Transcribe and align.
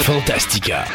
Fantastica. 0.00 0.86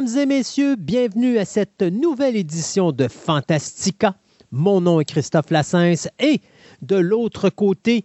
Mesdames 0.00 0.18
et 0.18 0.26
messieurs, 0.26 0.76
bienvenue 0.76 1.36
à 1.38 1.44
cette 1.44 1.82
nouvelle 1.82 2.34
édition 2.34 2.90
de 2.90 3.06
Fantastica. 3.06 4.14
Mon 4.50 4.80
nom 4.80 4.98
est 5.00 5.04
Christophe 5.04 5.50
Lassens 5.50 6.08
et 6.18 6.40
de 6.80 6.96
l'autre 6.96 7.50
côté 7.50 8.04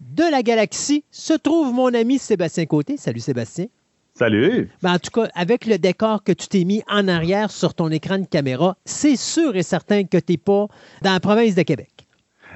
de 0.00 0.24
la 0.28 0.42
galaxie 0.42 1.04
se 1.12 1.34
trouve 1.34 1.72
mon 1.72 1.94
ami 1.94 2.18
Sébastien 2.18 2.66
Côté. 2.66 2.96
Salut 2.96 3.20
Sébastien. 3.20 3.66
Salut! 4.14 4.70
Ben, 4.82 4.94
en 4.94 4.98
tout 4.98 5.10
cas, 5.12 5.28
avec 5.34 5.66
le 5.66 5.78
décor 5.78 6.24
que 6.24 6.32
tu 6.32 6.48
t'es 6.48 6.64
mis 6.64 6.82
en 6.88 7.06
arrière 7.06 7.52
sur 7.52 7.74
ton 7.74 7.90
écran 7.90 8.18
de 8.18 8.26
caméra, 8.26 8.76
c'est 8.84 9.16
sûr 9.16 9.54
et 9.54 9.62
certain 9.62 10.02
que 10.02 10.18
tu 10.18 10.32
n'es 10.32 10.38
pas 10.38 10.66
dans 11.02 11.12
la 11.12 11.20
province 11.20 11.54
de 11.54 11.62
Québec. 11.62 12.08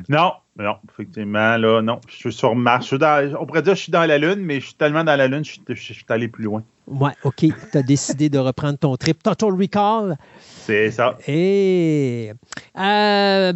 Non, 0.08 0.32
non, 0.60 0.76
effectivement, 0.92 1.56
là, 1.56 1.80
non. 1.82 2.00
Je 2.08 2.14
suis 2.16 2.32
sur 2.32 2.54
Mars. 2.54 2.84
Je 2.84 2.88
suis 2.88 2.98
dans- 2.98 3.34
on 3.40 3.46
pourrait 3.46 3.62
dire 3.62 3.72
que 3.72 3.78
je 3.78 3.82
suis 3.84 3.92
dans 3.92 4.04
la 4.06 4.18
Lune, 4.18 4.40
mais 4.40 4.60
je 4.60 4.66
suis 4.66 4.74
tellement 4.74 5.04
dans 5.04 5.16
la 5.16 5.26
Lune, 5.26 5.44
je 5.44 5.52
suis, 5.52 5.62
je 5.68 5.92
suis 5.92 6.04
allé 6.08 6.28
plus 6.28 6.44
loin. 6.44 6.62
Ouais, 6.86 7.12
OK. 7.24 7.36
Tu 7.72 7.78
as 7.78 7.82
décidé 7.82 8.28
de 8.28 8.38
reprendre 8.38 8.76
ton 8.78 8.96
trip 8.96 9.22
Total 9.22 9.50
Recall. 9.52 10.16
C'est 10.40 10.90
ça. 10.90 11.16
Et 11.28 12.32
euh, 12.78 13.52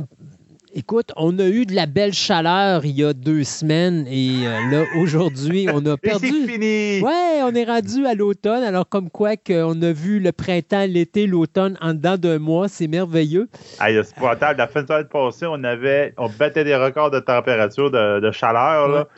écoute, 0.75 1.13
on 1.17 1.39
a 1.39 1.47
eu 1.47 1.67
de 1.67 1.75
la 1.75 1.87
belle 1.87 2.13
chaleur 2.13 2.85
il 2.85 2.93
y 2.93 3.05
a 3.05 3.13
deux 3.13 3.45
semaines 3.45 4.07
et 4.09 4.47
euh, 4.47 4.71
là, 4.71 4.85
aujourd'hui, 4.99 5.67
on 5.73 5.85
a 5.87 5.95
Et 6.03 6.11
c'est 6.11 6.21
perdu. 6.21 6.47
fini! 6.47 7.01
Ouais, 7.01 7.41
on 7.43 7.55
est 7.55 7.65
rendu 7.65 8.07
à 8.07 8.15
l'automne. 8.15 8.63
Alors, 8.63 8.89
comme 8.89 9.11
quoi 9.11 9.37
qu'on 9.37 9.81
a 9.83 9.93
vu 9.93 10.21
le 10.21 10.33
printemps, 10.33 10.87
l'été, 10.89 11.27
l'automne 11.27 11.79
en 11.81 11.95
dedans 11.95 12.17
d'un 12.17 12.39
mois, 12.39 12.69
c'est 12.69 12.89
merveilleux. 12.89 13.49
Aïe, 13.79 14.01
c'est. 14.03 14.15
La 14.57 14.67
fin 14.67 14.83
de 14.83 14.87
semaine 14.89 15.07
passée, 15.07 15.47
on 15.47 15.63
avait, 15.65 16.13
on 16.19 16.29
battait 16.29 16.65
des 16.65 16.77
records 16.77 17.11
de 17.11 17.21
température, 17.21 17.91
de, 17.91 18.21
de 18.21 18.31
chaleur, 18.31 18.89
là. 18.89 19.09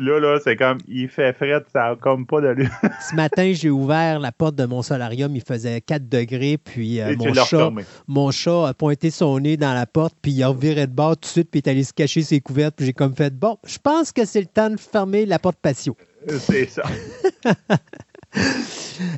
Là, 0.00 0.18
là, 0.18 0.38
c'est 0.42 0.56
comme, 0.56 0.78
il 0.88 1.08
fait 1.08 1.34
frais, 1.34 1.62
ça 1.72 1.88
a 1.88 1.96
comme 1.96 2.26
pas 2.26 2.40
d'allure. 2.40 2.70
Ce 3.10 3.14
matin, 3.14 3.52
j'ai 3.54 3.68
ouvert 3.68 4.18
la 4.18 4.32
porte 4.32 4.54
de 4.54 4.64
mon 4.64 4.80
solarium, 4.80 5.36
il 5.36 5.42
faisait 5.42 5.82
4 5.82 6.08
degrés, 6.08 6.56
puis 6.56 7.02
euh, 7.02 7.14
mon, 7.18 7.34
chat, 7.34 7.70
mon 8.08 8.30
chat 8.30 8.68
a 8.68 8.74
pointé 8.74 9.10
son 9.10 9.38
nez 9.40 9.58
dans 9.58 9.74
la 9.74 9.84
porte, 9.84 10.14
puis 10.22 10.32
il 10.32 10.42
a 10.42 10.48
reviré 10.48 10.86
de 10.86 10.92
bord 10.92 11.16
tout 11.16 11.20
de 11.20 11.26
suite, 11.26 11.50
puis 11.50 11.60
il 11.60 11.68
est 11.68 11.70
allé 11.70 11.84
se 11.84 11.92
cacher 11.92 12.22
ses 12.22 12.40
couvertes, 12.40 12.76
puis 12.76 12.86
j'ai 12.86 12.94
comme 12.94 13.14
fait, 13.14 13.34
bon, 13.34 13.58
je 13.66 13.76
pense 13.76 14.10
que 14.10 14.24
c'est 14.24 14.40
le 14.40 14.46
temps 14.46 14.70
de 14.70 14.80
fermer 14.80 15.26
la 15.26 15.38
porte 15.38 15.58
patio. 15.60 15.94
C'est 16.38 16.66
ça. 16.66 16.82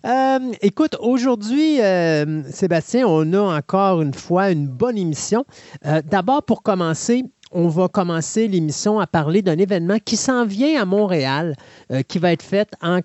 Euh, 0.07 0.39
écoute, 0.63 0.97
aujourd'hui, 1.01 1.81
euh, 1.81 2.43
Sébastien, 2.51 3.07
on 3.07 3.33
a 3.33 3.59
encore 3.59 4.01
une 4.01 4.15
fois 4.15 4.51
une 4.51 4.67
bonne 4.67 4.97
émission. 4.97 5.45
Euh, 5.85 6.01
D'abord, 6.05 6.45
pour 6.45 6.63
commencer, 6.63 7.25
on 7.53 7.69
va 7.69 7.89
commencer 7.89 8.49
l'émission 8.49 8.99
à 9.01 9.07
parler 9.07 9.43
d'un 9.43 9.59
événement 9.59 9.99
qui 10.05 10.17
s'en 10.17 10.45
vient 10.45 10.81
à 10.81 10.85
Montréal, 10.85 11.57
euh, 11.91 12.03
qui 12.03 12.19
va 12.19 12.33
être 12.33 12.43
fait 12.43 12.69
en, 12.81 13.01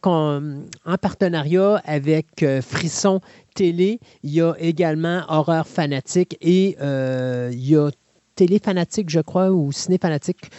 partenariat 1.01 1.81
avec 1.85 2.43
euh, 2.43 2.61
Frisson 2.61 3.21
Télé. 3.55 3.99
Il 4.23 4.33
y 4.33 4.41
a 4.41 4.53
également 4.59 5.21
Horreur 5.27 5.67
Fanatique 5.67 6.37
et 6.41 6.77
euh, 6.81 7.49
il 7.51 7.69
y 7.69 7.75
a 7.75 7.89
Télé 8.35 8.59
Fanatique, 8.59 9.09
je 9.09 9.19
crois, 9.19 9.51
ou 9.51 9.71
Ciné 9.71 9.97
Fanatique. 9.97 10.49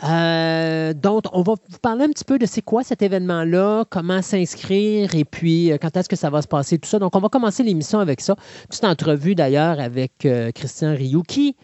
Donc, 0.00 1.24
on 1.32 1.42
va 1.42 1.54
vous 1.54 1.78
parler 1.80 2.04
un 2.04 2.10
petit 2.10 2.24
peu 2.24 2.38
de 2.38 2.44
c'est 2.44 2.60
quoi 2.60 2.82
cet 2.82 3.00
événement-là, 3.00 3.84
comment 3.88 4.20
s'inscrire 4.20 5.14
et 5.14 5.24
puis 5.24 5.70
quand 5.80 5.96
est-ce 5.96 6.08
que 6.10 6.16
ça 6.16 6.28
va 6.28 6.42
se 6.42 6.48
passer, 6.48 6.78
tout 6.78 6.88
ça. 6.88 6.98
Donc, 6.98 7.16
on 7.16 7.20
va 7.20 7.30
commencer 7.30 7.62
l'émission 7.62 8.00
avec 8.00 8.20
ça. 8.20 8.36
Petite 8.68 8.84
entrevue 8.84 9.34
d'ailleurs 9.34 9.80
avec 9.80 10.28
Christian 10.54 10.94
Rioux 10.94 11.22
qui, 11.22 11.56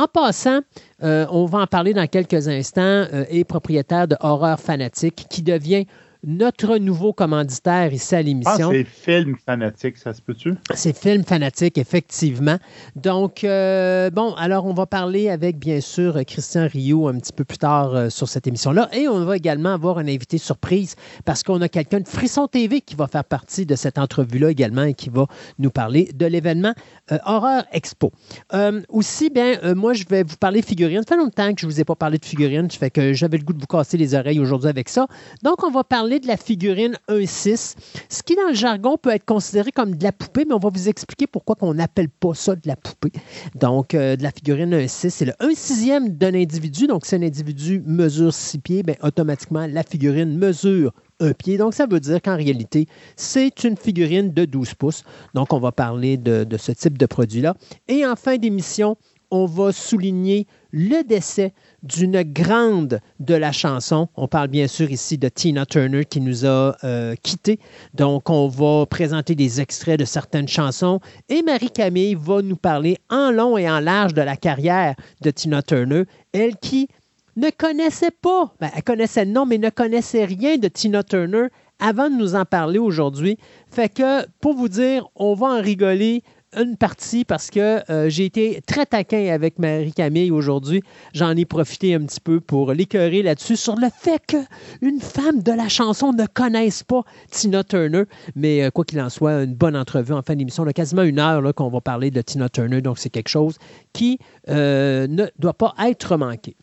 en 0.00 0.06
passant, 0.06 0.60
euh, 1.02 1.26
on 1.30 1.44
va 1.44 1.58
en 1.58 1.66
parler 1.66 1.92
dans 1.92 2.06
quelques 2.06 2.48
instants, 2.48 2.80
euh, 2.80 3.24
est 3.28 3.44
propriétaire 3.44 4.08
de 4.08 4.16
Horreur 4.20 4.58
Fanatique 4.58 5.26
qui 5.28 5.42
devient 5.42 5.86
notre 6.24 6.76
nouveau 6.76 7.12
commanditaire 7.12 7.92
ici 7.92 8.14
à 8.14 8.18
pense 8.18 8.26
l'émission. 8.26 8.70
que 8.70 8.76
c'est 8.76 8.84
film 8.84 9.36
fanatique, 9.44 9.96
ça 9.96 10.12
se 10.12 10.20
peut-tu? 10.20 10.54
C'est 10.74 10.96
film 10.96 11.24
fanatique, 11.24 11.78
effectivement. 11.78 12.58
Donc, 12.94 13.42
euh, 13.44 14.10
bon, 14.10 14.34
alors 14.34 14.66
on 14.66 14.74
va 14.74 14.86
parler 14.86 15.30
avec, 15.30 15.58
bien 15.58 15.80
sûr, 15.80 16.18
Christian 16.26 16.68
Rio 16.70 17.08
un 17.08 17.18
petit 17.18 17.32
peu 17.32 17.44
plus 17.44 17.58
tard 17.58 17.94
euh, 17.94 18.10
sur 18.10 18.28
cette 18.28 18.46
émission-là. 18.46 18.90
Et 18.92 19.08
on 19.08 19.24
va 19.24 19.36
également 19.36 19.72
avoir 19.72 19.98
un 19.98 20.08
invité 20.08 20.36
surprise 20.36 20.94
parce 21.24 21.42
qu'on 21.42 21.60
a 21.62 21.68
quelqu'un 21.68 22.00
de 22.00 22.08
Frisson 22.08 22.46
TV 22.48 22.82
qui 22.82 22.96
va 22.96 23.06
faire 23.06 23.24
partie 23.24 23.64
de 23.64 23.74
cette 23.74 23.98
entrevue-là 23.98 24.50
également 24.50 24.82
et 24.82 24.94
qui 24.94 25.08
va 25.08 25.26
nous 25.58 25.70
parler 25.70 26.10
de 26.14 26.26
l'événement 26.26 26.74
euh, 27.12 27.18
Horreur 27.24 27.64
Expo. 27.72 28.12
Euh, 28.52 28.82
aussi, 28.88 29.30
bien, 29.30 29.74
moi, 29.74 29.94
je 29.94 30.04
vais 30.08 30.22
vous 30.22 30.36
parler 30.36 30.60
figurines. 30.60 31.02
Ça 31.02 31.14
fait 31.14 31.16
longtemps 31.16 31.54
que 31.54 31.60
je 31.60 31.66
ne 31.66 31.72
vous 31.72 31.80
ai 31.80 31.84
pas 31.84 31.94
parlé 31.94 32.18
de 32.18 32.24
figurines. 32.24 32.70
Ça 32.70 32.78
fait 32.78 32.90
que 32.90 33.14
j'avais 33.14 33.38
le 33.38 33.44
goût 33.44 33.52
de 33.52 33.60
vous 33.60 33.66
casser 33.66 33.96
les 33.96 34.14
oreilles 34.14 34.40
aujourd'hui 34.40 34.68
avec 34.68 34.88
ça. 34.88 35.06
Donc, 35.42 35.64
on 35.64 35.70
va 35.70 35.84
parler 35.84 36.09
de 36.18 36.26
la 36.26 36.36
figurine 36.36 36.96
1.6, 37.08 37.76
ce 38.08 38.22
qui, 38.22 38.34
dans 38.34 38.48
le 38.48 38.54
jargon, 38.54 38.96
peut 38.96 39.10
être 39.10 39.24
considéré 39.24 39.70
comme 39.70 39.94
de 39.94 40.02
la 40.02 40.12
poupée, 40.12 40.44
mais 40.46 40.54
on 40.54 40.58
va 40.58 40.70
vous 40.72 40.88
expliquer 40.88 41.26
pourquoi 41.26 41.56
on 41.60 41.74
n'appelle 41.74 42.08
pas 42.08 42.34
ça 42.34 42.56
de 42.56 42.66
la 42.66 42.76
poupée. 42.76 43.12
Donc, 43.54 43.94
euh, 43.94 44.16
de 44.16 44.22
la 44.22 44.30
figurine 44.30 44.74
1.6, 44.74 45.10
c'est 45.10 45.24
le 45.24 45.34
1 45.40 45.54
sixième 45.54 46.08
d'un 46.08 46.34
individu. 46.34 46.86
Donc, 46.86 47.06
si 47.06 47.14
un 47.14 47.22
individu 47.22 47.82
mesure 47.86 48.34
6 48.34 48.58
pieds, 48.58 48.82
bien, 48.82 48.96
automatiquement, 49.02 49.66
la 49.66 49.82
figurine 49.82 50.36
mesure 50.36 50.92
un 51.20 51.32
pied. 51.32 51.58
Donc, 51.58 51.74
ça 51.74 51.86
veut 51.86 52.00
dire 52.00 52.20
qu'en 52.22 52.36
réalité, 52.36 52.86
c'est 53.14 53.64
une 53.64 53.76
figurine 53.76 54.32
de 54.32 54.44
12 54.44 54.74
pouces. 54.74 55.04
Donc, 55.34 55.52
on 55.52 55.60
va 55.60 55.70
parler 55.70 56.16
de, 56.16 56.44
de 56.44 56.56
ce 56.56 56.72
type 56.72 56.98
de 56.98 57.06
produit-là. 57.06 57.54
Et 57.88 58.06
en 58.06 58.16
fin 58.16 58.36
d'émission, 58.36 58.96
on 59.30 59.46
va 59.46 59.72
souligner 59.72 60.46
le 60.72 61.04
décès 61.04 61.52
d'une 61.82 62.22
grande 62.22 63.00
de 63.18 63.34
la 63.34 63.52
chanson. 63.52 64.08
On 64.16 64.28
parle 64.28 64.48
bien 64.48 64.66
sûr 64.66 64.90
ici 64.90 65.18
de 65.18 65.28
Tina 65.28 65.66
Turner 65.66 66.04
qui 66.04 66.20
nous 66.20 66.44
a 66.44 66.76
euh, 66.84 67.14
quittés. 67.22 67.58
Donc, 67.94 68.30
on 68.30 68.48
va 68.48 68.86
présenter 68.86 69.34
des 69.34 69.60
extraits 69.60 69.98
de 69.98 70.04
certaines 70.04 70.48
chansons 70.48 71.00
et 71.28 71.42
Marie-Camille 71.42 72.14
va 72.14 72.42
nous 72.42 72.56
parler 72.56 72.98
en 73.08 73.30
long 73.30 73.56
et 73.56 73.68
en 73.70 73.80
large 73.80 74.14
de 74.14 74.22
la 74.22 74.36
carrière 74.36 74.94
de 75.20 75.30
Tina 75.30 75.62
Turner, 75.62 76.04
elle 76.32 76.56
qui 76.56 76.88
ne 77.36 77.50
connaissait 77.50 78.10
pas, 78.10 78.54
ben, 78.60 78.70
elle 78.74 78.82
connaissait 78.82 79.24
le 79.24 79.30
nom, 79.32 79.46
mais 79.46 79.58
ne 79.58 79.70
connaissait 79.70 80.24
rien 80.24 80.58
de 80.58 80.68
Tina 80.68 81.02
Turner 81.02 81.46
avant 81.78 82.10
de 82.10 82.16
nous 82.16 82.34
en 82.34 82.44
parler 82.44 82.78
aujourd'hui. 82.78 83.38
Fait 83.70 83.88
que, 83.88 84.26
pour 84.40 84.54
vous 84.54 84.68
dire, 84.68 85.08
on 85.16 85.34
va 85.34 85.48
en 85.48 85.62
rigoler 85.62 86.22
une 86.56 86.76
partie 86.76 87.24
parce 87.24 87.50
que 87.50 87.80
euh, 87.90 88.08
j'ai 88.08 88.24
été 88.24 88.60
très 88.66 88.86
taquin 88.86 89.32
avec 89.32 89.58
Marie-Camille 89.58 90.30
aujourd'hui. 90.30 90.82
J'en 91.14 91.36
ai 91.36 91.44
profité 91.44 91.94
un 91.94 92.00
petit 92.00 92.20
peu 92.20 92.40
pour 92.40 92.72
l'écœurer 92.72 93.22
là-dessus 93.22 93.56
sur 93.56 93.76
le 93.76 93.86
fait 93.96 94.20
qu'une 94.26 95.00
femme 95.00 95.42
de 95.42 95.52
la 95.52 95.68
chanson 95.68 96.12
ne 96.12 96.26
connaisse 96.26 96.82
pas 96.82 97.02
Tina 97.30 97.62
Turner. 97.62 98.04
Mais 98.34 98.64
euh, 98.64 98.70
quoi 98.70 98.84
qu'il 98.84 99.00
en 99.00 99.08
soit, 99.08 99.44
une 99.44 99.54
bonne 99.54 99.76
entrevue 99.76 100.12
en 100.12 100.22
fin 100.22 100.34
d'émission. 100.34 100.64
On 100.64 100.66
a 100.66 100.72
quasiment 100.72 101.02
une 101.02 101.18
heure 101.18 101.54
qu'on 101.54 101.68
va 101.68 101.80
parler 101.80 102.10
de 102.10 102.20
Tina 102.20 102.48
Turner, 102.48 102.80
donc 102.80 102.98
c'est 102.98 103.10
quelque 103.10 103.28
chose 103.28 103.56
qui 103.92 104.18
euh, 104.48 105.06
ne 105.06 105.26
doit 105.38 105.54
pas 105.54 105.74
être 105.86 106.16
manqué. 106.16 106.56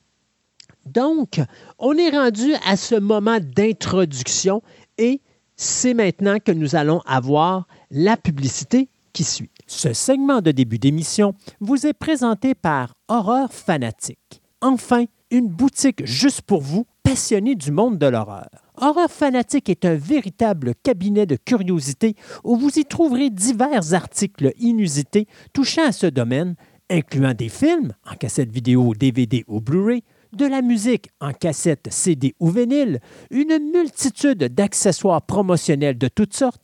Donc, 0.86 1.41
on 1.79 1.94
est 1.94 2.09
rendu 2.09 2.53
à 2.66 2.78
ce 2.78 2.96
moment 2.96 3.40
d'introduction 3.41 4.61
et 4.97 5.22
c'est 5.56 5.94
maintenant 5.94 6.38
que 6.40 6.52
nous 6.52 6.76
allons 6.76 7.02
avoir 7.06 7.67
la 7.91 8.16
publicité 8.16 8.88
qui 9.11 9.23
suit. 9.23 9.50
Ce 9.69 9.91
segment 9.91 10.40
de 10.40 10.52
début 10.52 10.79
d'émission 10.79 11.34
vous 11.59 11.85
est 11.85 11.93
présenté 11.93 12.55
par 12.55 12.96
Horreur 13.09 13.52
Fanatique. 13.52 14.41
Enfin, 14.61 15.03
une 15.29 15.49
boutique 15.49 16.05
juste 16.05 16.41
pour 16.41 16.61
vous, 16.61 16.85
passionnés 17.03 17.55
du 17.55 17.72
monde 17.72 17.97
de 17.97 18.08
l'horreur. 18.08 18.47
Horreur 18.78 19.11
Fanatique 19.11 19.69
est 19.69 19.84
un 19.84 19.96
véritable 19.96 20.73
cabinet 20.84 21.25
de 21.25 21.35
curiosité 21.35 22.16
où 22.46 22.55
vous 22.55 22.79
y 22.79 22.85
trouverez 22.85 23.29
divers 23.29 23.93
articles 23.93 24.53
inusités 24.58 25.28
touchant 25.52 25.87
à 25.87 25.91
ce 25.91 26.08
domaine, 26.08 26.55
incluant 26.90 27.34
des 27.34 27.49
films 27.49 27.91
en 28.09 28.16
cassette 28.16 28.52
vidéo, 28.52 28.93
DVD 28.93 29.43
ou 29.47 29.59
Blu-ray, 29.59 30.02
de 30.31 30.46
la 30.46 30.61
musique 30.61 31.09
en 31.20 31.34
cassette, 31.34 31.87
CD 31.91 32.35
ou 32.40 32.49
vinyle, 32.49 32.99
une 33.31 33.59
multitude 33.73 34.46
d'accessoires 34.46 35.23
promotionnels 35.23 35.97
de 35.97 36.08
toutes 36.08 36.35
sortes, 36.35 36.63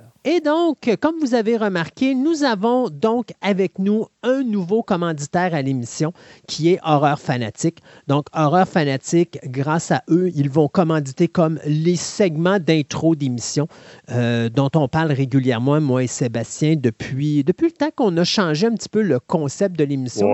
Et 0.23 0.39
donc, 0.39 0.89
comme 1.01 1.17
vous 1.19 1.33
avez 1.33 1.57
remarqué, 1.57 2.13
nous 2.13 2.43
avons 2.43 2.89
donc 2.89 3.29
avec 3.41 3.79
nous 3.79 4.05
un 4.23 4.43
nouveau 4.43 4.83
commanditaire 4.83 5.53
à 5.53 5.61
l'émission 5.61 6.13
qui 6.47 6.69
est 6.69 6.79
Horreur 6.83 7.19
Fanatique. 7.19 7.79
Donc, 8.07 8.27
Horreur 8.33 8.67
Fanatique, 8.67 9.39
grâce 9.45 9.91
à 9.91 10.03
eux, 10.09 10.29
ils 10.35 10.49
vont 10.49 10.67
commanditer 10.67 11.27
comme 11.27 11.59
les 11.65 11.95
segments 11.95 12.59
d'intro 12.59 13.15
d'émission 13.15 13.67
euh, 14.11 14.49
dont 14.49 14.69
on 14.75 14.87
parle 14.87 15.11
régulièrement, 15.11 15.81
moi 15.81 16.03
et 16.03 16.07
Sébastien, 16.07 16.75
depuis, 16.77 17.43
depuis 17.43 17.65
le 17.65 17.71
temps 17.71 17.89
qu'on 17.95 18.15
a 18.17 18.23
changé 18.23 18.67
un 18.67 18.73
petit 18.73 18.89
peu 18.89 19.01
le 19.01 19.19
concept 19.19 19.77
de 19.77 19.83
l'émission. 19.83 20.27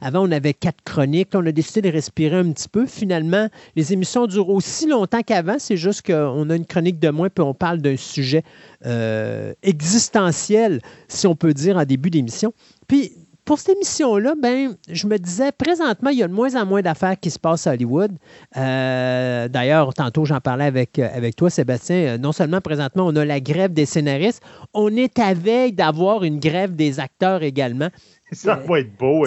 Avant, 0.00 0.26
on 0.26 0.32
avait 0.32 0.54
quatre 0.54 0.82
chroniques. 0.84 1.30
On 1.34 1.44
a 1.46 1.52
décidé 1.52 1.90
de 1.90 1.94
respirer 1.94 2.36
un 2.36 2.52
petit 2.52 2.68
peu. 2.68 2.86
Finalement, 2.86 3.48
les 3.74 3.92
émissions 3.92 4.26
durent 4.26 4.50
aussi 4.50 4.86
longtemps 4.86 5.22
qu'avant. 5.22 5.56
C'est 5.58 5.76
juste 5.76 6.06
qu'on 6.06 6.48
a 6.50 6.56
une 6.56 6.66
chronique 6.66 6.98
de 6.98 7.10
moins 7.10 7.28
puis 7.28 7.44
on 7.44 7.54
parle 7.54 7.78
d'un 7.78 7.96
sujet 7.96 8.42
euh, 8.84 9.52
existentielle, 9.62 10.80
si 11.08 11.26
on 11.26 11.34
peut 11.36 11.54
dire, 11.54 11.76
en 11.76 11.84
début 11.84 12.10
d'émission. 12.10 12.52
Puis, 12.88 13.12
pour 13.46 13.60
cette 13.60 13.76
émission-là, 13.76 14.34
ben, 14.42 14.74
je 14.90 15.06
me 15.06 15.18
disais, 15.18 15.52
présentement, 15.52 16.10
il 16.10 16.18
y 16.18 16.22
a 16.22 16.28
de 16.28 16.32
moins 16.32 16.56
en 16.60 16.66
moins 16.66 16.82
d'affaires 16.82 17.18
qui 17.18 17.30
se 17.30 17.38
passent 17.38 17.68
à 17.68 17.72
Hollywood. 17.72 18.10
Euh, 18.56 19.48
d'ailleurs, 19.48 19.94
tantôt, 19.94 20.24
j'en 20.24 20.40
parlais 20.40 20.64
avec, 20.64 20.98
euh, 20.98 21.08
avec 21.14 21.36
toi, 21.36 21.48
Sébastien. 21.48 22.18
Non 22.18 22.32
seulement 22.32 22.60
présentement, 22.60 23.06
on 23.06 23.14
a 23.14 23.24
la 23.24 23.40
grève 23.40 23.72
des 23.72 23.86
scénaristes, 23.86 24.42
on 24.74 24.94
est 24.96 25.20
à 25.20 25.32
veille 25.32 25.72
d'avoir 25.72 26.24
une 26.24 26.40
grève 26.40 26.74
des 26.74 26.98
acteurs 26.98 27.44
également. 27.44 27.88
Ça 28.32 28.56
va 28.56 28.80
être 28.80 28.96
beau. 28.98 29.24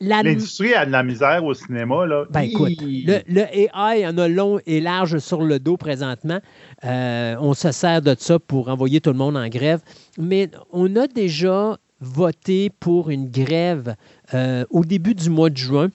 L'industrie 0.00 0.74
a 0.74 0.84
de 0.84 0.90
la 0.90 1.04
misère 1.04 1.44
au 1.44 1.54
cinéma. 1.54 2.06
Là. 2.06 2.24
Ben, 2.30 2.40
écoute, 2.40 2.72
le, 2.80 3.38
AI 3.54 4.06
en 4.06 4.18
a 4.18 4.26
long 4.26 4.58
et 4.66 4.80
large 4.80 5.18
sur 5.18 5.42
le 5.42 5.60
dos 5.60 5.76
présentement. 5.76 6.40
Euh, 6.84 7.36
on 7.40 7.54
se 7.54 7.70
sert 7.70 8.02
de 8.02 8.16
ça 8.18 8.40
pour 8.40 8.68
envoyer 8.68 9.00
tout 9.00 9.10
le 9.10 9.16
monde 9.16 9.36
en 9.36 9.48
grève. 9.48 9.80
Mais 10.18 10.50
on 10.72 10.96
a 10.96 11.06
déjà 11.06 11.78
voté 12.00 12.70
pour 12.80 13.10
une 13.10 13.28
grève 13.28 13.94
euh, 14.34 14.64
au 14.70 14.84
début 14.84 15.14
du 15.14 15.30
mois 15.30 15.50
de 15.50 15.56
juin 15.56 15.90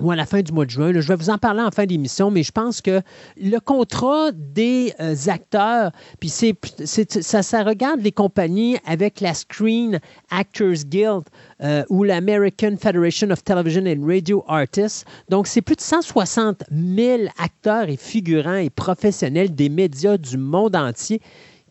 ou 0.00 0.10
à 0.10 0.16
la 0.16 0.26
fin 0.26 0.42
du 0.42 0.52
mois 0.52 0.64
de 0.64 0.70
juin. 0.70 0.92
je 0.92 1.00
vais 1.00 1.16
vous 1.16 1.30
en 1.30 1.38
parler 1.38 1.62
en 1.62 1.70
fin 1.70 1.86
d'émission, 1.86 2.30
mais 2.30 2.42
je 2.42 2.52
pense 2.52 2.80
que 2.80 3.00
le 3.36 3.58
contrat 3.58 4.30
des 4.32 4.92
euh, 5.00 5.14
acteurs, 5.26 5.90
puis 6.20 6.28
c'est, 6.28 6.56
ça, 7.22 7.42
ça 7.42 7.62
regarde 7.64 8.00
les 8.00 8.12
compagnies 8.12 8.76
avec 8.86 9.20
la 9.20 9.34
Screen 9.34 9.98
Actors 10.30 10.84
Guild 10.86 11.24
euh, 11.62 11.84
ou 11.88 12.04
l'American 12.04 12.76
Federation 12.80 13.30
of 13.30 13.42
Television 13.42 13.84
and 13.86 14.06
Radio 14.06 14.44
Artists. 14.46 15.04
Donc, 15.28 15.46
c'est 15.46 15.62
plus 15.62 15.76
de 15.76 15.80
160 15.80 16.62
000 16.70 17.22
acteurs 17.38 17.88
et 17.88 17.96
figurants 17.96 18.56
et 18.56 18.70
professionnels 18.70 19.54
des 19.54 19.68
médias 19.68 20.16
du 20.16 20.38
monde 20.38 20.76
entier 20.76 21.20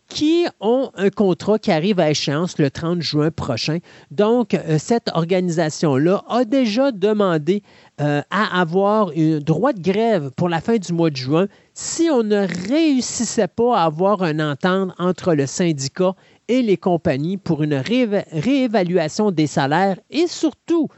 qui 0.08 0.46
ont 0.60 0.90
un 0.94 1.10
contrat 1.10 1.58
qui 1.58 1.70
arrive 1.70 2.00
à 2.00 2.10
échéance 2.10 2.58
le 2.58 2.70
30 2.70 3.02
juin 3.02 3.30
prochain. 3.30 3.78
Donc, 4.10 4.54
euh, 4.54 4.78
cette 4.78 5.10
organisation-là 5.12 6.24
a 6.28 6.44
déjà 6.44 6.92
demandé 6.92 7.62
euh, 8.00 8.22
à 8.30 8.60
avoir 8.60 9.10
un 9.16 9.38
droit 9.38 9.72
de 9.72 9.80
grève 9.80 10.30
pour 10.36 10.48
la 10.48 10.60
fin 10.60 10.76
du 10.78 10.92
mois 10.92 11.10
de 11.10 11.16
juin 11.16 11.46
si 11.74 12.08
on 12.10 12.22
ne 12.22 12.46
réussissait 12.68 13.48
pas 13.48 13.78
à 13.78 13.84
avoir 13.84 14.22
un 14.22 14.40
entente 14.40 14.92
entre 14.98 15.34
le 15.34 15.46
syndicat 15.46 16.14
et 16.48 16.62
les 16.62 16.78
compagnies 16.78 17.36
pour 17.36 17.62
une 17.62 17.74
réévaluation 17.74 19.30
des 19.30 19.46
salaires 19.46 19.98
et 20.10 20.26
surtout 20.26 20.88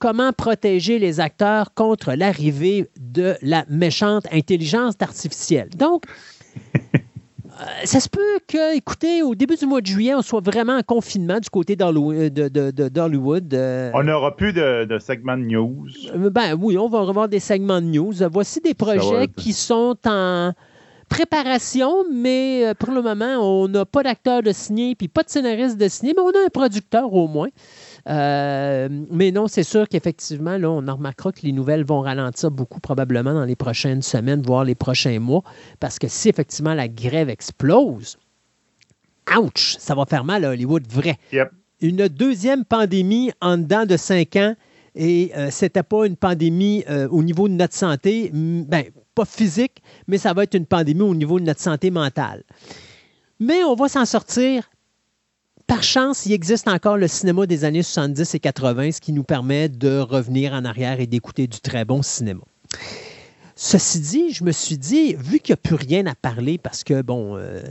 comment 0.00 0.32
protéger 0.32 0.98
les 0.98 1.20
acteurs 1.20 1.72
contre 1.74 2.12
l'arrivée 2.14 2.90
de 2.98 3.36
la 3.42 3.64
méchante 3.68 4.26
intelligence 4.32 4.94
artificielle. 5.00 5.70
Donc, 5.76 6.04
ça 7.84 8.00
se 8.00 8.08
peut 8.08 8.38
que, 8.48 8.76
écoutez, 8.76 9.22
au 9.22 9.34
début 9.34 9.56
du 9.56 9.66
mois 9.66 9.80
de 9.80 9.86
juillet, 9.86 10.14
on 10.14 10.22
soit 10.22 10.40
vraiment 10.40 10.76
en 10.76 10.82
confinement 10.82 11.38
du 11.40 11.48
côté 11.50 11.76
d'Hollywood. 11.76 13.54
Euh. 13.54 13.90
On 13.94 14.02
n'aura 14.02 14.36
plus 14.36 14.52
de, 14.52 14.98
segments 14.98 15.36
de 15.36 15.44
news. 15.44 15.86
Euh, 16.14 16.30
ben 16.30 16.56
oui, 16.60 16.78
on 16.78 16.88
va 16.88 17.00
revoir 17.00 17.28
des 17.28 17.40
segments 17.40 17.80
de 17.80 17.86
news. 17.86 18.12
Voici 18.30 18.60
des 18.60 18.74
projets 18.74 19.28
qui 19.28 19.52
sont 19.52 19.96
en 20.06 20.52
préparation, 21.08 22.04
mais 22.12 22.72
pour 22.78 22.92
le 22.92 23.02
moment, 23.02 23.36
on 23.40 23.68
n'a 23.68 23.84
pas 23.84 24.02
d'acteur 24.02 24.42
de 24.42 24.52
signé, 24.52 24.94
puis 24.94 25.08
pas 25.08 25.22
de 25.22 25.30
scénariste 25.30 25.76
de 25.76 25.88
signé, 25.88 26.14
mais 26.16 26.22
on 26.22 26.30
a 26.30 26.46
un 26.46 26.50
producteur 26.52 27.12
au 27.12 27.28
moins. 27.28 27.48
Euh, 28.08 28.88
mais 29.10 29.30
non, 29.30 29.48
c'est 29.48 29.62
sûr 29.62 29.88
qu'effectivement, 29.88 30.58
là, 30.58 30.70
on 30.70 30.86
en 30.88 30.96
remarquera 30.96 31.32
que 31.32 31.40
les 31.42 31.52
nouvelles 31.52 31.84
vont 31.84 32.00
ralentir 32.00 32.50
beaucoup 32.50 32.80
probablement 32.80 33.32
dans 33.32 33.44
les 33.44 33.56
prochaines 33.56 34.02
semaines, 34.02 34.42
voire 34.42 34.64
les 34.64 34.74
prochains 34.74 35.18
mois, 35.18 35.42
parce 35.80 35.98
que 35.98 36.08
si 36.08 36.28
effectivement 36.28 36.74
la 36.74 36.88
grève 36.88 37.30
explose, 37.30 38.18
ouch, 39.36 39.76
ça 39.78 39.94
va 39.94 40.04
faire 40.04 40.24
mal 40.24 40.44
à 40.44 40.50
Hollywood, 40.50 40.86
vrai. 40.90 41.16
Une 41.80 42.08
deuxième 42.08 42.64
pandémie 42.64 43.32
en 43.40 43.58
dedans 43.58 43.86
de 43.86 43.96
cinq 43.96 44.36
ans, 44.36 44.54
et 44.94 45.32
ce 45.34 45.38
euh, 45.38 45.50
c'était 45.50 45.82
pas 45.82 46.06
une 46.06 46.16
pandémie 46.16 46.84
euh, 46.88 47.08
au 47.08 47.22
niveau 47.22 47.48
de 47.48 47.54
notre 47.54 47.74
santé, 47.74 48.30
ben, 48.32 48.84
pas 49.14 49.24
physique, 49.24 49.82
mais 50.06 50.18
ça 50.18 50.32
va 50.32 50.44
être 50.44 50.54
une 50.54 50.66
pandémie 50.66 51.02
au 51.02 51.14
niveau 51.14 51.40
de 51.40 51.44
notre 51.44 51.60
santé 51.60 51.90
mentale. 51.90 52.44
Mais 53.40 53.64
on 53.64 53.74
va 53.74 53.88
s'en 53.88 54.04
sortir 54.04 54.70
par 55.66 55.82
chance, 55.82 56.26
il 56.26 56.32
existe 56.32 56.68
encore 56.68 56.96
le 56.96 57.08
cinéma 57.08 57.46
des 57.46 57.64
années 57.64 57.82
70 57.82 58.34
et 58.34 58.40
80, 58.40 58.92
ce 58.92 59.00
qui 59.00 59.12
nous 59.12 59.24
permet 59.24 59.68
de 59.68 59.98
revenir 59.98 60.52
en 60.52 60.64
arrière 60.64 61.00
et 61.00 61.06
d'écouter 61.06 61.46
du 61.46 61.60
très 61.60 61.84
bon 61.84 62.02
cinéma. 62.02 62.42
Ceci 63.66 64.00
dit, 64.00 64.34
je 64.34 64.44
me 64.44 64.52
suis 64.52 64.76
dit, 64.76 65.14
vu 65.14 65.38
qu'il 65.38 65.54
n'y 65.54 65.54
a 65.54 65.56
plus 65.56 65.74
rien 65.74 66.04
à 66.04 66.14
parler 66.14 66.58
parce 66.58 66.84
que, 66.84 67.00
bon, 67.00 67.38
euh, 67.38 67.62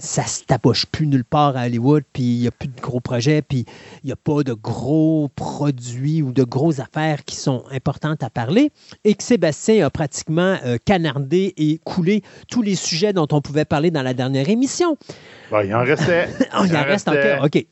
ça 0.00 0.24
se 0.24 0.44
taboche 0.44 0.86
plus 0.86 1.06
nulle 1.06 1.26
part 1.26 1.58
à 1.58 1.66
Hollywood, 1.66 2.04
puis 2.10 2.22
il 2.22 2.40
n'y 2.40 2.48
a 2.48 2.50
plus 2.50 2.68
de 2.68 2.80
gros 2.80 3.00
projets, 3.00 3.42
puis 3.42 3.66
il 4.02 4.06
n'y 4.06 4.12
a 4.12 4.16
pas 4.16 4.44
de 4.44 4.54
gros 4.54 5.28
produits 5.36 6.22
ou 6.22 6.32
de 6.32 6.42
grosses 6.42 6.78
affaires 6.78 7.22
qui 7.26 7.36
sont 7.36 7.64
importantes 7.70 8.22
à 8.22 8.30
parler, 8.30 8.70
et 9.04 9.14
que 9.14 9.22
Sébastien 9.22 9.84
a 9.84 9.90
pratiquement 9.90 10.56
euh, 10.64 10.78
canardé 10.82 11.52
et 11.58 11.78
coulé 11.84 12.22
tous 12.48 12.62
les 12.62 12.74
sujets 12.74 13.12
dont 13.12 13.28
on 13.30 13.42
pouvait 13.42 13.66
parler 13.66 13.90
dans 13.90 14.02
la 14.02 14.14
dernière 14.14 14.48
émission. 14.48 14.96
il 15.50 15.74
en 15.74 15.84
restait. 15.84 16.30
Oh, 16.58 16.62
il, 16.64 16.74
en, 16.74 16.82
reste 16.82 17.08
encore. 17.08 17.44
OK. 17.44 17.62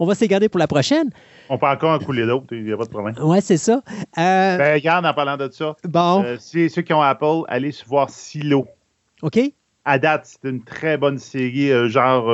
On 0.00 0.06
va 0.06 0.16
se 0.16 0.24
garder 0.24 0.48
pour 0.48 0.58
la 0.58 0.66
prochaine. 0.66 1.10
On 1.52 1.58
peut 1.58 1.66
encore 1.66 1.90
en 1.90 1.98
couler 1.98 2.24
d'autres, 2.26 2.46
il 2.52 2.62
n'y 2.62 2.72
a 2.72 2.76
pas 2.76 2.84
de 2.84 2.90
problème. 2.90 3.16
Oui, 3.20 3.42
c'est 3.42 3.56
ça. 3.56 3.82
Euh, 4.18 4.56
ben, 4.56 4.74
regarde, 4.74 5.04
en 5.04 5.12
parlant 5.12 5.36
de 5.36 5.50
ça, 5.50 5.74
bon. 5.82 6.22
Euh, 6.22 6.36
si 6.38 6.70
ceux 6.70 6.82
qui 6.82 6.92
ont 6.92 7.02
Apple, 7.02 7.42
allez 7.48 7.72
voir 7.88 8.08
Silo. 8.08 8.68
OK. 9.22 9.40
À 9.84 9.98
date, 9.98 10.26
c'est 10.26 10.48
une 10.48 10.62
très 10.62 10.96
bonne 10.96 11.18
série, 11.18 11.72
euh, 11.72 11.88
genre 11.88 12.30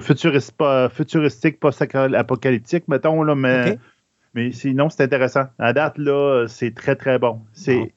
futuriste, 0.00 0.52
pas, 0.52 0.88
futuristique, 0.88 1.58
post-apocalyptique, 1.58 2.86
mettons, 2.86 3.24
là, 3.24 3.34
mais, 3.34 3.76
mais 4.34 4.52
sinon, 4.52 4.90
c'est 4.90 5.02
intéressant. 5.02 5.46
À 5.58 5.72
date, 5.72 5.98
là, 5.98 6.46
c'est 6.46 6.76
très, 6.76 6.94
très 6.94 7.18
bon. 7.18 7.40
C'est. 7.52 7.92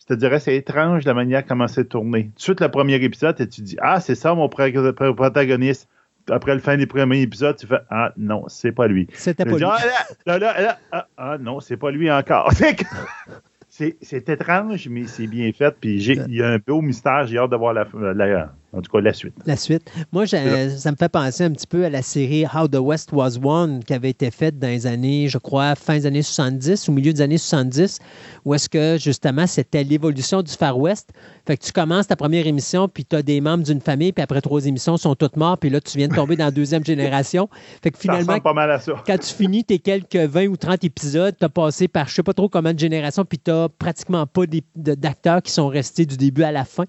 Je 0.00 0.14
te 0.14 0.18
dirais, 0.18 0.40
c'est 0.40 0.56
étrange 0.56 1.04
la 1.04 1.14
manière 1.14 1.46
comment 1.46 1.68
c'est 1.68 1.88
tourné. 1.88 2.24
Tout 2.24 2.34
de 2.34 2.42
suite, 2.42 2.60
le 2.60 2.70
premier 2.70 2.96
épisode, 2.96 3.40
et 3.40 3.48
tu 3.48 3.60
dis 3.60 3.76
Ah, 3.80 4.00
c'est 4.00 4.16
ça 4.16 4.34
mon 4.34 4.48
protagoniste 4.48 5.88
après 6.30 6.54
le 6.54 6.60
fin 6.60 6.76
des 6.76 6.86
premiers 6.86 7.22
épisodes, 7.22 7.56
tu 7.56 7.66
fais 7.66 7.80
Ah 7.90 8.12
non, 8.16 8.44
c'est 8.48 8.72
pas 8.72 8.86
lui. 8.86 9.06
C'était 9.12 9.44
pas 9.44 9.56
lui. 9.56 9.64
Ah, 9.64 10.38
là, 10.38 10.78
ah, 10.92 11.06
ah, 11.16 11.38
non, 11.38 11.60
c'est 11.60 11.76
pas 11.76 11.90
lui 11.90 12.10
encore. 12.10 12.50
c'est 13.68 14.28
étrange, 14.28 14.88
mais 14.88 15.06
c'est 15.06 15.26
bien 15.26 15.50
fait. 15.52 15.74
Puis 15.80 16.02
il 16.02 16.34
y 16.34 16.42
a 16.42 16.48
un 16.48 16.58
beau 16.58 16.80
mystère. 16.80 17.26
J'ai 17.26 17.38
hâte 17.38 17.50
de 17.50 17.56
voir 17.56 17.74
la, 17.74 17.86
la, 18.14 18.52
en 18.76 18.82
tout 18.82 18.92
cas, 18.92 19.00
la 19.00 19.12
suite. 19.12 19.34
La 19.46 19.56
suite. 19.56 19.90
Moi, 20.12 20.26
ça 20.26 20.38
me 20.38 20.96
fait 20.96 21.08
penser 21.08 21.44
un 21.44 21.50
petit 21.50 21.66
peu 21.66 21.84
à 21.84 21.90
la 21.90 22.02
série 22.02 22.44
How 22.44 22.68
the 22.68 22.78
West 22.78 23.10
Was 23.12 23.38
Won 23.40 23.80
qui 23.86 23.94
avait 23.94 24.10
été 24.10 24.30
faite 24.30 24.58
dans 24.58 24.68
les 24.68 24.86
années, 24.86 25.28
je 25.28 25.38
crois, 25.38 25.74
fin 25.74 25.94
des 25.94 26.06
années 26.06 26.22
70, 26.22 26.88
au 26.88 26.92
milieu 26.92 27.12
des 27.12 27.22
années 27.22 27.38
70, 27.38 27.98
où 28.44 28.54
est-ce 28.54 28.68
que, 28.68 28.98
justement, 28.98 29.46
c'était 29.46 29.84
l'évolution 29.84 30.42
du 30.42 30.52
Far 30.52 30.78
West. 30.78 31.10
Fait 31.46 31.56
que 31.56 31.64
tu 31.64 31.72
commences 31.72 32.08
ta 32.08 32.16
première 32.16 32.46
émission, 32.46 32.88
puis 32.88 33.04
tu 33.04 33.16
as 33.16 33.22
des 33.22 33.40
membres 33.40 33.64
d'une 33.64 33.80
famille, 33.80 34.12
puis 34.12 34.22
après 34.22 34.40
trois 34.40 34.66
émissions, 34.66 34.96
ils 34.96 35.00
sont 35.00 35.14
toutes 35.14 35.36
morts, 35.36 35.58
puis 35.58 35.70
là, 35.70 35.80
tu 35.80 35.96
viens 35.96 36.08
de 36.08 36.14
tomber 36.14 36.36
dans 36.36 36.46
la 36.46 36.50
deuxième 36.50 36.84
génération. 36.84 37.48
Fait 37.82 37.90
que 37.90 37.98
finalement, 37.98 38.38
pas 38.40 38.52
mal 38.52 38.70
à 38.70 38.80
ça. 38.80 38.92
quand 39.06 39.18
tu 39.18 39.32
finis 39.32 39.64
tes 39.64 39.78
quelques 39.78 40.16
20 40.16 40.46
ou 40.48 40.56
30 40.56 40.84
épisodes, 40.84 41.34
tu 41.38 41.44
as 41.44 41.48
passé 41.48 41.88
par 41.88 42.08
je 42.08 42.14
sais 42.14 42.22
pas 42.22 42.32
trop 42.32 42.48
combien 42.48 42.74
de 42.74 42.78
générations, 42.78 43.24
puis 43.24 43.38
tu 43.38 43.50
n'as 43.50 43.68
pratiquement 43.68 44.26
pas 44.26 44.42
d'acteurs 44.74 45.42
qui 45.42 45.52
sont 45.52 45.68
restés 45.68 46.04
du 46.04 46.16
début 46.16 46.42
à 46.42 46.52
la 46.52 46.64
fin. 46.64 46.84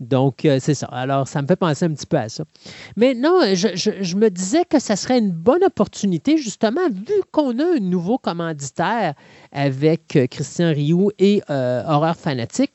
Donc, 0.00 0.44
euh, 0.44 0.58
c'est 0.60 0.74
ça. 0.74 0.86
Alors, 0.86 1.26
ça 1.32 1.42
me 1.42 1.46
fait 1.46 1.56
penser 1.56 1.86
un 1.86 1.94
petit 1.94 2.06
peu 2.06 2.18
à 2.18 2.28
ça. 2.28 2.44
Mais 2.96 3.14
non, 3.14 3.40
je, 3.54 4.16
me 4.16 4.28
disais 4.28 4.64
que 4.64 4.78
ça 4.78 4.96
serait 4.96 5.18
une 5.18 5.32
bonne 5.32 5.64
opportunité, 5.64 6.36
justement, 6.36 6.88
vu 6.90 7.14
qu'on 7.32 7.58
a 7.58 7.76
un 7.76 7.80
nouveau 7.80 8.18
commanditaire 8.18 9.14
avec 9.50 10.16
euh, 10.16 10.26
Christian 10.26 10.72
Rioux 10.72 11.10
et 11.18 11.42
euh, 11.50 11.82
Horreur 11.86 12.16
Fanatique 12.16 12.72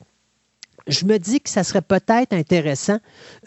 je 0.88 1.04
me 1.04 1.18
dis 1.18 1.40
que 1.40 1.50
ça 1.50 1.62
serait 1.62 1.82
peut-être 1.82 2.32
intéressant 2.32 2.98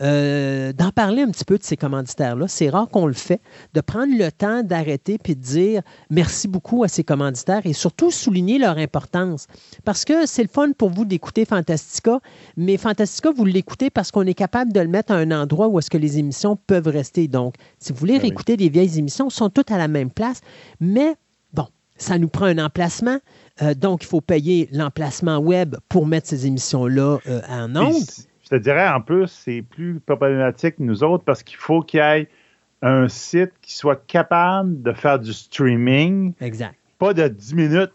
euh, 0.01 0.71
d'en 0.74 0.91
parler 0.91 1.24
un 1.24 1.31
petit 1.31 1.43
peu 1.43 1.57
de 1.57 1.63
ces 1.63 1.75
commanditaires-là. 1.75 2.48
C'est 2.48 2.69
rare 2.69 2.88
qu'on 2.88 3.07
le 3.07 3.13
fait, 3.13 3.41
de 3.74 3.81
prendre 3.81 4.15
le 4.15 4.31
temps 4.31 4.63
d'arrêter 4.63 5.17
puis 5.17 5.36
de 5.36 5.41
dire 5.41 5.81
merci 6.10 6.48
beaucoup 6.48 6.83
à 6.83 6.88
ces 6.88 7.03
commanditaires 7.03 7.62
et 7.65 7.74
surtout 7.74 8.12
souligner 8.12 8.60
leur 8.60 8.77
importance. 8.77 9.48
Parce 9.83 10.05
que 10.05 10.25
c'est 10.25 10.43
le 10.43 10.50
fun 10.50 10.71
pour 10.77 10.89
vous 10.89 11.03
d'écouter 11.03 11.45
Fantastica, 11.45 12.19
mais 12.57 12.77
Fantastica, 12.77 13.31
vous 13.36 13.45
l'écoutez 13.45 13.89
parce 13.89 14.12
qu'on 14.12 14.25
est 14.25 14.36
capable 14.36 14.71
de 14.71 14.79
le 14.79 14.88
mettre 14.88 15.12
à 15.12 15.15
un 15.15 15.31
endroit 15.31 15.67
où 15.67 15.79
est-ce 15.79 15.89
que 15.89 15.98
les 15.98 16.19
émissions 16.19 16.55
peuvent 16.55 16.88
rester. 16.88 17.27
Donc, 17.27 17.55
si 17.79 17.91
vous 17.91 18.00
voulez 18.00 18.15
ben 18.15 18.21
réécouter 18.21 18.55
des 18.55 18.69
vieilles 18.69 19.00
émissions, 19.00 19.25
elles 19.25 19.31
sont 19.31 19.50
toutes 19.50 19.71
à 19.71 19.77
la 19.77 19.88
même 19.88 20.12
place, 20.12 20.41
mais 20.79 21.15
bon, 21.53 21.67
ça 21.98 22.19
nous 22.19 22.29
prend 22.29 22.45
un 22.45 22.60
emplacement. 22.60 23.17
Euh, 23.62 23.74
donc, 23.74 24.03
il 24.03 24.08
faut 24.08 24.22
payer 24.22 24.70
l'emplacement 24.72 25.38
web 25.38 25.75
pour 25.89 26.08
mettre 26.08 26.27
ces 26.27 26.48
émissions-là 26.48 27.17
euh, 27.27 27.41
en 27.50 27.75
ondes. 27.75 27.96
Je 28.43 28.50
te 28.50 28.55
dirais, 28.55 28.88
en 28.88 29.01
plus, 29.01 29.27
c'est 29.27 29.62
plus 29.62 30.00
problématique 30.00 30.77
que 30.77 30.84
nous 30.84 31.03
autres 31.03 31.24
parce 31.24 31.43
qu'il 31.43 31.58
faut 31.58 31.81
qu'il 31.81 32.00
y 32.00 32.03
ait 32.03 32.27
un 32.81 33.08
site 33.08 33.51
qui 33.62 33.74
soit 33.74 34.05
capable 34.08 34.81
de 34.81 34.91
faire 34.91 35.20
du 35.20 35.34
streaming. 35.34 36.34
Exact. 36.41 36.75
Pas 36.98 37.13
de 37.13 37.27
10 37.27 37.55
minutes 37.55 37.93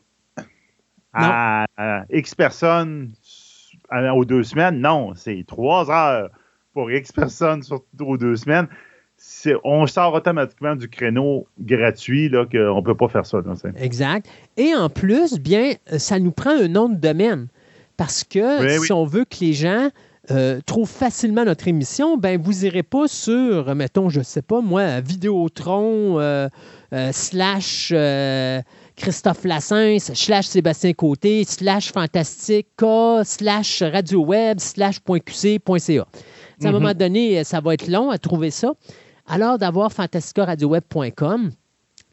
à, 1.13 1.67
X 2.11 2.35
personnes 2.35 3.13
aux 3.93 4.25
deux 4.25 4.43
semaines. 4.43 4.81
Non, 4.81 5.15
c'est 5.15 5.45
3 5.47 5.91
heures 5.91 6.31
pour 6.73 6.91
X 6.91 7.13
personnes 7.13 7.63
aux 8.01 8.17
deux 8.17 8.37
semaines 8.37 8.69
on 9.65 9.87
sort 9.87 10.15
automatiquement 10.15 10.77
du 10.77 10.89
créneau 10.89 11.47
gratuit, 11.61 12.29
là, 12.29 12.45
qu'on 12.45 12.77
ne 12.77 12.85
peut 12.85 12.95
pas 12.95 13.09
faire 13.09 13.27
ça. 13.27 13.41
exact. 13.77 14.27
Et 14.57 14.75
en 14.75 14.89
plus, 14.89 15.39
bien, 15.39 15.75
ça 15.99 16.19
nous 16.19 16.33
prend 16.33 16.51
un 16.51 16.69
nom 16.69 16.89
de 16.89 16.97
domaine. 16.97 17.49
Parce 17.97 18.25
que 18.25 18.79
si 18.85 18.93
on 18.93 19.05
veut 19.05 19.25
que 19.25 19.37
les 19.41 19.53
gens 19.55 19.89
euh, 20.31 20.61
trouvent 20.67 20.91
facilement 20.91 21.45
notre 21.45 21.69
émission, 21.69 22.17
ben 22.19 22.41
vous 22.41 22.53
n'irez 22.53 22.83
pas 22.83 23.09
sur, 23.09 23.75
mettons, 23.75 24.09
je 24.09 24.19
ne 24.19 24.25
sais 24.25 24.43
pas, 24.43 24.61
moi, 24.61 25.01
Vidéotron, 25.01 26.19
euh, 26.19 26.49
euh, 26.93 27.11
slash 27.13 27.95
Christophe 28.97 29.45
Lassens, 29.45 30.13
slash 30.15 30.47
Sébastien 30.47 30.93
Côté, 30.95 31.45
slash 31.45 31.93
Fantastique, 31.93 32.69
slash 33.25 33.83
Radio 33.83 34.25
Web, 34.25 34.59
slash 34.59 35.01
.qc.ca. 35.01 36.07
À 36.65 36.69
un 36.69 36.73
moment 36.73 36.89
mm-hmm. 36.89 36.95
donné, 36.95 37.45
ça 37.45 37.61
va 37.61 37.75
être 37.75 37.87
long 37.87 38.11
à 38.11 38.19
trouver 38.19 38.51
ça. 38.51 38.73
Alors 39.29 39.59
d'avoir 39.59 39.93
fantasticaradioweb.com, 39.93 41.51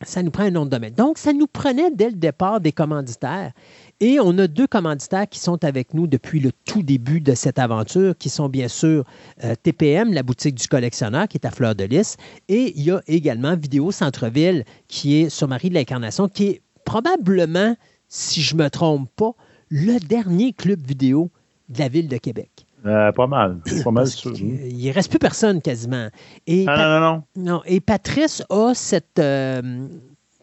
ça 0.02 0.24
nous 0.24 0.32
prend 0.32 0.44
un 0.44 0.52
nom 0.52 0.66
de 0.66 0.72
domaine. 0.72 0.94
Donc, 0.94 1.18
ça 1.18 1.32
nous 1.32 1.48
prenait 1.48 1.92
dès 1.92 2.10
le 2.10 2.16
départ 2.16 2.60
des 2.60 2.72
commanditaires. 2.72 3.52
Et 4.00 4.20
on 4.20 4.38
a 4.38 4.48
deux 4.48 4.68
commanditaires 4.68 5.30
qui 5.30 5.40
sont 5.40 5.64
avec 5.64 5.94
nous 5.94 6.08
depuis 6.08 6.40
le 6.40 6.52
tout 6.66 6.82
début 6.82 7.22
de 7.22 7.36
cette 7.36 7.60
aventure, 7.60 8.18
qui 8.18 8.30
sont 8.30 8.50
bien 8.50 8.68
sûr 8.68 9.06
euh, 9.44 9.56
TPM, 9.62 10.12
la 10.12 10.24
boutique 10.24 10.56
du 10.56 10.68
collectionneur, 10.68 11.28
qui 11.28 11.38
est 11.38 11.46
à 11.46 11.52
Fleur 11.52 11.76
de 11.76 11.86
Lys, 11.86 12.18
et 12.50 12.74
il 12.76 12.84
y 12.84 12.92
a 12.92 13.02
également 13.08 13.56
Vidéo 13.56 13.92
Centre-Ville, 13.92 14.66
qui 14.88 15.22
est 15.22 15.30
sur 15.30 15.48
Marie 15.48 15.70
de 15.70 15.76
l'Incarnation, 15.76 16.28
qui 16.28 16.48
est 16.48 16.62
probablement, 16.84 17.76
si 18.10 18.42
je 18.42 18.56
ne 18.56 18.64
me 18.64 18.70
trompe 18.70 19.10
pas, 19.16 19.32
le 19.70 20.00
dernier 20.00 20.54
club 20.54 20.86
vidéo 20.86 21.32
de 21.70 21.80
la 21.80 21.88
ville 21.88 22.08
de 22.08 22.18
Québec. 22.18 22.63
Euh, 22.86 23.12
pas 23.12 23.28
mal. 23.28 23.60
Pas 23.84 23.92
mal 23.92 24.08
sûr. 24.08 24.34
Il 24.38 24.88
ne 24.88 24.94
reste 24.94 25.10
plus 25.10 25.20
personne 25.20 25.62
quasiment. 25.62 26.10
Et 26.48 26.66
ah, 26.68 27.00
non, 27.00 27.00
non, 27.00 27.24
non, 27.52 27.62
Et 27.66 27.80
Patrice 27.80 28.44
a 28.50 28.74
cette. 28.74 29.20
Euh, 29.20 29.88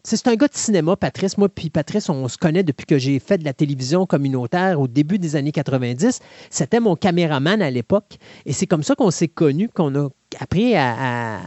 c'est 0.03 0.27
un 0.27 0.35
gars 0.35 0.47
de 0.47 0.55
cinéma, 0.55 0.95
Patrice. 0.95 1.37
Moi, 1.37 1.47
puis 1.47 1.69
Patrice, 1.69 2.09
on 2.09 2.27
se 2.27 2.37
connaît 2.37 2.63
depuis 2.63 2.87
que 2.87 2.97
j'ai 2.97 3.19
fait 3.19 3.37
de 3.37 3.45
la 3.45 3.53
télévision 3.53 4.07
communautaire 4.07 4.81
au 4.81 4.87
début 4.87 5.19
des 5.19 5.35
années 5.35 5.51
90. 5.51 6.19
C'était 6.49 6.79
mon 6.79 6.95
caméraman 6.95 7.61
à 7.61 7.69
l'époque. 7.69 8.17
Et 8.47 8.53
c'est 8.53 8.65
comme 8.65 8.81
ça 8.81 8.95
qu'on 8.95 9.11
s'est 9.11 9.27
connus, 9.27 9.69
qu'on 9.69 9.93
a 9.95 10.09
appris 10.39 10.75
à, 10.75 11.37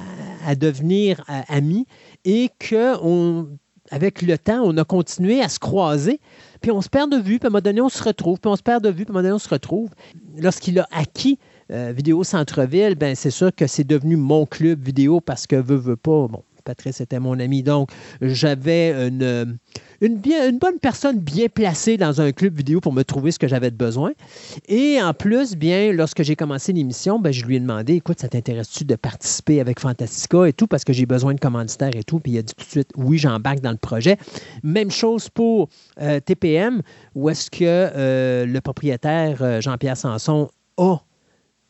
à 0.46 0.54
devenir 0.54 1.24
euh, 1.28 1.40
amis 1.48 1.86
et 2.24 2.50
qu'avec 2.60 4.22
le 4.22 4.38
temps, 4.38 4.62
on 4.62 4.76
a 4.76 4.84
continué 4.84 5.40
à 5.40 5.48
se 5.48 5.58
croiser 5.58 6.20
puis 6.64 6.71
on 6.71 6.80
se 6.80 6.88
perd 6.88 7.12
de 7.12 7.18
vue, 7.18 7.38
puis 7.38 7.47
à 7.47 7.49
un 7.49 7.50
moment 7.50 7.61
donné, 7.61 7.83
on 7.83 7.90
se 7.90 8.02
retrouve, 8.02 8.40
puis 8.40 8.50
on 8.50 8.56
se 8.56 8.62
perd 8.62 8.83
de 8.83 8.88
vue, 8.88 9.04
puis 9.04 9.09
à 9.09 9.11
un 9.11 9.12
moment 9.12 9.23
donné, 9.23 9.35
on 9.35 9.38
se 9.38 9.50
retrouve. 9.50 9.90
Lorsqu'il 10.38 10.78
a 10.78 10.88
acquis 10.92 11.38
euh, 11.71 11.92
Vidéo 11.94 12.25
Centre-Ville, 12.25 12.94
ben 12.94 13.14
c'est 13.14 13.30
sûr 13.30 13.54
que 13.54 13.66
c'est 13.66 13.85
devenu 13.85 14.16
mon 14.16 14.47
club 14.47 14.83
vidéo 14.83 15.21
parce 15.21 15.47
que 15.47 15.56
veut, 15.56 15.76
veut 15.76 15.99
pas. 15.99 16.26
Bon, 16.26 16.42
Patrice 16.64 17.02
était 17.02 17.21
mon 17.21 17.38
ami, 17.38 17.62
donc 17.62 17.90
j'avais 18.23 19.09
une, 19.09 19.59
une, 20.00 20.18
bonne 20.58 20.78
personne 20.80 21.18
bien 21.18 21.46
placée 21.48 21.96
dans 21.96 22.20
un 22.20 22.32
club 22.32 22.56
vidéo 22.56 22.80
pour 22.80 22.92
me 22.92 23.02
trouver 23.02 23.30
ce 23.30 23.38
que 23.38 23.48
j'avais 23.48 23.70
besoin. 23.70 24.12
Et 24.68 25.00
en 25.00 25.14
plus, 25.14 25.56
bien, 25.56 25.92
lorsque 25.92 26.22
j'ai 26.22 26.36
commencé 26.36 26.72
l'émission, 26.72 27.18
ben, 27.18 27.32
je 27.32 27.44
lui 27.44 27.56
ai 27.56 27.60
demandé, 27.60 27.94
écoute, 27.94 28.20
ça 28.20 28.28
t'intéresse-tu 28.28 28.84
de 28.84 28.96
participer 28.96 29.60
avec 29.60 29.80
Fantastica 29.80 30.46
et 30.46 30.52
tout, 30.52 30.66
parce 30.66 30.84
que 30.84 30.92
j'ai 30.92 31.06
besoin 31.06 31.34
de 31.34 31.40
commanditaires 31.40 31.94
et 31.94 32.04
tout. 32.04 32.20
Puis 32.20 32.32
il 32.32 32.38
a 32.38 32.42
dit 32.42 32.54
tout 32.54 32.64
de 32.64 32.70
suite, 32.70 32.90
oui, 32.96 33.18
j'embarque 33.18 33.60
dans 33.60 33.72
le 33.72 33.76
projet. 33.76 34.16
Même 34.62 34.90
chose 34.90 35.28
pour 35.28 35.68
euh, 36.00 36.20
TPM, 36.20 36.82
où 37.14 37.28
est-ce 37.28 37.50
que 37.50 37.58
euh, 37.64 38.46
le 38.46 38.60
propriétaire 38.60 39.38
euh, 39.42 39.60
Jean-Pierre 39.60 39.96
Sanson 39.96 40.50
a 40.76 40.98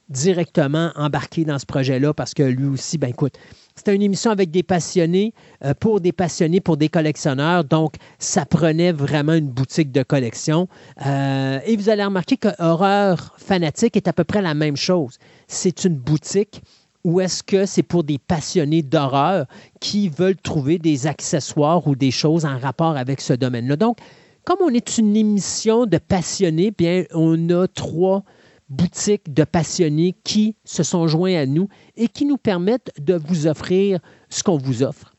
directement 0.08 0.92
embarqué 0.96 1.44
dans 1.44 1.58
ce 1.58 1.66
projet-là 1.66 2.12
parce 2.12 2.34
que 2.34 2.42
lui 2.42 2.66
aussi, 2.66 2.98
ben 2.98 3.08
écoute, 3.08 3.38
c'était 3.76 3.94
une 3.94 4.02
émission 4.02 4.30
avec 4.30 4.50
des 4.50 4.62
passionnés, 4.62 5.34
euh, 5.64 5.74
pour 5.78 6.00
des 6.00 6.12
passionnés, 6.12 6.60
pour 6.60 6.76
des 6.76 6.88
collectionneurs. 6.88 7.64
Donc, 7.64 7.94
ça 8.18 8.46
prenait 8.46 8.92
vraiment 8.92 9.34
une 9.34 9.48
boutique 9.48 9.90
de 9.90 10.02
collection. 10.02 10.68
Euh, 11.04 11.58
et 11.66 11.76
vous 11.76 11.88
allez 11.88 12.04
remarquer 12.04 12.36
que 12.36 12.48
Horreur 12.60 13.34
Fanatique 13.36 13.96
est 13.96 14.06
à 14.06 14.12
peu 14.12 14.24
près 14.24 14.42
la 14.42 14.54
même 14.54 14.76
chose. 14.76 15.18
C'est 15.48 15.84
une 15.84 15.96
boutique 15.96 16.62
où 17.02 17.20
est-ce 17.20 17.42
que 17.42 17.66
c'est 17.66 17.82
pour 17.82 18.04
des 18.04 18.18
passionnés 18.18 18.82
d'horreur 18.82 19.46
qui 19.80 20.08
veulent 20.08 20.36
trouver 20.36 20.78
des 20.78 21.06
accessoires 21.06 21.86
ou 21.86 21.96
des 21.96 22.10
choses 22.10 22.46
en 22.46 22.58
rapport 22.58 22.96
avec 22.96 23.20
ce 23.20 23.34
domaine-là. 23.34 23.76
Donc, 23.76 23.98
comme 24.44 24.58
on 24.62 24.70
est 24.70 24.98
une 24.98 25.16
émission 25.16 25.84
de 25.84 25.98
passionnés, 25.98 26.70
bien, 26.70 27.04
on 27.12 27.50
a 27.50 27.66
trois 27.66 28.22
boutiques 28.68 29.32
de 29.32 29.44
passionnés 29.44 30.14
qui 30.24 30.56
se 30.64 30.82
sont 30.82 31.06
joints 31.06 31.36
à 31.36 31.46
nous 31.46 31.68
et 31.96 32.08
qui 32.08 32.24
nous 32.24 32.38
permettent 32.38 32.92
de 32.98 33.14
vous 33.14 33.46
offrir 33.46 34.00
ce 34.28 34.42
qu'on 34.42 34.58
vous 34.58 34.82
offre. 34.82 35.14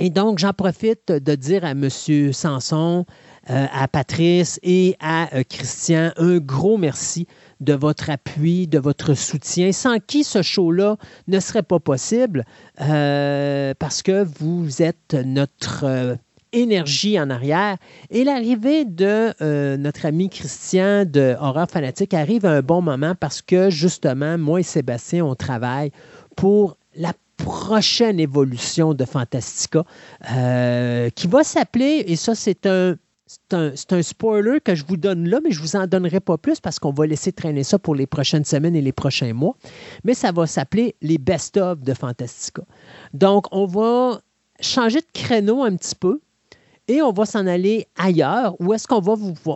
Et 0.00 0.10
donc, 0.10 0.38
j'en 0.38 0.52
profite 0.52 1.10
de 1.10 1.34
dire 1.34 1.64
à 1.64 1.72
M. 1.72 1.88
Sanson, 2.32 3.04
euh, 3.50 3.66
à 3.72 3.88
Patrice 3.88 4.60
et 4.62 4.96
à 5.00 5.34
euh, 5.34 5.42
Christian 5.48 6.12
un 6.16 6.38
gros 6.38 6.76
merci 6.76 7.26
de 7.60 7.72
votre 7.72 8.08
appui, 8.10 8.68
de 8.68 8.78
votre 8.78 9.14
soutien, 9.14 9.72
sans 9.72 9.98
qui 9.98 10.22
ce 10.22 10.42
show-là 10.42 10.96
ne 11.26 11.40
serait 11.40 11.64
pas 11.64 11.80
possible, 11.80 12.44
euh, 12.80 13.74
parce 13.78 14.02
que 14.02 14.24
vous 14.38 14.82
êtes 14.82 15.14
notre 15.14 16.18
énergie 16.52 17.18
en 17.20 17.30
arrière. 17.30 17.76
Et 18.10 18.24
l'arrivée 18.24 18.84
de 18.84 19.32
euh, 19.40 19.76
notre 19.76 20.06
ami 20.06 20.28
Christian 20.30 21.04
de 21.04 21.36
Horreur 21.40 21.70
Fanatique 21.70 22.14
arrive 22.14 22.46
à 22.46 22.52
un 22.52 22.62
bon 22.62 22.82
moment 22.82 23.14
parce 23.18 23.42
que 23.42 23.70
justement, 23.70 24.38
moi 24.38 24.60
et 24.60 24.64
Sébastien, 24.64 25.24
on 25.24 25.34
travaille 25.34 25.90
pour 26.36 26.76
la 26.96 27.12
prochaine 27.36 28.20
évolution 28.20 28.94
de 28.94 29.04
Fantastica 29.04 29.84
euh, 30.30 31.08
qui 31.10 31.26
va 31.26 31.44
s'appeler, 31.44 32.04
et 32.06 32.16
ça 32.16 32.34
c'est 32.34 32.66
un, 32.66 32.96
un, 33.52 33.72
un, 33.90 34.02
spoiler 34.02 34.60
que 34.60 34.74
je 34.74 34.84
vous 34.84 34.96
donne 34.96 35.28
là, 35.28 35.38
mais 35.42 35.50
je 35.50 35.60
ne 35.60 35.64
vous 35.64 35.76
en 35.76 35.86
donnerai 35.86 36.20
pas 36.20 36.36
plus 36.36 36.60
parce 36.60 36.78
qu'on 36.78 36.92
va 36.92 37.06
laisser 37.06 37.32
traîner 37.32 37.64
ça 37.64 37.78
pour 37.78 37.94
les 37.94 38.06
prochaines 38.06 38.44
semaines 38.44 38.76
et 38.76 38.82
les 38.82 38.92
prochains 38.92 39.32
mois. 39.32 39.56
Mais 40.04 40.14
ça 40.14 40.32
va 40.32 40.46
s'appeler 40.46 40.96
les 41.00 41.18
best-of 41.18 41.80
de 41.80 41.94
Fantastica. 41.94 42.62
Donc, 43.14 43.46
on 43.52 43.66
va 43.66 44.20
changer 44.60 45.00
de 45.00 45.06
créneau 45.12 45.62
un 45.62 45.76
petit 45.76 45.94
peu 45.94 46.20
et 46.88 47.02
on 47.02 47.12
va 47.12 47.26
s'en 47.26 47.46
aller 47.46 47.86
ailleurs. 47.96 48.56
Où 48.60 48.72
est-ce 48.72 48.88
qu'on 48.88 49.00
va 49.00 49.14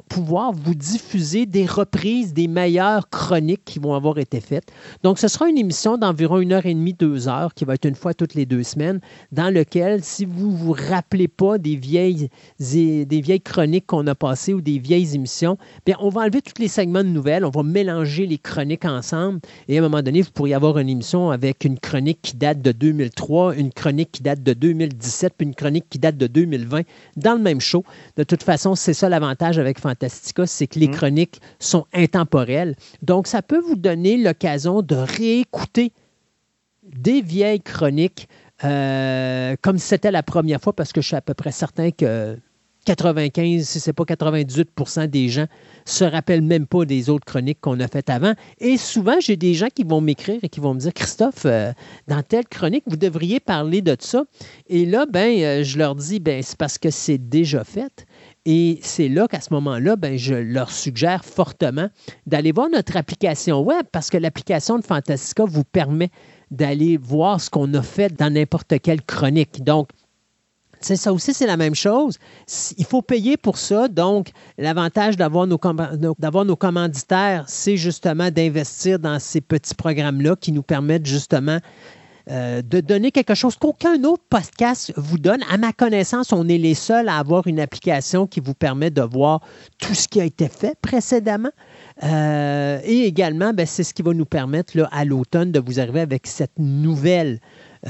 pouvoir 0.08 0.52
vous 0.52 0.74
diffuser 0.74 1.46
des 1.46 1.64
reprises 1.64 2.34
des 2.34 2.46
meilleures 2.46 3.08
chroniques 3.08 3.64
qui 3.64 3.78
vont 3.78 3.94
avoir 3.94 4.18
été 4.18 4.40
faites? 4.40 4.70
Donc, 5.02 5.18
ce 5.18 5.28
sera 5.28 5.48
une 5.48 5.56
émission 5.56 5.96
d'environ 5.96 6.40
une 6.40 6.52
heure 6.52 6.66
et 6.66 6.74
demie, 6.74 6.92
deux 6.92 7.28
heures, 7.28 7.54
qui 7.54 7.64
va 7.64 7.74
être 7.74 7.86
une 7.86 7.94
fois 7.94 8.12
toutes 8.12 8.34
les 8.34 8.44
deux 8.44 8.62
semaines, 8.62 9.00
dans 9.32 9.52
lequel, 9.52 10.04
si 10.04 10.26
vous 10.26 10.50
ne 10.50 10.56
vous 10.56 10.72
rappelez 10.72 11.26
pas 11.26 11.56
des 11.56 11.74
vieilles, 11.74 12.28
des 12.60 13.20
vieilles 13.22 13.40
chroniques 13.40 13.86
qu'on 13.86 14.06
a 14.06 14.14
passées 14.14 14.52
ou 14.52 14.60
des 14.60 14.78
vieilles 14.78 15.14
émissions, 15.14 15.56
bien, 15.86 15.96
on 16.00 16.10
va 16.10 16.20
enlever 16.22 16.42
tous 16.42 16.60
les 16.60 16.68
segments 16.68 17.02
de 17.02 17.08
nouvelles, 17.08 17.46
on 17.46 17.50
va 17.50 17.62
mélanger 17.62 18.26
les 18.26 18.38
chroniques 18.38 18.84
ensemble. 18.84 19.40
Et 19.68 19.78
à 19.78 19.80
un 19.80 19.88
moment 19.88 20.02
donné, 20.02 20.20
vous 20.20 20.30
pourriez 20.32 20.54
avoir 20.54 20.76
une 20.76 20.90
émission 20.90 21.30
avec 21.30 21.64
une 21.64 21.78
chronique 21.78 22.20
qui 22.20 22.36
date 22.36 22.60
de 22.60 22.72
2003, 22.72 23.56
une 23.56 23.72
chronique 23.72 24.12
qui 24.12 24.22
date 24.22 24.42
de 24.42 24.52
2017, 24.52 25.32
puis 25.38 25.46
une 25.46 25.54
chronique 25.54 25.86
qui 25.88 25.98
date 25.98 26.18
de 26.18 26.26
2020 26.26 26.82
dans 27.22 27.34
le 27.34 27.40
même 27.40 27.60
show. 27.60 27.84
De 28.16 28.24
toute 28.24 28.42
façon, 28.42 28.74
c'est 28.74 28.94
ça 28.94 29.08
l'avantage 29.08 29.58
avec 29.58 29.78
Fantastica, 29.78 30.46
c'est 30.46 30.66
que 30.66 30.78
les 30.78 30.88
mm. 30.88 30.92
chroniques 30.92 31.40
sont 31.58 31.86
intemporelles. 31.92 32.74
Donc, 33.02 33.26
ça 33.26 33.42
peut 33.42 33.60
vous 33.60 33.76
donner 33.76 34.16
l'occasion 34.16 34.82
de 34.82 34.94
réécouter 34.94 35.92
des 36.82 37.22
vieilles 37.22 37.60
chroniques 37.60 38.28
euh, 38.64 39.56
comme 39.60 39.78
si 39.78 39.88
c'était 39.88 40.10
la 40.10 40.22
première 40.22 40.60
fois, 40.60 40.72
parce 40.72 40.92
que 40.92 41.00
je 41.00 41.06
suis 41.08 41.16
à 41.16 41.20
peu 41.20 41.34
près 41.34 41.52
certain 41.52 41.90
que 41.90 42.38
95, 42.84 43.62
si 43.62 43.80
ce 43.80 43.90
n'est 43.90 43.94
pas 43.94 44.04
98% 44.04 45.06
des 45.06 45.28
gens 45.28 45.46
se 45.84 46.04
rappellent 46.04 46.42
même 46.42 46.66
pas 46.66 46.84
des 46.84 47.10
autres 47.10 47.24
chroniques 47.24 47.60
qu'on 47.60 47.78
a 47.80 47.88
faites 47.88 48.10
avant. 48.10 48.34
Et 48.58 48.76
souvent, 48.76 49.16
j'ai 49.20 49.36
des 49.36 49.54
gens 49.54 49.68
qui 49.74 49.84
vont 49.84 50.00
m'écrire 50.00 50.38
et 50.42 50.48
qui 50.48 50.60
vont 50.60 50.74
me 50.74 50.80
dire 50.80 50.92
Christophe, 50.92 51.44
euh, 51.44 51.72
dans 52.08 52.22
telle 52.22 52.46
chronique, 52.46 52.84
vous 52.86 52.96
devriez 52.96 53.40
parler 53.40 53.82
de 53.82 53.96
ça. 53.98 54.24
Et 54.68 54.86
là, 54.86 55.06
ben, 55.06 55.42
euh, 55.42 55.64
je 55.64 55.78
leur 55.78 55.94
dis 55.94 56.20
ben, 56.20 56.42
c'est 56.42 56.56
parce 56.56 56.78
que 56.78 56.90
c'est 56.90 57.18
déjà 57.18 57.64
fait. 57.64 58.06
Et 58.44 58.80
c'est 58.82 59.08
là 59.08 59.28
qu'à 59.28 59.40
ce 59.40 59.52
moment-là, 59.54 59.96
ben, 59.96 60.16
je 60.16 60.34
leur 60.34 60.70
suggère 60.70 61.24
fortement 61.24 61.88
d'aller 62.26 62.52
voir 62.52 62.68
notre 62.70 62.96
application 62.96 63.60
web 63.60 63.86
parce 63.92 64.10
que 64.10 64.18
l'application 64.18 64.78
de 64.78 64.84
Fantastica 64.84 65.44
vous 65.44 65.64
permet 65.64 66.10
d'aller 66.50 66.96
voir 66.96 67.40
ce 67.40 67.48
qu'on 67.50 67.72
a 67.74 67.82
fait 67.82 68.14
dans 68.14 68.32
n'importe 68.32 68.80
quelle 68.80 69.02
chronique. 69.02 69.62
Donc, 69.64 69.88
ça 70.84 71.12
aussi, 71.12 71.34
c'est 71.34 71.46
la 71.46 71.56
même 71.56 71.74
chose. 71.74 72.18
Il 72.76 72.84
faut 72.84 73.02
payer 73.02 73.36
pour 73.36 73.58
ça. 73.58 73.88
Donc, 73.88 74.30
l'avantage 74.58 75.16
d'avoir 75.16 75.46
nos, 75.46 75.60
d'avoir 76.18 76.44
nos 76.44 76.56
commanditaires, 76.56 77.44
c'est 77.46 77.76
justement 77.76 78.30
d'investir 78.30 78.98
dans 78.98 79.18
ces 79.18 79.40
petits 79.40 79.74
programmes-là 79.74 80.36
qui 80.36 80.52
nous 80.52 80.62
permettent 80.62 81.06
justement 81.06 81.58
euh, 82.30 82.62
de 82.62 82.78
donner 82.78 83.10
quelque 83.10 83.34
chose 83.34 83.56
qu'aucun 83.56 84.02
autre 84.04 84.22
podcast 84.30 84.92
vous 84.96 85.18
donne. 85.18 85.40
À 85.50 85.58
ma 85.58 85.72
connaissance, 85.72 86.32
on 86.32 86.48
est 86.48 86.58
les 86.58 86.74
seuls 86.74 87.08
à 87.08 87.18
avoir 87.18 87.48
une 87.48 87.58
application 87.58 88.28
qui 88.28 88.38
vous 88.38 88.54
permet 88.54 88.90
de 88.90 89.02
voir 89.02 89.40
tout 89.80 89.94
ce 89.94 90.06
qui 90.06 90.20
a 90.20 90.24
été 90.24 90.48
fait 90.48 90.76
précédemment. 90.80 91.50
Euh, 92.04 92.78
et 92.84 93.06
également, 93.06 93.52
ben, 93.52 93.66
c'est 93.66 93.82
ce 93.82 93.92
qui 93.92 94.02
va 94.02 94.12
nous 94.14 94.24
permettre 94.24 94.76
là, 94.76 94.88
à 94.92 95.04
l'automne 95.04 95.50
de 95.50 95.58
vous 95.58 95.80
arriver 95.80 96.00
avec 96.00 96.28
cette 96.28 96.58
nouvelle 96.58 97.40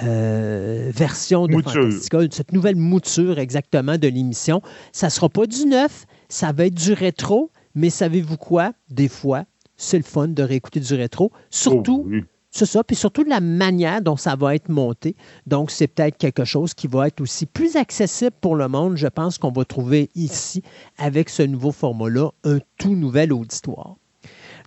euh, 0.03 0.91
version 0.95 1.47
de 1.47 1.53
Fantastica, 1.53 2.19
cette 2.31 2.53
nouvelle 2.53 2.77
mouture 2.77 3.39
exactement 3.39 3.99
de 3.99 4.09
l'émission. 4.09 4.63
Ça 4.93 5.09
ne 5.09 5.11
sera 5.11 5.29
pas 5.29 5.47
du 5.47 5.67
neuf, 5.67 6.07
ça 6.29 6.53
va 6.53 6.67
être 6.67 6.75
du 6.75 6.93
rétro, 6.93 7.51
mais 7.75 7.91
savez-vous 7.91 8.39
quoi? 8.39 8.73
Des 8.89 9.09
fois, 9.09 9.45
c'est 9.77 9.99
le 9.99 10.05
fun 10.05 10.29
de 10.29 10.43
réécouter 10.43 10.81
du 10.81 10.95
rétro. 10.95 11.31
Surtout, 11.51 12.07
oh, 12.09 12.17
c'est 12.51 12.67
ça, 12.67 12.85
puis 12.85 12.97
surtout 12.97 13.25
de 13.25 13.29
la 13.29 13.41
manière 13.41 14.01
dont 14.03 14.17
ça 14.17 14.37
va 14.37 14.55
être 14.55 14.69
monté. 14.69 15.17
Donc, 15.47 15.71
c'est 15.71 15.89
peut-être 15.89 16.17
quelque 16.17 16.45
chose 16.45 16.75
qui 16.75 16.87
va 16.87 17.09
être 17.09 17.21
aussi 17.21 17.47
plus 17.47 17.77
accessible 17.77 18.37
pour 18.41 18.57
le 18.57 18.69
monde. 18.69 18.97
Je 18.97 19.09
pense 19.09 19.39
qu'on 19.39 19.53
va 19.53 19.65
trouver 19.65 20.11
ici, 20.15 20.63
avec 20.99 21.29
ce 21.29 21.43
nouveau 21.43 21.73
format-là, 21.73 22.31
un 22.45 22.59
tout 22.79 22.95
nouvel 22.95 23.33
auditoire. 23.33 23.97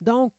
Donc, 0.02 0.34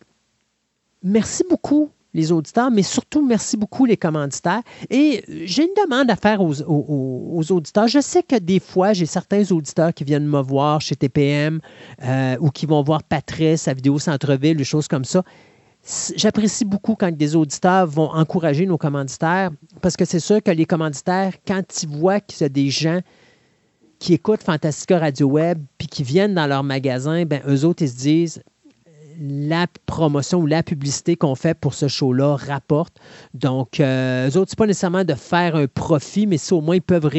merci 1.02 1.45
beaucoup 1.49 1.90
les 2.17 2.33
auditeurs, 2.33 2.71
mais 2.71 2.83
surtout 2.83 3.25
merci 3.25 3.57
beaucoup 3.57 3.85
les 3.85 3.99
commanditaires. 3.99 4.63
Et 4.91 5.23
j'ai 5.45 5.65
une 5.65 5.85
demande 5.85 6.11
à 6.11 6.17
faire 6.17 6.41
aux, 6.41 7.53
auditeurs. 7.53 7.89
Je 7.89 8.01
sais 8.01 8.23
que 8.23 8.37
des 8.37 8.59
fois, 8.59 8.95
j'ai 8.95 9.07
certains 9.07 9.53
auditeurs 9.53 9.93
qui 9.93 10.03
viennent 10.03 10.27
me 10.27 10.41
voir 10.41 10.81
chez 10.81 10.97
TPM 10.97 11.61
euh, 12.03 12.37
ou 12.41 12.51
qui 12.51 12.65
vont 12.65 12.83
voir 12.83 13.03
Patrice 13.03 13.69
à 13.69 13.75
Vidéo 13.75 13.99
Centre-Ville, 13.99 14.57
des 14.57 14.65
choses 14.65 14.89
comme 14.89 15.05
ça. 15.05 15.23
J'apprécie 16.17 16.65
beaucoup 16.65 16.97
quand 16.97 17.15
des 17.15 17.37
auditeurs 17.37 17.87
vont 17.87 18.11
encourager 18.11 18.67
nos 18.67 18.79
commanditaires 18.79 19.51
parce 19.83 19.97
que 19.97 20.05
c'est 20.05 20.19
sûr 20.19 20.43
que 20.43 20.51
les 20.51 20.65
commanditaires, 20.65 21.35
quand 21.47 21.83
ils 21.83 21.89
voient 21.89 22.19
qu'il 22.19 22.41
y 22.41 22.45
a 22.45 22.49
des 22.49 22.71
gens 22.71 23.01
qui 23.99 24.15
écoutent 24.15 24.43
Fantastica 24.43 24.99
Radio 24.99 25.29
Web 25.29 25.63
puis 25.79 25.87
qui 25.87 26.03
viennent 26.03 26.35
dans 26.35 26.47
leur 26.47 26.65
magasin, 26.65 27.25
ben 27.25 27.41
eux 27.47 27.65
autres, 27.65 27.83
ils 27.83 27.91
se 27.91 27.97
disent 27.97 28.43
la 29.21 29.67
promotion 29.87 30.41
ou 30.41 30.47
la 30.47 30.63
publicité 30.63 31.17
qu'on 31.17 31.35
fait 31.35 31.59
pour 31.59 31.75
ce 31.75 31.89
show-là 31.89 32.37
rapporte. 32.37 32.97
Donc, 33.35 33.81
euh, 33.81 34.29
eux 34.29 34.37
autres, 34.37 34.55
pas 34.57 34.67
nécessairement 34.67 35.05
de 35.05 35.15
faire 35.15 35.57
un 35.57 35.67
profit, 35.67 36.27
mais 36.27 36.39
c'est 36.39 36.55
au 36.55 36.61
moins 36.61 36.77
ils 36.77 36.83
peuvent 36.83 37.11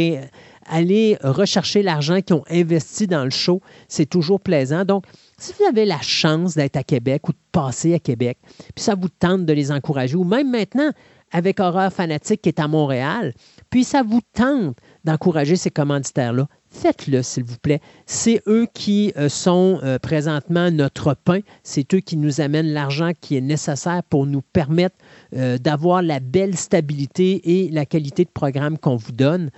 aller 0.70 1.18
rechercher 1.22 1.82
l'argent 1.82 2.22
qu'ils 2.22 2.36
ont 2.36 2.44
investi 2.50 3.08
dans 3.08 3.24
le 3.24 3.30
show. 3.30 3.62
C'est 3.88 4.06
toujours 4.06 4.40
plaisant. 4.40 4.86
Donc, 4.86 5.06
si 5.38 5.54
vous 5.58 5.66
avez 5.66 5.86
la 5.86 6.02
chance 6.02 6.56
d'être 6.56 6.78
à 6.78 6.84
Québec 6.84 7.28
ou 7.30 7.32
de 7.32 7.38
passer 7.52 7.94
à 7.94 8.00
Québec, 8.00 8.38
puis 8.76 8.84
ça 8.84 8.96
vous 8.96 9.10
tente 9.10 9.46
de 9.46 9.54
les 9.54 9.72
encourager, 9.72 10.16
ou 10.16 10.24
même 10.24 10.52
maintenant 10.52 10.92
avec 11.32 11.60
Horreur 11.60 11.92
Fanatique 11.92 12.42
qui 12.42 12.50
est 12.50 12.60
à 12.60 12.68
Montréal, 12.68 13.34
puis 13.70 13.84
ça 13.84 14.02
vous 14.02 14.22
tente 14.34 14.78
d'encourager 15.06 15.56
ces 15.56 15.72
commanditaires-là, 15.72 16.48
faites-le, 16.70 17.24
s'il 17.24 17.44
vous 17.44 17.58
plaît. 17.58 17.80
C'est 18.06 18.42
eux 18.48 18.68
qui 18.74 19.14
euh, 19.18 19.30
sont 19.30 19.80
euh, 19.84 20.00
présentement 20.00 20.70
notre 20.72 21.14
pain. 21.14 21.40
C'est 21.64 21.94
eux 21.94 22.00
qui 22.00 22.18
nous 22.18 22.42
amènent 22.42 22.72
l'argent 22.72 23.12
qui 23.20 23.38
est 23.38 23.42
nécessaire 23.42 24.04
pour 24.10 24.26
nous 24.26 24.42
permettre 24.42 24.96
euh, 25.36 25.58
d'avoir 25.58 26.02
la 26.02 26.20
belle 26.20 26.56
stabilité 26.56 27.62
et 27.62 27.70
la 27.72 27.86
qualité 27.86 28.26
de 28.26 28.30
programme 28.30 28.78
qu'on 28.78 28.96
vous 28.96 29.12
donne. 29.12 29.50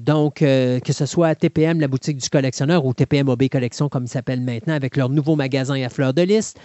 donc, 0.00 0.36
que 0.36 0.92
ce 0.92 1.06
soit 1.06 1.34
TPM, 1.34 1.80
la 1.80 1.88
boutique 1.88 2.18
du 2.18 2.28
collectionneur, 2.28 2.84
ou 2.84 2.94
TPM 2.94 3.28
OB 3.28 3.48
Collection, 3.48 3.88
comme 3.88 4.04
il 4.04 4.08
s'appelle 4.08 4.40
maintenant, 4.40 4.74
avec 4.74 4.96
leur 4.96 5.08
nouveau 5.08 5.36
magasin 5.36 5.80
à 5.82 5.88
fleur 5.88 6.14
de 6.14 6.22
liste, 6.22 6.58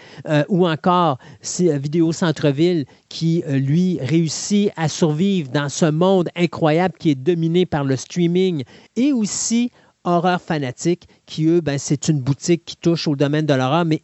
ou 0.50 0.68
encore 0.68 1.18
Vidéo 1.60 2.12
Centre-Ville, 2.12 2.86
qui, 3.10 3.44
lui, 3.48 4.00
réussit 4.02 4.72
à 4.76 4.88
survivre 4.88 5.52
dans 5.52 5.70
ce 5.70 5.86
monde 5.86 6.30
incroyable 6.36 6.96
qui 6.98 7.12
est 7.12 7.16
dominé 7.16 7.66
par 7.66 7.84
le 7.84 7.98
streaming, 8.02 8.64
et 8.96 9.14
aussi 9.14 9.72
Horreur 10.04 10.42
Fanatique, 10.42 11.08
qui, 11.28 11.46
eux, 11.46 11.62
ben, 11.62 11.78
c'est 11.78 12.08
une 12.08 12.20
boutique 12.20 12.66
qui 12.66 12.76
touche 12.76 13.08
au 13.08 13.16
domaine 13.16 13.46
de 13.46 13.54
l'horreur, 13.54 13.86
mais 13.86 14.02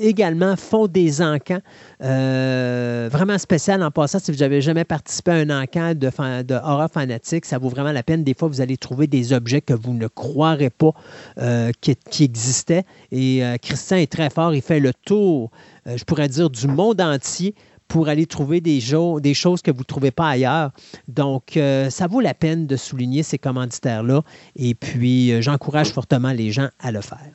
également 0.00 0.56
font 0.56 0.88
des 0.88 1.22
encans 1.22 1.60
euh, 2.02 3.08
vraiment 3.12 3.38
spécial 3.38 3.84
en 3.84 3.92
passant. 3.92 4.18
Si 4.18 4.32
vous 4.32 4.38
n'avez 4.38 4.60
jamais 4.60 4.82
participé 4.82 5.30
à 5.30 5.34
un 5.34 5.62
encan 5.62 5.94
de, 5.94 6.42
de, 6.42 6.54
Horreur 6.54 6.90
Fanatique, 6.90 7.44
ça 7.44 7.58
vaut 7.58 7.68
vraiment 7.68 7.92
la 7.92 8.02
peine. 8.02 8.24
Des 8.24 8.34
fois, 8.34 8.48
vous 8.48 8.60
allez 8.60 8.76
trouver 8.76 9.06
des 9.06 9.32
objets 9.32 9.60
que 9.60 9.74
vous 9.74 9.94
ne 9.94 10.08
croirez 10.08 10.70
pas 10.70 10.90
euh, 11.38 11.70
qui, 11.80 12.24
existaient. 12.24 12.82
Et 13.12 13.44
euh, 13.44 13.58
Christian 13.62 13.98
est 13.98 14.10
très 14.10 14.30
fort. 14.30 14.54
Il 14.54 14.62
fait 14.62 14.80
le 14.80 14.92
tour, 14.92 15.52
je 15.86 16.02
pourrais 16.02 16.28
dire, 16.28 16.50
du 16.50 16.66
monde 16.66 17.00
entier 17.00 17.54
pour 17.88 18.08
aller 18.08 18.26
trouver 18.26 18.60
des, 18.60 18.80
des 19.20 19.34
choses 19.34 19.62
que 19.62 19.70
vous 19.70 19.80
ne 19.80 19.84
trouvez 19.84 20.10
pas 20.10 20.28
ailleurs. 20.28 20.70
Donc, 21.08 21.56
euh, 21.56 21.90
ça 21.90 22.06
vaut 22.06 22.20
la 22.20 22.34
peine 22.34 22.66
de 22.66 22.76
souligner 22.76 23.22
ces 23.22 23.38
commanditaires-là. 23.38 24.22
Et 24.56 24.74
puis, 24.74 25.32
euh, 25.32 25.40
j'encourage 25.40 25.90
fortement 25.90 26.32
les 26.32 26.52
gens 26.52 26.68
à 26.78 26.92
le 26.92 27.00
faire. 27.00 27.30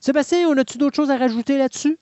Sébastien, 0.00 0.48
on 0.48 0.56
a-tu 0.58 0.76
d'autres 0.76 0.96
choses 0.96 1.10
à 1.10 1.16
rajouter 1.16 1.56
là-dessus? 1.56 1.98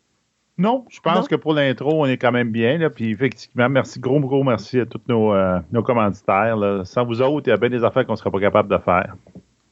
Non, 0.59 0.85
je 0.91 1.01
pense 1.01 1.29
que 1.29 1.35
pour 1.35 1.55
l'intro, 1.55 2.03
on 2.03 2.07
est 2.07 2.19
quand 2.19 2.33
même 2.33 2.51
bien. 2.51 2.77
Là, 2.79 2.91
puis 2.91 3.11
effectivement, 3.11 3.69
merci, 3.69 3.99
gros, 4.01 4.21
gros 4.21 4.45
merci 4.45 4.81
à 4.81 4.87
tous 4.87 5.01
nos, 5.09 5.33
euh, 5.33 5.59
nos 5.73 5.83
commanditaires. 5.83 6.57
Sans 6.85 7.05
vous 7.05 7.23
autres, 7.23 7.47
il 7.47 7.51
y 7.51 7.53
a 7.53 7.57
bien 7.57 7.71
des 7.71 7.85
affaires 7.85 8.05
qu'on 8.07 8.13
ne 8.13 8.19
serait 8.19 8.31
pas 8.31 8.41
capable 8.41 8.69
de 8.69 8.79
faire. 8.79 9.17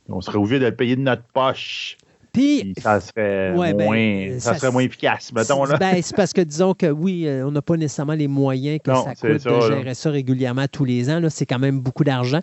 On 0.08 0.20
serait 0.20 0.38
obligé 0.38 0.58
de 0.58 0.66
le 0.66 0.74
payer 0.74 0.96
de 0.96 1.02
notre 1.02 1.22
poche. 1.34 1.96
Puis, 2.32 2.74
ça 2.80 3.00
serait, 3.00 3.52
ben, 3.52 3.76
moins, 3.76 4.38
ça, 4.38 4.56
serait 4.56 4.70
moins 4.70 4.82
efficace, 4.82 5.32
mettons. 5.32 5.64
Là. 5.64 5.76
Ben, 5.76 6.00
c'est 6.02 6.14
parce 6.14 6.32
que 6.32 6.40
disons 6.40 6.74
que 6.74 6.86
oui, 6.86 7.26
euh, 7.26 7.46
on 7.46 7.50
n'a 7.50 7.62
pas 7.62 7.76
nécessairement 7.76 8.14
les 8.14 8.28
moyens 8.28 8.78
que 8.84 8.94
ça 8.94 9.14
coûte 9.14 9.44
de 9.44 9.60
gérer 9.60 9.94
ça 9.94 10.10
régulièrement 10.10 10.66
tous 10.70 10.84
les 10.84 11.10
ans. 11.10 11.20
C'est 11.28 11.46
quand 11.46 11.58
même 11.58 11.80
beaucoup 11.80 12.04
d'argent. 12.04 12.40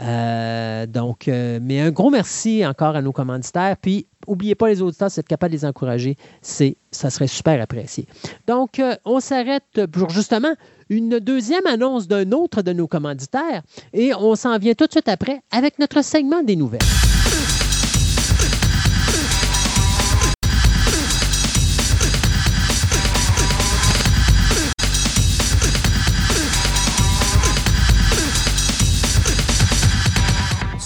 Euh, 0.00 0.86
donc, 0.86 1.28
euh, 1.28 1.58
mais 1.62 1.80
un 1.80 1.90
gros 1.90 2.10
merci 2.10 2.64
encore 2.66 2.96
à 2.96 3.02
nos 3.02 3.12
commanditaires. 3.12 3.76
Puis, 3.80 4.06
n'oubliez 4.28 4.54
pas 4.54 4.68
les 4.68 4.82
auditeurs, 4.82 5.10
c'est 5.10 5.20
être 5.20 5.28
capable 5.28 5.52
de 5.52 5.58
les 5.58 5.64
encourager. 5.64 6.16
C'est, 6.42 6.76
ça 6.90 7.10
serait 7.10 7.26
super 7.26 7.60
apprécié. 7.60 8.06
Donc, 8.46 8.80
on 9.04 9.20
s'arrête 9.20 9.86
pour 9.92 10.10
justement 10.10 10.54
une 10.90 11.20
deuxième 11.20 11.66
annonce 11.66 12.08
d'un 12.08 12.32
autre 12.32 12.62
de 12.62 12.72
nos 12.72 12.88
commanditaires 12.88 13.62
et 13.92 14.12
on 14.14 14.34
s'en 14.34 14.58
vient 14.58 14.74
tout 14.74 14.86
de 14.86 14.92
suite 14.92 15.08
après 15.08 15.40
avec 15.52 15.78
notre 15.78 16.02
segment 16.02 16.42
des 16.42 16.56
nouvelles. 16.56 16.80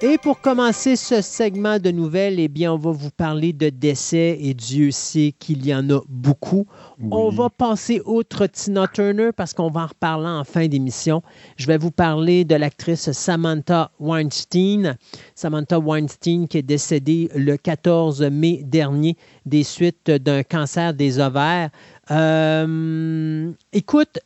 Et 0.00 0.16
pour 0.16 0.40
commencer 0.40 0.94
ce 0.94 1.20
segment 1.20 1.80
de 1.80 1.90
nouvelles, 1.90 2.38
eh 2.38 2.46
bien, 2.46 2.72
on 2.72 2.76
va 2.76 2.92
vous 2.92 3.10
parler 3.10 3.52
de 3.52 3.68
décès 3.68 4.38
et 4.40 4.54
Dieu 4.54 4.92
sait 4.92 5.34
qu'il 5.36 5.66
y 5.66 5.74
en 5.74 5.90
a 5.90 6.00
beaucoup. 6.08 6.68
On 7.10 7.30
va 7.30 7.50
passer 7.50 8.00
outre 8.04 8.46
Tina 8.46 8.86
Turner 8.86 9.30
parce 9.36 9.54
qu'on 9.54 9.70
va 9.70 9.82
en 9.82 9.86
reparler 9.88 10.28
en 10.28 10.44
fin 10.44 10.68
d'émission. 10.68 11.20
Je 11.56 11.66
vais 11.66 11.78
vous 11.78 11.90
parler 11.90 12.44
de 12.44 12.54
l'actrice 12.54 13.10
Samantha 13.10 13.90
Weinstein. 13.98 14.96
Samantha 15.34 15.80
Weinstein 15.80 16.46
qui 16.46 16.58
est 16.58 16.62
décédée 16.62 17.28
le 17.34 17.56
14 17.56 18.22
mai 18.22 18.62
dernier 18.62 19.16
des 19.46 19.64
suites 19.64 20.12
d'un 20.12 20.44
cancer 20.44 20.94
des 20.94 21.18
ovaires. 21.18 21.70
Euh, 22.12 23.50
écoute, 23.72 24.20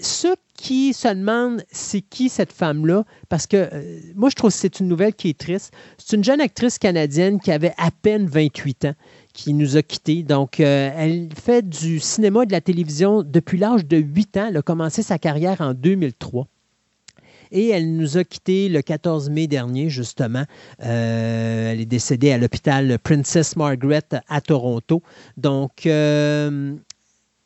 ceux 0.00 0.36
qui 0.62 0.92
se 0.94 1.08
demandent 1.08 1.64
c'est 1.72 2.02
qui 2.02 2.28
cette 2.28 2.52
femme-là, 2.52 3.02
parce 3.28 3.48
que 3.48 3.56
euh, 3.56 3.98
moi, 4.14 4.30
je 4.30 4.36
trouve 4.36 4.52
que 4.52 4.56
c'est 4.56 4.78
une 4.78 4.86
nouvelle 4.86 5.12
qui 5.12 5.30
est 5.30 5.36
triste. 5.36 5.72
C'est 5.98 6.14
une 6.14 6.22
jeune 6.22 6.40
actrice 6.40 6.78
canadienne 6.78 7.40
qui 7.40 7.50
avait 7.50 7.74
à 7.78 7.90
peine 7.90 8.26
28 8.26 8.84
ans, 8.84 8.94
qui 9.32 9.54
nous 9.54 9.76
a 9.76 9.82
quittés. 9.82 10.22
Donc, 10.22 10.60
euh, 10.60 10.92
elle 10.96 11.30
fait 11.34 11.68
du 11.68 11.98
cinéma 11.98 12.44
et 12.44 12.46
de 12.46 12.52
la 12.52 12.60
télévision 12.60 13.24
depuis 13.24 13.58
l'âge 13.58 13.84
de 13.86 13.96
8 13.96 14.36
ans. 14.36 14.46
Elle 14.50 14.56
a 14.58 14.62
commencé 14.62 15.02
sa 15.02 15.18
carrière 15.18 15.60
en 15.60 15.74
2003 15.74 16.46
et 17.50 17.70
elle 17.70 17.96
nous 17.96 18.16
a 18.16 18.22
quittés 18.22 18.68
le 18.68 18.82
14 18.82 19.30
mai 19.30 19.48
dernier, 19.48 19.88
justement. 19.88 20.44
Euh, 20.84 21.72
elle 21.72 21.80
est 21.80 21.86
décédée 21.86 22.30
à 22.30 22.38
l'hôpital 22.38 23.00
Princess 23.00 23.56
Margaret 23.56 24.04
à 24.28 24.40
Toronto. 24.40 25.02
Donc, 25.36 25.72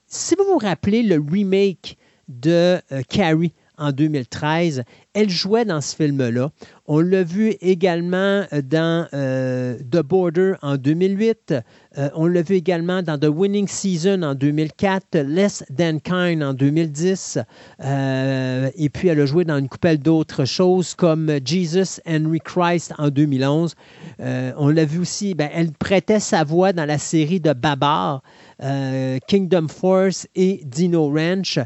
si 0.06 0.34
vous 0.34 0.44
vous 0.44 0.58
rappelez 0.58 1.02
le 1.02 1.14
remake 1.16 1.96
de 2.28 2.80
euh, 2.92 3.02
Carrie 3.08 3.52
en 3.78 3.92
2013. 3.92 4.84
Elle 5.12 5.28
jouait 5.28 5.66
dans 5.66 5.82
ce 5.82 5.94
film-là. 5.94 6.50
On 6.86 7.00
l'a 7.00 7.22
vu 7.22 7.56
également 7.60 8.44
euh, 8.52 8.62
dans 8.62 9.06
euh, 9.12 9.76
The 9.90 9.98
Border 9.98 10.54
en 10.62 10.76
2008. 10.78 11.54
on 12.14 12.26
l'a 12.26 12.40
vu 12.40 12.54
également 12.54 13.02
dans 13.02 13.18
The 13.18 13.28
Winning 13.28 13.68
Season 13.68 14.22
en 14.22 14.34
2004, 14.34 15.18
Less 15.18 15.62
Than 15.76 15.98
Kind 15.98 16.42
en 16.42 16.54
2010. 16.54 17.38
et 17.80 18.88
puis, 18.90 19.08
elle 19.08 19.20
a 19.20 19.26
joué 19.26 19.44
dans 19.44 19.58
une 19.58 19.68
couple 19.68 19.98
d'autres 19.98 20.44
choses 20.44 20.94
comme 20.94 21.30
Jesus 21.44 22.00
Henry 22.06 22.40
Christ 22.40 22.92
en 22.98 23.08
2011. 23.08 23.74
on 24.18 24.68
l'a 24.68 24.84
vu 24.84 25.00
aussi, 25.00 25.34
ben, 25.34 25.48
elle 25.52 25.72
prêtait 25.72 26.20
sa 26.20 26.44
voix 26.44 26.72
dans 26.72 26.86
la 26.86 26.98
série 26.98 27.40
de 27.40 27.52
Babar, 27.52 28.22
Kingdom 29.26 29.68
Force 29.68 30.28
et 30.34 30.60
Dino 30.64 31.08
Ranch. 31.08 31.58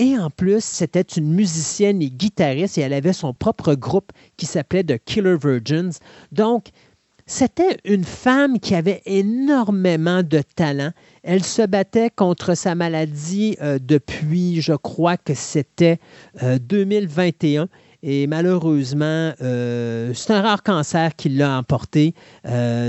Et 0.00 0.16
en 0.16 0.30
plus, 0.30 0.64
c'était 0.64 1.02
une 1.02 1.34
musicienne 1.34 2.00
et 2.00 2.08
guitariste 2.08 2.78
et 2.78 2.80
elle 2.80 2.94
avait 2.94 3.12
son 3.12 3.34
propre 3.34 3.74
groupe 3.74 4.12
qui 4.38 4.46
s'appelait 4.46 4.82
The 4.82 4.96
Killer 5.04 5.36
Virgins. 5.36 5.98
Donc, 6.32 6.70
c'était 7.26 7.76
une 7.84 8.04
femme 8.04 8.58
qui 8.60 8.74
avait 8.74 9.02
énormément 9.04 10.22
de 10.22 10.40
talent. 10.56 10.92
Elle 11.22 11.44
se 11.44 11.60
battait 11.66 12.08
contre 12.08 12.54
sa 12.54 12.74
maladie 12.74 13.58
euh, 13.60 13.78
depuis, 13.78 14.62
je 14.62 14.72
crois 14.72 15.18
que 15.18 15.34
c'était 15.34 15.98
2021. 16.42 17.64
Euh, 17.64 17.66
et 18.02 18.26
malheureusement, 18.26 19.34
euh, 19.42 20.14
c'est 20.14 20.32
un 20.32 20.40
rare 20.40 20.62
cancer 20.62 21.14
qui 21.14 21.28
l'a 21.28 21.58
emporté. 21.58 22.14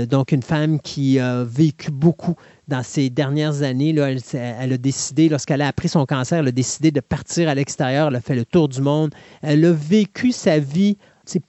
donc, 0.08 0.32
une 0.32 0.42
femme 0.42 0.80
qui 0.80 1.18
a 1.18 1.44
vécu 1.44 1.90
beaucoup 1.90 2.36
dans 2.72 2.82
ces 2.82 3.10
dernières 3.10 3.62
années, 3.62 3.94
elle, 3.98 4.72
a 4.72 4.78
décidé, 4.78 5.28
lorsqu'elle 5.28 5.60
a 5.60 5.68
appris 5.68 5.90
son 5.90 6.06
cancer, 6.06 6.38
elle 6.38 6.48
a 6.48 6.52
décidé 6.52 6.90
de 6.90 7.00
partir 7.00 7.50
à 7.50 7.54
l'extérieur, 7.54 8.08
elle 8.08 8.16
a 8.16 8.20
fait 8.22 8.34
le 8.34 8.46
tour 8.46 8.66
du 8.66 8.80
monde, 8.80 9.14
elle 9.42 9.62
a 9.66 9.72
vécu 9.72 10.32
sa 10.32 10.58
vie 10.58 10.96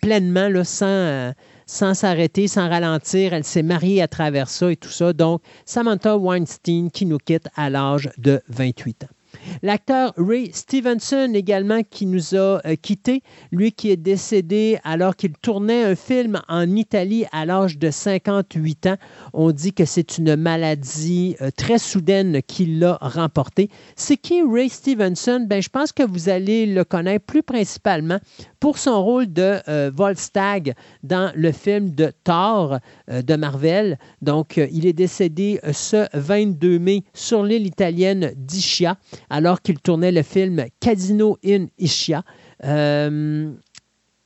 pleinement, 0.01 0.49
sans, 0.65 0.85
euh, 0.85 1.31
sans 1.65 1.93
s'arrêter, 1.93 2.49
sans 2.49 2.69
ralentir. 2.69 3.33
Elle 3.33 3.45
s'est 3.45 3.63
mariée 3.63 4.01
à 4.01 4.09
travers 4.09 4.49
ça 4.49 4.69
et 4.69 4.75
tout 4.75 4.89
ça. 4.89 5.13
Donc, 5.13 5.41
Samantha 5.65 6.17
Weinstein 6.17 6.91
qui 6.91 7.05
nous 7.05 7.17
quitte 7.17 7.47
à 7.55 7.69
l'âge 7.69 8.09
de 8.17 8.41
28 8.49 9.05
ans. 9.05 9.12
L'acteur 9.61 10.13
Ray 10.17 10.51
Stevenson 10.53 11.31
également 11.33 11.81
qui 11.89 12.05
nous 12.05 12.35
a 12.35 12.61
euh, 12.65 12.75
quittés, 12.81 13.23
lui 13.51 13.71
qui 13.71 13.91
est 13.91 13.97
décédé 13.97 14.77
alors 14.83 15.15
qu'il 15.15 15.33
tournait 15.33 15.83
un 15.83 15.95
film 15.95 16.41
en 16.47 16.69
Italie 16.75 17.25
à 17.31 17.45
l'âge 17.45 17.77
de 17.77 17.91
58 17.91 18.87
ans. 18.87 18.97
On 19.33 19.51
dit 19.51 19.73
que 19.73 19.85
c'est 19.85 20.17
une 20.17 20.35
maladie 20.35 21.35
euh, 21.41 21.49
très 21.55 21.77
soudaine 21.77 22.41
qui 22.41 22.65
l'a 22.65 22.97
remporté. 23.01 23.69
C'est 23.95 24.17
qui 24.17 24.41
Ray 24.41 24.69
Stevenson? 24.69 25.45
Ben, 25.47 25.61
je 25.61 25.69
pense 25.69 25.91
que 25.91 26.03
vous 26.03 26.29
allez 26.29 26.65
le 26.65 26.83
connaître 26.83 27.25
plus 27.25 27.43
principalement 27.43 28.19
pour 28.63 28.77
son 28.77 29.03
rôle 29.03 29.31
de 29.31 29.59
euh, 29.67 29.91
Volstagg 29.93 30.73
dans 31.03 31.33
le 31.35 31.51
film 31.51 31.93
de 31.95 32.13
Thor 32.23 32.79
euh, 33.09 33.21
de 33.21 33.35
Marvel. 33.35 33.97
Donc, 34.21 34.57
euh, 34.57 34.67
il 34.71 34.85
est 34.85 34.93
décédé 34.93 35.59
ce 35.73 36.07
22 36.13 36.79
mai 36.79 37.03
sur 37.13 37.43
l'île 37.43 37.67
italienne 37.67 38.31
d'Ischia, 38.37 38.95
alors 39.33 39.63
qu'il 39.63 39.79
tournait 39.79 40.11
le 40.11 40.21
film 40.21 40.63
Casino 40.79 41.39
in 41.43 41.65
Ischia. 41.79 42.23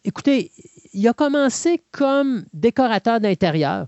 écoutez, 0.04 0.52
il 0.93 1.08
a 1.08 1.13
commencé 1.13 1.82
comme 1.91 2.43
décorateur 2.54 3.22
d'intérieur 3.22 3.88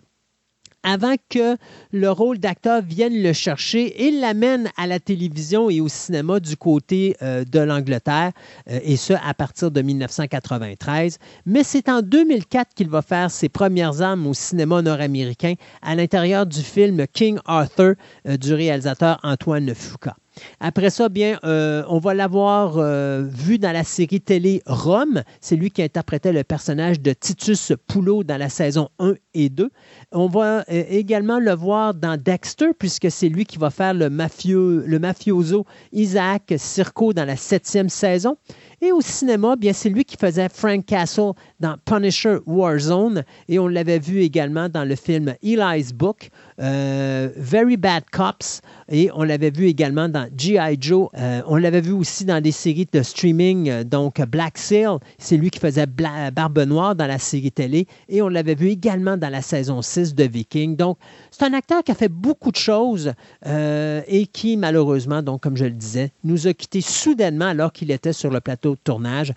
avant 0.84 1.16
que 1.30 1.58
le 1.92 2.10
rôle 2.10 2.40
d'acteur 2.40 2.82
vienne 2.82 3.22
le 3.22 3.34
chercher 3.34 4.08
et 4.08 4.12
l'amène 4.12 4.70
à 4.78 4.88
la 4.88 5.00
télévision 5.00 5.70
et 5.70 5.82
au 5.82 5.90
cinéma 5.90 6.40
du 6.40 6.56
côté 6.56 7.18
euh, 7.22 7.44
de 7.44 7.60
l'Angleterre, 7.60 8.32
euh, 8.70 8.80
et 8.84 8.96
ce, 8.96 9.12
à 9.14 9.34
partir 9.34 9.72
de 9.72 9.82
1993. 9.82 11.18
Mais 11.46 11.64
c'est 11.64 11.90
en 11.90 12.02
2004 12.02 12.74
qu'il 12.74 12.90
va 12.90 13.02
faire 13.02 13.30
ses 13.30 13.50
premières 13.50 14.02
armes 14.02 14.26
au 14.28 14.34
cinéma 14.34 14.82
nord-américain 14.82 15.56
à 15.82 15.96
l'intérieur 15.96 16.46
du 16.46 16.62
film 16.62 17.06
King 17.12 17.40
Arthur 17.44 17.96
euh, 18.28 18.38
du 18.38 18.54
réalisateur 18.54 19.20
Antoine 19.24 19.74
Fuqua. 19.76 20.16
Après 20.60 20.90
ça, 20.90 21.10
bien, 21.10 21.40
euh, 21.44 21.84
on 21.88 22.00
va 22.00 22.14
l'avoir 22.14 22.78
euh, 22.78 23.24
vu 23.30 23.58
dans 23.58 23.72
la 23.72 23.84
série 23.84 24.22
télé 24.22 24.62
Rome. 24.66 25.24
C'est 25.42 25.56
lui 25.56 25.72
qui 25.72 25.82
interprétait 25.82 26.34
le 26.34 26.44
personnage 26.44 27.00
de 27.00 27.14
Titus 27.14 27.74
Poulot 27.88 28.24
dans 28.24 28.38
la 28.38 28.50
saison 28.50 28.90
1 29.00 29.14
et 29.34 29.50
2. 29.50 29.70
On 30.12 30.28
va 30.28 30.66
euh, 30.70 30.84
également 30.90 31.40
le 31.40 31.54
voir 31.54 31.94
dans 31.94 32.22
Dexter, 32.22 32.70
puisque 32.78 33.10
c'est 33.12 33.30
lui 33.30 33.46
qui 33.46 33.58
va 33.58 33.70
faire 33.70 33.94
le, 33.94 34.10
mafioso 34.10 35.66
Isaac 35.92 36.54
Circo 36.58 37.14
dans 37.14 37.26
la 37.26 37.36
septième 37.36 37.90
saison. 37.90 38.38
Et 38.82 38.94
au 38.94 39.02
cinéma, 39.02 39.58
bien, 39.58 39.74
c'est 39.74 39.90
lui 39.90 40.06
qui 40.06 40.16
faisait 40.16 40.48
Frank 40.48 40.86
Castle 40.86 41.32
dans 41.60 41.76
Punisher 41.84 42.38
Warzone. 42.46 43.26
Et 43.50 43.60
on 43.60 43.68
l'avait 43.68 44.00
vu 44.00 44.22
également 44.22 44.70
dans 44.70 44.86
le 44.86 44.96
film 44.96 45.36
Eli's 45.44 45.92
Book, 45.92 46.30
euh, 46.60 47.30
Very 47.36 47.78
Bad 47.78 48.04
Cops. 48.12 48.62
Et 48.92 49.10
on 49.14 49.24
l'avait 49.24 49.52
vu 49.52 49.68
également 49.68 50.10
dans 50.10 50.28
G.I. 50.36 50.78
Joe. 50.80 51.10
Euh, 51.18 51.42
on 51.48 51.56
l'avait 51.56 51.82
vu 51.82 51.92
aussi 51.92 52.26
dans 52.26 52.42
des 52.42 52.52
séries 52.52 52.88
de 52.92 53.02
streaming, 53.02 53.70
euh, 53.70 53.84
donc 53.84 54.22
Black 54.22 54.58
Sail. 54.58 54.98
C'est 55.18 55.38
lui 55.38 55.50
qui 55.50 55.60
faisait 55.60 55.86
Barbe 55.86 56.60
Noire 56.60 56.96
dans 56.96 57.08
la 57.08 57.20
série 57.20 57.52
télé. 57.52 57.88
Et 58.08 58.22
on 58.22 58.28
l'avait 58.28 58.56
vu 58.56 58.70
également 58.70 59.18
dans 59.18 59.30
la 59.30 59.42
saison 59.42 59.82
6 59.82 60.16
de 60.16 60.24
Viking. 60.24 60.76
Donc, 60.76 60.98
c'est 61.32 61.46
un 61.46 61.54
acteur 61.54 61.84
qui 61.84 61.92
a 61.92 61.96
fait 61.96 62.10
beaucoup 62.10 62.52
de 62.52 62.58
choses 62.58 63.14
et 63.46 64.28
qui, 64.32 64.58
malheureusement, 64.58 65.22
comme 65.38 65.56
je 65.56 65.66
le 65.66 65.72
disais, 65.72 66.12
nous 66.24 66.48
a 66.48 66.54
quittés 66.54 66.82
soudainement 66.82 67.46
alors 67.46 67.72
qu'il 67.72 67.92
était 67.92 68.14
sur 68.14 68.32
le 68.32 68.42
plateau 68.42 68.72
de 68.72 68.80
tournage. 68.84 69.34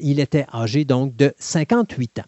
il 0.00 0.20
était 0.20 0.46
âgé 0.52 0.84
donc 0.84 1.16
de 1.16 1.32
58 1.38 2.20
ans. 2.20 2.24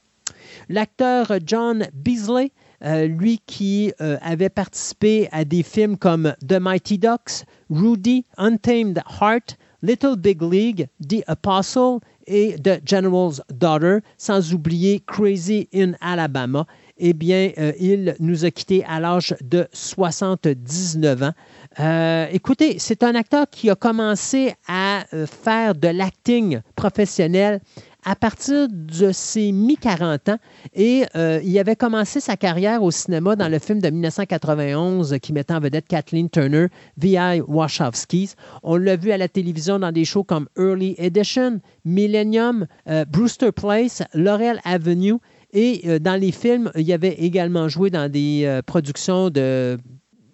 L'acteur 0.68 1.32
John 1.44 1.86
Beasley 1.92 2.52
lui 2.82 3.40
qui 3.46 3.92
avait 3.98 4.48
participé 4.48 5.28
à 5.32 5.44
des 5.44 5.62
films 5.62 5.96
comme 5.96 6.34
The 6.46 6.60
Mighty 6.60 6.98
Ducks, 6.98 7.44
Rudy, 7.70 8.24
Untamed 8.36 9.02
Heart, 9.20 9.56
Little 9.82 10.16
Big 10.16 10.42
League, 10.42 10.88
The 11.00 11.22
Apostle 11.26 12.00
et 12.26 12.56
The 12.62 12.80
General's 12.84 13.40
Daughter, 13.50 13.98
sans 14.18 14.52
oublier 14.52 15.02
Crazy 15.06 15.68
in 15.74 15.92
Alabama. 16.00 16.66
Eh 16.98 17.12
bien, 17.12 17.52
euh, 17.58 17.72
il 17.78 18.16
nous 18.20 18.46
a 18.46 18.50
quittés 18.50 18.82
à 18.88 19.00
l'âge 19.00 19.34
de 19.42 19.68
79 19.72 21.22
ans. 21.22 21.32
Euh, 21.78 22.26
écoutez, 22.32 22.78
c'est 22.78 23.02
un 23.02 23.14
acteur 23.14 23.46
qui 23.50 23.68
a 23.68 23.74
commencé 23.74 24.54
à 24.66 25.04
euh, 25.12 25.26
faire 25.26 25.74
de 25.74 25.88
l'acting 25.88 26.60
professionnel 26.74 27.60
à 28.08 28.16
partir 28.16 28.68
de 28.70 29.10
ses 29.12 29.52
mi-40 29.52 30.30
ans 30.30 30.38
et 30.74 31.04
il 31.42 31.58
avait 31.58 31.74
commencé 31.74 32.20
sa 32.20 32.36
carrière 32.36 32.82
au 32.82 32.90
cinéma 32.90 33.34
dans 33.34 33.48
le 33.48 33.58
film 33.58 33.80
de 33.80 33.90
1991 33.90 35.18
qui 35.20 35.32
mettait 35.32 35.52
en 35.52 35.60
vedette 35.60 35.88
Kathleen 35.88 36.30
Turner, 36.30 36.68
V.I. 36.96 37.42
Wachowskis. 37.46 38.34
On 38.62 38.76
l'a 38.76 38.94
vu 38.94 39.10
à 39.10 39.18
la 39.18 39.28
télévision 39.28 39.80
dans 39.80 39.90
des 39.90 40.04
shows 40.04 40.22
comme 40.22 40.46
Early 40.56 40.94
Edition, 40.98 41.60
Millennium, 41.84 42.66
Brewster 43.08 43.50
Place, 43.50 44.02
Laurel 44.14 44.60
Avenue 44.64 45.18
et 45.52 45.80
euh, 45.86 45.98
dans 45.98 46.20
les 46.20 46.32
films, 46.32 46.70
il 46.76 46.92
avait 46.92 47.14
également 47.14 47.66
joué 47.68 47.88
dans 47.88 48.10
des 48.10 48.42
euh, 48.44 48.60
productions 48.60 49.30
de, 49.30 49.78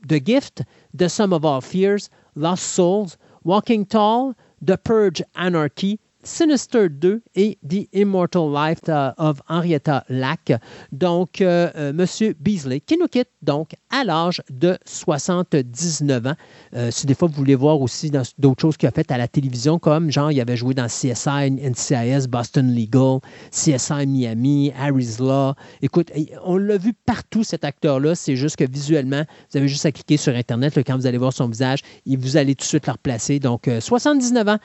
de 0.07 0.17
Gift, 0.17 0.63
The 0.99 1.07
Sum 1.07 1.33
of 1.33 1.45
Our 1.45 1.63
Fears, 1.63 2.09
Lost 2.35 2.65
Souls, 2.65 3.17
Walking 3.45 3.87
Tall, 3.87 4.33
The 4.67 4.77
Purge 4.77 5.23
Anarchy, 5.37 6.01
Sinister 6.23 6.89
2 6.89 7.23
et 7.35 7.59
The 7.69 7.89
Immortal 7.93 8.53
Life 8.53 8.81
of 9.19 9.41
Henrietta 9.49 10.05
Lack. 10.09 10.53
Donc, 10.93 11.41
euh, 11.41 11.71
euh, 11.77 11.93
Monsieur 11.93 12.35
Beasley, 12.39 12.81
qui 12.81 12.97
nous 12.97 13.09
quitte 13.09 13.29
donc 13.43 13.73
à 13.91 14.05
l'âge 14.05 14.43
de 14.51 14.79
79 14.85 16.27
ans. 16.27 16.35
Euh, 16.75 16.91
si 16.91 17.07
des 17.07 17.15
fois 17.15 17.29
vous 17.29 17.35
voulez 17.35 17.55
voir 17.55 17.81
aussi 17.81 18.11
d'autres 18.39 18.61
choses 18.61 18.77
qu'il 18.77 18.89
a 18.89 18.93
faites 18.93 19.11
à 19.11 19.19
la 19.19 19.27
télévision, 19.27 19.79
comme 19.79 20.11
genre, 20.11 20.31
il 20.31 20.41
avait 20.41 20.57
joué 20.57 20.75
dans 20.75 20.87
CSI, 20.87 21.51
NCIS, 21.51 22.29
Boston 22.29 22.73
Legal, 22.73 23.19
CSI 23.51 24.07
Miami, 24.07 24.73
Harry's 24.79 25.19
Law. 25.19 25.55
Écoute, 25.81 26.13
on 26.45 26.57
l'a 26.57 26.79
vu 26.79 26.93
partout, 27.05 27.43
cet 27.43 27.65
acteur-là. 27.65 28.15
C'est 28.15 28.37
juste 28.37 28.57
que 28.57 28.65
visuellement, 28.71 29.25
vous 29.51 29.59
avez 29.59 29.69
juste 29.69 29.87
à 29.87 29.93
cliquer 29.93 30.17
sur 30.17 30.35
Internet 30.35 30.79
quand 30.87 30.97
vous 30.97 31.07
allez 31.07 31.19
voir 31.19 31.33
son 31.33 31.49
visage 31.49 31.81
et 32.07 32.17
vous 32.17 32.37
allez 32.37 32.55
tout 32.55 32.63
de 32.63 32.69
suite 32.69 32.87
le 32.87 32.93
replacer. 32.93 33.41
Donc, 33.41 33.69
79 33.81 34.49
ans, 34.49 34.59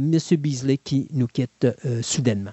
Monsieur 0.00 0.36
Beasley 0.36 0.78
qui 0.78 0.95
nous 1.12 1.26
quitte 1.26 1.66
euh, 1.84 2.02
soudainement. 2.02 2.52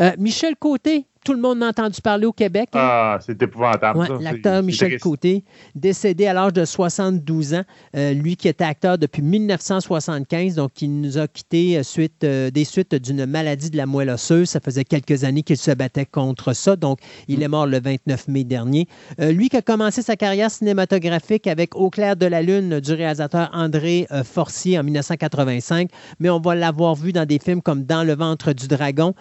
Euh, 0.00 0.12
Michel 0.18 0.56
Côté, 0.56 1.06
tout 1.24 1.32
le 1.32 1.40
monde 1.40 1.62
a 1.62 1.68
entendu 1.68 2.00
parler 2.00 2.26
au 2.26 2.32
Québec. 2.32 2.70
Hein? 2.72 2.78
Ah, 2.80 3.18
c'est 3.20 3.40
épouvantable. 3.42 4.18
L'acteur 4.20 4.62
Michel 4.62 4.98
Côté, 4.98 5.44
décédé 5.74 6.26
à 6.26 6.32
l'âge 6.32 6.52
de 6.52 6.64
72 6.64 7.54
ans. 7.54 7.62
Euh, 7.96 8.12
lui 8.12 8.36
qui 8.36 8.48
était 8.48 8.64
acteur 8.64 8.98
depuis 8.98 9.22
1975, 9.22 10.54
donc 10.54 10.82
il 10.82 11.00
nous 11.00 11.18
a 11.18 11.28
quittés 11.28 11.78
euh, 11.78 11.82
suite, 11.82 12.24
euh, 12.24 12.50
des 12.50 12.64
suites 12.64 12.94
d'une 12.94 13.26
maladie 13.26 13.70
de 13.70 13.76
la 13.76 13.86
moelle 13.86 14.10
osseuse. 14.10 14.48
Ça 14.48 14.60
faisait 14.60 14.84
quelques 14.84 15.24
années 15.24 15.42
qu'il 15.42 15.56
se 15.56 15.70
battait 15.70 16.06
contre 16.06 16.52
ça, 16.52 16.76
donc 16.76 16.98
il 17.28 17.42
est 17.42 17.48
mort 17.48 17.66
le 17.66 17.80
29 17.80 18.28
mai 18.28 18.44
dernier. 18.44 18.86
lui 19.18 19.48
qui 19.48 19.56
a 19.56 19.62
commencé 19.62 20.02
sa 20.02 20.16
carrière 20.16 20.50
cinématographique 20.50 21.46
avec 21.46 21.76
Au 21.76 21.90
clair 21.90 22.16
de 22.16 22.26
la 22.26 22.42
lune 22.42 22.80
du 22.80 22.92
réalisateur 22.92 23.50
André 23.52 24.06
Forcier 24.24 24.78
en 24.78 24.84
1985, 24.84 25.90
mais 26.20 26.30
on 26.30 26.40
va 26.40 26.54
l'avoir 26.54 26.94
vu 26.94 27.12
dans 27.12 27.26
des 27.26 27.38
films 27.38 27.62
comme 27.62 27.84
Dans 27.84 28.04
le 28.04 28.14
ventre 28.14 28.52
du 28.52 28.68
dragon. 28.68 29.14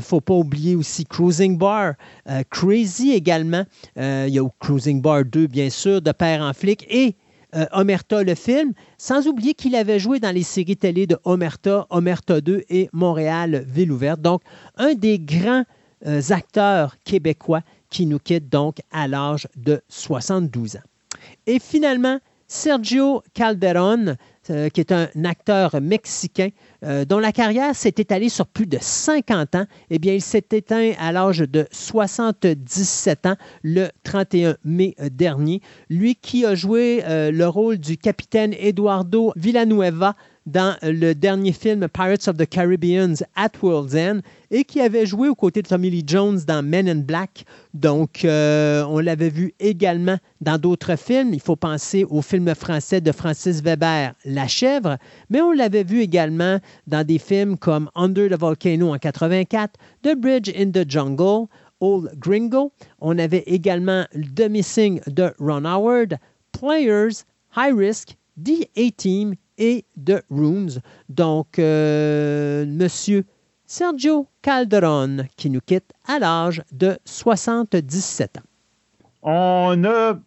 faut 0.00 0.20
pas 0.20 0.34
oublier 0.34 0.76
aussi 0.76 1.04
Cruising 1.22 1.56
Bar, 1.56 1.94
euh, 2.28 2.42
Crazy 2.50 3.12
également. 3.12 3.64
Euh, 3.96 4.24
il 4.26 4.34
y 4.34 4.40
a 4.40 4.48
Cruising 4.58 5.00
Bar 5.00 5.24
2, 5.24 5.46
bien 5.46 5.70
sûr, 5.70 6.02
de 6.02 6.10
Père 6.10 6.42
en 6.42 6.52
flic 6.52 6.84
et 6.90 7.14
euh, 7.54 7.64
Omerta, 7.70 8.24
le 8.24 8.34
film, 8.34 8.72
sans 8.98 9.28
oublier 9.28 9.54
qu'il 9.54 9.76
avait 9.76 10.00
joué 10.00 10.18
dans 10.18 10.34
les 10.34 10.42
séries 10.42 10.76
télé 10.76 11.06
de 11.06 11.16
Omerta, 11.22 11.86
Omerta 11.90 12.40
2 12.40 12.64
et 12.68 12.88
Montréal, 12.92 13.64
Ville 13.68 13.92
ouverte. 13.92 14.20
Donc, 14.20 14.42
un 14.76 14.94
des 14.94 15.20
grands 15.20 15.62
acteurs 16.30 16.96
québécois 17.04 17.60
qui 17.88 18.06
nous 18.06 18.18
quitte 18.18 18.48
donc 18.48 18.78
à 18.90 19.06
l'âge 19.06 19.46
de 19.54 19.80
72 19.88 20.74
ans. 20.74 20.80
Et 21.46 21.60
finalement, 21.60 22.18
Sergio 22.52 23.22
Calderon, 23.32 24.16
euh, 24.50 24.68
qui 24.68 24.80
est 24.80 24.92
un 24.92 25.08
acteur 25.24 25.80
mexicain 25.80 26.48
euh, 26.84 27.04
dont 27.04 27.18
la 27.18 27.32
carrière 27.32 27.74
s'est 27.74 27.94
étalée 27.96 28.28
sur 28.28 28.46
plus 28.46 28.66
de 28.66 28.78
50 28.80 29.54
ans. 29.54 29.66
Eh 29.90 29.98
bien, 29.98 30.14
il 30.14 30.22
s'est 30.22 30.44
éteint 30.52 30.92
à 30.98 31.12
l'âge 31.12 31.38
de 31.38 31.66
77 31.70 33.26
ans 33.26 33.36
le 33.62 33.88
31 34.02 34.56
mai 34.64 34.94
euh, 35.00 35.08
dernier. 35.10 35.60
Lui 35.88 36.16
qui 36.16 36.44
a 36.44 36.54
joué 36.54 37.02
le 37.06 37.44
rôle 37.46 37.78
du 37.78 37.96
capitaine 37.96 38.54
Eduardo 38.58 39.32
Villanueva 39.36 40.14
dans 40.46 40.76
le 40.82 41.14
dernier 41.14 41.52
film 41.52 41.86
Pirates 41.88 42.28
of 42.28 42.36
the 42.36 42.48
Caribbean 42.48 43.14
at 43.36 43.50
World's 43.62 43.94
End 43.94 44.20
et 44.50 44.64
qui 44.64 44.80
avait 44.80 45.06
joué 45.06 45.28
aux 45.28 45.34
côtés 45.34 45.62
de 45.62 45.68
Tommy 45.68 45.90
Lee 45.90 46.04
Jones 46.06 46.40
dans 46.46 46.62
Men 46.62 46.88
in 46.88 46.96
Black. 46.96 47.44
Donc, 47.74 48.24
euh, 48.24 48.84
on 48.88 48.98
l'avait 48.98 49.30
vu 49.30 49.54
également 49.60 50.18
dans 50.40 50.58
d'autres 50.58 50.96
films. 50.96 51.32
Il 51.32 51.40
faut 51.40 51.56
penser 51.56 52.04
au 52.04 52.22
film 52.22 52.54
français 52.54 53.00
de 53.00 53.12
Francis 53.12 53.62
Weber, 53.62 54.14
La 54.24 54.48
chèvre, 54.48 54.98
mais 55.30 55.40
on 55.40 55.52
l'avait 55.52 55.84
vu 55.84 56.00
également 56.00 56.58
dans 56.86 57.06
des 57.06 57.18
films 57.18 57.56
comme 57.56 57.88
Under 57.94 58.28
the 58.28 58.38
Volcano 58.38 58.92
en 58.92 58.98
84, 58.98 59.78
The 60.02 60.14
Bridge 60.16 60.50
in 60.56 60.70
the 60.70 60.88
Jungle, 60.88 61.46
Old 61.80 62.10
Gringo. 62.18 62.72
On 63.00 63.18
avait 63.18 63.44
également 63.46 64.04
The 64.36 64.48
Missing 64.50 65.00
de 65.06 65.32
Ron 65.38 65.64
Howard, 65.64 66.18
Players, 66.52 67.24
High 67.56 67.74
Risk, 67.74 68.16
The 68.42 68.68
A-Team 68.76 69.34
et 69.58 69.84
The 70.04 70.22
Runes. 70.30 70.80
Donc, 71.08 71.58
euh, 71.58 72.64
Monsieur 72.66 73.24
Sergio 73.66 74.26
Calderon, 74.42 75.24
qui 75.36 75.50
nous 75.50 75.60
quitte 75.60 75.92
à 76.06 76.18
l'âge 76.18 76.62
de 76.72 76.98
77 77.04 78.38
ans. 78.38 78.40
On 79.22 79.84
a. 79.84 80.18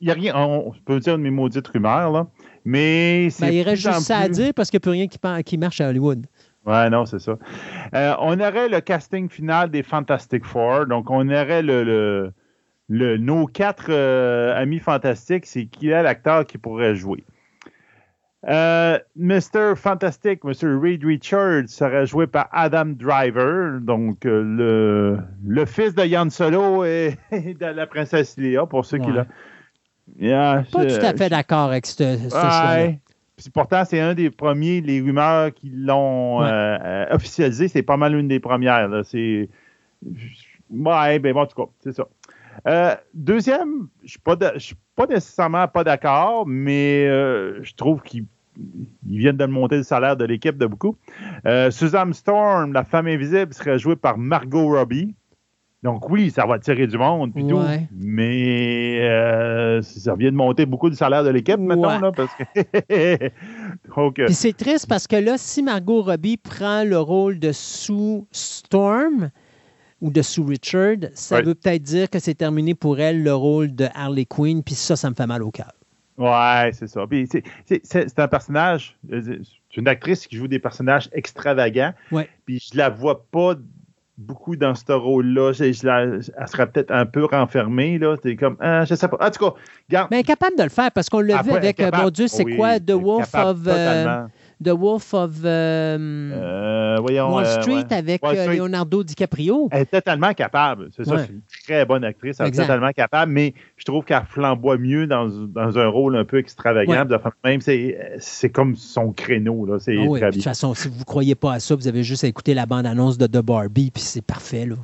Il 0.00 0.06
n'y 0.06 0.10
a 0.10 0.14
rien. 0.14 0.36
On 0.36 0.72
peut 0.84 1.00
dire 1.00 1.18
mes 1.18 1.30
maudites 1.30 1.66
rumeurs, 1.66 2.12
là. 2.12 2.26
Mais 2.64 3.28
c'est. 3.30 3.46
Ben, 3.46 3.52
il 3.52 3.62
reste 3.62 3.82
juste 3.82 4.00
ça 4.00 4.18
à 4.18 4.28
dire 4.28 4.54
parce 4.54 4.70
qu'il 4.70 4.78
n'y 4.78 4.82
a 4.82 4.86
plus 4.86 4.90
rien 4.92 5.08
qui, 5.08 5.18
qui 5.44 5.58
marche 5.58 5.80
à 5.80 5.88
Hollywood. 5.88 6.26
Ouais, 6.64 6.90
non, 6.90 7.06
c'est 7.06 7.20
ça. 7.20 7.38
Euh, 7.94 8.14
on 8.18 8.40
aurait 8.40 8.68
le 8.68 8.80
casting 8.80 9.28
final 9.28 9.70
des 9.70 9.82
Fantastic 9.82 10.44
Four. 10.44 10.86
Donc, 10.86 11.10
on 11.10 11.28
aurait 11.28 11.62
le, 11.62 12.32
le, 12.88 13.16
nos 13.18 13.46
quatre 13.46 13.86
euh, 13.90 14.56
amis 14.56 14.80
fantastiques. 14.80 15.46
C'est 15.46 15.66
qui 15.66 15.88
est 15.90 16.02
l'acteur 16.02 16.44
qui 16.44 16.58
pourrait 16.58 16.96
jouer? 16.96 17.24
Euh, 18.48 18.98
Mr. 19.16 19.74
Fantastic, 19.74 20.44
Mr. 20.44 20.78
Reed 20.80 21.04
Richards 21.04 21.68
serait 21.68 22.06
joué 22.06 22.28
par 22.28 22.48
Adam 22.52 22.86
Driver, 22.86 23.80
donc 23.80 24.24
euh, 24.24 24.42
le, 24.42 25.18
le, 25.44 25.66
fils 25.66 25.96
de 25.96 26.04
Yann 26.04 26.30
Solo 26.30 26.84
et, 26.84 27.16
de 27.32 27.66
la 27.66 27.86
princesse 27.88 28.36
Léa, 28.36 28.64
pour 28.66 28.84
ceux 28.84 28.98
qui 28.98 29.10
l'ont. 29.10 29.26
pas 30.20 30.62
tout 30.72 31.06
à 31.06 31.16
fait 31.16 31.28
d'accord 31.28 31.70
avec 31.70 31.86
ce, 31.86 32.16
ce 32.16 32.28
choix 32.30 32.92
Pourtant, 33.52 33.84
c'est 33.84 34.00
un 34.00 34.14
des 34.14 34.30
premiers, 34.30 34.80
les 34.80 35.00
rumeurs 35.00 35.52
qui 35.52 35.68
l'ont 35.68 36.42
euh, 36.42 37.04
officialisé, 37.10 37.68
c'est 37.68 37.82
pas 37.82 37.98
mal 37.98 38.14
une 38.14 38.28
des 38.28 38.40
premières. 38.40 38.88
C'est. 39.04 39.50
Ouais, 40.70 41.18
ben 41.18 41.34
bon, 41.34 41.40
en 41.40 41.46
tout 41.46 41.66
cas, 41.66 41.70
c'est 41.80 41.92
ça. 41.92 43.00
deuxième, 43.12 43.88
je 44.04 44.16
ne 44.54 44.58
suis 44.58 44.76
pas 44.94 45.06
nécessairement 45.06 45.68
pas 45.68 45.84
d'accord, 45.84 46.46
mais 46.46 47.06
je 47.06 47.74
trouve 47.74 48.00
qu'il 48.02 48.24
ils 49.08 49.18
viennent 49.18 49.36
de 49.36 49.46
monter 49.46 49.76
le 49.76 49.82
salaire 49.82 50.16
de 50.16 50.24
l'équipe 50.24 50.56
de 50.56 50.66
beaucoup. 50.66 50.96
Euh, 51.46 51.70
Suzanne 51.70 52.12
Storm, 52.12 52.72
la 52.72 52.84
femme 52.84 53.06
invisible, 53.06 53.52
serait 53.54 53.78
jouée 53.78 53.96
par 53.96 54.18
Margot 54.18 54.68
Robbie. 54.68 55.14
Donc 55.82 56.08
oui, 56.10 56.30
ça 56.30 56.46
va 56.46 56.58
tirer 56.58 56.86
du 56.86 56.98
monde 56.98 57.32
puis 57.32 57.46
tout, 57.46 57.60
mais 57.92 58.98
euh, 59.02 59.82
ça 59.82 60.16
vient 60.16 60.32
de 60.32 60.36
monter 60.36 60.66
beaucoup 60.66 60.88
le 60.88 60.94
salaire 60.96 61.22
de 61.22 61.28
l'équipe 61.28 61.60
maintenant 61.60 62.00
là, 62.00 62.10
parce 62.10 62.32
que 62.34 62.42
euh, 64.18 64.26
c'est 64.28 64.56
triste 64.56 64.88
parce 64.88 65.06
que 65.06 65.14
là, 65.14 65.36
si 65.38 65.62
Margot 65.62 66.02
Robbie 66.02 66.38
prend 66.38 66.82
le 66.82 66.98
rôle 66.98 67.38
de 67.38 67.52
Sue 67.52 68.24
Storm 68.32 69.30
ou 70.00 70.10
de 70.10 70.22
Sue 70.22 70.42
Richard, 70.42 71.10
ça 71.12 71.40
veut 71.40 71.54
peut-être 71.54 71.82
dire 71.82 72.10
que 72.10 72.18
c'est 72.18 72.34
terminé 72.34 72.74
pour 72.74 72.98
elle 72.98 73.22
le 73.22 73.34
rôle 73.34 73.72
de 73.72 73.86
Harley 73.94 74.24
Quinn, 74.24 74.64
puis 74.64 74.74
ça, 74.74 74.96
ça 74.96 75.08
me 75.08 75.14
fait 75.14 75.26
mal 75.26 75.42
au 75.42 75.50
cœur. 75.50 75.72
Ouais, 76.18 76.70
c'est 76.72 76.86
ça. 76.86 77.04
c'est 77.66 78.18
un 78.18 78.28
personnage, 78.28 78.96
euh, 79.12 79.20
c'est 79.70 79.76
une 79.80 79.88
actrice 79.88 80.26
qui 80.26 80.36
joue 80.36 80.48
des 80.48 80.58
personnages 80.58 81.08
extravagants. 81.12 81.92
Ouais. 82.10 82.28
Puis 82.46 82.66
je 82.72 82.78
la 82.78 82.88
vois 82.88 83.24
pas 83.30 83.54
beaucoup 84.18 84.56
dans 84.56 84.74
ce 84.74 84.92
rôle-là. 84.92 85.52
elle 85.60 85.74
serait 85.74 86.66
peut-être 86.70 86.90
un 86.90 87.04
peu 87.04 87.24
renfermée. 87.24 87.98
Là. 87.98 88.16
C'est 88.22 88.36
comme, 88.36 88.56
ah, 88.60 88.84
je 88.84 88.94
sais 88.94 89.08
pas. 89.08 89.18
En 89.20 89.30
tout 89.30 89.52
cas, 89.90 90.08
Mais 90.10 90.22
capable 90.22 90.56
de 90.56 90.62
le 90.62 90.70
faire 90.70 90.90
parce 90.90 91.08
qu'on 91.08 91.20
l'a 91.20 91.42
vu 91.42 91.52
avec, 91.52 91.80
mon 91.94 92.10
Dieu, 92.10 92.28
c'est 92.28 92.44
quoi, 92.44 92.80
The 92.80 92.92
Wolf 92.92 93.34
of. 93.34 93.58
Euh, 94.64 94.64
The 94.64 94.76
Wolf 94.78 95.14
of 95.14 95.32
euh, 95.44 96.96
voyons, 97.00 97.34
Wall 97.34 97.46
Street 97.46 97.86
avec 97.90 98.22
Leonardo 98.22 99.04
DiCaprio. 99.04 99.68
Elle 99.70 99.82
est 99.82 99.86
totalement 99.86 100.32
capable. 100.32 100.88
C'est 100.96 101.04
ça, 101.04 101.18
c'est 101.18 101.32
une 101.32 101.42
très 101.64 101.84
bonne 101.84 102.04
actrice. 102.04 102.40
Elle 102.40 102.48
est 102.48 102.52
totalement 102.52 102.92
capable, 102.92 103.32
mais 103.32 103.54
je 103.76 103.84
trouve 103.84 104.04
qu'elle 104.04 104.24
flamboie 104.28 104.78
mieux 104.78 105.06
dans, 105.06 105.28
dans, 105.28 105.78
un 105.78 105.88
rôle 105.88 106.16
un 106.16 106.24
peu 106.24 106.38
extravagant. 106.38 107.06
Même, 107.44 107.60
c'est 107.60 108.50
comme 108.50 108.76
son 108.76 109.12
créneau. 109.12 109.66
Là. 109.66 109.76
Ah 109.86 109.90
oui, 109.90 110.20
de 110.20 110.30
toute 110.30 110.42
façon, 110.42 110.74
si 110.74 110.88
vous 110.88 110.98
ne 110.98 111.04
croyez 111.04 111.34
pas 111.34 111.54
à 111.54 111.60
ça, 111.60 111.74
vous 111.74 111.88
avez 111.88 112.02
juste 112.02 112.24
à 112.24 112.26
écouter 112.26 112.54
la 112.54 112.66
bande-annonce 112.66 113.18
de 113.18 113.26
The 113.26 113.44
Barbie, 113.44 113.90
puis 113.90 114.02
c'est 114.02 114.24
parfait. 114.24 114.66
Là. 114.66 114.76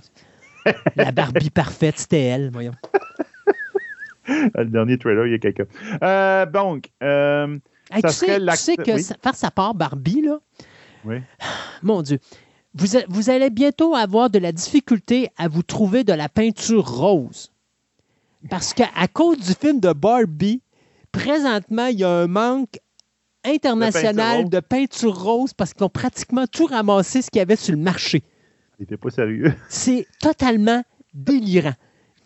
la 0.96 1.12
Barbie 1.12 1.50
parfaite, 1.54 1.98
c'était 1.98 2.22
elle, 2.22 2.50
voyons. 2.52 2.72
Le 4.28 4.64
dernier 4.66 4.98
trailer, 4.98 5.26
il 5.26 5.32
y 5.32 5.34
a 5.34 5.38
quelqu'un. 5.38 5.64
Euh, 6.02 6.46
donc, 6.46 6.90
euh, 7.02 7.58
tu, 8.00 8.10
sais, 8.56 8.76
que 8.76 8.98
faire 8.98 9.34
sa 9.34 9.50
part 9.50 9.74
Barbie, 9.74 10.22
là, 10.22 10.38
oui. 11.04 11.16
mon 11.82 12.02
Dieu, 12.02 12.18
vous, 12.74 12.86
vous 13.08 13.30
allez 13.30 13.50
bientôt 13.50 13.94
avoir 13.94 14.30
de 14.30 14.38
la 14.38 14.52
difficulté 14.52 15.28
à 15.36 15.48
vous 15.48 15.62
trouver 15.62 16.04
de 16.04 16.12
la 16.12 16.28
peinture 16.28 16.88
rose. 16.88 17.52
Parce 18.50 18.74
qu'à 18.74 19.08
cause 19.12 19.38
du 19.38 19.54
film 19.54 19.78
de 19.78 19.92
Barbie, 19.92 20.62
présentement, 21.12 21.86
il 21.86 22.00
y 22.00 22.04
a 22.04 22.10
un 22.10 22.26
manque 22.26 22.80
international 23.44 24.48
de 24.48 24.60
peinture 24.60 25.16
rose, 25.20 25.52
parce 25.52 25.74
qu'ils 25.74 25.84
ont 25.84 25.90
pratiquement 25.90 26.46
tout 26.46 26.66
ramassé 26.66 27.22
ce 27.22 27.30
qu'il 27.30 27.38
y 27.38 27.42
avait 27.42 27.56
sur 27.56 27.74
le 27.74 27.80
marché. 27.80 28.22
Il 28.78 28.82
n'était 28.82 28.96
pas 28.96 29.10
sérieux. 29.10 29.54
C'est 29.68 30.06
totalement 30.20 30.82
délirant. 31.14 31.74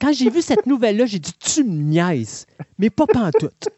Quand 0.01 0.13
j'ai 0.13 0.31
vu 0.31 0.43
cette 0.43 0.67
nouvelle-là, 0.67 1.07
j'ai 1.07 1.19
dit 1.19 1.33
Tu 1.39 1.65
me 1.65 1.83
niaises, 1.83 2.47
mais 2.79 2.91
pas 2.91 3.07
pantoute. 3.07 3.69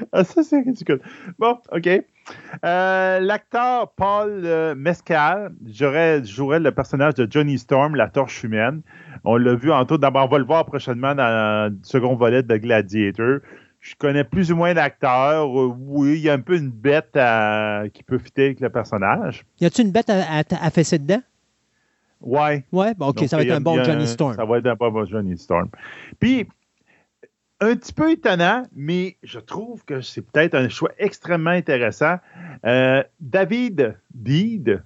Ah, 0.12 0.24
ça, 0.24 0.42
c'est 0.42 0.60
ridicule. 0.60 1.00
Bon, 1.38 1.58
OK. 1.72 1.88
Euh, 2.64 3.20
l'acteur 3.20 3.92
Paul 3.92 4.42
euh, 4.44 4.74
Mescal 4.74 5.52
jouerait, 5.66 6.20
le 6.60 6.70
personnage 6.70 7.14
de 7.14 7.26
Johnny 7.30 7.58
Storm, 7.58 7.96
la 7.96 8.08
torche 8.08 8.42
humaine. 8.44 8.82
On 9.24 9.36
l'a 9.36 9.54
vu 9.54 9.72
en 9.72 9.84
tout. 9.84 9.98
D'abord, 9.98 10.26
on 10.26 10.28
va 10.28 10.38
le 10.38 10.44
voir 10.44 10.64
prochainement 10.66 11.14
dans 11.14 11.70
le 11.70 11.78
second 11.82 12.14
volet 12.14 12.42
de 12.42 12.56
Gladiator. 12.56 13.38
Je 13.80 13.94
connais 13.96 14.24
plus 14.24 14.52
ou 14.52 14.56
moins 14.56 14.74
l'acteur. 14.74 15.50
Oui, 15.50 16.14
il 16.16 16.20
y 16.20 16.30
a 16.30 16.34
un 16.34 16.40
peu 16.40 16.56
une 16.56 16.70
bête 16.70 17.18
qui 17.94 18.02
peut 18.02 18.18
fitter 18.18 18.46
avec 18.46 18.60
le 18.60 18.68
personnage. 18.68 19.44
Y 19.60 19.66
a-t-il 19.66 19.86
une 19.86 19.92
bête 19.92 20.10
à, 20.10 20.38
à, 20.38 20.70
fesser 20.70 20.98
dedans? 20.98 21.22
Ouais. 22.20 22.64
Ouais, 22.72 22.92
bon, 22.94 23.08
OK, 23.08 23.24
ça 23.26 23.38
va 23.38 23.42
être 23.42 23.52
un 23.52 23.60
bon 23.60 23.82
Johnny 23.82 24.06
Storm. 24.06 24.34
Ça 24.34 24.44
va 24.44 24.58
être 24.58 24.66
un 24.66 24.74
bon 24.74 25.04
Johnny 25.06 25.38
Storm. 25.38 25.68
Puis, 26.18 26.46
un 27.60 27.76
petit 27.76 27.92
peu 27.92 28.10
étonnant, 28.10 28.62
mais 28.74 29.16
je 29.22 29.38
trouve 29.38 29.84
que 29.84 30.00
c'est 30.00 30.22
peut-être 30.22 30.54
un 30.54 30.68
choix 30.68 30.90
extrêmement 30.98 31.50
intéressant. 31.50 32.16
Euh, 32.64 33.02
David 33.20 33.96
Deed, 34.14 34.82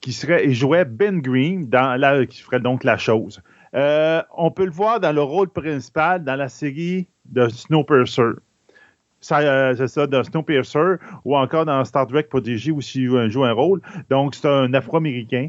qui 0.00 0.12
serait, 0.12 0.50
jouait 0.52 0.84
Ben 0.84 1.20
Green, 1.20 1.68
dans 1.68 1.98
la, 1.98 2.26
qui 2.26 2.42
ferait 2.42 2.60
donc 2.60 2.84
la 2.84 2.98
chose. 2.98 3.42
Euh, 3.74 4.22
on 4.36 4.50
peut 4.50 4.64
le 4.64 4.70
voir 4.70 5.00
dans 5.00 5.12
le 5.12 5.22
rôle 5.22 5.48
principal 5.48 6.24
dans 6.24 6.36
la 6.36 6.48
série 6.48 7.08
de 7.26 7.48
Snowpiercer. 7.48 8.40
Euh, 9.32 9.74
c'est 9.76 9.88
ça, 9.88 10.06
dans 10.06 10.22
Snowpiercer, 10.22 10.96
ou 11.24 11.36
encore 11.36 11.64
dans 11.64 11.84
Star 11.84 12.06
Trek 12.06 12.24
Prodigy, 12.24 12.70
où 12.70 12.80
il 12.80 13.30
joue 13.30 13.44
un 13.44 13.52
rôle. 13.52 13.80
Donc, 14.10 14.34
c'est 14.34 14.48
un 14.48 14.72
Afro-Américain. 14.74 15.46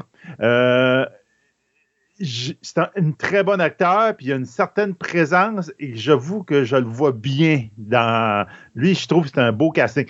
C'est 2.20 2.78
un, 2.78 2.90
très 3.16 3.44
bon 3.44 3.60
acteur, 3.60 4.16
puis 4.16 4.26
il 4.26 4.32
a 4.32 4.36
une 4.36 4.46
certaine 4.46 4.94
présence, 4.94 5.72
et 5.78 5.94
j'avoue 5.94 6.42
que 6.42 6.64
je 6.64 6.76
le 6.76 6.86
vois 6.86 7.12
bien 7.12 7.66
dans. 7.76 8.46
Lui, 8.74 8.94
je 8.94 9.06
trouve 9.06 9.24
que 9.24 9.30
c'est 9.34 9.40
un 9.40 9.52
beau 9.52 9.70
casting. 9.70 10.06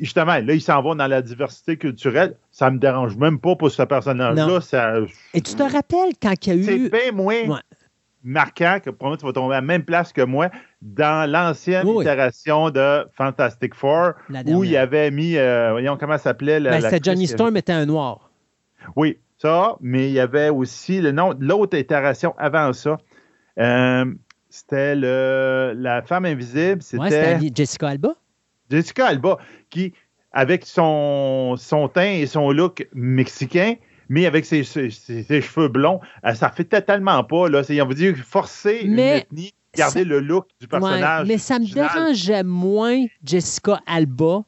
Justement, 0.00 0.34
là, 0.34 0.52
il 0.52 0.60
s'en 0.60 0.82
va 0.82 0.94
dans 0.94 1.06
la 1.06 1.22
diversité 1.22 1.76
culturelle. 1.76 2.36
Ça 2.50 2.70
me 2.70 2.78
dérange 2.78 3.16
même 3.16 3.38
pas 3.38 3.54
pour 3.54 3.70
ce 3.70 3.82
personnage-là. 3.82 5.00
Et 5.32 5.40
tu 5.40 5.54
te 5.54 5.62
rappelles 5.62 6.12
quand 6.20 6.34
il 6.46 6.48
y 6.48 6.52
a 6.52 6.54
eu. 6.56 6.64
C'est 6.64 6.90
bien 6.90 7.12
moins 7.12 7.60
marquant 8.26 8.78
que 8.82 8.90
pour 8.90 9.08
moi, 9.08 9.16
tu 9.16 9.24
vas 9.24 9.32
tomber 9.32 9.54
à 9.54 9.58
la 9.58 9.66
même 9.66 9.84
place 9.84 10.12
que 10.12 10.22
moi 10.22 10.50
dans 10.82 11.30
l'ancienne 11.30 11.86
itération 11.86 12.70
de 12.70 13.06
Fantastic 13.14 13.74
Four, 13.74 14.12
où 14.46 14.64
il 14.64 14.76
avait 14.76 15.10
mis. 15.10 15.36
Euh, 15.36 15.70
voyons 15.70 15.96
comment 15.96 16.18
ça 16.18 16.24
s'appelait. 16.24 16.60
Ben, 16.60 16.80
C'était 16.80 17.00
Johnny 17.02 17.26
Storm 17.26 17.56
était 17.56 17.72
un 17.72 17.86
noir. 17.86 18.30
Oui, 18.96 19.18
ça, 19.38 19.76
mais 19.80 20.08
il 20.08 20.12
y 20.12 20.20
avait 20.20 20.48
aussi 20.48 21.00
le 21.00 21.12
nom, 21.12 21.34
l'autre 21.38 21.76
itération 21.76 22.34
avant 22.38 22.72
ça. 22.72 22.98
Euh, 23.58 24.04
c'était 24.48 24.94
la 24.94 26.02
femme 26.02 26.24
invisible. 26.24 26.82
C'était 26.82 27.38
Jessica 27.54 27.88
Alba? 27.88 28.14
Jessica 28.70 29.06
Alba, 29.06 29.38
qui, 29.70 29.92
avec 30.32 30.64
son, 30.66 31.54
son 31.58 31.88
teint 31.88 32.12
et 32.12 32.26
son 32.26 32.50
look 32.50 32.88
mexicain, 32.94 33.74
mais 34.08 34.26
avec 34.26 34.44
ses, 34.44 34.64
cheveux 34.64 35.68
blonds, 35.68 36.00
euh, 36.24 36.34
ça 36.34 36.50
fait 36.50 36.64
totalement 36.64 37.22
pas. 37.24 37.48
Là. 37.48 37.62
On 37.68 37.86
veut 37.86 37.94
dire 37.94 38.16
forcer 38.16 38.80
une 38.82 38.98
ethnie, 38.98 39.52
garder 39.74 40.04
le 40.04 40.20
look 40.20 40.48
du 40.60 40.68
personnage. 40.68 41.26
mais 41.28 41.38
ça 41.38 41.58
me 41.58 41.66
dérangeait 41.72 42.44
moins 42.44 43.04
Jessica 43.24 43.80
Alba 43.86 44.44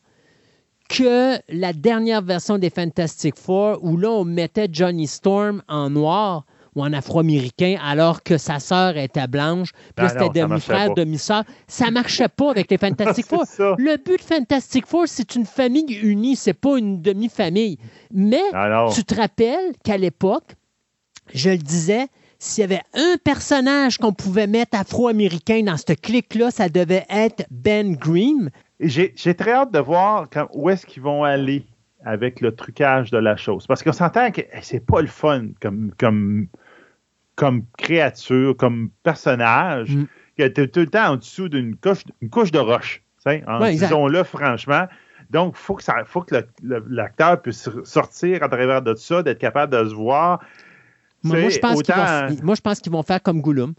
que 0.88 1.38
la 1.48 1.72
dernière 1.72 2.22
version 2.22 2.58
des 2.58 2.70
Fantastic 2.70 3.38
Four 3.38 3.78
où 3.82 3.96
là, 3.96 4.10
on 4.10 4.24
mettait 4.24 4.68
Johnny 4.70 5.06
Storm 5.06 5.62
en 5.68 5.90
noir 5.90 6.44
ou 6.74 6.82
en 6.82 6.92
afro-américain 6.92 7.76
alors 7.82 8.22
que 8.22 8.38
sa 8.38 8.60
sœur 8.60 8.96
était 8.96 9.26
blanche. 9.26 9.72
Puis 9.96 10.06
là, 10.06 10.08
c'était 10.08 10.40
demi-frère, 10.40 10.94
demi-sœur. 10.94 11.44
Ça 11.66 11.90
marchait 11.90 12.28
pas 12.28 12.50
avec 12.50 12.70
les 12.70 12.78
Fantastic 12.78 13.26
Four. 13.28 13.44
Le 13.58 13.96
but 13.96 14.18
de 14.18 14.22
Fantastic 14.22 14.86
Four, 14.86 15.04
c'est 15.06 15.34
une 15.34 15.46
famille 15.46 15.98
unie, 16.02 16.36
c'est 16.36 16.54
pas 16.54 16.78
une 16.78 17.02
demi-famille. 17.02 17.78
Mais 18.12 18.42
tu 18.94 19.04
te 19.04 19.14
rappelles 19.14 19.72
qu'à 19.84 19.96
l'époque, 19.96 20.54
je 21.34 21.50
le 21.50 21.58
disais, 21.58 22.06
s'il 22.38 22.62
y 22.62 22.64
avait 22.64 22.82
un 22.94 23.16
personnage 23.22 23.98
qu'on 23.98 24.12
pouvait 24.12 24.46
mettre 24.46 24.78
afro-américain 24.78 25.62
dans 25.64 25.76
ce 25.76 25.92
clic-là, 25.92 26.50
ça 26.50 26.68
devait 26.68 27.06
être 27.10 27.44
Ben 27.50 27.96
Green. 27.96 28.50
J'ai 28.80 29.34
très 29.34 29.52
hâte 29.52 29.72
de 29.72 29.78
voir 29.78 30.28
où 30.52 30.70
est-ce 30.70 30.86
qu'ils 30.86 31.02
vont 31.02 31.24
aller 31.24 31.66
avec 32.04 32.40
le 32.40 32.54
trucage 32.54 33.10
de 33.10 33.18
la 33.18 33.36
chose. 33.36 33.66
Parce 33.66 33.82
qu'on 33.82 33.92
s'entend 33.92 34.30
que 34.30 34.42
c'est 34.62 34.84
pas 34.84 35.00
le 35.00 35.08
fun 35.08 35.48
comme, 35.60 35.90
comme, 35.98 36.46
comme 37.34 37.64
créature, 37.76 38.56
comme 38.56 38.90
personnage, 39.02 39.96
mm. 39.96 40.06
que 40.38 40.48
tu 40.48 40.60
es 40.62 40.68
tout 40.68 40.80
le 40.80 40.86
temps 40.86 41.12
en 41.12 41.16
dessous 41.16 41.48
d'une 41.48 41.76
couche, 41.76 42.04
une 42.20 42.30
couche 42.30 42.52
de 42.52 42.58
roche. 42.58 43.02
Disons-le 43.26 44.22
franchement. 44.24 44.86
Donc, 45.30 45.54
il 45.56 45.60
faut 45.60 45.74
que, 45.74 45.82
ça, 45.82 45.96
faut 46.06 46.22
que 46.22 46.36
l'acteur 46.62 47.42
puisse 47.42 47.68
sortir 47.84 48.42
à 48.42 48.48
travers 48.48 48.80
de 48.80 48.94
ça, 48.94 49.22
d'être 49.22 49.38
capable 49.38 49.72
de 49.76 49.88
se 49.88 49.94
voir. 49.94 50.40
Moi, 51.22 51.48
je 51.50 51.58
pense 51.58 51.82
qu'ils 52.80 52.92
vont, 52.92 53.02
faire 53.02 53.22
comme 53.22 53.42
Gollum. 53.42 53.74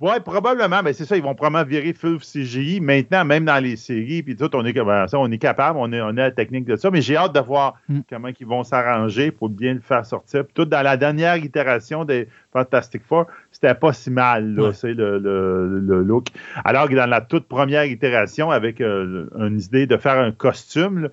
Oui, 0.00 0.12
probablement. 0.24 0.82
Ben, 0.82 0.94
c'est 0.94 1.04
ça, 1.04 1.14
ils 1.14 1.22
vont 1.22 1.34
probablement 1.34 1.68
virer 1.68 1.92
full 1.92 2.20
CGI. 2.20 2.80
Maintenant, 2.80 3.22
même 3.26 3.44
dans 3.44 3.62
les 3.62 3.76
séries, 3.76 4.22
puis 4.22 4.34
tout, 4.34 4.48
on 4.54 4.64
est, 4.64 4.72
ben, 4.72 5.06
ça, 5.06 5.18
on 5.18 5.30
est 5.30 5.38
capable, 5.38 5.78
on, 5.78 5.92
est, 5.92 6.00
on 6.00 6.08
a 6.08 6.12
la 6.12 6.30
technique 6.30 6.64
de 6.64 6.76
ça. 6.76 6.90
Mais 6.90 7.02
j'ai 7.02 7.18
hâte 7.18 7.34
de 7.34 7.40
voir 7.40 7.74
mm. 7.90 8.00
comment 8.08 8.28
ils 8.28 8.46
vont 8.46 8.64
s'arranger 8.64 9.30
pour 9.30 9.50
bien 9.50 9.74
le 9.74 9.80
faire 9.80 10.06
sortir. 10.06 10.44
Puis 10.44 10.54
tout, 10.54 10.64
dans 10.64 10.80
la 10.80 10.96
dernière 10.96 11.36
itération 11.36 12.06
des 12.06 12.28
Fantastic 12.50 13.02
Four, 13.04 13.26
c'était 13.52 13.74
pas 13.74 13.92
si 13.92 14.10
mal, 14.10 14.54
là, 14.54 14.72
c'est 14.72 14.94
le, 14.94 15.18
le, 15.18 16.02
look. 16.02 16.28
Alors 16.64 16.88
que 16.88 16.94
dans 16.94 17.08
la 17.08 17.20
toute 17.20 17.46
première 17.46 17.84
itération, 17.84 18.50
avec 18.50 18.80
euh, 18.80 19.28
une 19.38 19.60
idée 19.60 19.86
de 19.86 19.98
faire 19.98 20.18
un 20.18 20.32
costume, 20.32 21.10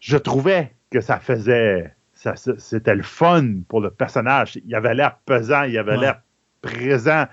je 0.00 0.16
trouvais 0.16 0.72
que 0.90 1.00
ça 1.00 1.20
faisait. 1.20 1.94
Ça, 2.14 2.34
c'était 2.36 2.94
le 2.94 3.02
fun 3.02 3.60
pour 3.68 3.80
le 3.80 3.90
personnage. 3.90 4.58
Il 4.64 4.74
avait 4.74 4.94
l'air 4.94 5.16
pesant, 5.24 5.62
il 5.64 5.76
avait 5.78 5.96
l'air 5.96 6.20
présent 6.62 7.26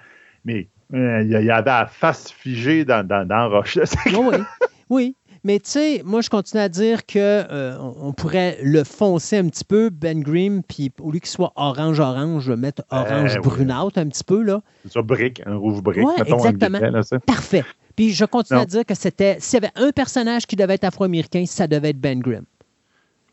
mais 0.46 0.68
euh, 0.94 1.22
il 1.24 1.30
y 1.30 1.52
avait 1.52 1.70
la 1.70 1.88
face 1.88 2.32
figée 2.32 2.86
dans, 2.86 3.06
dans, 3.06 3.50
Roche. 3.50 3.78
oui, 4.08 4.38
oui. 4.90 5.16
Mais 5.44 5.60
tu 5.60 5.70
sais, 5.70 6.02
moi, 6.04 6.20
je 6.20 6.30
continue 6.30 6.62
à 6.62 6.68
dire 6.68 7.06
qu'on 7.06 7.20
euh, 7.20 7.78
on 7.80 8.12
pourrait 8.12 8.58
le 8.62 8.84
foncer 8.84 9.38
un 9.38 9.48
petit 9.48 9.64
peu, 9.64 9.90
Ben 9.90 10.22
Grimm, 10.22 10.64
puis 10.64 10.92
au 11.00 11.12
lieu 11.12 11.20
qu'il 11.20 11.30
soit 11.30 11.54
orange-orange, 11.56 12.44
je 12.44 12.52
vais 12.52 12.58
mettre 12.58 12.84
ben 12.92 12.98
orange 12.98 13.40
brunâtre 13.40 14.00
un 14.00 14.08
petit 14.08 14.26
peu. 14.26 14.42
là. 14.42 14.62
C'est 14.84 14.94
ça, 14.94 15.02
brique, 15.02 15.42
un 15.46 15.56
rouge 15.56 15.82
brique. 15.82 16.06
Oui, 16.06 16.14
exactement. 16.26 16.80
Parfait. 17.26 17.64
Puis 17.96 18.12
je 18.12 18.26
continue 18.26 18.60
à 18.60 18.66
dire 18.66 18.86
que 18.86 18.96
c'était, 18.96 19.38
s'il 19.40 19.62
y 19.62 19.66
avait 19.66 19.74
un 19.76 19.92
personnage 19.92 20.46
qui 20.46 20.56
devait 20.56 20.76
être 20.76 20.86
afro-américain, 20.86 21.46
ça 21.46 21.68
devait 21.68 21.92
être 21.92 22.00
Ben 22.00 22.20
Grimm. 22.20 22.46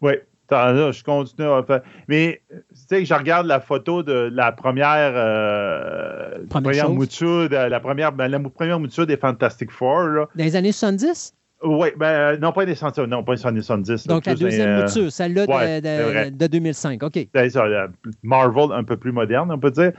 Oui, 0.01 0.13
je 0.51 1.05
continue 1.05 1.49
à 1.49 1.63
faire. 1.63 1.81
Mais 2.09 2.43
tu 2.51 2.57
sais, 2.89 3.05
je 3.05 3.15
regarde 3.15 3.47
la 3.47 3.61
photo 3.61 4.03
de 4.03 4.31
la 4.33 4.53
première, 4.53 5.13
euh, 5.15 6.39
première, 6.49 6.91
mouture, 6.91 7.49
la, 7.51 7.81
première, 7.81 8.13
ben, 8.13 8.29
la 8.29 8.39
première 8.41 8.81
mouture 8.81 9.07
des 9.07 9.17
Fantastic 9.17 9.71
Four. 9.71 10.03
Là. 10.03 10.27
Dans 10.35 10.45
les 10.45 10.57
années 10.57 10.73
70? 10.73 11.35
Oui, 11.63 11.89
ben, 11.97 12.07
euh, 12.07 12.37
non, 12.37 12.53
pas 12.53 12.67
des 12.67 12.75
70, 12.75 13.11
non, 13.11 13.25
pas 13.25 13.35
les 13.35 13.47
années 13.47 13.63
70. 13.63 14.07
Donc, 14.07 14.27
la 14.27 14.35
deuxième 14.35 14.69
euh, 14.69 14.83
mouture, 14.83 15.11
celle-là 15.11 15.47
de, 15.47 16.31
de, 16.31 16.47
2005, 16.47 17.03
OK. 17.03 17.19
C'est 17.35 17.51
ça, 17.51 17.65
Marvel 18.23 18.73
un 18.73 18.85
peu 18.85 18.97
plus 18.97 19.13
moderne, 19.13 19.51
on 19.51 19.59
peut 19.59 19.71
dire. 19.71 19.93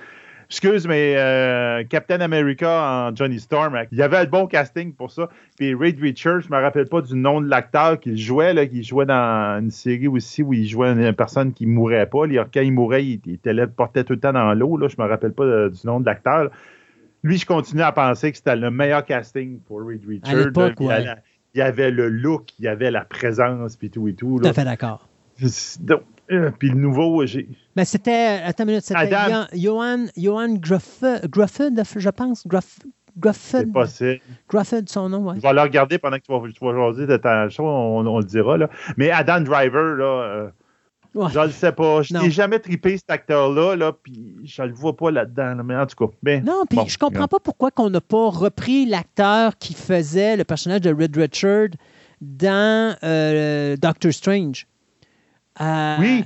Excuse, 0.49 0.87
mais 0.87 1.15
euh, 1.17 1.83
Captain 1.89 2.21
America 2.21 3.09
en 3.09 3.15
Johnny 3.15 3.37
Storm, 3.37 3.77
il 3.91 3.97
y 3.97 4.01
avait 4.01 4.17
un 4.17 4.25
bon 4.25 4.47
casting 4.47 4.93
pour 4.93 5.11
ça. 5.11 5.27
Puis 5.57 5.75
Reed 5.75 5.99
Richards, 5.99 6.41
je 6.41 6.49
me 6.49 6.61
rappelle 6.61 6.87
pas 6.87 7.01
du 7.01 7.15
nom 7.15 7.41
de 7.41 7.49
l'acteur 7.49 7.99
qu'il 7.99 8.17
jouait, 8.17 8.53
là, 8.53 8.65
qui 8.65 8.81
jouait 8.81 9.05
dans 9.05 9.59
une 9.59 9.71
série 9.71 10.07
aussi 10.07 10.43
où 10.43 10.53
il 10.53 10.65
jouait 10.65 10.91
une, 10.93 11.13
personne 11.13 11.51
qui 11.51 11.65
mourait 11.65 12.05
pas. 12.05 12.21
quand 12.53 12.61
il 12.61 12.71
mourait, 12.71 13.05
il, 13.05 13.19
il, 13.25 13.67
portait 13.75 14.05
tout 14.05 14.13
le 14.13 14.19
temps 14.21 14.31
dans 14.31 14.53
l'eau. 14.53 14.79
Je 14.87 14.95
me 14.97 15.07
rappelle 15.07 15.33
pas 15.33 15.67
du 15.67 15.85
nom 15.85 15.99
de 15.99 16.05
l'acteur. 16.05 16.49
Lui, 17.23 17.37
je 17.37 17.45
continue 17.45 17.81
à 17.81 17.91
penser 17.91 18.31
que 18.31 18.37
c'était 18.37 18.55
le 18.55 18.71
meilleur 18.71 19.03
casting 19.03 19.59
pour 19.59 19.85
Reed 19.85 20.05
Richards. 20.07 20.51
il, 20.79 21.57
y 21.57 21.61
avait 21.61 21.91
le 21.91 22.07
look, 22.07 22.53
il 22.59 22.65
y 22.65 22.67
avait 22.69 22.91
la 22.91 23.03
présence, 23.03 23.75
puis 23.75 23.89
tout 23.89 24.07
et 24.07 24.13
tout. 24.13 24.39
Tout 24.41 24.47
à 24.47 24.53
fait 24.53 24.63
d'accord. 24.63 25.09
Euh, 26.32 26.51
puis 26.57 26.69
le 26.69 26.75
nouveau, 26.75 27.25
j'ai. 27.25 27.47
Mais 27.75 27.86
c'était. 27.86 28.41
Attends 28.43 28.63
une 28.63 28.69
minute, 28.69 28.84
c'était 28.84 29.09
Johan, 29.53 30.05
Johan 30.15 30.55
Grufford, 30.55 31.19
je 31.25 32.09
pense. 32.09 32.45
Grufford. 32.47 32.91
C'est 33.34 33.71
possible. 33.71 34.19
Grufford, 34.47 34.82
son 34.88 35.09
nom, 35.09 35.30
oui. 35.30 35.36
Je 35.38 35.41
vais 35.41 35.53
le 35.53 35.61
regarder 35.61 35.97
pendant 35.97 36.17
que 36.17 36.23
tu 36.23 36.32
vas, 36.32 36.41
tu 36.51 36.65
vas 36.65 36.73
jaser 36.75 37.07
de 37.07 37.17
ta 37.17 37.49
show, 37.49 37.65
on, 37.65 38.05
on, 38.05 38.19
le 38.19 38.25
dira. 38.25 38.57
Là. 38.57 38.69
Mais 38.95 39.09
Adam 39.09 39.41
Driver, 39.41 39.95
là. 39.95 40.05
Euh, 40.05 40.49
je 41.15 41.39
ne 41.39 41.45
le 41.45 41.51
sais 41.51 41.71
pas. 41.71 42.01
Je 42.03 42.13
n'ai 42.13 42.30
jamais 42.30 42.59
tripé 42.59 42.97
cet 42.97 43.09
acteur-là, 43.09 43.75
là, 43.75 43.91
puis 43.91 44.36
je 44.43 44.61
ne 44.61 44.67
le 44.67 44.73
vois 44.73 44.95
pas 44.95 45.11
là-dedans. 45.11 45.55
mais 45.63 45.75
en 45.75 45.86
tout 45.88 46.07
cas, 46.07 46.13
ben, 46.21 46.43
Non, 46.43 46.63
puis 46.69 46.80
je 46.88 46.97
comprends 46.97 47.28
pas 47.28 47.39
pourquoi 47.39 47.71
on 47.78 47.89
n'a 47.89 48.01
pas 48.01 48.30
repris 48.30 48.86
l'acteur 48.86 49.57
qui 49.57 49.73
faisait 49.73 50.38
le 50.38 50.43
personnage 50.43 50.82
de 50.82 50.93
Red 50.93 51.15
Richard 51.15 51.69
dans 52.21 52.95
euh, 53.03 53.75
Doctor 53.78 54.11
Strange. 54.11 54.67
Euh, 55.61 55.95
oui. 55.99 56.25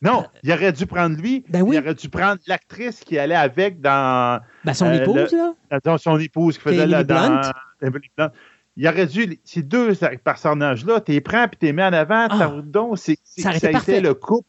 Non, 0.00 0.26
il 0.44 0.52
aurait 0.52 0.72
dû 0.72 0.86
prendre 0.86 1.16
lui. 1.20 1.44
Ben 1.48 1.62
oui. 1.62 1.76
Il 1.76 1.80
aurait 1.80 1.94
dû 1.94 2.08
prendre 2.08 2.40
l'actrice 2.46 3.00
qui 3.00 3.18
allait 3.18 3.34
avec 3.34 3.80
dans. 3.80 4.40
Ben 4.64 4.72
son 4.72 4.86
euh, 4.86 5.00
épouse, 5.00 5.32
là. 5.32 5.54
Dans 5.84 5.98
son 5.98 6.18
épouse 6.18 6.56
qui 6.56 6.62
faisait 6.62 6.86
là 6.86 7.02
dans. 7.02 7.40
Blunt 7.80 8.30
il 8.78 8.86
aurait 8.86 9.06
dû, 9.06 9.40
ces 9.44 9.62
deux 9.62 9.92
personnages-là, 10.22 11.00
tu 11.00 11.10
les 11.10 11.20
prends 11.20 11.48
puis 11.48 11.58
tu 11.58 11.66
les 11.66 11.72
mets 11.72 11.84
en 11.84 11.92
avant, 11.92 12.28
ah, 12.30 12.52
donc 12.62 12.96
c'est, 12.96 13.18
ça, 13.24 13.50
a 13.50 13.56
été 13.56 14.00
le 14.00 14.14
couple, 14.14 14.46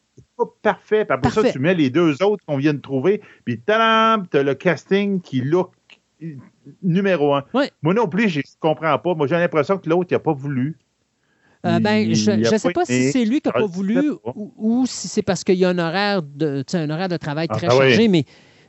parfait. 0.62 1.04
Puis 1.04 1.16
après 1.16 1.32
ça, 1.32 1.52
tu 1.52 1.58
mets 1.58 1.74
les 1.74 1.90
deux 1.90 2.22
autres 2.22 2.46
qu'on 2.46 2.58
vient 2.58 2.76
de 2.76 2.80
trouver, 2.80 3.22
puis 3.44 3.60
tu 3.60 3.74
as 3.74 4.18
le 4.34 4.54
casting 4.54 5.20
qui 5.20 5.42
look 5.42 5.72
numéro 6.84 7.34
un. 7.34 7.44
Moi 7.82 7.96
non 7.96 8.08
plus, 8.08 8.30
je 8.30 8.40
ne 8.40 8.44
comprends 8.60 9.00
pas. 9.00 9.16
Moi, 9.16 9.26
j'ai 9.26 9.36
l'impression 9.36 9.80
que 9.80 9.90
l'autre, 9.90 10.10
il 10.12 10.14
n'a 10.14 10.20
pas 10.20 10.34
voulu. 10.34 10.78
Euh, 11.66 11.80
ben, 11.80 12.14
je 12.14 12.32
ne 12.32 12.58
sais 12.58 12.72
pas 12.72 12.86
si 12.86 13.12
c'est 13.12 13.26
lui 13.26 13.42
qui 13.42 13.50
n'a 13.50 13.54
pas 13.54 13.66
voulu 13.66 14.14
ou, 14.34 14.86
si 14.88 15.10
c'est 15.10 15.22
parce 15.22 15.44
qu'il 15.44 15.56
y 15.56 15.66
a 15.66 15.70
un 15.70 15.78
horaire 15.78 16.22
de, 16.22 16.64
un 16.74 16.90
horaire 16.90 17.10
de 17.10 17.18
travail 17.18 17.48
ah, 17.50 17.56
très 17.56 17.68
ah 17.68 17.72
chargé, 17.72 18.08
mais 18.08 18.24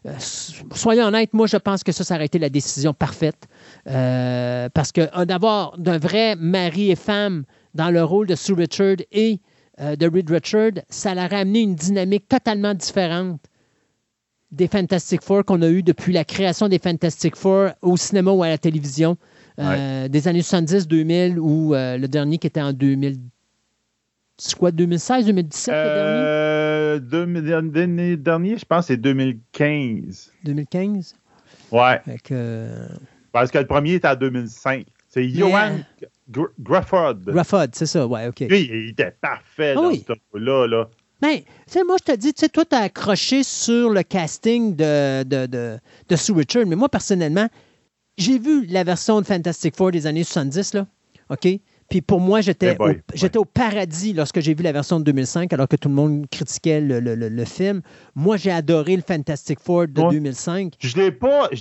euh, 0.07 0.11
soyons 0.19 1.05
honnêtes, 1.05 1.33
moi, 1.33 1.47
je 1.47 1.57
pense 1.57 1.85
que 1.85 1.93
ça, 1.93 2.03
ça 2.03 2.17
aurait 2.17 2.27
été 2.27 2.41
la 2.41 2.49
décision 2.49 2.93
parfaite. 2.93 3.47
Euh, 3.87 4.69
parce 4.75 4.91
que 4.91 5.25
d'avoir 5.25 5.79
d'un 5.79 5.99
vrai 5.99 6.35
mari 6.35 6.91
et 6.91 6.97
femme 6.97 7.45
dans 7.75 7.91
le 7.91 8.03
rôle 8.03 8.27
de 8.27 8.35
Sue 8.35 8.55
Richard 8.55 8.97
et 9.13 9.41
de 9.79 10.09
Reed 10.09 10.29
Richard, 10.29 10.73
ça 10.89 11.15
leur 11.15 11.33
a 11.33 11.39
amené 11.39 11.61
une 11.61 11.75
dynamique 11.75 12.29
totalement 12.29 12.75
différente 12.75 13.41
des 14.51 14.67
Fantastic 14.67 15.23
Four 15.23 15.45
qu'on 15.45 15.63
a 15.63 15.69
eu 15.69 15.83
depuis 15.83 16.13
la 16.13 16.25
création 16.25 16.69
des 16.69 16.79
Fantastic 16.79 17.37
Four 17.37 17.71
au 17.83 17.97
cinéma 17.97 18.33
ou 18.33 18.43
à 18.43 18.49
la 18.49 18.59
télévision 18.59 19.17
des 19.59 20.29
années 20.29 20.41
70-2000 20.41 21.39
ou 21.39 21.73
le 21.75 22.07
dernier 22.07 22.39
qui 22.39 22.47
était 22.47 22.63
en 22.63 22.73
2000 22.73 23.19
c'est 24.41 24.57
quoi, 24.57 24.71
2016, 24.71 25.27
2017, 25.27 25.75
le 25.75 25.81
dernier? 25.83 26.23
Euh, 27.45 28.17
dernier, 28.17 28.57
je 28.57 28.65
pense, 28.65 28.87
c'est 28.87 28.97
2015. 28.97 30.33
2015? 30.45 31.15
Ouais. 31.71 32.01
Parce 33.33 33.51
que 33.51 33.59
le 33.59 33.67
premier 33.67 33.95
était 33.95 34.09
en 34.09 34.17
2005. 34.17 34.87
C'est 35.09 35.29
Johan 35.29 35.81
Grafford. 36.59 37.17
Grafford, 37.27 37.67
c'est 37.73 37.85
ça, 37.85 38.07
ouais, 38.07 38.29
OK. 38.29 38.41
Lui, 38.41 38.63
il 38.63 38.89
était 38.91 39.15
parfait 39.21 39.75
ah 39.77 39.83
dans 39.83 39.93
ce 39.93 40.39
là 40.39 40.67
là. 40.67 40.89
Mais, 41.21 41.41
tu 41.41 41.45
sais, 41.67 41.85
moi, 41.85 41.97
je 41.99 42.13
te 42.13 42.17
dis, 42.17 42.33
tu 42.33 42.41
sais, 42.41 42.49
toi, 42.49 42.65
tu 42.65 42.75
as 42.75 42.85
accroché 42.85 43.43
sur 43.43 43.91
le 43.91 44.03
casting 44.03 44.75
de, 44.75 45.23
de, 45.25 45.45
de, 45.45 45.79
de 46.09 46.17
Sue 46.17 46.33
Richard, 46.33 46.65
mais 46.65 46.77
moi, 46.77 46.89
personnellement, 46.89 47.47
j'ai 48.21 48.39
vu 48.39 48.67
la 48.67 48.85
version 48.85 49.21
de 49.21 49.27
Fantastic 49.27 49.75
Four 49.75 49.93
des 49.93 50.07
années 50.07 50.25
70, 50.25 50.75
là, 50.75 50.87
OK? 51.31 51.49
Puis 51.89 52.03
pour 52.03 52.21
moi, 52.21 52.41
j'étais 52.41 52.77
au, 53.37 53.45
paradis 53.45 54.13
lorsque 54.13 54.39
j'ai 54.41 54.55
vu 54.55 54.63
la 54.63 54.71
version 54.71 55.01
de 55.01 55.05
2005, 55.05 55.53
alors 55.53 55.67
que 55.67 55.75
tout 55.75 55.89
le 55.89 55.95
monde 55.97 56.27
critiquait 56.31 56.81
le, 56.81 57.45
film. 57.45 57.83
Moi, 58.15 58.37
j'ai 58.37 58.53
adoré 58.53 58.95
le 58.95 59.03
Fantastic 59.03 59.59
Four 59.59 59.89
de 59.89 60.09
2005. 60.11 60.75
Je 60.79 60.97
ne 60.97 61.03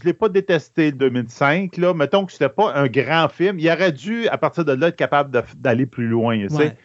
l'ai 0.03 0.13
pas, 0.13 0.29
détesté 0.29 0.91
le 0.91 0.97
2005. 0.97 1.77
Là. 1.77 1.95
Mettons 1.95 2.25
que 2.25 2.31
ce 2.31 2.43
n'était 2.43 2.53
pas 2.53 2.75
un 2.75 2.85
grand 2.85 3.27
film. 3.27 3.57
Il 3.57 3.67
aurait 3.71 3.91
dû, 3.91 4.27
à 4.27 4.37
partir 4.37 4.63
de 4.65 4.73
là, 4.73 4.89
être 4.89 4.95
capable 4.95 5.43
d'aller 5.57 5.87
plus 5.87 6.07
loin. 6.07 6.37
Mais, 6.37 6.75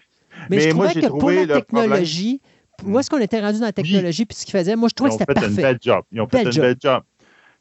Mais, 0.49 0.61
je 0.61 0.71
trouvais 0.71 0.95
que 0.95 1.07
pour 1.07 1.31
la 1.31 1.47
technologie, 1.47 2.41
où 2.83 2.99
est-ce 2.99 3.11
qu'on 3.11 3.19
était 3.19 3.41
rendu 3.41 3.59
dans 3.59 3.67
la 3.67 3.73
technologie, 3.73 4.25
puis 4.25 4.39
ce 4.39 4.47
qu'il 4.47 4.59
faisait, 4.59 4.75
moi, 4.75 4.89
je 4.89 4.95
trouvais 4.95 5.11
que 5.11 5.17
c'était 5.19 5.35
parfait. 5.35 5.49
Ils 5.49 5.53
ont 5.53 5.57
fait 5.57 5.65
un 5.65 5.71
bel 5.71 5.79
job. 5.83 6.05
Ils 6.13 6.21
ont 6.23 6.29
fait 6.29 6.47
un 6.47 6.63
bel 6.63 6.77
job. 6.81 7.03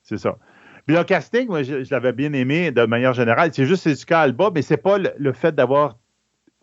C'est 0.01 0.17
ça. 0.17 0.37
Puis 0.85 0.95
le 0.95 1.03
casting, 1.03 1.47
moi, 1.47 1.63
je, 1.63 1.89
l'avais 1.91 2.11
bien 2.11 2.33
aimé 2.33 2.71
de 2.71 2.85
manière 2.85 3.13
générale. 3.13 3.51
C'est 3.53 3.65
juste 3.65 3.87
Jessica 3.87 4.21
Alba, 4.21 4.51
mais 4.53 4.61
c'est 4.61 4.77
pas 4.77 4.97
le, 4.97 5.33
fait 5.33 5.53
d'avoir 5.55 5.97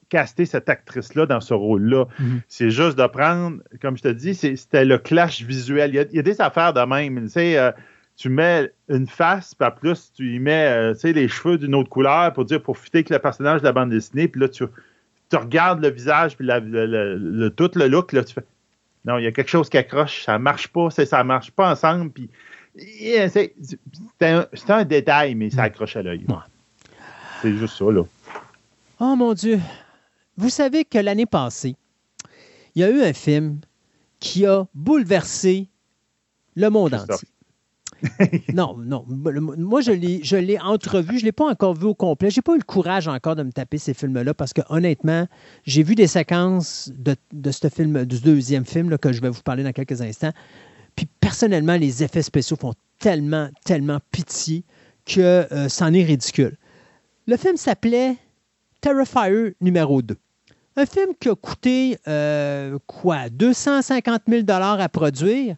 casté 0.09 0.45
cette 0.45 0.69
actrice-là 0.69 1.27
dans 1.27 1.41
ce 1.41 1.55
rôle-là. 1.55 2.05
Mm-hmm. 2.05 2.41
C'est 2.49 2.71
juste 2.71 2.99
de 2.99 3.07
prendre, 3.07 3.63
comme 3.81 3.97
je 3.97 4.03
te 4.03 4.09
dis, 4.09 4.35
c'était 4.35 4.85
le 4.85 4.99
clash 4.99 5.43
visuel. 5.43 5.91
Il 5.95 6.17
y, 6.17 6.19
a, 6.19 6.23
des 6.23 6.41
affaires 6.41 6.73
de 6.75 6.81
même. 6.81 7.23
Tu 7.25 7.31
sais, 7.31 7.59
euh, 7.59 7.71
tu 8.17 8.29
mets 8.29 8.71
une 8.91 9.07
face, 9.07 9.55
puis 9.55 9.69
plus, 9.81 10.13
tu 10.15 10.35
y 10.35 10.39
mets 10.39 10.95
euh, 10.95 10.95
les 11.05 11.29
cheveux 11.29 11.57
d'une 11.57 11.75
autre 11.75 11.89
couleur 11.89 12.33
pour 12.35 12.45
dire 12.45 12.61
pour 12.61 12.77
fitter 12.77 12.99
avec 12.99 13.11
le 13.11 13.19
personnage 13.19 13.61
de 13.61 13.67
la 13.67 13.73
bande 13.73 13.91
dessinée. 13.91 14.29
Puis 14.29 14.43
là, 14.43 14.49
tu, 14.49 14.65
tu 15.31 15.37
regardes 15.37 15.81
le 15.81 15.89
visage, 15.89 16.37
puis 16.37 16.47
le, 16.47 17.49
tout 17.49 17.71
le 17.77 17.87
look, 17.87 18.13
là, 18.13 18.23
tu 18.23 18.35
fais 18.35 18.45
non, 19.05 19.19
il 19.19 19.25
y 19.25 19.27
a 19.27 19.33
quelque 19.33 19.49
chose 19.49 19.71
qui 19.71 19.79
accroche, 19.79 20.25
ça 20.25 20.39
marche 20.39 20.69
pas, 20.69 20.91
ça 20.91 21.25
marche 21.25 21.51
pas 21.51 21.71
ensemble. 21.71 22.11
Puis 22.11 22.29
c'est 22.77 23.55
un, 24.69 24.85
détail, 24.85 25.35
mais 25.35 25.51
ça 25.51 25.65
accroche 25.65 25.97
à 25.97 26.03
l'œil. 26.03 26.25
C'est 27.43 27.55
juste 27.57 27.77
ça, 27.77 27.91
là. 27.91 28.03
Oh 29.01 29.17
mon 29.17 29.35
Dieu. 29.35 29.61
Vous 30.37 30.51
savez 30.51 30.85
que 30.85 30.99
l'année 30.99 31.27
passée, 31.27 31.75
il 32.75 32.83
y 32.83 32.85
a 32.85 32.91
eu 32.91 33.03
un 33.03 33.13
film 33.13 33.61
qui 34.21 34.47
a 34.47 34.67
bouleversé 34.75 35.69
le 36.55 36.69
monde 36.69 36.95
entier. 36.95 37.29
non, 38.55 38.77
non. 38.79 39.05
Moi, 39.09 39.81
je 39.81 40.37
l'ai 40.37 40.59
entrevu. 40.59 41.19
Je 41.19 41.23
ne 41.23 41.27
l'ai 41.27 41.33
pas 41.33 41.47
encore 41.47 41.75
vu 41.75 41.87
au 41.87 41.95
complet. 41.95 42.31
Je 42.31 42.39
n'ai 42.39 42.43
pas 42.43 42.55
eu 42.55 42.59
le 42.59 42.65
courage 42.65 43.09
encore 43.09 43.37
de 43.37 43.43
me 43.43 43.53
taper 43.53 43.79
ces 43.79 43.95
films-là 43.95 44.35
parce 44.35 44.53
que, 44.53 44.63
honnêtement, 44.69 45.27
j'ai 45.65 45.83
vu 45.83 45.95
des 45.95 46.07
séquences 46.07 46.91
de, 46.95 47.17
ce 47.51 47.69
film, 47.69 48.05
du 48.05 48.21
deuxième 48.21 48.65
film 48.65 48.97
que 48.99 49.13
je 49.13 49.21
vais 49.21 49.31
vous 49.31 49.43
parler 49.43 49.63
dans 49.63 49.73
quelques 49.73 50.01
instants. 50.01 50.33
Puis 51.01 51.09
personnellement, 51.19 51.77
les 51.77 52.05
effets 52.05 52.21
spéciaux 52.21 52.59
font 52.61 52.75
tellement, 52.99 53.49
tellement 53.65 54.01
pitié 54.11 54.65
que 55.07 55.21
euh, 55.51 55.67
c'en 55.71 55.95
est 55.95 56.03
ridicule. 56.03 56.59
Le 57.27 57.39
film 57.39 57.57
s'appelait 57.57 58.19
Terrifier 58.83 59.55
numéro 59.63 60.03
2. 60.03 60.15
Un 60.77 60.85
film 60.85 61.13
qui 61.19 61.31
a 61.31 61.35
coûté 61.35 61.97
euh, 62.07 62.79
quoi 62.87 63.31
250 63.31 64.25
000 64.29 64.45
à 64.47 64.89
produire, 64.91 65.57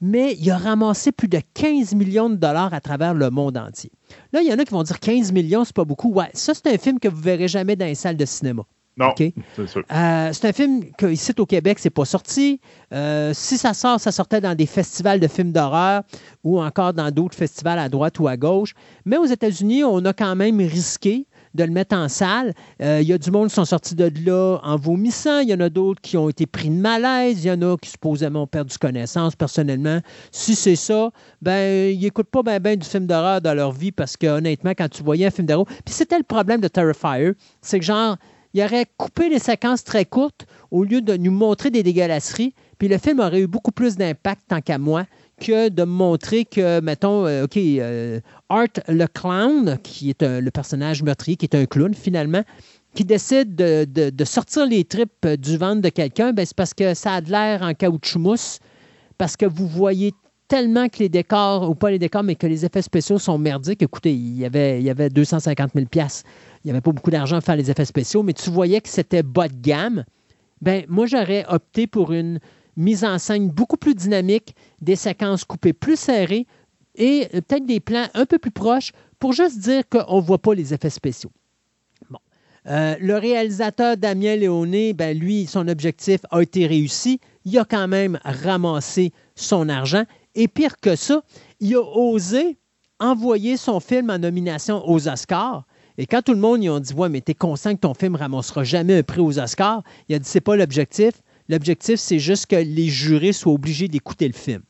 mais 0.00 0.34
il 0.40 0.50
a 0.50 0.58
ramassé 0.58 1.12
plus 1.12 1.28
de 1.28 1.38
15 1.54 1.94
millions 1.94 2.28
de 2.28 2.34
dollars 2.34 2.74
à 2.74 2.80
travers 2.80 3.14
le 3.14 3.30
monde 3.30 3.56
entier. 3.56 3.92
Là, 4.32 4.42
il 4.42 4.48
y 4.48 4.52
en 4.52 4.58
a 4.58 4.64
qui 4.64 4.72
vont 4.72 4.82
dire 4.82 4.98
15 4.98 5.30
millions, 5.30 5.64
c'est 5.64 5.76
pas 5.76 5.84
beaucoup. 5.84 6.10
Ouais, 6.10 6.30
ça, 6.34 6.54
c'est 6.54 6.66
un 6.74 6.78
film 6.78 6.98
que 6.98 7.06
vous 7.06 7.20
verrez 7.20 7.46
jamais 7.46 7.76
dans 7.76 7.86
les 7.86 7.94
salles 7.94 8.16
de 8.16 8.26
cinéma. 8.26 8.64
Non, 8.98 9.12
c'est 9.16 9.66
sûr. 9.66 9.82
Euh, 9.92 10.30
c'est 10.32 10.48
un 10.48 10.52
film 10.52 10.84
qu'ici 10.96 11.32
au 11.38 11.44
Québec, 11.44 11.78
c'est 11.78 11.90
pas 11.90 12.06
sorti. 12.06 12.60
Euh, 12.94 13.32
si 13.34 13.58
ça 13.58 13.74
sort, 13.74 14.00
ça 14.00 14.10
sortait 14.10 14.40
dans 14.40 14.54
des 14.54 14.64
festivals 14.64 15.20
de 15.20 15.28
films 15.28 15.52
d'horreur 15.52 16.02
ou 16.44 16.62
encore 16.62 16.94
dans 16.94 17.10
d'autres 17.10 17.36
festivals 17.36 17.78
à 17.78 17.90
droite 17.90 18.18
ou 18.18 18.26
à 18.26 18.38
gauche. 18.38 18.72
Mais 19.04 19.18
aux 19.18 19.26
États-Unis, 19.26 19.84
on 19.84 20.02
a 20.06 20.14
quand 20.14 20.34
même 20.34 20.60
risqué 20.60 21.26
de 21.56 21.64
le 21.64 21.70
mettre 21.70 21.96
en 21.96 22.08
salle. 22.08 22.54
Euh, 22.80 23.00
il 23.02 23.08
y 23.08 23.12
a 23.12 23.18
du 23.18 23.30
monde 23.30 23.48
qui 23.48 23.54
sont 23.54 23.64
sortis 23.64 23.94
de 23.94 24.10
là 24.24 24.60
en 24.62 24.76
vomissant. 24.76 25.40
Il 25.40 25.48
y 25.48 25.54
en 25.54 25.60
a 25.60 25.68
d'autres 25.68 26.00
qui 26.00 26.16
ont 26.16 26.28
été 26.28 26.46
pris 26.46 26.70
de 26.70 26.74
malaise. 26.74 27.44
Il 27.44 27.48
y 27.48 27.50
en 27.50 27.60
a 27.62 27.76
qui 27.76 27.90
supposément 27.90 28.42
ont 28.42 28.46
perdu 28.46 28.78
connaissance 28.78 29.36
personnellement. 29.36 30.00
Si 30.30 30.54
c'est 30.54 30.76
ça, 30.76 31.10
ben 31.42 31.92
ils 31.92 32.00
n'écoutent 32.00 32.30
pas 32.30 32.42
bien 32.42 32.60
ben 32.60 32.78
du 32.78 32.86
film 32.86 33.06
d'horreur 33.06 33.40
dans 33.42 33.54
leur 33.54 33.72
vie 33.72 33.92
parce 33.92 34.16
que 34.16 34.26
honnêtement, 34.26 34.70
quand 34.70 34.88
tu 34.88 35.02
voyais 35.02 35.26
un 35.26 35.30
film 35.30 35.46
d'horreur... 35.46 35.66
Puis 35.84 35.94
c'était 35.94 36.18
le 36.18 36.24
problème 36.24 36.60
de 36.60 36.68
Terrifier, 36.68 37.32
c'est 37.60 37.78
que 37.78 37.84
genre 37.84 38.16
il 38.56 38.62
aurait 38.62 38.86
coupé 38.96 39.28
les 39.28 39.38
séquences 39.38 39.84
très 39.84 40.06
courtes 40.06 40.46
au 40.70 40.82
lieu 40.82 41.02
de 41.02 41.14
nous 41.14 41.30
montrer 41.30 41.70
des 41.70 41.82
dégueulasseries. 41.82 42.54
Puis 42.78 42.88
le 42.88 42.96
film 42.96 43.20
aurait 43.20 43.40
eu 43.40 43.46
beaucoup 43.46 43.70
plus 43.70 43.96
d'impact, 43.96 44.44
tant 44.48 44.62
qu'à 44.62 44.78
moi, 44.78 45.04
que 45.38 45.68
de 45.68 45.82
montrer 45.82 46.46
que, 46.46 46.80
mettons, 46.80 47.26
euh, 47.26 47.44
OK, 47.44 47.58
euh, 47.58 48.18
Art 48.48 48.68
le 48.88 49.06
clown, 49.08 49.76
qui 49.82 50.08
est 50.08 50.22
le 50.22 50.50
personnage 50.50 51.02
meurtrier, 51.02 51.36
qui 51.36 51.44
est 51.44 51.54
un 51.54 51.66
clown 51.66 51.92
finalement, 51.92 52.42
qui 52.94 53.04
décide 53.04 53.54
de, 53.56 54.24
sortir 54.24 54.64
les 54.64 54.84
tripes 54.84 55.26
du 55.26 55.58
ventre 55.58 55.82
de 55.82 55.90
quelqu'un, 55.90 56.32
ben, 56.32 56.46
c'est 56.46 56.56
parce 56.56 56.72
que 56.72 56.94
ça 56.94 57.16
a 57.16 57.20
de 57.20 57.30
l'air 57.30 57.60
en 57.60 57.74
caoutchouc 57.74 58.18
mousse, 58.18 58.60
parce 59.18 59.36
que 59.36 59.44
vous 59.44 59.66
voyez 59.66 60.14
tellement 60.48 60.88
que 60.88 61.00
les 61.00 61.10
décors, 61.10 61.68
ou 61.68 61.74
pas 61.74 61.90
les 61.90 61.98
décors, 61.98 62.22
mais 62.22 62.36
que 62.36 62.46
les 62.46 62.64
effets 62.64 62.80
spéciaux 62.80 63.18
sont 63.18 63.36
merdiques. 63.36 63.82
Écoutez, 63.82 64.14
il 64.14 64.38
y 64.38 64.46
avait, 64.46 64.80
il 64.80 64.84
y 64.84 64.90
avait 64.90 65.10
250 65.10 65.72
000 65.74 65.86
Il 66.66 66.70
n'y 66.70 66.72
avait 66.72 66.80
pas 66.80 66.90
beaucoup 66.90 67.12
d'argent 67.12 67.36
à 67.36 67.40
faire 67.40 67.54
les 67.54 67.70
effets 67.70 67.84
spéciaux, 67.84 68.24
mais 68.24 68.32
tu 68.32 68.50
voyais 68.50 68.80
que 68.80 68.88
c'était 68.88 69.22
bas 69.22 69.46
de 69.46 69.54
gamme. 69.54 70.04
Ben, 70.60 70.84
moi, 70.88 71.06
j'aurais 71.06 71.46
opté 71.48 71.86
pour 71.86 72.12
une 72.12 72.40
mise 72.76 73.04
en 73.04 73.20
scène 73.20 73.50
beaucoup 73.50 73.76
plus 73.76 73.94
dynamique, 73.94 74.56
des 74.80 74.96
séquences 74.96 75.44
coupées 75.44 75.72
plus 75.72 75.94
serrées 75.94 76.44
et 76.96 77.28
euh, 77.32 77.40
peut-être 77.40 77.66
des 77.66 77.78
plans 77.78 78.08
un 78.14 78.26
peu 78.26 78.40
plus 78.40 78.50
proches 78.50 78.90
pour 79.20 79.32
juste 79.32 79.60
dire 79.60 79.84
qu'on 79.88 80.16
ne 80.16 80.26
voit 80.26 80.42
pas 80.42 80.54
les 80.54 80.74
effets 80.74 80.90
spéciaux. 80.90 81.30
Bon. 82.10 82.18
Euh, 82.66 82.96
le 83.00 83.14
réalisateur 83.16 83.96
Damien 83.96 84.34
Léoné, 84.34 84.92
ben 84.92 85.16
lui, 85.16 85.46
son 85.46 85.68
objectif 85.68 86.18
a 86.32 86.42
été 86.42 86.66
réussi. 86.66 87.20
Il 87.44 87.56
a 87.60 87.64
quand 87.64 87.86
même 87.86 88.18
ramassé 88.24 89.12
son 89.36 89.68
argent. 89.68 90.02
Et 90.34 90.48
pire 90.48 90.80
que 90.80 90.96
ça, 90.96 91.22
il 91.60 91.76
a 91.76 91.80
osé 91.80 92.58
envoyer 92.98 93.56
son 93.56 93.78
film 93.78 94.10
en 94.10 94.18
nomination 94.18 94.84
aux 94.88 95.06
Oscars. 95.06 95.64
Et 95.98 96.06
quand 96.06 96.22
tout 96.22 96.34
le 96.34 96.40
monde 96.40 96.62
y 96.62 96.68
a 96.68 96.78
dit 96.80 96.92
Ouais, 96.92 97.08
mais 97.08 97.20
t'es 97.20 97.34
conscient 97.34 97.74
que 97.74 97.80
ton 97.80 97.94
film 97.94 98.16
ramassera 98.16 98.64
jamais 98.64 98.98
un 98.98 99.02
prix 99.02 99.20
aux 99.20 99.38
Oscars, 99.38 99.82
il 100.08 100.14
a 100.14 100.18
dit 100.18 100.28
C'est 100.28 100.40
pas 100.40 100.56
l'objectif. 100.56 101.12
L'objectif, 101.48 101.96
c'est 101.96 102.18
juste 102.18 102.46
que 102.46 102.56
les 102.56 102.88
jurés 102.88 103.32
soient 103.32 103.52
obligés 103.52 103.88
d'écouter 103.88 104.26
le 104.26 104.34
film. 104.34 104.62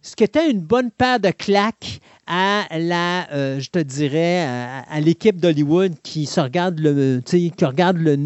Ce 0.00 0.16
qui 0.16 0.24
était 0.24 0.50
une 0.50 0.60
bonne 0.60 0.90
paire 0.90 1.20
de 1.20 1.30
claques 1.30 2.00
à 2.26 2.66
la, 2.78 3.30
euh, 3.32 3.60
je 3.60 3.68
te 3.68 3.78
dirais, 3.78 4.46
à, 4.88 5.00
l'équipe 5.00 5.38
d'Hollywood 5.38 5.94
qui 6.02 6.26
se 6.26 6.40
regarde 6.40 6.78
le, 6.78 7.20
qui 7.24 7.52
regarde 7.64 7.98
le, 7.98 8.16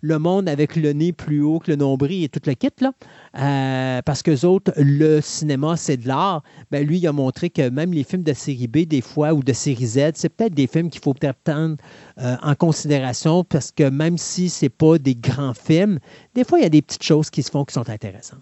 le 0.00 0.18
monde 0.18 0.48
avec 0.48 0.76
le 0.76 0.92
nez 0.92 1.12
plus 1.12 1.42
haut 1.42 1.58
que 1.58 1.70
le 1.70 1.76
nombril 1.76 2.24
et 2.24 2.28
tout 2.28 2.40
le 2.46 2.54
kit, 2.54 2.68
là, 2.80 2.92
euh, 3.38 4.02
parce 4.02 4.22
que 4.22 4.44
autres, 4.44 4.72
le 4.76 5.20
cinéma, 5.20 5.76
c'est 5.76 5.96
de 5.96 6.08
l'art. 6.08 6.42
Ben, 6.70 6.86
lui, 6.86 6.98
il 6.98 7.06
a 7.06 7.12
montré 7.12 7.50
que 7.50 7.68
même 7.68 7.92
les 7.92 8.04
films 8.04 8.22
de 8.22 8.32
série 8.32 8.68
B, 8.68 8.78
des 8.86 9.00
fois, 9.00 9.34
ou 9.34 9.42
de 9.42 9.52
série 9.52 9.86
Z, 9.86 10.12
c'est 10.14 10.28
peut-être 10.28 10.54
des 10.54 10.66
films 10.66 10.90
qu'il 10.90 11.02
faut 11.02 11.14
peut-être 11.14 11.38
prendre 11.44 11.76
euh, 12.18 12.36
en 12.42 12.54
considération 12.54 13.44
parce 13.44 13.72
que 13.72 13.88
même 13.88 14.18
si 14.18 14.48
ce 14.48 14.64
n'est 14.64 14.70
pas 14.70 14.98
des 14.98 15.14
grands 15.14 15.54
films, 15.54 15.98
des 16.34 16.44
fois, 16.44 16.58
il 16.58 16.62
y 16.62 16.66
a 16.66 16.70
des 16.70 16.82
petites 16.82 17.02
choses 17.02 17.30
qui 17.30 17.42
se 17.42 17.50
font 17.50 17.64
qui 17.64 17.74
sont 17.74 17.88
intéressantes. 17.88 18.40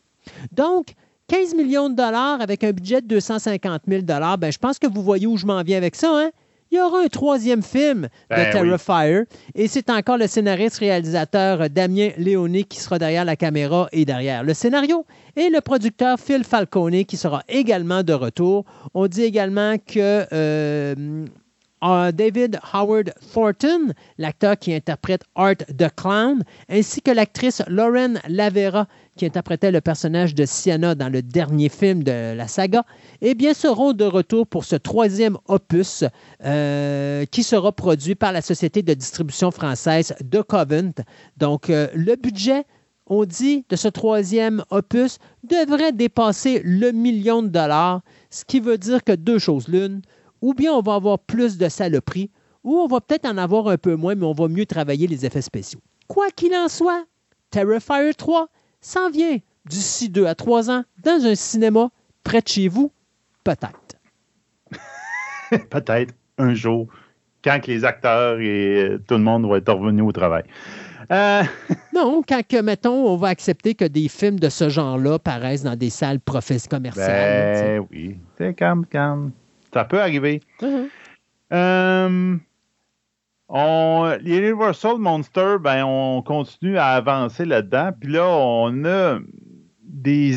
Donc, 0.52 0.94
15 1.28 1.54
millions 1.54 1.90
de 1.90 1.94
dollars 1.94 2.40
avec 2.40 2.64
un 2.64 2.72
budget 2.72 3.02
de 3.02 3.06
250 3.06 3.82
000 3.86 4.02
ben, 4.02 4.50
je 4.50 4.58
pense 4.58 4.78
que 4.78 4.86
vous 4.86 5.02
voyez 5.02 5.26
où 5.26 5.36
je 5.36 5.46
m'en 5.46 5.62
viens 5.62 5.76
avec 5.76 5.94
ça. 5.94 6.10
Hein? 6.14 6.30
Il 6.70 6.78
y 6.78 6.80
aura 6.80 7.00
un 7.00 7.08
troisième 7.08 7.62
film 7.62 8.02
de 8.30 8.36
ben 8.36 8.50
Terrifier. 8.50 9.24
Et 9.54 9.68
c'est 9.68 9.90
encore 9.90 10.18
le 10.18 10.26
scénariste-réalisateur 10.26 11.70
Damien 11.70 12.10
Léoné 12.18 12.64
qui 12.64 12.78
sera 12.78 12.98
derrière 12.98 13.24
la 13.24 13.36
caméra 13.36 13.88
et 13.92 14.04
derrière 14.04 14.42
le 14.42 14.54
scénario. 14.54 15.06
Et 15.36 15.50
le 15.50 15.60
producteur 15.60 16.18
Phil 16.18 16.44
Falcone 16.44 17.04
qui 17.04 17.16
sera 17.16 17.42
également 17.48 18.02
de 18.02 18.12
retour. 18.12 18.64
On 18.94 19.06
dit 19.06 19.22
également 19.22 19.76
que 19.78 20.26
euh, 20.32 21.24
David 22.12 22.58
Howard 22.72 23.14
Thornton, 23.32 23.92
l'acteur 24.18 24.58
qui 24.58 24.74
interprète 24.74 25.22
Art 25.36 25.56
the 25.56 25.88
Clown, 25.96 26.42
ainsi 26.68 27.00
que 27.00 27.10
l'actrice 27.10 27.62
Lauren 27.68 28.20
Lavera, 28.28 28.86
qui 29.18 29.26
interprétait 29.26 29.70
le 29.70 29.82
personnage 29.82 30.34
de 30.34 30.46
Sienna 30.46 30.94
dans 30.94 31.10
le 31.10 31.20
dernier 31.20 31.68
film 31.68 32.02
de 32.02 32.34
la 32.34 32.48
saga, 32.48 32.84
eh 33.20 33.34
bien, 33.34 33.52
seront 33.52 33.92
de 33.92 34.04
retour 34.04 34.46
pour 34.46 34.64
ce 34.64 34.76
troisième 34.76 35.36
opus 35.48 36.04
euh, 36.44 37.26
qui 37.26 37.42
sera 37.42 37.72
produit 37.72 38.14
par 38.14 38.32
la 38.32 38.40
société 38.40 38.82
de 38.82 38.94
distribution 38.94 39.50
française 39.50 40.14
The 40.30 40.42
Covent. 40.42 40.94
Donc, 41.36 41.68
euh, 41.68 41.88
le 41.94 42.16
budget, 42.16 42.64
on 43.06 43.24
dit, 43.24 43.66
de 43.68 43.76
ce 43.76 43.88
troisième 43.88 44.64
opus 44.70 45.18
devrait 45.42 45.92
dépasser 45.92 46.62
le 46.64 46.92
million 46.92 47.42
de 47.42 47.48
dollars, 47.48 48.00
ce 48.30 48.44
qui 48.44 48.60
veut 48.60 48.78
dire 48.78 49.04
que 49.04 49.12
deux 49.12 49.38
choses 49.38 49.68
l'une 49.68 50.00
ou 50.40 50.54
bien 50.54 50.72
on 50.72 50.82
va 50.82 50.94
avoir 50.94 51.18
plus 51.18 51.58
de 51.58 51.68
saloperies, 51.68 52.30
ou 52.64 52.76
on 52.76 52.86
va 52.86 53.00
peut-être 53.00 53.26
en 53.26 53.38
avoir 53.38 53.68
un 53.68 53.76
peu 53.76 53.96
moins, 53.96 54.14
mais 54.14 54.26
on 54.26 54.32
va 54.32 54.48
mieux 54.48 54.66
travailler 54.66 55.06
les 55.06 55.26
effets 55.26 55.42
spéciaux. 55.42 55.80
Quoi 56.06 56.30
qu'il 56.30 56.54
en 56.54 56.68
soit, 56.68 57.04
Terrifier 57.50 58.12
3 58.16 58.48
s'en 58.80 59.10
vient 59.10 59.38
d'ici 59.66 60.08
deux 60.08 60.26
à 60.26 60.34
trois 60.34 60.70
ans 60.70 60.84
dans 61.02 61.24
un 61.24 61.34
cinéma 61.34 61.90
près 62.24 62.40
de 62.40 62.48
chez 62.48 62.68
vous, 62.68 62.92
peut-être. 63.44 63.98
peut-être 65.70 66.14
un 66.38 66.54
jour, 66.54 66.88
quand 67.42 67.66
les 67.66 67.84
acteurs 67.84 68.40
et 68.40 68.98
tout 69.06 69.14
le 69.14 69.22
monde 69.22 69.44
vont 69.44 69.56
être 69.56 69.72
revenus 69.72 70.04
au 70.04 70.12
travail. 70.12 70.44
Euh, 71.10 71.42
non, 71.94 72.22
quand, 72.26 72.42
mettons, 72.62 73.06
on 73.06 73.16
va 73.16 73.28
accepter 73.28 73.74
que 73.74 73.84
des 73.84 74.08
films 74.08 74.38
de 74.38 74.48
ce 74.48 74.68
genre-là 74.68 75.18
paraissent 75.18 75.62
dans 75.62 75.76
des 75.76 75.90
salles 75.90 76.20
commerciales. 76.68 77.80
Ben 77.80 77.86
oui, 77.90 78.16
c'est 78.36 78.58
comme, 78.58 78.84
comme 78.86 79.32
ça 79.72 79.84
peut 79.84 80.00
arriver. 80.00 80.40
Mm-hmm. 80.60 80.88
Euh, 81.52 82.36
Universal 83.50 84.98
Monster, 84.98 85.56
ben, 85.60 85.84
on 85.84 86.22
continue 86.22 86.76
à 86.76 86.88
avancer 86.88 87.44
là-dedans. 87.44 87.90
Puis 87.98 88.12
là, 88.12 88.26
on 88.28 88.84
a 88.84 89.18
des. 89.82 90.34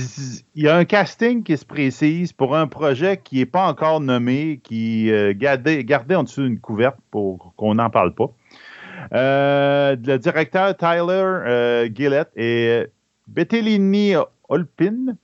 Il 0.56 0.64
y 0.64 0.68
a 0.70 0.78
un 0.78 0.86
casting 0.86 1.44
qui 1.44 1.58
se 1.58 1.66
précise 1.66 2.34
pour 2.34 2.56
un 2.56 2.68
projet 2.68 3.18
qui 3.18 3.38
n'est 3.38 3.46
pas 3.46 3.68
encore 3.68 4.00
nommé, 4.00 4.62
qui 4.64 5.10
est 5.10 5.34
euh, 5.34 5.34
gardé, 5.34 6.16
en 6.16 6.24
dessous 6.24 6.44
d'une 6.44 6.60
couverte 6.60 6.98
pour 7.12 7.54
qu'on 7.58 7.76
n'en 7.76 7.90
parle 7.90 8.14
pas. 8.16 8.32
Euh, 9.14 9.96
le 9.96 10.18
directeur 10.18 10.76
Tyler 10.78 11.02
euh, 11.10 11.90
Gillett 11.94 12.30
et 12.36 12.86
Bettelini 13.28 14.14
Olpin 14.48 15.16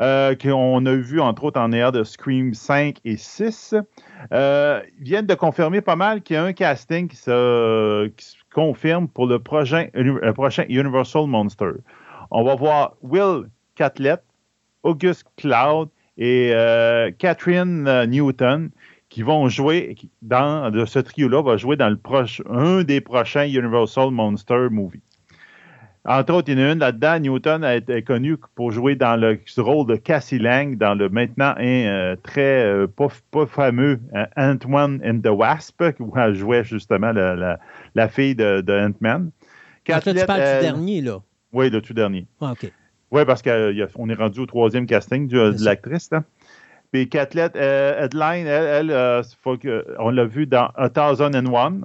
euh, 0.00 0.34
qu'on 0.34 0.84
a 0.86 0.94
vu 0.94 1.20
entre 1.20 1.44
autres 1.44 1.60
en 1.60 1.72
air 1.72 1.92
de 1.92 2.04
Scream 2.04 2.54
5 2.54 2.98
et 3.04 3.16
6, 3.16 3.74
euh, 4.32 4.80
viennent 5.00 5.26
de 5.26 5.34
confirmer 5.34 5.80
pas 5.80 5.96
mal 5.96 6.22
qu'il 6.22 6.34
y 6.34 6.36
a 6.38 6.44
un 6.44 6.52
casting 6.52 7.08
qui 7.08 7.16
se, 7.16 8.10
confirme 8.52 9.08
pour 9.08 9.26
le 9.26 9.38
prochain, 9.38 9.88
prochain, 10.34 10.64
Universal 10.68 11.26
Monster. 11.26 11.70
On 12.30 12.44
va 12.44 12.54
voir 12.54 12.94
Will 13.02 13.48
Catlett, 13.74 14.22
August 14.82 15.26
Cloud 15.36 15.88
et 16.16 16.52
euh, 16.54 17.10
Catherine 17.18 18.04
Newton 18.06 18.70
qui 19.08 19.22
vont 19.22 19.48
jouer 19.48 19.96
dans 20.22 20.72
de 20.72 20.84
ce 20.84 20.98
trio-là, 20.98 21.40
va 21.42 21.56
jouer 21.56 21.76
dans 21.76 21.88
le 21.88 21.98
un 22.50 22.82
des 22.82 23.00
prochains 23.00 23.46
Universal 23.46 24.10
Monster 24.10 24.68
movies. 24.70 25.02
Entre 26.06 26.34
autres, 26.34 26.50
il 26.50 26.58
y 26.58 26.62
en 26.62 26.68
a 26.68 26.72
une 26.72 26.78
là-dedans. 26.80 27.18
Newton 27.18 27.64
a 27.64 27.76
été 27.76 28.02
connu 28.02 28.36
pour 28.54 28.70
jouer 28.70 28.94
dans 28.94 29.16
le 29.16 29.38
rôle 29.56 29.86
de 29.86 29.96
Cassie 29.96 30.38
Lang 30.38 30.76
dans 30.76 30.94
le 30.94 31.08
maintenant 31.08 31.54
euh, 31.58 32.14
très 32.22 32.64
euh, 32.64 32.86
pas, 32.86 33.46
fameux 33.46 33.98
euh, 34.14 34.26
Ant-Man 34.36 35.00
and 35.02 35.20
the 35.20 35.32
Wasp, 35.32 35.82
où 36.00 36.12
elle 36.18 36.34
jouait 36.34 36.62
justement 36.62 37.12
la, 37.12 38.08
fille 38.08 38.34
de, 38.34 38.60
Ant-Man. 38.68 39.30
là, 39.88 40.00
tu 40.00 40.26
parles 40.26 40.40
du 40.40 40.60
dernier, 40.60 41.00
là. 41.00 41.20
Oui, 41.54 41.70
le 41.70 41.80
tout 41.80 41.94
dernier. 41.94 42.26
Ah, 42.40 42.52
OK. 42.52 42.70
Oui, 43.10 43.24
parce 43.24 43.40
qu'on 43.40 44.08
est 44.08 44.14
rendu 44.14 44.40
au 44.40 44.46
troisième 44.46 44.86
casting 44.86 45.28
de 45.28 45.64
l'actrice. 45.64 46.10
Puis 46.92 47.08
Catlett 47.08 47.56
Headline, 47.56 48.46
elle, 48.46 48.90
elle 48.90 49.22
on 49.98 50.10
l'a 50.10 50.24
vu 50.26 50.46
dans 50.46 50.68
A 50.74 50.90
Thousand 50.90 51.34
and 51.34 51.46
One, 51.46 51.84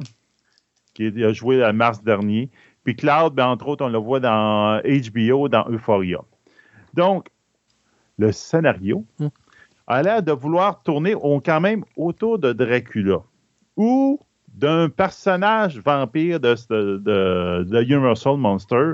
qui 0.93 1.23
a 1.23 1.31
joué 1.31 1.63
en 1.63 1.71
mars 1.71 2.03
dernier. 2.03 2.49
Puis 2.83 2.95
Cloud, 2.95 3.33
ben, 3.33 3.47
entre 3.47 3.67
autres, 3.67 3.85
on 3.85 3.89
le 3.89 3.97
voit 3.97 4.19
dans 4.19 4.81
HBO, 4.81 5.49
dans 5.49 5.65
Euphoria. 5.69 6.19
Donc, 6.93 7.27
le 8.17 8.31
scénario 8.31 9.05
hmm. 9.19 9.27
a 9.87 10.03
l'air 10.03 10.23
de 10.23 10.31
vouloir 10.31 10.83
tourner 10.83 11.15
quand 11.45 11.61
même 11.61 11.83
autour 11.95 12.39
de 12.39 12.53
Dracula 12.53 13.21
ou 13.77 14.19
d'un 14.53 14.89
personnage 14.89 15.79
vampire 15.79 16.39
de, 16.39 16.55
de, 16.69 17.81
Universal 17.81 18.37
Monster. 18.37 18.93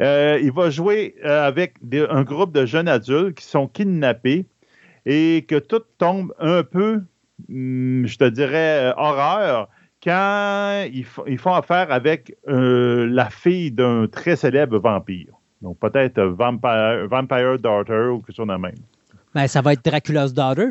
Euh, 0.00 0.38
il 0.40 0.52
va 0.52 0.70
jouer 0.70 1.16
euh, 1.24 1.46
avec 1.46 1.74
un 1.92 2.22
groupe 2.22 2.52
de 2.52 2.66
jeunes 2.66 2.88
adultes 2.88 3.36
qui 3.38 3.44
sont 3.44 3.68
kidnappés 3.68 4.46
et 5.06 5.44
que 5.48 5.56
tout 5.58 5.82
tombe 5.98 6.32
un 6.38 6.62
peu, 6.62 7.02
hmm, 7.48 8.06
je 8.06 8.18
te 8.18 8.24
dirais, 8.24 8.90
euh, 8.90 8.92
horreur 8.96 9.68
quand 10.04 10.86
ils, 10.92 11.38
font 11.38 11.54
affaire 11.54 11.90
avec 11.90 12.36
euh, 12.46 13.06
la 13.10 13.30
fille 13.30 13.70
d'un 13.70 14.06
très 14.06 14.36
célèbre 14.36 14.78
vampire. 14.78 15.32
Donc 15.62 15.78
peut-être 15.78 16.20
Vampire, 16.20 17.08
Vampire 17.08 17.58
Daughter 17.58 18.08
ou 18.12 18.18
quelque 18.20 18.36
chose 18.36 18.46
de 18.46 18.54
même. 18.54 18.74
Ben, 19.34 19.48
ça 19.48 19.62
va 19.62 19.72
être 19.72 19.84
Dracula's 19.84 20.34
Daughter? 20.34 20.70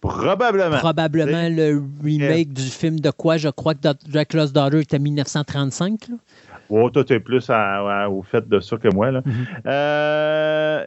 Probablement. 0.00 0.78
Probablement 0.78 1.48
le 1.48 1.82
remake 2.04 2.52
du 2.52 2.62
film 2.62 3.00
de 3.00 3.10
quoi? 3.10 3.38
Je 3.38 3.48
crois 3.48 3.74
que 3.74 3.88
Dracula's 4.08 4.52
Daughter 4.52 4.80
était 4.80 4.98
1935. 4.98 6.08
Là. 6.08 6.14
Oh, 6.68 6.90
toi, 6.90 7.02
tu 7.02 7.14
es 7.14 7.20
plus 7.20 7.50
au 7.50 8.22
fait 8.22 8.48
de 8.48 8.60
ça 8.60 8.76
que 8.76 8.88
moi. 8.88 9.10
Là. 9.10 9.22
Mm-hmm. 9.22 9.46
Euh, 9.66 10.86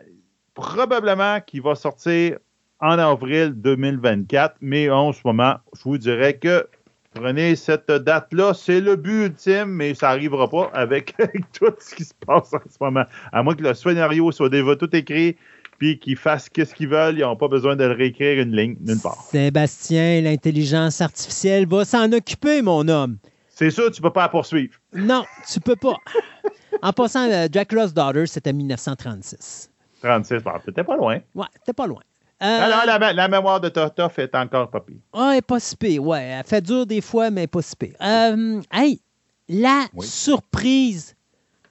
probablement 0.54 1.40
qu'il 1.42 1.64
va 1.64 1.76
sortir 1.76 2.38
en 2.80 2.98
avril 2.98 3.54
2024, 3.56 4.58
mais 4.62 4.90
en 4.90 5.12
ce 5.12 5.22
moment, 5.26 5.56
je 5.76 5.84
vous 5.84 5.98
dirais 5.98 6.36
que 6.36 6.68
Prenez 7.14 7.58
cette 7.58 7.92
date-là, 7.92 8.54
c'est 8.54 8.80
le 8.80 8.96
but 8.96 9.26
ultime, 9.26 9.66
mais 9.66 9.94
ça 9.94 10.08
n'arrivera 10.08 10.50
pas 10.50 10.70
avec, 10.74 11.16
tout 11.54 11.74
ce 11.80 11.96
qui 11.96 12.06
se 12.06 12.14
passe 12.26 12.54
en 12.54 12.60
ce 12.70 12.78
moment. 12.80 13.04
À 13.32 13.44
moins 13.44 13.54
que 13.54 13.64
le 13.64 13.74
scénario 13.74 14.32
soit 14.32 14.50
déjà 14.50 14.76
tout 14.78 14.96
écrit, 14.96 15.36
puis 15.78 16.00
qu'ils 16.00 16.16
fassent 16.16 16.50
ce 16.54 16.74
qu'ils 16.74 16.88
veulent. 16.88 17.18
Ils 17.18 17.22
n'ont 17.22 17.36
pas 17.36 17.50
besoin 17.50 17.76
de 17.76 17.84
réécrire 17.84 18.42
une 18.42 18.56
ligne 18.56 18.78
nulle 18.80 19.00
part. 19.00 19.22
Sébastien, 19.30 20.22
l'intelligence 20.22 21.02
artificielle 21.02 21.68
va 21.68 21.84
s'en 21.84 22.12
occuper, 22.14 22.62
mon 22.62 22.88
homme. 22.88 23.18
C'est 23.50 23.72
sûr, 23.72 23.92
tu 23.92 24.02
ne 24.02 24.08
peux 24.08 24.14
pas 24.14 24.22
la 24.22 24.30
poursuivre. 24.30 24.74
Non, 24.94 25.26
tu 25.52 25.60
peux 25.60 25.76
pas. 25.76 25.96
en 26.82 26.94
passant, 26.94 27.30
euh, 27.30 27.48
Jack 27.52 27.74
Lost 27.74 27.94
Daughter, 27.94 28.26
c'était 28.26 28.54
1936. 28.54 29.70
36, 30.02 30.38
t'étais 30.66 30.84
pas 30.84 30.96
loin. 30.96 31.20
Ouais, 31.36 31.46
t'es 31.66 31.74
pas 31.74 31.88
loin. 31.88 32.02
Alors, 32.42 32.86
la, 32.86 33.14
la, 33.14 33.28
mémoire 33.28 33.62
de 33.62 33.70
Tortoff 33.70 34.18
est 34.18 34.34
encore 34.34 34.70
pas 34.70 34.80
pire. 34.80 34.98
Ah, 35.14 35.36
pas 35.46 35.60
si 35.60 35.76
pire, 35.76 36.04
ouais. 36.04 36.24
Elle 36.24 36.44
fait 36.44 36.62
dur 36.62 36.86
des 36.88 37.02
fois, 37.02 37.30
mais 37.30 37.46
pas 37.46 37.62
si 37.62 37.76
pire. 37.76 37.94
Euh, 38.02 38.60
hey, 38.72 39.00
la 39.48 39.86
surprise. 40.00 41.16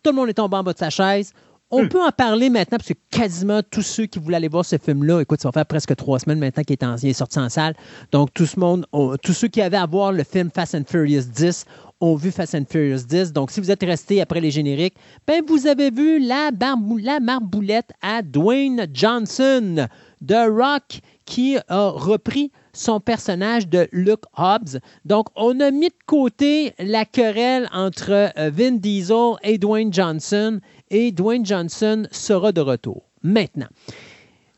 Tout 0.02 0.10
le 0.10 0.16
monde 0.16 0.28
est 0.28 0.34
tombé 0.34 0.56
en 0.56 0.62
bas 0.62 0.72
de 0.72 0.78
sa 0.78 0.90
chaise. 0.90 1.32
On 1.72 1.84
hmm. 1.84 1.88
peut 1.88 2.02
en 2.02 2.10
parler 2.10 2.50
maintenant 2.50 2.78
parce 2.78 2.88
que 2.88 2.98
quasiment 3.10 3.60
tous 3.62 3.82
ceux 3.82 4.06
qui 4.06 4.18
voulaient 4.18 4.38
aller 4.38 4.48
voir 4.48 4.64
ce 4.64 4.76
film-là, 4.76 5.20
écoute, 5.20 5.40
ça 5.40 5.48
va 5.48 5.52
faire 5.52 5.66
presque 5.66 5.94
trois 5.94 6.18
semaines 6.18 6.40
maintenant 6.40 6.64
qu'il 6.64 6.76
est, 6.76 7.12
sorti 7.12 7.38
en 7.38 7.48
salle. 7.48 7.74
Donc, 8.10 8.32
tout 8.34 8.46
ce 8.46 8.58
monde, 8.58 8.86
tous 9.22 9.32
ceux 9.32 9.48
qui 9.48 9.62
avaient 9.62 9.76
à 9.76 9.86
voir 9.86 10.12
le 10.12 10.24
film 10.24 10.50
Fast 10.52 10.74
and 10.74 10.82
Furious 10.88 11.22
10 11.32 11.64
ont 12.00 12.16
vu 12.16 12.32
Fast 12.32 12.56
and 12.56 12.64
Furious 12.68 13.04
10. 13.06 13.32
Donc, 13.32 13.52
si 13.52 13.60
vous 13.60 13.70
êtes 13.70 13.82
resté 13.82 14.20
après 14.20 14.40
les 14.40 14.50
génériques, 14.50 14.94
ben, 15.26 15.42
vous 15.46 15.66
avez 15.66 15.90
vu 15.90 16.18
la, 16.18 16.50
la 16.50 17.20
marboulette 17.20 17.92
à 18.02 18.22
Dwayne 18.22 18.86
Johnson 18.92 19.86
de 20.20 20.50
Rock 20.50 21.00
qui 21.24 21.56
a 21.68 21.88
repris 21.88 22.50
son 22.72 23.00
personnage 23.00 23.68
de 23.68 23.88
Luke 23.92 24.24
Hobbs. 24.36 24.78
Donc, 25.04 25.26
on 25.36 25.58
a 25.60 25.70
mis 25.70 25.88
de 25.88 25.94
côté 26.06 26.74
la 26.78 27.04
querelle 27.04 27.68
entre 27.72 28.30
euh, 28.38 28.50
Vin 28.50 28.72
Diesel 28.72 29.34
et 29.42 29.58
Dwayne 29.58 29.92
Johnson 29.92 30.60
et 30.90 31.12
Dwayne 31.12 31.46
Johnson 31.46 32.06
sera 32.10 32.52
de 32.52 32.60
retour. 32.60 33.02
Maintenant, 33.22 33.68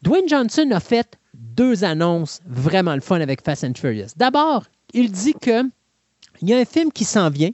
Dwayne 0.02 0.28
Johnson 0.28 0.70
a 0.72 0.80
fait 0.80 1.18
deux 1.34 1.84
annonces 1.84 2.40
vraiment 2.46 2.94
le 2.94 3.00
fun 3.00 3.20
avec 3.20 3.42
Fast 3.42 3.64
and 3.64 3.74
Furious. 3.76 4.10
D'abord, 4.16 4.64
il 4.94 5.10
dit 5.10 5.34
que 5.34 5.62
il 6.40 6.48
y 6.48 6.54
a 6.54 6.58
un 6.58 6.64
film 6.64 6.90
qui 6.90 7.04
s'en 7.04 7.30
vient 7.30 7.50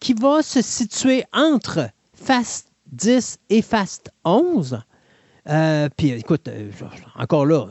qui 0.00 0.14
va 0.14 0.42
se 0.42 0.60
situer 0.60 1.24
entre 1.32 1.88
Fast 2.12 2.72
10 2.90 3.38
et 3.50 3.62
Fast 3.62 4.10
11. 4.24 4.82
Euh, 5.48 5.88
puis 5.96 6.10
écoute, 6.10 6.48
euh, 6.48 6.70
encore 7.16 7.46
là, 7.46 7.66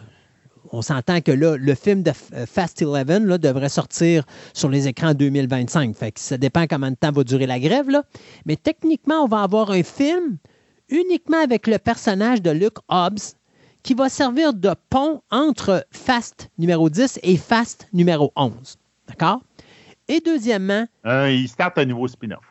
on 0.71 0.81
s'entend 0.81 1.21
que 1.21 1.31
là, 1.31 1.57
le 1.57 1.75
film 1.75 2.03
de 2.03 2.11
euh, 2.33 2.45
Fast 2.45 2.81
11 2.81 3.05
là, 3.25 3.37
devrait 3.37 3.69
sortir 3.69 4.23
sur 4.53 4.69
les 4.69 4.87
écrans 4.87 5.09
en 5.09 5.13
2025. 5.13 5.95
Fait 5.95 6.11
que 6.11 6.19
ça 6.19 6.37
dépend 6.37 6.65
combien 6.67 6.91
de 6.91 6.95
temps 6.95 7.11
va 7.11 7.23
durer 7.23 7.45
la 7.45 7.59
grève. 7.59 7.87
Mais 8.45 8.55
techniquement, 8.55 9.23
on 9.23 9.27
va 9.27 9.43
avoir 9.43 9.71
un 9.71 9.83
film 9.83 10.37
uniquement 10.89 11.41
avec 11.41 11.67
le 11.67 11.77
personnage 11.77 12.41
de 12.41 12.51
Luke 12.51 12.77
Hobbs 12.89 13.35
qui 13.83 13.93
va 13.93 14.09
servir 14.09 14.53
de 14.53 14.75
pont 14.89 15.21
entre 15.31 15.85
Fast 15.91 16.49
numéro 16.57 16.89
10 16.89 17.19
et 17.23 17.37
Fast 17.37 17.87
numéro 17.93 18.31
11. 18.35 18.77
D'accord? 19.07 19.41
Et 20.07 20.19
deuxièmement... 20.19 20.85
il 21.05 21.47
start 21.47 21.77
un 21.77 21.85
nouveau 21.85 22.07
spin-off. 22.07 22.50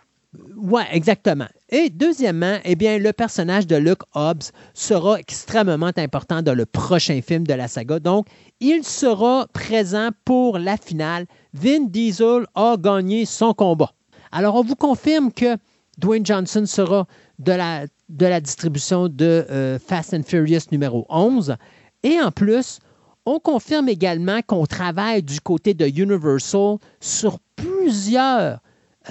Oui, 0.56 0.82
exactement. 0.92 1.48
Et 1.70 1.90
deuxièmement, 1.90 2.58
eh 2.64 2.76
bien, 2.76 2.98
le 2.98 3.12
personnage 3.12 3.66
de 3.66 3.74
Luke 3.76 4.02
Hobbs 4.14 4.52
sera 4.74 5.18
extrêmement 5.18 5.90
important 5.96 6.40
dans 6.40 6.54
le 6.54 6.66
prochain 6.66 7.20
film 7.20 7.46
de 7.46 7.54
la 7.54 7.66
saga. 7.66 7.98
Donc, 7.98 8.28
il 8.60 8.84
sera 8.84 9.46
présent 9.52 10.10
pour 10.24 10.58
la 10.58 10.76
finale. 10.76 11.26
Vin 11.52 11.86
Diesel 11.86 12.46
a 12.54 12.76
gagné 12.78 13.24
son 13.24 13.54
combat. 13.54 13.92
Alors, 14.30 14.54
on 14.54 14.62
vous 14.62 14.76
confirme 14.76 15.32
que 15.32 15.56
Dwayne 15.98 16.24
Johnson 16.24 16.64
sera 16.64 17.08
de 17.40 17.52
la, 17.52 17.86
de 18.08 18.26
la 18.26 18.40
distribution 18.40 19.08
de 19.08 19.46
euh, 19.50 19.78
Fast 19.80 20.14
and 20.14 20.22
Furious 20.24 20.70
numéro 20.70 21.06
11. 21.08 21.56
Et 22.04 22.20
en 22.20 22.30
plus, 22.30 22.78
on 23.26 23.40
confirme 23.40 23.88
également 23.88 24.40
qu'on 24.46 24.64
travaille 24.66 25.24
du 25.24 25.40
côté 25.40 25.74
de 25.74 25.86
Universal 25.86 26.76
sur 27.00 27.38
plusieurs 27.56 28.60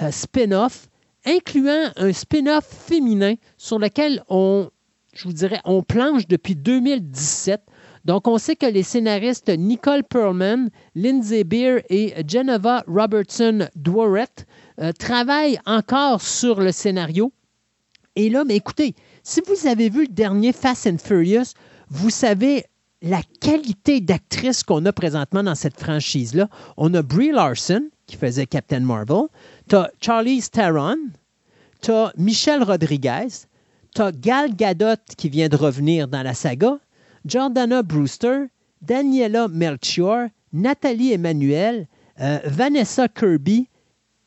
euh, 0.00 0.10
spin-offs 0.10 0.89
incluant 1.26 1.90
un 1.96 2.12
spin-off 2.12 2.64
féminin 2.64 3.34
sur 3.56 3.78
lequel 3.78 4.22
on, 4.28 4.70
je 5.12 5.24
vous 5.24 5.32
dirais, 5.32 5.60
on 5.64 5.82
planche 5.82 6.26
depuis 6.26 6.56
2017. 6.56 7.62
Donc, 8.04 8.26
on 8.26 8.38
sait 8.38 8.56
que 8.56 8.66
les 8.66 8.82
scénaristes 8.82 9.50
Nicole 9.50 10.04
Perlman, 10.04 10.70
Lindsay 10.94 11.44
Beer 11.44 11.82
et 11.90 12.14
Geneva 12.26 12.82
Robertson 12.86 13.68
Dworet 13.76 14.46
euh, 14.80 14.92
travaillent 14.92 15.60
encore 15.66 16.22
sur 16.22 16.60
le 16.60 16.72
scénario. 16.72 17.32
Et 18.16 18.30
là, 18.30 18.44
écoutez, 18.48 18.94
si 19.22 19.40
vous 19.46 19.66
avez 19.66 19.90
vu 19.90 20.02
le 20.02 20.12
dernier 20.12 20.52
Fast 20.52 20.86
and 20.86 20.98
Furious, 20.98 21.52
vous 21.90 22.10
savez 22.10 22.64
la 23.02 23.22
qualité 23.40 24.00
d'actrice 24.00 24.62
qu'on 24.62 24.84
a 24.84 24.92
présentement 24.92 25.42
dans 25.42 25.54
cette 25.54 25.78
franchise-là. 25.78 26.48
On 26.76 26.92
a 26.94 27.02
Brie 27.02 27.32
Larson, 27.32 27.88
qui 28.06 28.16
faisait 28.16 28.46
Captain 28.46 28.80
Marvel. 28.80 29.24
Tu 29.68 29.76
as 29.76 29.90
Charlie 30.00 30.42
Theron. 30.42 30.98
Tu 31.80 31.90
as 31.90 32.12
Michelle 32.16 32.62
Rodriguez. 32.62 33.28
Tu 33.94 34.02
as 34.02 34.12
Gal 34.12 34.54
Gadot 34.54 35.00
qui 35.16 35.28
vient 35.28 35.48
de 35.48 35.56
revenir 35.56 36.08
dans 36.08 36.22
la 36.22 36.34
saga. 36.34 36.78
Jordana 37.24 37.82
Brewster. 37.82 38.46
Daniela 38.82 39.48
Melchior. 39.48 40.28
Nathalie 40.52 41.12
Emmanuel. 41.12 41.86
Euh, 42.20 42.38
Vanessa 42.44 43.08
Kirby. 43.08 43.68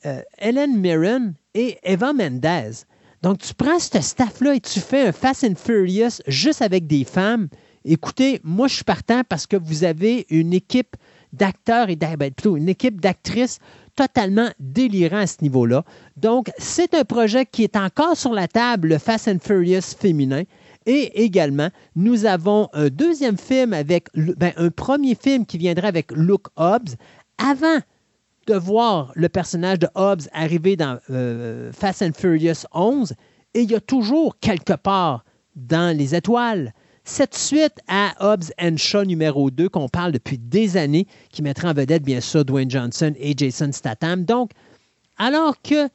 Euh, 0.05 0.21
Helen 0.39 0.77
Mirren 0.77 1.33
et 1.53 1.77
Eva 1.83 2.11
Mendez. 2.11 2.85
Donc, 3.21 3.37
tu 3.37 3.53
prends 3.53 3.79
ce 3.79 4.01
staff-là 4.01 4.55
et 4.55 4.59
tu 4.59 4.81
fais 4.81 5.07
un 5.07 5.11
Fast 5.13 5.45
and 5.45 5.55
Furious 5.55 6.21
juste 6.27 6.61
avec 6.61 6.87
des 6.87 7.05
femmes. 7.05 7.47
Écoutez, 7.85 8.39
moi, 8.43 8.67
je 8.67 8.75
suis 8.75 8.83
partant 8.83 9.23
parce 9.27 9.45
que 9.45 9.57
vous 9.57 9.83
avez 9.83 10.25
une 10.29 10.53
équipe 10.53 10.95
d'acteurs 11.33 11.89
et 11.89 11.95
ben, 11.95 12.17
plutôt 12.17 12.55
une 12.55 12.69
équipe 12.69 13.01
d'actrices 13.01 13.59
totalement 13.95 14.49
délirant 14.59 15.17
à 15.17 15.27
ce 15.27 15.41
niveau-là. 15.41 15.83
Donc, 16.15 16.49
c'est 16.57 16.93
un 16.93 17.03
projet 17.03 17.45
qui 17.45 17.63
est 17.63 17.75
encore 17.75 18.15
sur 18.15 18.33
la 18.33 18.47
table, 18.47 18.89
le 18.89 18.97
Fast 18.97 19.27
and 19.27 19.39
Furious 19.41 19.95
féminin. 19.97 20.43
Et 20.85 21.23
également, 21.23 21.69
nous 21.95 22.25
avons 22.25 22.69
un 22.73 22.87
deuxième 22.87 23.37
film 23.37 23.73
avec, 23.73 24.07
ben, 24.15 24.53
un 24.57 24.69
premier 24.69 25.15
film 25.15 25.45
qui 25.45 25.57
viendrait 25.57 25.87
avec 25.87 26.11
Luke 26.11 26.47
Hobbs 26.55 26.95
avant 27.37 27.79
de 28.47 28.55
voir 28.55 29.11
le 29.15 29.29
personnage 29.29 29.79
de 29.79 29.87
Hobbs 29.95 30.27
arriver 30.33 30.75
dans 30.75 30.99
euh, 31.09 31.71
Fast 31.71 32.01
and 32.01 32.11
Furious 32.15 32.65
11. 32.73 33.13
Et 33.53 33.61
il 33.61 33.71
y 33.71 33.75
a 33.75 33.79
toujours 33.79 34.37
quelque 34.39 34.73
part 34.73 35.23
dans 35.55 35.95
les 35.95 36.15
étoiles 36.15 36.73
cette 37.03 37.35
suite 37.35 37.75
à 37.87 38.13
Hobbs 38.19 38.51
and 38.59 38.77
Shaw 38.77 39.03
numéro 39.03 39.51
2 39.51 39.69
qu'on 39.69 39.89
parle 39.89 40.11
depuis 40.11 40.37
des 40.37 40.77
années, 40.77 41.07
qui 41.31 41.41
mettra 41.41 41.69
en 41.69 41.73
vedette 41.73 42.03
bien 42.03 42.21
sûr 42.21 42.45
Dwayne 42.45 42.71
Johnson 42.71 43.13
et 43.17 43.33
Jason 43.37 43.71
Statham. 43.71 44.23
Donc, 44.25 44.51
alors 45.17 45.61
que 45.61 45.89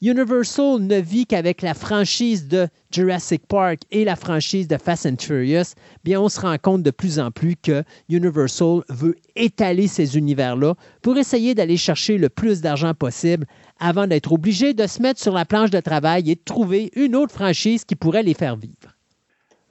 Universal 0.00 0.80
ne 0.80 0.96
vit 1.00 1.24
qu'avec 1.24 1.62
la 1.62 1.72
franchise 1.72 2.46
de 2.48 2.68
Jurassic 2.90 3.46
Park 3.46 3.80
et 3.90 4.04
la 4.04 4.16
franchise 4.16 4.68
de 4.68 4.76
Fast 4.76 5.06
and 5.06 5.16
Furious, 5.18 5.74
bien 6.02 6.20
on 6.20 6.28
se 6.28 6.40
rend 6.40 6.58
compte 6.58 6.82
de 6.82 6.90
plus 6.90 7.18
en 7.18 7.30
plus 7.30 7.56
que 7.56 7.84
Universal 8.10 8.82
veut 8.90 9.16
étaler 9.34 9.86
ces 9.86 10.18
univers-là 10.18 10.74
pour 11.00 11.16
essayer 11.16 11.54
d'aller 11.54 11.76
chercher 11.76 12.18
le 12.18 12.28
plus 12.28 12.60
d'argent 12.60 12.92
possible 12.92 13.46
avant 13.78 14.06
d'être 14.06 14.32
obligé 14.32 14.74
de 14.74 14.86
se 14.86 15.00
mettre 15.00 15.20
sur 15.20 15.32
la 15.32 15.46
planche 15.46 15.70
de 15.70 15.80
travail 15.80 16.30
et 16.30 16.34
de 16.34 16.44
trouver 16.44 16.90
une 16.96 17.16
autre 17.16 17.32
franchise 17.32 17.84
qui 17.84 17.96
pourrait 17.96 18.22
les 18.22 18.34
faire 18.34 18.56
vivre. 18.56 18.93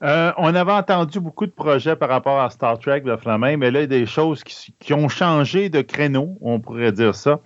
Euh, 0.04 0.32
on 0.36 0.54
avait 0.54 0.72
entendu 0.72 1.18
beaucoup 1.18 1.46
de 1.46 1.50
projets 1.50 1.96
par 1.96 2.10
rapport 2.10 2.38
à 2.38 2.50
Star 2.50 2.78
Trek, 2.78 3.02
le 3.06 3.16
Flamin, 3.16 3.56
mais 3.56 3.70
là, 3.70 3.80
il 3.80 3.82
y 3.82 3.84
a 3.84 3.86
des 4.00 4.06
choses 4.06 4.44
qui, 4.44 4.92
ont 4.92 5.08
changé 5.08 5.70
de 5.70 5.80
créneau, 5.80 6.36
on 6.42 6.60
pourrait 6.60 6.92
dire 6.92 7.14
ça. 7.14 7.40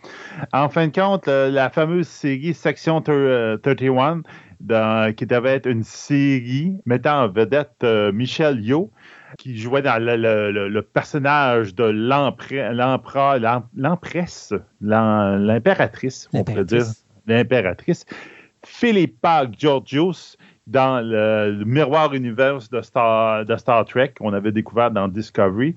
En 0.53 0.69
fin 0.69 0.89
de 0.89 0.93
compte, 0.93 1.29
la 1.29 1.71
fameuse 1.71 2.09
série 2.09 2.55
Section 2.55 3.01
31, 3.01 4.23
euh, 4.73 5.13
qui 5.13 5.25
devait 5.25 5.55
être 5.55 5.67
une 5.67 5.85
série 5.85 6.81
mettant 6.85 7.23
en 7.23 7.29
vedette 7.29 7.77
euh, 7.85 8.11
Michel 8.11 8.61
Yo, 8.61 8.91
qui 9.39 9.57
jouait 9.57 9.83
dans 9.83 10.03
le, 10.03 10.81
personnage 10.81 11.77
de 11.77 11.85
l'empereur, 11.85 13.39
l'empresse, 13.77 14.53
l'impératrice, 14.81 16.29
on 16.33 16.43
pourrait 16.43 16.65
dire, 16.65 16.87
l'impératrice, 17.29 18.05
Philippa 18.65 19.47
Georgios, 19.57 20.37
dans 20.69 21.01
le, 21.01 21.65
miroir 21.65 22.15
univers 22.15 22.59
de 22.71 22.81
Star, 22.83 23.45
de 23.45 23.57
Star 23.57 23.85
Trek 23.87 24.13
qu'on 24.19 24.33
avait 24.33 24.53
découvert 24.53 24.91
dans 24.91 25.09
Discovery, 25.09 25.75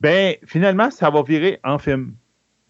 ben 0.00 0.34
finalement, 0.46 0.90
ça 0.90 1.10
va 1.10 1.22
virer 1.22 1.58
en 1.64 1.78
film. 1.78 2.14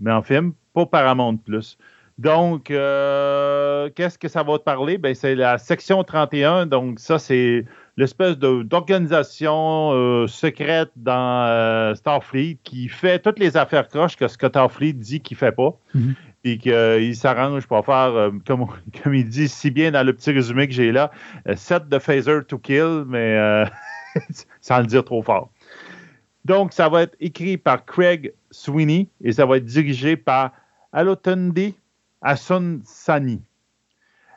Mais 0.01 0.13
en 0.13 0.23
film, 0.23 0.53
pas 0.73 0.87
Paramount 0.87 1.37
Plus. 1.37 1.77
Donc, 2.19 2.71
euh, 2.71 3.89
qu'est-ce 3.95 4.19
que 4.19 4.29
ça 4.29 4.43
va 4.43 4.59
te 4.59 4.65
parler? 4.65 4.99
Ben, 4.99 5.15
c'est 5.15 5.35
la 5.35 5.59
section 5.59 6.05
31. 6.05 6.67
Donc, 6.67 7.01
ça, 7.01 7.19
c'est 7.19 7.65
l'espèce 7.97 8.39
d'organisation 8.39 9.93
euh, 9.93 10.27
secrète 10.27 10.91
dans 10.95 11.47
euh, 11.49 11.95
Starfleet 11.95 12.59
qui 12.63 12.89
fait 12.89 13.19
toutes 13.19 13.39
les 13.39 13.57
affaires 13.57 13.89
croches 13.89 14.17
que 14.17 14.29
Starfleet 14.29 14.93
dit 14.93 15.21
qu'il 15.21 15.37
fait 15.37 15.53
pas. 15.53 15.75
Mm-hmm 15.97 16.15
et 16.45 16.59
qu'il 16.59 17.17
s'arrange 17.17 17.67
pour 17.67 17.85
faire, 17.85 18.15
euh, 18.15 18.31
comme, 18.47 19.15
il 19.15 19.29
dit 19.29 19.49
si 19.49 19.71
bien 19.71 19.91
dans 19.91 20.05
le 20.05 20.13
petit 20.13 20.33
résumé 20.33 20.69
que 20.69 20.75
j'ai 20.75 20.93
là, 20.93 21.11
euh, 21.49 21.57
set 21.57 21.89
de 21.89 21.99
phaser 21.99 22.45
to 22.47 22.59
kill, 22.59 23.05
mais 23.07 23.37
euh, 23.37 23.67
sans 24.61 24.81
le 24.81 24.87
dire 24.87 25.05
trop 25.05 25.23
fort. 25.23 25.51
Donc, 26.45 26.73
ça 26.73 26.89
va 26.89 27.03
être 27.03 27.17
écrit 27.21 27.57
par 27.57 27.85
Craig 27.85 28.33
Sweeney 28.51 29.09
et 29.23 29.33
ça 29.33 29.47
va 29.47 29.59
être 29.59 29.65
dirigé 29.65 30.17
par 30.17 30.51
Alotundi 30.93 31.75
Asunsani. 32.21 33.41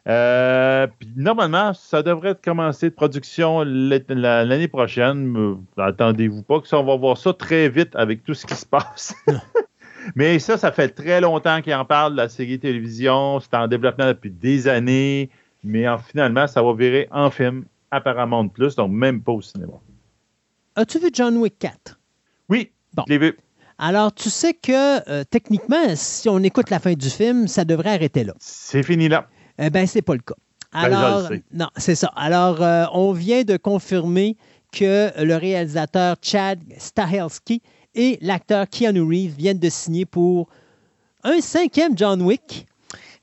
Euh, 0.08 0.86
puis 1.00 1.12
normalement, 1.16 1.74
ça 1.74 2.04
devrait 2.04 2.36
commencer 2.36 2.92
de 2.92 2.96
production 2.96 3.64
l'année 3.64 4.68
prochaine. 4.68 5.58
Attendez-vous 5.78 6.44
pas 6.44 6.62
que 6.62 6.68
ça, 6.68 6.80
on 6.80 6.86
va 6.86 6.96
voir 6.96 7.18
ça 7.18 7.34
très 7.34 7.70
vite 7.70 7.96
avec 7.96 8.24
tout 8.24 8.36
ce 8.36 8.46
qui 8.46 8.56
se 8.56 8.66
passe. 8.66 9.16
Mais 10.16 10.40
ça, 10.40 10.58
ça 10.58 10.72
fait 10.72 10.90
très 10.90 11.22
longtemps 11.22 11.62
qu'il 11.62 11.74
en 11.74 11.86
parle, 11.86 12.16
la 12.16 12.30
série 12.30 12.60
télévision. 12.60 13.40
C'est 13.40 13.56
en 13.56 13.68
développement 13.68 14.08
depuis 14.08 14.32
des 14.32 14.68
années. 14.68 15.30
Mais 15.64 15.86
finalement, 16.08 16.46
ça 16.48 16.62
va 16.62 16.74
virer 16.74 17.08
en 17.12 17.32
film, 17.32 17.66
apparemment 17.90 18.44
de 18.44 18.50
plus, 18.50 18.76
donc 18.76 18.92
même 18.92 19.22
pas 19.22 19.32
au 19.32 19.42
cinéma. 19.42 19.74
As-tu 20.76 21.00
vu 21.00 21.10
John 21.12 21.38
Wick 21.38 21.58
4? 21.58 22.00
Oui, 22.50 22.72
bon. 22.94 23.04
je 23.08 23.14
l'ai 23.14 23.18
vu. 23.18 23.38
Alors, 23.78 24.14
tu 24.14 24.30
sais 24.30 24.54
que 24.54 25.10
euh, 25.10 25.24
techniquement, 25.30 25.96
si 25.96 26.30
on 26.30 26.40
écoute 26.40 26.70
la 26.70 26.80
fin 26.80 26.94
du 26.94 27.10
film, 27.10 27.48
ça 27.48 27.66
devrait 27.66 27.94
arrêter 27.94 28.24
là. 28.24 28.34
C'est 28.40 28.84
fini 28.84 29.10
là. 29.10 29.28
Eh 29.58 29.70
bien, 29.70 29.86
c'est 29.86 30.02
pas 30.02 30.14
le 30.14 30.22
cas. 30.22 30.36
Ben, 30.74 30.94
Alors, 30.94 31.30
non, 31.54 31.68
c'est 31.78 31.96
ça. 31.96 32.08
Alors, 32.16 32.62
euh, 32.62 32.86
on 32.94 33.12
vient 33.12 33.44
de 33.44 33.58
confirmer 33.58 34.38
que 34.72 35.12
le 35.24 35.36
réalisateur 35.36 36.18
Chad 36.22 36.60
Stahelski 36.78 37.62
et 37.96 38.20
l'acteur 38.22 38.70
Keanu 38.70 39.02
Reeves 39.02 39.36
viennent 39.36 39.60
de 39.60 39.70
signer 39.70 40.06
pour 40.06 40.48
un 41.24 41.42
cinquième 41.42 41.98
John 41.98 42.22
Wick. 42.22 42.68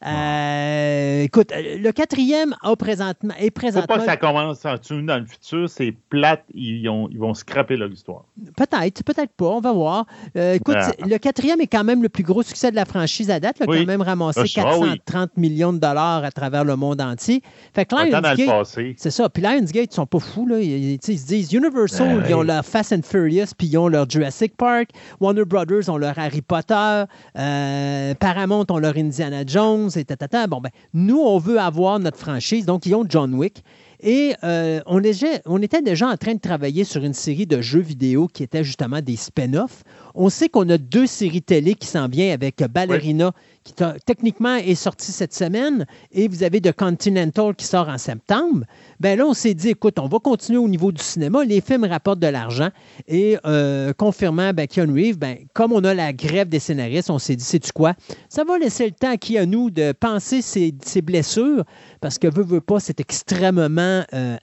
Euh, 0.04 1.22
écoute, 1.22 1.52
le 1.54 1.90
quatrième 1.92 2.54
a 2.62 2.74
présentement, 2.76 3.34
est 3.38 3.50
présentement. 3.50 3.94
Faut 3.94 4.00
pas 4.00 4.04
que 4.04 4.10
ça 4.10 4.16
commence 4.16 4.64
en 4.64 4.76
dans 5.02 5.18
le 5.18 5.26
futur, 5.26 5.68
c'est 5.68 5.94
plate, 6.08 6.44
ils, 6.54 6.84
ils 6.84 7.18
vont 7.18 7.34
scraper 7.34 7.76
l'histoire. 7.76 8.24
Peut-être, 8.56 9.04
peut-être 9.04 9.32
pas, 9.32 9.46
on 9.46 9.60
va 9.60 9.72
voir. 9.72 10.06
Euh, 10.36 10.54
écoute, 10.54 10.76
le 10.98 11.16
quatrième 11.18 11.60
est 11.60 11.66
quand 11.66 11.84
même 11.84 12.02
le 12.02 12.08
plus 12.08 12.24
gros 12.24 12.42
succès 12.42 12.70
de 12.70 12.76
la 12.76 12.84
franchise 12.84 13.30
à 13.30 13.40
date. 13.40 13.56
Il 13.60 13.62
a 13.64 13.66
quand 13.66 13.86
même 13.86 14.02
ramassé 14.02 14.42
430 14.48 15.30
ah 15.34 15.40
millions 15.40 15.72
de 15.72 15.78
dollars 15.78 16.24
à 16.24 16.30
travers 16.30 16.64
le 16.64 16.76
monde 16.76 17.00
entier. 17.00 17.42
Fait 17.74 17.84
que 17.84 17.94
Lionsgate, 17.94 18.96
c'est 18.96 19.10
ça. 19.10 19.28
Puis 19.28 19.42
Lionsgate, 19.42 19.92
ils 19.92 19.94
sont 19.94 20.06
pas 20.06 20.18
fous. 20.20 20.46
Là. 20.46 20.60
Ils, 20.60 20.98
se 21.00 21.26
disent 21.26 21.52
Universal, 21.52 22.20
ben 22.20 22.26
ils 22.28 22.34
ont 22.34 22.42
leur 22.42 22.64
Fast 22.64 22.92
and 22.92 23.02
Furious, 23.04 23.54
puis 23.56 23.68
ils 23.68 23.78
ont 23.78 23.88
leur 23.88 24.08
Jurassic 24.08 24.56
Park. 24.56 24.90
Warner 25.20 25.44
Brothers 25.44 25.88
ont 25.88 25.96
leur 25.96 26.18
Harry 26.18 26.42
Potter. 26.42 27.04
Euh, 27.38 28.14
Paramount 28.14 28.66
ont 28.70 28.78
leur 28.78 28.96
Indiana 28.96 29.42
Jones 29.46 29.90
et 29.96 30.04
Bon, 30.48 30.60
ben, 30.60 30.70
nous, 30.94 31.18
on 31.18 31.38
veut 31.38 31.58
avoir 31.58 31.98
notre 31.98 32.18
franchise. 32.18 32.66
Donc, 32.66 32.86
ils 32.86 32.94
ont 32.94 33.04
John 33.08 33.34
Wick. 33.34 33.62
Et 34.04 34.34
euh, 34.42 34.80
on, 34.86 35.00
on, 35.46 35.62
était 35.62 35.80
déjà 35.80 36.08
en 36.08 36.16
train 36.16 36.34
de 36.34 36.40
travailler 36.40 36.82
sur 36.82 37.04
une 37.04 37.14
série 37.14 37.46
de 37.46 37.60
jeux 37.60 37.80
vidéo 37.80 38.26
qui 38.26 38.42
étaient 38.42 38.64
justement 38.64 39.00
des 39.00 39.14
spin-offs. 39.14 39.84
On 40.16 40.28
sait 40.28 40.48
qu'on 40.48 40.68
a 40.70 40.78
deux 40.78 41.06
séries 41.06 41.42
télé 41.42 41.74
qui 41.74 41.86
s'en 41.86 42.08
viennent 42.08 42.32
avec 42.32 42.64
Ballerina, 42.64 43.32
qui 43.64 43.74
techniquement 44.06 44.56
est 44.56 44.74
sortie 44.74 45.12
cette 45.12 45.34
semaine, 45.34 45.86
et 46.10 46.28
vous 46.28 46.42
avez 46.42 46.60
The 46.60 46.72
Continental 46.72 47.54
qui 47.54 47.64
sort 47.64 47.88
en 47.88 47.98
septembre. 47.98 48.64
Ben 49.00 49.18
là, 49.18 49.26
on 49.26 49.34
s'est 49.34 49.54
dit, 49.54 49.70
écoute, 49.70 49.98
on 49.98 50.08
va 50.08 50.18
continuer 50.18 50.58
au 50.58 50.68
niveau 50.68 50.90
du 50.92 51.02
cinéma. 51.02 51.44
Les 51.44 51.60
films 51.60 51.84
rapportent 51.84 52.18
de 52.18 52.26
l'argent. 52.26 52.70
Et 53.08 53.38
euh, 53.46 53.92
confirmant 53.92 54.52
ben, 54.52 54.66
Keanu 54.66 54.92
Reeves, 54.92 55.18
ben, 55.18 55.38
comme 55.54 55.72
on 55.72 55.84
a 55.84 55.94
la 55.94 56.12
grève 56.12 56.48
des 56.48 56.58
scénaristes, 56.58 57.10
on 57.10 57.18
s'est 57.18 57.36
dit, 57.36 57.44
sais-tu 57.44 57.72
quoi? 57.72 57.94
Ça 58.28 58.44
va 58.44 58.58
laisser 58.58 58.86
le 58.86 58.92
temps 58.92 59.10
à 59.10 59.16
Keanu 59.16 59.70
de 59.70 59.92
penser 59.92 60.42
ses, 60.42 60.72
blessures, 61.02 61.64
parce 62.00 62.18
que 62.18 62.28
veut, 62.28 62.44
veut 62.44 62.60
pas, 62.60 62.80
c'est 62.80 63.00
extrêmement 63.00 64.04
euh, 64.12 64.36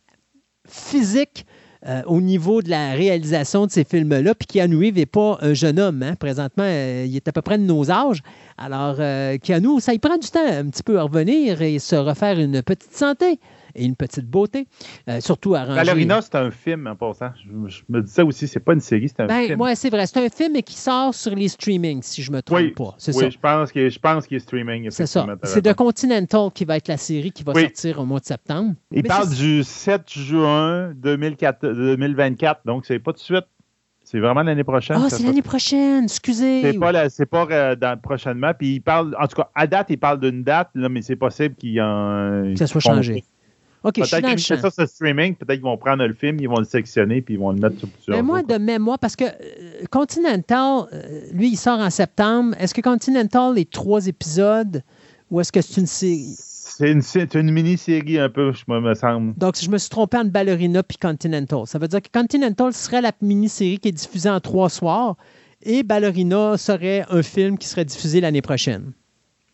physique 0.68 1.46
euh, 1.88 2.02
au 2.08 2.20
niveau 2.20 2.62
de 2.62 2.70
la 2.70 2.92
réalisation 2.92 3.66
de 3.66 3.72
ces 3.72 3.86
films-là. 3.86 4.36
Puis 4.36 4.48
Keanu 4.48 4.76
Reeves 4.78 4.96
n'est 4.96 5.06
pas 5.06 5.38
un 5.42 5.54
jeune 5.54 5.80
homme. 5.80 6.04
Hein. 6.04 6.16
Présentement, 6.16 6.66
euh, 6.66 7.06
il 7.08 7.16
est 7.16 7.28
à 7.28 7.32
peu 7.32 7.42
près 7.42 7.58
de 7.58 7.64
nos 7.64 7.90
âges. 7.90 8.22
Alors, 8.58 8.98
euh, 9.00 9.38
Keanu, 9.38 9.80
ça 9.80 9.94
y 9.94 10.00
prend 10.00 10.18
du 10.18 10.28
temps 10.28 10.46
un 10.46 10.66
petit 10.66 10.84
peu 10.84 11.00
à 11.00 11.04
revenir 11.04 11.62
et 11.62 11.80
se 11.80 11.96
refaire 11.96 12.38
une 12.38 12.62
petite 12.64 12.94
santé 12.94 13.40
et 13.76 13.86
une 13.86 13.96
petite 13.96 14.26
beauté. 14.26 14.68
Euh, 15.08 15.20
surtout 15.22 15.56
arrangé. 15.56 15.76
Ballerina, 15.76 16.22
c'est 16.22 16.36
un 16.36 16.52
film 16.52 16.88
en 16.88 16.96
passant. 16.96 17.32
Je, 17.68 17.82
me 17.90 18.02
dis 18.02 18.12
ça 18.12 18.26
aussi, 18.26 18.48
c'est 18.48 18.60
pas 18.60 18.74
une 18.74 18.80
série, 18.80 19.10
c'est 19.10 19.22
un 19.22 19.28
ben, 19.28 19.48
film. 19.48 19.62
Oui, 19.62 19.72
c'est 19.76 19.90
vrai. 19.90 20.06
C'est 20.08 20.20
un 20.20 20.30
film 20.30 20.54
mais 20.54 20.64
qui 20.64 20.76
sort 20.76 21.14
sur 21.14 21.36
les 21.36 21.48
streamings, 21.48 22.02
si 22.04 22.22
je 22.22 22.32
me 22.32 22.42
trompe 22.42 22.76
pas. 22.76 22.96
C'est 22.98 23.16
oui, 23.16 23.32
je 23.32 23.40
pense 23.40 23.72
qu'il 24.28 24.38
est 24.38 24.40
streaming. 24.40 24.90
C'est 24.92 25.08
ça. 25.08 25.26
C'est 25.44 25.62
The 25.62 25.74
Continental 25.74 26.50
qui 26.54 26.66
va 26.66 26.78
être 26.78 26.88
la 26.88 26.98
série 26.98 27.32
qui 27.32 27.44
va 27.44 27.54
sortir 27.54 28.00
au 28.00 28.06
mois 28.06 28.20
de 28.20 28.26
septembre. 28.26 28.74
Il 28.92 29.04
parle 29.04 29.30
du 29.30 29.64
7 29.64 30.10
juin 30.10 30.94
2024, 30.96 32.62
donc 32.66 32.86
c'est 32.86 33.00
pas 33.00 33.14
tout 33.14 33.20
de 33.20 33.24
suite. 33.24 33.46
C'est 34.12 34.20
vraiment 34.20 34.42
l'année 34.42 34.64
prochaine. 34.64 34.98
Ah, 35.00 35.08
c'est 35.08 35.22
l'année 35.22 35.44
prochaine, 35.44 36.06
excusez. 36.06 36.64
C'est 36.64 36.80
pas, 36.80 37.10
c'est 37.10 37.28
pas 37.28 37.46
euh, 37.52 37.76
dans, 37.76 37.96
prochainement. 38.00 38.54
Puis 38.58 38.76
il 38.76 38.80
parle, 38.80 39.16
en 39.20 39.28
tout 39.28 39.36
cas, 39.36 39.52
à 39.54 39.68
date, 39.68 39.88
il 39.92 40.00
parle 40.00 40.20
d'une 40.20 40.42
date, 40.42 40.70
là, 40.74 40.90
mais 40.90 41.04
c'est 41.04 41.16
possible 41.16 41.54
qu'il 41.54 41.80
en. 41.80 42.54
Que 42.54 42.58
ça 42.58 42.66
soit 42.66 42.82
changé. 42.82 43.24
OK, 43.84 43.96
peut-être 43.96 44.36
qu'ils 44.36 44.40
ça 44.40 44.70
sur 44.70 44.88
streaming, 44.88 45.36
peut-être 45.36 45.60
qu'ils 45.60 45.64
vont 45.64 45.78
prendre 45.78 46.06
le 46.06 46.14
film, 46.14 46.38
ils 46.40 46.50
vont 46.50 46.60
le 46.60 46.66
sectionner, 46.66 47.22
puis 47.22 47.36
ils 47.36 47.40
vont 47.40 47.52
le 47.52 47.60
mettre 47.60 47.80
sur 47.80 47.88
plusieurs. 47.88 48.18
Mais 48.18 48.24
moi, 48.24 48.44
de 48.44 48.58
mémoire, 48.58 49.00
parce 49.00 49.16
que 49.16 49.24
euh, 49.24 49.86
Continental, 49.90 50.88
euh, 50.92 51.22
lui, 51.32 51.52
il 51.52 51.58
sort 51.58 51.80
en 51.80 51.90
septembre. 51.90 52.56
Est-ce 52.60 52.74
que 52.74 52.82
Continental 52.82 53.58
est 53.58 53.72
trois 53.72 54.08
épisodes 54.08 54.84
ou 55.32 55.40
est-ce 55.40 55.52
que 55.52 55.62
c'est 55.62 55.80
une 55.80 55.88
série? 55.88 56.36
C'est 56.38 56.92
une, 56.92 57.02
une 57.34 57.52
mini-série 57.52 58.20
un 58.20 58.30
peu, 58.30 58.54
je 58.54 58.64
me 58.72 58.94
semble. 58.94 59.34
Donc, 59.38 59.56
je 59.62 59.70
me 59.70 59.78
suis 59.78 59.90
trompé 59.90 60.18
entre 60.18 60.32
Ballerina 60.32 60.84
puis 60.84 60.98
Continental. 60.98 61.62
Ça 61.66 61.80
veut 61.80 61.88
dire 61.88 62.02
que 62.02 62.10
Continental 62.12 62.74
serait 62.74 63.02
la 63.02 63.12
mini-série 63.22 63.80
qui 63.80 63.90
est 63.90 63.94
diffusée 63.94 64.30
en 64.30 64.40
trois 64.40 64.70
soirs 64.70 65.16
et 65.62 65.84
Ballerina 65.84 66.58
serait 66.58 67.06
un 67.10 67.22
film 67.22 67.58
qui 67.58 67.68
serait 67.68 67.86
diffusé 67.86 68.22
l'année 68.22 68.42
prochaine. 68.42 68.94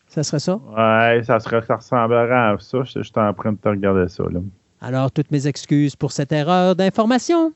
Ça 0.08 0.22
serait 0.22 0.38
ça? 0.38 0.56
Ouais, 0.56 1.22
ça, 1.24 1.40
serait, 1.40 1.62
ça 1.62 1.76
ressemblerait 1.76 2.32
à 2.32 2.56
ça. 2.58 2.78
Je, 2.84 3.02
suis 3.02 3.12
en 3.16 3.34
train 3.34 3.52
de 3.52 3.58
te 3.58 3.68
regarder 3.68 4.08
ça. 4.08 4.24
Là. 4.24 4.40
Alors, 4.80 5.10
toutes 5.10 5.30
mes 5.30 5.46
excuses 5.46 5.96
pour 5.96 6.12
cette 6.12 6.32
erreur 6.32 6.76
d'information. 6.76 7.52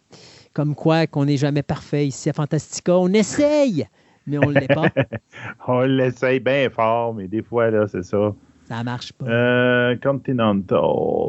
Comme 0.52 0.74
quoi 0.74 1.06
qu'on 1.06 1.26
n'est 1.26 1.36
jamais 1.36 1.62
parfait 1.62 2.06
ici 2.08 2.28
à 2.28 2.32
Fantastica. 2.32 2.96
On 2.96 3.12
essaye, 3.12 3.86
mais 4.26 4.38
on 4.38 4.50
ne 4.50 4.58
l'est 4.58 4.66
pas. 4.66 4.88
on 5.68 5.82
l'essaye 5.82 6.40
bien 6.40 6.68
fort, 6.70 7.14
mais 7.14 7.28
des 7.28 7.42
fois, 7.42 7.70
là, 7.70 7.86
c'est 7.86 8.02
ça. 8.02 8.34
Ça 8.70 8.84
marche 8.84 9.12
pas. 9.12 9.26
Euh, 9.26 9.96
Continental. 10.02 10.78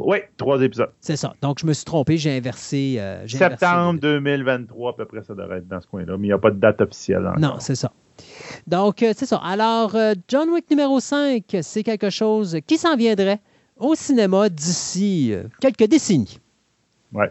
Oui, 0.05 0.17
trois 0.37 0.61
épisodes. 0.61 0.91
C'est 0.99 1.15
ça. 1.15 1.33
Donc, 1.41 1.59
je 1.59 1.65
me 1.65 1.73
suis 1.73 1.85
trompé, 1.85 2.17
j'ai 2.17 2.37
inversé. 2.37 2.97
Euh, 2.99 3.27
Septembre 3.27 3.99
2023, 3.99 4.91
à 4.91 4.93
peu 4.93 5.05
près, 5.05 5.23
ça 5.23 5.33
devrait 5.33 5.57
être 5.57 5.67
dans 5.67 5.81
ce 5.81 5.87
coin-là. 5.87 6.17
Mais 6.17 6.27
il 6.27 6.29
n'y 6.29 6.33
a 6.33 6.37
pas 6.37 6.51
de 6.51 6.59
date 6.59 6.81
officielle. 6.81 7.25
Encore. 7.25 7.39
Non, 7.39 7.55
c'est 7.59 7.75
ça. 7.75 7.91
Donc, 8.67 9.03
euh, 9.03 9.13
c'est 9.15 9.25
ça. 9.25 9.37
Alors, 9.37 9.95
euh, 9.95 10.13
John 10.27 10.49
Wick 10.49 10.69
numéro 10.69 10.99
5, 10.99 11.43
c'est 11.61 11.83
quelque 11.83 12.09
chose 12.09 12.59
qui 12.67 12.77
s'en 12.77 12.95
viendrait 12.95 13.39
au 13.77 13.95
cinéma 13.95 14.49
d'ici 14.49 15.33
euh, 15.33 15.43
quelques 15.59 15.85
décennies. 15.85 16.39
Oui, 17.13 17.25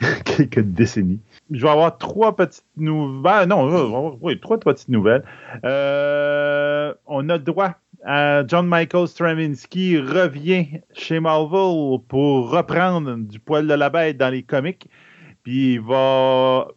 quelques 0.24 0.60
décennies. 0.60 1.20
Je 1.50 1.62
vais 1.62 1.70
avoir 1.70 1.98
trois 1.98 2.34
petites 2.34 2.64
nouvelles. 2.76 3.48
Non, 3.48 4.18
oui, 4.20 4.38
trois 4.40 4.58
petites 4.58 4.88
nouvelles. 4.88 5.24
on 5.62 7.28
a 7.28 7.38
droit 7.38 7.74
à 8.04 8.46
John 8.46 8.66
Michael 8.68 9.08
Stravinsky 9.08 9.98
revient 9.98 10.80
chez 10.94 11.18
Marvel 11.18 11.98
pour 12.08 12.50
reprendre 12.50 13.16
du 13.16 13.40
poil 13.40 13.66
de 13.66 13.74
la 13.74 13.90
bête 13.90 14.16
dans 14.16 14.30
les 14.30 14.42
comics. 14.42 14.88
Puis 15.42 15.74
il 15.74 15.80
va 15.80 16.68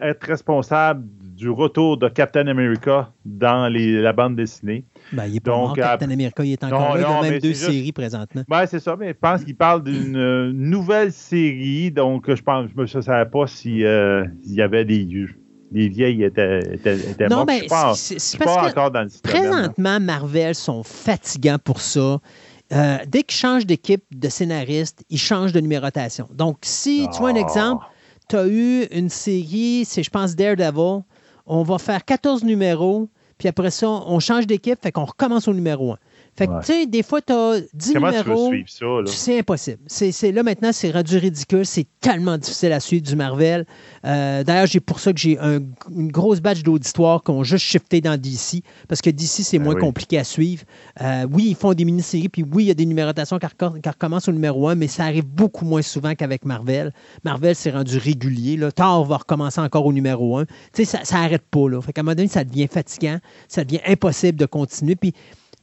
être 0.00 0.26
responsable 0.26 1.06
du 1.36 1.50
retour 1.50 1.98
de 1.98 2.08
Captain 2.08 2.46
America 2.46 3.12
dans 3.26 3.70
la 3.72 4.12
bande 4.14 4.36
dessinée. 4.36 4.84
Ben, 5.12 5.26
il 5.26 5.36
est 5.36 5.40
pas 5.40 5.50
Donc, 5.50 5.60
mort, 5.60 5.76
Captain 5.76 6.10
America, 6.10 6.42
il 6.42 6.52
est 6.52 6.64
encore 6.64 6.96
là. 6.96 7.00
il 7.00 7.02
y 7.02 7.04
a 7.04 7.30
même 7.30 7.40
deux 7.40 7.52
séries 7.52 7.92
présentement. 7.92 8.42
Ben, 8.48 8.66
c'est 8.66 8.80
ça, 8.80 8.96
mais 8.96 9.08
je 9.08 9.18
pense 9.20 9.44
qu'il 9.44 9.56
parle 9.56 9.84
d'une 9.84 10.16
euh, 10.16 10.50
nouvelle 10.54 11.12
série. 11.12 11.90
Donc, 11.90 12.32
je 12.34 12.42
pense, 12.42 12.70
je 12.74 12.96
ne 12.96 13.02
savais 13.02 13.30
pas 13.30 13.46
s'il 13.46 13.84
euh, 13.84 14.24
y 14.46 14.62
avait 14.62 14.84
des 14.84 15.06
les 15.72 15.88
vieilles 15.88 16.22
étaient, 16.22 16.60
étaient, 16.74 17.28
non, 17.28 17.44
Mais 17.44 17.66
c'est 17.94 18.38
pas 18.38 18.68
encore 18.68 18.90
dans 18.92 19.02
le 19.02 19.08
Présentement, 19.22 20.00
Marvel 20.00 20.54
sont 20.54 20.82
fatigants 20.84 21.58
pour 21.62 21.80
ça. 21.80 22.20
Euh, 22.72 22.98
dès 23.06 23.24
qu'ils 23.24 23.36
changent 23.36 23.66
d'équipe 23.66 24.04
de 24.12 24.28
scénaristes, 24.28 25.04
ils 25.10 25.18
changent 25.18 25.52
de 25.52 25.60
numérotation. 25.60 26.28
Donc, 26.32 26.58
si 26.62 27.08
tu 27.12 27.18
vois 27.18 27.30
un 27.30 27.36
ah. 27.36 27.40
exemple, 27.40 27.84
tu 28.28 28.36
as 28.36 28.46
eu 28.46 28.84
une 28.92 29.08
série, 29.08 29.84
c'est 29.84 30.02
je 30.02 30.10
pense 30.10 30.34
Daredevil, 30.34 31.02
on 31.46 31.62
va 31.62 31.78
faire 31.78 32.04
14 32.04 32.44
numéros, 32.44 33.08
puis 33.38 33.48
après 33.48 33.70
ça, 33.70 33.88
on 33.88 34.18
change 34.20 34.46
d'équipe, 34.46 34.80
fait 34.82 34.92
qu'on 34.92 35.04
recommence 35.04 35.48
au 35.48 35.54
numéro 35.54 35.92
1. 35.92 35.98
Fait 36.36 36.46
que, 36.46 36.60
tu 36.60 36.66
sais, 36.66 36.86
des 36.86 37.02
fois, 37.02 37.20
tu 37.22 37.32
as 37.32 37.60
10 37.72 37.92
Comment 37.94 38.08
numéros. 38.10 38.24
tu 38.24 38.30
veux 38.30 38.64
suivre 38.64 38.68
ça, 38.68 38.84
là? 38.84 39.02
C'est 39.06 39.38
impossible. 39.38 39.78
C'est, 39.86 40.32
là, 40.32 40.42
maintenant, 40.42 40.70
c'est 40.72 40.90
rendu 40.90 41.16
ridicule. 41.16 41.64
C'est 41.64 41.86
tellement 42.00 42.36
difficile 42.36 42.72
à 42.72 42.80
suivre 42.80 43.04
du 43.04 43.16
Marvel. 43.16 43.64
Euh, 44.04 44.44
d'ailleurs, 44.44 44.66
j'ai 44.66 44.80
pour 44.80 45.00
ça 45.00 45.12
que 45.12 45.18
j'ai 45.18 45.38
un- 45.38 45.60
une 45.90 46.12
grosse 46.12 46.40
batch 46.40 46.62
d'auditoire 46.62 47.22
qui 47.24 47.30
ont 47.30 47.42
juste 47.42 47.64
shifté 47.64 48.00
dans 48.00 48.20
DC, 48.20 48.62
parce 48.88 49.00
que 49.00 49.08
DC, 49.10 49.42
c'est 49.42 49.58
Ben 49.58 49.64
moins 49.64 49.74
oui. 49.74 49.80
compliqué 49.80 50.18
à 50.18 50.24
suivre. 50.24 50.64
Euh, 51.00 51.26
oui, 51.32 51.46
ils 51.48 51.54
font 51.56 51.72
des 51.72 51.84
mini-séries, 51.84 52.28
puis 52.28 52.42
oui, 52.42 52.64
il 52.64 52.66
y 52.68 52.70
a 52.70 52.74
des 52.74 52.86
numérotations 52.86 53.38
qui, 53.38 53.46
recommencent 53.88 54.28
au 54.28 54.32
numéro 54.32 54.68
1, 54.68 54.74
mais 54.74 54.88
ça 54.88 55.04
arrive 55.04 55.24
beaucoup 55.26 55.64
moins 55.64 55.82
souvent 55.82 56.14
qu'avec 56.14 56.44
Marvel. 56.44 56.92
Marvel, 57.24 57.54
c'est 57.56 57.70
rendu 57.70 57.96
régulier. 57.98 58.56
Là. 58.56 58.70
Thor 58.72 59.04
va 59.06 59.16
recommencer 59.16 59.60
encore 59.60 59.86
au 59.86 59.92
numéro 59.92 60.36
1. 60.38 60.44
Tu 60.44 60.50
sais, 60.74 60.84
ça, 60.84 61.00
ça 61.04 61.16
arrête 61.16 61.44
pas. 61.50 61.68
Là. 61.68 61.80
Fait 61.80 61.92
qu'à 61.92 62.02
un 62.02 62.04
moment 62.04 62.14
donné, 62.14 62.28
ça 62.28 62.44
devient 62.44 62.66
fatigant, 62.66 63.18
ça 63.48 63.64
devient 63.64 63.80
impossible 63.86 64.38
de 64.38 64.46
continuer. 64.46 64.96
Puis, 64.96 65.12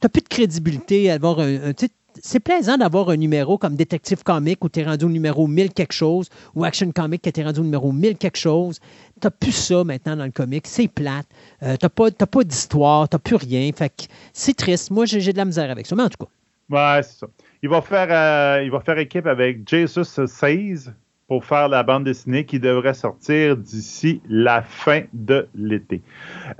n'as 0.04 0.08
plus 0.08 0.22
de 0.22 0.28
crédibilité 0.28 1.10
à 1.10 1.14
avoir 1.14 1.40
un. 1.40 1.72
c'est 2.20 2.40
plaisant 2.40 2.76
d'avoir 2.76 3.10
un 3.10 3.16
numéro 3.16 3.58
comme 3.58 3.76
Détective 3.76 4.22
Comic 4.22 4.64
où 4.64 4.68
tu 4.68 4.80
es 4.80 4.84
rendu 4.84 5.04
au 5.04 5.08
numéro 5.08 5.46
1000 5.46 5.72
quelque 5.72 5.92
chose 5.92 6.28
ou 6.54 6.64
Action 6.64 6.90
Comic 6.92 7.22
qui 7.22 7.40
es 7.40 7.44
rendu 7.44 7.60
au 7.60 7.64
numéro 7.64 7.92
1000 7.92 8.16
quelque 8.16 8.38
chose. 8.38 8.80
Tu 9.20 9.28
plus 9.30 9.52
ça 9.52 9.84
maintenant 9.84 10.16
dans 10.16 10.24
le 10.24 10.30
comic. 10.30 10.66
C'est 10.66 10.88
plate. 10.88 11.26
Euh, 11.62 11.76
tu 11.76 11.84
n'as 11.84 11.88
pas, 11.88 12.10
pas 12.10 12.44
d'histoire. 12.44 13.08
Tu 13.08 13.18
plus 13.18 13.36
rien. 13.36 13.70
Fait 13.74 13.88
que 13.88 14.04
c'est 14.32 14.54
triste. 14.54 14.90
Moi, 14.90 15.06
j'ai 15.06 15.20
j'ai 15.20 15.32
de 15.32 15.38
la 15.38 15.44
misère 15.44 15.70
avec 15.70 15.86
ça. 15.86 15.96
Mais 15.96 16.02
en 16.02 16.08
tout 16.08 16.24
cas, 16.24 16.30
Ouais, 16.70 17.02
c'est 17.02 17.18
ça. 17.18 17.26
Il 17.62 17.68
va 17.68 17.82
faire, 17.82 18.08
euh, 18.10 18.62
il 18.62 18.70
va 18.70 18.80
faire 18.80 18.98
équipe 18.98 19.26
avec 19.26 19.68
Jesus 19.68 20.26
16 20.26 20.92
pour 21.26 21.44
faire 21.44 21.68
la 21.68 21.82
bande 21.82 22.04
dessinée 22.04 22.44
qui 22.44 22.60
devrait 22.60 22.94
sortir 22.94 23.56
d'ici 23.56 24.20
la 24.28 24.62
fin 24.62 25.02
de 25.12 25.48
l'été. 25.54 26.02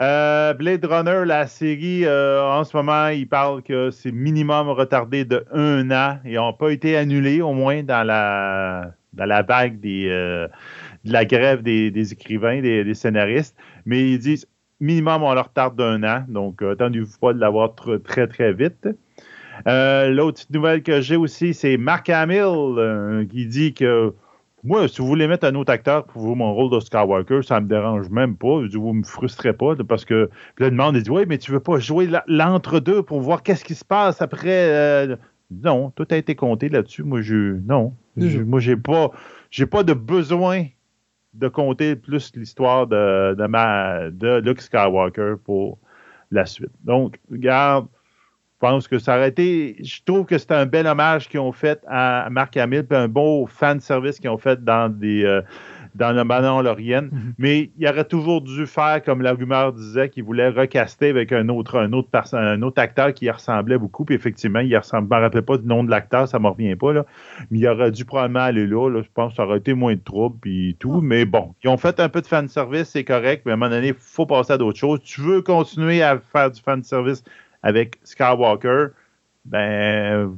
Euh, 0.00 0.54
Blade 0.54 0.84
Runner, 0.84 1.24
la 1.26 1.46
série, 1.46 2.04
euh, 2.06 2.42
en 2.42 2.64
ce 2.64 2.76
moment, 2.76 3.08
il 3.08 3.28
parle 3.28 3.62
que 3.62 3.90
c'est 3.90 4.12
minimum 4.12 4.68
retardé 4.70 5.24
de 5.24 5.44
un 5.52 5.90
an 5.90 6.18
et 6.24 6.34
n'ont 6.34 6.54
pas 6.54 6.70
été 6.70 6.96
annulés, 6.96 7.42
au 7.42 7.52
moins 7.52 7.82
dans 7.82 8.06
la, 8.06 8.92
dans 9.12 9.26
la 9.26 9.42
vague 9.42 9.80
des, 9.80 10.08
euh, 10.08 10.48
de 11.04 11.12
la 11.12 11.26
grève 11.26 11.62
des, 11.62 12.12
écrivains, 12.12 12.62
des, 12.62 12.94
scénaristes. 12.94 13.56
Mais 13.84 14.12
ils 14.12 14.18
disent 14.18 14.46
minimum, 14.80 15.22
on 15.22 15.34
leur 15.34 15.48
retarde 15.48 15.76
d'un 15.76 16.02
an. 16.04 16.24
Donc, 16.28 16.62
attendez-vous 16.62 17.18
pas 17.20 17.34
de 17.34 17.38
l'avoir 17.38 17.74
tr- 17.74 18.02
très, 18.02 18.26
très 18.26 18.54
vite. 18.54 18.88
L'autre 19.66 20.42
nouvelle 20.50 20.82
que 20.82 21.02
j'ai 21.02 21.16
aussi, 21.16 21.52
c'est 21.52 21.76
Mark 21.76 22.08
Hamill 22.08 23.28
qui 23.28 23.46
dit 23.46 23.72
que 23.74 24.14
moi, 24.64 24.88
si 24.88 25.00
vous 25.02 25.06
voulez 25.06 25.28
mettre 25.28 25.46
un 25.46 25.54
autre 25.54 25.70
acteur 25.72 26.04
pour 26.06 26.22
vous 26.22 26.34
mon 26.34 26.54
rôle 26.54 26.70
de 26.70 26.80
Skywalker, 26.80 27.40
ça 27.42 27.60
me 27.60 27.66
dérange 27.68 28.08
même 28.08 28.36
pas. 28.36 28.62
Je 28.62 28.68
dis, 28.68 28.76
vous 28.76 28.92
me 28.94 29.02
frustrez 29.04 29.52
pas 29.52 29.74
parce 29.86 30.04
que 30.04 30.30
puis 30.56 30.64
là, 30.64 30.70
le 30.70 30.76
monde 30.76 30.96
dit 30.96 31.10
oui, 31.10 31.24
mais 31.28 31.38
tu 31.38 31.52
veux 31.52 31.60
pas 31.60 31.78
jouer 31.78 32.08
l'entre-deux 32.26 33.02
pour 33.02 33.20
voir 33.20 33.42
qu'est-ce 33.42 33.64
qui 33.64 33.74
se 33.74 33.84
passe 33.84 34.20
après. 34.22 34.70
euh, 34.70 35.16
Non, 35.50 35.90
tout 35.90 36.06
a 36.10 36.16
été 36.16 36.34
compté 36.34 36.68
là-dessus. 36.68 37.02
Moi, 37.02 37.20
je 37.22 37.58
non, 37.66 37.92
Je- 38.16 38.38
moi 38.42 38.60
j'ai 38.60 38.76
pas, 38.76 39.10
j'ai 39.50 39.66
pas 39.66 39.82
de 39.82 39.92
besoin 39.92 40.64
de 41.34 41.48
compter 41.48 41.96
plus 41.96 42.32
l'histoire 42.36 42.86
de, 42.86 43.34
de 43.34 43.46
ma 43.46 44.08
de 44.10 44.38
Luke 44.40 44.60
Skywalker 44.60 45.34
pour 45.44 45.78
la 46.30 46.46
suite. 46.46 46.70
Donc, 46.84 47.18
regarde, 47.30 47.86
pense 48.64 48.88
que 48.88 48.98
ça 48.98 49.16
aurait 49.16 49.28
été. 49.28 49.76
Je 49.82 50.00
trouve 50.04 50.24
que 50.24 50.38
c'est 50.38 50.52
un 50.52 50.66
bel 50.66 50.86
hommage 50.86 51.28
qu'ils 51.28 51.40
ont 51.40 51.52
fait 51.52 51.80
à 51.88 52.28
Marc 52.30 52.56
Hamill, 52.56 52.84
puis 52.84 52.96
un 52.96 53.08
beau 53.08 53.46
fan 53.46 53.80
service 53.80 54.18
qu'ils 54.18 54.30
ont 54.30 54.38
fait 54.38 54.62
dans 54.64 54.88
des. 54.88 55.24
euh, 55.24 55.42
dans 55.94 56.10
le 56.10 56.24
Mandalorian. 56.24 57.02
Mhm. 57.02 57.34
Mais 57.38 57.70
il 57.78 57.86
aurait 57.86 58.04
toujours 58.04 58.40
dû 58.40 58.66
faire 58.66 59.00
comme 59.04 59.22
la 59.22 59.32
rumeur 59.32 59.72
disait 59.72 60.08
qu'il 60.08 60.24
voulait 60.24 60.48
recaster 60.48 61.08
avec 61.08 61.30
un 61.30 61.48
autre, 61.48 61.78
un 61.78 61.92
autre, 61.92 62.08
perso- 62.10 62.36
un 62.36 62.60
autre 62.62 62.82
acteur 62.82 63.14
qui 63.14 63.26
y 63.26 63.30
ressemblait 63.30 63.78
beaucoup. 63.78 64.04
Puis 64.04 64.16
effectivement, 64.16 64.58
il 64.58 64.76
ressemble. 64.76 65.06
Je 65.08 65.14
ne 65.14 65.20
me 65.20 65.24
rappelle 65.24 65.42
pas 65.42 65.56
du 65.56 65.68
nom 65.68 65.84
de 65.84 65.90
l'acteur, 65.90 66.26
ça 66.26 66.38
ne 66.38 66.42
me 66.42 66.48
revient 66.48 66.74
pas. 66.74 66.92
Là. 66.92 67.06
Mais 67.52 67.58
il 67.60 67.68
aurait 67.68 67.92
dû 67.92 68.04
probablement 68.04 68.40
aller 68.40 68.66
là. 68.66 68.88
là. 68.90 69.02
Je 69.02 69.08
pense 69.14 69.30
que 69.30 69.36
ça 69.36 69.44
aurait 69.46 69.58
été 69.58 69.72
moins 69.72 69.94
de 69.94 70.00
troubles 70.04 70.36
puis 70.40 70.76
tout. 70.80 71.00
Mais 71.00 71.24
bon, 71.26 71.54
ils 71.62 71.68
ont 71.68 71.76
fait 71.76 72.00
un 72.00 72.08
peu 72.08 72.20
de 72.22 72.26
fan 72.26 72.48
service, 72.48 72.88
c'est 72.88 73.04
correct. 73.04 73.42
Mais 73.46 73.52
à 73.52 73.54
un 73.54 73.56
moment 73.56 73.70
donné, 73.70 73.88
il 73.88 73.94
faut 73.96 74.26
passer 74.26 74.54
à 74.54 74.58
d'autres 74.58 74.78
choses. 74.80 74.98
Tu 75.04 75.20
veux 75.20 75.42
continuer 75.42 76.02
à 76.02 76.18
faire 76.32 76.50
du 76.50 76.60
fan 76.60 76.82
service 76.82 77.22
avec 77.64 77.98
Skywalker, 78.04 78.88
ben, 79.44 80.32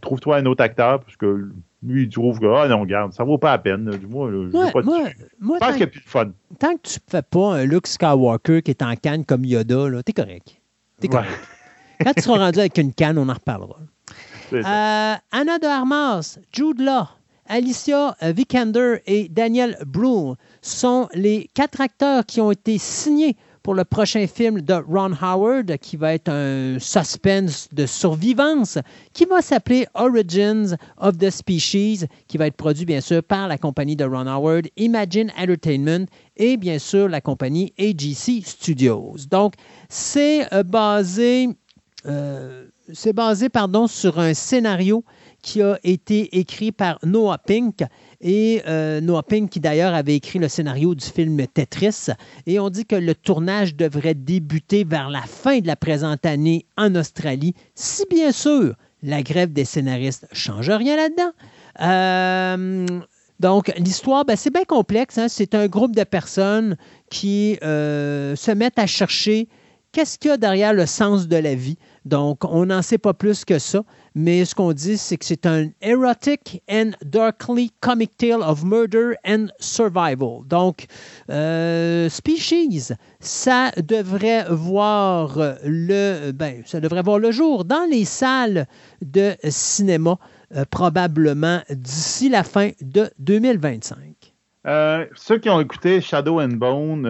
trouve-toi 0.00 0.36
un 0.38 0.46
autre 0.46 0.62
acteur, 0.62 1.00
parce 1.00 1.16
que 1.16 1.48
lui, 1.82 2.02
il 2.04 2.08
trouve 2.08 2.40
que, 2.40 2.46
ah 2.46 2.68
non, 2.68 2.80
regarde, 2.80 3.12
ça 3.12 3.24
vaut 3.24 3.38
pas 3.38 3.52
la 3.52 3.58
peine. 3.58 3.88
là. 3.88 3.96
Moi, 4.08 4.30
là, 4.30 4.48
je 4.50 4.56
moi, 4.56 4.70
pas 4.72 4.80
de- 4.82 4.86
moi, 4.86 4.98
moi, 5.40 5.56
je 5.56 5.60
pense 5.60 5.60
tant, 5.60 5.66
qu'il 5.68 5.76
n'y 5.76 5.82
a 5.84 5.86
plus 5.86 6.00
de 6.00 6.08
fun. 6.08 6.30
tant 6.58 6.74
que 6.76 6.82
tu 6.82 6.98
ne 6.98 7.10
fais 7.10 7.22
pas 7.22 7.54
un 7.54 7.64
Luke 7.64 7.86
Skywalker 7.86 8.62
qui 8.62 8.70
est 8.72 8.82
en 8.82 8.94
canne 8.96 9.24
comme 9.24 9.44
Yoda, 9.44 9.88
là, 9.88 10.02
t'es 10.02 10.12
correct. 10.12 10.60
T'es 11.00 11.08
Ouais. 11.08 11.14
correct. 11.22 11.38
Quand 12.04 12.12
tu 12.14 12.22
seras 12.22 12.38
rendu 12.38 12.58
avec 12.58 12.76
une 12.78 12.92
canne, 12.92 13.16
on 13.18 13.28
en 13.28 13.34
reparlera. 13.34 13.78
Euh, 14.52 14.60
Anna 15.32 15.58
de 15.58 15.66
Armas, 15.66 16.38
Jude 16.52 16.80
Law, 16.80 17.04
Alicia 17.48 18.16
euh, 18.22 18.32
Vikander 18.32 18.96
et 19.06 19.28
Daniel 19.28 19.76
Brühl 19.86 20.34
sont 20.62 21.08
les 21.14 21.48
quatre 21.54 21.80
acteurs 21.80 22.24
qui 22.26 22.40
ont 22.40 22.50
été 22.50 22.76
signés 22.78 23.36
pour 23.66 23.74
le 23.74 23.84
prochain 23.84 24.28
film 24.28 24.60
de 24.60 24.74
Ron 24.74 25.10
Howard, 25.20 25.76
qui 25.78 25.96
va 25.96 26.14
être 26.14 26.28
un 26.28 26.78
suspense 26.78 27.68
de 27.72 27.84
survivance, 27.84 28.78
qui 29.12 29.24
va 29.24 29.42
s'appeler 29.42 29.88
Origins 29.94 30.76
of 30.98 31.18
the 31.18 31.30
Species, 31.30 32.04
qui 32.28 32.38
va 32.38 32.46
être 32.46 32.54
produit 32.54 32.84
bien 32.84 33.00
sûr 33.00 33.24
par 33.24 33.48
la 33.48 33.58
compagnie 33.58 33.96
de 33.96 34.04
Ron 34.04 34.28
Howard, 34.28 34.68
Imagine 34.76 35.32
Entertainment 35.36 36.06
et 36.36 36.56
bien 36.56 36.78
sûr 36.78 37.08
la 37.08 37.20
compagnie 37.20 37.74
AGC 37.76 38.46
Studios. 38.46 39.16
Donc, 39.28 39.54
c'est 39.88 40.46
euh, 40.54 40.62
basé 40.62 41.48
euh, 42.06 42.68
c'est 42.92 43.12
basé 43.12 43.48
pardon, 43.48 43.86
sur 43.86 44.18
un 44.18 44.34
scénario 44.34 45.04
qui 45.42 45.62
a 45.62 45.78
été 45.84 46.38
écrit 46.38 46.72
par 46.72 46.98
Noah 47.04 47.38
Pink. 47.38 47.82
Et 48.20 48.62
euh, 48.66 49.00
Noah 49.00 49.22
Pink, 49.22 49.50
qui 49.50 49.60
d'ailleurs 49.60 49.94
avait 49.94 50.16
écrit 50.16 50.38
le 50.38 50.48
scénario 50.48 50.94
du 50.94 51.04
film 51.04 51.46
Tetris. 51.46 52.08
Et 52.46 52.58
on 52.58 52.70
dit 52.70 52.84
que 52.84 52.96
le 52.96 53.14
tournage 53.14 53.76
devrait 53.76 54.14
débuter 54.14 54.84
vers 54.84 55.10
la 55.10 55.22
fin 55.22 55.58
de 55.58 55.66
la 55.66 55.76
présente 55.76 56.26
année 56.26 56.66
en 56.76 56.94
Australie, 56.94 57.54
si 57.74 58.04
bien 58.10 58.32
sûr 58.32 58.74
la 59.02 59.22
grève 59.22 59.52
des 59.52 59.64
scénaristes 59.64 60.26
change 60.32 60.70
rien 60.70 60.96
là-dedans. 60.96 61.32
Euh, 61.80 62.86
donc, 63.38 63.72
l'histoire, 63.76 64.24
ben, 64.24 64.34
c'est 64.34 64.52
bien 64.52 64.64
complexe. 64.64 65.18
hein. 65.18 65.28
C'est 65.28 65.54
un 65.54 65.66
groupe 65.66 65.94
de 65.94 66.04
personnes 66.04 66.76
qui 67.10 67.58
euh, 67.62 68.34
se 68.34 68.50
mettent 68.50 68.78
à 68.78 68.86
chercher 68.86 69.48
qu'est-ce 69.92 70.18
qu'il 70.18 70.30
y 70.30 70.34
a 70.34 70.36
derrière 70.38 70.72
le 70.72 70.86
sens 70.86 71.28
de 71.28 71.36
la 71.36 71.54
vie. 71.54 71.76
Donc, 72.06 72.44
on 72.44 72.66
n'en 72.66 72.82
sait 72.82 72.98
pas 72.98 73.14
plus 73.14 73.44
que 73.44 73.58
ça, 73.58 73.82
mais 74.14 74.44
ce 74.44 74.54
qu'on 74.54 74.72
dit, 74.72 74.96
c'est 74.96 75.16
que 75.16 75.24
c'est 75.24 75.44
un 75.44 75.70
erotic 75.82 76.62
and 76.70 76.92
darkly 77.04 77.72
comic 77.80 78.16
tale 78.16 78.42
of 78.42 78.62
murder 78.64 79.14
and 79.26 79.48
survival. 79.58 80.42
Donc, 80.46 80.86
euh, 81.30 82.08
Species, 82.08 82.92
ça 83.18 83.72
devrait 83.72 84.44
voir 84.48 85.36
le, 85.64 86.30
ben, 86.30 86.62
ça 86.64 86.78
devrait 86.78 87.02
voir 87.02 87.18
le 87.18 87.32
jour 87.32 87.64
dans 87.64 87.90
les 87.90 88.04
salles 88.04 88.66
de 89.04 89.32
cinéma, 89.42 90.16
euh, 90.54 90.64
probablement 90.70 91.60
d'ici 91.70 92.28
la 92.28 92.44
fin 92.44 92.70
de 92.80 93.10
2025. 93.18 93.98
Euh, 94.68 95.06
ceux 95.16 95.38
qui 95.38 95.50
ont 95.50 95.60
écouté 95.60 96.00
Shadow 96.00 96.40
and 96.40 96.50
Bone, 96.50 97.02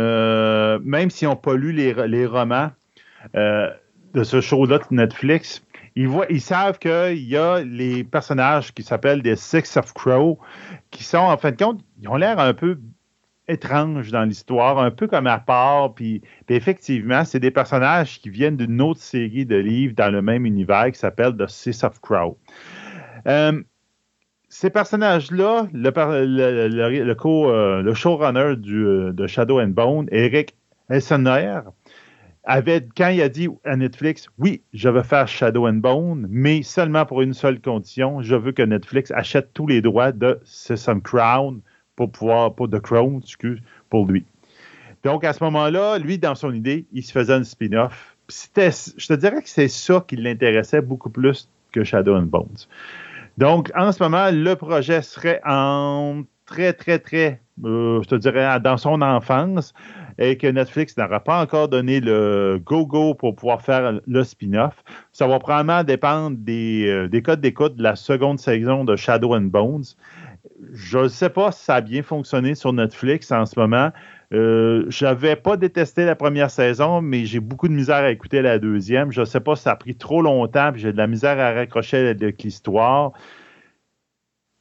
même 0.83 1.11
s'ils 1.11 1.29
n'ont 1.29 1.37
pas 1.37 1.55
lu 1.55 1.73
les, 1.73 2.25
romans 2.25 2.71
de 4.17 4.25
ce 4.25 4.41
show-là 4.41 4.79
de 4.79 4.85
Netflix, 4.95 5.63
ils, 5.95 6.09
voient, 6.09 6.27
ils 6.31 6.41
savent 6.41 6.79
qu'il 6.79 7.19
y 7.29 7.37
a 7.37 7.61
les 7.63 8.03
personnages 8.03 8.73
qui 8.73 8.83
s'appellent 8.83 9.23
des 9.23 9.37
Six 9.37 9.77
of 9.77 9.93
Crow, 9.93 10.39
qui 10.91 11.05
sont, 11.05 11.19
en 11.19 11.37
fin 11.37 11.51
de 11.53 11.57
compte, 11.57 11.81
ils 12.01 12.09
ont 12.09 12.17
l'air 12.17 12.39
un 12.41 12.55
peu 12.55 12.79
étranges 13.47 14.11
dans 14.11 14.25
l'histoire, 14.25 14.79
un 14.79 14.91
peu 14.91 15.07
comme 15.07 15.27
à 15.27 15.39
part. 15.39 15.95
Puis, 15.95 16.23
effectivement, 16.49 17.25
c'est 17.25 17.39
des 17.41 17.51
personnages 17.51 18.21
qui 18.21 18.31
viennent 18.31 18.57
d'une 18.57 18.81
autre 18.81 19.01
série 19.01 19.47
de 19.47 19.57
livres 19.57 19.95
dans 19.95 20.11
le 20.11 20.23
même 20.23 20.47
univers 20.47 20.91
qui 20.91 20.99
s'appelle 20.99 21.37
The 21.37 21.47
Six 21.47 21.85
of 21.85 22.01
Crow. 22.01 22.39
Euh, 23.29 23.63
ces 24.49 24.71
personnages-là, 24.71 25.69
le, 25.73 25.91
le- 26.27 27.05
le 27.05 27.15
co- 27.15 27.51
euh, 27.51 27.83
le 27.83 27.95
showrunner 27.95 28.57
du, 28.57 28.85
euh, 28.87 29.13
de 29.13 29.27
Shadow 29.27 29.61
and 29.61 29.69
Bone, 29.69 30.09
Eric 30.11 30.55
Essener, 30.89 31.61
quand 32.47 33.09
il 33.09 33.23
a 33.23 33.29
dit 33.29 33.49
à 33.65 33.77
Netflix, 33.77 34.29
oui, 34.39 34.63
je 34.73 34.89
veux 34.89 35.03
faire 35.03 35.27
Shadow 35.27 35.67
and 35.67 35.75
Bone, 35.75 36.27
mais 36.31 36.63
seulement 36.63 37.05
pour 37.05 37.23
une 37.23 37.35
seule 37.35 37.61
condition, 37.61 38.23
je 38.23 38.37
veux 38.37 38.53
que 38.53 38.63
Netflix 38.63 39.11
achète 39.11 39.53
tous 39.53 39.67
les 39.67 39.83
droits 39.83 40.13
de 40.13 40.39
Sesame 40.45 41.03
Crown 41.03 41.61
pour 41.97 42.11
pouvoir, 42.11 42.55
pour 42.55 42.71
The 42.71 42.81
Crown, 42.81 43.21
excuse, 43.23 43.61
pour 43.91 44.07
lui. 44.07 44.25
Donc, 45.03 45.25
à 45.25 45.33
ce 45.33 45.43
moment-là, 45.45 45.99
lui, 45.99 46.19
dans 46.19 46.35
son 46.35 46.53
idée, 46.53 46.87
il 46.93 47.03
se 47.03 47.13
faisait 47.13 47.33
un 47.33 47.45
spin-off. 47.45 48.17
Je 48.29 49.07
te 49.07 49.15
dirais 49.15 49.43
que 49.43 49.49
c'est 49.49 49.69
ça 49.69 50.05
qui 50.07 50.17
l'intéressait 50.17 50.81
beaucoup 50.81 51.11
plus 51.11 51.49
que 51.73 51.85
Shadow 51.85 52.17
and 52.17 52.23
Bones. 52.23 52.67
Donc, 53.39 53.71
en 53.77 53.93
ce 53.93 54.03
moment, 54.03 54.31
le 54.33 54.55
projet 54.55 55.03
serait 55.03 55.41
en 55.45 56.23
très, 56.47 56.73
très, 56.73 56.99
très, 56.99 57.41
euh, 57.65 58.03
je 58.03 58.09
te 58.09 58.15
dirais, 58.15 58.61
dans 58.61 58.77
son 58.77 59.03
enfance. 59.03 59.75
Et 60.19 60.37
que 60.37 60.47
Netflix 60.47 60.97
n'aura 60.97 61.21
pas 61.21 61.41
encore 61.43 61.69
donné 61.69 62.01
le 62.01 62.61
go-go 62.65 63.15
pour 63.15 63.35
pouvoir 63.37 63.63
faire 63.63 64.01
le 64.07 64.25
spin-off. 64.25 64.83
Ça 65.13 65.27
va 65.27 65.39
probablement 65.39 65.85
dépendre 65.85 66.37
des, 66.39 66.87
euh, 66.89 67.09
des 67.09 67.23
codes 67.23 67.41
d'écoute 67.41 67.77
de 67.77 67.83
la 67.83 67.97
seconde 67.97 68.39
saison 68.39 68.85
de 68.85 68.97
Shadow 68.97 69.35
and 69.35 69.43
Bones. 69.43 69.85
Je 70.73 70.99
ne 70.99 71.09
sais 71.09 71.29
pas 71.29 71.53
si 71.53 71.65
ça 71.65 71.77
a 71.77 71.81
bien 71.81 72.03
fonctionné 72.03 72.55
sur 72.55 72.73
Netflix 72.73 73.31
en 73.31 73.45
ce 73.47 73.59
moment. 73.59 73.91
Euh, 74.33 74.87
je 74.89 75.05
n'avais 75.05 75.37
pas 75.37 75.57
détesté 75.57 76.05
la 76.05 76.17
première 76.17 76.51
saison, 76.51 77.01
mais 77.01 77.27
j'ai 77.27 77.41
beaucoup 77.41 77.69
de 77.69 77.73
misère 77.73 77.97
à 77.97 78.11
écouter 78.11 78.43
la 78.43 78.59
deuxième. 78.59 79.13
Je 79.13 79.21
ne 79.21 79.25
sais 79.27 79.41
pas 79.41 79.55
si 79.55 79.63
ça 79.63 79.73
a 79.73 79.77
pris 79.77 79.95
trop 79.95 80.23
longtemps, 80.23 80.73
puis 80.73 80.81
j'ai 80.81 80.93
de 80.93 80.97
la 80.97 81.07
misère 81.07 81.39
à 81.39 81.53
raccrocher 81.53 82.09
avec 82.09 82.43
l'histoire. 82.43 83.13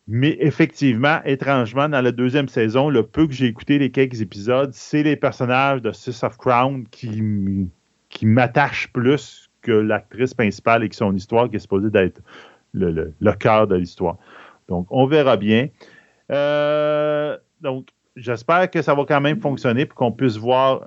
Mais 0.08 0.38
effectivement, 0.40 1.20
étrangement, 1.26 1.90
dans 1.90 2.02
la 2.02 2.12
deuxième 2.12 2.48
saison, 2.48 2.90
le 2.90 3.04
peu 3.04 3.26
que 3.26 3.34
j'ai 3.34 3.48
écouté 3.48 3.80
les 3.80 3.90
quelques 3.90 4.22
épisodes, 4.22 4.72
c'est 4.74 5.02
les 5.02 5.16
personnages 5.16 5.82
de 5.82 5.92
Six 5.92 6.24
of 6.24 6.38
Crown 6.38 6.86
qui, 6.92 7.22
m'attachent 8.22 8.92
plus 8.94 9.50
que 9.62 9.72
l'actrice 9.72 10.34
principale 10.36 10.84
et 10.84 10.90
qui 10.90 10.98
son 10.98 11.16
histoire 11.16 11.50
qui 11.50 11.56
est 11.56 11.60
supposée 11.60 11.90
d'être 11.90 12.22
le, 12.74 13.14
cœur 13.40 13.68
de 13.68 13.76
l'histoire. 13.76 14.18
Donc, 14.70 14.86
on 14.92 15.08
verra 15.08 15.38
bien. 15.38 15.70
Euh, 16.32 17.36
donc, 17.62 17.88
j'espère 18.16 18.70
que 18.70 18.84
ça 18.84 18.94
va 18.94 19.06
quand 19.06 19.22
même 19.22 19.42
fonctionner 19.42 19.88
pour 19.88 19.98
qu'on 19.98 20.12
puisse 20.12 20.38
voir 20.38 20.82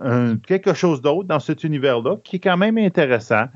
quelque 0.46 0.74
chose 0.74 1.02
d'autre 1.02 1.26
dans 1.26 1.40
cet 1.40 1.64
univers-là 1.64 2.16
qui 2.22 2.36
est 2.36 2.40
quand 2.40 2.56
même 2.56 2.78
intéressant. 2.78 3.46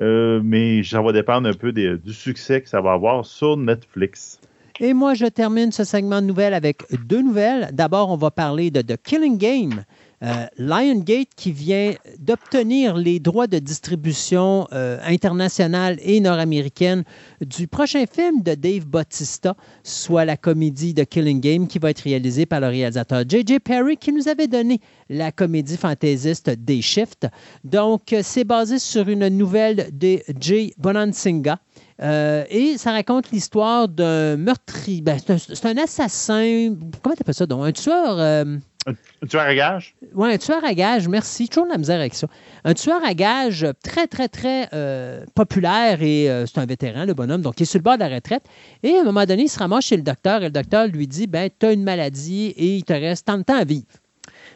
Euh, 0.00 0.40
mais 0.42 0.82
ça 0.82 1.02
va 1.02 1.12
dépendre 1.12 1.48
un 1.48 1.52
peu 1.52 1.72
du 1.72 2.12
succès 2.12 2.62
que 2.62 2.68
ça 2.68 2.80
va 2.80 2.92
avoir 2.92 3.26
sur 3.26 3.56
Netflix. 3.56 4.39
Et 4.82 4.94
moi, 4.94 5.12
je 5.12 5.26
termine 5.26 5.72
ce 5.72 5.84
segment 5.84 6.22
de 6.22 6.26
nouvelles 6.26 6.54
avec 6.54 6.84
deux 7.04 7.20
nouvelles. 7.20 7.68
D'abord, 7.74 8.08
on 8.08 8.16
va 8.16 8.30
parler 8.30 8.70
de 8.70 8.80
The 8.80 8.96
Killing 8.96 9.36
Game. 9.36 9.84
Euh, 10.22 10.46
Liongate 10.58 11.28
qui 11.34 11.52
vient 11.52 11.94
d'obtenir 12.18 12.96
les 12.96 13.20
droits 13.20 13.46
de 13.46 13.58
distribution 13.58 14.68
euh, 14.72 14.98
internationale 15.04 15.98
et 16.02 16.20
nord-américaine 16.20 17.04
du 17.40 17.66
prochain 17.66 18.04
film 18.10 18.42
de 18.42 18.54
Dave 18.54 18.86
Bautista, 18.86 19.54
soit 19.82 20.26
la 20.26 20.36
comédie 20.36 20.94
The 20.94 21.06
Killing 21.06 21.40
Game 21.40 21.66
qui 21.66 21.78
va 21.78 21.88
être 21.88 22.00
réalisée 22.00 22.44
par 22.44 22.60
le 22.60 22.68
réalisateur 22.68 23.24
J.J. 23.26 23.60
Perry 23.60 23.96
qui 23.96 24.12
nous 24.12 24.28
avait 24.28 24.48
donné 24.48 24.80
la 25.08 25.32
comédie 25.32 25.78
fantaisiste 25.78 26.50
Day 26.50 26.82
Shift. 26.82 27.26
Donc, 27.64 28.14
c'est 28.22 28.44
basé 28.44 28.78
sur 28.78 29.08
une 29.08 29.28
nouvelle 29.28 29.88
de 29.92 30.20
Jay 30.38 30.74
Bonansinga. 30.76 31.58
Euh, 32.02 32.44
et 32.48 32.78
ça 32.78 32.92
raconte 32.92 33.30
l'histoire 33.30 33.88
d'un 33.88 34.36
meurtrier. 34.36 35.02
Ben, 35.02 35.18
c'est 35.18 35.66
un, 35.66 35.76
assassin. 35.76 36.74
Comment 37.02 37.14
tu 37.14 37.22
appelles 37.22 37.34
ça 37.34 37.46
donc? 37.46 37.66
Un 37.66 37.72
tueur. 37.72 38.18
Euh, 38.18 38.56
un, 38.86 39.26
tueur 39.26 39.42
à 39.42 39.54
gage? 39.54 39.94
Oui, 40.14 40.32
un 40.32 40.38
tueur 40.38 40.64
à 40.64 40.72
gage, 40.72 41.08
merci. 41.08 41.48
Toujours 41.48 41.66
de 41.66 41.72
la 41.72 41.78
misère 41.78 42.00
avec 42.00 42.14
ça. 42.14 42.26
Un 42.64 42.72
tueur 42.72 43.04
à 43.04 43.12
gage 43.12 43.66
très, 43.84 44.06
très, 44.06 44.28
très 44.28 44.68
euh, 44.72 45.26
populaire 45.34 46.02
et 46.02 46.28
c'est 46.46 46.58
un 46.58 46.66
vétéran, 46.66 47.04
le 47.04 47.12
bonhomme, 47.12 47.42
donc 47.42 47.60
il 47.60 47.64
est 47.64 47.66
sur 47.66 47.78
le 47.78 47.82
bord 47.82 47.96
de 47.96 48.00
la 48.00 48.08
retraite. 48.08 48.44
Et 48.82 48.96
à 48.96 49.00
un 49.00 49.04
moment 49.04 49.26
donné, 49.26 49.42
il 49.42 49.48
se 49.48 49.58
ramasse 49.58 49.84
chez 49.84 49.96
le 49.96 50.02
docteur 50.02 50.40
et 50.40 50.46
le 50.46 50.50
docteur 50.50 50.86
lui 50.86 51.06
dit 51.06 51.26
ben, 51.26 51.50
Tu 51.58 51.66
as 51.66 51.72
une 51.72 51.84
maladie 51.84 52.54
et 52.56 52.76
il 52.76 52.84
te 52.84 52.94
reste 52.94 53.26
tant 53.26 53.36
de 53.36 53.42
temps 53.42 53.58
à 53.58 53.64
vivre. 53.64 53.86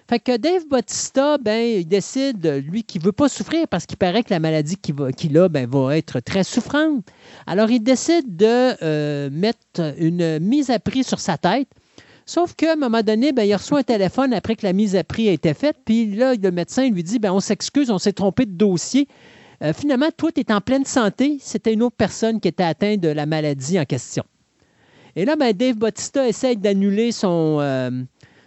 Fait 0.08 0.18
que 0.18 0.36
Dave 0.36 0.66
Bautista, 0.68 1.38
ben, 1.38 1.78
il 1.80 1.88
décide, 1.88 2.62
lui, 2.68 2.84
qu'il 2.84 3.00
ne 3.00 3.06
veut 3.06 3.12
pas 3.12 3.28
souffrir 3.30 3.66
parce 3.68 3.86
qu'il 3.86 3.96
paraît 3.96 4.22
que 4.22 4.30
la 4.30 4.38
maladie 4.38 4.76
qu'il 4.76 5.38
a 5.38 5.48
ben, 5.48 5.66
va 5.66 5.96
être 5.96 6.20
très 6.20 6.44
souffrante. 6.44 7.06
Alors, 7.46 7.70
il 7.70 7.80
décide 7.80 8.36
de 8.36 8.74
euh, 8.82 9.30
mettre 9.30 9.94
une 9.98 10.38
mise 10.40 10.68
à 10.68 10.78
prix 10.78 11.04
sur 11.04 11.20
sa 11.20 11.38
tête. 11.38 11.68
Sauf 12.26 12.54
qu'à 12.54 12.72
un 12.72 12.76
moment 12.76 13.02
donné, 13.02 13.32
ben, 13.32 13.44
il 13.44 13.54
reçoit 13.54 13.80
un 13.80 13.82
téléphone 13.82 14.34
après 14.34 14.56
que 14.56 14.66
la 14.66 14.74
mise 14.74 14.94
à 14.94 15.04
prix 15.04 15.28
a 15.30 15.32
été 15.32 15.54
faite. 15.54 15.76
Puis 15.86 16.14
là, 16.14 16.34
le 16.34 16.50
médecin 16.50 16.88
lui 16.90 17.02
dit 17.02 17.18
ben, 17.18 17.32
On 17.32 17.40
s'excuse, 17.40 17.90
on 17.90 17.98
s'est 17.98 18.12
trompé 18.12 18.44
de 18.44 18.52
dossier. 18.52 19.08
Euh, 19.62 19.72
finalement, 19.72 20.08
toi, 20.14 20.32
tu 20.32 20.40
es 20.40 20.52
en 20.52 20.60
pleine 20.60 20.84
santé. 20.84 21.38
C'était 21.40 21.72
une 21.72 21.82
autre 21.82 21.96
personne 21.96 22.40
qui 22.40 22.48
était 22.48 22.62
atteinte 22.62 23.00
de 23.00 23.08
la 23.08 23.24
maladie 23.24 23.80
en 23.80 23.84
question. 23.84 24.24
Et 25.16 25.24
là, 25.24 25.36
ben, 25.36 25.52
Dave 25.52 25.76
Bautista 25.76 26.26
essaie 26.26 26.56
d'annuler 26.56 27.12
son, 27.12 27.58
euh, 27.60 27.90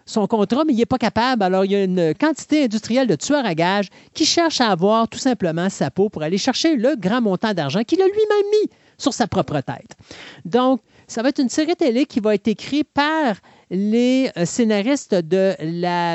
son 0.08 0.26
contrat, 0.26 0.64
mais 0.66 0.74
il 0.74 0.78
n'est 0.78 0.86
pas 0.86 0.98
capable. 0.98 1.44
Alors, 1.44 1.66
il 1.66 1.72
y 1.72 1.76
a 1.76 1.84
une 1.84 2.14
quantité 2.16 2.64
industrielle 2.64 3.08
de 3.08 3.16
tueurs 3.16 3.46
à 3.46 3.54
gages 3.54 3.90
qui 4.14 4.26
cherchent 4.26 4.62
à 4.62 4.72
avoir 4.72 5.08
tout 5.08 5.20
simplement 5.20 5.70
sa 5.70 5.92
peau 5.92 6.10
pour 6.10 6.24
aller 6.24 6.40
chercher 6.40 6.76
le 6.76 6.96
grand 6.96 7.22
montant 7.22 7.54
d'argent 7.54 7.84
qu'il 7.84 8.02
a 8.02 8.06
lui-même 8.06 8.52
mis 8.64 8.70
sur 8.98 9.14
sa 9.14 9.28
propre 9.28 9.62
tête. 9.62 9.96
Donc, 10.46 10.82
ça 11.08 11.22
va 11.22 11.30
être 11.30 11.40
une 11.40 11.50
série 11.50 11.76
télé 11.76 12.06
qui 12.06 12.20
va 12.20 12.36
être 12.36 12.48
écrite 12.48 12.90
par 12.94 13.36
les 13.70 14.30
euh, 14.38 14.46
scénaristes 14.46 15.16
de 15.16 15.56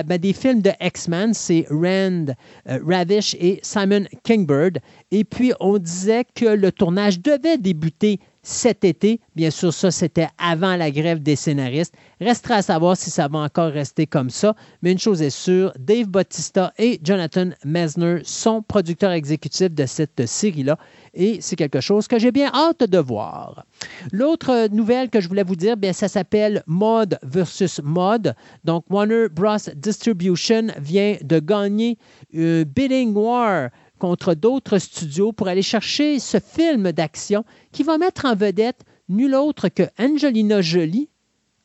ben, 0.03 0.19
des 0.19 0.33
films 0.33 0.63
de 0.63 0.71
X-Men, 0.81 1.35
c'est 1.35 1.67
Rand 1.71 2.27
euh, 2.69 2.79
Ravish 2.87 3.35
et 3.39 3.61
Simon 3.63 4.05
Kingbird. 4.23 4.79
Et 5.11 5.25
puis, 5.25 5.53
on 5.61 5.79
disait 5.79 6.25
que 6.35 6.47
le 6.47 6.73
tournage 6.73 7.21
devait 7.21 7.59
débuter 7.59 8.21
cet 8.43 8.85
été. 8.85 9.21
Bien 9.37 9.51
sûr, 9.51 9.73
ça, 9.73 9.91
c'était 9.91 10.27
avant 10.37 10.77
la 10.77 10.91
grève 10.91 11.23
des 11.23 11.37
scénaristes. 11.37 11.95
Restera 12.21 12.57
à 12.57 12.63
savoir 12.63 12.97
si 12.97 13.11
ça 13.11 13.29
va 13.29 13.39
encore 13.39 13.73
rester 13.73 14.07
comme 14.07 14.31
ça. 14.31 14.55
Mais 14.83 14.93
une 14.93 14.99
chose 14.99 15.23
est 15.23 15.31
sûre, 15.31 15.73
Dave 15.79 16.07
Bautista 16.07 16.73
et 16.79 16.99
Jonathan 17.03 17.51
Mesner 17.65 18.21
sont 18.25 18.63
producteurs 18.63 19.13
exécutifs 19.13 19.71
de 19.73 19.87
cette 19.87 20.27
série-là. 20.27 20.77
Et 21.15 21.39
c'est 21.41 21.57
quelque 21.57 21.81
chose 21.81 22.09
que 22.09 22.19
j'ai 22.19 22.33
bien 22.33 22.51
hâte 22.53 22.83
de 22.85 22.99
voir. 22.99 23.65
L'autre 24.13 24.69
nouvelle 24.73 25.09
que 25.09 25.21
je 25.21 25.29
voulais 25.29 25.45
vous 25.45 25.57
dire, 25.57 25.77
bien, 25.77 25.93
ça 25.93 26.09
s'appelle 26.09 26.63
Mod 26.67 27.19
versus 27.23 27.81
Mod. 27.83 28.35
Donc, 28.65 28.85
Warner 28.91 29.29
Bros. 29.29 29.57
Distribution 29.77 30.69
vient 30.79 31.17
de 31.23 31.39
gagner 31.39 31.99
un 32.35 32.63
bidding 32.63 33.15
war 33.15 33.69
contre 34.03 34.35
d'autres 34.35 34.79
studios 34.79 35.31
pour 35.31 35.47
aller 35.47 35.63
chercher 35.63 36.19
ce 36.19 36.39
film 36.41 36.91
d'action 36.91 37.45
qui 37.71 37.85
va 37.85 37.99
mettre 37.99 38.25
en 38.25 38.35
vedette 38.35 38.81
nul 39.09 39.33
autre 39.37 39.69
que 39.69 39.85
Angelina 39.97 40.61
Jolie 40.61 41.09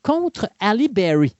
contre 0.04 0.48
Halle 0.60 0.86
Berry. 0.88 1.34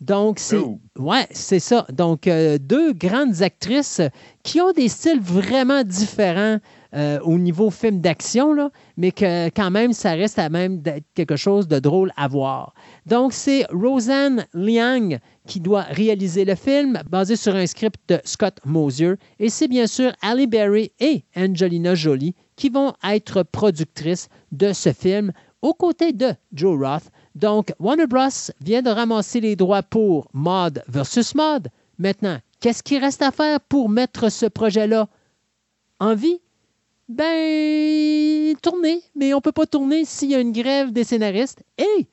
Donc, 0.00 0.40
c'est 0.40 0.56
oh. 0.56 0.80
ouais, 0.98 1.28
c'est 1.30 1.60
ça. 1.60 1.86
Donc, 1.92 2.26
euh, 2.26 2.58
deux 2.58 2.92
grandes 2.92 3.42
actrices 3.42 4.00
qui 4.42 4.60
ont 4.60 4.72
des 4.72 4.88
styles 4.88 5.20
vraiment 5.20 5.84
différents 5.84 6.58
euh, 6.96 7.20
au 7.20 7.38
niveau 7.38 7.70
film 7.70 8.00
d'action, 8.00 8.70
mais 8.96 9.12
que 9.12 9.50
quand 9.50 9.70
même, 9.70 9.92
ça 9.92 10.14
reste 10.14 10.40
à 10.40 10.48
même 10.48 10.80
d'être 10.80 11.06
quelque 11.14 11.36
chose 11.36 11.68
de 11.68 11.78
drôle 11.78 12.10
à 12.16 12.26
voir. 12.26 12.74
Donc, 13.06 13.32
c'est 13.32 13.66
Roseanne 13.70 14.46
Liang 14.52 15.20
qui 15.46 15.60
doit 15.60 15.82
réaliser 15.82 16.44
le 16.44 16.54
film, 16.54 17.02
basé 17.08 17.36
sur 17.36 17.54
un 17.54 17.66
script 17.66 18.00
de 18.08 18.20
Scott 18.24 18.58
Mosier. 18.64 19.14
Et 19.38 19.48
c'est 19.48 19.68
bien 19.68 19.86
sûr 19.86 20.12
Halle 20.22 20.46
Berry 20.46 20.92
et 21.00 21.24
Angelina 21.36 21.94
Jolie 21.94 22.34
qui 22.56 22.68
vont 22.68 22.94
être 23.04 23.42
productrices 23.42 24.28
de 24.52 24.72
ce 24.72 24.92
film 24.92 25.32
aux 25.62 25.74
côtés 25.74 26.12
de 26.12 26.34
Joe 26.52 26.78
Roth. 26.78 27.10
Donc, 27.34 27.72
Warner 27.78 28.06
Bros. 28.06 28.28
vient 28.60 28.82
de 28.82 28.90
ramasser 28.90 29.40
les 29.40 29.56
droits 29.56 29.82
pour 29.82 30.28
Mod 30.32 30.82
versus 30.88 31.34
Mod. 31.34 31.68
Maintenant, 31.98 32.38
qu'est-ce 32.60 32.82
qui 32.82 32.98
reste 32.98 33.22
à 33.22 33.30
faire 33.30 33.60
pour 33.60 33.88
mettre 33.88 34.30
ce 34.30 34.46
projet-là 34.46 35.08
en 36.00 36.14
vie? 36.14 36.40
Ben, 37.08 38.54
tourner. 38.62 39.02
Mais 39.14 39.34
on 39.34 39.38
ne 39.38 39.42
peut 39.42 39.52
pas 39.52 39.66
tourner 39.66 40.04
s'il 40.04 40.30
y 40.30 40.34
a 40.34 40.40
une 40.40 40.52
grève 40.52 40.92
des 40.92 41.04
scénaristes. 41.04 41.62
Et 41.76 42.06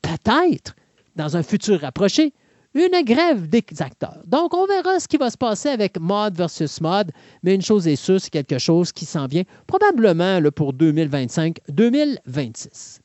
peut-être, 0.00 0.74
dans 1.16 1.36
un 1.36 1.42
futur 1.42 1.80
rapproché, 1.80 2.32
une 2.74 3.02
grève 3.04 3.48
des 3.48 3.64
acteurs. 3.80 4.22
Donc, 4.26 4.54
on 4.54 4.66
verra 4.66 5.00
ce 5.00 5.08
qui 5.08 5.16
va 5.16 5.30
se 5.30 5.36
passer 5.36 5.68
avec 5.68 5.98
mode 5.98 6.36
versus 6.36 6.80
mode, 6.80 7.10
mais 7.42 7.54
une 7.54 7.62
chose 7.62 7.88
est 7.88 7.96
sûre, 7.96 8.20
c'est 8.20 8.30
quelque 8.30 8.58
chose 8.58 8.92
qui 8.92 9.04
s'en 9.04 9.26
vient 9.26 9.42
probablement 9.66 10.40
pour 10.54 10.72
2025-2026. 10.74 13.00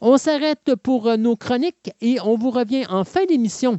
On 0.00 0.16
s'arrête 0.16 0.74
pour 0.82 1.06
euh, 1.06 1.16
nos 1.16 1.36
chroniques 1.36 1.92
et 2.00 2.18
on 2.24 2.36
vous 2.36 2.50
revient 2.50 2.84
en 2.88 3.04
fin 3.04 3.24
d'émission 3.24 3.78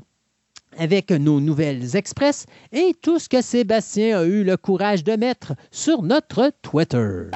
avec 0.77 1.11
nos 1.11 1.39
nouvelles 1.39 1.95
express 1.95 2.45
et 2.71 2.93
tout 3.01 3.19
ce 3.19 3.29
que 3.29 3.41
Sébastien 3.41 4.19
a 4.19 4.23
eu 4.23 4.43
le 4.43 4.57
courage 4.57 5.03
de 5.03 5.15
mettre 5.17 5.53
sur 5.71 6.01
notre 6.01 6.51
Twitter. 6.61 7.29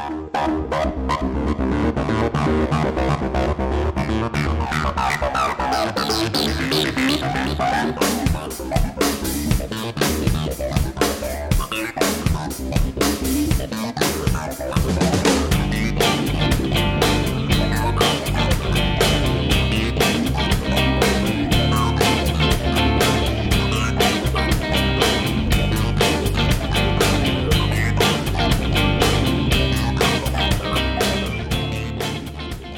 Thank 7.58 8.12
you. 8.12 8.27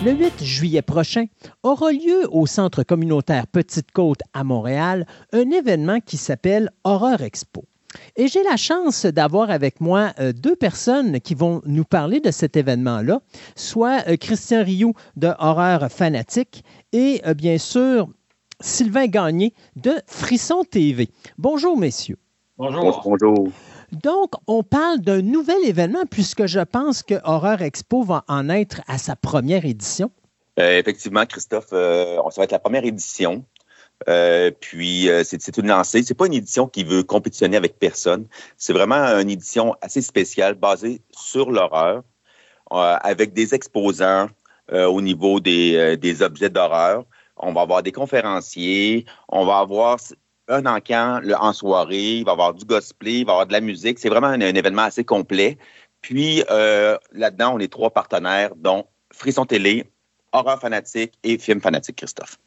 Le 0.01 0.13
8 0.13 0.45
juillet 0.45 0.81
prochain 0.81 1.25
aura 1.61 1.91
lieu 1.91 2.25
au 2.31 2.45
Centre 2.45 2.83
communautaire 2.83 3.47
Petite 3.47 3.91
Côte 3.91 4.21
à 4.31 4.45
Montréal 4.45 5.05
un 5.33 5.51
événement 5.51 5.99
qui 5.99 6.15
s'appelle 6.15 6.69
Horreur 6.85 7.21
Expo. 7.21 7.65
Et 8.15 8.29
j'ai 8.29 8.41
la 8.43 8.55
chance 8.55 9.05
d'avoir 9.05 9.49
avec 9.49 9.81
moi 9.81 10.13
euh, 10.19 10.31
deux 10.31 10.55
personnes 10.55 11.19
qui 11.19 11.35
vont 11.35 11.61
nous 11.65 11.83
parler 11.83 12.21
de 12.21 12.31
cet 12.31 12.55
événement-là, 12.55 13.19
soit 13.57 14.07
euh, 14.07 14.15
Christian 14.15 14.63
Rioux 14.63 14.93
de 15.17 15.33
Horreur 15.37 15.91
Fanatique 15.91 16.63
et 16.93 17.21
euh, 17.25 17.33
bien 17.33 17.57
sûr 17.57 18.07
Sylvain 18.61 19.07
Gagné 19.07 19.53
de 19.75 19.91
Frisson 20.07 20.63
TV. 20.63 21.09
Bonjour, 21.37 21.77
messieurs. 21.77 22.19
Bonjour. 22.57 23.01
Bonjour. 23.03 23.49
Donc, 23.91 24.31
on 24.47 24.63
parle 24.63 24.99
d'un 24.99 25.21
nouvel 25.21 25.63
événement 25.65 26.03
puisque 26.09 26.45
je 26.45 26.59
pense 26.59 27.03
que 27.03 27.15
Horreur 27.23 27.61
Expo 27.61 28.03
va 28.03 28.23
en 28.27 28.49
être 28.49 28.81
à 28.87 28.97
sa 28.97 29.15
première 29.15 29.65
édition. 29.65 30.11
effectivement, 30.57 31.25
Christophe, 31.25 31.69
ça 31.69 32.21
va 32.37 32.43
être 32.43 32.51
la 32.51 32.59
première 32.59 32.85
édition. 32.85 33.45
Euh, 34.07 34.51
puis 34.59 35.09
euh, 35.09 35.23
c'est 35.25 35.57
une 35.57 35.67
lancée. 35.67 36.03
C'est 36.03 36.13
pas 36.13 36.27
une 36.27 36.33
édition 36.33 36.67
qui 36.67 36.83
veut 36.83 37.03
compétitionner 37.03 37.57
avec 37.57 37.79
personne. 37.79 38.27
C'est 38.57 38.73
vraiment 38.73 39.19
une 39.19 39.29
édition 39.29 39.75
assez 39.81 40.01
spéciale 40.01 40.55
basée 40.55 41.01
sur 41.11 41.51
l'horreur, 41.51 42.03
euh, 42.71 42.97
avec 43.01 43.33
des 43.33 43.53
exposants 43.53 44.27
au 44.71 45.01
niveau 45.01 45.39
des 45.39 46.21
objets 46.21 46.51
d'horreur. 46.51 47.03
On 47.37 47.53
va 47.53 47.61
avoir 47.61 47.81
des 47.81 47.91
conférenciers, 47.91 49.05
on 49.27 49.43
va 49.43 49.57
avoir 49.57 49.97
un 50.49 50.65
encamp 50.65 51.21
en 51.39 51.53
soirée, 51.53 52.17
il 52.17 52.25
va 52.25 52.31
y 52.31 52.33
avoir 52.33 52.53
du 52.53 52.65
cosplay, 52.65 53.19
il 53.19 53.25
va 53.25 53.31
y 53.31 53.33
avoir 53.33 53.47
de 53.47 53.53
la 53.53 53.61
musique. 53.61 53.99
C'est 53.99 54.09
vraiment 54.09 54.27
un, 54.27 54.39
événement 54.39 54.83
assez 54.83 55.03
complet. 55.03 55.57
Puis 56.01 56.43
là-dedans, 57.13 57.55
on 57.55 57.59
est 57.59 57.71
trois 57.71 57.91
partenaires, 57.91 58.55
dont 58.55 58.85
Frisson 59.11 59.45
Télé, 59.45 59.85
Horreur 60.31 60.59
Fanatique 60.59 61.13
et 61.23 61.37
Film 61.37 61.61
Fanatique, 61.61 61.97
Christophe. 61.97 62.37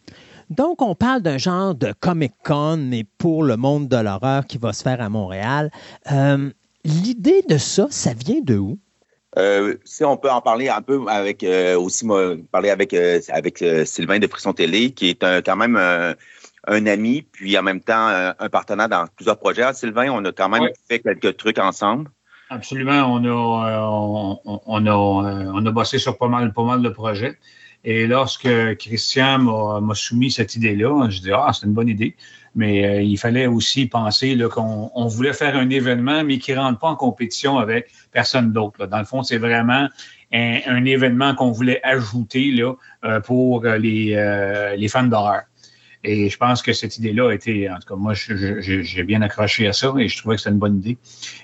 Donc, 0.51 0.83
on 0.83 0.95
parle 0.95 1.23
d'un 1.23 1.39
genre 1.39 1.75
de 1.75 1.95
Comic-Con, 2.01 2.77
mais 2.77 3.05
pour 3.19 3.43
le 3.43 3.57
monde 3.57 3.89
de 3.89 3.97
l'horreur 3.97 4.47
qui 4.47 4.59
va 4.59 4.73
se 4.73 4.83
faire 4.83 5.01
à 5.01 5.09
Montréal. 5.09 5.71
Euh, 6.11 6.51
l'idée 6.85 7.43
de 7.49 7.59
ça, 7.59 7.87
ça 7.91 8.13
vient 8.13 8.41
de 8.43 8.59
où? 8.59 8.79
Euh, 9.39 9.77
si 9.85 10.05
on 10.05 10.19
peut 10.19 10.31
en 10.31 10.43
parler 10.43 10.69
un 10.69 10.83
peu 10.83 11.01
avec 11.09 11.43
euh, 11.43 11.79
aussi 11.79 12.07
parler 12.51 12.69
avec 12.69 12.93
avec 12.93 13.65
Sylvain 13.87 14.19
de 14.19 14.27
Frisson 14.27 14.53
Télé, 14.53 14.91
qui 14.91 15.11
est 15.11 15.43
quand 15.43 15.57
même 15.57 15.79
un 16.67 16.87
ami, 16.87 17.23
puis 17.23 17.59
en 17.59 17.63
même 17.63 17.81
temps 17.81 18.09
un 18.39 18.49
partenaire 18.49 18.89
dans 18.89 19.07
plusieurs 19.17 19.39
projets. 19.39 19.73
Sylvain, 19.75 20.11
on 20.11 20.25
a 20.25 20.33
quand 20.33 20.49
même 20.49 20.69
fait 20.89 21.01
quelques 21.01 21.37
trucs 21.37 21.59
ensemble. 21.59 22.11
Absolument, 22.51 23.05
on 23.13 23.25
a 23.25 24.39
on, 24.45 24.87
a 24.87 24.93
on 24.95 25.67
a 25.67 25.71
bossé 25.71 25.99
sur 25.99 26.19
pas 26.19 26.29
mal 26.29 26.53
pas 26.53 26.65
mal 26.65 26.83
de 26.83 26.89
projets. 26.89 27.39
Et 27.85 28.07
lorsque 28.07 28.77
Christian 28.77 29.39
m'a 29.81 29.95
soumis 29.95 30.31
cette 30.31 30.55
idée-là, 30.55 31.09
je 31.09 31.21
dis 31.21 31.33
ah 31.33 31.51
c'est 31.53 31.67
une 31.67 31.73
bonne 31.73 31.89
idée, 31.89 32.15
mais 32.55 32.85
euh, 32.85 33.03
il 33.03 33.19
fallait 33.19 33.47
aussi 33.47 33.87
penser 33.87 34.39
qu'on 34.53 35.07
voulait 35.07 35.33
faire 35.33 35.57
un 35.57 35.69
événement, 35.71 36.23
mais 36.25 36.39
qui 36.39 36.53
ne 36.53 36.59
rentre 36.59 36.79
pas 36.79 36.89
en 36.89 36.97
compétition 36.97 37.59
avec 37.59 37.91
personne 38.13 38.53
d'autre. 38.53 38.87
Dans 38.87 38.99
le 38.99 39.05
fond, 39.05 39.23
c'est 39.23 39.39
vraiment 39.39 39.89
un, 40.33 40.85
événement 40.85 41.35
qu'on 41.35 41.51
voulait 41.51 41.81
ajouter 41.83 42.53
là, 42.53 42.75
euh, 43.05 43.21
pour 43.21 43.65
les, 43.65 44.15
euh, 44.15 44.77
les 44.77 44.89
fans 44.89 45.05
d'horreur. 45.05 45.43
Et 46.05 46.29
je 46.29 46.37
pense 46.37 46.63
que 46.63 46.73
cette 46.73 46.99
idée-là 46.99 47.31
a 47.31 47.35
été, 47.35 47.71
en 47.71 47.77
tout 47.77 47.89
cas, 47.89 47.95
moi, 47.95 48.13
j'ai 48.15 49.03
bien 49.05 49.23
accroché 49.23 49.69
à 49.69 49.73
ça 49.73 49.93
et 49.99 50.09
je 50.09 50.19
trouvais 50.19 50.35
que 50.35 50.43
c'était 50.43 50.53
une 50.53 50.59
bonne 50.59 50.79
idée. 50.79 50.99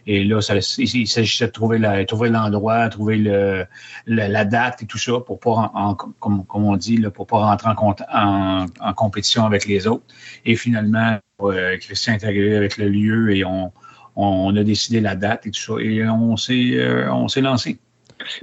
Et 0.06 0.24
là, 0.24 0.40
ça, 0.40 0.56
il, 0.56 1.06
s'agissait 1.06 1.46
de 1.46 1.52
trouver 1.52 1.78
l'endroit, 1.78 2.88
trouver 2.88 3.16
le, 3.18 3.66
la 4.06 4.44
date 4.44 4.82
et 4.82 4.86
tout 4.86 4.98
ça 4.98 5.20
pour 5.20 5.38
pas, 5.38 5.72
comme, 6.18 6.44
comme, 6.44 6.64
on 6.64 6.76
dit, 6.76 6.96
là, 6.96 7.10
pour 7.10 7.28
pas 7.28 7.38
rentrer 7.38 7.70
en, 8.12 8.66
compétition 8.94 9.44
avec 9.44 9.66
les 9.66 9.86
autres. 9.86 10.04
Et 10.44 10.56
finalement, 10.56 11.18
euh, 11.42 11.76
Christian 11.78 12.14
est 12.14 12.24
arrivé 12.24 12.56
avec 12.56 12.78
le 12.78 12.88
lieu 12.88 13.36
et 13.36 13.44
on, 13.44 13.72
on 14.16 14.56
a 14.56 14.64
décidé 14.64 15.00
la 15.00 15.14
date 15.14 15.46
et 15.46 15.52
tout 15.52 15.60
ça. 15.60 15.80
Et 15.80 16.04
on 16.08 16.36
s'est 16.36 16.72
euh, 16.74 17.12
on 17.12 17.28
s'est 17.28 17.42
lancé. 17.42 17.78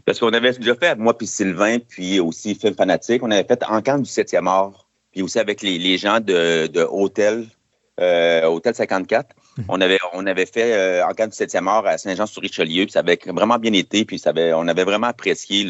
Parce 0.06 0.20
qu'on 0.20 0.30
avait 0.30 0.54
déjà 0.54 0.76
fait, 0.76 0.98
moi 0.98 1.18
puis 1.18 1.28
Sylvain, 1.28 1.80
puis 1.80 2.22
aussi 2.22 2.56
Film 2.56 2.76
Fanatique, 2.76 3.22
on 3.22 3.32
avait 3.32 3.44
fait 3.44 3.62
en 3.68 3.82
camp 3.82 3.98
du 3.98 4.10
7e 4.10 4.48
art 4.48 4.85
puis 5.16 5.24
aussi 5.24 5.40
avec 5.40 5.62
les, 5.62 5.98
gens 5.98 6.20
de, 6.20 6.68
de 6.68 6.82
Hôtel, 6.82 7.48
euh, 8.02 8.44
Hôtel 8.48 8.76
54. 8.76 9.34
Mhm. 9.58 9.66
On 9.70 9.80
avait, 9.80 9.98
on 10.12 10.28
avait 10.28 10.46
fait 10.46 10.74
euh, 10.74 11.06
en 11.06 11.14
cas 11.14 11.26
du 11.26 11.34
7e 11.34 11.70
art 11.70 11.88
à 11.88 11.98
Saint-Jean-sur-Richelieu, 11.98 12.84
puis 12.84 12.92
ça 12.92 13.00
avait 13.00 13.18
vraiment 13.26 13.58
bien 13.58 13.72
été, 13.72 14.04
puis 14.04 14.20
ça 14.20 14.32
avait, 14.32 14.52
on 14.52 14.68
avait 14.68 14.84
vraiment 14.84 15.08
apprécié 15.08 15.64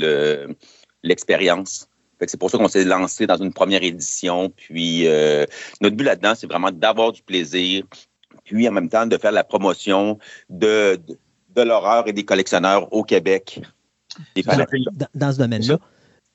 l'expérience. 1.03 1.87
c'est 2.25 2.39
pour 2.39 2.49
ça 2.49 2.57
qu'on 2.57 2.67
s'est 2.67 2.85
lancé 2.85 3.27
dans 3.27 3.37
une 3.37 3.53
première 3.53 3.83
édition. 3.83 4.49
Puis 4.49 5.07
euh, 5.07 5.45
notre 5.79 5.95
but 5.95 6.05
là-dedans, 6.05 6.33
c'est 6.35 6.47
vraiment 6.47 6.71
d'avoir 6.71 7.11
du 7.11 7.21
plaisir, 7.21 7.83
puis 8.45 8.67
en 8.67 8.71
même 8.71 8.89
temps 8.89 9.05
de 9.05 9.17
faire 9.19 9.31
la 9.31 9.43
promotion 9.43 10.17
de, 10.49 10.99
de, 11.55 11.61
l'horreur 11.61 12.07
et 12.07 12.13
des 12.13 12.25
collectionneurs 12.25 12.91
au 12.91 13.03
Québec. 13.03 13.61
dans 15.13 15.31
ce 15.31 15.37
domaine-là. 15.37 15.77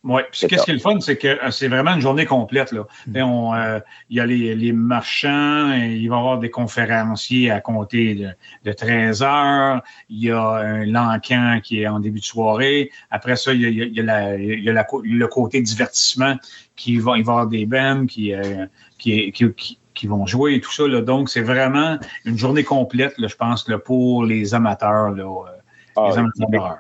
Oui, 0.03 0.23
puis 0.33 0.47
qu'est-ce 0.49 0.65
qui 0.65 0.71
est 0.71 0.75
le 0.75 0.81
fun, 0.81 0.99
c'est 1.01 1.19
que 1.19 1.29
euh, 1.29 1.51
c'est 1.51 1.69
vraiment 1.69 1.93
une 1.93 2.01
journée 2.01 2.25
complète. 2.25 2.73
Là. 2.73 2.87
Mm. 3.07 3.17
Euh, 3.19 3.81
il 4.09 4.17
y 4.17 4.21
a 4.21 4.27
les, 4.27 4.73
marchands, 4.73 5.73
il 5.73 6.09
va 6.09 6.17
y 6.17 6.19
avoir 6.19 6.39
des 6.39 6.49
conférenciers 6.49 7.51
à 7.51 7.61
compter 7.61 8.35
de, 8.65 8.73
13 8.73 9.23
heures. 9.23 9.83
Il 10.09 10.25
y 10.25 10.31
a 10.31 10.43
un 10.43 10.87
Lancan 10.87 11.61
qui 11.63 11.83
est 11.83 11.87
en 11.87 12.01
début 12.01 12.21
de 12.21 12.25
soirée. 12.25 12.91
Après 13.11 13.37
ça, 13.37 13.53
il 13.53 13.61
y 13.61 14.01
a, 14.01 14.37
le 14.37 15.27
côté 15.27 15.61
divertissement 15.61 16.37
qui 16.77 16.97
va, 16.97 17.19
il 17.19 17.25
va 17.25 17.33
y 17.33 17.35
avoir 17.35 17.47
des 17.47 17.67
bands 17.67 18.07
qui, 18.07 18.33
euh, 18.33 18.67
qui, 18.97 19.33
qui, 19.33 20.07
vont 20.07 20.25
jouer 20.25 20.55
et 20.55 20.61
tout 20.63 20.73
ça. 20.73 20.89
Là. 20.89 21.03
Donc, 21.03 21.29
c'est 21.29 21.43
vraiment 21.43 21.99
une 22.25 22.39
journée 22.39 22.65
complète, 22.65 23.19
là, 23.19 23.29
je 23.29 23.37
pense, 23.37 23.69
là, 23.69 23.79
pour 23.79 24.25
les 24.25 24.55
amateurs, 24.55 25.11
là, 25.11 25.27
ah, 25.97 26.09
les 26.09 26.19
amateurs 26.19 26.79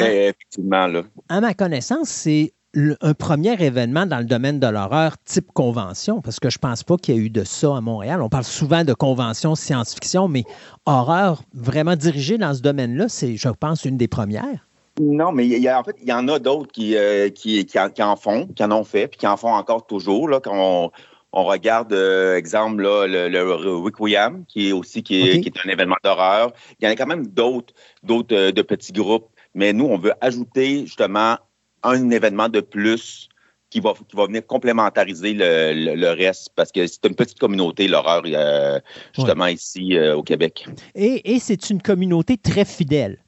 d'horreur. 0.00 0.28
Effectivement, 0.28 0.86
là. 0.86 1.02
À 1.28 1.40
ma 1.40 1.54
connaissance, 1.54 2.08
c'est 2.08 2.52
un 3.00 3.14
premier 3.14 3.60
événement 3.62 4.06
dans 4.06 4.18
le 4.18 4.24
domaine 4.24 4.60
de 4.60 4.66
l'horreur 4.66 5.16
type 5.24 5.50
convention, 5.52 6.20
parce 6.20 6.38
que 6.38 6.50
je 6.50 6.58
ne 6.58 6.68
pense 6.68 6.84
pas 6.84 6.96
qu'il 6.96 7.16
y 7.16 7.18
ait 7.18 7.20
eu 7.20 7.30
de 7.30 7.42
ça 7.42 7.76
à 7.76 7.80
Montréal. 7.80 8.22
On 8.22 8.28
parle 8.28 8.44
souvent 8.44 8.84
de 8.84 8.94
convention 8.94 9.54
science-fiction, 9.54 10.28
mais 10.28 10.44
horreur 10.86 11.42
vraiment 11.52 11.96
dirigée 11.96 12.38
dans 12.38 12.54
ce 12.54 12.62
domaine-là, 12.62 13.08
c'est, 13.08 13.36
je 13.36 13.48
pense, 13.48 13.84
une 13.84 13.96
des 13.96 14.08
premières. 14.08 14.66
Non, 15.00 15.32
mais 15.32 15.46
il 15.46 15.58
y 15.58 15.68
a, 15.68 15.80
en 15.80 15.84
fait, 15.84 15.96
il 16.00 16.08
y 16.08 16.12
en 16.12 16.28
a 16.28 16.38
d'autres 16.38 16.70
qui, 16.70 16.96
euh, 16.96 17.30
qui, 17.30 17.66
en, 18.00 18.16
font, 18.16 18.46
qui 18.46 18.62
en 18.62 18.70
ont 18.70 18.84
fait, 18.84 19.08
puis 19.08 19.18
qui 19.18 19.26
en 19.26 19.36
font 19.36 19.52
encore 19.52 19.86
toujours. 19.86 20.28
Là, 20.28 20.40
quand 20.40 20.90
on, 21.32 21.44
regarde, 21.44 21.92
euh, 21.92 22.36
exemple, 22.36 22.82
là, 22.82 23.06
le, 23.06 23.28
le 23.28 24.44
qui 24.46 24.68
est 24.68 24.72
aussi 24.72 25.02
qui 25.02 25.22
est, 25.22 25.40
qui 25.40 25.48
est 25.48 25.66
un 25.66 25.70
événement 25.70 25.96
d'horreur. 26.04 26.52
Il 26.78 26.84
y 26.84 26.88
en 26.88 26.92
a 26.92 26.96
quand 26.96 27.06
même 27.06 27.26
d'autres, 27.26 27.72
d'autres 28.02 28.34
euh, 28.34 28.52
de 28.52 28.62
petits 28.62 28.92
groupes 28.92 29.28
mais 29.54 29.72
nous, 29.72 29.86
on 29.86 29.98
veut 29.98 30.12
ajouter 30.20 30.86
justement 30.86 31.36
un 31.82 32.10
événement 32.10 32.48
de 32.48 32.60
plus 32.60 33.28
qui 33.70 33.80
va, 33.80 33.94
qui 34.08 34.16
va 34.16 34.26
venir 34.26 34.44
complémentariser 34.46 35.32
le, 35.32 36.12
reste 36.12 36.50
parce 36.56 36.72
que 36.72 36.86
c'est 36.86 37.06
une 37.06 37.14
petite 37.14 37.38
communauté, 37.38 37.88
l'horreur, 37.88 38.22
euh, 38.26 38.80
justement 39.14 39.46
ici 39.46 39.96
euh, 39.96 40.16
au 40.16 40.22
Québec. 40.22 40.66
Et, 40.94 41.38
c'est 41.38 41.70
une 41.70 41.80
communauté 41.80 42.36
très 42.36 42.64
fidèle. 42.64 43.18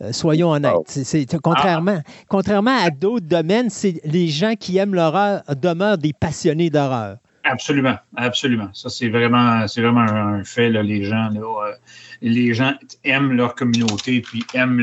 Euh, 0.00 0.12
soyons 0.12 0.52
honnêtes. 0.52 0.72
Ah. 0.72 0.82
C'est, 0.86 1.26
contrairement, 1.42 2.00
contrairement 2.28 2.76
à 2.80 2.90
d'autres 2.90 3.26
domaines, 3.26 3.68
c'est 3.68 4.00
les 4.04 4.28
gens 4.28 4.54
qui 4.54 4.76
aiment 4.78 4.94
l'horreur 4.94 5.42
demeurent 5.60 5.98
des 5.98 6.12
passionnés 6.12 6.70
d'horreur. 6.70 7.16
Absolument, 7.50 7.96
absolument. 8.14 8.68
Ça, 8.74 8.90
c'est 8.90 9.08
vraiment, 9.08 9.66
c'est 9.68 9.80
vraiment 9.80 10.02
un, 10.02 10.44
fait. 10.44 10.70
Les 10.70 11.02
gens, 11.04 11.30
là, 11.30 11.72
les 12.20 12.52
gens 12.52 12.74
aiment 13.04 13.32
leur 13.32 13.54
communauté 13.54 14.20
puis 14.20 14.44
aiment, 14.52 14.82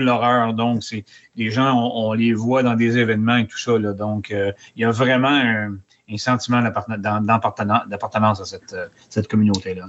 l'horreur. 0.00 0.52
Donc, 0.54 0.82
c'est 0.82 1.04
les 1.36 1.50
gens, 1.50 1.72
on, 1.94 2.12
les 2.12 2.32
voit 2.32 2.64
dans 2.64 2.74
des 2.74 2.98
événements 2.98 3.36
et 3.36 3.46
tout 3.46 3.58
ça. 3.58 3.78
donc, 3.78 4.32
euh, 4.32 4.52
il 4.74 4.82
y 4.82 4.84
a 4.84 4.90
vraiment 4.90 5.28
un, 5.28 5.76
sentiment 6.16 6.62
d'appartenance 6.62 8.40
à 8.40 8.44
cette, 8.44 8.76
cette 9.08 9.28
communauté-là. 9.28 9.86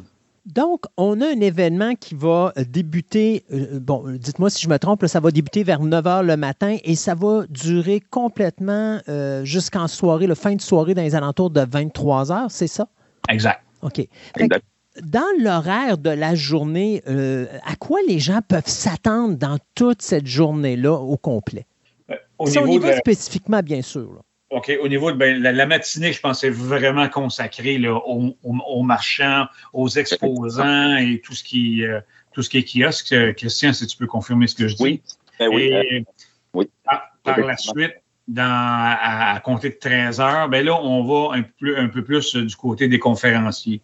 Donc, 0.48 0.86
on 0.96 1.22
a 1.22 1.28
un 1.28 1.40
événement 1.40 1.94
qui 1.96 2.16
va 2.16 2.54
débuter, 2.70 3.44
euh, 3.54 3.80
bon, 3.80 4.04
dites-moi 4.18 4.50
si 4.50 4.64
je 4.64 4.70
me 4.70 4.80
trompe, 4.80 5.06
ça 5.06 5.20
va 5.20 5.30
débuter 5.32 5.64
vers 5.64 5.82
9 5.82 6.06
h 6.06 6.24
le 6.24 6.38
matin 6.38 6.78
et 6.84 6.96
ça 6.96 7.16
va 7.16 7.44
durer 7.50 8.02
complètement 8.10 9.00
euh, 9.10 9.44
jusqu'en 9.46 9.88
soirée, 9.88 10.26
le 10.26 10.36
fin 10.36 10.56
de 10.56 10.62
soirée 10.62 10.94
dans 10.94 11.04
les 11.04 11.16
alentours 11.16 11.50
de 11.50 11.62
23 11.62 12.26
h 12.26 12.46
c'est 12.50 12.68
ça? 12.68 12.88
Exact. 13.30 13.62
OK 13.82 14.08
dans 15.02 15.28
l'horaire 15.40 15.98
de 15.98 16.10
la 16.10 16.36
journée, 16.36 17.04
euh, 17.08 17.46
à 17.66 17.76
quoi 17.76 18.00
les 18.08 18.20
gens 18.20 18.40
peuvent 18.48 18.68
s'attendre 18.68 19.36
dans 19.38 19.58
toute 19.76 20.02
cette 20.02 20.28
journée-là 20.28 20.94
au 20.94 21.18
complet? 21.18 21.66
Euh, 22.10 22.16
au 22.40 22.48
si 22.48 22.60
niveau 22.62 22.88
on 22.88 22.98
spécifiquement, 22.98 23.62
bien 23.62 23.82
sûr. 23.82 24.22
OK. 24.50 24.72
Au 24.82 24.88
niveau 24.88 25.12
de 25.12 25.18
ben, 25.18 25.42
la, 25.42 25.66
matinée, 25.66 26.14
je 26.14 26.22
pense 26.22 26.42
c'est 26.42 26.50
vraiment 26.50 27.10
consacré 27.10 27.82
aux, 27.88 28.84
marchands, 28.84 29.46
aux 29.74 29.90
exposants 29.90 30.96
et 30.98 31.20
tout 31.24 31.34
ce 31.34 31.44
qui, 31.44 31.86
euh, 31.86 32.00
tout 32.32 32.42
ce 32.42 32.50
qui 32.50 32.60
est 32.60 32.64
kiosque. 32.64 33.14
Christian, 33.36 33.74
si 33.74 33.88
tu 33.88 33.98
peux 33.98 34.08
confirmer 34.08 34.48
ce 34.48 34.56
que 34.56 34.68
je 34.68 34.76
dis. 34.76 34.84
Oui. 34.84 35.02
Ben 35.40 35.50
oui. 36.54 36.70
par, 36.84 37.40
la 37.40 37.58
suite, 37.58 37.96
dans, 38.28 38.44
à, 38.44 39.40
compter 39.44 39.70
de 39.70 39.76
13 39.76 40.20
heures, 40.22 40.50
ben 40.50 40.66
là, 40.66 40.82
on 40.82 41.04
va 41.04 41.38
un 41.38 41.44
peu, 41.44 41.78
un 41.78 41.88
peu 41.88 42.04
plus 42.04 42.36
du 42.36 42.56
côté 42.56 42.88
des 42.88 43.00
conférenciers. 43.00 43.82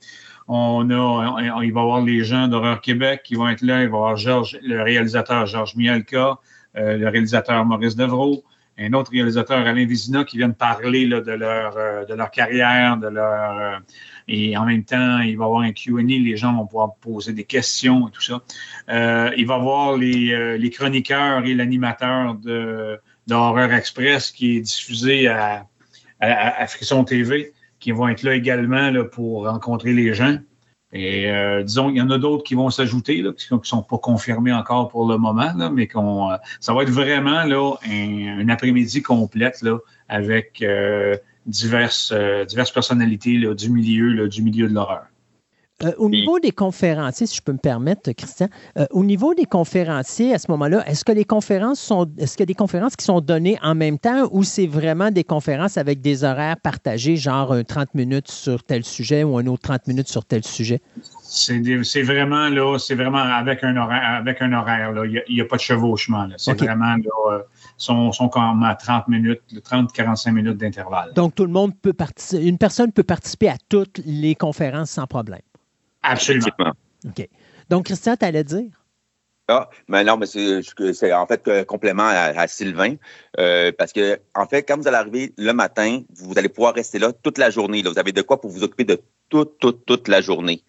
On 0.48 0.90
a, 0.90 1.40
il 1.41 1.73
va 1.73 1.81
y 1.81 1.84
avoir 1.84 2.02
les 2.02 2.23
gens 2.23 2.48
d'Horreur 2.48 2.81
Québec 2.81 3.22
qui 3.23 3.35
vont 3.35 3.48
être 3.49 3.61
là. 3.61 3.84
Il 3.84 3.90
va 3.90 3.98
y 3.98 3.99
avoir 3.99 4.18
Georges, 4.18 4.57
le 4.61 4.81
réalisateur 4.81 5.45
Georges 5.45 5.76
Mielka, 5.76 6.40
euh, 6.76 6.98
le 6.98 7.07
réalisateur 7.07 7.64
Maurice 7.65 7.95
Devreau, 7.95 8.44
un 8.78 8.94
autre 8.94 9.12
réalisateur 9.12 9.60
Alain 9.60 9.86
Vizina 9.86 10.24
qui 10.24 10.38
vient 10.38 10.50
de 10.50 10.54
parler 10.54 11.06
là, 11.06 11.22
de, 11.22 11.32
leur, 11.32 11.78
euh, 11.78 12.06
de 12.06 12.14
leur 12.14 12.32
carrière, 12.32 12.98
de 12.98 13.08
leur 13.08 13.60
euh, 13.60 13.80
et 14.28 14.58
en 14.58 14.66
même 14.66 14.84
temps, 14.84 15.20
il 15.20 15.38
va 15.38 15.44
y 15.44 15.48
avoir 15.48 15.62
un 15.62 15.74
Q&A, 15.74 16.02
les 16.02 16.38
gens 16.38 16.54
vont 16.54 16.66
pouvoir 16.66 16.95
poser 16.95 17.34
des 17.34 17.44
questions 17.44 18.08
et 18.08 18.12
tout 18.12 18.22
ça. 18.22 18.41
il 18.88 19.45
va 19.45 19.56
y 19.56 19.58
avoir 19.58 19.98
les, 19.98 20.58
les 20.58 20.70
chroniqueurs 20.70 21.45
et 21.45 21.54
l'animateur 21.54 22.36
de 22.36 23.00
d'Horreur 23.28 23.72
Express 23.74 24.32
qui 24.32 24.58
est 24.58 24.62
diffusé 24.62 25.28
à, 25.28 25.66
à, 26.20 26.68
Frisson 26.68 27.04
TV, 27.04 27.54
qui 27.80 27.91
vont 27.91 28.08
être 28.08 28.24
là 28.24 28.36
également 28.36 28.91
là, 28.91 29.04
pour 29.04 29.48
rencontrer 29.48 29.94
les 29.94 30.14
gens. 30.14 30.38
Et 30.94 31.30
euh, 31.32 31.64
disons, 31.64 31.90
il 31.90 31.98
y 31.98 32.02
en 32.02 32.10
a 32.11 32.20
d'autres 32.20 32.44
qui 32.44 32.53
vont 32.53 32.70
s'ajouter, 32.70 33.24
qui 33.36 33.53
ne 33.53 33.60
sont 33.64 33.82
pas 33.82 33.98
confirmés 33.98 34.53
encore 34.53 34.90
pour 34.90 35.07
le 35.07 35.18
moment, 35.18 35.52
là, 35.56 35.72
mais 35.72 35.88
qu'on, 35.88 36.32
euh, 36.32 36.36
ça 36.60 36.74
va 36.74 36.84
être 36.84 36.91
vraiment 36.91 37.44
là, 37.44 37.74
un, 37.90 38.48
après-midi 38.48 39.02
complète 39.02 39.64
là, 39.64 39.80
avec 40.07 40.61
euh, 40.61 41.18
diverses, 41.48 42.14
diverses 42.48 42.72
personnalités 42.72 43.38
là, 43.38 43.56
du 43.56 43.72
milieu, 43.72 44.14
là, 44.14 44.28
du 44.28 44.44
milieu 44.44 44.68
de 44.68 44.74
l'horreur. 44.74 45.06
Euh, 45.84 45.91
au 45.97 46.10
niveau 46.10 46.39
des 46.39 46.51
conférenciers, 46.51 47.27
si 47.27 47.38
je 47.38 47.41
peux 47.41 47.51
me 47.51 47.57
permettre, 47.57 48.11
Christian, 48.11 48.47
euh, 48.77 48.85
au 48.91 49.03
niveau 49.03 49.34
des 49.34 49.45
conférenciers, 49.45 50.34
à 50.34 50.39
ce 50.39 50.49
moment-là, 50.51 50.88
est-ce 50.88 51.03
que 51.03 51.11
les 51.11 51.26
conférences 51.26 51.80
sont, 51.80 52.10
est-ce 52.18 52.38
qu'il 52.38 52.41
y 52.41 52.43
a 52.43 52.47
des 52.47 52.53
conférences 52.55 52.95
qui 52.95 53.05
sont 53.05 53.22
données 53.22 53.57
en 53.61 53.76
même 53.76 53.99
temps 53.99 54.27
ou 54.31 54.43
c'est 54.43 54.68
vraiment 54.68 55.11
des 55.11 55.23
conférences 55.23 55.77
avec 55.77 56.01
des 56.01 56.23
horaires 56.23 56.57
partagés, 56.57 57.18
genre 57.18 57.55
30 57.68 57.95
minutes 57.95 58.30
sur 58.30 58.64
tel 58.64 58.84
sujet 58.84 59.23
ou 59.23 59.38
un 59.38 59.47
autre 59.47 59.64
30 59.64 59.88
minutes 59.88 60.07
sur 60.07 60.26
tel 60.26 60.43
sujet? 60.43 60.81
C'est, 61.23 62.03
vraiment 62.03 62.49
là, 62.49 62.77
c'est 62.77 62.93
vraiment 62.93 63.18
avec 63.18 63.64
un 63.64 63.76
horaire, 63.76 64.03
avec 64.19 64.41
un 64.41 64.53
horaire 64.53 64.93
Il 65.05 65.35
n'y 65.35 65.41
a, 65.41 65.45
pas 65.45 65.55
de 65.55 65.61
chevauchement. 65.61 66.27
C'est 66.38 66.53
vraiment 66.53 66.95
là, 66.95 66.97
euh, 67.31 67.39
sont, 67.77 68.11
sont 68.11 68.30
quand 68.30 68.53
même 68.53 68.64
à 68.64 68.76
30 68.76 69.07
minutes, 69.07 69.41
30-45 69.51 70.31
minutes 70.31 70.57
d'intervalle. 70.57 71.11
Donc 71.15 71.34
tout 71.34 71.45
le 71.45 71.51
monde 71.51 71.73
peut 71.81 71.93
participer, 71.93 72.45
une 72.45 72.57
personne 72.57 72.91
peut 72.91 73.03
participer 73.03 73.49
à 73.49 73.55
toutes 73.68 73.99
les 74.05 74.35
conférences 74.35 74.91
sans 74.91 75.07
problème? 75.07 75.41
Absolument. 76.04 76.74
OK. 77.06 77.28
Donc, 77.70 77.86
Christian, 77.86 78.16
tu 78.16 78.26
allais 78.26 78.44
dire? 78.44 78.70
Ah, 79.50 79.70
mais 79.90 80.06
non, 80.06 80.16
mais 80.16 80.26
c'est 80.26 81.14
en 81.14 81.28
fait 81.28 81.66
complément 81.66 82.08
à, 82.08 82.48
Sylvain. 82.48 82.96
Euh, 83.40 83.74
parce 83.78 83.92
que, 83.92 84.20
en 84.36 84.46
fait, 84.46 84.64
quand 84.64 84.78
vous 84.78 84.88
allez 84.88 84.98
arriver 84.98 85.34
le 85.38 85.52
matin, 85.52 86.02
vous 86.16 86.38
allez 86.38 86.48
pouvoir 86.48 86.74
rester 86.74 86.98
là 86.98 87.12
toute 87.12 87.38
la 87.38 87.50
journée. 87.50 87.84
Vous 87.84 88.00
avez 88.00 88.14
de 88.14 88.22
quoi 88.22 88.40
pour 88.40 88.52
vous 88.52 88.64
occuper 88.64 88.86
de 88.86 89.02
toute, 89.30 89.60
toute, 89.60 89.86
toute 89.86 90.08
la 90.08 90.22
journée. 90.22 90.64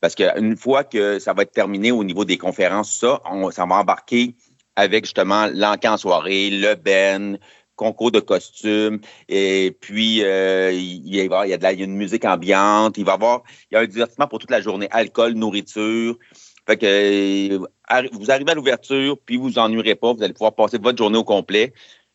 Parce 0.00 0.14
qu'une 0.14 0.56
fois 0.56 0.84
que 0.84 1.18
ça 1.18 1.32
va 1.32 1.42
être 1.42 1.52
terminé 1.52 1.90
au 1.90 2.04
niveau 2.04 2.24
des 2.24 2.38
conférences, 2.38 2.96
ça, 3.00 3.20
on, 3.30 3.50
ça 3.50 3.66
va 3.66 3.76
embarquer 3.76 4.36
avec 4.76 5.04
justement 5.04 5.46
l'encan 5.52 5.96
soirée, 5.96 6.50
le 6.50 6.74
Ben, 6.74 7.38
concours 7.80 8.10
de 8.10 8.20
costumes. 8.20 9.00
Et 9.30 9.74
puis, 9.80 10.22
euh, 10.22 10.70
il, 10.70 11.14
y 11.14 11.20
a, 11.20 11.46
il, 11.46 11.50
y 11.50 11.54
a 11.54 11.56
de 11.56 11.62
la, 11.62 11.72
une 11.72 11.96
musique 11.96 12.26
ambiante. 12.26 12.98
Il 12.98 13.06
va 13.06 13.12
y 13.12 13.14
avoir 13.14 13.42
il 13.70 13.74
y 13.74 13.76
a 13.78 13.80
un 13.80 13.86
divertissement 13.86 14.28
pour 14.28 14.38
toute 14.38 14.50
la 14.50 14.60
journée. 14.60 14.86
Alcool, 14.90 15.32
nourriture. 15.32 16.18
Fait 16.66 16.76
que 16.76 16.86
euh, 16.86 18.08
vous 18.12 18.30
arrivez 18.30 18.50
à 18.50 18.54
l'ouverture, 18.54 19.18
puis 19.24 19.38
vous 19.38 19.44
vous 19.44 19.58
ennuierez 19.58 19.94
pas. 19.94 20.12
Vous 20.12 20.22
allez 20.22 20.34
pouvoir 20.34 20.54
passer 20.54 20.76
votre 20.76 20.98
journée 20.98 21.16
au 21.16 21.24
complet. 21.24 21.72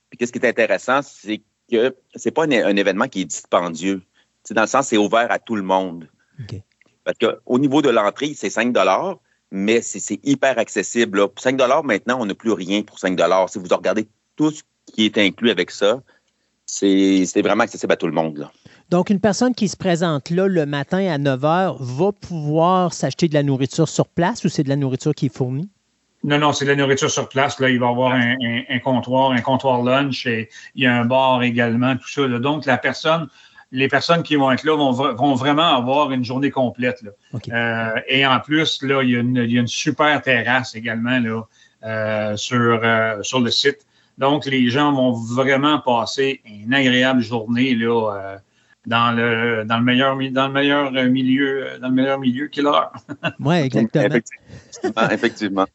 Puis 0.09 0.19
qu'est-ce 0.19 0.31
qui 0.31 0.37
est 0.37 0.47
intéressant, 0.47 1.01
c'est 1.01 1.41
que 1.71 1.95
c'est 2.13 2.29
pas 2.29 2.43
un, 2.43 2.75
événement 2.75 3.07
qui 3.07 3.21
est 3.21 3.25
dispendieux. 3.25 4.03
C'est 4.43 4.53
dans 4.53 4.61
le 4.61 4.67
sens, 4.67 4.87
c'est 4.87 4.97
ouvert 4.97 5.31
à 5.31 5.39
tout 5.39 5.55
le 5.55 5.63
monde. 5.63 6.07
Parce 7.03 7.17
qu'au 7.17 7.57
niveau 7.57 7.81
de 7.81 7.89
l'entrée, 7.89 8.33
c'est 8.35 8.51
5 8.51 8.75
mais 9.49 9.81
c'est 9.81 10.19
hyper 10.23 10.59
accessible. 10.59 11.27
Pour 11.29 11.41
5 11.41 11.59
maintenant, 11.83 12.17
on 12.19 12.27
n'a 12.27 12.35
plus 12.35 12.51
rien 12.51 12.83
pour 12.83 12.99
5 12.99 13.19
Si 13.49 13.57
vous 13.57 13.65
regardez 13.75 14.07
tout 14.35 14.51
ce 14.51 14.61
qui 14.93 15.05
est 15.05 15.17
inclus 15.17 15.49
avec 15.49 15.71
ça, 15.71 16.01
c'est 16.65 17.41
vraiment 17.41 17.63
accessible 17.63 17.93
à 17.93 17.97
tout 17.97 18.07
le 18.07 18.13
monde. 18.13 18.49
Donc, 18.89 19.09
une 19.09 19.19
personne 19.19 19.55
qui 19.55 19.67
se 19.67 19.77
présente 19.77 20.29
là 20.29 20.47
le 20.47 20.65
matin 20.65 21.11
à 21.11 21.17
9 21.17 21.41
h 21.41 21.75
va 21.79 22.11
pouvoir 22.11 22.93
s'acheter 22.93 23.27
de 23.27 23.33
la 23.33 23.43
nourriture 23.43 23.89
sur 23.89 24.07
place 24.07 24.43
ou 24.43 24.49
c'est 24.49 24.63
de 24.63 24.69
la 24.69 24.75
nourriture 24.75 25.13
qui 25.13 25.27
est 25.27 25.35
fournie? 25.35 25.69
Non, 26.23 26.39
non, 26.39 26.53
c'est 26.53 26.65
de 26.65 26.71
la 26.71 26.75
nourriture 26.75 27.09
sur 27.09 27.29
place. 27.29 27.59
Là, 27.59 27.69
il 27.69 27.79
va 27.79 27.87
y 27.87 27.89
avoir 27.89 28.13
un, 28.13 28.79
comptoir, 28.79 29.31
un 29.31 29.41
comptoir 29.41 29.83
lunch 29.83 30.25
et 30.25 30.49
il 30.73 30.83
y 30.83 30.87
a 30.87 30.95
un 30.95 31.05
bar 31.05 31.43
également, 31.43 31.95
tout 31.95 32.09
ça. 32.09 32.27
Donc, 32.27 32.65
la 32.65 32.77
personne, 32.77 33.27
les 33.71 33.87
personnes 33.87 34.23
qui 34.23 34.35
vont 34.35 34.51
être 34.51 34.63
là 34.63 34.75
vont, 34.75 34.91
vont 34.91 35.35
vraiment 35.35 35.75
avoir 35.75 36.11
une 36.11 36.23
journée 36.23 36.49
complète. 36.49 37.03
Euh, 37.51 37.89
et 38.07 38.25
en 38.25 38.39
plus, 38.39 38.81
là, 38.81 39.03
il 39.03 39.09
y, 39.11 39.15
a 39.15 39.19
une, 39.19 39.67
super 39.67 40.21
terrasse 40.21 40.75
également 40.75 41.19
là, 41.19 41.43
euh, 41.83 42.37
sur, 42.37 42.79
euh, 42.83 43.21
sur 43.21 43.39
le 43.39 43.51
site. 43.51 43.85
Donc, 44.17 44.45
les 44.45 44.69
gens 44.69 44.93
vont 44.93 45.11
vraiment 45.11 45.79
passer 45.79 46.41
une 46.45 46.73
agréable 46.73 47.21
journée 47.21 47.75
là, 47.75 48.11
euh, 48.13 48.37
dans, 48.85 49.11
le, 49.11 49.65
dans, 49.65 49.77
le 49.77 49.83
meilleur, 49.83 50.15
dans 50.31 50.47
le 50.47 50.53
meilleur 50.53 50.91
milieu, 50.91 51.67
dans 51.81 51.89
le 51.89 51.93
meilleur 51.93 52.19
milieu 52.19 52.47
qu'il 52.47 52.67
a. 52.67 52.91
Oui, 53.39 53.55
exactement. 53.55 54.05
effectivement, 54.05 55.09
effectivement. 55.09 55.65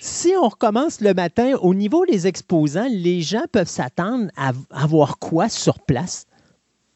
Si 0.00 0.32
on 0.40 0.48
recommence 0.48 1.00
le 1.00 1.12
matin, 1.12 1.54
au 1.60 1.74
niveau 1.74 2.06
des 2.06 2.26
exposants, 2.26 2.88
les 2.88 3.20
gens 3.20 3.44
peuvent 3.52 3.68
s'attendre 3.68 4.30
à, 4.36 4.52
avoir 4.70 5.18
quoi 5.18 5.48
sur 5.48 5.80
place? 5.80 6.26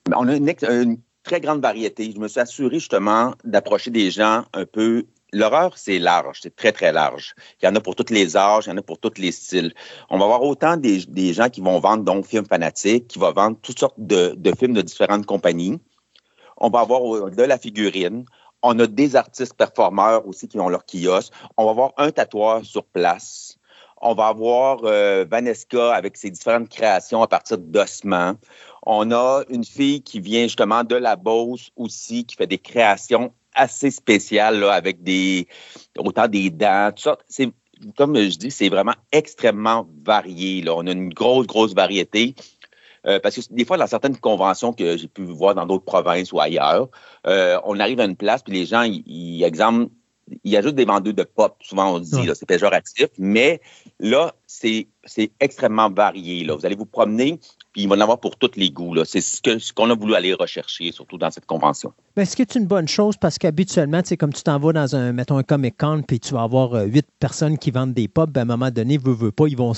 Ben, 0.08 0.16
on 0.18 0.28
a 0.28 0.36
une, 0.36 0.48
une, 0.48 0.98
très 1.22 1.40
grande 1.40 1.60
variété. 1.60 2.10
Je 2.14 2.18
me 2.18 2.28
suis 2.28 2.40
assuré 2.40 2.78
justement 2.78 3.34
d'approcher 3.44 3.90
des 3.90 4.10
gens 4.10 4.44
un 4.54 4.64
peu 4.64 5.04
l'horreur, 5.32 5.76
c'est 5.76 5.98
large, 5.98 6.40
c'est 6.42 6.54
très, 6.54 6.72
très 6.72 6.92
large. 6.92 7.34
Il 7.60 7.66
y 7.66 7.68
en 7.68 7.74
a 7.74 7.80
pour 7.80 7.94
tous 7.94 8.12
les 8.12 8.36
âges, 8.36 8.66
il 8.66 8.70
y 8.70 8.72
en 8.72 8.76
a 8.76 8.82
pour 8.82 8.98
tous 8.98 9.18
les 9.18 9.32
styles. 9.32 9.72
On 10.08 10.18
va 10.18 10.24
avoir 10.24 10.42
autant 10.42 10.76
des, 10.76 11.32
gens 11.32 11.48
qui 11.48 11.60
vont 11.60 11.78
vendre 11.78 12.04
donc 12.04 12.26
films 12.26 12.46
fanatiques, 12.46 13.08
qui 13.08 13.18
vont 13.18 13.32
vendre 13.32 13.58
toutes 13.62 13.78
sortes 13.78 13.98
de, 13.98 14.36
films 14.58 14.74
de 14.74 14.82
différentes 14.82 15.26
compagnies. 15.26 15.78
On 16.56 16.70
va 16.70 16.80
avoir 16.80 17.30
de 17.30 17.42
la 17.42 17.58
figurine. 17.58 18.24
On 18.62 18.78
a 18.78 18.86
des 18.86 19.16
artistes 19.16 19.54
performeurs 19.54 20.26
aussi 20.26 20.46
qui 20.46 20.60
ont 20.60 20.68
leur 20.68 20.84
kiosque. 20.84 21.32
On 21.56 21.64
va 21.64 21.70
avoir 21.70 21.92
un 21.96 22.10
tatoueur 22.10 22.64
sur 22.64 22.84
place. 22.84 23.56
On 24.02 24.14
va 24.14 24.28
avoir 24.28 24.80
euh, 24.84 25.26
Vanessa 25.30 25.94
avec 25.94 26.16
ses 26.16 26.30
différentes 26.30 26.68
créations 26.68 27.22
à 27.22 27.28
partir 27.28 27.58
d'ossements. 27.58 28.34
On 28.82 29.10
a 29.12 29.42
une 29.50 29.64
fille 29.64 30.02
qui 30.02 30.20
vient 30.20 30.44
justement 30.44 30.84
de 30.84 30.96
la 30.96 31.16
Beauce 31.16 31.70
aussi, 31.76 32.24
qui 32.24 32.36
fait 32.36 32.46
des 32.46 32.58
créations 32.58 33.32
assez 33.54 33.90
spécial 33.90 34.60
là, 34.60 34.72
avec 34.72 35.02
des 35.02 35.46
autant 35.98 36.28
des 36.28 36.50
dents, 36.50 36.92
tout 36.94 37.02
ça. 37.02 37.18
C'est 37.28 37.50
comme 37.96 38.16
je 38.16 38.36
dis, 38.36 38.50
c'est 38.50 38.68
vraiment 38.68 38.94
extrêmement 39.12 39.88
varié. 40.04 40.62
Là. 40.62 40.74
On 40.76 40.86
a 40.86 40.92
une 40.92 41.12
grosse, 41.12 41.46
grosse 41.46 41.74
variété. 41.74 42.34
Euh, 43.06 43.18
parce 43.18 43.36
que 43.36 43.54
des 43.54 43.64
fois, 43.64 43.78
dans 43.78 43.86
certaines 43.86 44.16
conventions 44.16 44.72
que 44.72 44.96
j'ai 44.96 45.08
pu 45.08 45.24
voir 45.24 45.54
dans 45.54 45.64
d'autres 45.64 45.84
provinces 45.84 46.32
ou 46.32 46.40
ailleurs, 46.40 46.88
euh, 47.26 47.58
on 47.64 47.80
arrive 47.80 48.00
à 48.00 48.04
une 48.04 48.16
place, 48.16 48.42
puis 48.42 48.52
les 48.52 48.66
gens, 48.66 48.82
ils, 48.82 49.42
exemple, 49.42 49.90
ils 50.44 50.56
ajoutent 50.56 50.74
des 50.74 50.84
vendeurs 50.84 51.14
de 51.14 51.22
pop. 51.22 51.56
Souvent, 51.62 51.94
on 51.94 51.98
dit, 51.98 52.26
là, 52.26 52.34
c'est 52.34 52.46
péjoratif, 52.46 53.08
mais 53.18 53.60
là, 53.98 54.34
c'est 54.46 54.86
extrêmement 55.40 55.90
varié. 55.90 56.44
Là. 56.44 56.54
Vous 56.54 56.66
allez 56.66 56.76
vous 56.76 56.86
promener, 56.86 57.40
puis 57.72 57.82
il 57.82 57.88
va 57.88 57.96
en 57.96 58.00
avoir 58.00 58.18
pour 58.18 58.36
tous 58.36 58.50
les 58.56 58.70
goûts. 58.70 58.96
C'est 59.04 59.20
ce 59.20 59.72
qu'on 59.72 59.90
a 59.90 59.94
voulu 59.94 60.14
aller 60.14 60.34
rechercher, 60.34 60.90
surtout 60.92 61.18
dans 61.18 61.30
cette 61.30 61.46
convention. 61.46 61.92
Mais 62.16 62.24
ce 62.24 62.34
qui 62.34 62.42
est 62.42 62.54
une 62.56 62.66
bonne 62.66 62.88
chose 62.88 63.16
parce 63.16 63.38
qu'habituellement, 63.38 64.02
comme 64.18 64.32
tu 64.32 64.42
t'en 64.42 64.58
vas 64.58 64.72
dans 64.72 64.96
un, 64.96 65.12
mettons, 65.12 65.38
un 65.38 65.44
Comic 65.44 65.76
Con, 65.78 66.02
puis 66.06 66.18
tu 66.18 66.34
vas 66.34 66.42
avoir 66.42 66.74
euh, 66.74 66.84
huit 66.84 67.06
personnes 67.20 67.58
qui 67.58 67.70
vendent 67.70 67.94
des 67.94 68.08
pop, 68.08 68.28
ben, 68.30 68.40
à 68.40 68.42
un 68.42 68.56
moment 68.56 68.70
donné, 68.70 68.98
veut, 68.98 69.12
veut 69.12 69.30
pas, 69.30 69.46
ils 69.46 69.56
vont. 69.56 69.72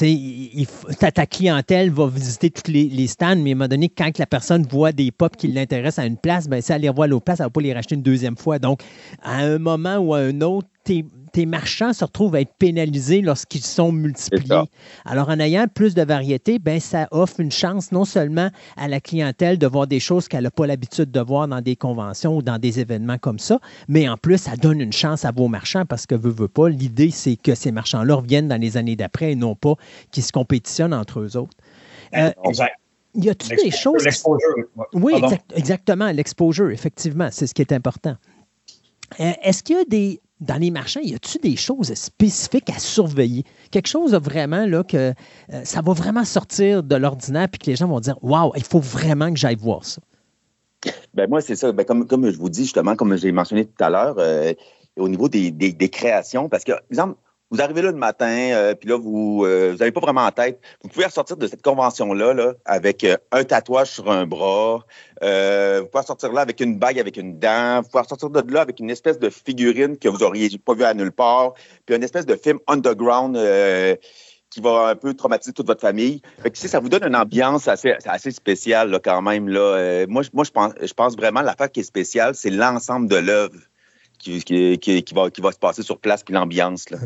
Il, 0.00 0.66
ta, 1.00 1.10
ta, 1.10 1.26
clientèle 1.26 1.90
va 1.90 2.06
visiter 2.06 2.50
tous 2.50 2.70
les, 2.70 3.06
stands, 3.08 3.36
mais 3.36 3.50
à 3.50 3.52
un 3.52 3.56
moment 3.56 3.68
donné, 3.68 3.88
quand 3.88 4.16
la 4.18 4.26
personne 4.26 4.64
voit 4.70 4.92
des 4.92 5.10
pop 5.10 5.36
qui 5.36 5.48
l'intéressent 5.48 6.04
à 6.04 6.06
une 6.06 6.16
place, 6.16 6.48
ben, 6.48 6.62
si 6.62 6.72
elle 6.72 6.82
les 6.82 6.90
voit 6.90 7.06
à 7.06 7.08
l'autre 7.08 7.24
place, 7.24 7.40
elle 7.40 7.46
va 7.46 7.50
pas 7.50 7.60
les 7.60 7.74
racheter 7.74 7.96
une 7.96 8.02
deuxième 8.02 8.36
fois. 8.36 8.60
Donc, 8.60 8.82
à 9.22 9.38
un 9.38 9.58
moment 9.58 9.96
ou 9.96 10.14
à 10.14 10.18
un 10.18 10.40
autre, 10.42 10.68
tes, 10.84 11.46
marchands 11.46 11.92
se 11.92 12.04
retrouvent 12.04 12.34
à 12.34 12.40
être 12.40 12.54
pénalisés 12.58 13.20
lorsqu'ils 13.20 13.62
sont 13.62 13.92
multipliés. 13.92 14.62
Alors, 15.04 15.28
en 15.28 15.38
ayant 15.40 15.66
plus 15.72 15.94
de 15.94 16.02
variété, 16.02 16.58
ben, 16.58 16.80
ça 16.80 17.08
offre 17.10 17.40
une 17.40 17.52
chance 17.52 17.92
non 17.92 18.04
seulement 18.04 18.50
à 18.76 18.88
la 18.88 19.00
clientèle 19.00 19.58
de 19.58 19.66
voir 19.66 19.86
des 19.86 20.00
choses 20.00 20.28
qu'elle 20.28 20.44
n'a 20.44 20.50
pas 20.50 20.66
l'habitude 20.66 21.10
de 21.10 21.20
voir 21.20 21.48
dans 21.48 21.60
des 21.60 21.76
conventions 21.76 22.36
ou 22.36 22.42
dans 22.42 22.58
des 22.58 22.80
événements 22.80 23.18
comme 23.18 23.38
ça, 23.38 23.60
mais 23.88 24.08
en 24.08 24.16
plus, 24.16 24.38
ça 24.38 24.56
donne 24.56 24.80
une 24.80 24.92
chance 24.92 25.24
à 25.24 25.32
vos 25.32 25.48
marchands 25.48 25.86
parce 25.86 26.06
que, 26.06 26.14
veut, 26.14 26.30
veut 26.32 26.48
pas, 26.48 26.68
l'idée, 26.68 27.10
c'est 27.10 27.36
que 27.36 27.54
ces 27.54 27.72
marchands-là 27.72 28.14
reviennent 28.16 28.48
dans 28.48 28.60
les 28.60 28.76
années 28.76 28.96
d'après 28.96 29.32
et 29.32 29.36
non 29.36 29.54
pas 29.54 29.74
qu'ils 30.10 30.24
se 30.24 30.32
compétitionnent 30.32 30.94
entre 30.94 31.20
eux 31.20 31.36
autres. 31.36 31.56
Euh, 32.14 32.30
exact. 32.44 32.76
Y 33.14 33.28
a-t-il 33.28 33.56
des 33.62 33.70
choses. 33.70 34.06
Oui, 34.94 35.14
exactement, 35.54 36.10
l'exposure, 36.12 36.70
effectivement, 36.70 37.28
c'est 37.30 37.46
ce 37.46 37.52
qui 37.52 37.60
est 37.60 37.72
important. 37.72 38.16
Euh, 39.20 39.32
est-ce 39.42 39.62
qu'il 39.62 39.76
y 39.76 39.80
a 39.80 39.84
des, 39.84 40.20
dans 40.42 40.56
les 40.56 40.70
marchands, 40.70 41.00
y 41.00 41.14
a-t-il 41.14 41.40
des 41.40 41.56
choses 41.56 41.94
spécifiques 41.94 42.70
à 42.70 42.78
surveiller? 42.78 43.44
Quelque 43.70 43.88
chose 43.88 44.14
vraiment 44.14 44.66
là 44.66 44.82
que 44.82 45.12
euh, 45.52 45.64
ça 45.64 45.80
va 45.80 45.92
vraiment 45.92 46.24
sortir 46.24 46.82
de 46.82 46.96
l'ordinaire 46.96 47.48
puis 47.48 47.58
que 47.58 47.70
les 47.70 47.76
gens 47.76 47.86
vont 47.86 48.00
dire 48.00 48.16
Waouh, 48.22 48.52
il 48.56 48.64
faut 48.64 48.80
vraiment 48.80 49.32
que 49.32 49.38
j'aille 49.38 49.56
voir 49.56 49.84
ça. 49.84 50.02
Ben 51.14 51.28
moi, 51.28 51.40
c'est 51.40 51.54
ça. 51.54 51.70
Ben, 51.72 51.84
comme, 51.84 52.30
je 52.30 52.36
vous 52.36 52.48
dis 52.50 52.64
justement, 52.64 52.96
comme 52.96 53.16
j'ai 53.16 53.30
mentionné 53.30 53.66
tout 53.66 53.84
à 53.84 53.90
l'heure, 53.90 54.16
euh, 54.18 54.52
au 54.96 55.08
niveau 55.08 55.28
des, 55.28 55.50
des, 55.50 55.88
créations, 55.88 56.48
parce 56.48 56.64
que, 56.64 56.72
exemple, 56.90 57.16
vous 57.52 57.60
arrivez 57.60 57.82
là 57.82 57.90
le 57.90 57.98
matin, 57.98 58.26
euh, 58.26 58.74
puis 58.74 58.88
là, 58.88 58.96
vous 58.96 59.46
n'avez 59.46 59.84
euh, 59.84 59.92
pas 59.92 60.00
vraiment 60.00 60.22
en 60.22 60.30
tête. 60.30 60.58
Vous 60.82 60.88
pouvez 60.88 61.04
ressortir 61.04 61.36
de 61.36 61.46
cette 61.46 61.60
convention-là 61.60 62.32
là, 62.32 62.54
avec 62.64 63.04
euh, 63.04 63.18
un 63.30 63.44
tatouage 63.44 63.90
sur 63.90 64.10
un 64.10 64.26
bras. 64.26 64.86
vous 65.20 65.86
pouvez 65.86 66.00
ressortir 66.00 66.32
là 66.32 66.40
avec 66.40 66.60
une 66.60 66.78
bague 66.78 66.98
avec 66.98 67.18
une 67.18 67.38
dent. 67.38 67.82
Vous 67.82 67.90
pouvez 67.90 68.02
ressortir 68.02 68.30
de 68.30 68.52
là 68.52 68.62
avec 68.62 68.80
une 68.80 68.88
espèce 68.88 69.18
de 69.18 69.28
figurine 69.28 69.98
que 69.98 70.08
vous 70.08 70.18
n'auriez 70.18 70.48
pas 70.64 70.72
vu 70.72 70.84
à 70.84 70.94
nulle 70.94 71.12
part. 71.12 71.52
Puis 71.84 71.94
une 71.94 72.02
espèce 72.02 72.24
de 72.24 72.36
film 72.36 72.58
underground 72.68 73.36
qui 74.48 74.60
va 74.60 74.88
un 74.88 74.96
peu 74.96 75.12
traumatiser 75.12 75.52
toute 75.52 75.66
votre 75.66 75.82
famille. 75.82 76.22
Fait 76.42 76.50
que, 76.50 76.56
ça 76.56 76.80
vous 76.80 76.88
donne 76.88 77.04
une 77.04 77.16
ambiance 77.16 77.68
assez, 77.68 77.94
assez 78.06 78.30
spéciale 78.30 78.90
là, 78.90 78.98
quand 78.98 79.20
même. 79.20 79.48
Là. 79.48 80.06
moi, 80.08 80.22
moi 80.32 80.44
je, 80.44 80.50
pense, 80.50 80.72
je 80.80 80.92
pense 80.94 81.16
vraiment 81.16 81.42
l'affaire 81.42 81.70
qui 81.70 81.80
est 81.80 81.84
spéciale, 81.84 82.34
c'est 82.34 82.50
l'ensemble 82.50 83.10
de 83.10 83.16
l'œuvre 83.16 83.58
qui, 84.22 84.78
qui, 84.78 85.14
va, 85.14 85.30
qui 85.30 85.40
va 85.40 85.52
se 85.52 85.58
passer 85.58 85.82
sur 85.82 85.98
place, 85.98 86.22
puis 86.22 86.34
l'ambiance. 86.34 86.90
Là. 86.90 86.98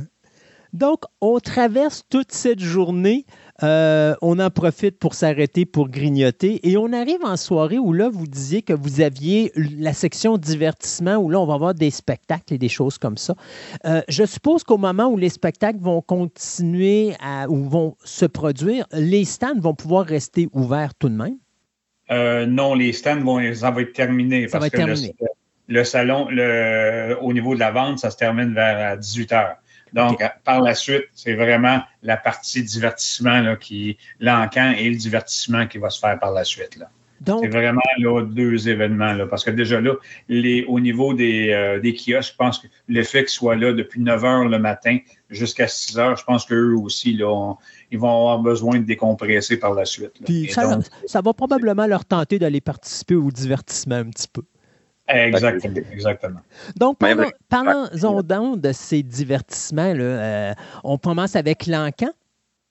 Donc, 0.77 1.05
on 1.23 1.41
traverse 1.41 2.05
toute 2.11 2.33
cette 2.33 2.61
journée. 2.61 3.25
Euh, 3.63 4.15
on 4.21 4.39
en 4.39 4.51
profite 4.51 4.99
pour 4.99 5.15
s'arrêter, 5.15 5.65
pour 5.65 5.89
grignoter. 5.89 6.69
Et 6.69 6.77
on 6.77 6.93
arrive 6.93 7.25
en 7.25 7.39
soirée 7.39 7.79
où 7.79 7.95
là, 7.95 8.11
vous 8.11 8.27
disiez 8.27 8.61
que 8.61 8.75
vous 8.75 9.01
aviez 9.01 9.51
la 9.57 9.95
section 9.95 10.37
divertissement 10.37 11.17
où 11.17 11.31
là, 11.31 11.41
on 11.41 11.47
va 11.47 11.55
avoir 11.55 11.73
des 11.73 11.91
spectacles 11.91 12.53
et 12.53 12.59
des 12.59 12.69
choses 12.69 12.99
comme 12.99 13.17
ça. 13.17 13.35
Euh, 13.87 14.03
je 14.09 14.25
suppose 14.27 14.65
qu'au 14.65 14.77
moment 14.77 15.07
où 15.07 15.17
les 15.17 15.31
spectacles 15.31 15.79
vont 15.81 16.03
continuer 16.03 17.15
à, 17.21 17.49
ou 17.49 17.65
vont 17.65 17.97
se 18.05 18.27
produire, 18.27 18.85
les 18.93 19.25
stands 19.25 19.59
vont 19.59 19.75
pouvoir 19.75 20.05
rester 20.05 20.47
ouverts 20.53 20.95
tout 20.95 21.09
de 21.09 21.15
même? 21.15 21.39
Euh, 22.11 22.45
non, 22.45 22.75
les 22.75 22.93
stands 22.93 23.21
vont, 23.21 23.41
ça 23.55 23.71
va 23.71 23.81
être 23.81 23.95
terminé. 23.95 24.47
Ça 24.49 24.59
va 24.59 24.67
être 24.67 24.77
terminé. 24.77 25.15
Le, 25.69 25.85
salon, 25.85 26.29
le, 26.31 27.17
au 27.23 27.33
niveau 27.33 27.55
de 27.55 27.61
la 27.61 27.71
vente, 27.71 27.99
ça 27.99 28.11
se 28.11 28.19
termine 28.19 28.53
vers 28.53 28.99
18 28.99 29.33
heures. 29.33 29.57
Donc, 29.93 30.23
par 30.45 30.61
la 30.61 30.75
suite, 30.75 31.07
c'est 31.15 31.35
vraiment 31.35 31.81
la 32.03 32.17
partie 32.17 32.63
divertissement 32.63 33.41
là, 33.41 33.57
qui, 33.57 33.97
l'encan 34.21 34.75
et 34.77 34.89
le 34.91 34.97
divertissement 34.97 35.67
qui 35.67 35.79
va 35.79 35.91
se 35.91 35.99
faire 35.99 36.19
par 36.19 36.33
la 36.33 36.45
suite. 36.45 36.77
Là. 36.77 36.91
c'est 37.41 37.49
vraiment 37.49 37.81
là, 37.99 38.23
deux 38.23 38.69
événements. 38.69 39.13
Là, 39.13 39.27
parce 39.27 39.45
que 39.45 39.51
déjà 39.51 39.81
là, 39.81 39.95
les, 40.29 40.65
au 40.65 40.81
niveau 40.81 41.15
des, 41.15 41.51
euh, 41.51 41.81
des 41.81 41.95
kiosques, 41.95 42.33
je 42.33 42.37
pense 42.37 42.59
que 42.59 42.67
l'effet 42.89 43.21
qu'ils 43.21 43.31
soit 43.31 43.57
là 43.57 43.73
depuis 43.73 44.01
9 44.01 44.25
heures 44.25 44.45
le 44.45 44.59
matin 44.59 44.99
jusqu'à 45.31 45.69
6 45.69 45.99
heures, 45.99 46.17
je 46.17 46.25
pense 46.25 46.45
qu'eux 46.45 46.75
aussi, 46.75 47.15
là, 47.15 47.55
ils 47.91 47.99
vont 47.99 48.11
avoir 48.11 48.41
besoin 48.41 48.79
de 48.79 48.85
décompresser 48.85 49.57
par 49.59 49.73
la 49.73 49.85
suite. 49.85 50.13
Puis 50.25 50.51
ça, 50.53 50.79
ça 51.07 51.21
va 51.21 51.33
probablement 51.33 51.87
leur 51.87 52.05
tenter 52.05 52.39
d'aller 52.39 52.61
participer 52.61 53.15
au 53.15 53.31
divertissement 53.31 53.97
un 53.97 54.11
petit 54.11 54.29
peu. 54.29 54.43
Exactement. 55.09 55.75
exactement. 55.93 56.41
Donc, 56.77 56.99
parlons, 57.49 58.23
donc 58.23 58.61
de 58.61 58.73
ces 58.73 59.03
divertissements. 59.03 59.95
Là. 59.95 60.05
Euh, 60.05 60.55
on 60.85 60.99
commence 60.99 61.37
avec 61.37 61.67
l'encan? 61.67 62.11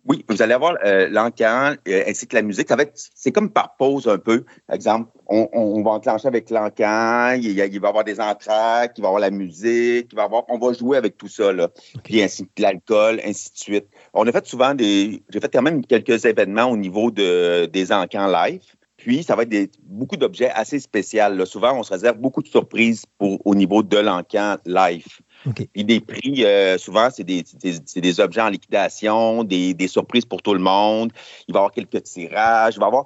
Oui, 0.08 0.24
vous 0.30 0.40
allez 0.44 0.54
avoir 0.54 0.76
euh, 0.86 1.08
l'encan 1.10 1.74
euh, 1.88 2.04
ainsi 2.08 2.28
que 2.28 2.36
la 2.36 2.44
musique. 2.44 2.68
Ça 2.68 2.76
va 2.76 2.84
c'est 2.94 3.32
comme 3.32 3.50
par 3.50 3.76
pause 3.76 4.08
un 4.08 4.20
peu. 4.20 4.46
Par 4.68 4.76
exemple, 4.76 5.10
on, 5.28 5.82
va 5.82 5.92
enclencher 5.92 6.28
avec 6.28 6.52
l'encan, 6.52 7.32
il, 7.32 7.46
il, 7.46 7.58
va 7.58 7.66
y 7.66 7.90
avoir 7.90 8.04
des 8.04 8.20
entraques, 8.20 8.94
il 8.98 9.02
va 9.02 9.08
y 9.08 9.10
avoir 9.10 9.20
la 9.20 9.32
musique, 9.32 10.10
il 10.12 10.16
va 10.16 10.24
avoir, 10.24 10.44
on 10.50 10.60
va 10.60 10.74
jouer 10.74 10.98
avec 10.98 11.18
tout 11.18 11.28
ça, 11.28 11.52
là. 11.52 11.70
Puis 12.04 12.22
ainsi 12.22 12.46
que 12.46 12.62
l'alcool, 12.62 13.20
ainsi 13.26 13.52
de 13.52 13.58
suite. 13.58 13.88
On 14.14 14.28
a 14.28 14.32
fait 14.32 14.46
souvent 14.46 14.76
des, 14.76 15.24
j'ai 15.30 15.40
fait 15.40 15.52
quand 15.52 15.64
même 15.64 15.84
quelques 15.84 16.24
événements 16.26 16.66
au 16.66 16.78
niveau 16.78 17.10
de, 17.10 17.66
des 17.66 17.92
encans 17.92 18.28
live. 18.28 18.62
Puis, 19.06 19.22
ça 19.22 19.36
va 19.36 19.44
être 19.44 19.50
des, 19.50 19.70
beaucoup 19.84 20.18
d'objets 20.18 20.50
assez 20.50 20.80
spéciaux. 20.80 21.46
Souvent, 21.46 21.78
on 21.78 21.84
se 21.84 21.94
réserve 21.94 22.18
beaucoup 22.18 22.42
de 22.42 22.48
surprises 22.48 23.04
pour, 23.20 23.40
au 23.46 23.54
niveau 23.54 23.84
de 23.84 23.98
l'encan 23.98 24.56
live. 24.66 25.06
Puis 25.74 25.84
des 25.84 26.00
prix, 26.00 26.44
euh, 26.44 26.80
souvent, 26.80 27.10
c'est 27.12 27.24
des, 27.24 27.44
des, 27.96 28.20
objets 28.20 28.42
en 28.42 28.50
liquidation, 28.50 29.44
des, 29.44 29.88
surprises 29.88 30.26
pour 30.26 30.42
tout 30.42 30.56
le 30.56 30.60
monde. 30.60 31.12
Il 31.48 31.54
va 31.54 31.60
y 31.60 31.62
avoir 31.62 31.72
quelques 31.72 32.02
tirages. 32.02 32.78
Il 32.78 32.80
va 32.80 32.86
y 32.86 32.88
avoir 32.88 33.06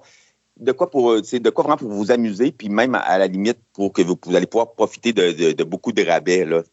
de 0.58 0.72
quoi 0.72 0.90
pour 0.90 1.18
c'est 1.22 1.42
de 1.42 1.50
quoi 1.50 1.66
vraiment 1.66 1.76
pour 1.76 1.92
vous 1.92 2.12
amuser, 2.12 2.54
puis 2.54 2.70
même 2.70 2.96
à, 2.96 3.18
la 3.18 3.28
limite 3.28 3.60
pour 3.74 3.92
que 3.92 4.02
vous, 4.02 4.18
allez 4.34 4.48
pouvoir 4.48 4.72
profiter 4.72 5.12
de, 5.12 5.64
beaucoup 5.64 5.92
de 5.92 6.02
rabais 6.02 6.46
là, 6.46 6.64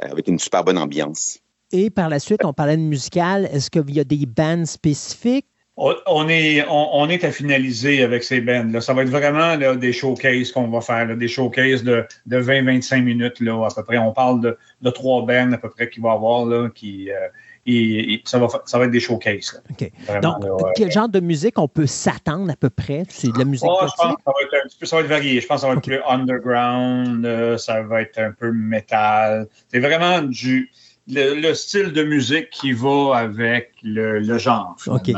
avec 0.00 0.28
une 0.28 0.38
super 0.38 0.64
bonne 0.64 0.76
ambiance. 0.76 1.38
Et 1.72 1.88
par 1.88 2.10
la 2.10 2.18
suite, 2.18 2.44
on 2.44 2.52
parlait 2.52 2.76
de 2.76 2.82
musical. 2.82 3.48
Est-ce 3.50 3.70
qu'il 3.70 3.94
y 3.94 4.00
a 4.00 4.04
des 4.04 4.26
bands 4.26 4.66
spécifiques? 4.66 5.46
On 5.78 6.26
est, 6.30 6.64
on, 6.70 7.06
est 7.10 7.22
à 7.22 7.30
finaliser 7.30 8.02
avec 8.02 8.24
ces 8.24 8.40
bands. 8.40 8.66
Là. 8.72 8.80
Ça 8.80 8.94
va 8.94 9.02
être 9.02 9.10
vraiment 9.10 9.56
des 9.76 9.92
showcases 9.92 10.50
qu'on 10.50 10.68
va 10.68 10.80
faire, 10.80 11.14
des 11.14 11.28
showcases 11.28 11.84
de, 11.84 12.06
de 12.24 12.40
20-25 12.40 13.02
minutes 13.02 13.40
là, 13.40 13.62
à 13.62 13.74
peu 13.74 13.84
près. 13.84 13.98
On 13.98 14.12
parle 14.12 14.40
de, 14.40 14.56
de 14.80 14.90
trois 14.90 15.26
bands 15.26 15.52
à 15.52 15.58
peu 15.58 15.68
près 15.68 15.90
qu'il 15.90 16.02
va 16.02 16.12
y 16.12 16.14
avoir. 16.14 16.46
Là, 16.46 16.70
qui, 16.74 17.10
euh, 17.10 17.28
et, 17.66 18.22
ça, 18.24 18.38
va, 18.38 18.46
ça 18.64 18.78
va 18.78 18.84
être 18.84 18.90
des 18.90 19.00
showcases. 19.00 19.62
OK. 19.70 19.90
Donc, 20.22 20.36
quel 20.76 20.90
genre 20.90 21.08
de 21.08 21.20
musique 21.20 21.58
on 21.58 21.68
peut 21.68 21.86
s'attendre 21.86 22.50
à 22.50 22.56
peu 22.56 22.70
près? 22.70 23.02
C'est 23.10 23.32
de 23.32 23.38
la 23.38 23.44
musique 23.44 23.68
oh, 23.68 23.80
je 23.82 24.02
pense 24.02 24.14
ça 24.24 24.32
va 24.32 24.42
être 24.42 24.64
un 24.64 24.68
petit 24.68 24.78
peu, 24.78 24.86
ça 24.86 24.96
va 24.96 25.02
être 25.02 25.08
varié. 25.08 25.40
Je 25.40 25.46
pense 25.46 25.56
que 25.56 25.60
ça 25.62 25.66
va 25.68 25.74
être 25.74 25.82
plus 25.82 26.00
underground, 26.08 27.26
euh, 27.26 27.58
ça 27.58 27.82
va 27.82 28.02
être 28.02 28.18
un 28.18 28.32
peu 28.32 28.52
metal. 28.52 29.46
C'est 29.68 29.80
vraiment 29.80 30.22
du... 30.22 30.70
Le, 31.08 31.54
style 31.54 31.92
de 31.92 32.02
musique 32.02 32.50
qui 32.50 32.72
va 32.72 33.16
avec 33.16 33.74
le, 33.84 34.18
le 34.18 34.38
genre. 34.38 34.76
OK. 34.88 35.12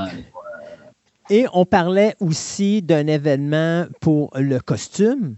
Et 1.31 1.47
on 1.53 1.67
parlait 1.67 2.15
aussi 2.21 2.81
d'un 2.83 3.07
événement 3.07 3.87
pour 4.01 4.31
le 4.35 4.61
costume. 4.61 5.37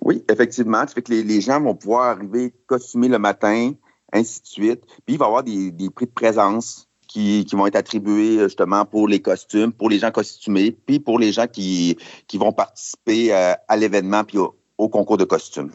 Oui, 0.00 0.24
effectivement. 0.30 0.80
Ça 0.80 0.94
fait 0.94 1.02
que 1.02 1.12
les, 1.12 1.40
gens 1.40 1.60
vont 1.60 1.74
pouvoir 1.74 2.04
arriver 2.04 2.54
costumés 2.66 3.08
le 3.08 3.18
matin, 3.18 3.72
ainsi 4.12 4.40
de 4.42 4.46
suite. 4.46 4.82
Puis 5.04 5.14
il 5.14 5.18
va 5.18 5.24
y 5.24 5.28
avoir 5.28 5.42
des, 5.42 5.90
prix 5.94 6.06
de 6.06 6.12
présence 6.12 6.88
qui, 7.08 7.44
vont 7.52 7.66
être 7.66 7.76
attribués 7.76 8.38
justement 8.38 8.84
pour 8.84 9.08
les 9.08 9.20
costumes, 9.20 9.72
pour 9.72 9.90
les 9.90 9.98
gens 9.98 10.12
costumés, 10.12 10.70
puis 10.70 11.00
pour 11.00 11.18
les 11.18 11.32
gens 11.32 11.46
qui, 11.46 11.96
qui 12.28 12.38
vont 12.38 12.52
participer 12.52 13.34
euh, 13.34 13.54
à, 13.66 13.76
l'événement 13.76 14.22
puis 14.22 14.38
au, 14.38 14.88
concours 14.88 15.16
de 15.16 15.24
costumes. 15.24 15.72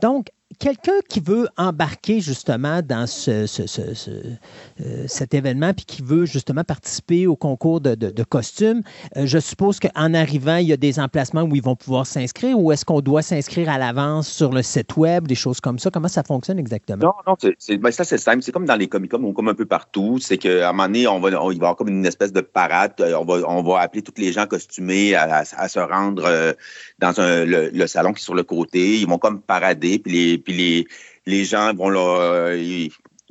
Donc, 0.00 0.28
quelqu'un 0.60 1.00
qui 1.08 1.20
veut 1.20 1.48
embarquer 1.56 2.20
justement 2.20 2.82
dans 2.82 3.06
ce, 3.06 3.30
euh, 3.30 5.04
cet 5.08 5.34
événement 5.34 5.72
puis 5.72 5.86
qui 5.86 6.02
veut 6.02 6.26
justement 6.26 6.62
participer 6.62 7.26
au 7.26 7.34
concours 7.34 7.80
de, 7.80 8.22
costumes, 8.22 8.82
euh, 9.16 9.26
je 9.26 9.38
suppose 9.38 9.80
qu'en 9.80 10.14
arrivant, 10.14 10.56
il 10.56 10.68
y 10.68 10.72
a 10.72 10.76
des 10.76 11.00
emplacements 11.00 11.42
où 11.42 11.56
ils 11.56 11.62
vont 11.62 11.74
pouvoir 11.74 12.06
s'inscrire 12.06 12.58
ou 12.58 12.70
est-ce 12.70 12.84
qu'on 12.84 13.00
doit 13.00 13.22
s'inscrire 13.22 13.70
à 13.70 13.78
l'avance 13.78 14.28
sur 14.28 14.52
le 14.52 14.62
site 14.62 14.96
web, 14.96 15.26
des 15.26 15.34
choses 15.34 15.60
comme 15.60 15.78
ça? 15.78 15.90
Comment 15.90 16.08
ça 16.08 16.22
fonctionne 16.22 16.58
exactement? 16.58 17.14
Non, 17.26 17.32
non, 17.42 17.52
c'est, 17.58 17.78
ben, 17.78 17.90
ça 17.90 18.04
c'est 18.04 18.18
simple. 18.18 18.42
C'est 18.42 18.52
comme 18.52 18.66
dans 18.66 18.76
les 18.76 18.88
Comic-Con 18.88 19.32
comme 19.32 19.48
un 19.48 19.54
peu 19.54 19.66
partout. 19.66 20.18
C'est 20.20 20.36
qu'à 20.36 20.68
un 20.68 20.72
moment 20.72 20.86
donné, 20.86 21.06
on 21.08 21.18
va, 21.18 21.30
il 21.30 21.34
va 21.34 21.48
y 21.48 21.54
avoir 21.54 21.76
comme 21.76 21.88
une 21.88 22.06
espèce 22.06 22.32
de 22.32 22.42
parade. 22.42 22.92
Euh, 23.00 23.14
on 23.14 23.24
va, 23.24 23.48
on 23.48 23.62
va 23.62 23.80
appeler 23.80 24.02
tous 24.02 24.20
les 24.20 24.32
gens 24.32 24.46
costumés 24.46 25.14
à, 25.14 25.44
se 25.44 25.78
rendre 25.78 26.54
dans 26.98 27.14
le, 27.16 27.86
salon 27.86 28.12
qui 28.12 28.20
est 28.20 28.24
sur 28.24 28.34
le 28.34 28.42
côté. 28.42 28.98
Ils 28.98 29.08
vont 29.08 29.18
comme 29.18 29.40
parader, 29.40 29.98
puis 29.98 30.12
les, 30.12 30.38
puis 30.38 30.49
les, 30.52 30.86
les 31.26 31.44
gens 31.44 31.72
vont 31.74 31.88
leur, 31.88 32.52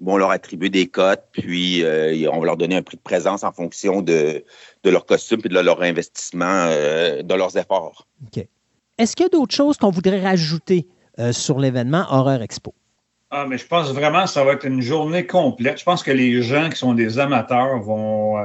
vont 0.01 0.17
leur 0.17 0.31
attribuer 0.31 0.69
des 0.69 0.87
cotes, 0.87 1.23
puis 1.31 1.83
euh, 1.83 2.29
on 2.31 2.39
va 2.39 2.45
leur 2.45 2.57
donner 2.57 2.75
un 2.75 2.81
prix 2.81 2.97
de 2.97 3.01
présence 3.01 3.43
en 3.43 3.51
fonction 3.51 4.01
de, 4.01 4.43
de 4.83 4.89
leur 4.89 5.05
costume 5.05 5.41
et 5.43 5.49
de 5.49 5.59
leur 5.59 5.81
investissement, 5.81 6.45
euh, 6.45 7.21
de 7.21 7.33
leurs 7.33 7.57
efforts. 7.57 8.07
OK. 8.25 8.45
Est-ce 8.97 9.15
qu'il 9.15 9.25
y 9.25 9.27
a 9.27 9.29
d'autres 9.29 9.55
choses 9.55 9.77
qu'on 9.77 9.91
voudrait 9.91 10.21
rajouter 10.21 10.87
euh, 11.19 11.31
sur 11.31 11.59
l'événement 11.59 12.05
Horreur 12.09 12.41
Expo? 12.41 12.73
Ah, 13.31 13.45
mais 13.47 13.57
je 13.57 13.67
pense 13.67 13.91
vraiment 13.91 14.23
que 14.23 14.29
ça 14.29 14.43
va 14.43 14.53
être 14.53 14.65
une 14.65 14.81
journée 14.81 15.25
complète. 15.25 15.79
Je 15.79 15.83
pense 15.83 16.01
que 16.01 16.11
les 16.11 16.41
gens 16.41 16.69
qui 16.69 16.77
sont 16.77 16.95
des 16.95 17.19
amateurs 17.19 17.79
vont, 17.79 18.37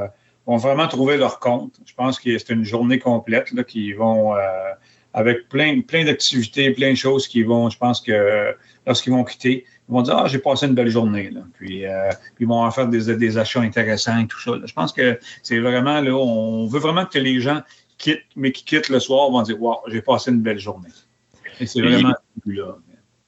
vont 0.47 0.57
vraiment 0.59 0.87
trouver 0.89 1.17
leur 1.17 1.41
compte. 1.41 1.81
Je 1.87 1.95
pense 1.95 2.21
que 2.21 2.37
c'est 2.37 2.53
une 2.53 2.65
journée 2.65 2.99
complète 2.99 3.51
là, 3.53 3.65
qui 3.65 3.95
vont 3.95 4.35
avec 5.15 5.49
plein, 5.49 5.81
plein 5.81 6.05
d'activités, 6.05 6.71
plein 6.73 6.91
de 6.91 6.97
choses 6.97 7.29
qui 7.29 7.45
vont, 7.45 7.71
je 7.71 7.79
pense 7.79 8.01
que 8.01 8.55
lorsqu'ils 8.87 9.13
vont 9.13 9.25
quitter, 9.25 9.65
ils 9.89 9.93
vont 9.93 10.03
dire 10.03 10.17
Ah, 10.19 10.27
j'ai 10.27 10.39
passé 10.39 10.67
une 10.67 10.75
belle 10.75 10.91
journée. 10.91 11.31
Là. 11.31 11.41
Puis, 11.55 11.87
euh, 11.87 12.11
ils 12.41 12.47
vont 12.47 12.63
en 12.63 12.71
faire 12.71 12.89
des, 12.89 13.15
des 13.17 13.39
achats 13.39 13.61
intéressants 13.61 14.19
et 14.19 14.27
tout 14.27 14.41
ça. 14.41 14.53
Je 14.65 14.73
pense 14.73 14.93
que 14.93 15.19
c'est 15.43 15.61
vraiment 15.61 16.01
là, 16.01 16.13
on 16.13 16.67
veut 16.67 16.81
vraiment 16.81 17.07
que 17.07 17.19
les 17.19 17.41
gens 17.41 17.63
quittent, 17.97 18.23
mais 18.37 18.51
qui 18.51 18.65
quittent 18.65 18.89
le 18.89 18.99
soir 18.99 19.31
vont 19.31 19.43
dire 19.43 19.61
Wow, 19.63 19.79
j'ai 19.87 20.03
passé 20.03 20.33
une 20.33 20.41
belle 20.41 20.59
journée. 20.59 20.91
Et 21.61 21.67
c'est 21.67 21.81
vraiment 21.81 22.15
là. 22.45 22.77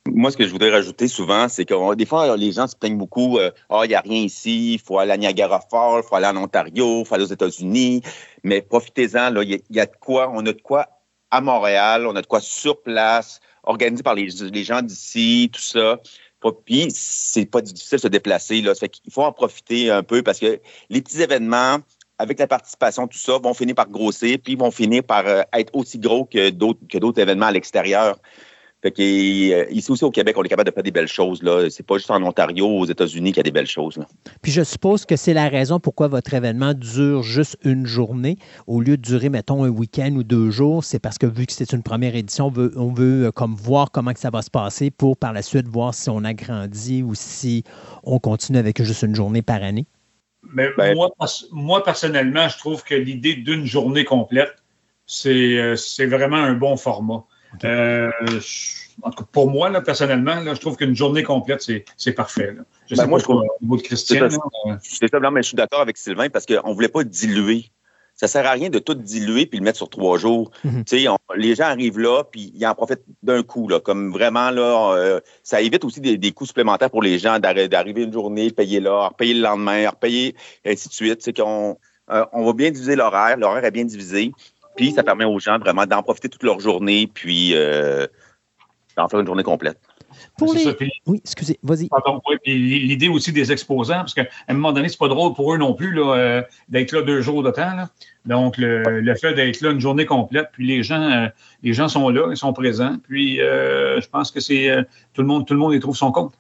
Moi, 0.09 0.31
ce 0.31 0.37
que 0.37 0.45
je 0.45 0.51
voudrais 0.51 0.71
rajouter 0.71 1.09
souvent, 1.09 1.49
c'est 1.49 1.65
que 1.65 1.95
des 1.95 2.07
fois, 2.07 2.37
les 2.37 2.53
gens 2.53 2.67
se 2.69 2.77
plaignent 2.77 2.97
beaucoup. 2.97 3.39
Euh, 3.39 3.51
ah, 3.69 3.81
il 3.85 3.89
n'y 3.89 3.95
a 3.95 4.01
rien 4.01 4.21
ici, 4.21 4.75
il 4.75 4.81
faut 4.81 4.99
aller 4.99 5.13
à 5.13 5.17
Niagara 5.17 5.61
Falls, 5.69 6.03
il 6.05 6.09
faut 6.09 6.15
aller 6.15 6.27
en 6.27 6.37
Ontario, 6.37 7.01
il 7.01 7.05
faut 7.05 7.15
aller 7.15 7.25
aux 7.25 7.33
États-Unis. 7.33 8.03
Mais 8.45 8.63
profitez-en, 8.63 9.35
il 9.43 9.61
y, 9.71 9.81
a 9.81 9.87
de 9.87 9.97
quoi, 10.01 10.31
on 10.33 10.41
a 10.47 10.53
de 10.53 10.61
quoi 10.63 10.87
à 11.31 11.41
Montréal, 11.41 12.07
on 12.07 12.17
a 12.17 12.23
de 12.23 12.27
quoi 12.27 12.41
sur 12.41 12.83
place, 12.83 13.41
organisé 13.63 14.03
par 14.03 14.15
les, 14.15 14.31
gens 14.65 14.83
d'ici, 14.83 15.51
tout 15.53 15.61
ça. 15.61 16.01
Puis, 16.65 16.87
c'est 16.91 17.47
pas 17.47 17.61
difficile 17.61 17.97
de 17.99 18.03
se 18.03 18.09
déplacer. 18.09 18.61
Là. 18.63 18.75
fait 18.75 18.89
qu'il 18.89 19.13
faut 19.13 19.25
en 19.25 19.33
profiter 19.33 19.91
un 19.91 20.05
peu 20.05 20.23
parce 20.23 20.39
que 20.39 20.61
les 20.91 21.03
petits 21.03 21.21
événements, 21.21 21.79
avec 22.19 22.39
la 22.39 22.47
participation, 22.47 23.09
tout 23.09 23.19
ça, 23.19 23.39
vont 23.39 23.53
finir 23.53 23.75
par 23.75 23.89
grossir, 23.89 24.39
puis 24.43 24.55
vont 24.55 24.71
finir 24.71 25.03
par 25.03 25.27
euh, 25.27 25.43
être 25.53 25.75
aussi 25.75 25.99
gros 25.99 26.25
que 26.25 26.51
d'autres 26.51 27.21
événements 27.21 27.47
à 27.47 27.53
l'extérieur. 27.53 28.19
Fait 28.87 28.93
qu'ici 28.93 29.91
aussi 29.91 30.05
au 30.05 30.13
Québec, 30.13 30.37
on 30.39 30.45
est 30.45 30.49
capable 30.49 30.69
de 30.71 30.73
faire 30.73 30.85
des 30.85 30.93
belles 30.93 31.09
choses. 31.09 31.43
Là. 31.43 31.69
C'est 31.71 31.85
pas 31.85 31.97
juste 31.97 32.09
en 32.13 32.23
Ontario, 32.23 32.69
aux 32.69 32.87
États-Unis 32.87 33.33
qu'il 33.33 33.39
y 33.39 33.41
a 33.41 33.43
des 33.43 33.51
belles 33.51 33.67
choses. 33.67 33.97
Là. 33.97 34.07
Puis 34.43 34.53
je 34.53 34.63
suppose 34.63 35.05
que 35.05 35.17
c'est 35.17 35.35
la 35.35 35.49
raison 35.49 35.81
pourquoi 35.81 36.07
votre 36.07 36.33
événement 36.35 36.73
dure 36.73 37.25
juste 37.25 37.59
une 37.65 37.85
journée 37.85 38.39
au 38.69 38.81
lieu 38.81 38.97
de 38.97 39.03
durer, 39.03 39.29
mettons, 39.29 39.65
un 39.65 39.71
week-end 39.71 40.13
ou 40.15 40.23
deux 40.23 40.51
jours. 40.53 40.85
C'est 40.85 41.01
parce 41.01 41.19
que 41.19 41.27
vu 41.27 41.47
que 41.47 41.53
c'est 41.53 41.73
une 41.73 41.83
première 41.83 42.15
édition, 42.15 42.47
on 42.47 42.51
veut, 42.51 42.73
on 42.77 42.93
veut 42.93 43.33
comme 43.33 43.57
voir 43.57 43.91
comment 43.91 44.13
que 44.13 44.21
ça 44.21 44.31
va 44.31 44.41
se 44.41 44.51
passer 44.51 44.93
pour 44.93 45.17
par 45.17 45.33
la 45.33 45.43
suite 45.43 45.67
voir 45.67 45.93
si 45.93 46.09
on 46.09 46.23
agrandit 46.23 47.03
ou 47.03 47.17
si 47.17 47.65
on 48.05 48.21
continue 48.21 48.59
avec 48.59 48.81
juste 48.81 49.03
une 49.03 49.17
journée 49.17 49.43
par 49.43 49.65
année. 49.65 49.87
Mais 50.55 50.69
ben, 50.79 50.95
moi, 50.95 51.11
moi, 51.51 51.83
personnellement, 51.83 52.49
je 52.49 52.57
trouve 52.59 52.85
que 52.85 52.95
l'idée 52.95 53.35
d'une 53.35 53.67
journée 53.67 54.05
complète, 54.05 54.55
c'est, 55.07 55.59
euh, 55.59 55.75
c'est 55.75 56.07
vraiment 56.07 56.37
un 56.37 56.55
bon 56.55 56.77
format. 56.77 57.25
Euh, 57.65 58.11
en 59.03 59.11
tout 59.11 59.25
cas, 59.25 59.29
pour 59.31 59.51
moi, 59.51 59.69
là, 59.71 59.81
personnellement, 59.81 60.41
là, 60.41 60.55
je 60.55 60.61
trouve 60.61 60.77
qu'une 60.77 60.97
journée 60.97 61.23
complète, 61.23 61.69
c'est 61.97 62.13
parfait. 62.13 62.53
Là. 62.53 62.63
Je 62.87 62.95
ben, 62.95 63.03
sais 63.03 63.09
moi, 63.09 63.19
pas 63.19 63.21
je 63.21 63.25
trouve, 63.25 63.41
au 63.41 63.63
niveau 63.63 63.77
de 63.77 63.83
Christian. 63.83 64.29
C'est 64.81 65.09
ça, 65.11 65.31
mais 65.31 65.43
je 65.43 65.49
suis 65.49 65.57
d'accord 65.57 65.81
avec 65.81 65.97
Sylvain 65.97 66.29
parce 66.29 66.47
qu'on 66.47 66.69
ne 66.69 66.75
voulait 66.75 66.89
pas 66.89 67.05
diluer. 67.05 67.71
Ça 68.15 68.25
ne 68.25 68.31
sert 68.31 68.47
à 68.47 68.53
rien 68.53 68.71
de 68.71 68.79
tout 68.79 68.95
diluer 68.95 69.45
puis 69.45 69.59
le 69.59 69.65
mettre 69.65 69.77
sur 69.77 69.91
trois 69.91 70.17
jours. 70.17 70.51
Mm 70.65 70.81
-hmm. 70.81 71.19
les 71.37 71.55
gens 71.55 71.65
arrivent 71.65 71.99
là 71.99 72.25
puis 72.25 72.51
ils 72.55 72.67
en 72.67 72.75
profitent 72.75 73.05
d'un 73.23 73.43
coup. 73.43 73.69
Là, 73.69 73.79
comme 73.79 74.11
vraiment, 74.11 74.51
là, 74.51 74.95
euh, 74.97 75.21
ça 75.43 75.61
évite 75.61 75.85
aussi 75.85 76.01
des, 76.01 76.17
des, 76.17 76.33
coûts 76.33 76.47
supplémentaires 76.47 76.91
pour 76.91 77.03
les 77.03 77.19
gens 77.19 77.39
d'arriver 77.39 78.03
une 78.05 78.13
journée, 78.15 78.51
payer 78.51 78.81
là, 78.81 79.09
repayer 79.09 79.35
le 79.35 79.43
lendemain, 79.43 79.91
repayer, 79.91 80.35
et 80.65 80.73
ainsi 80.73 80.89
de 80.89 80.95
suite. 80.95 81.21
C'est 81.21 81.37
qu'on 81.37 81.77
euh, 82.11 82.25
on 82.33 82.45
va 82.45 82.53
bien 82.53 82.71
diviser 82.71 82.97
l'horaire. 82.97 83.37
L'horaire 83.37 83.65
est 83.65 83.71
bien 83.71 83.85
divisé. 83.85 84.33
Puis 84.77 84.93
ça 84.93 85.03
permet 85.03 85.25
aux 85.25 85.39
gens 85.39 85.59
vraiment 85.59 85.87
d'en 85.87 86.03
profiter 86.03 86.29
toute 86.29 86.43
leur 86.43 86.61
journée, 86.61 87.11
puis 87.13 87.53
euh, 87.55 88.07
d'en 88.97 89.09
faire 89.09 89.21
une 89.21 89.27
journée 89.27 89.43
complète. 89.43 89.79
Pour 90.39 90.55
les... 90.55 90.77
oui, 91.07 91.21
excusez, 91.23 91.59
vas-y. 91.63 91.89
l'idée 92.47 93.09
aussi 93.09 93.33
des 93.33 93.53
exposants, 93.53 93.97
parce 93.97 94.15
qu'à 94.15 94.27
un 94.49 94.55
moment 94.55 94.73
donné, 94.73 94.89
c'est 94.89 94.99
pas 94.99 95.09
drôle 95.09 95.35
pour 95.35 95.55
eux 95.55 95.59
non 95.59 95.75
plus 95.75 95.93
là, 95.93 96.15
euh, 96.15 96.43
d'être 96.69 96.93
là 96.93 97.03
deux 97.03 97.21
jours 97.23 97.43
de 97.43 97.51
temps. 97.51 97.75
Là. 97.75 97.89
Donc, 98.25 98.57
le, 98.57 99.01
le 99.01 99.15
fait 99.15 99.35
d'être 99.35 99.61
là 99.61 99.71
une 99.71 99.81
journée 99.81 100.07
complète, 100.07 100.49
puis 100.53 100.67
les 100.67 100.83
gens, 100.83 101.03
euh, 101.03 101.29
les 101.63 101.73
gens 101.73 101.89
sont 101.89 102.09
là, 102.09 102.29
ils 102.31 102.37
sont 102.37 102.53
présents. 102.53 102.97
Puis, 103.05 103.41
euh, 103.41 104.01
je 104.01 104.09
pense 104.09 104.31
que 104.31 104.41
c'est 104.41 104.85
tout 105.15 105.23
le 105.23 105.29
monde, 105.29 105.47
tout 105.47 105.55
le 105.55 105.61
monde 105.61 105.75
y 105.75 105.81
trouve 105.81 105.97
son 105.97 106.13
compte. 106.13 106.35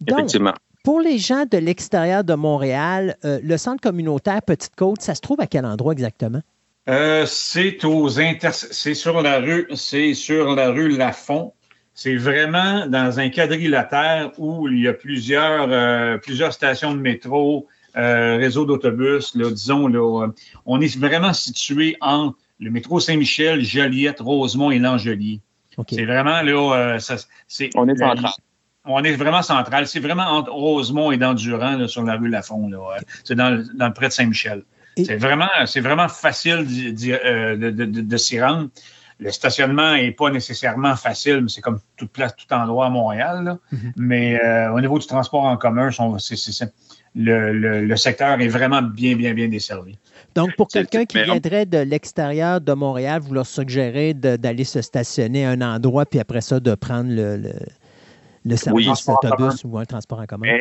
Donc, 0.00 0.18
Effectivement. 0.18 0.54
Pour 0.84 1.00
les 1.00 1.18
gens 1.18 1.44
de 1.48 1.58
l'extérieur 1.58 2.24
de 2.24 2.34
Montréal, 2.34 3.16
le 3.22 3.56
centre 3.56 3.80
communautaire 3.80 4.42
Petite 4.42 4.74
Côte, 4.74 5.00
ça 5.00 5.14
se 5.14 5.20
trouve 5.20 5.40
à 5.40 5.46
quel 5.46 5.64
endroit 5.64 5.92
exactement? 5.92 6.40
Euh, 6.88 7.26
c'est 7.26 7.84
aux 7.84 8.18
inter... 8.18 8.50
c'est 8.52 8.94
sur 8.94 9.22
la 9.22 9.38
rue, 9.38 9.68
c'est 9.74 10.14
sur 10.14 10.54
la 10.54 10.70
rue 10.70 10.88
Lafont. 10.88 11.52
C'est 11.94 12.16
vraiment 12.16 12.86
dans 12.86 13.20
un 13.20 13.28
quadrilatère 13.28 14.32
où 14.38 14.66
il 14.68 14.80
y 14.80 14.88
a 14.88 14.94
plusieurs, 14.94 15.68
euh, 15.70 16.16
plusieurs 16.18 16.52
stations 16.52 16.94
de 16.94 17.00
métro, 17.00 17.68
euh, 17.96 18.36
réseau 18.36 18.64
d'autobus. 18.64 19.34
Là, 19.36 19.50
disons, 19.50 19.86
là, 19.86 20.28
on 20.64 20.80
est 20.80 20.98
vraiment 20.98 21.32
situé 21.34 21.96
entre 22.00 22.38
le 22.58 22.70
métro 22.70 22.98
Saint-Michel, 22.98 23.62
Joliette, 23.62 24.20
Rosemont 24.20 24.70
et 24.70 24.78
L'Angelier. 24.78 25.40
Okay. 25.76 25.96
C'est 25.96 26.04
vraiment 26.04 26.42
là, 26.42 26.98
ça, 26.98 27.16
c'est. 27.46 27.70
On 27.76 27.88
est 27.88 27.96
central. 27.96 28.32
On 28.84 29.04
est 29.04 29.12
vraiment 29.12 29.42
central. 29.42 29.86
C'est 29.86 30.00
vraiment 30.00 30.24
entre 30.24 30.50
Rosemont 30.50 31.12
et 31.12 31.16
Dandurand, 31.18 31.76
là, 31.76 31.86
sur 31.86 32.02
la 32.02 32.16
rue 32.16 32.28
Lafont. 32.28 32.68
Là. 32.68 32.78
C'est 33.22 33.36
dans, 33.36 33.64
dans 33.74 33.86
le 33.86 33.92
près 33.92 34.08
de 34.08 34.12
Saint-Michel. 34.12 34.64
C'est 34.96 35.16
vraiment, 35.16 35.48
c'est 35.66 35.80
vraiment 35.80 36.08
facile 36.08 36.66
euh, 37.24 37.56
de, 37.56 37.70
de, 37.70 37.84
de, 37.84 38.00
de 38.00 38.16
s'y 38.16 38.40
rendre. 38.40 38.68
Le 39.18 39.30
stationnement 39.30 39.94
n'est 39.94 40.10
pas 40.10 40.30
nécessairement 40.30 40.96
facile, 40.96 41.40
mais 41.42 41.48
c'est 41.48 41.60
comme 41.60 41.80
toute 41.96 42.10
place, 42.10 42.34
tout 42.36 42.52
endroit 42.52 42.86
à 42.86 42.90
Montréal. 42.90 43.56
Mm 43.70 43.76
-hmm. 43.76 43.92
Mais 43.96 44.26
euh, 44.42 44.72
au 44.74 44.80
niveau 44.80 44.98
du 44.98 45.06
transport 45.06 45.44
en 45.44 45.56
commun, 45.56 45.90
c 45.90 46.34
est, 46.34 46.36
c 46.36 46.64
est, 46.64 46.72
le, 47.14 47.52
le, 47.52 47.84
le, 47.86 47.96
secteur 47.96 48.40
est 48.40 48.48
vraiment 48.48 48.82
bien, 48.82 49.14
bien, 49.16 49.32
bien 49.34 49.48
desservi. 49.48 49.94
Donc, 50.34 50.56
pour 50.56 50.68
quelqu'un 50.68 51.04
qui 51.04 51.22
viendrait 51.22 51.66
de 51.66 51.78
l'extérieur 51.92 52.60
de 52.60 52.72
Montréal, 52.72 53.20
vous 53.24 53.34
leur 53.34 53.46
suggérez 53.46 54.14
d'aller 54.14 54.64
se 54.64 54.80
stationner 54.80 55.44
à 55.46 55.50
un 55.50 55.60
endroit, 55.60 56.06
puis 56.06 56.20
après 56.20 56.40
ça, 56.40 56.58
de 56.58 56.74
prendre 56.74 57.10
le, 57.20 57.36
le 57.36 57.52
le 58.44 58.56
service 58.56 58.88
oui, 58.88 59.14
d'autobus 59.22 59.64
ou 59.64 59.78
un 59.78 59.84
transport 59.84 60.20
en 60.20 60.26
commun? 60.26 60.58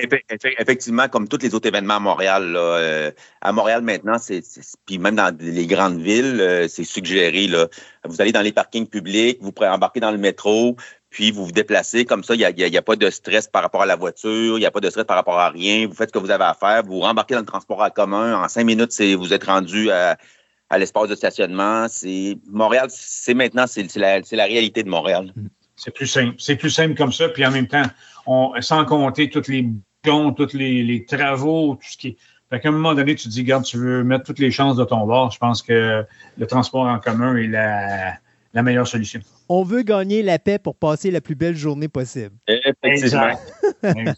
Effectivement, 0.59 1.07
comme 1.07 1.27
tous 1.27 1.39
les 1.41 1.53
autres 1.55 1.67
événements 1.67 1.95
à 1.95 1.99
Montréal, 1.99 2.51
là, 2.51 2.59
euh, 2.59 3.11
à 3.41 3.51
Montréal 3.51 3.81
maintenant, 3.81 4.17
c'est, 4.19 4.43
puis 4.85 4.99
même 4.99 5.15
dans 5.15 5.35
les 5.39 5.65
grandes 5.65 5.99
villes, 5.99 6.39
euh, 6.39 6.67
c'est 6.67 6.83
suggéré. 6.83 7.47
Là, 7.47 7.67
vous 8.05 8.21
allez 8.21 8.31
dans 8.31 8.41
les 8.41 8.51
parkings 8.51 8.87
publics, 8.87 9.39
vous 9.41 9.51
pourrez 9.51 9.69
embarquer 9.69 9.99
dans 9.99 10.11
le 10.11 10.17
métro, 10.17 10.75
puis 11.09 11.31
vous 11.31 11.45
vous 11.45 11.51
déplacez 11.51 12.05
comme 12.05 12.23
ça. 12.23 12.35
Il 12.35 12.39
n'y 12.39 12.45
a, 12.45 12.67
y 12.67 12.77
a, 12.77 12.81
pas 12.81 12.95
de 12.95 13.09
stress 13.09 13.47
par 13.47 13.63
rapport 13.63 13.81
à 13.81 13.85
la 13.87 13.95
voiture, 13.95 14.57
il 14.57 14.59
n'y 14.59 14.65
a 14.65 14.71
pas 14.71 14.79
de 14.79 14.89
stress 14.89 15.05
par 15.05 15.17
rapport 15.17 15.39
à 15.39 15.49
rien. 15.49 15.87
Vous 15.87 15.95
faites 15.95 16.09
ce 16.09 16.13
que 16.13 16.19
vous 16.19 16.31
avez 16.31 16.45
à 16.45 16.53
faire, 16.53 16.83
vous 16.83 16.99
rembarquez 16.99 17.33
dans 17.33 17.41
le 17.41 17.45
transport 17.45 17.81
en 17.81 17.89
commun. 17.89 18.43
En 18.43 18.47
cinq 18.47 18.65
minutes, 18.65 18.91
c'est, 18.91 19.15
vous 19.15 19.33
êtes 19.33 19.45
rendu 19.45 19.89
à, 19.89 20.17
à 20.69 20.77
l'espace 20.77 21.09
de 21.09 21.15
stationnement. 21.15 21.87
C'est 21.89 22.37
Montréal, 22.47 22.87
c'est 22.89 23.33
maintenant, 23.33 23.65
c'est, 23.67 23.87
la, 23.95 24.19
la 24.19 24.45
réalité 24.45 24.83
de 24.83 24.89
Montréal. 24.89 25.33
Mm. 25.35 25.47
C'est 25.83 25.91
plus 25.91 26.05
simple. 26.05 26.35
C'est 26.37 26.57
plus 26.57 26.69
simple 26.69 26.93
comme 26.93 27.11
ça. 27.11 27.27
Puis 27.29 27.43
en 27.43 27.49
même 27.49 27.67
temps, 27.67 27.81
on, 28.27 28.53
sans 28.61 28.85
compter 28.85 29.31
tous 29.31 29.47
les 29.47 29.67
bons, 30.05 30.31
tous 30.31 30.53
les, 30.53 30.83
les, 30.83 31.05
travaux, 31.05 31.73
tout 31.73 31.89
ce 31.89 31.97
qui 31.97 32.07
est. 32.09 32.17
Fait 32.51 32.59
qu'à 32.59 32.69
un 32.69 32.73
moment 32.73 32.93
donné, 32.93 33.15
tu 33.15 33.23
te 33.23 33.29
dis, 33.29 33.41
regarde, 33.41 33.63
tu 33.63 33.77
veux 33.77 34.03
mettre 34.03 34.25
toutes 34.25 34.37
les 34.37 34.51
chances 34.51 34.75
de 34.75 34.83
ton 34.83 35.07
bord. 35.07 35.31
Je 35.31 35.39
pense 35.39 35.63
que 35.63 36.05
le 36.37 36.47
transport 36.47 36.85
en 36.85 36.99
commun 36.99 37.35
est 37.35 37.47
la, 37.47 38.13
la 38.53 38.61
meilleure 38.61 38.87
solution. 38.87 39.21
On 39.49 39.63
veut 39.63 39.81
gagner 39.81 40.21
la 40.21 40.37
paix 40.37 40.59
pour 40.59 40.75
passer 40.75 41.09
la 41.09 41.19
plus 41.19 41.35
belle 41.35 41.55
journée 41.55 41.87
possible. 41.87 42.35
Effectivement. 42.47 43.39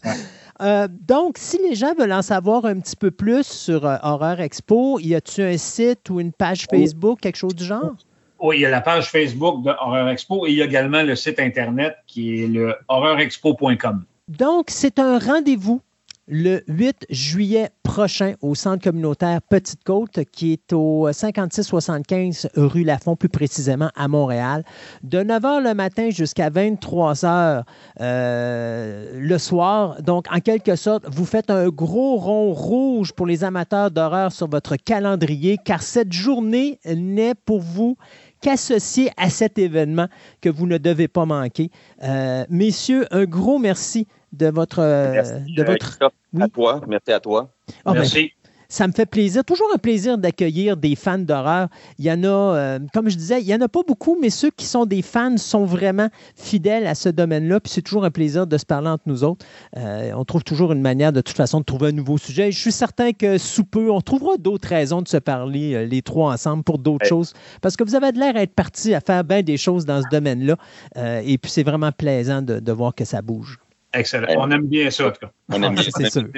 euh, 0.60 0.88
donc, 0.90 1.38
si 1.38 1.58
les 1.66 1.76
gens 1.76 1.94
veulent 1.98 2.12
en 2.12 2.22
savoir 2.22 2.66
un 2.66 2.78
petit 2.78 2.96
peu 2.96 3.10
plus 3.10 3.46
sur 3.46 3.86
euh, 3.86 3.96
Horreur 4.02 4.40
Expo, 4.40 5.00
y 5.00 5.14
a-tu 5.14 5.42
un 5.42 5.56
site 5.56 6.10
ou 6.10 6.20
une 6.20 6.32
page 6.32 6.66
Facebook, 6.70 7.20
quelque 7.20 7.36
chose 7.36 7.54
du 7.54 7.64
genre? 7.64 7.96
Oui, 8.44 8.58
il 8.58 8.60
y 8.60 8.66
a 8.66 8.70
la 8.70 8.82
page 8.82 9.10
Facebook 9.10 9.64
de 9.64 9.70
Horreur 9.70 10.06
Expo 10.10 10.46
et 10.46 10.50
il 10.50 10.56
y 10.56 10.60
a 10.60 10.66
également 10.66 11.02
le 11.02 11.16
site 11.16 11.40
Internet 11.40 11.96
qui 12.06 12.42
est 12.42 12.46
le 12.46 12.76
horreurexpo.com. 12.88 14.04
Donc, 14.28 14.66
c'est 14.68 14.98
un 14.98 15.18
rendez-vous 15.18 15.80
le 16.26 16.62
8 16.68 17.06
juillet 17.10 17.70
prochain 17.82 18.34
au 18.40 18.54
centre 18.54 18.82
communautaire 18.82 19.40
Petite 19.42 19.84
Côte, 19.84 20.20
qui 20.32 20.52
est 20.52 20.72
au 20.72 21.08
5675 21.12 22.48
rue 22.56 22.84
Lafont, 22.84 23.14
plus 23.16 23.28
précisément 23.28 23.90
à 23.94 24.08
Montréal, 24.08 24.64
de 25.02 25.18
9h 25.18 25.62
le 25.62 25.74
matin 25.74 26.10
jusqu'à 26.10 26.50
23h 26.50 27.62
euh, 28.00 29.20
le 29.20 29.38
soir. 29.38 30.02
Donc, 30.02 30.26
en 30.32 30.40
quelque 30.40 30.76
sorte, 30.76 31.04
vous 31.08 31.26
faites 31.26 31.50
un 31.50 31.68
gros 31.68 32.16
rond 32.16 32.52
rouge 32.52 33.12
pour 33.12 33.26
les 33.26 33.44
amateurs 33.44 33.90
d'horreur 33.90 34.32
sur 34.32 34.48
votre 34.48 34.76
calendrier, 34.76 35.58
car 35.62 35.82
cette 35.82 36.12
journée 36.12 36.78
n'est 36.86 37.34
pour 37.34 37.60
vous 37.60 37.96
qu'associé 38.44 39.10
à 39.16 39.30
cet 39.30 39.58
événement 39.58 40.08
que 40.42 40.50
vous 40.50 40.66
ne 40.66 40.76
devez 40.76 41.08
pas 41.08 41.24
manquer. 41.24 41.70
Euh, 42.02 42.44
messieurs, 42.50 43.06
un 43.10 43.24
gros 43.24 43.58
merci 43.58 44.06
de 44.32 44.48
votre. 44.48 44.80
Merci, 44.80 45.54
de 45.56 45.64
votre... 45.64 45.98
Oui? 46.34 46.42
À 46.42 46.48
toi. 46.48 46.80
Merci 46.86 47.12
à 47.12 47.20
toi. 47.20 47.50
Oh, 47.86 47.92
merci. 47.94 48.14
Ben, 48.14 48.43
ça 48.68 48.86
me 48.86 48.92
fait 48.92 49.06
plaisir, 49.06 49.44
toujours 49.44 49.68
un 49.74 49.78
plaisir 49.78 50.18
d'accueillir 50.18 50.76
des 50.76 50.96
fans 50.96 51.18
d'horreur. 51.18 51.68
Il 51.98 52.04
y 52.04 52.12
en 52.12 52.22
a, 52.24 52.28
euh, 52.28 52.78
comme 52.92 53.08
je 53.08 53.16
disais, 53.16 53.40
il 53.40 53.46
n'y 53.46 53.54
en 53.54 53.60
a 53.60 53.68
pas 53.68 53.82
beaucoup, 53.86 54.18
mais 54.20 54.30
ceux 54.30 54.50
qui 54.50 54.66
sont 54.66 54.86
des 54.86 55.02
fans 55.02 55.36
sont 55.36 55.64
vraiment 55.64 56.08
fidèles 56.36 56.86
à 56.86 56.94
ce 56.94 57.08
domaine-là. 57.08 57.60
Puis 57.60 57.72
c'est 57.72 57.82
toujours 57.82 58.04
un 58.04 58.10
plaisir 58.10 58.46
de 58.46 58.58
se 58.58 58.66
parler 58.66 58.88
entre 58.88 59.04
nous 59.06 59.24
autres. 59.24 59.44
Euh, 59.76 60.12
on 60.16 60.24
trouve 60.24 60.44
toujours 60.44 60.72
une 60.72 60.80
manière, 60.80 61.12
de 61.12 61.20
toute 61.20 61.36
façon, 61.36 61.60
de 61.60 61.64
trouver 61.64 61.88
un 61.88 61.92
nouveau 61.92 62.18
sujet. 62.18 62.52
Je 62.52 62.58
suis 62.58 62.72
certain 62.72 63.12
que 63.12 63.38
sous 63.38 63.64
peu, 63.64 63.90
on 63.90 64.00
trouvera 64.00 64.36
d'autres 64.36 64.68
raisons 64.68 65.02
de 65.02 65.08
se 65.08 65.16
parler, 65.16 65.74
euh, 65.74 65.86
les 65.86 66.02
trois 66.02 66.32
ensemble, 66.32 66.62
pour 66.62 66.78
d'autres 66.78 67.06
choses. 67.06 67.32
Parce 67.60 67.76
que 67.76 67.84
vous 67.84 67.94
avez 67.94 68.12
de 68.12 68.18
l'air 68.18 68.36
à 68.36 68.42
être 68.42 68.54
parti 68.54 68.94
à 68.94 69.00
faire 69.00 69.24
bien 69.24 69.42
des 69.42 69.56
choses 69.56 69.84
dans 69.84 70.02
ce 70.02 70.08
domaine-là. 70.10 70.56
Euh, 70.96 71.22
et 71.24 71.38
puis 71.38 71.50
c'est 71.50 71.62
vraiment 71.62 71.92
plaisant 71.92 72.42
de, 72.42 72.60
de, 72.60 72.72
voir 72.72 72.94
que 72.94 73.04
ça 73.04 73.22
bouge. 73.22 73.58
Excellent. 73.92 74.26
On 74.36 74.50
aime 74.50 74.66
bien 74.66 74.90
ça, 74.90 75.08
en 75.08 75.10
tout 75.10 75.20
cas. 75.20 75.30
On 75.50 75.62
aime 75.62 75.74
bien 75.74 75.84
C'est 75.96 76.10
sûr. 76.10 76.28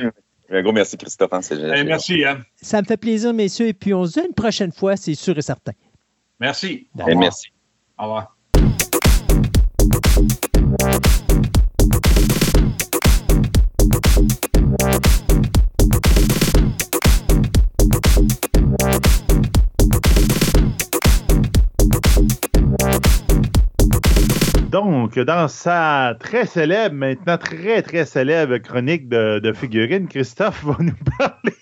Un 0.50 0.62
gros 0.62 0.72
merci, 0.72 0.96
Christophe. 0.96 1.32
Hein, 1.32 1.40
hey, 1.50 1.84
merci. 1.84 2.24
Hein. 2.24 2.42
Ça 2.60 2.80
me 2.80 2.86
fait 2.86 2.96
plaisir, 2.96 3.32
messieurs. 3.32 3.68
Et 3.68 3.74
puis, 3.74 3.92
on 3.94 4.04
se 4.06 4.20
dit 4.20 4.26
une 4.26 4.34
prochaine 4.34 4.72
fois, 4.72 4.96
c'est 4.96 5.14
sûr 5.14 5.36
et 5.36 5.42
certain. 5.42 5.72
Merci. 6.38 6.88
Hey, 7.06 7.16
merci. 7.16 7.48
Au 7.98 8.04
revoir. 8.04 8.36
Donc, 24.76 25.18
dans 25.18 25.48
sa 25.48 26.14
très 26.20 26.44
célèbre, 26.44 26.94
maintenant 26.94 27.38
très, 27.38 27.80
très 27.80 28.04
célèbre 28.04 28.58
chronique 28.58 29.08
de, 29.08 29.52
figurines, 29.54 30.06
Christophe 30.06 30.62
va 30.64 30.76
nous 30.80 30.92
parler 31.18 31.54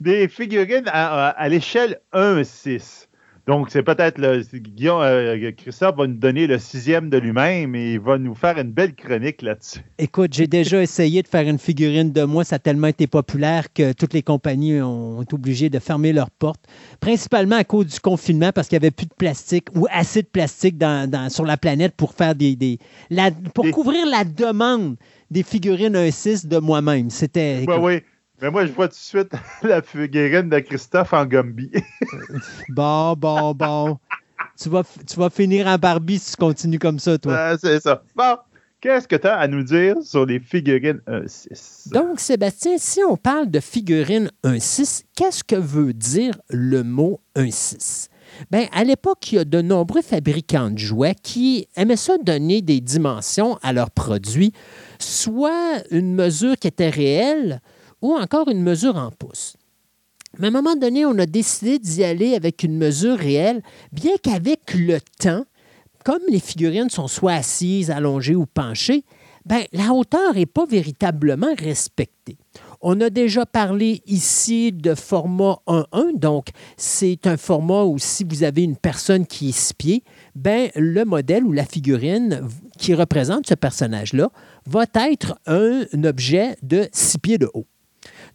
des, 0.00 0.26
figurines 0.26 0.88
à, 0.88 1.48
l'échelle 1.48 2.00
1-6. 2.12 3.06
Donc, 3.50 3.68
c'est 3.70 3.82
peut-être 3.82 4.18
le. 4.18 4.42
Guillaume, 4.60 5.02
euh, 5.02 5.50
Christophe 5.50 5.96
va 5.96 6.06
nous 6.06 6.14
donner 6.14 6.46
le 6.46 6.56
sixième 6.60 7.10
de 7.10 7.18
lui-même 7.18 7.74
et 7.74 7.94
il 7.94 7.98
va 7.98 8.16
nous 8.16 8.36
faire 8.36 8.56
une 8.58 8.70
belle 8.70 8.94
chronique 8.94 9.42
là-dessus. 9.42 9.80
Écoute, 9.98 10.32
j'ai 10.34 10.46
déjà 10.46 10.80
essayé 10.84 11.20
de 11.20 11.26
faire 11.26 11.48
une 11.48 11.58
figurine 11.58 12.12
de 12.12 12.22
moi. 12.22 12.44
Ça 12.44 12.56
a 12.56 12.58
tellement 12.60 12.86
été 12.86 13.08
populaire 13.08 13.72
que 13.72 13.92
toutes 13.92 14.12
les 14.12 14.22
compagnies 14.22 14.80
ont 14.80 15.22
été 15.22 15.34
obligées 15.34 15.68
de 15.68 15.80
fermer 15.80 16.12
leurs 16.12 16.30
portes, 16.30 16.64
principalement 17.00 17.56
à 17.56 17.64
cause 17.64 17.86
du 17.86 17.98
confinement 17.98 18.52
parce 18.54 18.68
qu'il 18.68 18.78
n'y 18.78 18.84
avait 18.84 18.92
plus 18.92 19.06
de 19.06 19.14
plastique 19.18 19.66
ou 19.74 19.88
assez 19.90 20.22
de 20.22 20.28
plastique 20.28 20.78
dans, 20.78 21.28
sur 21.28 21.44
la 21.44 21.56
planète 21.56 21.96
pour 21.96 22.14
faire 22.14 22.36
des. 22.36 22.54
des 22.54 22.78
pour 23.52 23.68
couvrir 23.72 24.06
la 24.06 24.22
demande 24.22 24.94
des 25.32 25.42
figurines 25.42 25.96
1-6 25.96 26.46
de 26.46 26.58
moi-même. 26.58 27.10
C'était. 27.10 27.64
Oui, 27.66 27.74
oui. 27.80 28.02
Mais 28.40 28.50
moi, 28.50 28.64
je 28.64 28.72
vois 28.72 28.88
tout 28.88 28.94
de 28.94 28.98
suite 28.98 29.32
la 29.62 29.82
figurine 29.82 30.48
de 30.48 30.58
Christophe 30.60 31.12
en 31.12 31.26
Gumby. 31.26 31.70
bon, 32.68 33.14
bon, 33.14 33.52
bon. 33.52 33.98
Tu 34.60 34.68
vas, 34.68 34.82
tu 35.06 35.18
vas 35.18 35.30
finir 35.30 35.66
en 35.66 35.76
Barbie 35.76 36.18
si 36.18 36.32
tu 36.32 36.36
continues 36.36 36.78
comme 36.78 36.98
ça, 36.98 37.18
toi. 37.18 37.56
c'est 37.58 37.80
ça. 37.80 38.02
Bon, 38.14 38.36
qu'est-ce 38.80 39.06
que 39.06 39.16
tu 39.16 39.26
as 39.26 39.38
à 39.38 39.46
nous 39.46 39.62
dire 39.62 39.96
sur 40.02 40.24
les 40.24 40.40
figurines 40.40 41.00
1-6? 41.06 41.92
Donc, 41.92 42.20
Sébastien, 42.20 42.76
si 42.78 43.00
on 43.02 43.16
parle 43.16 43.50
de 43.50 43.60
figurines 43.60 44.30
1-6, 44.44 45.04
qu'est-ce 45.14 45.44
que 45.44 45.56
veut 45.56 45.92
dire 45.92 46.34
le 46.48 46.82
mot 46.82 47.20
1-6? 47.36 48.08
Bien, 48.50 48.66
à 48.72 48.84
l'époque, 48.84 49.32
il 49.32 49.34
y 49.36 49.38
a 49.38 49.44
de 49.44 49.60
nombreux 49.60 50.02
fabricants 50.02 50.70
de 50.70 50.78
jouets 50.78 51.16
qui 51.20 51.66
aimaient 51.76 51.96
ça 51.96 52.16
donner 52.18 52.62
des 52.62 52.80
dimensions 52.80 53.58
à 53.62 53.72
leurs 53.72 53.90
produits, 53.90 54.52
soit 54.98 55.82
une 55.90 56.14
mesure 56.14 56.56
qui 56.56 56.68
était 56.68 56.90
réelle, 56.90 57.60
ou 58.02 58.14
encore 58.14 58.48
une 58.48 58.62
mesure 58.62 58.96
en 58.96 59.10
pouces. 59.10 59.56
Mais 60.38 60.46
à 60.46 60.48
un 60.48 60.52
moment 60.52 60.76
donné, 60.76 61.04
on 61.04 61.18
a 61.18 61.26
décidé 61.26 61.78
d'y 61.78 62.04
aller 62.04 62.34
avec 62.34 62.62
une 62.62 62.76
mesure 62.76 63.18
réelle, 63.18 63.62
bien 63.92 64.12
qu'avec 64.22 64.74
le 64.74 64.98
temps, 65.18 65.44
comme 66.04 66.22
les 66.28 66.40
figurines 66.40 66.90
sont 66.90 67.08
soit 67.08 67.32
assises, 67.32 67.90
allongées 67.90 68.36
ou 68.36 68.46
penchées, 68.46 69.04
ben, 69.44 69.64
la 69.72 69.92
hauteur 69.92 70.34
n'est 70.34 70.46
pas 70.46 70.66
véritablement 70.66 71.54
respectée. 71.58 72.36
On 72.82 73.00
a 73.00 73.10
déjà 73.10 73.44
parlé 73.44 74.02
ici 74.06 74.72
de 74.72 74.94
format 74.94 75.58
1-1, 75.66 76.18
donc 76.18 76.48
c'est 76.76 77.26
un 77.26 77.36
format 77.36 77.84
où 77.84 77.98
si 77.98 78.24
vous 78.24 78.42
avez 78.42 78.62
une 78.62 78.76
personne 78.76 79.26
qui 79.26 79.50
est 79.50 79.58
six 79.58 79.74
pieds, 79.74 80.04
ben, 80.34 80.70
le 80.76 81.04
modèle 81.04 81.44
ou 81.44 81.52
la 81.52 81.64
figurine 81.64 82.48
qui 82.78 82.94
représente 82.94 83.46
ce 83.46 83.54
personnage-là 83.54 84.30
va 84.66 84.84
être 84.94 85.38
un 85.46 85.84
objet 86.04 86.56
de 86.62 86.88
six 86.92 87.18
pieds 87.18 87.38
de 87.38 87.50
haut. 87.52 87.66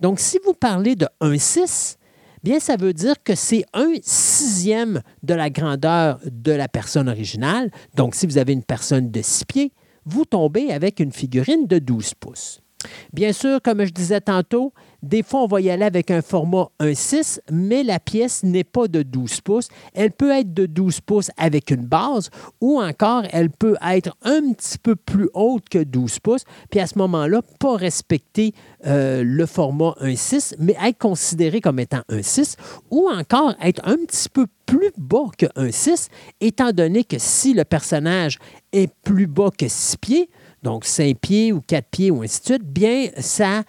Donc, 0.01 0.19
si 0.19 0.39
vous 0.45 0.53
parlez 0.53 0.95
de 0.95 1.07
1,6, 1.21 1.97
bien, 2.43 2.59
ça 2.59 2.75
veut 2.75 2.93
dire 2.93 3.15
que 3.23 3.35
c'est 3.35 3.65
un 3.73 3.93
sixième 4.01 5.01
de 5.23 5.33
la 5.33 5.49
grandeur 5.49 6.19
de 6.25 6.51
la 6.51 6.67
personne 6.67 7.09
originale. 7.09 7.71
Donc, 7.95 8.15
si 8.15 8.25
vous 8.25 8.37
avez 8.37 8.53
une 8.53 8.63
personne 8.63 9.11
de 9.11 9.21
6 9.21 9.45
pieds, 9.45 9.73
vous 10.05 10.25
tombez 10.25 10.71
avec 10.71 10.99
une 10.99 11.11
figurine 11.11 11.67
de 11.67 11.79
12 11.79 12.13
pouces. 12.15 12.61
Bien 13.13 13.33
sûr, 13.33 13.61
comme 13.63 13.83
je 13.83 13.91
disais 13.91 14.21
tantôt, 14.21 14.73
des 15.05 15.23
fois, 15.23 15.43
on 15.43 15.47
va 15.47 15.61
y 15.61 15.69
aller 15.69 15.85
avec 15.85 16.09
un 16.09 16.21
format 16.21 16.67
1.6, 16.79 17.39
mais 17.51 17.83
la 17.83 17.99
pièce 17.99 18.43
n'est 18.43 18.63
pas 18.63 18.87
de 18.87 19.03
12 19.03 19.41
pouces. 19.41 19.67
Elle 19.93 20.11
peut 20.11 20.31
être 20.31 20.53
de 20.53 20.65
12 20.65 21.01
pouces 21.01 21.31
avec 21.37 21.69
une 21.69 21.85
base 21.85 22.29
ou 22.59 22.81
encore 22.81 23.23
elle 23.31 23.49
peut 23.49 23.75
être 23.87 24.15
un 24.23 24.51
petit 24.53 24.77
peu 24.77 24.95
plus 24.95 25.29
haute 25.33 25.69
que 25.69 25.83
12 25.83 26.19
pouces. 26.19 26.43
Puis 26.71 26.79
à 26.79 26.87
ce 26.87 26.97
moment-là, 26.97 27.41
pas 27.59 27.77
respecter 27.77 28.53
euh, 28.87 29.23
le 29.23 29.45
format 29.45 29.95
1.6, 30.01 30.55
mais 30.59 30.75
être 30.83 30.97
considéré 30.97 31.61
comme 31.61 31.79
étant 31.79 32.01
1.6 32.09 32.55
ou 32.89 33.07
encore 33.09 33.53
être 33.61 33.81
un 33.85 33.97
petit 33.97 34.29
peu 34.29 34.47
plus 34.65 34.91
bas 34.97 35.29
que 35.37 35.45
1.6, 35.45 36.07
étant 36.41 36.71
donné 36.71 37.03
que 37.03 37.17
si 37.19 37.53
le 37.53 37.63
personnage 37.63 38.39
est 38.73 38.91
plus 39.03 39.27
bas 39.27 39.49
que 39.55 39.67
6 39.67 39.97
pieds, 39.97 40.29
donc 40.63 40.85
5 40.85 41.17
pieds 41.19 41.53
ou 41.53 41.61
4 41.61 41.87
pieds 41.91 42.11
ou 42.11 42.23
ainsi 42.23 42.39
de 42.41 42.45
suite, 42.45 42.63
bien, 42.63 43.09
ça 43.19 43.63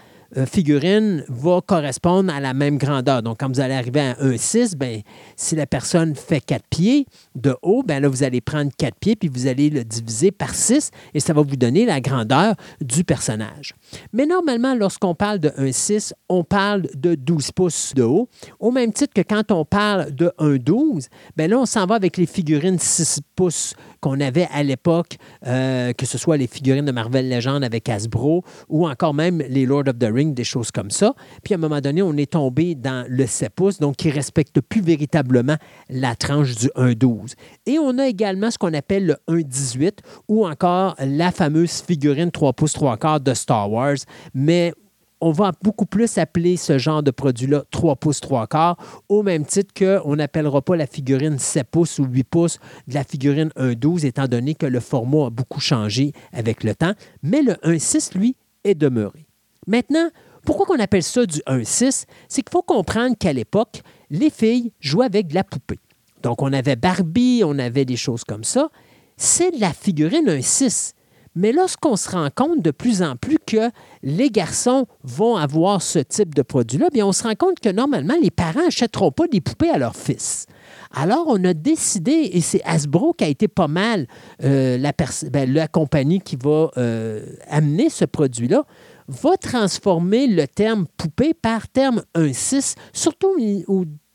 figurine 0.45 1.25
va 1.29 1.61
correspondre 1.65 2.33
à 2.33 2.41
la 2.41 2.53
même 2.53 2.77
grandeur. 2.77 3.23
Donc, 3.23 3.39
quand 3.41 3.49
vous 3.49 3.61
allez 3.61 3.75
arriver 3.75 4.01
à 4.01 4.15
1,6, 4.15 4.77
ben, 4.77 5.01
si 5.37 5.57
la 5.57 5.67
personne 5.67 6.15
fait 6.15 6.41
4 6.41 6.65
pieds 6.69 7.07
de 7.35 7.57
haut, 7.63 7.83
ben 7.83 8.03
là, 8.03 8.09
vous 8.09 8.23
allez 8.23 8.41
prendre 8.41 8.71
4 8.77 8.95
pieds 8.99 9.17
puis 9.17 9.29
vous 9.29 9.47
allez 9.47 9.71
le 9.71 9.85
diviser 9.85 10.33
par 10.33 10.55
6 10.55 10.91
et 11.15 11.21
ça 11.21 11.33
va 11.33 11.43
vous 11.43 11.57
donner 11.57 11.87
la 11.87 12.01
grandeur 12.01 12.55
du 12.81 13.05
personnage. 13.05 13.75
Mais 14.13 14.27
normalement, 14.27 14.75
lorsqu'on 14.75 15.15
parle 15.15 15.39
de 15.39 15.49
1,6, 15.51 16.13
on 16.29 16.45
parle 16.45 16.89
de 16.95 17.15
12 17.15 17.53
pouces 17.53 17.95
de 17.95 18.03
haut, 18.03 18.29
au 18.61 18.71
même 18.71 18.93
titre 18.93 19.15
que 19.15 19.23
quand 19.23 19.51
on 19.53 19.65
parle 19.65 20.15
de 20.15 20.33
1,12, 20.39 21.07
ben 21.37 21.51
là, 21.51 21.59
on 21.59 21.67
s'en 21.67 21.87
va 21.87 21.95
avec 21.95 22.17
les 22.17 22.27
figurines 22.27 22.79
6 22.79 23.21
pouces 23.35 23.75
qu'on 24.01 24.21
avait 24.21 24.49
à 24.53 24.63
l'époque, 24.63 25.17
euh, 25.47 25.93
que 25.93 26.07
ce 26.07 26.19
soit 26.19 26.37
les 26.37 26.47
figurines 26.47 26.85
de 26.85 26.93
Marvel 26.93 27.29
Legends 27.29 27.63
avec 27.63 27.89
Hasbro 27.89 28.45
ou 28.69 28.89
encore 28.89 29.15
même 29.15 29.43
les 29.49 29.67
Lord 29.67 29.85
of 29.89 29.99
the 29.99 30.09
Rings, 30.13 30.26
des 30.35 30.45
choses 30.45 30.71
comme 30.71 30.91
ça. 30.91 31.15
Puis 31.45 31.55
à 31.55 31.57
un 31.57 31.61
moment 31.61 31.81
donné, 31.81 32.03
on 32.03 32.17
est 32.17 32.33
tombé 32.33 32.75
dans 32.75 33.07
le 33.09 33.27
7 33.27 33.51
pouces, 33.51 33.79
donc 33.79 33.97
qui 33.97 34.09
ne 34.09 34.15
respecte 34.15 34.61
plus 34.61 34.81
véritablement 34.81 35.57
la 35.89 36.15
tranche 36.15 36.55
du 36.57 36.67
1,12. 36.77 37.35
Et 37.67 37.79
on 37.79 37.99
a 37.99 38.07
également 38.07 38.51
ce 38.51 38.59
qu'on 38.59 38.75
appelle 38.75 39.07
le 39.07 39.17
1,18 39.29 39.99
ou 40.29 40.47
encore 40.47 40.95
la 40.99 41.31
fameuse 41.31 41.83
figurine 41.83 42.31
3 42.31 42.53
pouces 42.53 42.73
3 42.73 42.97
quarts 42.97 43.21
de 43.21 43.35
Star 43.35 43.71
Wars, 43.71 43.97
mais 44.35 44.73
on 45.21 45.33
va 45.33 45.53
beaucoup 45.63 45.87
plus 45.87 46.19
appeler 46.19 46.57
ce 46.57 46.79
genre 46.79 47.03
de 47.03 47.11
produit-là 47.11 47.65
3 47.71 47.97
pouces 47.97 48.21
3 48.21 48.47
quarts, 48.47 48.77
au 49.09 49.23
même 49.23 49.47
titre 49.47 49.73
qu'on 49.75 50.17
n'appellera 50.17 50.63
pas 50.63 50.77
la 50.77 50.87
figurine 50.87 51.39
7 51.39 51.67
pouces 51.71 51.99
ou 51.99 52.05
8 52.05 52.25
pouces 52.25 52.59
de 52.87 52.95
la 52.95 53.05
figurine 53.05 53.51
1,12, 53.57 54.05
étant 54.05 54.29
donné 54.29 54.55
que 54.55 54.67
le 54.67 54.81
format 54.81 55.27
a 55.27 55.31
beaucoup 55.31 55.61
changé 55.61 56.13
avec 56.33 56.65
le 56.65 56.75
temps, 56.75 56.93
mais 57.23 57.43
le 57.43 57.55
1,6, 57.65 58.17
lui, 58.17 58.37
est 58.65 58.75
demeuré. 58.75 59.26
Maintenant, 59.67 60.09
pourquoi 60.45 60.77
on 60.77 60.81
appelle 60.81 61.03
ça 61.03 61.27
du 61.27 61.41
1,6? 61.47 62.05
C'est 62.29 62.43
qu'il 62.43 62.53
faut 62.53 62.63
comprendre 62.63 63.17
qu'à 63.19 63.33
l'époque, 63.33 63.83
les 64.11 64.31
filles 64.31 64.73
jouaient 64.81 65.07
avec 65.07 65.29
de 65.29 65.35
la 65.35 65.45
poupée. 65.45 65.81
Donc, 66.23 66.43
on 66.43 66.53
avait 66.53 66.77
Barbie, 66.77 67.43
on 67.45 67.59
avait 67.59 67.85
des 67.85 67.97
choses 67.97 68.25
comme 68.25 68.45
ça. 68.45 68.69
C'est 69.17 69.51
de 69.51 69.61
la 69.61 69.73
figurine 69.73 70.27
1,6. 70.27 70.93
Mais 71.37 71.53
lorsqu'on 71.53 71.97
se 71.97 72.11
rend 72.11 72.29
compte 72.35 72.63
de 72.63 72.71
plus 72.71 73.03
en 73.03 73.15
plus 73.15 73.39
que 73.39 73.71
les 74.03 74.31
garçons 74.31 74.87
vont 75.05 75.37
avoir 75.37 75.83
ce 75.83 75.99
type 75.99 76.35
de 76.35 76.41
produit-là, 76.41 76.89
bien, 76.91 77.07
on 77.07 77.13
se 77.13 77.25
rend 77.25 77.35
compte 77.35 77.61
que 77.61 77.69
normalement, 77.69 78.15
les 78.21 78.31
parents 78.31 78.65
n'achèteront 78.65 79.13
pas 79.13 79.29
des 79.29 79.43
poupées 79.43 79.69
à 79.69 79.77
leurs 79.77 79.97
fils. 79.97 80.47
Alors, 80.95 81.27
on 81.29 81.45
a 81.45 81.53
décidé, 81.53 82.31
et 82.33 82.41
c'est 82.41 82.63
Hasbro 82.65 83.13
qui 83.13 83.25
a 83.25 83.29
été 83.29 83.49
pas 83.49 83.69
mal 83.69 84.07
euh, 84.43 84.79
la, 84.79 84.93
ben, 85.31 85.53
la, 85.53 85.69
compagnie 85.69 86.21
qui 86.21 86.37
va 86.37 86.71
euh, 86.79 87.27
amener 87.51 87.91
ce 87.91 88.07
produit-là, 88.07 88.65
va 89.09 89.37
transformer 89.37 90.27
le 90.27 90.47
terme 90.47 90.87
poupée 90.97 91.35
par 91.35 91.69
terme 91.69 92.03
1-6, 92.15 92.75
surtout 92.93 93.35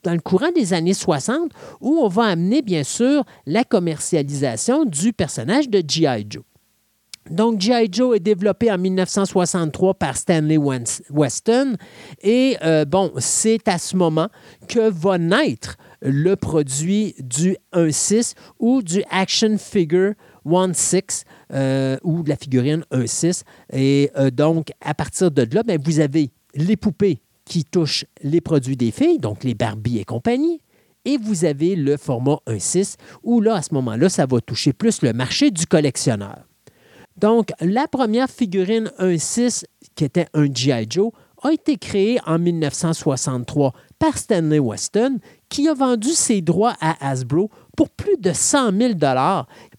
dans 0.04 0.14
le 0.14 0.20
courant 0.20 0.52
des 0.52 0.74
années 0.74 0.94
60, 0.94 1.52
où 1.80 2.00
on 2.00 2.08
va 2.08 2.24
amener, 2.24 2.62
bien 2.62 2.84
sûr, 2.84 3.24
la 3.46 3.64
commercialisation 3.64 4.86
du 4.86 5.14
personnage 5.14 5.70
de 5.70 5.84
G.I. 5.88 6.26
Joe. 6.30 6.44
Donc, 7.30 7.62
G.I. 7.62 7.88
Joe 7.92 8.18
est 8.18 8.20
développé 8.20 8.72
en 8.72 8.78
1963 8.80 9.94
par 9.94 10.18
Stanley 10.18 10.58
Weston. 10.58 11.76
Et 12.24 12.58
euh, 12.64 12.84
bon, 12.84 13.12
c'est 13.18 13.68
à 13.68 13.78
ce 13.78 13.96
moment 13.96 14.28
que 14.68 14.90
va 14.90 15.18
naître 15.20 15.78
le 16.02 16.36
produit 16.36 17.14
du 17.20 17.56
1.6 17.74 18.34
ou 18.60 18.82
du 18.82 19.04
Action 19.12 19.58
Figure 19.60 20.14
1.6 20.46 21.24
euh, 21.54 21.98
ou 22.04 22.24
de 22.24 22.30
la 22.30 22.36
figurine 22.36 22.84
1.6. 22.92 23.44
Et 23.74 24.12
euh, 24.18 24.32
donc, 24.32 24.72
à 24.82 24.94
partir 24.94 25.32
de 25.32 25.48
là, 25.54 25.64
bien, 25.64 25.78
vous 25.84 26.00
avez 26.00 26.32
les 26.56 26.78
poupées 26.78 27.22
qui 27.46 27.66
touchent 27.66 28.06
les 28.22 28.42
produits 28.42 28.78
des 28.78 28.92
filles, 28.92 29.20
donc 29.20 29.44
les 29.44 29.56
Barbie 29.56 30.00
et 30.00 30.06
compagnie. 30.06 30.62
Et 31.04 31.18
vous 31.18 31.46
avez 31.46 31.76
le 31.76 31.98
format 31.98 32.38
1.6 32.48 32.96
où 33.24 33.42
là, 33.42 33.56
à 33.56 33.62
ce 33.62 33.74
moment-là, 33.74 34.10
ça 34.10 34.26
va 34.26 34.40
toucher 34.40 34.72
plus 34.72 35.02
le 35.02 35.14
marché 35.14 35.50
du 35.52 35.66
collectionneur. 35.66 36.46
Donc, 37.18 37.50
la 37.60 37.88
première 37.88 38.30
figurine 38.30 38.92
1.6, 39.00 39.64
qui 39.96 40.04
était 40.06 40.28
un 40.34 40.46
G.I. 40.52 40.86
Joe, 40.90 41.12
a 41.44 41.52
été 41.52 41.78
créée 41.78 42.20
en 42.26 42.40
1963 42.40 43.74
par 44.00 44.18
Stanley 44.18 44.60
Weston, 44.60 45.20
qui 45.50 45.68
a 45.68 45.74
vendu 45.74 46.10
ses 46.10 46.42
droits 46.42 46.76
à 46.80 47.10
Hasbro 47.10 47.50
pour 47.82 47.90
plus 47.90 48.18
de 48.20 48.32
100 48.32 48.78
000 48.78 48.94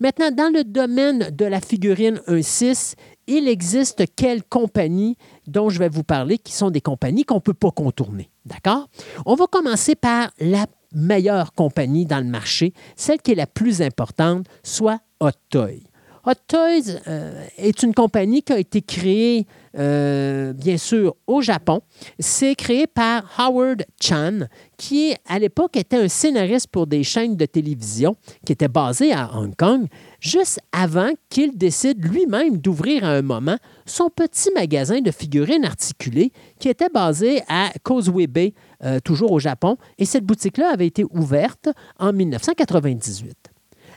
Maintenant, 0.01 0.33
dans 0.33 0.53
le 0.53 0.65
domaine 0.65 1.31
de 1.31 1.45
la 1.45 1.61
figurine 1.61 2.21
1.6, 2.27 2.95
il 3.29 3.47
existe 3.47 4.03
quelques 4.17 4.49
compagnies 4.49 5.17
dont 5.47 5.69
je 5.69 5.79
vais 5.79 5.89
vous 5.89 6.03
parler 6.03 6.39
qui 6.39 6.53
sont 6.53 6.73
des 6.73 6.81
compagnies 6.81 7.25
qu'on 7.25 7.37
ne 7.37 7.41
peut 7.41 7.55
pas 7.55 7.71
contourner. 7.71 8.29
D'accord? 8.45 8.89
On 9.25 9.37
va 9.37 9.47
commencer 9.47 9.95
par 9.95 10.33
la 10.41 10.67
meilleures 10.93 11.53
compagnies 11.53 12.05
dans 12.05 12.19
le 12.19 12.29
marché, 12.29 12.75
celle 12.97 13.23
qui 13.23 13.31
est 13.31 13.37
la 13.37 13.47
plus 13.47 13.81
importante, 13.81 14.47
soit 14.65 14.99
Hot 15.21 15.31
Toy. 15.49 15.85
Hot 16.27 16.33
Toys 16.49 16.99
euh, 17.07 17.47
est 17.57 17.85
une 17.85 17.95
compagnie 17.95 18.43
qui 18.43 18.53
a 18.53 18.59
été 18.59 18.83
créée, 18.83 19.47
euh, 19.79 20.53
bien 20.53 20.77
sûr, 20.77 21.15
au 21.27 21.41
Japon. 21.41 21.81
C'est 22.19 22.55
créé 22.55 22.87
par 22.87 23.25
Howard 23.39 23.85
Chan, 24.01 24.41
qui, 24.77 25.15
à 25.27 25.39
l'époque, 25.39 25.77
était 25.77 25.97
un 25.97 26.09
scénariste 26.09 26.69
pour 26.69 26.87
des 26.87 27.03
chaînes 27.03 27.37
de 27.37 27.47
télévision 27.47 28.17
qui 28.45 28.53
étaient 28.53 28.69
basées 28.69 29.13
à 29.13 29.31
Hong 29.37 29.55
Kong, 29.57 29.87
juste 30.21 30.61
avant 30.73 31.11
qu'il 31.31 31.57
décide 31.57 32.05
lui-même 32.05 32.59
d'ouvrir 32.59 33.05
à 33.05 33.13
un 33.13 33.23
moment 33.23 33.57
son 33.87 34.09
petit 34.09 34.51
magasin 34.55 35.01
de 35.01 35.11
figurines 35.11 35.65
articulées 35.65 36.33
qui 36.59 36.69
était 36.69 36.89
basé 36.89 37.43
à 37.49 37.71
Causeway 37.83 38.27
Bay, 38.27 38.55
euh, 38.85 39.01
toujours 39.01 39.33
au 39.33 39.39
Japon. 39.39 39.77
Et 39.99 40.05
cette 40.05 40.25
boutique-là 40.25 40.71
avait 40.73 40.87
été 40.87 41.05
ouverte 41.11 41.69
en 41.99 42.13
1998 42.13 43.52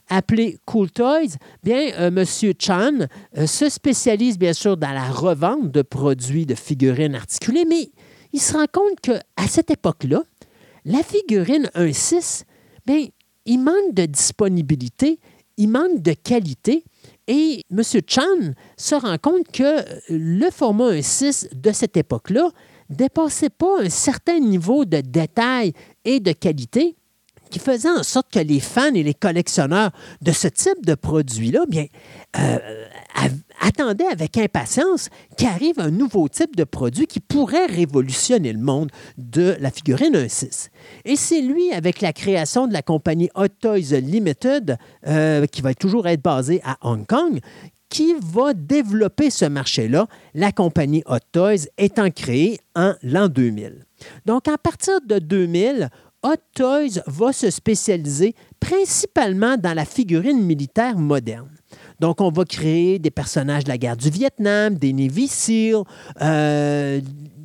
appelé 0.09 0.57
Cool 0.65 0.91
Toys, 0.91 1.37
bien, 1.63 1.91
euh, 1.99 2.07
M. 2.07 2.23
Chan 2.59 3.07
euh, 3.37 3.47
se 3.47 3.69
spécialise 3.69 4.37
bien 4.37 4.53
sûr 4.53 4.77
dans 4.77 4.91
la 4.91 5.09
revente 5.09 5.71
de 5.71 5.81
produits 5.81 6.45
de 6.45 6.55
figurines 6.55 7.15
articulées, 7.15 7.65
mais 7.65 7.89
il 8.33 8.41
se 8.41 8.53
rend 8.53 8.65
compte 8.71 8.99
qu'à 9.01 9.47
cette 9.47 9.71
époque-là, 9.71 10.21
la 10.85 11.01
figurine 11.03 11.69
1.6, 11.75 12.43
bien, 12.85 13.05
il 13.45 13.59
manque 13.59 13.93
de 13.93 14.05
disponibilité, 14.05 15.19
il 15.57 15.69
manque 15.69 16.01
de 16.01 16.13
qualité. 16.13 16.83
Et 17.27 17.63
M. 17.71 17.81
Chan 18.07 18.53
se 18.77 18.95
rend 18.95 19.17
compte 19.17 19.51
que 19.51 19.83
le 20.09 20.49
format 20.51 20.91
1.6 20.91 21.55
de 21.55 21.71
cette 21.71 21.97
époque-là 21.97 22.51
dépassait 22.89 23.49
pas 23.49 23.81
un 23.81 23.89
certain 23.89 24.39
niveau 24.39 24.85
de 24.85 25.01
détail 25.01 25.73
et 26.03 26.19
de 26.19 26.33
qualité 26.33 26.95
qui 27.55 27.59
faisait 27.59 27.89
en 27.89 28.03
sorte 28.03 28.33
que 28.33 28.39
les 28.39 28.59
fans 28.59 28.93
et 28.93 29.01
les 29.01 29.13
collectionneurs 29.13 29.91
de 30.21 30.33
ce 30.33 30.49
type 30.49 30.85
de 30.85 30.93
produit-là, 30.93 31.61
bien, 31.69 31.85
euh, 32.37 32.57
attendaient 33.61 34.07
avec 34.07 34.37
impatience 34.37 35.07
qu'arrive 35.37 35.79
un 35.79 35.89
nouveau 35.89 36.27
type 36.27 36.57
de 36.57 36.65
produit 36.65 37.07
qui 37.07 37.21
pourrait 37.21 37.67
révolutionner 37.67 38.51
le 38.51 38.59
monde 38.59 38.91
de 39.17 39.55
la 39.61 39.71
figurine 39.71 40.15
1.6. 40.15 40.67
Et 41.05 41.15
c'est 41.15 41.41
lui, 41.41 41.71
avec 41.71 42.01
la 42.01 42.11
création 42.11 42.67
de 42.67 42.73
la 42.73 42.81
compagnie 42.81 43.29
Hot 43.35 43.47
Toys 43.47 44.01
Limited, 44.01 44.77
euh, 45.07 45.45
qui 45.45 45.61
va 45.61 45.73
toujours 45.73 46.07
être 46.07 46.21
basée 46.21 46.59
à 46.65 46.77
Hong 46.81 47.05
Kong, 47.05 47.39
qui 47.87 48.15
va 48.19 48.53
développer 48.53 49.29
ce 49.29 49.45
marché-là, 49.45 50.07
la 50.33 50.51
compagnie 50.51 51.03
Hot 51.05 51.19
Toys 51.31 51.69
étant 51.77 52.11
créée 52.11 52.59
en 52.75 52.95
l'an 53.01 53.29
2000. 53.29 53.85
Donc, 54.25 54.49
à 54.49 54.57
partir 54.57 54.99
de 55.07 55.19
2000, 55.19 55.89
Hot 56.25 56.41
Toys 56.55 57.03
va 57.05 57.31
se 57.31 57.51
spécialiser 57.51 58.33
principalement 58.59 59.57
dans 59.57 59.75
la 59.75 59.85
figurine 59.85 60.41
militaire 60.41 60.97
moderne. 60.97 61.51
Donc, 61.99 62.19
on 62.19 62.31
va 62.31 62.43
créer 62.45 62.97
des 62.97 63.11
personnages 63.11 63.63
de 63.63 63.69
la 63.69 63.77
guerre 63.77 63.95
du 63.95 64.09
Vietnam, 64.09 64.73
des 64.73 64.91
Navy 64.91 65.29
euh, 66.21 66.99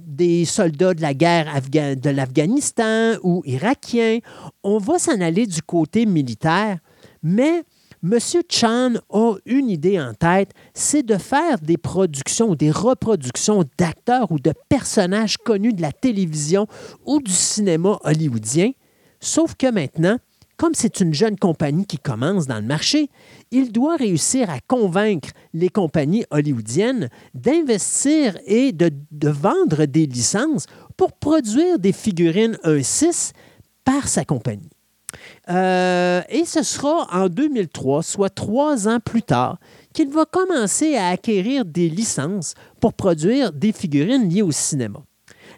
des 0.06 0.46
soldats 0.46 0.94
de 0.94 1.02
la 1.02 1.12
guerre 1.12 1.60
de 1.70 2.08
l'Afghanistan 2.08 3.16
ou 3.22 3.42
irakiens. 3.44 4.20
On 4.62 4.78
va 4.78 4.98
s'en 4.98 5.20
aller 5.20 5.46
du 5.46 5.60
côté 5.60 6.06
militaire, 6.06 6.78
mais 7.22 7.64
M. 8.02 8.18
Chan 8.48 8.94
a 9.10 9.34
une 9.44 9.68
idée 9.68 10.00
en 10.00 10.14
tête, 10.14 10.52
c'est 10.72 11.02
de 11.02 11.18
faire 11.18 11.58
des 11.58 11.76
productions, 11.76 12.54
des 12.54 12.70
reproductions 12.70 13.64
d'acteurs 13.76 14.32
ou 14.32 14.38
de 14.38 14.54
personnages 14.70 15.36
connus 15.36 15.74
de 15.74 15.82
la 15.82 15.92
télévision 15.92 16.66
ou 17.04 17.20
du 17.20 17.32
cinéma 17.32 17.98
hollywoodien. 18.04 18.70
Sauf 19.20 19.54
que 19.54 19.70
maintenant, 19.70 20.16
comme 20.56 20.74
c'est 20.74 21.00
une 21.00 21.12
jeune 21.12 21.38
compagnie 21.38 21.84
qui 21.84 21.98
commence 21.98 22.46
dans 22.46 22.56
le 22.60 22.66
marché, 22.66 23.10
il 23.50 23.70
doit 23.70 23.96
réussir 23.96 24.48
à 24.48 24.60
convaincre 24.60 25.30
les 25.52 25.68
compagnies 25.68 26.24
hollywoodiennes 26.30 27.10
d'investir 27.34 28.38
et 28.46 28.72
de, 28.72 28.90
vendre 29.28 29.84
des 29.84 30.06
licences 30.06 30.66
pour 30.96 31.12
produire 31.12 31.78
des 31.78 31.92
figurines 31.92 32.58
1.6 32.64 33.32
par 33.84 34.08
sa 34.08 34.24
compagnie. 34.24 34.70
Euh, 35.50 36.22
et 36.28 36.44
ce 36.44 36.62
sera 36.62 37.08
en 37.12 37.28
2003, 37.28 38.02
soit 38.02 38.30
trois 38.30 38.88
ans 38.88 39.00
plus 39.00 39.22
tard, 39.22 39.58
qu'il 39.92 40.10
va 40.10 40.24
commencer 40.24 40.96
à 40.96 41.08
acquérir 41.08 41.64
des 41.64 41.88
licences 41.88 42.54
pour 42.80 42.92
produire 42.92 43.52
des 43.52 43.72
figurines 43.72 44.28
liées 44.28 44.42
au 44.42 44.52
cinéma. 44.52 45.00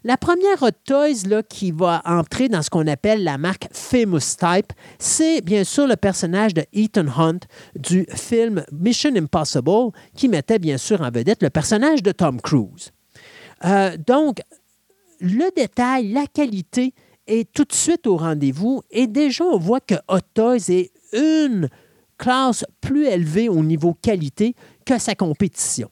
La 0.04 0.16
première 0.16 0.62
Hot 0.62 0.70
Toys 0.84 1.28
là, 1.28 1.42
qui 1.44 1.70
va 1.70 2.02
entrer 2.04 2.48
dans 2.48 2.62
ce 2.62 2.70
qu'on 2.70 2.88
appelle 2.88 3.22
la 3.22 3.38
marque 3.38 3.68
Famous 3.70 4.36
Type, 4.36 4.72
c'est 4.98 5.42
bien 5.42 5.62
sûr 5.62 5.86
le 5.86 5.94
personnage 5.94 6.54
de 6.54 6.64
Ethan 6.72 7.06
Hunt 7.16 7.40
du 7.76 8.06
film 8.12 8.64
Mission 8.72 9.14
Impossible, 9.14 9.92
qui 10.16 10.28
mettait 10.28 10.58
bien 10.58 10.76
sûr 10.76 11.02
en 11.02 11.10
vedette 11.10 11.42
le 11.42 11.50
personnage 11.50 12.02
de 12.02 12.10
Tom 12.10 12.40
Cruise. 12.40 12.90
Euh, 13.64 13.96
donc, 13.96 14.40
le 15.20 15.54
détail, 15.54 16.10
la 16.12 16.26
qualité, 16.26 16.94
est 17.26 17.50
tout 17.52 17.64
de 17.64 17.72
suite 17.72 18.06
au 18.06 18.16
rendez-vous 18.16 18.82
et 18.90 19.06
déjà 19.06 19.44
on 19.44 19.58
voit 19.58 19.80
que 19.80 19.94
Hot 20.08 20.20
Toys 20.34 20.70
est 20.70 20.90
une 21.12 21.68
classe 22.18 22.64
plus 22.80 23.06
élevée 23.06 23.48
au 23.48 23.62
niveau 23.62 23.94
qualité 23.94 24.54
que 24.86 24.98
sa 24.98 25.14
compétition. 25.14 25.90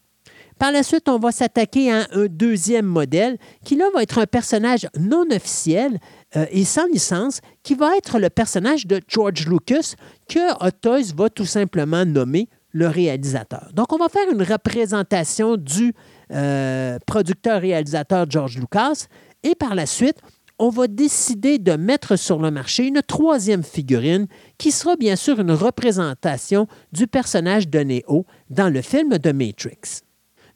Par 0.61 0.73
la 0.73 0.83
suite, 0.83 1.09
on 1.09 1.19
va 1.19 1.33
s'attaquer 1.33 1.91
à 1.91 2.07
un 2.13 2.27
deuxième 2.27 2.85
modèle 2.85 3.39
qui 3.65 3.77
là 3.77 3.87
va 3.95 4.03
être 4.03 4.19
un 4.19 4.27
personnage 4.27 4.87
non 4.99 5.25
officiel 5.31 5.99
euh, 6.37 6.45
et 6.51 6.65
sans 6.65 6.87
licence, 6.87 7.41
qui 7.63 7.75
va 7.75 7.97
être 7.97 8.19
le 8.19 8.29
personnage 8.29 8.87
de 8.87 9.01
George 9.09 9.47
Lucas 9.49 9.95
que 10.29 10.53
Hot 10.63 10.73
Toys 10.83 11.15
va 11.17 11.31
tout 11.31 11.47
simplement 11.47 12.05
nommer 12.05 12.47
le 12.73 12.89
réalisateur. 12.89 13.71
Donc, 13.73 13.91
on 13.95 13.97
va 13.97 14.11
faire 14.11 14.31
une 14.31 14.43
représentation 14.43 15.57
du 15.57 15.95
euh, 16.31 16.99
producteur-réalisateur 17.07 18.27
George 18.29 18.59
Lucas 18.59 19.07
et 19.43 19.55
par 19.55 19.75
la 19.75 19.87
suite, 19.87 20.19
on 20.61 20.69
va 20.69 20.87
décider 20.89 21.59
de 21.59 21.73
mettre 21.73 22.17
sur 22.17 22.39
le 22.39 22.51
marché 22.51 22.87
une 22.87 23.01
troisième 23.01 23.65
figurine 23.65 24.27
qui 24.59 24.71
sera 24.71 24.95
bien 24.97 25.17
sûr 25.17 25.41
une 25.41 25.53
représentation 25.53 26.69
du 26.93 27.07
personnage 27.07 27.69
de 27.69 27.81
Neo 27.81 28.27
dans 28.51 28.69
le 28.69 28.83
film 28.83 29.17
de 29.17 29.33
Matrix. 29.33 30.03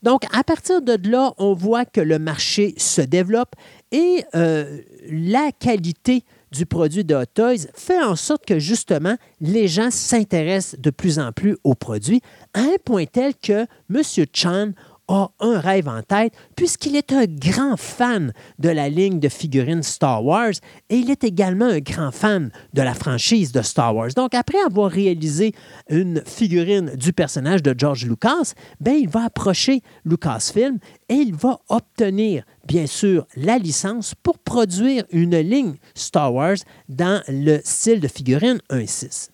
Donc, 0.02 0.24
à 0.36 0.44
partir 0.44 0.82
de 0.82 0.98
là, 1.08 1.32
on 1.38 1.54
voit 1.54 1.86
que 1.86 2.02
le 2.02 2.18
marché 2.18 2.74
se 2.76 3.00
développe 3.00 3.54
et 3.92 4.24
euh, 4.34 4.82
la 5.08 5.50
qualité 5.52 6.24
du 6.52 6.66
produit 6.66 7.04
de 7.04 7.14
Hot 7.14 7.24
Toys 7.32 7.66
fait 7.74 8.02
en 8.02 8.14
sorte 8.14 8.44
que 8.44 8.58
justement, 8.58 9.16
les 9.40 9.68
gens 9.68 9.90
s'intéressent 9.90 10.78
de 10.78 10.90
plus 10.90 11.18
en 11.18 11.32
plus 11.32 11.56
au 11.64 11.74
produit, 11.74 12.20
à 12.52 12.60
un 12.60 12.76
point 12.84 13.06
tel 13.06 13.34
que 13.34 13.66
M. 13.90 14.02
Chan 14.34 14.72
a 15.08 15.30
un 15.40 15.60
rêve 15.60 15.88
en 15.88 16.02
tête 16.02 16.32
puisqu'il 16.56 16.96
est 16.96 17.12
un 17.12 17.24
grand 17.26 17.76
fan 17.76 18.32
de 18.58 18.68
la 18.68 18.88
ligne 18.88 19.20
de 19.20 19.28
figurines 19.28 19.82
Star 19.82 20.24
Wars 20.24 20.54
et 20.88 20.96
il 20.96 21.10
est 21.10 21.24
également 21.24 21.66
un 21.66 21.80
grand 21.80 22.10
fan 22.10 22.50
de 22.72 22.82
la 22.82 22.94
franchise 22.94 23.52
de 23.52 23.62
Star 23.62 23.94
Wars. 23.94 24.10
Donc, 24.16 24.34
après 24.34 24.58
avoir 24.66 24.90
réalisé 24.90 25.52
une 25.88 26.22
figurine 26.24 26.96
du 26.96 27.12
personnage 27.12 27.62
de 27.62 27.74
George 27.76 28.06
Lucas, 28.06 28.54
ben, 28.80 28.94
il 28.94 29.08
va 29.08 29.24
approcher 29.24 29.82
Lucasfilm 30.04 30.78
et 31.08 31.14
il 31.14 31.34
va 31.34 31.58
obtenir, 31.68 32.44
bien 32.66 32.86
sûr, 32.86 33.26
la 33.36 33.58
licence 33.58 34.14
pour 34.22 34.38
produire 34.38 35.04
une 35.10 35.38
ligne 35.38 35.76
Star 35.94 36.32
Wars 36.32 36.56
dans 36.88 37.22
le 37.28 37.60
style 37.64 38.00
de 38.00 38.08
figurine 38.08 38.60
1.6. 38.70 39.33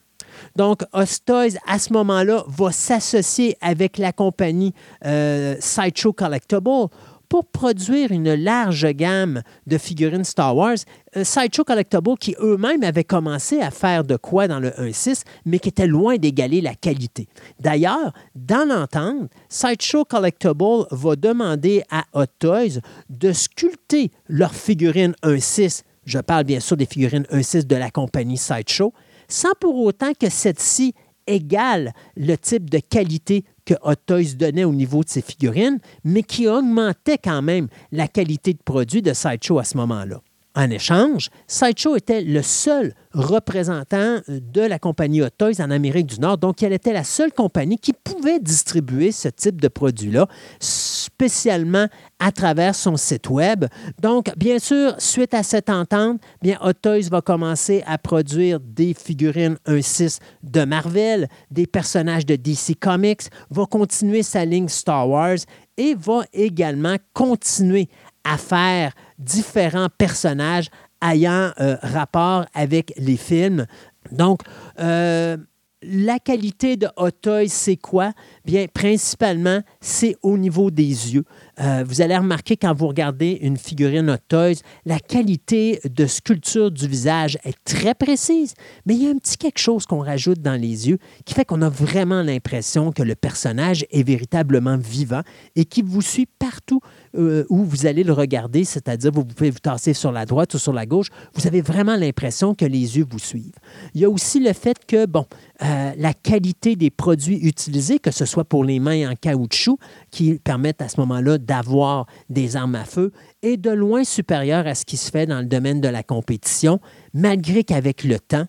Donc, 0.56 0.82
Ostoys, 0.92 1.58
à 1.66 1.78
ce 1.78 1.92
moment-là, 1.92 2.44
va 2.48 2.72
s'associer 2.72 3.56
avec 3.60 3.98
la 3.98 4.12
compagnie 4.12 4.74
euh, 5.04 5.56
Sideshow 5.60 6.12
Collectible 6.12 6.88
pour 7.30 7.46
produire 7.46 8.10
une 8.10 8.34
large 8.34 8.88
gamme 8.90 9.42
de 9.66 9.78
figurines 9.78 10.24
Star 10.24 10.54
Wars. 10.54 10.76
Euh, 11.16 11.22
Sideshow 11.24 11.64
Collectible 11.64 12.18
qui 12.18 12.34
eux-mêmes 12.40 12.82
avaient 12.82 13.04
commencé 13.04 13.60
à 13.60 13.70
faire 13.70 14.04
de 14.04 14.16
quoi 14.16 14.48
dans 14.48 14.58
le 14.58 14.70
1.6, 14.70 15.22
mais 15.46 15.60
qui 15.60 15.68
était 15.68 15.86
loin 15.86 16.16
d'égaler 16.16 16.60
la 16.60 16.74
qualité. 16.74 17.28
D'ailleurs, 17.60 18.12
dans 18.34 18.68
l'entente, 18.68 19.30
Sideshow 19.48 20.04
Collectible 20.04 20.86
va 20.90 21.16
demander 21.16 21.84
à 21.88 22.04
Hot 22.14 22.26
Toys 22.40 22.80
de 23.08 23.32
sculpter 23.32 24.10
leurs 24.28 24.54
figurines 24.54 25.14
1.6. 25.22 25.82
Je 26.04 26.18
parle 26.18 26.44
bien 26.44 26.58
sûr 26.58 26.76
des 26.76 26.86
figurines 26.86 27.26
1.6 27.30 27.64
de 27.64 27.76
la 27.76 27.92
compagnie 27.92 28.38
Sideshow 28.38 28.92
sans 29.30 29.52
pour 29.58 29.76
autant 29.76 30.12
que 30.12 30.28
cette-ci 30.28 30.94
égale 31.26 31.92
le 32.16 32.36
type 32.36 32.68
de 32.68 32.78
qualité 32.78 33.44
que 33.64 33.74
Hot 33.82 33.94
Toys 34.06 34.34
donnait 34.36 34.64
au 34.64 34.72
niveau 34.72 35.02
de 35.04 35.08
ses 35.08 35.22
figurines, 35.22 35.78
mais 36.04 36.22
qui 36.22 36.48
augmentait 36.48 37.18
quand 37.18 37.40
même 37.40 37.68
la 37.92 38.08
qualité 38.08 38.52
de 38.52 38.62
produit 38.62 39.00
de 39.00 39.12
Sideshow 39.12 39.58
à 39.58 39.64
ce 39.64 39.76
moment-là. 39.76 40.20
En 40.56 40.68
échange, 40.68 41.30
Sideshow 41.46 41.94
était 41.94 42.22
le 42.22 42.42
seul 42.42 42.92
représentant 43.12 44.18
de 44.28 44.60
la 44.60 44.80
compagnie 44.80 45.22
Hot 45.22 45.30
Toys 45.30 45.60
en 45.60 45.70
Amérique 45.70 46.06
du 46.06 46.18
Nord. 46.18 46.38
Donc, 46.38 46.62
elle 46.64 46.72
était 46.72 46.92
la 46.92 47.04
seule 47.04 47.32
compagnie 47.32 47.78
qui 47.78 47.92
pouvait 47.92 48.40
distribuer 48.40 49.12
ce 49.12 49.28
type 49.28 49.60
de 49.60 49.68
produit-là, 49.68 50.26
spécialement 50.58 51.86
à 52.18 52.32
travers 52.32 52.74
son 52.74 52.96
site 52.96 53.30
Web. 53.30 53.66
Donc, 54.02 54.32
bien 54.36 54.58
sûr, 54.58 54.94
suite 54.98 55.34
à 55.34 55.44
cette 55.44 55.70
entente, 55.70 56.20
bien, 56.42 56.58
Hot 56.62 56.72
Toys 56.72 57.08
va 57.10 57.20
commencer 57.20 57.84
à 57.86 57.96
produire 57.96 58.58
des 58.58 58.92
figurines 58.92 59.56
1-6 59.66 60.18
de 60.42 60.64
Marvel, 60.64 61.28
des 61.52 61.68
personnages 61.68 62.26
de 62.26 62.34
DC 62.34 62.76
Comics, 62.80 63.22
va 63.50 63.66
continuer 63.66 64.24
sa 64.24 64.44
ligne 64.44 64.68
Star 64.68 65.08
Wars 65.08 65.38
et 65.76 65.94
va 65.94 66.24
également 66.32 66.96
continuer 67.14 67.88
à 68.24 68.36
faire 68.36 68.92
différents 69.20 69.88
personnages 69.96 70.68
ayant 71.02 71.52
euh, 71.60 71.76
rapport 71.82 72.46
avec 72.54 72.92
les 72.96 73.16
films. 73.16 73.66
Donc, 74.10 74.40
euh, 74.80 75.36
la 75.82 76.18
qualité 76.18 76.76
de 76.76 76.88
Toys, 77.22 77.48
c'est 77.48 77.76
quoi? 77.76 78.12
Bien, 78.44 78.66
principalement, 78.72 79.60
c'est 79.80 80.14
au 80.22 80.36
niveau 80.36 80.70
des 80.70 81.14
yeux. 81.14 81.24
Euh, 81.58 81.84
vous 81.86 82.02
allez 82.02 82.16
remarquer 82.16 82.58
quand 82.58 82.74
vous 82.74 82.88
regardez 82.88 83.38
une 83.40 83.56
figurine 83.56 84.18
Toys, 84.28 84.60
la 84.84 84.98
qualité 84.98 85.80
de 85.84 86.04
sculpture 86.06 86.70
du 86.70 86.86
visage 86.86 87.38
est 87.44 87.56
très 87.64 87.94
précise, 87.94 88.52
mais 88.84 88.94
il 88.94 89.04
y 89.04 89.06
a 89.06 89.10
un 89.10 89.16
petit 89.16 89.38
quelque 89.38 89.58
chose 89.58 89.86
qu'on 89.86 90.00
rajoute 90.00 90.42
dans 90.42 90.60
les 90.60 90.90
yeux 90.90 90.98
qui 91.24 91.32
fait 91.32 91.46
qu'on 91.46 91.62
a 91.62 91.70
vraiment 91.70 92.22
l'impression 92.22 92.92
que 92.92 93.02
le 93.02 93.14
personnage 93.14 93.86
est 93.90 94.02
véritablement 94.02 94.76
vivant 94.76 95.22
et 95.56 95.64
qui 95.64 95.80
vous 95.80 96.02
suit 96.02 96.26
partout 96.26 96.80
euh, 97.16 97.44
où 97.48 97.64
vous 97.64 97.86
allez 97.86 98.04
le 98.04 98.12
regarder, 98.12 98.64
c'est-à-dire 98.64 99.10
vous 99.12 99.24
pouvez 99.24 99.50
vous 99.50 99.58
tasser 99.58 99.94
sur 99.94 100.12
la 100.12 100.26
droite 100.26 100.54
ou 100.54 100.58
sur 100.58 100.72
la 100.72 100.86
gauche, 100.86 101.08
vous 101.34 101.46
avez 101.46 101.60
vraiment 101.60 101.96
l'impression 101.96 102.54
que 102.54 102.64
les 102.64 102.98
yeux 102.98 103.06
vous 103.10 103.18
suivent. 103.18 103.56
Il 103.94 104.00
y 104.00 104.04
a 104.04 104.10
aussi 104.10 104.38
le 104.38 104.52
fait 104.52 104.78
que, 104.86 105.06
bon, 105.06 105.26
euh, 105.62 105.92
la 105.96 106.14
qualité 106.14 106.76
des 106.76 106.90
produits 106.90 107.38
utilisés, 107.38 107.98
que 107.98 108.10
ce 108.10 108.24
soit 108.24 108.44
pour 108.44 108.64
les 108.64 108.78
mains 108.78 109.10
en 109.10 109.14
caoutchouc, 109.14 109.78
qui 110.10 110.38
permettent 110.38 110.82
à 110.82 110.88
ce 110.88 111.00
moment-là 111.00 111.38
d'avoir 111.38 112.06
des 112.28 112.56
armes 112.56 112.76
à 112.76 112.84
feu, 112.84 113.12
est 113.42 113.56
de 113.56 113.70
loin 113.70 114.04
supérieure 114.04 114.66
à 114.66 114.74
ce 114.74 114.84
qui 114.84 114.96
se 114.96 115.10
fait 115.10 115.26
dans 115.26 115.40
le 115.40 115.46
domaine 115.46 115.80
de 115.80 115.88
la 115.88 116.02
compétition, 116.02 116.80
malgré 117.12 117.64
qu'avec 117.64 118.04
le 118.04 118.20
temps, 118.20 118.46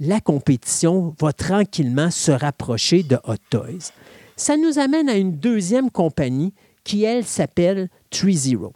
la 0.00 0.20
compétition 0.20 1.14
va 1.20 1.32
tranquillement 1.32 2.10
se 2.10 2.32
rapprocher 2.32 3.02
de 3.02 3.16
Hot 3.24 3.36
Toys. 3.48 3.92
Ça 4.36 4.56
nous 4.56 4.78
amène 4.78 5.08
à 5.08 5.16
une 5.16 5.38
deuxième 5.38 5.90
compagnie 5.90 6.52
qui, 6.84 7.04
elle, 7.04 7.24
s'appelle 7.24 7.88
Tree 8.10 8.36
Zero. 8.36 8.72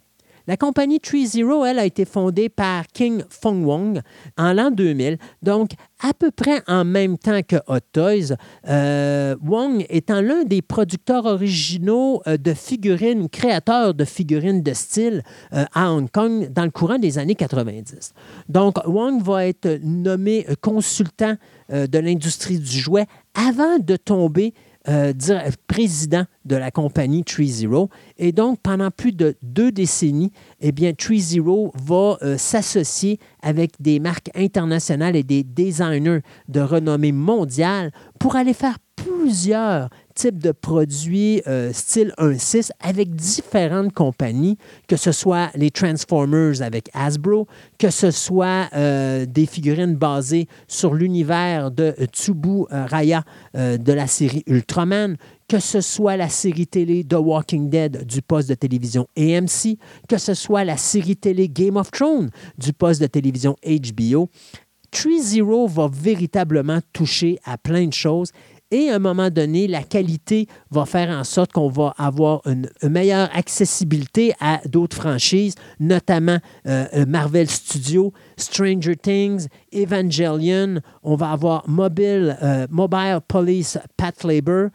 La 0.49 0.57
compagnie 0.57 0.99
Tree 0.99 1.27
Zero, 1.27 1.67
elle, 1.67 1.79
a 1.79 1.85
été 1.85 2.07
fondée 2.07 2.49
par 2.49 2.87
King 2.87 3.23
Fong 3.29 3.67
Wong 3.67 4.01
en 4.39 4.55
l'an 4.55 4.71
2000, 4.71 5.19
donc 5.43 5.73
à 6.01 6.15
peu 6.15 6.31
près 6.31 6.63
en 6.67 6.87
même 6.87 7.19
temps 7.19 7.43
que 7.47 7.57
Hot 7.67 7.81
Toys. 7.93 8.35
Euh, 8.67 9.37
Wong 9.45 9.85
étant 9.91 10.23
l'un 10.23 10.45
des 10.45 10.63
producteurs 10.63 11.27
originaux 11.27 12.23
euh, 12.27 12.39
de 12.39 12.55
figurines, 12.55 13.29
créateurs 13.29 13.93
de 13.93 14.07
figurines 14.07 14.63
de 14.63 14.73
style 14.73 15.23
euh, 15.53 15.67
à 15.75 15.93
Hong 15.93 16.11
Kong 16.11 16.51
dans 16.51 16.65
le 16.65 16.71
courant 16.71 16.99
des 16.99 17.19
années 17.19 17.35
90. 17.35 18.15
Donc, 18.49 18.79
Wong 18.87 19.23
va 19.23 19.49
être 19.49 19.81
nommé 19.83 20.47
consultant 20.63 21.35
de 21.71 21.99
l'industrie 21.99 22.59
du 22.59 22.79
jouet 22.79 23.05
avant 23.35 23.79
de 23.79 23.97
tomber 23.97 24.55
euh, 24.89 25.13
président 25.67 26.25
de 26.45 26.57
la 26.57 26.71
compagnie 26.71 27.25
Tree 27.25 27.49
Zero. 27.49 27.91
Et 28.17 28.33
donc, 28.33 28.61
pendant 28.63 28.91
plus 28.91 29.13
de 29.13 29.37
deux 29.43 29.71
décennies, 29.71 30.33
eh 30.61 30.73
bien, 30.73 30.93
Tree 30.93 31.21
Zero 31.21 31.73
va 31.75 32.19
euh, 32.23 32.39
s'associer 32.39 33.19
avec 33.43 33.73
des 33.81 34.01
marques 34.01 34.31
internationales 34.35 35.17
et 35.17 35.23
des 35.23 35.45
designers 35.45 36.21
de 36.49 36.61
renommée 36.61 37.13
mondiale 37.13 37.93
pour 38.19 38.37
aller 38.37 38.55
faire 38.55 38.79
plusieurs 38.97 39.91
types 40.19 40.39
de 40.39 40.51
produits 40.51 41.41
euh, 41.47 41.73
style 41.73 42.13
1.6 42.19 42.71
avec 42.81 43.15
différentes 43.15 43.93
compagnies, 43.93 44.59
que 44.89 44.97
ce 44.97 45.13
soit 45.13 45.51
les 45.55 45.71
Transformers 45.71 46.61
avec 46.61 46.91
Hasbro, 46.93 47.47
que 47.79 47.91
ce 47.91 48.11
soit 48.11 48.69
euh, 48.75 49.27
des 49.27 49.47
figurines 49.47 49.95
basées 49.95 50.49
sur 50.67 50.95
l'univers 50.95 51.71
de 51.71 51.95
Tsubu 52.13 52.65
euh, 52.73 52.85
Raya 52.87 53.23
de 53.55 53.93
la 53.93 54.07
série 54.07 54.43
Ultraman, 54.47 55.17
que 55.49 55.61
ce 55.61 55.81
soit 55.81 56.17
la 56.17 56.29
série 56.29 56.67
télé 56.67 57.05
The 57.05 57.15
Walking 57.15 57.71
Dead 57.71 58.05
du 58.05 58.21
poste 58.21 58.49
de 58.49 58.55
télévision 58.55 59.07
AMC, 59.17 59.79
que 60.09 60.19
ce 60.19 60.35
soit 60.35 60.65
la 60.65 60.77
série 60.77 61.17
télé 61.17 61.49
Game 61.49 61.77
of 61.77 61.91
Thrones 61.91 62.31
du 62.59 62.73
poste 62.73 63.01
de 63.01 63.07
télévision 63.07 63.57
HBO. 63.65 64.29
Tree 64.91 65.21
Zero 65.21 65.67
va 65.67 65.89
véritablement 65.93 66.81
toucher 66.93 67.39
à 67.45 67.59
plein 67.59 67.87
de 67.87 67.93
choses 67.93 68.33
et 68.71 68.91
à 68.91 68.97
un 68.97 68.99
moment 68.99 69.31
donné, 69.31 69.67
la 69.67 69.83
qualité 69.83 70.47
va 70.71 70.85
faire 70.85 71.09
en 71.09 71.25
sorte 71.25 71.53
qu'on 71.53 71.71
va 71.71 71.95
avoir 71.97 72.43
une, 72.47 72.69
meilleure 72.83 73.31
accessibilité 73.35 74.35
à 74.41 74.61
d'autres 74.67 74.97
franchises, 74.97 75.55
notamment 75.81 76.39
euh, 76.67 76.85
euh, 76.95 77.07
Marvel 77.07 77.49
Studios, 77.49 78.13
Stranger 78.37 78.95
Things, 78.97 79.47
Evangelion. 79.73 80.81
On 81.03 81.17
va 81.17 81.31
avoir 81.31 81.67
Mobile, 81.67 82.37
euh, 82.43 82.67
Mobile 82.71 83.21
Police 83.27 83.79
Pat 83.97 84.23
Labor. 84.23 84.69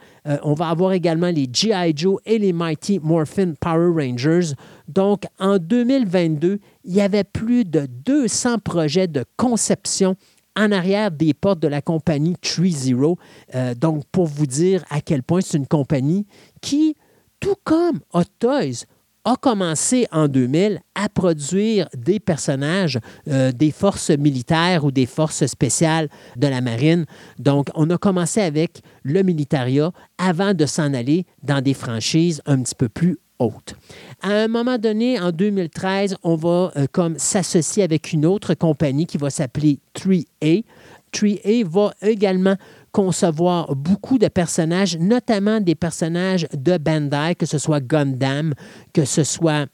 on 0.44 0.54
va 0.54 0.70
avoir 0.70 0.94
également 0.94 1.30
les 1.30 1.48
G.I. 1.52 1.94
Joe 1.96 2.20
et 2.26 2.40
les 2.40 2.54
Mighty 2.54 3.00
Morphin 3.00 3.54
Power 3.60 3.92
Rangers. 3.94 4.54
Donc, 4.88 5.26
en 5.40 5.58
2022, 5.58 6.60
il 6.86 6.94
y 6.94 7.02
avait 7.02 7.24
plus 7.24 7.64
de 7.64 7.88
200 8.06 8.60
projets 8.60 9.08
de 9.08 9.24
conception 9.38 10.16
en 10.56 10.72
arrière 10.72 11.12
des 11.12 11.34
portes 11.34 11.60
de 11.60 11.68
la 11.68 11.82
compagnie 11.82 12.36
Tree 12.42 12.72
Zero. 12.72 13.18
Euh, 13.56 13.74
donc, 13.76 14.04
pour 14.12 14.28
vous 14.28 14.46
dire 14.46 14.84
à 14.90 15.02
quel 15.02 15.24
point 15.24 15.42
c'est 15.42 15.58
une 15.58 15.68
compagnie 15.68 16.26
qui, 16.62 16.96
tout 17.40 17.56
comme 17.64 18.00
Hot 18.14 18.24
Toys, 18.40 18.86
a 19.26 19.36
commencé 19.38 20.06
en 20.12 20.28
2000 20.28 20.82
à 20.96 21.08
produire 21.08 21.88
des 21.96 22.20
personnages 22.20 23.00
euh, 23.30 23.52
des 23.52 23.72
forces 23.72 24.10
militaires 24.10 24.84
ou 24.84 24.92
des 24.92 25.06
forces 25.06 25.46
spéciales 25.46 26.10
de 26.36 26.48
la 26.48 26.62
marine. 26.62 27.06
Donc, 27.40 27.70
on 27.76 27.90
a 27.90 27.98
commencé 27.98 28.42
avec 28.42 28.82
le 29.04 29.24
militaria 29.24 29.92
avant 30.18 30.54
de 30.54 30.66
s'en 30.66 30.94
aller 30.94 31.26
dans 31.42 31.62
des 31.62 31.74
franchises 31.74 32.42
un 32.46 32.62
petit 32.62 32.76
peu 32.76 32.90
plus 32.90 33.18
À 34.22 34.30
un 34.30 34.48
moment 34.48 34.78
donné, 34.78 35.20
en 35.20 35.32
2013, 35.32 36.18
on 36.24 36.36
va 36.36 36.72
euh, 36.76 36.86
comme 36.92 37.18
s'associer 37.18 37.84
avec 37.84 38.14
une 38.14 38.26
autre 38.26 38.54
compagnie 38.54 39.06
qui 39.06 39.18
va 39.18 39.30
s'appeler 39.30 39.80
3A. 39.96 40.64
3A 41.14 41.66
va 41.66 41.94
également 42.02 42.56
concevoir 42.92 43.76
beaucoup 43.76 44.18
de 44.18 44.28
personnages, 44.28 44.98
notamment 44.98 45.60
des 45.60 45.76
personnages 45.76 46.48
de 46.54 46.78
Bandai, 46.78 47.36
que 47.36 47.46
ce 47.46 47.58
soit 47.58 47.80
Gundam, 47.80 48.54
que 48.94 49.06
ce 49.06 49.24
soit 49.24 49.68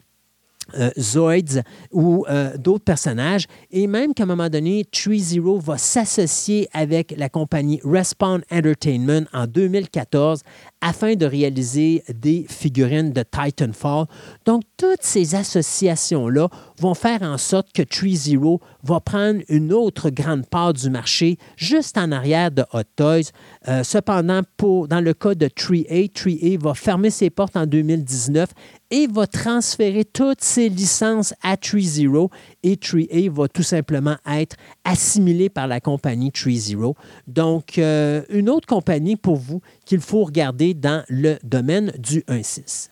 euh, 0.78 0.90
Zoids 0.98 1.62
ou 1.92 2.24
euh, 2.28 2.56
d'autres 2.56 2.84
personnages. 2.84 3.46
Et 3.70 3.86
même 3.86 4.14
qu'à 4.14 4.24
un 4.24 4.26
moment 4.26 4.48
donné, 4.48 4.84
Tree 4.90 5.20
Zero 5.20 5.58
va 5.58 5.78
s'associer 5.78 6.68
avec 6.72 7.14
la 7.16 7.28
compagnie 7.28 7.80
Respawn 7.84 8.42
Entertainment 8.50 9.26
en 9.32 9.46
2014 9.46 10.42
afin 10.80 11.14
de 11.14 11.26
réaliser 11.26 12.02
des 12.08 12.46
figurines 12.48 13.12
de 13.12 13.22
Titanfall. 13.22 14.06
Donc, 14.46 14.62
toutes 14.76 15.02
ces 15.02 15.34
associations-là 15.34 16.48
vont 16.78 16.94
faire 16.94 17.22
en 17.22 17.36
sorte 17.36 17.72
que 17.72 17.82
Tree 17.82 18.16
Zero 18.16 18.60
va 18.82 19.00
prendre 19.00 19.40
une 19.48 19.72
autre 19.72 20.10
grande 20.10 20.46
part 20.46 20.72
du 20.72 20.88
marché 20.88 21.36
juste 21.56 21.98
en 21.98 22.12
arrière 22.12 22.50
de 22.50 22.64
Hot 22.72 22.84
Toys. 22.96 23.30
Euh, 23.68 23.82
cependant, 23.82 24.40
dans 24.58 25.00
le 25.00 25.12
cas 25.12 25.34
de 25.34 25.46
3A, 25.46 26.10
3A 26.12 26.58
va 26.58 26.74
fermer 26.74 27.10
ses 27.10 27.30
portes 27.30 27.56
en 27.56 27.66
2019 27.66 28.48
et 28.90 29.06
va 29.06 29.26
transférer 29.26 30.04
toutes 30.04 30.42
ses 30.42 30.68
licences 30.68 31.34
à 31.42 31.56
Tree 31.56 31.84
Zero 31.84 32.30
et 32.62 32.76
Tree 32.76 33.08
A 33.12 33.30
va 33.30 33.48
tout 33.48 33.62
simplement 33.62 34.16
être 34.26 34.56
assimilé 34.84 35.48
par 35.48 35.66
la 35.66 35.80
compagnie 35.80 36.32
Tree 36.32 36.58
Zero. 36.58 36.96
Donc, 37.26 37.78
euh, 37.78 38.22
une 38.30 38.50
autre 38.50 38.66
compagnie 38.66 39.16
pour 39.16 39.36
vous 39.36 39.60
qu'il 39.84 40.00
faut 40.00 40.24
regarder 40.24 40.74
dans 40.74 41.04
le 41.08 41.38
domaine 41.42 41.92
du 41.98 42.20
1.6. 42.22 42.90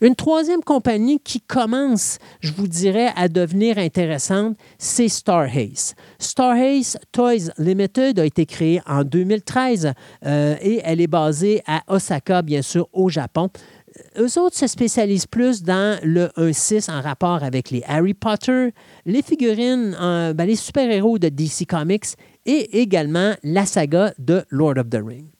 Une 0.00 0.14
troisième 0.14 0.62
compagnie 0.62 1.18
qui 1.18 1.40
commence, 1.40 2.18
je 2.40 2.52
vous 2.52 2.68
dirais, 2.68 3.12
à 3.16 3.28
devenir 3.28 3.78
intéressante, 3.78 4.56
c'est 4.78 5.08
Star 5.08 5.48
Starhaze 6.18 6.98
Toys 7.12 7.50
Limited 7.58 8.18
a 8.18 8.26
été 8.26 8.46
créée 8.46 8.80
en 8.86 9.04
2013 9.04 9.92
euh, 10.24 10.56
et 10.60 10.80
elle 10.84 11.00
est 11.00 11.06
basée 11.06 11.62
à 11.66 11.82
Osaka, 11.88 12.42
bien 12.42 12.62
sûr, 12.62 12.88
au 12.92 13.08
Japon 13.08 13.50
eux 14.18 14.38
autres 14.38 14.56
se 14.56 14.66
spécialisent 14.66 15.26
plus 15.26 15.62
dans 15.62 15.98
le 16.02 16.28
1-6 16.36 16.90
en 16.90 17.00
rapport 17.00 17.42
avec 17.42 17.70
les 17.70 17.82
Harry 17.86 18.14
Potter, 18.14 18.70
les 19.04 19.22
figurines, 19.22 19.96
ben, 19.98 20.44
les 20.46 20.56
super-héros 20.56 21.18
de 21.18 21.28
DC 21.28 21.66
Comics 21.68 22.16
et 22.44 22.80
également 22.80 23.34
la 23.42 23.66
saga 23.66 24.12
de 24.18 24.44
Lord 24.50 24.78
of 24.78 24.90
the 24.90 25.00
Rings. 25.04 25.30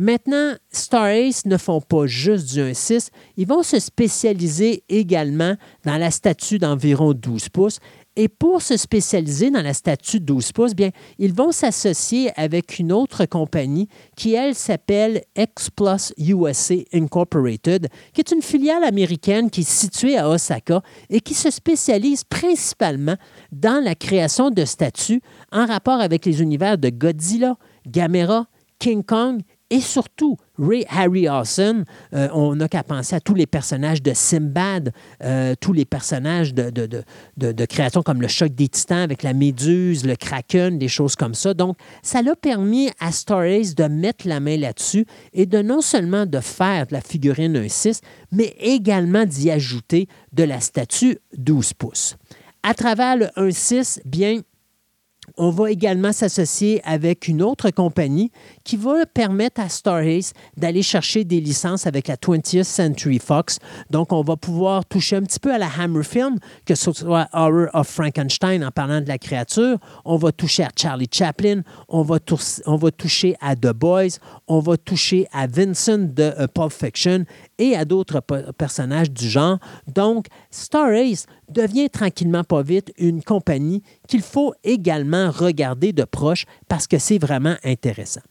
Maintenant, 0.00 0.54
Star 0.70 1.08
Ace 1.08 1.44
ne 1.44 1.58
font 1.58 1.82
pas 1.82 2.06
juste 2.06 2.54
du 2.54 2.60
1.6, 2.60 3.10
ils 3.36 3.46
vont 3.46 3.62
se 3.62 3.78
spécialiser 3.78 4.82
également 4.88 5.56
dans 5.84 5.98
la 5.98 6.10
statue 6.10 6.58
d'environ 6.58 7.12
12 7.12 7.50
pouces. 7.50 7.80
Et 8.16 8.28
pour 8.28 8.60
se 8.60 8.76
spécialiser 8.76 9.50
dans 9.50 9.62
la 9.62 9.72
statue 9.72 10.20
12 10.20 10.52
pouces, 10.52 10.74
bien, 10.74 10.90
ils 11.18 11.32
vont 11.32 11.52
s'associer 11.52 12.30
avec 12.36 12.78
une 12.78 12.92
autre 12.92 13.24
compagnie 13.24 13.88
qui, 14.16 14.34
elle, 14.34 14.54
s'appelle 14.54 15.22
X 15.36 15.70
Plus 15.70 16.12
USA 16.18 16.74
Incorporated, 16.92 17.88
qui 18.12 18.20
est 18.20 18.32
une 18.32 18.42
filiale 18.42 18.82
américaine 18.82 19.48
qui 19.48 19.60
est 19.60 19.68
située 19.68 20.18
à 20.18 20.28
Osaka 20.28 20.82
et 21.08 21.20
qui 21.20 21.34
se 21.34 21.50
spécialise 21.50 22.24
principalement 22.24 23.16
dans 23.52 23.82
la 23.82 23.94
création 23.94 24.50
de 24.50 24.64
statues 24.64 25.22
en 25.52 25.66
rapport 25.66 26.00
avec 26.00 26.26
les 26.26 26.42
univers 26.42 26.78
de 26.78 26.90
Godzilla, 26.90 27.56
Gamera, 27.86 28.46
King 28.80 29.04
Kong 29.04 29.40
et 29.70 29.80
surtout, 29.80 30.36
Ray 30.60 30.84
Harryhausen, 30.88 31.84
euh, 32.14 32.28
on 32.34 32.56
n'a 32.56 32.68
qu'à 32.68 32.82
penser 32.82 33.16
à 33.16 33.20
tous 33.20 33.34
les 33.34 33.46
personnages 33.46 34.02
de 34.02 34.12
Simbad, 34.14 34.92
euh, 35.22 35.54
tous 35.60 35.72
les 35.72 35.84
personnages 35.84 36.52
de, 36.54 36.70
de, 36.70 37.64
créations 37.64 38.02
comme 38.02 38.20
le 38.20 38.28
choc 38.28 38.54
des 38.54 38.68
titans 38.68 38.98
avec 38.98 39.22
la 39.22 39.32
méduse, 39.32 40.04
le 40.04 40.16
kraken, 40.16 40.78
des 40.78 40.88
choses 40.88 41.16
comme 41.16 41.34
ça. 41.34 41.54
Donc, 41.54 41.76
ça 42.02 42.22
l'a 42.22 42.36
permis 42.36 42.90
à 43.00 43.12
Star 43.12 43.42
Ace 43.42 43.74
de 43.74 43.84
mettre 43.84 44.28
la 44.28 44.40
main 44.40 44.56
là-dessus 44.56 45.06
et 45.32 45.46
de 45.46 45.62
non 45.62 45.80
seulement 45.80 46.26
de 46.26 46.40
faire 46.40 46.86
de 46.86 46.92
la 46.92 47.00
figurine 47.00 47.56
1.6, 47.56 48.00
mais 48.32 48.54
également 48.60 49.24
d'y 49.24 49.50
ajouter 49.50 50.08
de 50.32 50.44
la 50.44 50.60
statue 50.60 51.18
12 51.36 51.72
pouces. 51.74 52.16
À 52.62 52.74
travers 52.74 53.16
le 53.16 53.26
1.6, 53.36 54.00
bien, 54.04 54.40
on 55.36 55.50
va 55.50 55.70
également 55.70 56.12
s'associer 56.12 56.80
avec 56.84 57.28
une 57.28 57.42
autre 57.42 57.70
compagnie 57.70 58.30
qui 58.64 58.76
va 58.76 59.06
permettre 59.06 59.60
à 59.60 59.68
Star 59.68 60.00
Ace 60.00 60.32
d'aller 60.56 60.82
chercher 60.82 61.24
des 61.24 61.40
licences 61.40 61.86
avec 61.86 62.08
la 62.08 62.16
20th 62.16 62.64
Century 62.64 63.18
Fox. 63.18 63.58
Donc, 63.90 64.12
on 64.12 64.22
va 64.22 64.36
pouvoir 64.36 64.84
toucher 64.84 65.16
un 65.16 65.22
petit 65.22 65.40
peu 65.40 65.52
à 65.52 65.58
la 65.58 65.68
Hammer 65.78 66.04
Film, 66.04 66.38
que 66.64 66.74
ce 66.74 66.92
soit 66.92 67.28
Horror 67.32 67.68
of 67.74 67.88
Frankenstein 67.88 68.64
en 68.64 68.70
parlant 68.70 69.00
de 69.00 69.08
la 69.08 69.18
créature. 69.18 69.78
On 70.04 70.16
va 70.16 70.32
toucher 70.32 70.64
à 70.64 70.70
Charlie 70.76 71.08
Chaplin. 71.10 71.62
On 71.88 72.02
va, 72.02 72.18
on 72.66 72.76
va 72.76 72.90
toucher 72.90 73.36
à 73.40 73.56
The 73.56 73.72
Boys. 73.72 74.18
On 74.48 74.60
va 74.60 74.76
toucher 74.76 75.26
à 75.32 75.46
Vincent 75.46 75.98
de 75.98 76.32
uh, 76.38 76.46
Pulp 76.52 76.72
Fiction 76.72 77.24
et 77.60 77.76
à 77.76 77.84
d'autres 77.84 78.20
personnages 78.56 79.10
du 79.10 79.28
genre. 79.28 79.58
Donc, 79.86 80.26
Star 80.50 80.88
Ace 80.88 81.26
devient 81.48 81.90
tranquillement 81.90 82.42
pas 82.42 82.62
vite 82.62 82.92
une 82.98 83.22
compagnie 83.22 83.82
qu'il 84.08 84.22
faut 84.22 84.54
également 84.64 85.30
regarder 85.30 85.92
de 85.92 86.04
proche 86.04 86.46
parce 86.68 86.88
que 86.88 86.98
c'est 86.98 87.18
vraiment 87.18 87.54
intéressant. 87.62 88.22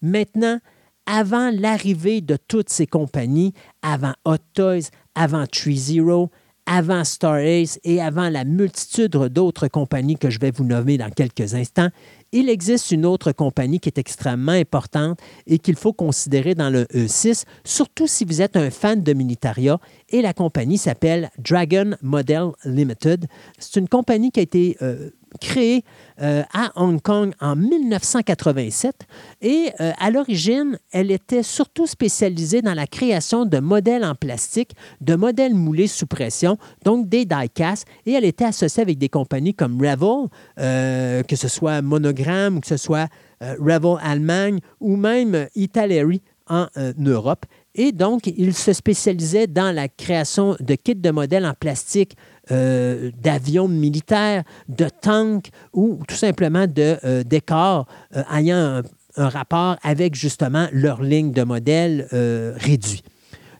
Maintenant, 0.00 0.60
avant 1.06 1.50
l'arrivée 1.52 2.20
de 2.20 2.36
toutes 2.36 2.68
ces 2.68 2.86
compagnies, 2.86 3.52
avant 3.82 4.14
Hot 4.24 4.36
Toys, 4.54 4.90
avant 5.14 5.46
Tree 5.46 5.76
Zero, 5.76 6.30
avant 6.68 7.02
Star 7.02 7.36
Ace 7.36 7.80
et 7.82 8.00
avant 8.00 8.28
la 8.28 8.44
multitude 8.44 9.12
d'autres 9.12 9.68
compagnies 9.68 10.18
que 10.18 10.28
je 10.28 10.38
vais 10.38 10.50
vous 10.50 10.64
nommer 10.64 10.98
dans 10.98 11.08
quelques 11.08 11.54
instants, 11.54 11.88
il 12.30 12.50
existe 12.50 12.90
une 12.90 13.06
autre 13.06 13.32
compagnie 13.32 13.80
qui 13.80 13.88
est 13.88 13.96
extrêmement 13.96 14.52
importante 14.52 15.18
et 15.46 15.58
qu'il 15.58 15.76
faut 15.76 15.94
considérer 15.94 16.54
dans 16.54 16.68
le 16.68 16.84
E6, 16.84 17.44
surtout 17.64 18.06
si 18.06 18.26
vous 18.26 18.42
êtes 18.42 18.56
un 18.56 18.70
fan 18.70 19.02
de 19.02 19.12
Militaria. 19.14 19.78
Et 20.10 20.20
la 20.20 20.34
compagnie 20.34 20.76
s'appelle 20.76 21.30
Dragon 21.38 21.92
Model 22.02 22.50
Limited. 22.66 23.26
C'est 23.58 23.80
une 23.80 23.88
compagnie 23.88 24.30
qui 24.30 24.40
a 24.40 24.42
été 24.42 24.76
euh, 24.82 25.10
créée 25.40 25.84
euh, 26.20 26.42
à 26.52 26.72
Hong 26.76 27.00
Kong 27.00 27.32
en 27.40 27.56
1987 27.56 29.06
et 29.42 29.70
euh, 29.80 29.92
à 29.98 30.10
l'origine, 30.10 30.78
elle 30.92 31.10
était 31.10 31.42
surtout 31.42 31.86
spécialisée 31.86 32.62
dans 32.62 32.74
la 32.74 32.86
création 32.86 33.44
de 33.44 33.58
modèles 33.58 34.04
en 34.04 34.14
plastique, 34.14 34.72
de 35.00 35.14
modèles 35.14 35.54
moulés 35.54 35.86
sous 35.86 36.06
pression, 36.06 36.58
donc 36.84 37.08
des 37.08 37.24
die-cast, 37.24 37.86
et 38.06 38.12
elle 38.12 38.24
était 38.24 38.46
associée 38.46 38.82
avec 38.82 38.98
des 38.98 39.08
compagnies 39.08 39.54
comme 39.54 39.80
Revel, 39.80 40.28
euh, 40.58 41.22
que 41.22 41.36
ce 41.36 41.48
soit 41.48 41.82
Monogram 41.82 42.60
que 42.60 42.66
ce 42.66 42.76
soit 42.76 43.08
Revel 43.40 43.98
Allemagne 44.02 44.58
ou 44.80 44.96
même 44.96 45.46
Italeri 45.54 46.20
en 46.48 46.66
Europe. 46.98 47.46
Et 47.80 47.92
donc, 47.92 48.26
il 48.26 48.54
se 48.54 48.72
spécialisait 48.72 49.46
dans 49.46 49.72
la 49.72 49.86
création 49.86 50.56
de 50.58 50.74
kits 50.74 50.96
de 50.96 51.10
modèles 51.12 51.46
en 51.46 51.54
plastique 51.54 52.16
euh, 52.50 53.12
d'avions 53.22 53.68
militaires, 53.68 54.42
de 54.68 54.88
tanks 54.88 55.50
ou 55.72 56.00
tout 56.08 56.16
simplement 56.16 56.66
de 56.66 56.96
euh, 57.04 57.22
décors 57.22 57.86
euh, 58.16 58.24
ayant 58.34 58.82
un, 59.16 59.28
rapport 59.28 59.76
avec 59.84 60.16
justement 60.16 60.66
leur 60.72 61.02
ligne 61.02 61.32
de 61.32 61.42
modèles 61.42 62.06
réduit. 62.12 63.02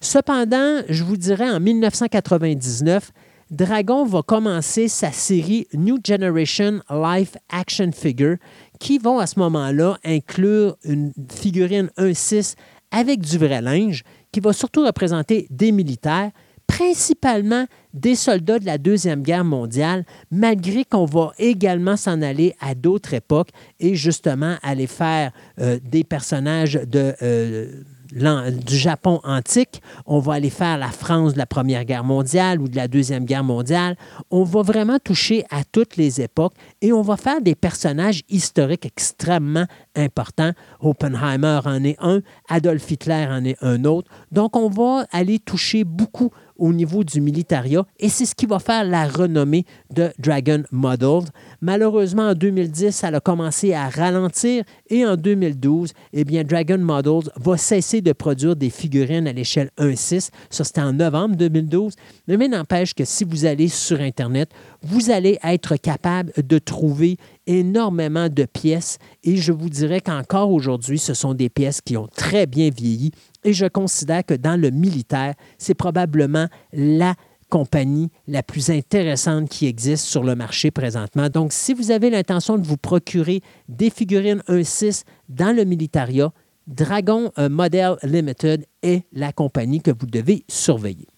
Cependant, 0.00 0.82
je 0.88 1.02
vous 1.02 1.16
dirais 1.16 1.50
en 1.50 1.58
1999, 1.58 3.10
Dragon 3.50 4.04
va 4.04 4.22
commencer 4.22 4.86
sa 4.86 5.10
série 5.10 5.66
New 5.74 5.98
Generation 6.06 6.80
Life 6.90 7.36
Action 7.48 7.90
Figure 7.92 8.36
qui 8.78 8.98
vont 8.98 9.18
à 9.18 9.26
ce 9.26 9.40
moment-là 9.40 9.98
inclure 10.04 10.76
une 10.84 11.12
figurine 11.28 11.90
1.6 11.98 12.54
avec 12.90 13.20
du 13.20 13.38
vrai 13.38 13.60
linge 13.60 14.02
qui 14.32 14.40
va 14.40 14.52
surtout 14.52 14.84
représenter 14.84 15.46
des 15.50 15.72
militaires 15.72 16.30
principalement 16.68 17.66
des 17.94 18.14
soldats 18.14 18.58
de 18.58 18.66
la 18.66 18.78
Deuxième 18.78 19.22
Guerre 19.22 19.44
mondiale, 19.44 20.04
malgré 20.30 20.84
qu'on 20.84 21.06
va 21.06 21.32
également 21.38 21.96
s'en 21.96 22.22
aller 22.22 22.54
à 22.60 22.74
d'autres 22.74 23.14
époques 23.14 23.48
et 23.80 23.94
justement 23.96 24.56
aller 24.62 24.86
faire 24.86 25.32
euh, 25.58 25.80
des 25.82 26.04
personnages 26.04 26.74
de... 26.74 27.14
Euh, 27.22 27.82
du 28.12 28.76
Japon 28.76 29.20
antique, 29.24 29.82
on 30.06 30.18
va 30.18 30.34
aller 30.34 30.50
faire 30.50 30.78
la 30.78 30.88
France 30.88 31.34
de 31.34 31.38
la 31.38 31.46
Première 31.46 31.84
Guerre 31.84 32.04
mondiale 32.04 32.60
ou 32.60 32.68
de 32.68 32.76
la 32.76 32.88
Deuxième 32.88 33.24
Guerre 33.24 33.44
mondiale. 33.44 33.96
On 34.30 34.44
va 34.44 34.62
vraiment 34.62 34.98
toucher 34.98 35.44
à 35.50 35.64
toutes 35.64 35.96
les 35.96 36.20
époques 36.20 36.54
et 36.80 36.92
on 36.92 37.02
va 37.02 37.16
faire 37.16 37.40
des 37.40 37.54
personnages 37.54 38.22
historiques 38.28 38.86
extrêmement 38.86 39.66
importants. 39.96 40.52
Oppenheimer 40.80 41.60
en 41.64 41.84
est 41.84 41.96
un, 42.00 42.20
Adolf 42.48 42.90
Hitler 42.90 43.26
en 43.30 43.44
est 43.44 43.56
un 43.62 43.84
autre. 43.84 44.10
Donc, 44.32 44.56
on 44.56 44.68
va 44.68 45.06
aller 45.12 45.38
toucher 45.38 45.84
beaucoup 45.84 46.30
au 46.58 46.72
niveau 46.72 47.04
du 47.04 47.20
militaria 47.20 47.84
et 47.98 48.08
c'est 48.08 48.26
ce 48.26 48.34
qui 48.34 48.46
va 48.46 48.58
faire 48.58 48.84
la 48.84 49.06
renommée 49.06 49.64
de 49.94 50.10
Dragon 50.18 50.62
Models. 50.70 51.30
Malheureusement, 51.60 52.30
en 52.30 52.34
2010, 52.34 52.90
ça 52.90 53.08
a 53.08 53.20
commencé 53.20 53.72
à 53.72 53.88
ralentir 53.88 54.64
et 54.90 55.06
en 55.06 55.16
2012, 55.16 55.92
eh 56.12 56.24
Dragon 56.44 56.78
Models 56.78 57.30
va 57.36 57.56
cesser 57.56 58.00
de 58.00 58.12
produire 58.12 58.56
des 58.56 58.70
figurines 58.70 59.26
à 59.26 59.32
l'échelle 59.32 59.70
1.6. 59.78 60.30
Ça, 60.50 60.64
c'était 60.64 60.80
en 60.80 60.92
novembre 60.92 61.36
2012. 61.36 61.94
Mais 62.26 62.48
n'empêche 62.48 62.94
que 62.94 63.04
si 63.04 63.24
vous 63.24 63.44
allez 63.44 63.68
sur 63.68 64.00
Internet, 64.00 64.50
vous 64.82 65.10
allez 65.10 65.38
être 65.42 65.76
capable 65.76 66.32
de 66.36 66.58
trouver 66.58 67.16
énormément 67.46 68.28
de 68.28 68.44
pièces 68.44 68.98
et 69.24 69.36
je 69.36 69.52
vous 69.52 69.70
dirais 69.70 70.00
qu'encore 70.00 70.50
aujourd'hui, 70.50 70.98
ce 70.98 71.14
sont 71.14 71.34
des 71.34 71.48
pièces 71.48 71.80
qui 71.80 71.96
ont 71.96 72.06
très 72.06 72.46
bien 72.46 72.70
vieilli 72.70 73.10
et 73.44 73.52
je 73.52 73.66
considère 73.66 74.24
que 74.24 74.34
dans 74.34 74.60
le 74.60 74.70
militaire, 74.70 75.34
c'est 75.58 75.74
probablement 75.74 76.46
la 76.72 77.14
compagnie 77.48 78.10
la 78.26 78.42
plus 78.42 78.70
intéressante 78.70 79.48
qui 79.48 79.66
existe 79.66 80.04
sur 80.04 80.22
le 80.22 80.34
marché 80.34 80.70
présentement. 80.70 81.28
Donc, 81.28 81.52
si 81.52 81.72
vous 81.72 81.90
avez 81.90 82.10
l'intention 82.10 82.58
de 82.58 82.66
vous 82.66 82.76
procurer 82.76 83.40
des 83.68 83.90
figurines 83.90 84.42
1.6 84.48 85.04
dans 85.28 85.56
le 85.56 85.64
militaria, 85.64 86.30
Dragon 86.66 87.32
euh, 87.38 87.48
Model 87.48 87.96
Limited 88.02 88.66
est 88.82 89.04
la 89.12 89.32
compagnie 89.32 89.80
que 89.80 89.90
vous 89.90 90.06
devez 90.06 90.44
surveiller. 90.48 91.08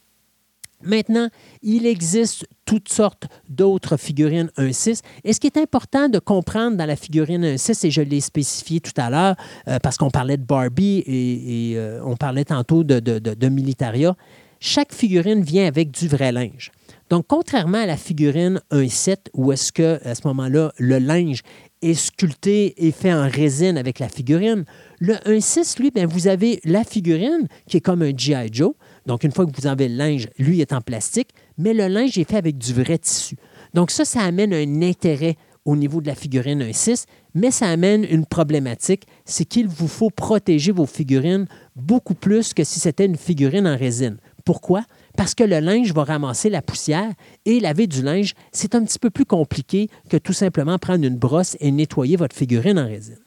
Maintenant, 0.83 1.29
il 1.63 1.87
existe 1.87 2.47
toutes 2.65 2.89
sortes 2.89 3.27
d'autres 3.49 3.97
figurines 3.97 4.51
1.6. 4.57 5.01
Et 5.25 5.33
ce 5.33 5.41
qui 5.41 5.47
est 5.47 5.57
important 5.57 6.09
de 6.09 6.19
comprendre 6.19 6.77
dans 6.77 6.87
la 6.87 6.97
figurine 6.97 7.45
1.6, 7.45 7.87
et 7.87 7.91
je 7.91 8.03
l'ai 8.03 8.21
spécifié 8.21 8.81
tout 8.81 8.93
à 8.97 9.11
l'heure, 9.11 9.37
euh, 9.69 9.79
parce 9.83 9.97
qu'on 9.97 10.11
parlait 10.11 10.37
de 10.37 10.45
Barbie 10.45 11.03
et, 11.07 11.75
euh, 11.77 12.01
on 12.05 12.17
parlait 12.17 12.45
tantôt 12.45 12.85
de, 12.85 13.49
Militaria, 13.49 14.15
chaque 14.61 14.93
figurine 14.93 15.43
vient 15.43 15.67
avec 15.67 15.91
du 15.91 16.07
vrai 16.07 16.33
linge. 16.33 16.71
Donc, 17.09 17.25
contrairement 17.27 17.79
à 17.79 17.87
la 17.87 17.97
figurine 17.97 18.61
1.7, 18.71 19.17
où 19.35 19.51
est-ce 19.53 19.73
que, 19.73 19.99
à 20.07 20.15
ce 20.15 20.27
moment-là, 20.29 20.73
le 20.79 20.99
linge 20.99 21.41
est 21.83 21.95
sculpté 21.95 22.87
et 22.87 22.93
fait 22.93 23.13
en 23.13 23.29
résine 23.29 23.79
avec 23.79 23.99
la 23.99 24.09
figurine, 24.09 24.65
le 25.01 25.15
1.6, 25.15 25.81
lui, 25.81 25.91
bien, 25.91 26.07
vous 26.07 26.29
avez 26.29 26.61
la 26.65 26.85
figurine 26.85 27.49
qui 27.67 27.79
est 27.79 27.81
comme 27.81 28.03
un 28.03 28.13
G.I. 28.17 28.49
Joe, 28.53 28.75
donc, 29.11 29.25
une 29.25 29.33
fois 29.33 29.45
que 29.45 29.51
vous 29.61 29.67
avez 29.67 29.89
le 29.89 29.97
linge, 29.97 30.29
lui 30.39 30.61
est 30.61 30.73
en 30.73 30.81
plastique, 30.81 31.31
mais 31.59 31.75
le 31.75 31.89
linge 31.89 32.17
est 32.17 32.31
fait 32.31 32.37
avec 32.37 32.57
du 32.59 32.73
vrai 32.73 32.97
tissu. 32.97 33.35
Donc, 33.75 33.91
ça, 33.91 34.05
ça 34.05 34.21
amène 34.21 34.55
un 34.55 34.83
intérêt 34.83 35.35
au 35.65 35.75
niveau 35.75 36.01
de 36.01 36.07
la 36.07 36.15
figurine 36.15 36.63
1.6, 36.63 37.07
mais 37.35 37.51
ça 37.51 37.67
amène 37.67 38.05
une 38.09 38.25
problématique, 38.25 39.09
c'est 39.25 39.45
qu'il 39.45 39.67
vous 39.67 39.89
faut 39.89 40.11
protéger 40.11 40.71
vos 40.71 40.87
figurines 40.87 41.47
beaucoup 41.75 42.15
plus 42.15 42.55
que 42.55 42.63
si 42.63 42.79
c'était 42.79 43.05
une 43.05 43.17
figurine 43.17 43.67
en 43.67 43.77
résine. 43.77 44.19
Pourquoi? 44.45 44.85
Parce 45.17 45.35
que 45.35 45.43
le 45.43 45.59
linge 45.59 45.93
va 45.93 46.05
ramasser 46.05 46.49
la 46.49 46.63
poussière 46.63 47.13
et 47.47 47.59
laver 47.59 47.89
du 47.89 48.03
linge, 48.03 48.35
c'est 48.53 48.77
un 48.77 48.85
petit 48.85 49.01
peu 49.01 49.11
plus 49.11 49.27
compliqué 49.27 49.89
que 50.09 50.19
tout 50.19 50.33
simplement 50.33 50.79
prendre 50.79 51.05
une 51.05 51.19
brosse 51.19 51.57
et 51.59 51.73
nettoyer 51.73 52.15
votre 52.15 52.37
figurine 52.37 52.79
en 52.79 52.87
résine. 52.87 53.19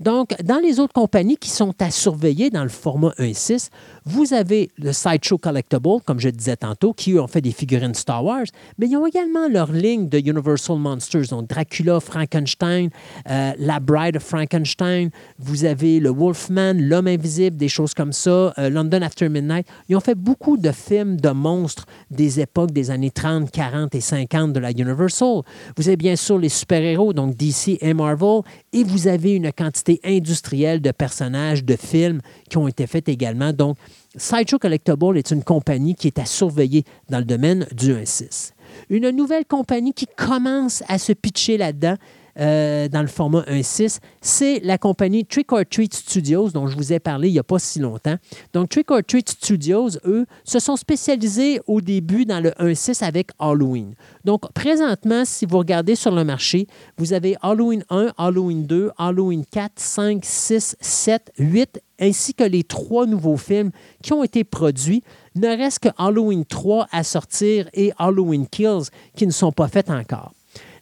Donc, 0.00 0.34
dans 0.42 0.58
les 0.58 0.80
autres 0.80 0.92
compagnies 0.92 1.36
qui 1.36 1.50
sont 1.50 1.74
à 1.80 1.90
surveiller 1.90 2.50
dans 2.50 2.62
le 2.62 2.68
format 2.68 3.12
1.6, 3.18 3.70
vous 4.06 4.34
avez 4.34 4.70
le 4.76 4.92
Sideshow 4.92 5.38
Collectible, 5.38 6.00
comme 6.04 6.20
je 6.20 6.28
disais 6.28 6.56
tantôt, 6.56 6.92
qui 6.92 7.12
eux 7.12 7.20
ont 7.20 7.26
fait 7.26 7.40
des 7.40 7.52
figurines 7.52 7.94
Star 7.94 8.24
Wars, 8.24 8.44
mais 8.78 8.86
ils 8.86 8.96
ont 8.96 9.06
également 9.06 9.48
leur 9.48 9.72
ligne 9.72 10.08
de 10.08 10.18
Universal 10.18 10.78
Monsters, 10.78 11.28
donc 11.30 11.48
Dracula, 11.48 12.00
Frankenstein, 12.00 12.90
euh, 13.30 13.52
La 13.58 13.80
Bride 13.80 14.16
of 14.16 14.22
Frankenstein, 14.22 15.10
vous 15.38 15.64
avez 15.64 16.00
le 16.00 16.10
Wolfman, 16.10 16.74
L'Homme 16.74 17.06
Invisible, 17.06 17.56
des 17.56 17.68
choses 17.68 17.94
comme 17.94 18.12
ça, 18.12 18.52
euh, 18.58 18.68
London 18.68 19.02
After 19.02 19.28
Midnight. 19.28 19.66
Ils 19.88 19.96
ont 19.96 20.00
fait 20.00 20.14
beaucoup 20.14 20.56
de 20.56 20.70
films 20.70 21.20
de 21.20 21.30
monstres 21.30 21.86
des 22.10 22.40
époques 22.40 22.72
des 22.72 22.90
années 22.90 23.10
30, 23.10 23.50
40 23.50 23.94
et 23.94 24.00
50 24.00 24.52
de 24.52 24.60
la 24.60 24.70
Universal. 24.70 25.42
Vous 25.76 25.88
avez 25.88 25.96
bien 25.96 26.16
sûr 26.16 26.38
les 26.38 26.48
super-héros, 26.48 27.12
donc 27.12 27.36
DC 27.36 27.78
et 27.80 27.94
Marvel, 27.94 28.42
et 28.72 28.84
vous 28.84 29.08
avez 29.08 29.32
une 29.32 29.52
quantité 29.64 30.00
industrielle 30.04 30.80
de 30.80 30.90
personnages, 30.90 31.64
de 31.64 31.76
films 31.76 32.20
qui 32.48 32.58
ont 32.58 32.68
été 32.68 32.86
faits 32.86 33.08
également. 33.08 33.52
Donc, 33.52 33.76
Sideshow 34.16 34.58
Collectible 34.58 35.18
est 35.18 35.30
une 35.30 35.42
compagnie 35.42 35.94
qui 35.94 36.06
est 36.06 36.18
à 36.18 36.26
surveiller 36.26 36.84
dans 37.08 37.18
le 37.18 37.24
domaine 37.24 37.66
du 37.72 37.94
1.6. 37.94 38.52
Une 38.90 39.10
nouvelle 39.10 39.44
compagnie 39.44 39.92
qui 39.92 40.06
commence 40.06 40.82
à 40.88 40.98
se 40.98 41.12
pitcher 41.12 41.56
là-dedans, 41.56 41.96
euh, 42.38 42.88
dans 42.88 43.02
le 43.02 43.08
format 43.08 43.42
1.6, 43.42 43.98
c'est 44.20 44.60
la 44.60 44.78
compagnie 44.78 45.24
Trick 45.24 45.52
or 45.52 45.62
Treat 45.68 45.94
Studios, 45.94 46.50
dont 46.50 46.66
je 46.66 46.76
vous 46.76 46.92
ai 46.92 46.98
parlé 46.98 47.28
il 47.28 47.32
n'y 47.32 47.38
a 47.38 47.44
pas 47.44 47.58
si 47.58 47.78
longtemps. 47.78 48.16
Donc, 48.52 48.70
Trick 48.70 48.90
or 48.90 49.00
Treat 49.06 49.28
Studios, 49.28 49.90
eux, 50.04 50.26
se 50.44 50.58
sont 50.58 50.76
spécialisés 50.76 51.60
au 51.66 51.80
début 51.80 52.24
dans 52.24 52.40
le 52.40 52.50
1.6 52.50 53.04
avec 53.04 53.30
Halloween. 53.38 53.94
Donc, 54.24 54.50
présentement, 54.52 55.24
si 55.24 55.46
vous 55.46 55.58
regardez 55.58 55.94
sur 55.94 56.10
le 56.10 56.24
marché, 56.24 56.66
vous 56.98 57.12
avez 57.12 57.36
Halloween 57.42 57.84
1, 57.90 58.12
Halloween 58.18 58.66
2, 58.66 58.90
Halloween 58.98 59.44
4, 59.50 59.72
5, 59.76 60.24
6, 60.24 60.76
7, 60.80 61.32
8, 61.38 61.80
ainsi 62.00 62.34
que 62.34 62.44
les 62.44 62.64
trois 62.64 63.06
nouveaux 63.06 63.36
films 63.36 63.70
qui 64.02 64.12
ont 64.12 64.24
été 64.24 64.44
produits. 64.44 65.02
Ne 65.36 65.48
reste 65.48 65.80
que 65.80 65.88
Halloween 65.98 66.44
3 66.44 66.88
à 66.90 67.02
sortir 67.02 67.68
et 67.72 67.92
Halloween 67.98 68.46
Kills 68.46 68.88
qui 69.16 69.26
ne 69.26 69.32
sont 69.32 69.52
pas 69.52 69.68
faits 69.68 69.90
encore. 69.90 70.32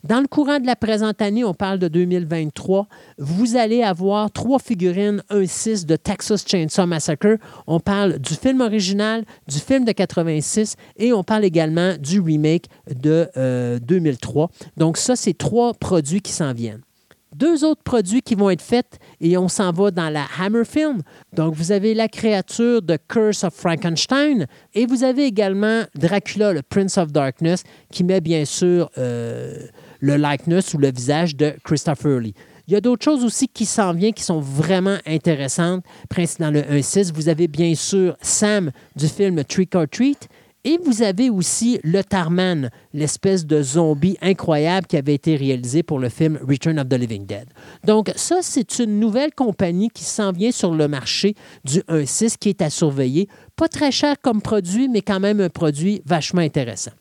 Dans 0.04 0.20
le 0.20 0.26
courant 0.26 0.58
de 0.58 0.66
la 0.66 0.74
présente 0.74 1.22
année, 1.22 1.44
on 1.44 1.54
parle 1.54 1.78
de 1.78 1.86
2023, 1.86 2.88
vous 3.18 3.56
allez 3.56 3.84
avoir 3.84 4.32
trois 4.32 4.58
figurines 4.58 5.22
1-6 5.30 5.86
de 5.86 5.94
Texas 5.94 6.44
Chainsaw 6.44 6.86
Massacre. 6.86 7.36
On 7.68 7.78
parle 7.78 8.18
du 8.18 8.34
film 8.34 8.62
original, 8.62 9.24
du 9.46 9.60
film 9.60 9.84
de 9.84 9.92
86 9.92 10.74
et 10.96 11.12
on 11.12 11.22
parle 11.22 11.44
également 11.44 11.94
du 11.98 12.18
remake 12.18 12.66
de 12.92 13.28
2003. 13.84 14.44
Euh, 14.44 14.66
Donc 14.76 14.96
ça, 14.96 15.14
c'est 15.14 15.38
trois 15.38 15.72
produits 15.72 16.20
qui 16.20 16.32
s'en 16.32 16.52
viennent 16.52 16.82
deux 17.34 17.64
autres 17.64 17.82
produits 17.82 18.22
qui 18.22 18.34
vont 18.34 18.50
être 18.50 18.62
faits 18.62 18.98
et 19.20 19.36
on 19.36 19.48
s'en 19.48 19.72
va 19.72 19.90
dans 19.90 20.10
la 20.10 20.26
Hammer 20.38 20.64
Film. 20.64 21.00
Donc, 21.32 21.54
vous 21.54 21.72
avez 21.72 21.94
la 21.94 22.08
créature 22.08 22.82
de 22.82 22.98
Curse 23.08 23.44
of 23.44 23.54
Frankenstein 23.54 24.46
et 24.74 24.86
vous 24.86 25.04
avez 25.04 25.24
également 25.24 25.82
Dracula, 25.94 26.52
le 26.52 26.62
Prince 26.62 26.98
of 26.98 27.12
Darkness, 27.12 27.64
qui 27.90 28.04
met 28.04 28.20
bien 28.20 28.44
sûr 28.44 28.90
euh, 28.98 29.66
le 30.02 30.16
likeness 30.16 30.74
ou 30.74 30.78
le 30.78 30.92
visage 30.92 31.36
de 31.36 31.54
Christopher 31.64 32.18
Lee. 32.18 32.34
Il 32.68 32.74
y 32.74 32.76
a 32.76 32.80
d'autres 32.80 33.04
choses 33.04 33.24
aussi 33.24 33.48
qui 33.48 33.64
s'en 33.64 33.92
viennent 33.94 34.12
qui 34.12 34.22
sont 34.22 34.40
vraiment 34.40 34.98
intéressantes. 35.06 35.84
Dans 36.38 36.50
le 36.50 36.60
1.6, 36.60 37.12
vous 37.12 37.28
avez 37.28 37.48
bien 37.48 37.74
sûr 37.74 38.16
Sam 38.20 38.70
du 38.94 39.08
film 39.08 39.42
Trick 39.44 39.74
or 39.74 39.86
Treat. 39.90 40.28
Et 40.64 40.78
vous 40.84 41.02
avez 41.02 41.28
aussi 41.28 41.80
le 41.82 42.04
Tarman, 42.04 42.70
l'espèce 42.94 43.46
de 43.46 43.60
zombie 43.62 44.16
incroyable 44.22 44.86
qui 44.86 44.96
avait 44.96 45.14
été 45.14 45.34
réalisé 45.34 45.82
pour 45.82 45.98
le 45.98 46.08
film 46.08 46.38
Return 46.48 46.78
of 46.78 46.88
the 46.88 46.94
Living 46.94 47.26
Dead. 47.26 47.48
Donc 47.84 48.12
ça, 48.14 48.36
c'est 48.42 48.78
une 48.78 49.00
nouvelle 49.00 49.34
compagnie 49.34 49.88
qui 49.88 50.04
s'en 50.04 50.30
vient 50.30 50.52
sur 50.52 50.72
le 50.72 50.86
marché 50.86 51.34
du 51.64 51.80
1.6 51.80 52.36
qui 52.38 52.50
est 52.50 52.62
à 52.62 52.70
surveiller. 52.70 53.28
Pas 53.56 53.66
très 53.66 53.90
cher 53.90 54.14
comme 54.22 54.40
produit, 54.40 54.88
mais 54.88 55.02
quand 55.02 55.18
même 55.18 55.40
un 55.40 55.50
produit 55.50 56.00
vachement 56.06 56.42
intéressant. 56.42 56.92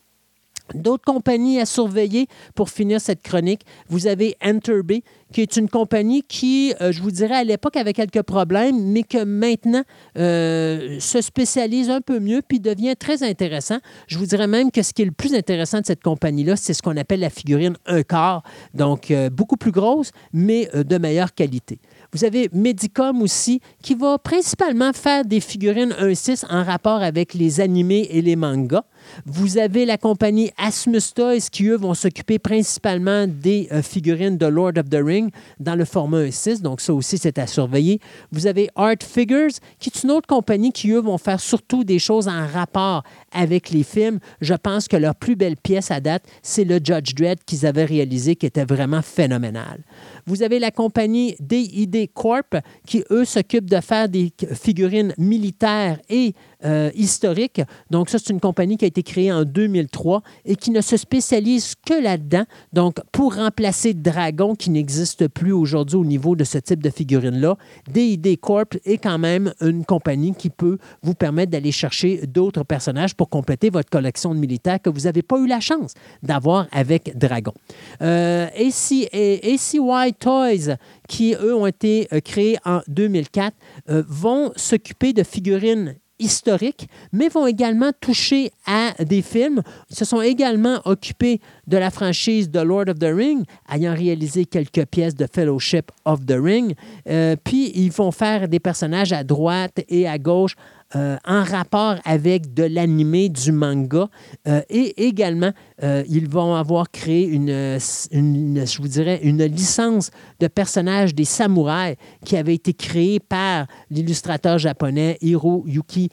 D'autres 0.74 1.04
compagnies 1.04 1.60
à 1.60 1.66
surveiller 1.66 2.28
pour 2.54 2.70
finir 2.70 3.00
cette 3.00 3.22
chronique. 3.22 3.62
Vous 3.88 4.06
avez 4.06 4.36
Enterby, 4.42 5.02
qui 5.32 5.40
est 5.40 5.56
une 5.56 5.68
compagnie 5.68 6.22
qui, 6.22 6.74
euh, 6.80 6.92
je 6.92 7.02
vous 7.02 7.10
dirais, 7.10 7.36
à 7.36 7.44
l'époque 7.44 7.76
avait 7.76 7.92
quelques 7.92 8.22
problèmes, 8.22 8.82
mais 8.82 9.02
que 9.02 9.24
maintenant 9.24 9.82
euh, 10.18 10.98
se 11.00 11.20
spécialise 11.20 11.90
un 11.90 12.00
peu 12.00 12.20
mieux 12.20 12.42
puis 12.46 12.60
devient 12.60 12.94
très 12.96 13.22
intéressant. 13.22 13.78
Je 14.06 14.18
vous 14.18 14.26
dirais 14.26 14.46
même 14.46 14.70
que 14.70 14.82
ce 14.82 14.92
qui 14.92 15.02
est 15.02 15.06
le 15.06 15.12
plus 15.12 15.34
intéressant 15.34 15.80
de 15.80 15.86
cette 15.86 16.02
compagnie-là, 16.02 16.56
c'est 16.56 16.74
ce 16.74 16.82
qu'on 16.82 16.96
appelle 16.96 17.20
la 17.20 17.30
figurine 17.30 17.76
un 17.86 18.02
quart, 18.02 18.42
donc 18.74 19.10
euh, 19.10 19.30
beaucoup 19.30 19.56
plus 19.56 19.72
grosse, 19.72 20.10
mais 20.32 20.68
de 20.72 20.98
meilleure 20.98 21.34
qualité. 21.34 21.78
Vous 22.12 22.24
avez 22.24 22.48
Medicom 22.52 23.22
aussi, 23.22 23.60
qui 23.82 23.94
va 23.94 24.18
principalement 24.18 24.92
faire 24.92 25.24
des 25.24 25.40
figurines 25.40 25.94
1.6 25.98 26.44
en 26.50 26.62
rapport 26.62 27.02
avec 27.02 27.34
les 27.34 27.60
animés 27.60 28.06
et 28.10 28.20
les 28.20 28.36
mangas. 28.36 28.84
Vous 29.26 29.58
avez 29.58 29.86
la 29.86 29.98
compagnie 29.98 30.50
Asmus 30.56 31.12
Toys 31.14 31.48
qui, 31.50 31.66
eux, 31.66 31.76
vont 31.76 31.94
s'occuper 31.94 32.38
principalement 32.38 33.26
des 33.26 33.68
euh, 33.72 33.82
figurines 33.82 34.36
de 34.36 34.46
Lord 34.46 34.72
of 34.78 34.88
the 34.88 35.00
Ring 35.02 35.30
dans 35.60 35.74
le 35.74 35.84
format 35.84 36.24
1.6. 36.24 36.62
Donc, 36.62 36.80
ça 36.80 36.94
aussi, 36.94 37.18
c'est 37.18 37.38
à 37.38 37.46
surveiller. 37.46 38.00
Vous 38.30 38.46
avez 38.46 38.68
Art 38.76 38.96
Figures, 39.00 39.52
qui 39.78 39.90
est 39.90 40.02
une 40.02 40.10
autre 40.10 40.26
compagnie 40.26 40.72
qui, 40.72 40.90
eux, 40.90 41.00
vont 41.00 41.18
faire 41.18 41.40
surtout 41.40 41.84
des 41.84 41.98
choses 41.98 42.28
en 42.28 42.46
rapport 42.46 43.02
avec 43.32 43.70
les 43.70 43.82
films. 43.82 44.18
Je 44.40 44.54
pense 44.54 44.88
que 44.88 44.96
leur 44.96 45.14
plus 45.14 45.36
belle 45.36 45.56
pièce 45.56 45.90
à 45.90 46.00
date, 46.00 46.24
c'est 46.42 46.64
le 46.64 46.78
Judge 46.82 47.14
Dredd 47.14 47.38
qu'ils 47.44 47.66
avaient 47.66 47.84
réalisé, 47.84 48.36
qui 48.36 48.46
était 48.46 48.64
vraiment 48.64 49.02
phénoménal. 49.02 49.80
Vous 50.26 50.42
avez 50.42 50.58
la 50.58 50.70
compagnie 50.70 51.36
DID 51.40 52.12
Corp, 52.12 52.56
qui, 52.86 53.04
eux, 53.10 53.24
s'occupent 53.24 53.70
de 53.70 53.80
faire 53.80 54.08
des 54.08 54.32
figurines 54.54 55.14
militaires 55.18 55.98
et 56.08 56.34
euh, 56.64 56.90
historique. 56.94 57.60
Donc, 57.90 58.10
ça, 58.10 58.18
c'est 58.18 58.32
une 58.32 58.40
compagnie 58.40 58.76
qui 58.76 58.84
a 58.84 58.88
été 58.88 59.02
créée 59.02 59.32
en 59.32 59.44
2003 59.44 60.22
et 60.44 60.56
qui 60.56 60.70
ne 60.70 60.80
se 60.80 60.96
spécialise 60.96 61.74
que 61.86 62.02
là-dedans. 62.02 62.44
Donc, 62.72 62.96
pour 63.12 63.36
remplacer 63.36 63.94
Dragon, 63.94 64.54
qui 64.54 64.70
n'existe 64.70 65.28
plus 65.28 65.52
aujourd'hui 65.52 65.96
au 65.96 66.04
niveau 66.04 66.36
de 66.36 66.44
ce 66.44 66.58
type 66.58 66.82
de 66.82 66.90
figurine-là, 66.90 67.56
DID 67.90 68.40
Corp 68.40 68.76
est 68.84 68.98
quand 68.98 69.18
même 69.18 69.52
une 69.60 69.84
compagnie 69.84 70.34
qui 70.34 70.50
peut 70.50 70.78
vous 71.02 71.14
permettre 71.14 71.52
d'aller 71.52 71.72
chercher 71.72 72.26
d'autres 72.26 72.64
personnages 72.64 73.14
pour 73.14 73.28
compléter 73.28 73.70
votre 73.70 73.90
collection 73.90 74.34
de 74.34 74.40
militaires 74.40 74.80
que 74.80 74.90
vous 74.90 75.00
n'avez 75.00 75.22
pas 75.22 75.38
eu 75.38 75.46
la 75.46 75.60
chance 75.60 75.94
d'avoir 76.22 76.66
avec 76.72 77.16
Dragon. 77.16 77.52
Euh, 78.00 78.46
AC, 78.46 79.08
ACY 79.12 80.14
Toys, 80.18 80.76
qui, 81.08 81.34
eux, 81.34 81.54
ont 81.54 81.66
été 81.66 82.08
euh, 82.12 82.20
créés 82.20 82.58
en 82.64 82.80
2004, 82.88 83.54
euh, 83.90 84.02
vont 84.08 84.52
s'occuper 84.56 85.12
de 85.12 85.22
figurines 85.22 85.96
historiques, 86.18 86.88
mais 87.12 87.28
vont 87.28 87.46
également 87.46 87.90
toucher 88.00 88.50
à 88.66 88.92
des 89.04 89.22
films. 89.22 89.62
Ils 89.90 89.96
se 89.96 90.04
sont 90.04 90.20
également 90.20 90.80
occupés 90.84 91.40
de 91.66 91.76
la 91.76 91.90
franchise 91.90 92.50
de 92.50 92.60
Lord 92.60 92.88
of 92.88 92.98
the 92.98 93.10
Ring, 93.12 93.44
ayant 93.72 93.94
réalisé 93.94 94.44
quelques 94.44 94.86
pièces 94.86 95.14
de 95.14 95.26
Fellowship 95.32 95.90
of 96.04 96.24
the 96.26 96.36
Ring. 96.36 96.74
Euh, 97.08 97.36
puis, 97.42 97.72
ils 97.74 97.92
vont 97.92 98.12
faire 98.12 98.48
des 98.48 98.60
personnages 98.60 99.12
à 99.12 99.24
droite 99.24 99.80
et 99.88 100.08
à 100.08 100.18
gauche 100.18 100.54
euh, 100.94 101.16
en 101.24 101.42
rapport 101.42 101.96
avec 102.04 102.52
de 102.52 102.64
l'animé, 102.64 103.30
du 103.30 103.50
manga. 103.50 104.08
Euh, 104.46 104.60
et 104.68 105.06
également, 105.06 105.52
euh, 105.82 106.04
ils 106.06 106.28
vont 106.28 106.54
avoir 106.54 106.90
créé 106.90 107.26
une, 107.26 107.48
je 107.48 108.82
vous 108.82 108.88
dirais, 108.88 109.20
une 109.22 109.42
licence 109.44 110.10
de 110.40 110.48
personnages 110.48 111.14
des 111.14 111.24
samouraïs 111.24 111.96
qui 112.26 112.36
avait 112.36 112.54
été 112.54 112.74
créée 112.74 113.20
par 113.20 113.66
l'illustrateur 113.90 114.58
japonais 114.58 115.16
Hiroyuki 115.22 116.10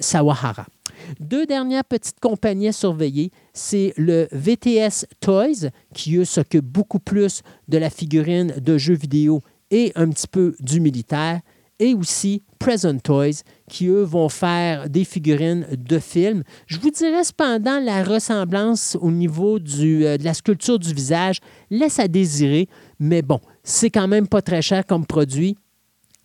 Sawahara. 0.00 0.66
Deux 1.20 1.46
dernières 1.46 1.84
petites 1.84 2.18
compagnies 2.18 2.68
à 2.68 2.72
surveiller, 2.72 3.30
c'est 3.52 3.92
le 3.96 4.26
VTS 4.32 5.06
Toys, 5.20 5.70
qui 5.94 6.16
eux 6.16 6.24
s'occupe 6.24 6.64
beaucoup 6.64 6.98
plus 6.98 7.42
de 7.68 7.78
la 7.78 7.90
figurine 7.90 8.54
de 8.60 8.76
jeux 8.76 8.94
vidéo 8.94 9.40
et 9.70 9.92
un 9.94 10.08
petit 10.08 10.26
peu 10.26 10.56
du 10.60 10.80
militaire, 10.80 11.40
et 11.78 11.94
aussi 11.94 12.42
Present 12.66 12.98
Toys, 12.98 13.44
qui, 13.70 13.86
eux, 13.86 14.02
vont 14.02 14.28
faire 14.28 14.90
des 14.90 15.04
figurines 15.04 15.68
de 15.70 16.00
films. 16.00 16.42
Je 16.66 16.80
vous 16.80 16.90
dirais 16.90 17.22
cependant, 17.22 17.78
la 17.78 18.02
ressemblance 18.02 18.98
au 19.00 19.12
niveau 19.12 19.58
euh, 19.58 20.18
de 20.18 20.24
la 20.24 20.34
sculpture 20.34 20.76
du 20.80 20.92
visage 20.92 21.38
laisse 21.70 22.00
à 22.00 22.08
désirer, 22.08 22.66
mais 22.98 23.22
bon, 23.22 23.38
c'est 23.62 23.90
quand 23.90 24.08
même 24.08 24.26
pas 24.26 24.42
très 24.42 24.62
cher 24.62 24.84
comme 24.84 25.06
produit. 25.06 25.56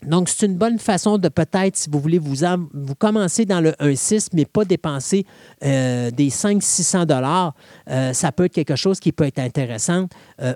Donc, 0.03 0.29
c'est 0.29 0.47
une 0.47 0.57
bonne 0.57 0.79
façon 0.79 1.19
de 1.19 1.29
peut-être, 1.29 1.77
si 1.77 1.91
vous 1.91 1.99
voulez, 1.99 2.17
vous, 2.17 2.37
vous 2.73 2.95
commencer 2.95 3.45
dans 3.45 3.61
le 3.61 3.73
1.6, 3.73 4.29
mais 4.33 4.45
pas 4.45 4.65
dépenser 4.65 5.27
euh, 5.63 6.09
des 6.09 6.29
500-600 6.29 7.05
dollars. 7.05 7.53
Euh, 7.87 8.13
ça 8.13 8.31
peut 8.31 8.45
être 8.45 8.53
quelque 8.53 8.75
chose 8.75 8.99
qui 8.99 9.11
peut 9.11 9.25
être 9.25 9.37
intéressant 9.37 10.07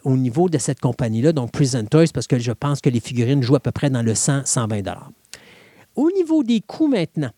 au 0.03 0.17
niveau 0.17 0.49
de 0.49 0.57
cette 0.57 0.79
compagnie-là, 0.79 1.31
donc 1.31 1.51
Present 1.51 1.85
Toys, 1.85 2.07
parce 2.11 2.25
que 2.25 2.39
je 2.39 2.53
pense 2.53 2.81
que 2.81 2.89
les 2.89 2.99
figurines 2.99 3.43
jouent 3.43 3.57
à 3.57 3.59
peu 3.59 3.71
près 3.71 3.91
dans 3.91 4.01
le 4.01 4.13
100-120 4.13 4.81
dollars. 4.81 5.11
Au 5.95 6.11
niveau 6.11 6.43
des 6.43 6.61
coûts 6.61 6.87
maintenant, 6.87 7.31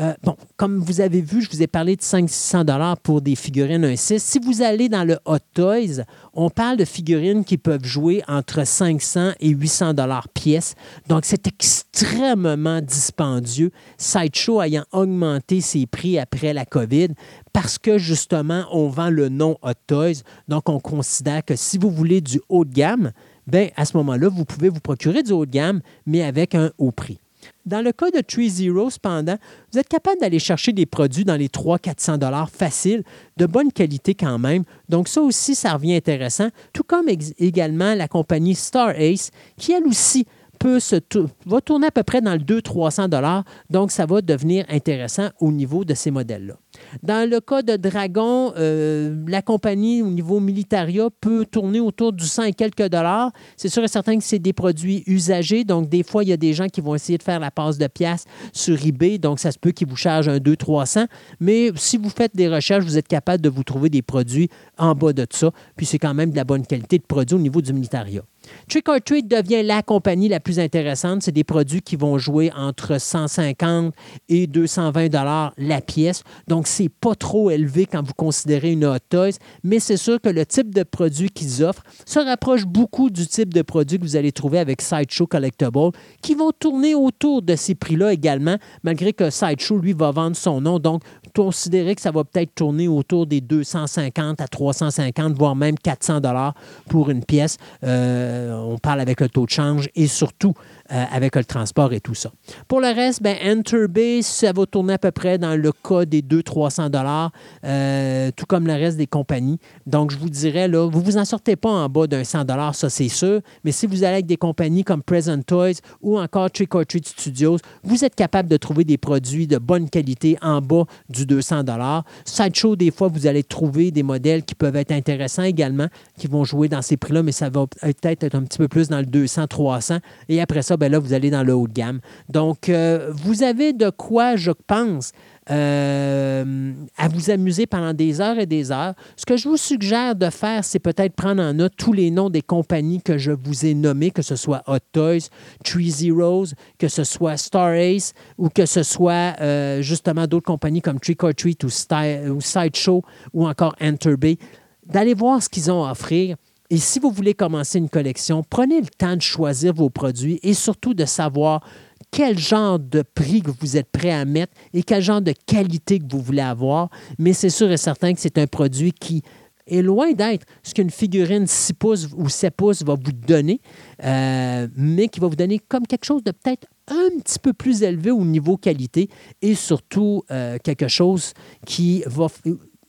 euh, 0.00 0.14
comme 0.56 0.78
vous 0.78 1.02
avez 1.02 1.20
vu, 1.20 1.42
je 1.42 1.50
vous 1.50 1.62
ai 1.62 1.66
parlé 1.66 1.96
de 1.96 2.00
500-600 2.00 2.64
dollars 2.64 2.96
pour 2.96 3.20
des 3.20 3.36
figurines 3.36 3.84
1.6. 3.84 4.18
Si 4.20 4.38
vous 4.38 4.62
allez 4.62 4.88
dans 4.88 5.04
le 5.04 5.18
Hot 5.26 5.36
Toys, 5.52 6.04
on 6.32 6.48
parle 6.48 6.78
de 6.78 6.86
figurines 6.86 7.44
qui 7.44 7.58
peuvent 7.58 7.84
jouer 7.84 8.22
entre 8.26 8.66
500 8.66 9.32
et 9.38 9.50
800 9.50 9.92
dollars 9.92 10.28
pièce. 10.30 10.76
Donc, 11.08 11.26
c'est 11.26 11.46
extrêmement 11.46 12.80
dispendieux. 12.80 13.70
Sideshow 13.98 14.62
ayant 14.62 14.84
augmenté 14.92 15.60
ses 15.60 15.84
prix 15.86 16.18
après 16.18 16.54
la 16.54 16.64
COVID 16.64 17.08
parce 17.52 17.76
que 17.76 17.98
justement, 17.98 18.64
on 18.72 18.88
vend 18.88 19.10
le 19.10 19.28
nom 19.28 19.58
Hot 19.60 19.72
Toys. 19.86 20.22
Donc, 20.48 20.70
on 20.70 20.80
considère 20.80 21.44
que 21.44 21.54
si 21.54 21.76
vous 21.76 21.90
voulez 21.90 22.22
du 22.22 22.40
haut 22.48 22.64
de 22.64 22.72
gamme, 22.72 23.12
ben 23.46 23.68
à 23.76 23.84
ce 23.84 23.96
moment-là, 23.98 24.28
vous 24.30 24.46
pouvez 24.46 24.70
vous 24.70 24.80
procurer 24.80 25.22
du 25.22 25.32
haut 25.32 25.44
de 25.44 25.50
gamme, 25.50 25.82
mais 26.06 26.22
avec 26.22 26.54
un 26.54 26.70
haut 26.78 26.92
prix. 26.92 27.18
Dans 27.64 27.80
le 27.82 27.92
cas 27.92 28.10
de 28.10 28.20
Tree 28.20 28.48
Zero, 28.48 28.90
cependant, 28.90 29.36
vous 29.72 29.78
êtes 29.78 29.88
capable 29.88 30.20
d'aller 30.20 30.38
chercher 30.38 30.72
des 30.72 30.86
produits 30.86 31.24
dans 31.24 31.36
les 31.36 31.48
300-400 31.48 32.18
dollars 32.18 32.50
faciles, 32.50 33.02
de 33.36 33.46
bonne 33.46 33.72
qualité 33.72 34.14
quand 34.14 34.38
même. 34.38 34.64
Donc 34.88 35.08
ça 35.08 35.20
aussi, 35.22 35.54
ça 35.54 35.74
revient 35.74 35.94
intéressant. 35.94 36.48
Tout 36.72 36.82
comme 36.82 37.06
également 37.38 37.94
la 37.94 38.08
compagnie 38.08 38.54
Star 38.54 38.90
Ace, 38.90 39.30
qui 39.56 39.72
elle 39.72 39.86
aussi 39.86 40.26
peut 40.58 40.80
se 40.80 40.96
va 41.44 41.60
tourner 41.60 41.88
à 41.88 41.90
peu 41.90 42.04
près 42.04 42.20
dans 42.20 42.34
le 42.34 42.38
200-300 42.38 43.08
dollars. 43.08 43.44
Donc 43.70 43.90
ça 43.90 44.06
va 44.06 44.22
devenir 44.22 44.64
intéressant 44.68 45.30
au 45.40 45.50
niveau 45.50 45.84
de 45.84 45.94
ces 45.94 46.10
modèles-là. 46.10 46.54
Dans 47.02 47.28
le 47.28 47.40
cas 47.40 47.62
de 47.62 47.76
Dragon, 47.76 48.52
euh, 48.56 49.24
la 49.26 49.42
compagnie 49.42 50.02
au 50.02 50.08
niveau 50.08 50.40
militaria 50.40 51.08
peut 51.20 51.46
tourner 51.46 51.80
autour 51.80 52.12
du 52.12 52.24
100 52.24 52.44
et 52.44 52.52
quelques 52.52 52.88
dollars. 52.88 53.32
C'est 53.56 53.68
sûr 53.68 53.82
et 53.82 53.88
certain 53.88 54.18
que 54.18 54.24
c'est 54.24 54.38
des 54.38 54.52
produits 54.52 55.02
usagés. 55.06 55.64
Donc, 55.64 55.88
des 55.88 56.02
fois, 56.02 56.22
il 56.22 56.28
y 56.28 56.32
a 56.32 56.36
des 56.36 56.52
gens 56.52 56.68
qui 56.68 56.80
vont 56.80 56.94
essayer 56.94 57.18
de 57.18 57.22
faire 57.22 57.40
la 57.40 57.50
passe 57.50 57.78
de 57.78 57.86
pièces 57.86 58.24
sur 58.52 58.84
eBay. 58.84 59.18
Donc, 59.18 59.38
ça 59.38 59.52
se 59.52 59.58
peut 59.58 59.70
qu'ils 59.72 59.88
vous 59.88 59.96
chargent 59.96 60.28
un 60.28 60.38
200-300. 60.38 61.06
Mais 61.40 61.70
si 61.76 61.96
vous 61.96 62.10
faites 62.10 62.36
des 62.36 62.48
recherches, 62.48 62.84
vous 62.84 62.98
êtes 62.98 63.08
capable 63.08 63.42
de 63.42 63.48
vous 63.48 63.64
trouver 63.64 63.88
des 63.88 64.02
produits 64.02 64.48
en 64.78 64.94
bas 64.94 65.12
de 65.12 65.26
ça. 65.30 65.50
Puis, 65.76 65.86
c'est 65.86 65.98
quand 65.98 66.14
même 66.14 66.30
de 66.30 66.36
la 66.36 66.44
bonne 66.44 66.66
qualité 66.66 66.98
de 66.98 67.04
produit 67.04 67.36
au 67.36 67.40
niveau 67.40 67.62
du 67.62 67.72
militaria. 67.72 68.22
Trick 68.68 68.88
or 68.88 68.98
Treat 69.04 69.28
devient 69.28 69.62
la 69.62 69.82
compagnie 69.82 70.28
la 70.28 70.40
plus 70.40 70.58
intéressante. 70.58 71.22
C'est 71.22 71.32
des 71.32 71.44
produits 71.44 71.82
qui 71.82 71.96
vont 71.96 72.18
jouer 72.18 72.50
entre 72.56 73.00
150 73.00 73.94
et 74.28 74.46
220 74.46 75.08
dollars 75.08 75.52
la 75.56 75.80
pièce. 75.80 76.22
Donc, 76.48 76.66
c'est 76.66 76.88
pas 76.88 77.14
trop 77.14 77.50
élevé 77.50 77.86
quand 77.86 78.02
vous 78.02 78.14
considérez 78.14 78.72
une 78.72 78.84
Hot 78.84 78.98
Toys, 79.08 79.32
mais 79.62 79.78
c'est 79.78 79.96
sûr 79.96 80.20
que 80.20 80.28
le 80.28 80.46
type 80.46 80.74
de 80.74 80.82
produit 80.82 81.30
qu'ils 81.30 81.62
offrent 81.64 81.82
se 82.06 82.18
rapproche 82.18 82.66
beaucoup 82.66 83.10
du 83.10 83.26
type 83.26 83.52
de 83.52 83.62
produit 83.62 83.98
que 83.98 84.04
vous 84.04 84.16
allez 84.16 84.32
trouver 84.32 84.58
avec 84.58 84.82
Sideshow 84.82 85.26
Collectible, 85.26 85.90
qui 86.22 86.34
vont 86.34 86.52
tourner 86.58 86.94
autour 86.94 87.42
de 87.42 87.56
ces 87.56 87.74
prix-là 87.74 88.12
également, 88.12 88.56
malgré 88.82 89.12
que 89.12 89.30
Sideshow, 89.30 89.78
lui, 89.78 89.92
va 89.92 90.10
vendre 90.10 90.36
son 90.36 90.60
nom. 90.60 90.78
Donc, 90.78 91.02
considérez 91.34 91.94
que 91.94 92.00
ça 92.00 92.10
va 92.10 92.24
peut-être 92.24 92.54
tourner 92.54 92.88
autour 92.88 93.26
des 93.26 93.40
250 93.40 94.40
à 94.40 94.48
350, 94.48 95.34
voire 95.34 95.56
même 95.56 95.78
400 95.78 96.20
dollars 96.20 96.54
pour 96.88 97.10
une 97.10 97.24
pièce. 97.24 97.56
Euh, 97.84 98.54
on 98.54 98.78
parle 98.78 99.00
avec 99.00 99.20
le 99.20 99.28
taux 99.28 99.46
de 99.46 99.50
change 99.50 99.88
et 99.94 100.06
surtout 100.06 100.54
euh, 100.90 101.04
avec 101.12 101.36
le 101.36 101.44
transport 101.44 101.92
et 101.92 102.00
tout 102.00 102.14
ça. 102.14 102.30
Pour 102.68 102.80
le 102.80 102.88
reste, 102.88 103.22
ben, 103.22 103.36
Enterbase, 103.44 104.26
ça 104.26 104.52
va 104.52 104.66
tourner 104.66 104.94
à 104.94 104.98
peu 104.98 105.10
près 105.10 105.38
dans 105.38 105.54
le 105.54 105.72
cas 105.72 106.04
des 106.04 106.22
200-300 106.22 106.90
dollars, 106.90 107.30
euh, 107.64 108.30
tout 108.34 108.46
comme 108.46 108.66
le 108.66 108.72
reste 108.72 108.96
des 108.96 109.06
compagnies. 109.06 109.58
Donc, 109.86 110.10
je 110.10 110.18
vous 110.18 110.28
dirais, 110.28 110.68
là, 110.68 110.88
vous 110.88 111.00
ne 111.00 111.04
vous 111.04 111.16
en 111.18 111.24
sortez 111.24 111.56
pas 111.56 111.70
en 111.70 111.88
bas 111.88 112.06
d'un 112.06 112.24
100 112.24 112.44
dollars, 112.44 112.74
ça 112.74 112.90
c'est 112.90 113.08
sûr, 113.08 113.40
mais 113.64 113.72
si 113.72 113.86
vous 113.86 114.04
allez 114.04 114.14
avec 114.14 114.26
des 114.26 114.36
compagnies 114.36 114.84
comme 114.84 115.02
Present 115.02 115.42
Toys 115.42 115.80
ou 116.00 116.18
encore 116.18 116.50
Trick 116.50 116.74
or 116.74 116.86
Treat 116.86 117.06
Studios, 117.06 117.58
vous 117.82 118.04
êtes 118.04 118.14
capable 118.14 118.48
de 118.48 118.56
trouver 118.56 118.84
des 118.84 118.98
produits 118.98 119.46
de 119.46 119.58
bonne 119.58 119.88
qualité 119.88 120.36
en 120.42 120.60
bas 120.60 120.84
du 121.08 121.26
200 121.26 121.64
dollars. 121.64 122.04
Sideshow, 122.24 122.76
des 122.76 122.90
fois, 122.90 123.08
vous 123.08 123.26
allez 123.26 123.42
trouver 123.42 123.90
des 123.90 124.02
modèles 124.02 124.44
qui 124.44 124.54
peuvent 124.54 124.76
être 124.76 124.92
intéressants 124.92 125.42
également, 125.42 125.88
qui 126.18 126.26
vont 126.26 126.44
jouer 126.44 126.68
dans 126.68 126.82
ces 126.82 126.96
prix-là, 126.96 127.22
mais 127.22 127.32
ça 127.32 127.50
va 127.50 127.66
peut-être 127.66 128.24
être 128.24 128.34
un 128.34 128.42
petit 128.42 128.58
peu 128.58 128.68
plus 128.68 128.88
dans 128.88 128.98
le 128.98 129.06
200-300. 129.06 130.00
Et 130.28 130.40
après 130.40 130.62
ça, 130.62 130.71
ben 130.76 130.90
là, 130.90 130.98
vous 130.98 131.12
allez 131.12 131.30
dans 131.30 131.42
le 131.42 131.54
haut 131.54 131.68
de 131.68 131.72
gamme. 131.72 132.00
Donc, 132.28 132.68
euh, 132.68 133.12
vous 133.12 133.42
avez 133.42 133.72
de 133.72 133.90
quoi, 133.90 134.36
je 134.36 134.50
pense, 134.50 135.12
euh, 135.50 136.72
à 136.96 137.08
vous 137.08 137.30
amuser 137.30 137.66
pendant 137.66 137.92
des 137.92 138.20
heures 138.20 138.38
et 138.38 138.46
des 138.46 138.70
heures. 138.70 138.94
Ce 139.16 139.26
que 139.26 139.36
je 139.36 139.48
vous 139.48 139.56
suggère 139.56 140.14
de 140.14 140.30
faire, 140.30 140.64
c'est 140.64 140.78
peut-être 140.78 141.14
prendre 141.14 141.42
en 141.42 141.52
note 141.52 141.72
tous 141.76 141.92
les 141.92 142.10
noms 142.10 142.30
des 142.30 142.42
compagnies 142.42 143.02
que 143.02 143.18
je 143.18 143.32
vous 143.32 143.66
ai 143.66 143.74
nommées, 143.74 144.12
que 144.12 144.22
ce 144.22 144.36
soit 144.36 144.62
Hot 144.68 144.78
Toys, 144.92 145.28
Tree 145.64 145.90
Zeros, 145.90 146.46
que 146.78 146.86
ce 146.88 147.02
soit 147.02 147.36
Star 147.36 147.72
Ace 147.72 148.14
ou 148.38 148.50
que 148.50 148.66
ce 148.66 148.84
soit 148.84 149.34
euh, 149.40 149.82
justement 149.82 150.26
d'autres 150.26 150.46
compagnies 150.46 150.80
comme 150.80 151.00
Trick 151.00 151.24
or 151.24 151.34
Treat 151.34 151.64
ou, 151.64 151.66
ou 151.66 152.40
Sideshow 152.40 153.02
ou 153.32 153.48
encore 153.48 153.74
Enter 153.80 154.16
Bay. 154.16 154.38
D'aller 154.86 155.14
voir 155.14 155.42
ce 155.42 155.48
qu'ils 155.48 155.70
ont 155.70 155.84
à 155.84 155.92
offrir 155.92 156.36
et 156.70 156.78
si 156.78 156.98
vous 156.98 157.10
voulez 157.10 157.34
commencer 157.34 157.78
une 157.78 157.88
collection, 157.88 158.42
prenez 158.48 158.80
le 158.80 158.86
temps 158.86 159.16
de 159.16 159.22
choisir 159.22 159.74
vos 159.74 159.90
produits 159.90 160.40
et 160.42 160.54
surtout 160.54 160.94
de 160.94 161.04
savoir 161.04 161.62
quel 162.10 162.38
genre 162.38 162.78
de 162.78 163.02
prix 163.02 163.42
que 163.42 163.50
vous 163.60 163.76
êtes 163.76 163.90
prêt 163.90 164.10
à 164.10 164.24
mettre 164.24 164.52
et 164.72 164.82
quel 164.82 165.02
genre 165.02 165.20
de 165.20 165.34
qualité 165.46 165.98
que 165.98 166.04
vous 166.10 166.20
voulez 166.20 166.42
avoir. 166.42 166.88
Mais 167.18 167.32
c'est 167.32 167.50
sûr 167.50 167.70
et 167.70 167.76
certain 167.76 168.12
que 168.14 168.20
c'est 168.20 168.38
un 168.38 168.46
produit 168.46 168.92
qui 168.92 169.22
est 169.66 169.82
loin 169.82 170.12
d'être 170.12 170.46
ce 170.62 170.74
qu'une 170.74 170.90
figurine 170.90 171.46
6 171.46 171.72
pouces 171.74 172.08
ou 172.16 172.28
7 172.28 172.54
pouces 172.54 172.82
va 172.82 172.94
vous 172.94 173.12
donner, 173.12 173.60
euh, 174.04 174.66
mais 174.76 175.08
qui 175.08 175.20
va 175.20 175.28
vous 175.28 175.36
donner 175.36 175.58
comme 175.58 175.86
quelque 175.86 176.04
chose 176.04 176.22
de 176.22 176.32
peut-être 176.32 176.66
un 176.88 177.18
petit 177.20 177.38
peu 177.38 177.52
plus 177.52 177.82
élevé 177.82 178.10
au 178.10 178.24
niveau 178.24 178.56
qualité 178.56 179.08
et 179.40 179.54
surtout 179.54 180.24
euh, 180.30 180.58
quelque 180.62 180.88
chose 180.88 181.32
qui 181.64 182.02
va 182.06 182.26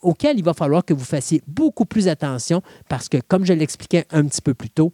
auquel 0.03 0.37
il 0.37 0.43
va 0.43 0.53
falloir 0.53 0.85
que 0.85 0.93
vous 0.93 1.03
fassiez 1.03 1.41
beaucoup 1.47 1.85
plus 1.85 2.07
attention 2.07 2.61
parce 2.89 3.09
que, 3.09 3.17
comme 3.27 3.45
je 3.45 3.53
l'expliquais 3.53 4.05
un 4.11 4.25
petit 4.25 4.41
peu 4.41 4.53
plus 4.53 4.69
tôt, 4.69 4.93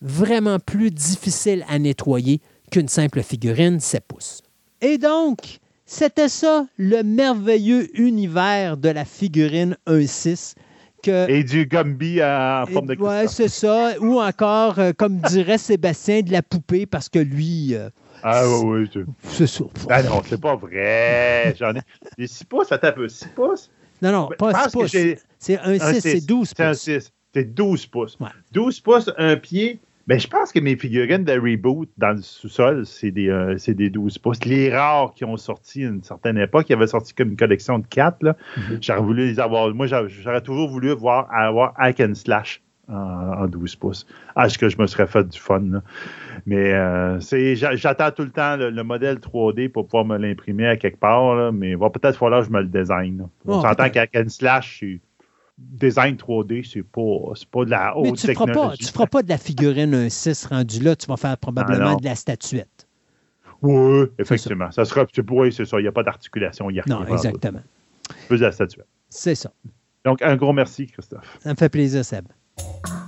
vraiment 0.00 0.58
plus 0.58 0.90
difficile 0.90 1.64
à 1.68 1.78
nettoyer 1.78 2.40
qu'une 2.70 2.88
simple 2.88 3.22
figurine 3.22 3.80
7 3.80 4.04
pouces. 4.06 4.42
Et 4.80 4.98
donc, 4.98 5.60
c'était 5.86 6.28
ça 6.28 6.66
le 6.76 7.02
merveilleux 7.02 7.88
univers 8.00 8.76
de 8.76 8.88
la 8.88 9.04
figurine 9.04 9.76
1.6. 9.86 10.54
Que, 11.02 11.28
et 11.28 11.42
du 11.42 11.66
Gumby 11.66 12.22
en 12.22 12.64
forme 12.66 12.86
de 12.86 12.96
Oui, 12.98 13.28
c'est 13.28 13.48
ça. 13.48 13.94
Ou 14.00 14.20
encore, 14.20 14.78
euh, 14.78 14.92
comme 14.96 15.18
dirait 15.18 15.58
Sébastien, 15.58 16.22
de 16.22 16.30
la 16.30 16.42
poupée, 16.42 16.86
parce 16.86 17.08
que 17.08 17.18
lui. 17.18 17.74
Euh, 17.74 17.90
ah 18.22 18.44
oui, 18.48 18.88
oui. 18.94 19.04
C'est 19.24 19.48
ça. 19.48 19.64
Ah 19.90 20.02
non, 20.04 20.22
c'est 20.24 20.40
pas 20.40 20.54
vrai. 20.54 21.56
J'en 21.58 21.74
ai. 21.74 21.80
Les 22.18 22.28
6 22.28 22.44
pouces, 22.44 22.68
ça 22.68 22.78
tape 22.78 23.00
6 23.08 23.26
pouces? 23.34 23.68
Non, 24.02 24.12
non, 24.12 24.28
pas 24.38 24.68
6 24.68 24.72
pouces. 24.72 24.96
C'est 25.38 25.58
un 25.58 25.78
6, 25.78 26.00
c'est 26.00 26.26
12 26.26 26.48
pouces. 26.48 26.54
C'est 26.56 26.64
un 26.64 26.74
6. 26.74 27.12
C'est 27.34 27.54
12 27.54 27.86
pouces. 27.86 28.18
12 28.52 28.80
pouces, 28.80 29.10
un 29.16 29.36
pied. 29.36 29.80
Mais 30.08 30.18
je 30.18 30.26
pense 30.26 30.50
que 30.50 30.58
mes 30.58 30.76
figurines 30.76 31.24
de 31.24 31.32
reboot 31.32 31.88
dans 31.96 32.16
le 32.16 32.22
sous-sol, 32.22 32.84
c'est 32.86 33.12
des, 33.12 33.28
euh, 33.28 33.56
des 33.68 33.88
12 33.88 34.18
pouces. 34.18 34.44
Les 34.44 34.74
rares 34.74 35.14
qui 35.14 35.24
ont 35.24 35.36
sorti 35.36 35.84
à 35.84 35.88
une 35.88 36.02
certaine 36.02 36.38
époque, 36.38 36.66
il 36.68 36.72
y 36.72 36.74
avait 36.74 36.88
sorti 36.88 37.14
comme 37.14 37.30
une 37.30 37.36
collection 37.36 37.78
de 37.78 37.86
4. 37.86 38.22
Là. 38.22 38.36
Mm-hmm. 38.56 38.78
J'aurais 38.80 39.00
voulu 39.00 39.26
les 39.28 39.38
avoir. 39.38 39.72
Moi, 39.72 39.86
j'aurais 39.86 40.40
toujours 40.40 40.68
voulu 40.68 40.92
voir, 40.92 41.28
avoir 41.32 41.72
Hack 41.76 42.00
and 42.00 42.14
Slash 42.14 42.60
en, 42.88 43.46
12 43.46 43.76
pouces. 43.76 44.06
Ah, 44.34 44.46
est-ce 44.46 44.58
que 44.58 44.68
je 44.68 44.78
me 44.78 44.86
serais 44.86 45.06
fait 45.06 45.26
du 45.28 45.38
fun. 45.38 45.60
Là. 45.60 45.82
Mais 46.46 46.72
euh, 46.72 47.18
j'attends 47.54 48.10
tout 48.10 48.22
le 48.22 48.30
temps 48.30 48.56
le, 48.56 48.82
modèle 48.82 49.18
3D 49.18 49.68
pour 49.68 49.86
pouvoir 49.86 50.04
me 50.04 50.16
l'imprimer 50.16 50.66
à 50.66 50.76
quelque 50.76 50.98
part, 50.98 51.34
là, 51.34 51.52
mais 51.52 51.70
il 51.70 51.76
va 51.76 51.90
peut-être 51.90 52.18
falloir 52.18 52.40
que 52.40 52.48
je 52.48 52.52
me 52.52 52.60
le 52.60 52.68
design. 52.68 53.26
On 53.46 53.58
oh, 53.58 53.62
s'entend 53.62 53.88
qu'à 53.90 54.06
Ken 54.06 54.28
Slash, 54.28 54.84
design 55.58 56.16
3D, 56.16 56.68
c'est 56.70 56.82
pas, 56.82 57.34
pas 57.50 57.64
de 57.64 57.70
la 57.70 57.96
haute 57.96 58.06
mais 58.06 58.12
tu 58.12 58.26
technologie. 58.26 58.52
Feras 58.54 58.68
pas, 58.68 58.76
tu 58.76 58.84
feras 58.86 59.06
pas 59.06 59.22
de 59.22 59.28
la 59.28 59.38
figurine 59.38 59.94
un 59.94 60.08
6 60.08 60.46
rendu 60.46 60.80
là, 60.80 60.96
tu 60.96 61.06
vas 61.06 61.16
faire 61.16 61.36
probablement 61.38 61.96
de 61.96 62.04
la 62.04 62.14
statuette. 62.14 62.86
Oui, 63.62 64.06
effectivement. 64.18 64.72
Ça. 64.72 64.84
sera, 64.84 65.06
oui, 65.30 65.52
c'est 65.52 65.64
ça. 65.64 65.78
Il 65.78 65.82
n'y 65.82 65.88
a 65.88 65.92
pas 65.92 66.02
d'articulation. 66.02 66.68
Non, 66.86 67.06
exactement. 67.06 67.60
Plus 68.26 68.38
de 68.38 68.44
la 68.44 68.52
statuette. 68.52 68.88
C'est 69.08 69.36
ça. 69.36 69.52
Donc, 70.04 70.20
un 70.20 70.34
gros 70.36 70.52
merci, 70.52 70.86
Christophe. 70.86 71.38
Ça 71.40 71.50
me 71.50 71.54
fait 71.54 71.68
plaisir, 71.68 72.04
Seb. 72.04 72.26
Elle 72.58 73.01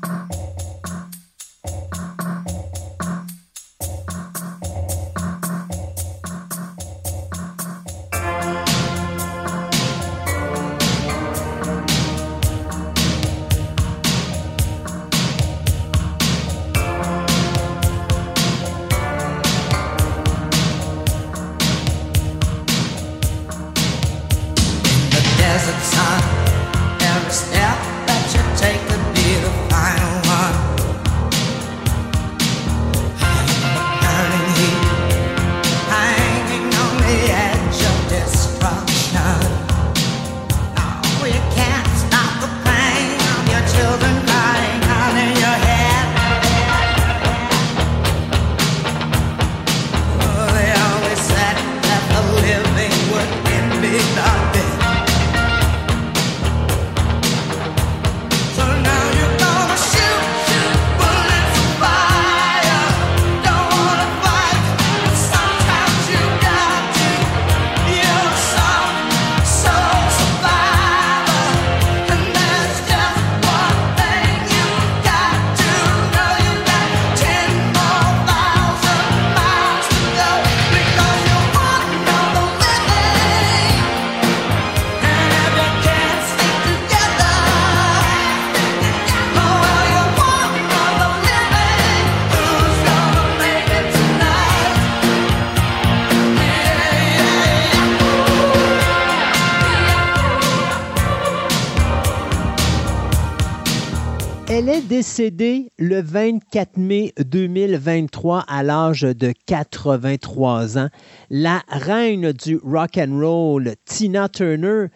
est 104.84 104.88
décédée 104.88 105.72
le 105.78 106.02
24 106.02 106.76
mai 106.76 107.12
2023 107.18 108.44
à 108.48 108.62
l'âge 108.62 109.02
de 109.02 109.32
83 109.46 110.78
ans. 110.78 110.88
La 111.30 111.62
reine 111.68 112.32
du 112.32 112.58
rock 112.62 112.98
and 112.98 113.18
roll, 113.18 113.74
Tina 113.84 114.28
Turner, 114.28 114.86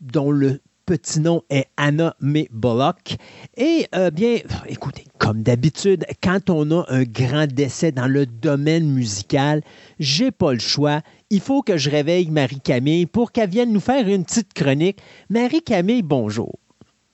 dont 0.00 0.30
le 0.30 0.60
petit 0.86 1.20
nom 1.20 1.42
est 1.50 1.66
Anna 1.76 2.14
May 2.20 2.48
Bullock. 2.52 3.16
Et 3.56 3.86
euh, 3.94 4.10
bien, 4.10 4.38
écoutez, 4.66 5.04
comme 5.18 5.42
d'habitude, 5.42 6.04
quand 6.22 6.48
on 6.48 6.70
a 6.70 6.84
un 6.88 7.02
grand 7.02 7.46
décès 7.46 7.92
dans 7.92 8.08
le 8.08 8.24
domaine 8.26 8.88
musical, 8.88 9.62
j'ai 9.98 10.30
pas 10.30 10.52
le 10.52 10.60
choix. 10.60 11.00
Il 11.30 11.40
faut 11.40 11.62
que 11.62 11.76
je 11.76 11.90
réveille 11.90 12.30
Marie-Camille 12.30 13.06
pour 13.06 13.32
qu'elle 13.32 13.50
vienne 13.50 13.72
nous 13.72 13.80
faire 13.80 14.08
une 14.08 14.24
petite 14.24 14.54
chronique. 14.54 15.00
Marie-Camille, 15.28 16.02
bonjour. 16.02 16.58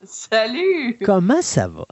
Salut! 0.05 0.99
Comment 1.03 1.43
ça 1.43 1.67
va? 1.67 1.87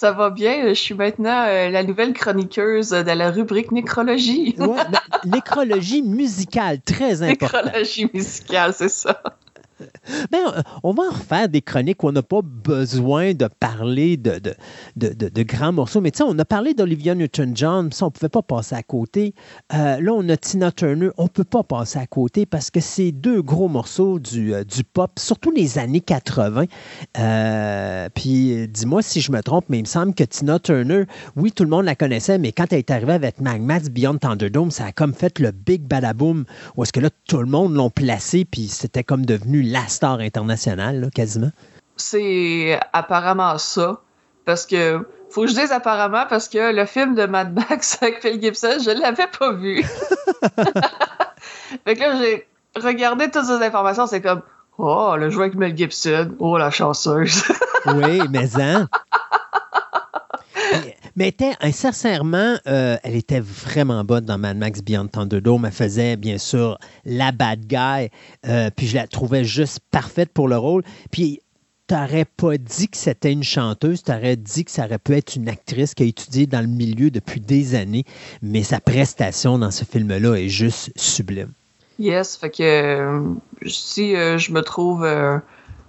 Ça 0.00 0.12
va 0.12 0.30
bien. 0.30 0.66
Je 0.68 0.72
suis 0.72 0.94
maintenant 0.94 1.44
euh, 1.46 1.68
la 1.68 1.84
nouvelle 1.84 2.14
chroniqueuse 2.14 2.88
de 2.88 3.12
la 3.12 3.30
rubrique 3.30 3.70
nécrologie. 3.70 4.54
ouais, 4.58 4.66
ben, 4.66 5.00
nécrologie 5.26 6.00
musicale, 6.00 6.80
très 6.80 7.22
importante. 7.22 7.64
Nécrologie 7.66 8.10
musicale, 8.14 8.72
c'est 8.72 8.88
ça. 8.88 9.22
Ben, 10.30 10.38
euh, 10.46 10.62
on 10.82 10.92
va 10.92 11.04
en 11.04 11.10
refaire 11.10 11.48
des 11.48 11.62
chroniques 11.62 12.02
où 12.02 12.08
on 12.08 12.12
n'a 12.12 12.22
pas 12.22 12.40
besoin 12.42 13.34
de 13.34 13.48
parler 13.48 14.16
de, 14.16 14.40
de, 14.96 15.12
de, 15.12 15.42
grands 15.42 15.72
morceaux. 15.72 16.00
Mais 16.00 16.10
tu 16.10 16.18
sais, 16.18 16.24
on 16.26 16.38
a 16.38 16.44
parlé 16.44 16.74
d'Olivia 16.74 17.14
Newton-John, 17.14 17.92
ça, 17.92 18.04
on 18.04 18.08
ne 18.08 18.12
pouvait 18.12 18.28
pas 18.28 18.42
passer 18.42 18.74
à 18.74 18.82
côté. 18.82 19.34
Euh, 19.74 20.00
là, 20.00 20.12
on 20.12 20.28
a 20.28 20.36
Tina 20.36 20.72
Turner, 20.72 21.10
on 21.16 21.24
ne 21.24 21.28
peut 21.28 21.44
pas 21.44 21.62
passer 21.62 21.98
à 21.98 22.06
côté 22.06 22.46
parce 22.46 22.70
que 22.70 22.80
c'est 22.80 23.12
deux 23.12 23.42
gros 23.42 23.68
morceaux 23.68 24.18
du, 24.18 24.54
euh, 24.54 24.64
du 24.64 24.84
pop, 24.84 25.12
surtout 25.18 25.50
les 25.50 25.78
années 25.78 26.00
80. 26.00 26.64
puis, 28.14 28.68
dis-moi 28.68 29.02
si 29.02 29.20
je 29.20 29.32
me 29.32 29.42
trompe, 29.42 29.66
mais 29.68 29.78
il 29.78 29.82
me 29.82 29.86
semble 29.86 30.14
que 30.14 30.24
Tina 30.24 30.58
Turner, 30.58 31.04
oui, 31.36 31.52
tout 31.52 31.64
le 31.64 31.70
monde 31.70 31.84
la 31.84 31.94
connaissait, 31.94 32.38
mais 32.38 32.52
quand 32.52 32.72
elle 32.72 32.78
est 32.78 32.90
arrivée 32.90 33.12
avec 33.12 33.40
Magmats 33.40 33.88
Beyond 33.90 34.18
Thunderdome, 34.18 34.70
ça 34.70 34.86
a 34.86 34.92
comme 34.92 35.14
fait 35.14 35.38
le 35.38 35.50
big 35.50 35.82
badaboom, 35.82 36.44
où 36.76 36.82
est-ce 36.82 36.92
que 36.92 37.00
là, 37.00 37.10
tout 37.28 37.38
le 37.38 37.46
monde 37.46 37.74
l'ont 37.74 37.90
placé, 37.90 38.44
puis 38.44 38.68
c'était 38.68 39.04
comme 39.04 39.26
devenu 39.26 39.62
la 39.62 39.88
star 40.00 40.20
internationale, 40.20 41.10
quasiment. 41.14 41.50
C'est 41.98 42.80
apparemment 42.94 43.58
ça. 43.58 44.00
Parce 44.46 44.64
que, 44.64 45.06
faut 45.28 45.42
que 45.42 45.48
je 45.48 45.54
dise 45.54 45.72
apparemment, 45.72 46.24
parce 46.26 46.48
que 46.48 46.74
le 46.74 46.86
film 46.86 47.14
de 47.14 47.26
Mad 47.26 47.52
Max 47.52 47.98
avec 48.00 48.22
Phil 48.22 48.40
Gibson, 48.40 48.78
je 48.82 48.98
l'avais 48.98 49.26
pas 49.26 49.52
vu. 49.52 49.82
fait 51.84 51.96
que 51.96 52.00
là, 52.00 52.16
j'ai 52.18 52.46
regardé 52.76 53.30
toutes 53.30 53.44
ces 53.44 53.62
informations, 53.62 54.06
c'est 54.06 54.22
comme, 54.22 54.40
oh, 54.78 55.16
le 55.18 55.28
joueur 55.28 55.48
avec 55.48 55.58
Mel 55.58 55.76
Gibson, 55.76 56.30
oh, 56.38 56.56
la 56.56 56.70
chanceuse. 56.70 57.44
oui, 57.84 58.22
mais 58.30 58.58
hein? 58.58 58.88
Mais 61.20 61.28
était, 61.28 61.52
sincèrement, 61.72 62.56
euh, 62.66 62.96
elle 63.02 63.14
était 63.14 63.40
vraiment 63.40 64.04
bonne 64.04 64.24
dans 64.24 64.38
Mad 64.38 64.56
Max 64.56 64.80
Beyond 64.80 65.08
Thunderdome. 65.08 65.66
Elle 65.66 65.70
faisait, 65.70 66.16
bien 66.16 66.38
sûr, 66.38 66.78
la 67.04 67.30
bad 67.30 67.66
guy. 67.66 68.08
Euh, 68.48 68.70
puis 68.74 68.86
je 68.86 68.96
la 68.96 69.06
trouvais 69.06 69.44
juste 69.44 69.80
parfaite 69.90 70.30
pour 70.32 70.48
le 70.48 70.56
rôle. 70.56 70.82
Puis 71.10 71.42
t'aurais 71.86 72.24
pas 72.24 72.56
dit 72.56 72.88
que 72.88 72.96
c'était 72.96 73.32
une 73.32 73.42
chanteuse, 73.42 74.02
t'aurais 74.02 74.36
dit 74.36 74.64
que 74.64 74.70
ça 74.70 74.86
aurait 74.86 74.98
pu 74.98 75.14
être 75.14 75.36
une 75.36 75.50
actrice 75.50 75.92
qui 75.92 76.04
a 76.04 76.06
étudié 76.06 76.46
dans 76.46 76.62
le 76.62 76.68
milieu 76.68 77.10
depuis 77.10 77.40
des 77.40 77.74
années, 77.74 78.04
mais 78.40 78.62
sa 78.62 78.80
prestation 78.80 79.58
dans 79.58 79.70
ce 79.70 79.84
film-là 79.84 80.36
est 80.36 80.48
juste 80.48 80.90
sublime. 80.96 81.52
Yes, 81.98 82.38
fait 82.38 82.48
que 82.48 82.62
euh, 82.62 83.34
si 83.66 84.14
je 84.14 84.52
me 84.52 84.62
trouve 84.62 85.06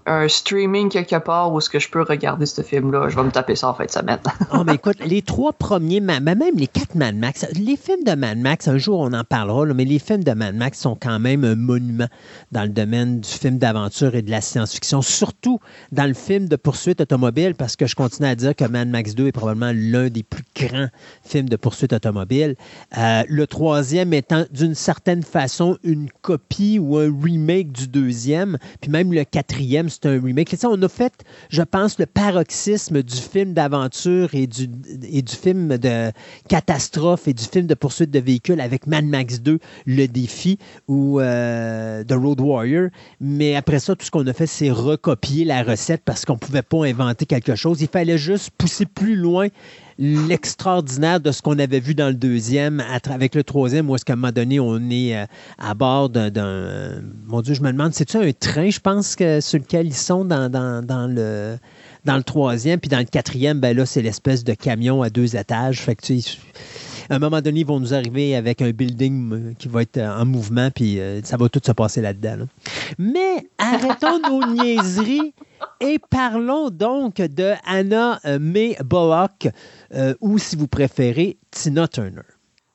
un 0.06 0.28
streaming 0.28 0.90
quelque 0.90 1.18
part 1.18 1.54
où 1.54 1.60
est-ce 1.60 1.70
que 1.70 1.80
je 1.80 1.90
peux 1.90 2.02
regarder 2.02 2.46
ce 2.46 2.62
film-là. 2.62 3.10
Je 3.10 3.16
vais 3.16 3.24
me 3.24 3.32
taper 3.32 3.56
ça 3.56 3.70
en 3.70 3.74
fin 3.74 3.86
de 3.86 3.92
semaine. 3.92 4.20
oh, 4.54 4.64
mais 4.66 4.76
écoute, 4.76 4.98
les 5.06 5.22
trois 5.22 5.54
premiers, 5.54 6.00
même 6.00 6.36
les 6.56 6.68
quatre 6.68 6.96
Mad 6.96 7.16
Max, 7.16 7.46
les 7.54 7.78
films 7.78 8.04
de 8.04 8.14
Mad 8.14 8.38
Max, 8.38 8.68
un 8.68 8.78
jour 8.78 9.00
on 9.00 9.14
en 9.14 9.24
parlera, 9.24 9.66
mais 9.74 9.86
les 9.86 10.00
films 10.00 10.24
de 10.24 10.32
Mad 10.32 10.56
Max 10.56 10.80
sont 10.80 10.98
quand 11.00 11.20
même 11.20 11.44
un 11.44 11.56
monument 11.56 12.08
dans 12.52 12.64
le 12.64 12.70
domaine 12.70 13.20
du 13.20 13.30
film 13.30 13.58
d'aventure 13.58 14.16
et 14.16 14.22
de 14.22 14.32
la 14.32 14.42
science-fiction, 14.42 15.02
surtout 15.02 15.60
dans 15.92 16.06
le 16.06 16.14
film 16.14 16.48
de 16.48 16.56
poursuite 16.56 17.02
automobile, 17.02 17.56
parce 17.56 17.76
que 17.76 17.86
je 17.86 17.96
continue 17.96 18.28
à 18.28 18.36
dire 18.36 18.56
que 18.56 18.66
Mad 18.66 18.88
Max 18.88 19.16
2 19.16 19.28
est 19.28 19.32
probablement 19.32 19.72
l'un 19.74 20.10
des 20.10 20.24
plus 20.24 20.44
grands 20.56 20.88
films 21.24 21.50
de 21.50 21.56
poursuite 21.56 21.94
automobile. 21.94 22.56
Euh, 22.98 23.24
le 23.28 23.48
troisième 23.48 24.14
étant 24.14 24.46
d'une 24.52 24.76
certaine 24.76 25.24
façon 25.24 25.78
une 25.84 26.10
copie 26.22 26.80
ou 26.80 26.98
un 26.98 27.14
remake 27.24 27.72
du 27.72 27.88
deuxième, 27.88 28.58
puis 28.80 28.90
même 28.90 29.14
le 29.14 29.24
quatrième, 29.24 29.90
c'est 29.92 30.06
un 30.08 30.22
remake. 30.22 30.56
on 30.64 30.82
a 30.82 30.90
fait, 30.90 31.14
je 31.50 31.62
pense, 31.62 32.00
le 32.00 32.06
paroxysme 32.06 33.04
du 33.04 33.16
film 33.16 33.54
d'aventure 33.54 34.30
et 34.34 34.48
du, 34.48 34.68
film 35.28 35.78
de 35.78 36.12
catastrophe 36.48 37.28
et 37.28 37.34
du 37.34 37.44
film 37.44 37.68
de 37.68 37.74
poursuite 37.74 38.12
de 38.12 38.20
véhicules 38.20 38.62
avec 38.62 38.88
Mad 38.88 39.06
Max 39.06 39.42
2, 39.42 39.60
Le 39.86 40.08
Défi 40.08 40.58
ou 40.88 41.20
euh, 41.20 42.04
The 42.04 42.14
Road 42.14 42.42
Warrior. 42.42 42.90
Mais 43.20 43.56
après 43.56 43.80
ça, 43.80 43.96
tout 43.96 44.06
ce 44.06 44.12
qu'on 44.12 44.26
a 44.28 44.34
fait, 44.34 44.48
c'est 44.48 44.72
recopier 44.72 45.46
la 45.46 45.64
recette 45.64 46.02
parce 46.06 46.26
qu'on 46.26 46.34
ne 46.34 46.40
pouvait 46.40 46.62
pas 46.62 46.86
inventer 46.86 47.26
quelque 47.26 47.56
chose. 47.56 47.82
Il 47.82 47.88
fallait 47.88 48.18
juste 48.18 48.52
pousser 48.58 48.86
plus 48.86 49.16
loin 49.16 49.48
l'extraordinaire 49.98 51.20
de 51.20 51.32
ce 51.32 51.42
qu'on 51.42 51.60
avait 51.60 51.80
vu 51.80 51.96
dans 51.96 52.08
le 52.08 52.14
deuxième, 52.14 52.84
avec 53.10 53.36
le 53.36 53.44
troisième, 53.44 53.90
où 53.90 53.96
est-ce 53.96 54.06
qu'à 54.06 54.14
un 54.14 54.16
moment 54.16 54.32
donné, 54.32 54.60
on 54.60 54.90
est 54.90 55.16
euh, 55.16 55.26
à 55.58 55.74
bord 55.74 56.10
d'un. 56.10 57.02
Mon 57.28 57.42
Dieu, 57.42 57.54
je 57.54 57.62
me 57.62 57.72
demande, 57.72 57.94
c'est-tu 57.94 58.18
un 58.18 58.32
train, 58.32 58.70
je 58.70 58.80
pense, 58.80 59.16
que, 59.16 59.42
sur 59.42 59.60
lequel 59.60 59.88
ils 59.88 59.94
sont 59.94 60.26
dans, 60.26 60.52
le 60.52 61.58
dans 62.06 62.18
le 62.18 62.24
troisième, 62.24 62.80
puis 62.80 62.90
dans 62.90 63.00
le 63.00 63.06
quatrième, 63.06 63.60
ben 63.60 63.76
là, 63.76 63.86
c'est 63.86 64.02
l'espèce 64.02 64.44
de 64.44 64.54
camion 64.54 65.02
à 65.02 65.10
deux 65.10 65.36
étages. 65.36 65.80
Fait 65.82 65.96
que, 65.96 66.02
à 67.12 67.16
un 67.16 67.20
moment 67.20 67.42
donné, 67.42 67.60
ils 67.60 67.66
vont 67.66 67.80
nous 67.80 67.94
arriver 67.94 68.36
avec 68.36 68.62
un 68.62 68.72
building 68.72 69.34
euh, 69.34 69.54
qui 69.60 69.68
va 69.68 69.84
être 69.84 69.98
euh, 69.98 70.22
en 70.22 70.26
mouvement, 70.26 70.70
puis 70.72 71.00
ça 71.24 71.38
va 71.38 71.50
tout 71.50 71.62
se 71.64 71.72
passer 71.72 72.02
là-dedans. 72.02 72.48
Mais 72.98 73.48
arrêtons 73.58 74.20
nos 74.20 74.46
niaiseries 74.54 75.34
et 75.80 76.00
parlons 76.10 76.70
donc 76.70 77.16
de 77.16 77.54
Anna 77.66 78.20
May 78.40 78.78
Bullock, 78.84 79.48
euh, 79.94 80.14
ou 80.22 80.38
si 80.38 80.56
vous 80.56 80.68
préférez, 80.68 81.38
Tina 81.52 81.88
Turner. 81.88 82.22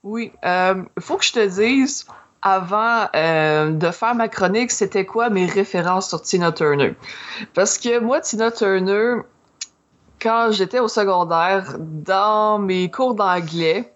Oui, 0.02 0.32
il 0.42 0.48
euh, 0.48 0.82
faut 1.00 1.16
que 1.16 1.24
je 1.24 1.32
te 1.32 1.46
dise, 1.46 2.06
avant 2.42 3.08
euh, 3.14 3.72
de 3.72 3.90
faire 3.90 4.14
ma 4.14 4.28
chronique, 4.28 4.70
c'était 4.70 5.06
quoi 5.06 5.30
mes 5.30 5.46
références 5.46 6.08
sur 6.08 6.22
Tina 6.22 6.52
Turner? 6.52 6.94
Parce 7.54 7.78
que 7.78 7.98
moi, 7.98 8.20
Tina 8.20 8.50
Turner, 8.50 9.16
quand 10.20 10.50
j'étais 10.52 10.78
au 10.78 10.88
secondaire, 10.88 11.76
dans 11.78 12.58
mes 12.58 12.90
cours 12.90 13.14
d'anglais, 13.14 13.92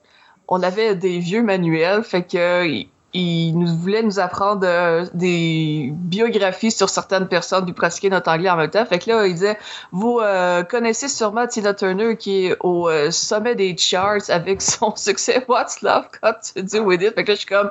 on 0.51 0.63
avait 0.63 0.97
des 0.97 1.21
vieux 1.21 1.43
manuels, 1.43 2.03
fait 2.03 2.25
que 2.25 2.85
il 3.13 3.59
nous 3.59 3.77
voulait 3.77 4.03
nous 4.03 4.21
apprendre 4.21 4.65
euh, 4.65 5.05
des 5.15 5.91
biographies 5.93 6.71
sur 6.71 6.89
certaines 6.89 7.27
personnes 7.27 7.65
puis 7.65 7.73
pratiquer 7.73 8.09
notre 8.09 8.31
anglais 8.31 8.51
en 8.51 8.57
même 8.57 8.71
temps. 8.71 8.85
Fait 8.87 8.99
que 8.99 9.11
là, 9.11 9.27
il 9.27 9.35
disait 9.35 9.59
vous 9.91 10.21
euh, 10.21 10.63
connaissez 10.63 11.09
sûrement 11.09 11.47
Tina 11.47 11.75
Turner 11.75 12.17
qui 12.17 12.47
est 12.47 12.57
au 12.61 12.89
euh, 12.89 13.11
sommet 13.11 13.57
des 13.57 13.77
charts 13.77 14.29
avec 14.29 14.63
son 14.63 14.95
succès 14.95 15.45
What's 15.49 15.83
Love 15.83 16.07
Got 16.23 16.35
to 16.55 16.63
Do 16.63 16.85
with 16.85 17.03
It. 17.03 17.15
Fait 17.15 17.25
que 17.25 17.33
là, 17.33 17.35
je 17.35 17.41
suis 17.41 17.49
comme 17.49 17.71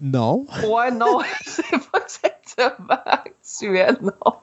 non. 0.00 0.44
Ouais, 0.66 0.90
non, 0.90 1.20
c'est 1.46 1.62
pas 1.90 2.00
exactement 2.02 3.00
actuel, 3.06 3.96
non. 4.02 4.34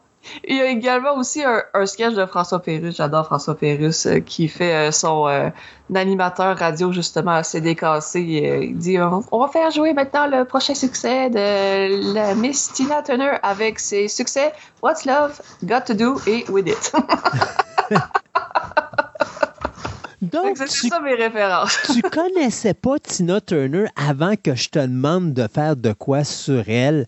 Il 0.48 0.56
y 0.56 0.62
a 0.62 0.66
également 0.66 1.16
aussi 1.16 1.44
un, 1.44 1.86
sketch 1.86 2.14
de 2.14 2.26
François 2.26 2.60
Pérus, 2.60 2.96
j'adore 2.96 3.26
François 3.26 3.56
Pérus, 3.56 4.06
euh, 4.06 4.20
qui 4.20 4.48
fait 4.48 4.74
euh, 4.74 4.92
son 4.92 5.28
euh, 5.28 5.50
animateur 5.94 6.58
radio 6.58 6.92
justement 6.92 7.32
assez 7.32 7.62
décassé. 7.62 8.22
il 8.22 8.78
dit 8.78 8.98
on 9.00 9.40
va 9.40 9.48
faire 9.48 9.72
jouer 9.72 9.94
maintenant 9.94 10.28
le 10.28 10.46
prochain 10.46 10.76
succès 10.76 11.30
de 11.30 12.14
la 12.14 12.36
Miss 12.36 12.72
Tina 12.74 13.02
Turner 13.02 13.38
avec 13.44 13.80
ses 13.80 14.08
succès 14.08 14.54
What's 14.82 15.06
Love 15.06 15.42
Got 15.64 15.82
to 15.88 15.94
Do 15.94 16.22
et 16.28 16.46
With 16.50 16.68
It. 16.68 16.94
Donc, 20.32 20.58
c'est 20.58 20.90
ça 20.90 21.00
mes 21.00 21.16
références. 21.16 21.78
tu 21.94 22.02
connaissais 22.02 22.74
pas 22.74 23.00
Tina 23.00 23.42
Turner 23.42 23.86
avant 23.96 24.36
que 24.36 24.56
je 24.56 24.70
te 24.70 24.80
demande 24.80 25.34
de 25.34 25.48
faire 25.48 25.76
de 25.76 25.94
quoi 25.94 26.24
sur 26.24 26.68
elle, 26.68 27.06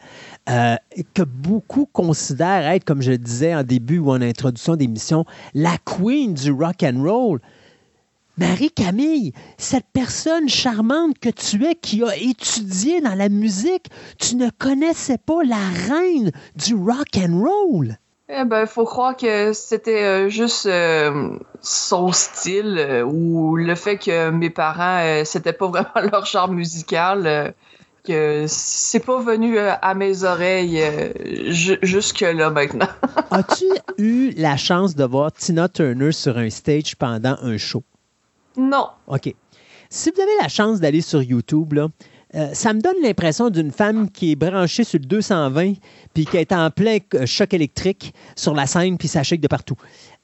euh, 0.49 0.75
que 1.13 1.23
beaucoup 1.23 1.87
considèrent 1.91 2.67
être, 2.67 2.85
comme 2.85 3.01
je 3.01 3.11
le 3.11 3.17
disais 3.17 3.55
en 3.55 3.63
début 3.63 3.99
ou 3.99 4.11
en 4.11 4.21
introduction 4.21 4.75
d'émission, 4.75 5.25
la 5.53 5.77
queen 5.85 6.33
du 6.33 6.51
rock 6.51 6.83
and 6.83 7.01
roll. 7.03 7.39
Marie-Camille, 8.37 9.33
cette 9.57 9.87
personne 9.91 10.47
charmante 10.47 11.19
que 11.19 11.29
tu 11.29 11.65
es 11.65 11.75
qui 11.75 12.03
a 12.03 12.15
étudié 12.15 13.01
dans 13.01 13.15
la 13.15 13.27
musique, 13.27 13.87
tu 14.17 14.37
ne 14.37 14.49
connaissais 14.49 15.17
pas 15.17 15.43
la 15.43 15.57
reine 15.89 16.31
du 16.55 16.73
rock 16.73 17.17
and 17.17 17.43
roll. 17.43 17.97
Eh 18.31 18.43
ben, 18.45 18.67
faut 18.67 18.85
croire 18.85 19.17
que 19.17 19.53
c'était 19.53 20.03
euh, 20.03 20.29
juste 20.29 20.67
euh, 20.67 21.31
son 21.61 22.11
style 22.11 22.77
euh, 22.77 23.01
ou 23.01 23.55
le 23.55 23.73
fait 23.73 23.97
que 23.97 24.29
mes 24.29 24.51
parents, 24.51 25.23
c'était 25.25 25.51
pas 25.53 25.67
vraiment 25.67 26.11
leur 26.11 26.25
genre 26.27 26.47
musical. 26.47 27.55
que 28.03 28.45
c'est 28.47 28.99
pas 28.99 29.19
venu 29.19 29.57
à 29.57 29.93
mes 29.95 30.23
oreilles 30.23 30.79
jusque-là 31.81 32.51
maintenant. 32.51 32.87
As-tu 33.31 33.65
eu 33.97 34.31
la 34.37 34.57
chance 34.57 34.95
de 34.95 35.03
voir 35.05 35.31
Tina 35.31 35.67
Turner 35.67 36.11
sur 36.11 36.37
un 36.37 36.51
stage 36.51 36.95
pendant 36.95 37.35
un 37.41 37.57
show? 37.57 37.83
Non. 38.55 38.89
OK. 39.07 39.33
Si 39.89 40.11
vous 40.11 40.21
avez 40.21 40.37
la 40.39 40.49
chance 40.49 40.79
d'aller 40.79 41.01
sur 41.01 41.23
YouTube, 41.23 41.73
là, 41.73 41.87
euh, 42.35 42.53
ça 42.53 42.73
me 42.73 42.81
donne 42.81 42.95
l'impression 43.01 43.49
d'une 43.49 43.71
femme 43.71 44.09
qui 44.09 44.31
est 44.31 44.35
branchée 44.35 44.83
sur 44.83 44.99
le 44.99 45.05
220 45.05 45.73
puis 46.13 46.25
qui 46.25 46.37
est 46.37 46.51
en 46.51 46.69
plein 46.69 46.99
choc 47.25 47.53
électrique 47.53 48.13
sur 48.35 48.53
la 48.53 48.67
scène 48.67 48.97
puis 48.97 49.07
ça 49.07 49.23
shake 49.23 49.41
de 49.41 49.47
partout. 49.47 49.75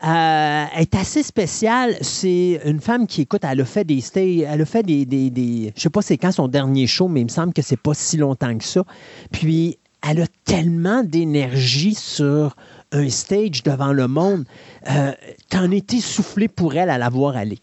Euh, 0.03 0.65
elle 0.75 0.81
est 0.81 0.95
assez 0.95 1.23
spéciale. 1.23 1.95
C'est 2.01 2.61
une 2.65 2.79
femme 2.79 3.07
qui, 3.07 3.21
écoute, 3.21 3.41
elle 3.43 3.61
a 3.61 3.65
fait 3.65 3.85
des 3.85 4.01
stays, 4.01 4.39
elle 4.39 4.61
a 4.61 4.65
fait 4.65 4.83
des, 4.83 5.05
des, 5.05 5.29
des 5.31 5.73
je 5.75 5.81
sais 5.81 5.89
pas 5.89 6.01
c'est 6.01 6.17
quand 6.17 6.31
son 6.31 6.47
dernier 6.47 6.85
show, 6.85 7.07
mais 7.07 7.21
il 7.21 7.25
me 7.25 7.29
semble 7.29 7.53
que 7.53 7.61
c'est 7.61 7.79
pas 7.79 7.93
si 7.93 8.17
longtemps 8.17 8.55
que 8.55 8.65
ça. 8.65 8.83
Puis 9.31 9.79
elle 10.07 10.21
a 10.21 10.27
tellement 10.43 11.03
d'énergie 11.03 11.95
sur 11.95 12.55
un 12.91 13.09
stage 13.09 13.63
devant 13.63 13.93
le 13.93 14.07
monde. 14.07 14.45
Euh, 14.89 15.11
T'en 15.49 15.71
étais 15.71 16.01
soufflé 16.01 16.47
pour 16.47 16.75
elle 16.75 16.89
à 16.89 16.97
la 16.99 17.09
voir 17.09 17.35
aller. 17.35 17.57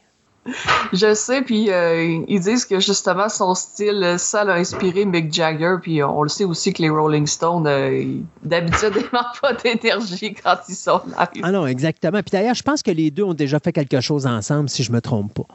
Je 0.92 1.14
sais, 1.14 1.42
puis 1.42 1.70
euh, 1.70 2.24
ils 2.26 2.40
disent 2.40 2.64
que 2.64 2.80
justement 2.80 3.28
son 3.28 3.54
style, 3.54 4.16
ça 4.18 4.42
l'a 4.42 4.54
inspiré 4.54 5.04
Mick 5.04 5.32
Jagger, 5.32 5.76
puis 5.80 6.02
on 6.02 6.22
le 6.22 6.28
sait 6.28 6.44
aussi 6.44 6.72
que 6.72 6.82
les 6.82 6.90
Rolling 6.90 7.26
Stones, 7.26 7.66
euh, 7.66 8.04
d'habitude, 8.42 8.92
ils 8.96 9.08
n'ont 9.12 9.22
pas 9.40 9.52
d'énergie 9.54 10.34
quand 10.34 10.56
ils 10.68 10.74
sont 10.74 11.00
là. 11.16 11.30
Ah 11.42 11.52
non, 11.52 11.66
exactement. 11.66 12.20
Puis 12.22 12.32
d'ailleurs, 12.32 12.56
je 12.56 12.62
pense 12.62 12.82
que 12.82 12.90
les 12.90 13.12
deux 13.12 13.22
ont 13.22 13.34
déjà 13.34 13.60
fait 13.60 13.72
quelque 13.72 14.00
chose 14.00 14.26
ensemble, 14.26 14.68
si 14.68 14.82
je 14.82 14.90
me 14.90 15.00
trompe 15.00 15.32
pas. 15.32 15.46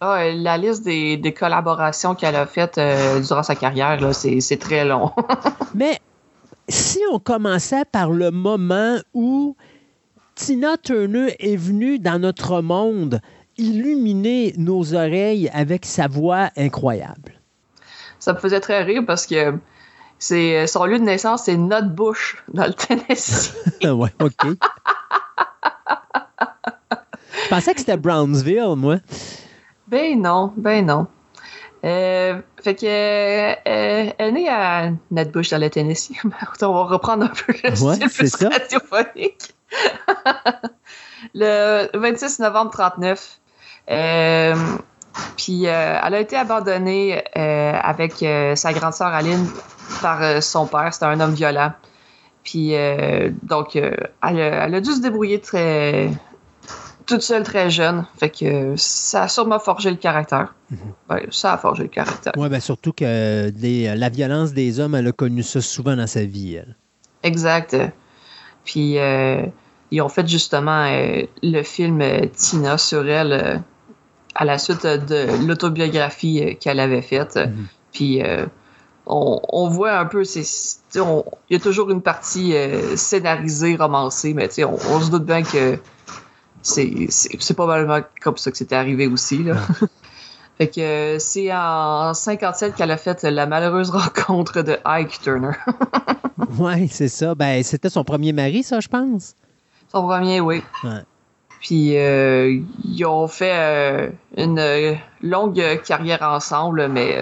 Ah, 0.00 0.24
la 0.32 0.58
liste 0.58 0.84
des, 0.84 1.34
collaborations 1.36 2.14
qu'elle 2.14 2.36
a 2.36 2.46
faites 2.46 2.78
euh, 2.78 3.20
durant 3.20 3.42
sa 3.42 3.54
carrière, 3.54 3.98
c'est 4.14 4.58
très 4.58 4.84
long. 4.84 5.12
Mais 5.74 5.98
si 6.68 6.98
on 7.12 7.18
commençait 7.18 7.84
par 7.84 8.10
le 8.10 8.30
moment 8.30 8.98
où 9.14 9.56
Tina 10.34 10.76
Turner 10.76 11.34
est 11.40 11.56
venue 11.56 11.98
dans 11.98 12.20
notre 12.20 12.62
monde, 12.62 13.20
illuminer 13.58 14.54
nos 14.56 14.94
oreilles 14.94 15.50
avec 15.52 15.84
sa 15.84 16.08
voix 16.08 16.50
incroyable. 16.56 17.40
Ça 18.18 18.32
me 18.32 18.38
faisait 18.38 18.60
très 18.60 18.82
rire 18.82 19.02
parce 19.06 19.26
que 19.26 19.54
c'est 20.18 20.66
son 20.66 20.84
lieu 20.84 20.98
de 20.98 21.04
naissance, 21.04 21.44
c'est 21.44 21.56
Notre 21.56 21.88
Bush, 21.88 22.42
dans 22.52 22.66
le 22.66 22.74
Tennessee. 22.74 23.54
ouais, 23.82 24.14
OK. 24.20 24.46
Je 27.48 27.48
pensais 27.48 27.72
que 27.72 27.80
c'était 27.80 27.96
Brownsville, 27.96 28.74
moi. 28.76 28.96
Ben 29.86 30.20
non, 30.20 30.52
ben 30.56 30.84
non. 30.84 31.06
Euh, 31.84 32.40
fait 32.62 32.74
que 32.74 32.86
euh, 32.86 33.54
elle 33.64 34.14
est 34.18 34.32
née 34.32 34.48
à 34.48 34.90
Bush 35.32 35.50
dans 35.50 35.58
le 35.58 35.70
Tennessee. 35.70 36.16
On 36.24 36.72
va 36.72 36.84
reprendre 36.84 37.24
un 37.24 37.28
peu 37.28 37.52
le 37.62 37.74
style 37.74 38.08
plus 38.08 38.34
radiophonique. 38.44 39.54
le 41.34 41.88
26 41.94 42.40
novembre 42.40 42.72
39, 42.72 43.18
euh, 43.18 43.47
puis 45.36 45.66
euh, 45.66 45.98
elle 46.04 46.14
a 46.14 46.20
été 46.20 46.36
abandonnée 46.36 47.22
euh, 47.36 47.72
avec 47.82 48.24
sa 48.56 48.72
grande 48.72 48.92
sœur 48.92 49.08
Aline 49.08 49.46
par 50.02 50.42
son 50.42 50.66
père. 50.66 50.92
C'était 50.92 51.06
un 51.06 51.20
homme 51.20 51.34
violent. 51.34 51.72
Puis 52.44 52.74
donc, 53.42 53.76
elle, 53.76 54.40
a 54.40 54.80
dû 54.80 54.90
se 54.92 55.00
débrouiller 55.00 55.40
très 55.40 56.10
toute 57.06 57.22
seule 57.22 57.42
très 57.42 57.70
jeune. 57.70 58.06
Fait 58.18 58.28
que 58.28 58.74
ça 58.76 59.24
a 59.24 59.28
sûrement 59.28 59.58
forgé 59.58 59.90
le 59.90 59.96
caractère. 59.96 60.54
Mhm. 60.70 61.30
ça 61.30 61.54
a 61.54 61.58
forgé 61.58 61.84
le 61.84 61.88
caractère. 61.88 62.32
Oui, 62.36 62.48
ben 62.50 62.60
surtout 62.60 62.92
que 62.92 63.50
la 63.54 64.08
violence 64.08 64.52
des 64.52 64.80
hommes, 64.80 64.94
elle 64.94 65.06
a 65.06 65.12
connu 65.12 65.42
ça 65.42 65.60
souvent 65.60 65.96
dans 65.96 66.06
sa 66.06 66.24
vie, 66.24 66.56
elle. 66.56 66.76
Exact. 67.22 67.76
Puis 68.64 68.98
ils 69.90 70.00
ont 70.02 70.08
fait 70.08 70.26
justement 70.26 70.86
le 71.42 71.62
film 71.62 72.02
Tina 72.34 72.78
sur 72.78 73.06
elle 73.08 73.62
à 74.38 74.44
la 74.44 74.56
suite 74.56 74.86
de 74.86 75.46
l'autobiographie 75.46 76.42
euh, 76.42 76.54
qu'elle 76.54 76.80
avait 76.80 77.02
faite. 77.02 77.36
Mhm. 77.36 77.66
Puis 77.92 78.22
euh, 78.22 78.46
on, 79.04 79.68
voit 79.68 79.98
un 79.98 80.06
peu, 80.06 80.22
il 80.22 80.44
y 81.50 81.56
a 81.56 81.58
toujours 81.58 81.90
une 81.90 82.02
partie 82.02 82.54
euh, 82.54 82.94
scénarisée, 82.96 83.74
romancée, 83.74 84.34
mais 84.34 84.48
on, 84.64 84.74
on 84.74 85.00
se 85.00 85.10
doute 85.10 85.24
bien 85.24 85.42
que 85.42 85.78
c'est 86.62 87.54
probablement 87.56 88.00
comme 88.20 88.36
ça 88.36 88.50
que 88.50 88.56
c'était 88.56 88.76
arrivé 88.76 89.08
aussi. 89.08 89.42
Là. 89.42 89.56
fait 90.58 90.68
que 90.68 91.16
c'est 91.18 91.52
en 91.52 92.14
57 92.14 92.76
qu'elle 92.76 92.90
a 92.92 92.96
fait 92.96 93.24
la 93.24 93.46
malheureuse 93.46 93.90
rencontre 93.90 94.62
de 94.62 94.78
Ike 94.84 95.20
Turner. 95.20 95.56
oui, 96.60 96.86
c'est 96.88 97.08
ça. 97.08 97.34
Ben, 97.34 97.64
c'était 97.64 97.90
son 97.90 98.04
premier 98.04 98.32
mari, 98.32 98.62
ça, 98.62 98.78
je 98.78 98.88
pense? 98.88 99.34
Son 99.90 100.02
premier, 100.02 100.40
oui. 100.40 100.62
Ouais. 100.84 101.00
Puis 101.60 101.96
euh, 101.96 102.60
ils 102.84 103.04
ont 103.04 103.26
fait 103.26 103.52
euh, 103.52 104.08
une 104.36 104.58
euh, 104.58 104.94
longue 105.22 105.80
carrière 105.84 106.22
ensemble, 106.22 106.88
mais 106.88 107.16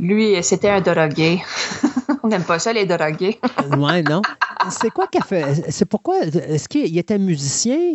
lui, 0.00 0.42
c'était 0.42 0.68
un 0.68 0.80
drogué. 0.80 1.42
On 2.22 2.28
n'aime 2.28 2.44
pas 2.44 2.58
ça, 2.58 2.72
les 2.72 2.86
drogués. 2.86 3.38
ouais, 3.78 4.02
non. 4.02 4.22
C'est 4.70 4.90
quoi 4.90 5.06
qu'il 5.06 5.20
a 5.20 5.24
fait? 5.24 5.70
C'est 5.70 5.84
pourquoi? 5.84 6.18
Est-ce 6.20 6.68
qu'il 6.68 6.98
était 6.98 7.18
musicien 7.18 7.94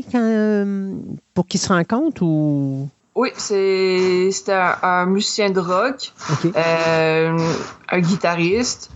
pour 1.33 1.45
qu'il 1.45 1.59
se 1.59 1.67
rencontre 1.67 2.23
ou? 2.23 2.87
Oui, 3.13 3.29
c'était 3.35 4.53
un, 4.53 5.05
musicien 5.05 5.49
de 5.49 5.59
rock, 5.59 6.13
un 6.55 7.99
guitariste, 7.99 8.89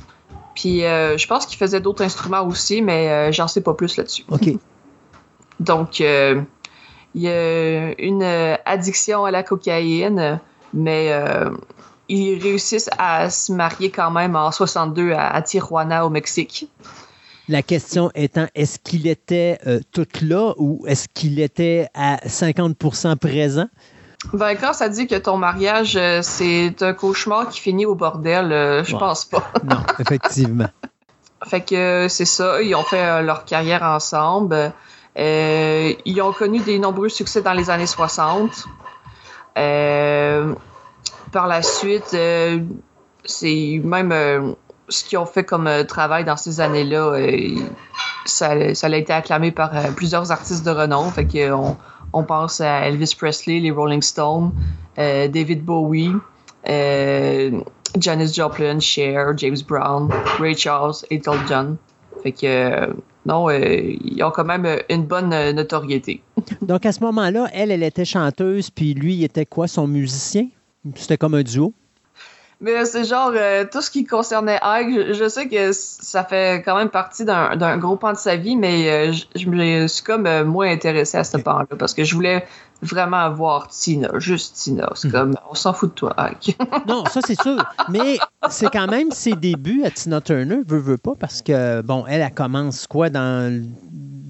puis 0.55 0.79
je 0.79 1.27
pense 1.27 1.45
qu'il 1.45 1.57
faisait 1.57 1.81
d'autres 1.81 2.03
instruments 2.03 2.47
aussi, 2.47 2.81
mais 2.81 3.33
j'en 3.33 3.49
sais 3.49 3.61
pas 3.61 3.73
plus 3.73 3.97
là-dessus. 3.97 4.23
OK. 4.31 4.51
Donc, 5.59 6.01
euh, 6.01 6.41
il 7.13 7.21
y 7.21 7.29
a 7.29 7.99
une 7.99 8.23
addiction 8.65 9.25
à 9.25 9.31
la 9.31 9.43
cocaïne, 9.43 10.39
mais 10.73 11.11
euh, 11.11 11.49
ils 12.09 12.41
réussissent 12.41 12.89
à 12.97 13.29
se 13.29 13.51
marier 13.51 13.89
quand 13.89 14.11
même 14.11 14.35
en 14.35 14.51
62 14.51 15.13
à, 15.13 15.41
Tijuana, 15.41 16.05
au 16.05 16.09
Mexique. 16.09 16.69
La 17.47 17.61
question 17.61 18.11
étant, 18.15 18.47
est-ce 18.55 18.79
qu'il 18.79 19.07
était 19.07 19.59
euh, 19.67 19.79
tout 19.91 20.07
là 20.21 20.53
ou 20.57 20.83
est-ce 20.87 21.07
qu'il 21.13 21.39
était 21.39 21.87
à 21.93 22.17
50% 22.17 23.17
présent? 23.17 23.67
Ben, 24.33 24.55
quand 24.55 24.73
ça 24.73 24.89
dit 24.89 25.05
que 25.05 25.15
ton 25.15 25.37
mariage, 25.37 25.99
c'est 26.23 26.81
un 26.81 26.93
cauchemar 26.93 27.47
qui 27.49 27.59
finit 27.61 27.85
au 27.85 27.93
bordel, 27.93 28.83
je 28.83 28.95
pense 28.95 29.25
pas. 29.25 29.51
non, 29.63 29.83
effectivement. 29.99 30.69
fait 31.45 31.61
que 31.61 32.07
c'est 32.09 32.25
ça, 32.25 32.59
ils 32.63 32.73
ont 32.73 32.83
fait 32.83 33.21
leur 33.21 33.45
carrière 33.45 33.83
ensemble. 33.83 34.73
Euh, 35.17 35.93
ils 36.03 36.21
ont 36.21 36.33
connu 36.33 36.59
des 36.59 36.79
nombreux 36.79 37.09
succès 37.09 37.41
dans 37.41 37.53
les 37.53 37.69
années 37.69 37.87
60. 37.87 38.65
Euh, 39.57 40.53
par 41.31 41.47
la 41.47 41.61
suite, 41.61 42.11
euh, 42.13 42.59
c'est 43.23 43.81
même 43.83 44.55
ce 44.89 45.03
qu'ils 45.03 45.17
ont 45.17 45.25
fait 45.25 45.43
comme 45.43 45.69
travail 45.87 46.25
dans 46.25 46.37
ces 46.37 46.59
années-là. 46.59 47.17
ça, 48.25 48.75
ça 48.75 48.87
a 48.87 48.95
été 48.95 49.13
acclamé 49.13 49.51
par 49.51 49.71
plusieurs 49.95 50.31
artistes 50.31 50.65
de 50.65 50.71
renom. 50.71 51.09
Fait 51.11 51.25
qu'on 51.25 51.77
on 52.13 52.23
pense 52.23 52.61
à 52.61 52.87
Elvis 52.87 53.15
Presley, 53.17 53.59
les 53.59 53.71
Rolling 53.71 54.01
Stones, 54.01 54.51
David 54.97 55.63
Bowie, 55.63 56.11
Janis 56.65 58.33
Joplin, 58.33 58.79
Cher, 58.79 59.37
James 59.37 59.57
Brown, 59.67 60.09
Ray 60.39 60.55
Charles, 60.57 60.95
Ethel 61.09 61.39
John. 61.47 61.77
Fait 62.21 62.31
que 62.31 62.93
non, 63.25 63.49
euh, 63.49 63.95
ils 64.03 64.23
ont 64.23 64.31
quand 64.31 64.45
même 64.45 64.67
une 64.89 65.05
bonne 65.05 65.33
euh, 65.33 65.51
notoriété. 65.51 66.21
Donc 66.61 66.85
à 66.85 66.91
ce 66.91 66.99
moment-là, 67.01 67.47
elle, 67.53 67.71
elle 67.71 67.83
était 67.83 68.05
chanteuse, 68.05 68.69
puis 68.69 68.93
lui, 68.93 69.15
il 69.15 69.23
était 69.23 69.45
quoi, 69.45 69.67
son 69.67 69.87
musicien? 69.87 70.47
C'était 70.95 71.17
comme 71.17 71.33
un 71.33 71.43
duo? 71.43 71.73
Mais 72.65 72.83
c'est 72.85 73.03
genre, 73.03 73.31
euh, 73.35 73.63
tout 73.71 73.79
ce 73.79 73.91
qui 73.91 74.05
concernait 74.05 74.57
Ike, 74.59 75.13
je, 75.13 75.29
sais 75.29 75.47
que 75.47 75.71
ça 75.71 76.23
fait 76.23 76.63
quand 76.65 76.75
même 76.75 76.89
partie 76.89 77.23
d'un 77.23 77.77
gros 77.77 77.95
pan 77.95 78.11
de 78.11 78.17
sa 78.17 78.37
vie, 78.37 78.55
mais 78.55 79.13
je, 79.13 79.47
me 79.47 79.85
suis 79.85 80.03
comme 80.03 80.27
moins 80.45 80.71
intéressé 80.71 81.19
à 81.19 81.23
ce 81.23 81.37
pan-là 81.37 81.67
parce 81.77 81.93
que 81.93 82.03
je 82.03 82.15
voulais 82.15 82.43
vraiment 82.81 83.29
voir 83.29 83.67
Tina, 83.67 84.09
juste 84.17 84.55
Tina. 84.55 84.89
C'est 84.95 85.09
mhm. 85.09 85.13
comme, 85.13 85.35
on 85.47 85.53
s'en 85.53 85.73
fout 85.73 85.91
de 85.91 85.93
toi, 85.93 86.15
Ike. 86.17 86.57
non, 86.87 87.05
ça 87.05 87.19
c'est 87.23 87.39
sûr. 87.39 87.63
Mais 87.89 88.17
c'est 88.49 88.71
quand 88.71 88.87
même 88.87 89.11
ses 89.11 89.33
débuts 89.33 89.83
à 89.85 89.91
Tina 89.91 90.19
Turner, 90.19 90.61
veut, 90.67 90.79
veut 90.79 90.97
pas, 90.97 91.13
parce 91.19 91.43
que, 91.43 91.83
bon, 91.83 92.05
elle, 92.07 92.21
elle 92.21 92.33
commence 92.33 92.87
quoi 92.87 93.11
dans 93.11 93.53
le 93.53 93.61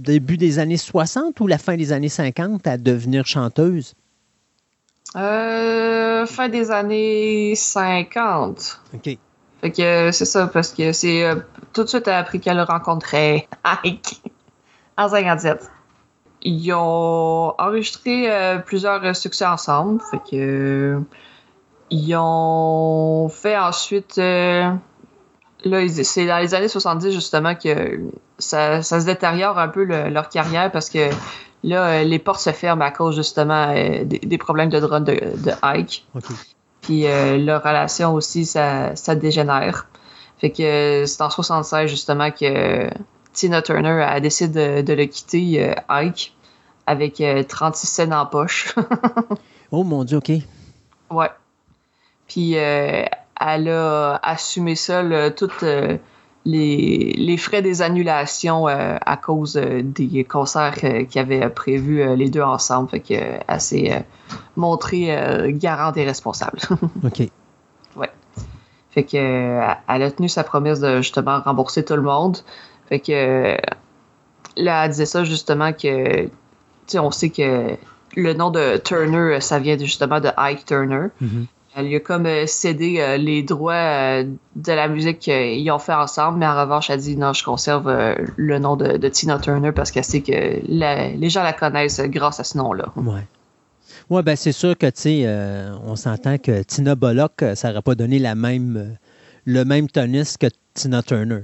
début 0.03 0.35
des 0.35 0.59
années 0.59 0.75
60 0.75 1.39
ou 1.39 1.47
la 1.47 1.57
fin 1.57 1.77
des 1.77 1.93
années 1.93 2.09
50 2.09 2.67
à 2.67 2.77
devenir 2.77 3.25
chanteuse? 3.25 3.93
Euh, 5.15 6.25
fin 6.25 6.49
des 6.49 6.71
années 6.71 7.55
50. 7.55 8.81
OK. 8.93 9.17
Fait 9.61 9.71
que 9.71 10.11
c'est 10.11 10.25
ça, 10.25 10.47
parce 10.47 10.73
que 10.73 10.91
c'est 10.91 11.23
euh, 11.23 11.35
tout 11.73 11.83
de 11.83 11.89
suite 11.89 12.07
après 12.07 12.39
qu'elle 12.39 12.59
a 12.59 12.65
rencontré 12.65 13.47
Ike 13.83 14.21
en 14.97 15.09
57 15.09 15.71
ils 16.45 16.71
ont 16.73 17.55
enregistré 17.57 18.31
euh, 18.31 18.59
plusieurs 18.59 19.15
succès 19.15 19.45
ensemble. 19.45 19.99
Fait 20.11 20.21
que 20.29 21.01
ils 21.89 22.15
ont 22.15 23.27
fait 23.29 23.57
ensuite. 23.57 24.17
Euh, 24.19 24.71
là, 25.63 25.87
c'est 25.87 26.27
dans 26.27 26.37
les 26.37 26.53
années 26.53 26.67
70 26.67 27.11
justement 27.11 27.55
que 27.55 27.99
ça, 28.37 28.83
ça 28.83 28.99
se 28.99 29.05
détériore 29.05 29.57
un 29.57 29.67
peu 29.67 29.83
leur 29.83 30.29
carrière 30.29 30.71
parce 30.71 30.89
que 30.89 31.09
là, 31.67 32.03
les 32.03 32.19
portes 32.19 32.41
se 32.41 32.51
ferment 32.51 32.83
à 32.83 32.91
cause 32.91 33.15
justement 33.15 33.73
des, 33.73 34.37
problèmes 34.37 34.69
de 34.69 34.79
drogue 34.79 35.03
de, 35.03 35.13
de 35.13 35.51
Ike. 35.61 36.05
Puis 36.81 37.03
leur 37.03 37.63
relation 37.63 38.13
aussi, 38.13 38.45
ça, 38.45 38.95
ça 38.95 39.15
dégénère. 39.15 39.87
Fait 40.37 40.51
que 40.51 41.05
c'est 41.05 41.21
en 41.21 41.29
76 41.29 41.89
justement 41.89 42.31
que 42.31 42.89
Tina 43.33 43.61
Turner 43.61 44.03
a 44.03 44.19
décidé 44.19 44.83
de, 44.83 44.93
le 44.93 45.05
quitter, 45.05 45.73
Ike, 45.89 46.35
avec 46.85 47.23
36 47.47 47.87
scènes 47.87 48.13
en 48.13 48.25
poche. 48.25 48.75
oh 49.71 49.83
mon 49.83 50.03
Dieu, 50.03 50.17
OK. 50.17 50.31
Ouais. 51.09 51.29
Puis 52.27 52.57
euh, 52.57 53.05
elle 53.39 53.69
a 53.69 54.19
assumé 54.23 54.75
ça, 54.75 55.03
toutes 55.31 55.63
euh, 55.63 55.97
les, 56.45 57.37
frais 57.37 57.61
des 57.61 57.81
annulations 57.81 58.67
euh, 58.67 58.97
à 59.05 59.17
cause 59.17 59.55
des 59.55 60.23
concerts 60.23 60.75
qu'il 60.75 61.19
avait 61.19 61.49
prévus 61.49 62.15
les 62.15 62.29
deux 62.29 62.41
ensemble. 62.41 62.89
Fait 62.89 62.99
qu'elle 62.99 63.43
s'est 63.59 64.05
montrée 64.55 65.53
garante 65.53 65.97
et 65.97 66.05
responsable. 66.05 66.59
OK. 67.03 67.29
Ouais. 67.95 68.11
Fait 68.91 69.03
que 69.03 69.17
elle 69.17 70.03
a 70.03 70.11
tenu 70.11 70.29
sa 70.29 70.43
promesse 70.43 70.79
de 70.79 70.97
justement 70.97 71.39
rembourser 71.41 71.83
tout 71.83 71.95
le 71.95 72.03
monde. 72.03 72.37
Fait 72.87 72.99
que 72.99 73.57
là, 74.57 74.85
elle 74.85 74.91
disait 74.91 75.05
ça 75.05 75.23
justement 75.23 75.73
que, 75.73 76.25
tu 76.25 76.31
sais, 76.87 76.99
on 76.99 77.11
sait 77.11 77.29
que 77.29 77.75
le 78.15 78.33
nom 78.33 78.51
de 78.51 78.77
Turner, 78.77 79.41
ça 79.41 79.59
vient 79.59 79.77
justement 79.77 80.19
de 80.19 80.29
Ike 80.37 80.65
Turner. 80.65 81.07
Mm-hmm. 81.21 81.45
Lui 81.83 81.95
a 81.95 81.99
comme 81.99 82.25
euh, 82.25 82.45
cédé 82.47 82.97
euh, 82.99 83.17
les 83.17 83.43
droits 83.43 83.73
euh, 83.73 84.23
de 84.55 84.71
la 84.71 84.87
musique 84.87 85.19
qu'ils 85.19 85.69
ont 85.71 85.79
fait 85.79 85.93
ensemble, 85.93 86.39
mais 86.39 86.47
en 86.47 86.59
revanche, 86.59 86.89
elle 86.89 86.99
dit 86.99 87.17
non, 87.17 87.33
je 87.33 87.43
conserve 87.43 87.93
le 88.37 88.59
nom 88.59 88.75
de, 88.75 89.07
Tina 89.09 89.39
Turner 89.39 89.71
parce 89.71 89.91
qu'elle 89.91 90.03
sait 90.03 90.21
que 90.21 90.61
les 90.65 91.29
gens 91.29 91.43
la 91.43 91.53
connaissent 91.53 91.99
grâce 92.01 92.39
à 92.39 92.43
ce 92.43 92.57
nom-là. 92.57 92.85
Ouais. 92.95 93.27
Ouais, 94.09 94.21
ben 94.21 94.35
c'est 94.35 94.51
sûr 94.51 94.77
que, 94.77 94.85
tu 94.87 95.01
sais, 95.01 95.27
on 95.83 95.95
s'entend 95.95 96.37
que 96.37 96.63
Tina 96.63 96.95
Bullock, 96.95 97.43
ça 97.55 97.69
n'aurait 97.69 97.81
pas 97.81 97.95
donné 97.95 98.19
la 98.19 98.35
même, 98.35 98.97
le 99.45 99.65
même 99.65 99.89
tonus 99.89 100.37
que 100.37 100.47
Tina 100.73 101.01
Turner. 101.01 101.43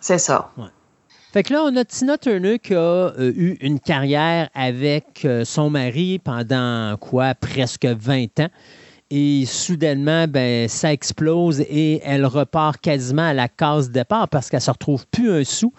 C'est 0.00 0.18
ça. 0.18 0.50
Ouais. 0.58 0.66
Fait 1.32 1.42
que 1.42 1.52
là, 1.52 1.62
on 1.64 1.76
a 1.76 1.84
Tina 1.84 2.18
Turner 2.18 2.58
qui 2.58 2.74
a 2.74 3.12
eu 3.18 3.56
une 3.60 3.80
carrière 3.80 4.50
avec 4.54 5.26
son 5.44 5.70
mari 5.70 6.18
pendant 6.18 6.96
quoi, 6.98 7.34
presque 7.34 7.86
20 7.86 8.40
ans 8.40 8.48
et 9.14 9.44
soudainement, 9.44 10.26
ben, 10.26 10.66
ça 10.68 10.90
explose 10.90 11.60
et 11.60 12.00
elle 12.02 12.24
repart 12.24 12.80
quasiment 12.80 13.26
à 13.26 13.34
la 13.34 13.46
case 13.46 13.90
départ 13.90 14.26
parce 14.26 14.48
qu'elle 14.48 14.62
se 14.62 14.70
retrouve 14.70 15.06
plus 15.08 15.30
un 15.30 15.44
sou. 15.44 15.70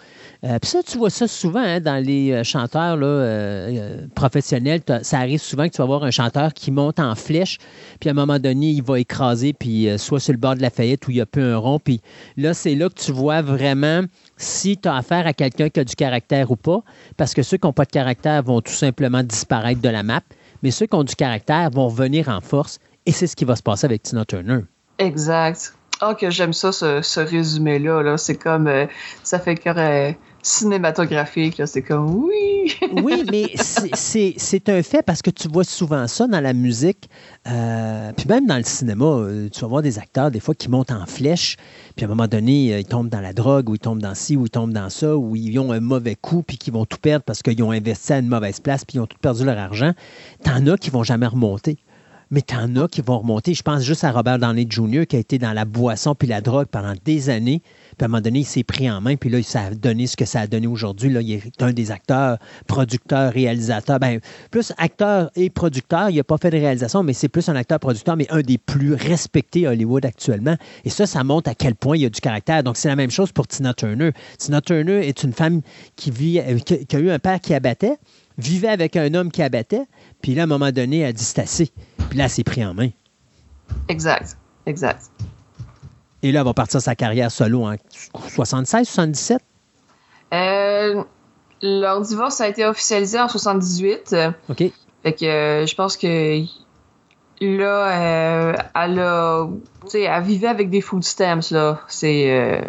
Euh, 0.43 0.59
puis 0.59 0.69
ça, 0.69 0.83
tu 0.83 0.99
vois 0.99 1.09
ça 1.09 1.27
souvent 1.27 1.63
hein, 1.63 1.79
dans 1.79 1.97
les 1.97 2.31
euh, 2.31 2.43
chanteurs 2.43 2.95
là, 2.95 3.07
euh, 3.07 4.05
professionnels. 4.13 4.81
Ça 5.01 5.17
arrive 5.17 5.41
souvent 5.41 5.67
que 5.67 5.73
tu 5.73 5.79
vas 5.79 5.85
voir 5.85 6.03
un 6.03 6.11
chanteur 6.11 6.53
qui 6.53 6.69
monte 6.69 6.99
en 6.99 7.15
flèche, 7.15 7.57
puis 7.99 8.07
à 8.07 8.11
un 8.11 8.15
moment 8.15 8.37
donné, 8.37 8.69
il 8.69 8.83
va 8.83 8.99
écraser, 8.99 9.53
puis 9.53 9.87
soit 9.97 10.19
sur 10.19 10.33
le 10.33 10.37
bord 10.37 10.55
de 10.55 10.61
la 10.61 10.69
faillite 10.69 11.07
où 11.07 11.09
il 11.09 11.15
n'y 11.15 11.21
a 11.21 11.25
plus 11.25 11.41
un 11.41 11.57
rond. 11.57 11.79
Puis 11.79 12.01
là, 12.37 12.53
c'est 12.53 12.75
là 12.75 12.87
que 12.87 13.01
tu 13.01 13.11
vois 13.11 13.41
vraiment 13.41 14.01
si 14.37 14.77
tu 14.77 14.87
as 14.87 14.97
affaire 14.97 15.25
à 15.25 15.33
quelqu'un 15.33 15.69
qui 15.69 15.79
a 15.79 15.83
du 15.83 15.95
caractère 15.95 16.51
ou 16.51 16.55
pas, 16.55 16.83
parce 17.17 17.33
que 17.33 17.41
ceux 17.41 17.57
qui 17.57 17.65
n'ont 17.65 17.73
pas 17.73 17.85
de 17.85 17.91
caractère 17.91 18.43
vont 18.43 18.61
tout 18.61 18.73
simplement 18.73 19.23
disparaître 19.23 19.81
de 19.81 19.89
la 19.89 20.03
map, 20.03 20.21
mais 20.61 20.69
ceux 20.69 20.85
qui 20.85 20.95
ont 20.95 21.03
du 21.03 21.15
caractère 21.15 21.71
vont 21.71 21.87
revenir 21.87 22.29
en 22.29 22.39
force 22.39 22.79
et 23.05 23.11
c'est 23.11 23.27
ce 23.27 23.35
qui 23.35 23.45
va 23.45 23.55
se 23.55 23.63
passer 23.63 23.85
avec 23.85 24.03
Tina 24.03 24.25
Turner. 24.25 24.59
Exact. 24.99 25.73
Oh, 26.01 26.13
que 26.19 26.29
j'aime 26.29 26.53
ça, 26.53 26.71
ce, 26.71 27.19
résumé-là. 27.19 28.01
-là, 28.03 28.17
c'est 28.17 28.35
comme. 28.35 28.67
Euh, 28.67 28.85
ça 29.23 29.39
fait 29.39 29.55
que 29.55 29.69
euh, 29.69 30.11
cinématographique. 30.41 31.61
C'est 31.65 31.81
comme 31.81 32.25
oui. 32.25 32.75
oui, 33.03 33.23
mais 33.31 33.53
c'est 33.55 34.69
un 34.69 34.83
fait 34.83 35.01
parce 35.01 35.21
que 35.21 35.29
tu 35.29 35.47
vois 35.47 35.63
souvent 35.63 36.07
ça 36.07 36.27
dans 36.27 36.41
la 36.41 36.53
musique. 36.53 37.09
Euh, 37.47 38.11
puis 38.17 38.25
même 38.27 38.47
dans 38.47 38.57
le 38.57 38.63
cinéma, 38.63 39.27
tu 39.51 39.61
vas 39.61 39.67
voir 39.67 39.81
des 39.81 39.99
acteurs, 39.99 40.31
des 40.31 40.39
fois, 40.39 40.55
qui 40.55 40.69
montent 40.69 40.91
en 40.91 41.05
flèche. 41.05 41.57
Puis 41.95 42.05
à 42.05 42.07
un 42.07 42.09
moment 42.09 42.27
donné, 42.27 42.79
ils 42.79 42.85
tombent 42.85 43.09
dans 43.09 43.21
la 43.21 43.33
drogue, 43.33 43.69
ou 43.69 43.75
ils 43.75 43.79
tombent 43.79 44.01
dans 44.01 44.15
ci, 44.15 44.35
ou 44.35 44.45
ils 44.45 44.49
tombent 44.49 44.73
dans 44.73 44.89
ça, 44.89 45.15
ou 45.15 45.35
ils 45.35 45.57
ont 45.59 45.71
un 45.71 45.79
mauvais 45.79 46.15
coup, 46.15 46.43
puis 46.43 46.57
qui 46.57 46.71
vont 46.71 46.85
tout 46.85 46.97
perdre 46.97 47.23
parce 47.23 47.41
qu'ils 47.41 47.63
ont 47.63 47.71
investi 47.71 48.13
à 48.13 48.19
une 48.19 48.27
mauvaise 48.27 48.59
place, 48.59 48.83
puis 48.83 48.97
ils 48.97 49.01
ont 49.01 49.07
tout 49.07 49.19
perdu 49.21 49.45
leur 49.45 49.57
argent. 49.57 49.93
T'en 50.43 50.65
as 50.67 50.77
qui 50.77 50.89
vont 50.89 51.03
jamais 51.03 51.27
remonter 51.27 51.77
mais 52.33 52.41
t'en 52.41 52.75
as 52.77 52.87
qui 52.87 53.01
vont 53.01 53.19
remonter. 53.19 53.53
Je 53.53 53.61
pense 53.61 53.83
juste 53.83 54.03
à 54.03 54.11
Robert 54.11 54.39
Downey 54.39 54.65
Jr. 54.67 55.05
qui 55.05 55.15
a 55.15 55.19
été 55.19 55.37
dans 55.37 55.53
la 55.53 55.65
boisson 55.65 56.15
puis 56.15 56.27
la 56.27 56.41
drogue 56.41 56.65
pendant 56.65 56.95
des 57.05 57.29
années. 57.29 57.61
Puis 57.95 58.01
à 58.01 58.05
un 58.05 58.07
moment 58.07 58.21
donné, 58.21 58.39
il 58.39 58.45
s'est 58.45 58.63
pris 58.63 58.89
en 58.89 59.01
main, 59.01 59.15
puis 59.17 59.29
là, 59.29 59.41
ça 59.43 59.65
a 59.65 59.69
donné 59.69 60.07
ce 60.07 60.17
que 60.17 60.25
ça 60.25 60.41
a 60.41 60.47
donné 60.47 60.65
aujourd'hui. 60.65 61.11
Là, 61.11 61.21
il 61.21 61.31
est 61.33 61.61
un 61.61 61.71
des 61.71 61.91
acteurs, 61.91 62.39
producteurs, 62.65 63.31
réalisateurs. 63.31 63.99
Ben, 63.99 64.19
plus 64.49 64.73
acteur 64.79 65.29
et 65.35 65.51
producteur. 65.51 66.09
Il 66.09 66.15
n'a 66.15 66.23
pas 66.23 66.37
fait 66.37 66.49
de 66.49 66.57
réalisation, 66.57 67.03
mais 67.03 67.13
c'est 67.13 67.29
plus 67.29 67.47
un 67.49 67.55
acteur-producteur, 67.55 68.17
mais 68.17 68.25
un 68.31 68.41
des 68.41 68.57
plus 68.57 68.95
respectés 68.95 69.67
à 69.67 69.69
Hollywood 69.69 70.03
actuellement. 70.03 70.57
Et 70.85 70.89
ça, 70.89 71.05
ça 71.05 71.23
montre 71.23 71.51
à 71.51 71.53
quel 71.53 71.75
point 71.75 71.97
il 71.97 72.01
y 72.01 72.05
a 72.05 72.09
du 72.09 72.19
caractère. 72.19 72.63
Donc, 72.63 72.77
c'est 72.77 72.87
la 72.87 72.95
même 72.95 73.11
chose 73.11 73.31
pour 73.31 73.47
Tina 73.47 73.75
Turner. 73.75 74.09
Tina 74.39 74.59
Turner 74.59 75.07
est 75.07 75.21
une 75.21 75.33
femme 75.33 75.61
qui 75.95 76.09
vit, 76.09 76.39
euh, 76.39 76.57
qui 76.57 76.95
a 76.95 76.99
eu 76.99 77.11
un 77.11 77.19
père 77.19 77.39
qui 77.39 77.53
abattait, 77.53 77.97
vivait 78.39 78.69
avec 78.69 78.95
un 78.95 79.13
homme 79.13 79.31
qui 79.31 79.43
abattait, 79.43 79.85
puis 80.23 80.33
là, 80.33 80.43
à 80.43 80.45
un 80.45 80.47
moment 80.47 80.71
donné, 80.71 80.99
elle 80.99 81.09
a 81.09 81.13
dit 81.13 81.23
c'est 81.23 81.39
assez. 81.39 81.69
Puis 82.09 82.17
là, 82.17 82.29
s'est 82.29 82.45
pris 82.45 82.65
en 82.65 82.73
main. 82.73 82.89
Exact. 83.89 84.37
Exact. 84.65 85.11
Et 86.23 86.31
là, 86.31 86.39
elle 86.39 86.45
va 86.45 86.53
partir 86.53 86.81
sa 86.81 86.95
carrière 86.95 87.29
solo 87.29 87.65
en 87.65 87.75
76, 88.29 88.87
77? 88.87 89.41
Euh, 90.33 91.03
leur 91.61 92.01
divorce 92.01 92.39
a 92.39 92.47
été 92.47 92.65
officialisé 92.65 93.19
en 93.19 93.27
78. 93.27 94.15
OK. 94.49 94.63
Fait 95.03 95.13
que 95.13 95.25
euh, 95.25 95.65
je 95.65 95.75
pense 95.75 95.97
que 95.97 96.45
là, 97.41 97.91
euh, 97.91 98.53
elle 98.75 98.99
a. 98.99 99.47
Tu 99.81 99.89
sais, 99.89 100.01
elle 100.03 100.23
vivait 100.23 100.47
avec 100.47 100.69
des 100.69 100.79
food 100.79 101.03
stamps, 101.03 101.51
là. 101.51 101.81
C'est. 101.89 102.63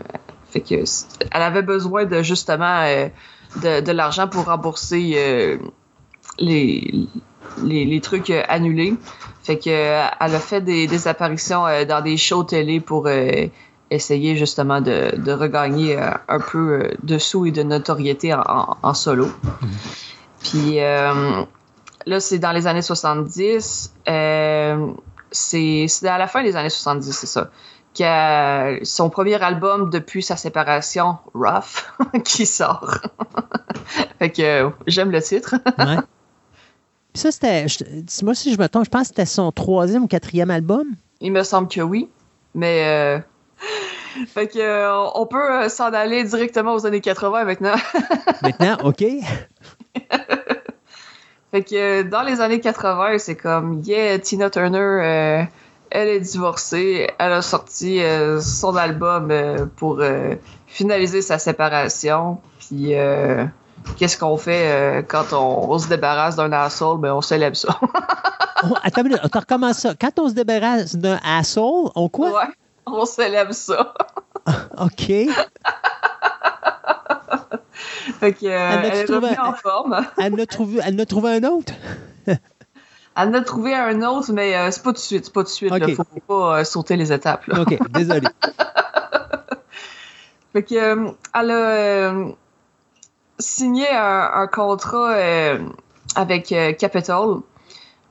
fait 0.50 0.60
que. 0.60 0.82
Elle 1.30 1.42
avait 1.42 1.62
besoin 1.62 2.04
de 2.04 2.20
justement 2.22 2.84
de, 3.62 3.80
de 3.80 3.92
l'argent 3.92 4.26
pour 4.26 4.46
rembourser 4.46 5.60
les, 6.38 7.08
les, 7.62 8.00
trucs 8.00 8.30
euh, 8.30 8.42
annulés. 8.48 8.94
Fait 9.42 9.58
que 9.58 9.70
euh, 9.70 10.06
elle 10.20 10.34
a 10.34 10.40
fait 10.40 10.60
des, 10.60 11.08
apparitions 11.08 11.66
euh, 11.66 11.84
dans 11.84 12.00
des 12.00 12.16
shows 12.16 12.44
télé 12.44 12.80
pour 12.80 13.08
essayer 13.90 14.36
justement 14.36 14.80
de, 14.80 15.32
regagner 15.32 15.98
un 16.28 16.40
peu 16.40 16.90
de 17.02 17.18
sous 17.18 17.46
et 17.46 17.50
de 17.52 17.62
notoriété 17.62 18.34
en, 18.34 18.94
solo. 18.94 19.28
Puis 20.42 20.76
là, 20.76 22.20
c'est 22.20 22.38
dans 22.38 22.52
les 22.52 22.66
années 22.66 22.82
70. 22.82 23.92
c'est 25.30 26.06
à 26.06 26.18
la 26.18 26.26
fin 26.26 26.42
des 26.42 26.56
années 26.56 26.70
70, 26.70 27.12
c'est 27.12 27.26
ça. 27.26 27.50
Son 28.82 29.10
premier 29.10 29.40
album 29.42 29.90
depuis 29.90 30.22
sa 30.22 30.36
séparation, 30.36 31.18
Rough, 31.34 31.92
qui 32.24 32.46
sort. 32.46 32.98
fait 34.18 34.30
que 34.30 34.70
j'aime 34.86 35.10
le 35.10 35.22
titre. 35.22 35.56
ouais 35.78 35.98
ça, 37.14 37.30
c'était. 37.30 37.66
Moi, 38.22 38.34
si 38.34 38.52
je 38.52 38.58
me 38.58 38.68
trompe, 38.68 38.84
je 38.84 38.90
pense 38.90 39.02
que 39.02 39.08
c'était 39.08 39.26
son 39.26 39.52
troisième 39.52 40.04
ou 40.04 40.08
quatrième 40.08 40.50
album. 40.50 40.84
Il 41.20 41.32
me 41.32 41.44
semble 41.44 41.68
que 41.68 41.80
oui. 41.80 42.08
Mais. 42.54 42.84
Euh, 42.84 43.18
fait 44.26 44.48
que 44.48 44.58
euh, 44.58 45.10
on 45.14 45.26
peut 45.26 45.52
euh, 45.52 45.68
s'en 45.68 45.92
aller 45.92 46.24
directement 46.24 46.74
aux 46.74 46.86
années 46.86 47.00
80 47.00 47.44
maintenant. 47.44 47.76
maintenant, 48.42 48.76
OK. 48.82 48.98
fait 51.52 51.62
que 51.62 52.02
dans 52.02 52.22
les 52.22 52.40
années 52.40 52.60
80, 52.60 53.18
c'est 53.18 53.36
comme 53.36 53.80
Yeah, 53.84 54.18
Tina 54.18 54.50
Turner, 54.50 55.46
elle 55.90 56.08
est 56.08 56.20
divorcée. 56.20 57.08
Elle 57.18 57.32
a 57.32 57.42
sorti 57.42 58.00
son 58.40 58.74
album 58.74 59.32
pour 59.76 60.02
finaliser 60.66 61.22
sa 61.22 61.38
séparation. 61.38 62.40
Puis 62.58 62.94
qu'est-ce 63.96 64.18
qu'on 64.18 64.36
fait 64.36 64.70
euh, 64.70 65.02
quand 65.02 65.32
on, 65.32 65.78
se 65.78 65.88
débarrasse 65.88 66.36
d'un 66.36 66.52
asshole? 66.52 66.98
Ben, 67.00 67.12
on 67.12 67.20
célèbre 67.20 67.56
ça. 67.56 67.78
oh, 68.64 68.74
attends 68.82 69.02
on 69.62 69.72
ça. 69.72 69.94
Quand 70.00 70.18
on 70.18 70.28
se 70.28 70.34
débarrasse 70.34 70.96
d'un 70.96 71.18
asshole, 71.24 71.90
on 71.94 72.08
quoi? 72.08 72.32
Ouais, 72.32 72.48
on 72.86 73.04
célèbre 73.06 73.54
ça. 73.54 73.94
OK. 74.78 75.06
fait 78.20 78.32
que, 78.32 78.46
elle, 78.46 78.84
elle 78.84 78.94
est 78.94 79.04
revenue 79.04 79.38
en 79.40 79.52
forme. 79.54 80.06
elle, 80.18 80.40
a 80.40 80.46
trouvé, 80.46 80.80
elle 80.84 81.00
a 81.00 81.06
trouvé 81.06 81.36
un 81.36 81.44
autre? 81.44 81.72
elle 82.26 82.38
en 83.16 83.34
a 83.34 83.40
trouvé 83.42 83.74
un 83.74 84.02
autre, 84.02 84.32
mais 84.32 84.56
euh, 84.56 84.70
c'est 84.70 84.82
pas 84.82 84.90
tout 84.90 84.96
de 84.96 84.98
suite. 84.98 85.26
C'est 85.26 85.32
pas 85.34 85.42
tout 85.42 85.50
de 85.50 85.54
suite. 85.54 85.72
Il 85.72 85.94
faut 85.94 86.04
pas 86.26 86.60
euh, 86.60 86.64
sauter 86.64 86.96
les 86.96 87.12
étapes. 87.12 87.46
Là. 87.46 87.62
OK, 87.62 87.78
désolé. 87.90 88.26
fait 90.52 90.62
que, 90.62 91.14
elle 91.34 91.50
a 91.50 92.12
signé 93.38 93.86
un, 93.90 94.46
contrat 94.46 95.14
euh, 95.14 95.58
avec 96.16 96.52
euh, 96.52 96.72
Capital, 96.72 97.36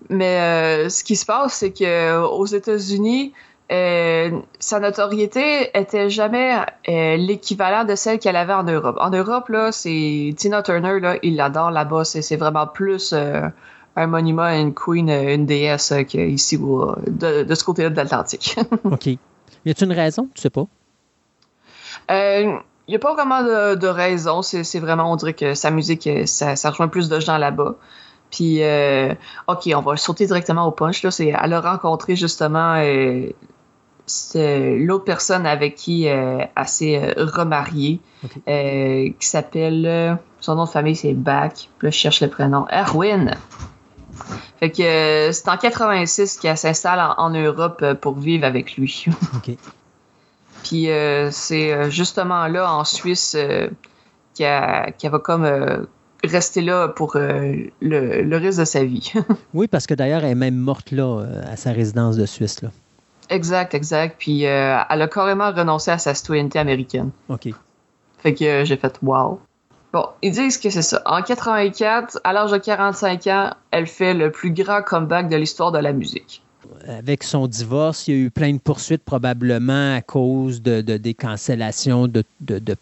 Mais 0.09 0.89
ce 0.89 1.03
qui 1.03 1.15
se 1.15 1.25
passe, 1.25 1.53
c'est 1.53 1.71
que 1.71 2.21
aux 2.21 2.45
États-Unis, 2.45 3.33
sa 3.69 4.79
notoriété 4.79 5.69
était 5.77 6.09
jamais 6.09 6.57
l'équivalent 6.87 7.85
de 7.85 7.95
celle 7.95 8.19
qu'elle 8.19 8.35
avait 8.35 8.53
en 8.53 8.63
Europe. 8.63 8.97
En 8.99 9.09
Europe, 9.09 9.49
là, 9.49 9.71
c'est 9.71 10.33
Tina 10.37 10.61
Turner, 10.61 10.99
là, 10.99 11.17
il 11.23 11.37
l'adore 11.37 11.71
là-bas. 11.71 12.03
C'est 12.03 12.35
vraiment 12.35 12.67
plus 12.67 13.13
un 13.95 14.07
monument 14.07 14.43
à 14.43 14.57
une 14.57 14.73
queen, 14.73 15.09
une 15.09 15.45
déesse 15.45 15.93
qu'ici 16.07 16.57
de, 16.57 17.43
de 17.43 17.55
ce 17.55 17.63
côté-là 17.63 17.89
de 17.89 17.95
l'Atlantique. 17.95 18.57
OK. 18.83 19.07
Y 19.07 19.17
a-t-il 19.65 19.85
une 19.85 19.93
raison? 19.93 20.27
Tu 20.35 20.41
sais 20.41 20.49
pas? 20.49 20.65
Il 22.09 22.59
n'y 22.93 22.97
a 22.97 22.99
pas 22.99 23.13
vraiment 23.13 23.43
de, 23.43 23.87
raison. 23.87 24.41
C'est 24.41 24.79
vraiment, 24.79 25.11
on 25.11 25.15
dirait 25.15 25.33
que 25.33 25.53
sa 25.53 25.71
musique, 25.71 26.09
ça, 26.25 26.55
ça 26.55 26.69
rejoint 26.69 26.87
plus 26.87 27.09
de 27.09 27.19
gens 27.19 27.37
là-bas. 27.37 27.75
Puis, 28.31 28.61
OK, 29.47 29.69
on 29.75 29.81
va 29.81 29.97
sauter 29.97 30.25
directement 30.25 30.65
au 30.65 30.71
punch. 30.71 31.03
Là. 31.03 31.09
Elle 31.19 31.53
a 31.53 31.61
rencontré 31.61 32.15
justement 32.15 32.81
l'autre 34.35 35.03
personne 35.05 35.45
avec 35.45 35.75
qui 35.75 36.05
elle 36.05 36.49
s'est 36.65 37.13
remariée, 37.17 37.99
qui 38.45 39.27
s'appelle. 39.27 40.17
son 40.39 40.55
nom 40.55 40.65
de 40.65 40.69
famille, 40.69 40.95
c'est 40.95 41.13
Bach. 41.13 41.69
Là, 41.81 41.89
je 41.89 41.97
cherche 41.97 42.21
le 42.21 42.29
prénom. 42.29 42.65
Erwin. 42.71 43.35
Fait 44.59 44.71
que 44.71 45.31
c'est 45.31 45.49
en 45.49 45.57
86 45.57 46.37
qu'elle 46.37 46.57
s'installe 46.57 47.13
en, 47.17 47.29
Europe 47.31 47.83
pour 48.01 48.17
vivre 48.17 48.45
avec 48.45 48.77
lui. 48.77 49.05
OK. 49.35 49.57
Puis 50.63 50.87
c'est 51.31 51.91
justement 51.91 52.47
là, 52.47 52.71
en 52.71 52.83
Suisse, 52.85 53.37
qu'elle 54.35 54.93
va 55.11 55.19
comme 55.19 55.87
rester 56.23 56.61
là 56.61 56.87
pour 56.87 57.15
le, 57.15 58.37
reste 58.37 58.59
de 58.59 58.65
sa 58.65 58.83
vie. 58.83 59.11
oui, 59.53 59.67
parce 59.67 59.87
que 59.87 59.93
d'ailleurs, 59.93 60.23
elle 60.23 60.31
est 60.31 60.35
même 60.35 60.55
morte 60.55 60.91
là, 60.91 61.23
à 61.49 61.55
sa 61.57 61.71
résidence 61.71 62.15
de 62.15 62.25
Suisse. 62.25 62.61
Là. 62.61 62.69
Exact, 63.29 63.73
exact. 63.73 64.15
Puis 64.19 64.43
elle 64.43 65.01
a 65.01 65.07
carrément 65.07 65.51
renoncé 65.51 65.91
à 65.91 65.97
sa 65.97 66.13
citoyenneté 66.13 66.59
américaine. 66.59 67.11
OK. 67.29 67.49
Fait 68.19 68.33
que 68.33 68.63
j'ai 68.63 68.77
fait 68.77 68.97
wow. 69.01 69.39
Bon, 69.93 70.07
ils 70.23 70.31
disent 70.31 70.57
que 70.57 70.71
c'est 70.71 70.81
ça. 70.81 71.03
En 71.05 71.21
84, 71.21 72.19
à 72.23 72.33
l'âge 72.33 72.51
de 72.51 72.57
45 72.57 73.27
ans, 73.27 73.51
elle 73.69 73.85
fait 73.85 74.15
le 74.15 74.31
plus 74.31 74.51
grand 74.51 74.81
comeback 74.81 75.29
de 75.29 75.35
l'histoire 75.35 75.71
de 75.71 75.77
la 75.77 75.93
musique 75.93 76.42
avec 76.87 77.23
son 77.23 77.47
divorce, 77.47 78.07
il 78.07 78.13
y 78.13 78.17
a 78.17 78.19
eu 78.21 78.29
plein 78.29 78.53
de 78.53 78.59
poursuites 78.59 79.03
probablement 79.03 79.95
à 79.95 80.01
cause 80.01 80.61
de, 80.61 80.81
des 80.81 81.13
cancellations 81.13 82.07
de, 82.07 82.23
de, 82.41 82.75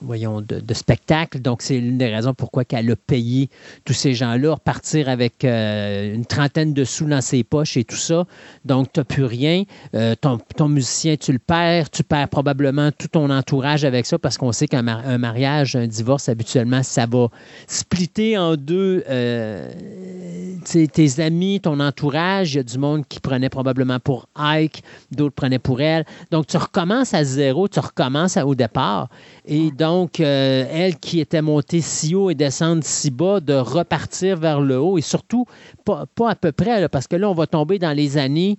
voyons, 0.00 0.40
de, 0.40 0.74
spectacles. 0.74 1.40
Donc, 1.40 1.62
c'est 1.62 1.78
l'une 1.78 1.98
des 1.98 2.08
raisons 2.08 2.34
pourquoi 2.34 2.64
elle 2.70 2.90
a 2.90 2.96
payé 2.96 3.48
tous 3.84 3.92
ces 3.92 4.14
gens-là, 4.14 4.54
repartir 4.54 5.08
avec 5.08 5.44
euh, 5.44 6.14
une 6.14 6.26
trentaine 6.26 6.74
de 6.74 6.84
sous 6.84 7.06
dans 7.06 7.20
ses 7.20 7.44
poches 7.44 7.76
et 7.76 7.84
tout 7.84 7.96
ça. 7.96 8.26
Donc, 8.64 8.92
tu 8.92 9.00
n'as 9.00 9.04
plus 9.04 9.24
rien. 9.24 9.64
Euh, 9.94 10.14
ton, 10.20 10.38
ton, 10.56 10.68
musicien, 10.68 11.16
tu 11.16 11.32
le 11.32 11.38
perds. 11.38 11.90
Tu 11.90 12.02
perds 12.02 12.28
probablement 12.28 12.90
tout 12.92 13.08
ton 13.08 13.30
entourage 13.30 13.84
avec 13.84 14.06
ça 14.06 14.18
parce 14.18 14.36
qu'on 14.38 14.52
sait 14.52 14.68
qu'un 14.68 14.82
mariage, 14.82 15.76
un 15.76 15.86
divorce, 15.86 16.28
habituellement, 16.28 16.82
ça 16.82 17.06
va 17.06 17.28
splitter 17.66 18.36
en 18.36 18.56
deux 18.56 19.04
euh, 19.08 19.70
tes 20.64 21.20
amis, 21.20 21.60
ton 21.66 21.80
entourage. 21.80 22.54
Il 22.54 22.58
y 22.58 22.60
a 22.60 22.62
du 22.62 22.78
monde 22.78 23.02
qui 23.08 23.18
prenait 23.18 23.48
probablement 23.48 23.98
pour 23.98 24.28
Ike, 24.36 24.84
d'autres 25.10 25.34
prenaient 25.34 25.58
pour 25.58 25.80
elle. 25.80 26.04
Donc, 26.30 26.46
tu 26.46 26.56
recommences 26.56 27.12
à 27.12 27.24
zéro, 27.24 27.66
tu 27.66 27.80
recommences 27.80 28.36
au 28.36 28.54
départ. 28.54 29.08
Et 29.44 29.72
donc, 29.72 30.20
euh, 30.20 30.64
elle 30.70 30.96
qui 30.96 31.18
était 31.18 31.42
montée 31.42 31.80
si 31.80 32.14
haut 32.14 32.30
et 32.30 32.36
descendre 32.36 32.84
si 32.84 33.10
bas, 33.10 33.40
de 33.40 33.54
repartir 33.54 34.36
vers 34.36 34.60
le 34.60 34.78
haut 34.78 34.96
et 34.96 35.00
surtout, 35.00 35.44
pas, 35.84 36.06
pas 36.14 36.30
à 36.30 36.34
peu 36.36 36.52
près, 36.52 36.88
parce 36.88 37.08
que 37.08 37.16
là, 37.16 37.28
on 37.28 37.34
va 37.34 37.48
tomber 37.48 37.80
dans 37.80 37.92
les 37.92 38.16
années 38.16 38.58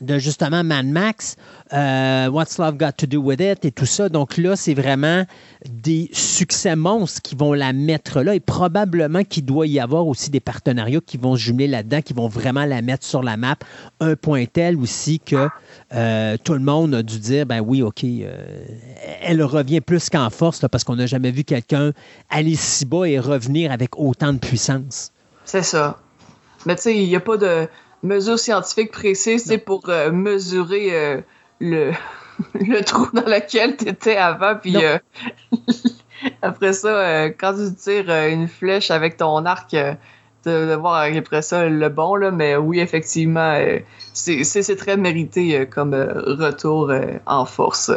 de 0.00 0.18
justement 0.18 0.64
Mad 0.64 0.86
Max, 0.86 1.36
euh, 1.72 2.28
What's 2.28 2.58
Love 2.58 2.76
Got 2.76 2.92
to 2.98 3.06
Do 3.06 3.20
With 3.20 3.40
It 3.40 3.64
et 3.64 3.70
tout 3.70 3.86
ça. 3.86 4.08
Donc 4.08 4.36
là, 4.36 4.56
c'est 4.56 4.74
vraiment 4.74 5.24
des 5.68 6.08
succès 6.12 6.76
monstres 6.76 7.22
qui 7.22 7.34
vont 7.34 7.52
la 7.52 7.72
mettre 7.72 8.22
là 8.22 8.34
et 8.34 8.40
probablement 8.40 9.24
qu'il 9.24 9.44
doit 9.44 9.66
y 9.66 9.80
avoir 9.80 10.06
aussi 10.06 10.30
des 10.30 10.40
partenariats 10.40 11.00
qui 11.04 11.16
vont 11.16 11.36
se 11.36 11.40
jumeler 11.40 11.68
là-dedans, 11.68 12.02
qui 12.02 12.12
vont 12.12 12.28
vraiment 12.28 12.64
la 12.64 12.82
mettre 12.82 13.04
sur 13.04 13.22
la 13.22 13.36
map. 13.36 13.56
Un 14.00 14.16
point 14.16 14.44
tel 14.46 14.76
aussi 14.76 15.20
que 15.20 15.48
euh, 15.94 16.36
tout 16.42 16.54
le 16.54 16.60
monde 16.60 16.94
a 16.94 17.02
dû 17.02 17.18
dire, 17.18 17.46
ben 17.46 17.60
oui, 17.60 17.82
OK, 17.82 18.04
euh, 18.04 18.64
elle 19.22 19.42
revient 19.42 19.80
plus 19.80 20.08
qu'en 20.10 20.30
force 20.30 20.64
parce 20.70 20.84
qu'on 20.84 20.96
n'a 20.96 21.06
jamais 21.06 21.30
vu 21.30 21.44
quelqu'un 21.44 21.92
aller 22.30 22.54
si 22.54 22.84
bas 22.84 23.04
et 23.04 23.18
revenir 23.18 23.72
avec 23.72 23.98
autant 23.98 24.32
de 24.32 24.38
puissance. 24.38 25.12
C'est 25.44 25.62
ça. 25.62 25.98
Mais 26.66 26.76
tu 26.76 26.82
sais, 26.82 26.96
il 26.96 27.08
n'y 27.08 27.16
a 27.16 27.20
pas 27.20 27.36
de 27.36 27.68
mesures 28.02 28.38
scientifiques 28.38 28.92
précises 28.92 29.58
pour 29.64 29.88
euh, 29.88 30.10
mesurer 30.10 30.94
euh, 30.94 31.20
le, 31.60 31.92
le 32.54 32.82
trou 32.82 33.08
dans 33.12 33.26
lequel 33.26 33.76
tu 33.76 33.88
étais 33.88 34.16
avant. 34.16 34.56
Puis 34.56 34.76
euh, 34.76 34.98
après 36.42 36.72
ça, 36.72 37.26
quand 37.30 37.54
tu 37.54 37.74
tires 37.74 38.10
une 38.10 38.48
flèche 38.48 38.90
avec 38.90 39.16
ton 39.16 39.44
arc, 39.46 39.76
de, 40.44 40.74
voir 40.76 41.02
après 41.14 41.42
ça 41.42 41.68
le 41.68 41.88
bon. 41.88 42.14
Là, 42.14 42.30
mais 42.30 42.56
oui, 42.56 42.80
effectivement, 42.80 43.60
c'est 44.14 44.76
très 44.76 44.96
mérité 44.96 45.66
comme 45.66 45.94
retour 45.94 46.92
en 47.26 47.44
force. 47.44 47.90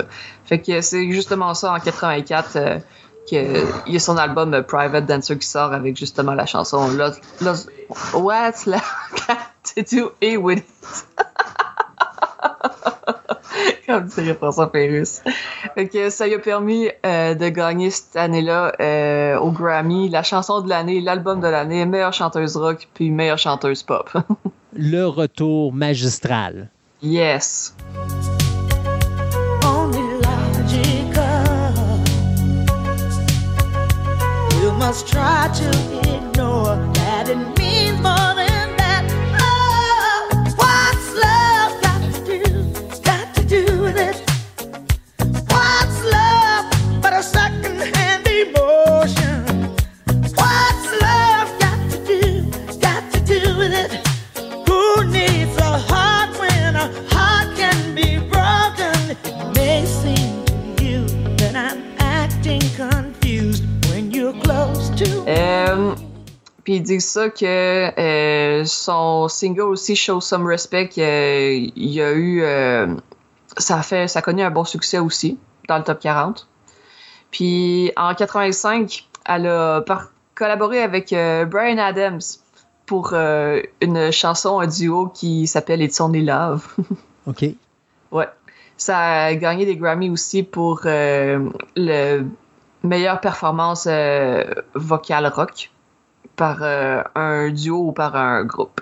Fait 0.44 0.60
que 0.60 0.82
c'est 0.82 1.12
justement 1.12 1.54
ça 1.54 1.72
en 1.72 1.80
84 1.80 2.82
qu'il 3.28 3.68
y 3.86 3.96
a 3.96 4.00
son 4.00 4.18
album 4.18 4.64
Private 4.64 5.06
Dancer 5.06 5.38
qui 5.38 5.48
sort 5.48 5.72
avec 5.72 5.96
justement 5.96 6.34
la 6.34 6.48
chanson 6.48 6.90
What's 8.14 8.66
Love 8.66 8.82
to 9.76 9.84
Do 9.84 10.14
It. 10.22 10.64
Comme 13.88 14.06
dirait 14.06 14.36
François. 14.36 14.72
Fait 14.72 15.12
ça 16.10 16.28
lui 16.28 16.36
a 16.36 16.40
permis 16.40 16.88
euh, 17.06 17.36
de 17.36 17.50
gagner 17.50 17.90
cette 17.90 18.16
année-là 18.16 18.72
euh, 18.80 19.38
au 19.38 19.52
Grammy 19.52 20.08
la 20.10 20.24
chanson 20.24 20.62
de 20.62 20.70
l'année, 20.70 21.02
l'album 21.02 21.42
de 21.42 21.48
l'année, 21.48 21.86
meilleure 21.86 22.14
chanteuse 22.14 22.56
rock 22.56 22.88
puis 22.94 23.12
meilleure 23.12 23.38
chanteuse 23.38 23.84
pop. 23.84 24.10
Le 24.74 25.06
retour 25.06 25.74
magistral. 25.74 26.70
Yes. 27.02 27.76
must 34.92 35.08
try 35.08 35.50
to 35.54 35.70
ignore 36.16 36.76
that 36.96 37.30
it 37.30 37.38
means 37.58 37.98
more 38.02 38.36
than 38.36 38.41
Euh, 65.28 65.96
puis 66.64 66.76
ils 66.76 66.84
disent 66.84 67.08
ça 67.08 67.30
que 67.30 68.00
euh, 68.00 68.66
son 68.66 69.28
single 69.28 69.62
aussi 69.62 69.96
Show 69.96 70.22
Some 70.22 70.46
Respect, 70.46 70.92
euh, 70.98 71.70
il 71.76 71.92
y 71.92 72.02
a 72.02 72.14
eu 72.14 72.44
ça 73.58 73.80
a 73.80 73.84
fait 73.84 74.08
ça 74.08 74.20
a 74.20 74.22
connu 74.22 74.44
un 74.44 74.52
bon 74.52 74.64
succès 74.64 75.00
aussi 75.00 75.38
dans 75.68 75.78
le 75.78 75.84
top 75.84 76.00
40. 76.00 76.48
Puis 77.32 77.92
en 77.98 78.14
85, 78.14 79.08
elle 79.26 79.48
a 79.48 79.84
collaboré 80.36 80.82
avec 80.82 81.16
Brian 81.50 81.78
Adams 81.78 82.22
pour 82.86 83.14
une 83.14 84.12
chanson 84.12 84.60
un 84.60 84.68
duo 84.68 85.08
qui 85.08 85.48
s'appelle 85.48 85.82
It's 85.82 86.00
Only 86.00 86.22
Love. 86.22 86.68
OK. 87.28 87.46
Ouais. 88.12 88.28
Ça 88.78 89.26
a 89.26 89.36
gagné 89.36 89.66
des 89.66 89.78
Grammy 89.78 90.10
aussi 90.10 90.44
pour 90.44 90.82
le 90.84 92.26
meilleure 92.84 93.20
performance 93.22 93.88
euh, 93.88 94.44
vocale 94.76 95.28
rock 95.28 95.72
par 96.36 96.60
euh, 96.62 97.02
un 97.16 97.50
duo 97.50 97.88
ou 97.88 97.92
par 97.92 98.16
un 98.16 98.44
groupe. 98.44 98.82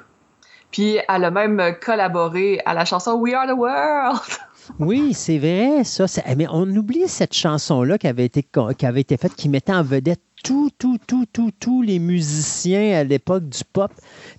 Puis 0.72 1.00
elle 1.08 1.26
a 1.26 1.32
même 1.32 1.76
collaboré 1.82 2.62
à 2.66 2.74
la 2.74 2.86
chanson 2.86 3.14
We 3.16 3.34
Are 3.34 3.48
the 3.48 3.58
World. 3.58 4.22
Oui, 4.78 5.16
c'est 5.16 5.40
vrai, 5.40 5.84
ça. 5.84 6.06
Mais 6.38 6.46
on 6.48 6.68
oublie 6.68 7.08
cette 7.08 7.34
chanson-là 7.34 7.98
qui 7.98 8.08
avait 8.08 8.26
été, 8.26 8.46
qui 8.78 8.86
avait 8.86 9.02
été 9.02 9.18
faite, 9.18 9.34
qui 9.34 9.50
mettait 9.50 9.74
en 9.74 9.82
vedette 9.82 10.22
tout, 10.44 10.70
tout, 10.78 10.98
tout, 11.08 11.26
tout, 11.34 11.52
tous 11.60 11.82
les 11.82 12.00
musiciens 12.00 13.00
à 13.00 13.04
l'époque 13.04 13.50
du 13.50 13.64
pop. 13.74 13.92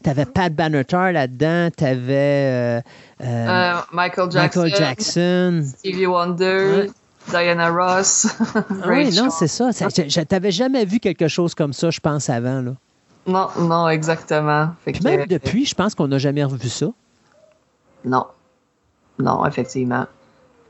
Tu 0.03 0.09
avais 0.09 0.25
Pat 0.25 0.55
Benatar 0.55 1.13
là-dedans, 1.13 1.71
tu 1.77 1.85
avais 1.85 2.83
euh, 3.21 3.75
Michael 3.93 4.31
Jackson, 4.31 4.63
Michael 4.63 4.75
Jackson, 4.77 5.63
Stevie 5.67 6.07
Wonder, 6.07 6.87
Diana 7.29 7.71
Ross. 7.71 8.27
Ah 8.55 8.89
oui, 8.89 9.15
non, 9.15 9.31
c'est 9.31 9.49
ça. 9.49 9.71
Je 9.71 10.21
t'avais 10.23 10.51
jamais 10.51 10.85
vu 10.85 11.01
quelque 11.01 11.29
chose 11.29 11.55
comme 11.55 11.73
ça, 11.73 11.91
je 11.91 12.01
pense, 12.01 12.31
avant. 12.31 12.61
Là. 12.61 12.73
Non, 13.27 13.49
non, 13.59 13.89
exactement. 13.89 14.71
même 15.05 15.27
depuis, 15.27 15.67
je 15.67 15.75
pense 15.75 15.95
qu'on 15.95 16.09
n'a 16.09 16.19
jamais 16.19 16.45
revu 16.45 16.69
ça. 16.69 16.87
Non. 18.05 18.27
Non, 19.19 19.45
effectivement. 19.45 20.07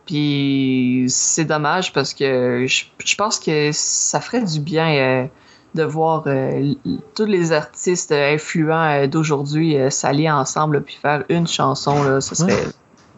Puis 0.06 1.04
c'est 1.08 1.44
dommage 1.44 1.92
parce 1.92 2.14
que 2.14 2.66
je, 2.66 3.16
pense 3.16 3.38
que 3.38 3.70
ça 3.72 4.20
ferait 4.20 4.42
du 4.42 4.58
bien 4.58 4.88
euh, 4.96 5.26
de 5.74 5.84
voir 5.84 6.24
euh, 6.26 6.74
tous 7.14 7.26
les 7.26 7.52
artistes 7.52 8.10
influents 8.10 9.02
euh, 9.02 9.06
d'aujourd'hui 9.06 9.76
s'allier 9.90 10.30
ensemble 10.30 10.82
puis 10.82 10.98
faire 11.00 11.22
une 11.28 11.46
chanson. 11.46 12.02
Là, 12.02 12.20
ce 12.20 12.34
serait 12.34 12.66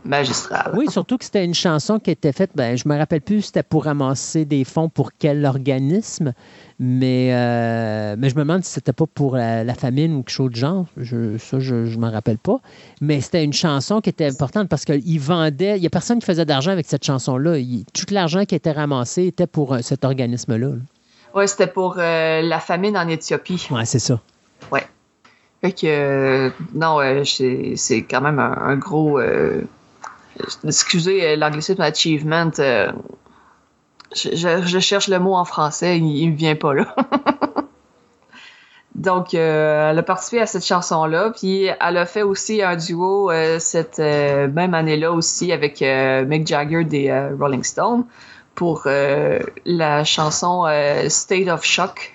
magistral. 0.04 0.72
Oui, 0.76 0.90
surtout 0.90 1.18
que 1.18 1.24
c'était 1.24 1.44
une 1.44 1.54
chanson 1.54 1.98
qui 1.98 2.10
était 2.10 2.32
faite, 2.32 2.50
ben, 2.54 2.76
je 2.76 2.88
me 2.88 2.96
rappelle 2.96 3.20
plus 3.20 3.42
c'était 3.42 3.62
pour 3.62 3.84
ramasser 3.84 4.44
des 4.44 4.64
fonds 4.64 4.88
pour 4.88 5.10
quel 5.16 5.44
organisme, 5.44 6.32
mais, 6.78 7.30
euh, 7.32 8.16
mais 8.18 8.28
je 8.28 8.34
me 8.34 8.40
demande 8.40 8.64
si 8.64 8.72
c'était 8.72 8.92
pas 8.92 9.06
pour 9.06 9.36
la, 9.36 9.74
famine 9.74 10.14
ou 10.14 10.22
quelque 10.22 10.30
chose 10.30 10.50
de 10.50 10.56
genre. 10.56 10.86
Je, 10.96 11.38
ça, 11.38 11.60
je 11.60 11.74
ne 11.74 11.96
m'en 11.96 12.10
rappelle 12.10 12.38
pas. 12.38 12.58
Mais 13.00 13.20
c'était 13.20 13.44
une 13.44 13.52
chanson 13.52 14.00
qui 14.00 14.10
était 14.10 14.26
importante 14.26 14.68
parce 14.68 14.84
qu'il 14.84 15.20
vendait, 15.20 15.76
il 15.76 15.80
n'y 15.80 15.86
a 15.86 15.90
personne 15.90 16.18
qui 16.18 16.26
faisait 16.26 16.44
d'argent 16.44 16.72
avec 16.72 16.86
cette 16.86 17.04
chanson-là. 17.04 17.56
Tout 17.94 18.06
l'argent 18.10 18.44
qui 18.44 18.54
était 18.54 18.72
ramassé 18.72 19.26
était 19.26 19.46
pour 19.46 19.74
euh, 19.74 19.78
cet 19.82 20.04
organisme-là. 20.04 20.72
Oui, 21.34 21.48
c'était 21.48 21.66
pour 21.66 21.96
euh, 21.98 22.42
la 22.42 22.60
famine 22.60 22.96
en 22.96 23.08
Éthiopie. 23.08 23.66
Oui, 23.70 23.86
c'est 23.86 23.98
ça. 23.98 24.20
Oui. 24.70 24.80
Fait 25.62 25.72
que, 25.72 26.50
non, 26.74 26.98
c'est 27.24 28.02
quand 28.02 28.20
même 28.20 28.40
un, 28.40 28.76
gros 28.76 29.20
excusez 30.64 31.26
euh, 31.26 31.36
l'anglicisme 31.36 31.80
achievement, 31.80 32.50
euh, 32.58 32.90
je, 34.14 34.78
cherche 34.80 35.08
le 35.08 35.18
mot 35.18 35.34
en 35.34 35.44
français, 35.44 35.98
il, 35.98 36.26
ne 36.26 36.32
me 36.32 36.36
vient 36.36 36.56
pas 36.56 36.74
là. 36.74 36.94
Donc, 38.94 39.34
euh, 39.34 39.90
elle 39.90 39.98
a 39.98 40.02
participé 40.02 40.40
à 40.40 40.46
cette 40.46 40.64
chanson-là, 40.64 41.32
puis 41.36 41.64
elle 41.64 41.96
a 41.96 42.06
fait 42.06 42.22
aussi 42.22 42.62
un 42.62 42.76
duo 42.76 43.32
cette 43.58 43.98
même 43.98 44.74
année-là 44.74 45.10
aussi 45.12 45.50
avec 45.50 45.80
Mick 45.80 46.46
Jagger 46.46 46.84
des 46.84 47.10
Rolling 47.40 47.64
Stones 47.64 48.04
pour 48.54 48.82
la 48.84 50.04
chanson 50.04 50.66
State 51.08 51.48
of 51.48 51.64
Shock 51.64 52.12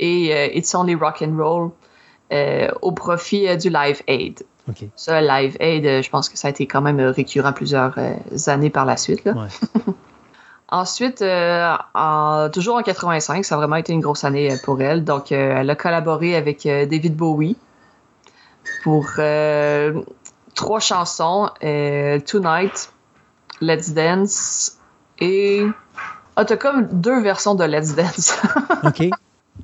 et 0.00 0.56
It's 0.56 0.74
Only 0.74 0.94
Rock 0.94 1.22
and 1.22 1.36
Roll 1.36 1.70
au 2.80 2.92
profit 2.92 3.56
du 3.58 3.68
Live 3.68 4.02
Aid. 4.06 4.42
Ça, 4.96 5.20
Live 5.20 5.56
Aid, 5.60 5.86
euh, 5.86 6.02
je 6.02 6.10
pense 6.10 6.28
que 6.28 6.38
ça 6.38 6.48
a 6.48 6.50
été 6.50 6.66
quand 6.66 6.80
même 6.80 7.00
euh, 7.00 7.10
récurrent 7.10 7.52
plusieurs 7.52 7.94
euh, 7.98 8.14
années 8.46 8.70
par 8.70 8.84
la 8.84 8.96
suite. 8.96 9.28
Ensuite, 10.70 11.24
toujours 12.52 12.76
en 12.76 12.82
85, 12.82 13.42
ça 13.42 13.54
a 13.54 13.58
vraiment 13.58 13.76
été 13.76 13.94
une 13.94 14.00
grosse 14.00 14.24
année 14.24 14.54
pour 14.64 14.82
elle. 14.82 15.02
Donc, 15.02 15.32
elle 15.32 15.70
a 15.70 15.74
collaboré 15.74 16.36
avec 16.36 16.64
David 16.64 17.16
Bowie 17.16 17.56
pour 18.82 19.06
trois 20.54 20.78
chansons 20.78 21.48
Tonight, 21.62 22.92
Let's 23.62 23.94
Dance 23.94 24.76
et. 25.18 25.64
Ah, 26.36 26.44
t'as 26.44 26.58
comme 26.58 26.86
deux 26.88 27.22
versions 27.22 27.54
de 27.54 27.64
Let's 27.64 27.94
Dance. 27.96 28.38
OK. 28.84 29.08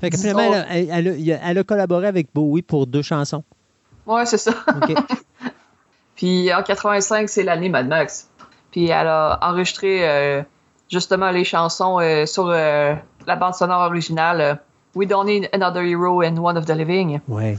Fait 0.01 0.09
que 0.09 0.17
finalement, 0.17 0.65
elle 0.71 1.59
a 1.59 1.65
collaboré 1.65 2.07
avec 2.07 2.29
Bowie 2.33 2.63
pour 2.63 2.87
deux 2.87 3.03
chansons. 3.03 3.45
Ouais, 4.07 4.27
c'est 4.27 4.39
ça. 4.39 4.53
Puis 6.17 6.53
en 6.53 6.63
85, 6.63 7.29
c'est 7.29 7.43
l'année 7.43 7.69
Mad 7.69 7.89
Max. 7.89 8.29
Puis 8.71 8.87
elle 8.89 9.07
a 9.07 9.39
enregistré 9.43 10.09
euh, 10.09 10.43
justement 10.91 11.31
les 11.31 11.45
chansons 11.45 12.01
euh, 12.01 12.27
sur 12.27 12.49
euh, 12.49 12.95
la 13.27 13.37
bande 13.37 13.55
sonore 13.55 13.83
originale 13.83 14.61
We 14.95 15.09
Don't 15.09 15.27
Need 15.27 15.49
Another 15.53 15.83
Hero 15.83 16.23
and 16.23 16.37
One 16.39 16.57
of 16.57 16.67
the 16.67 16.75
Living. 16.75 17.21
Ouais. 17.29 17.59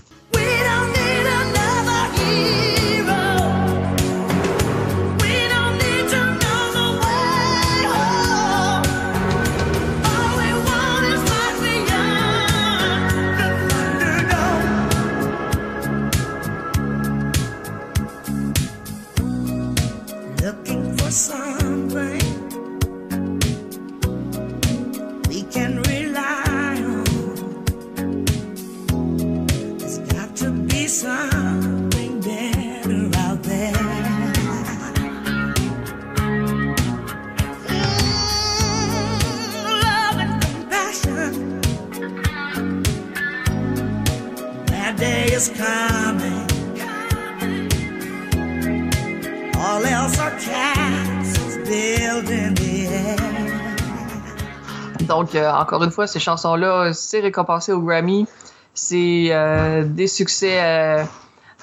Donc, 55.01 55.35
euh, 55.35 55.51
encore 55.51 55.83
une 55.83 55.91
fois, 55.91 56.07
ces 56.07 56.19
chansons-là, 56.21 56.93
c'est 56.93 57.19
récompensé 57.19 57.73
au 57.73 57.81
Grammy. 57.81 58.25
C'est 58.73 59.27
euh, 59.31 59.83
des 59.83 60.07
succès 60.07 60.57
euh, 60.61 61.03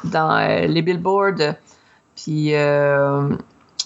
dans 0.04 0.66
les 0.68 0.82
billboards. 0.82 1.54
Puis, 2.14 2.52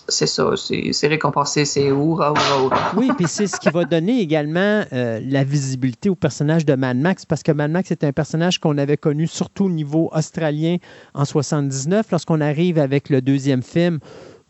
c'est 0.08 0.26
ça, 0.26 0.50
c'est 0.56 1.06
récompensé, 1.08 1.64
c'est 1.64 1.90
oura, 1.90 2.32
oura, 2.32 2.64
oura. 2.64 2.92
Oui, 2.96 3.10
puis 3.16 3.26
c'est 3.28 3.46
ce 3.46 3.58
qui 3.58 3.70
va 3.70 3.84
donner 3.84 4.20
également 4.20 4.84
la 4.92 5.44
visibilité 5.44 6.08
au 6.08 6.14
personnage 6.14 6.64
de 6.64 6.74
Mad 6.74 6.96
Max, 6.96 7.26
parce 7.26 7.42
que 7.42 7.52
Mad 7.52 7.70
Max 7.70 7.90
est 7.90 8.04
un 8.04 8.12
personnage 8.12 8.58
qu'on 8.58 8.78
avait 8.78 8.96
connu 8.96 9.26
surtout 9.26 9.64
au 9.64 9.70
niveau 9.70 10.10
australien 10.12 10.76
en 11.14 11.24
79. 11.24 12.06
Lorsqu'on 12.10 12.40
arrive 12.40 12.78
avec 12.78 13.10
le 13.10 13.20
deuxième 13.20 13.62
film, 13.62 13.98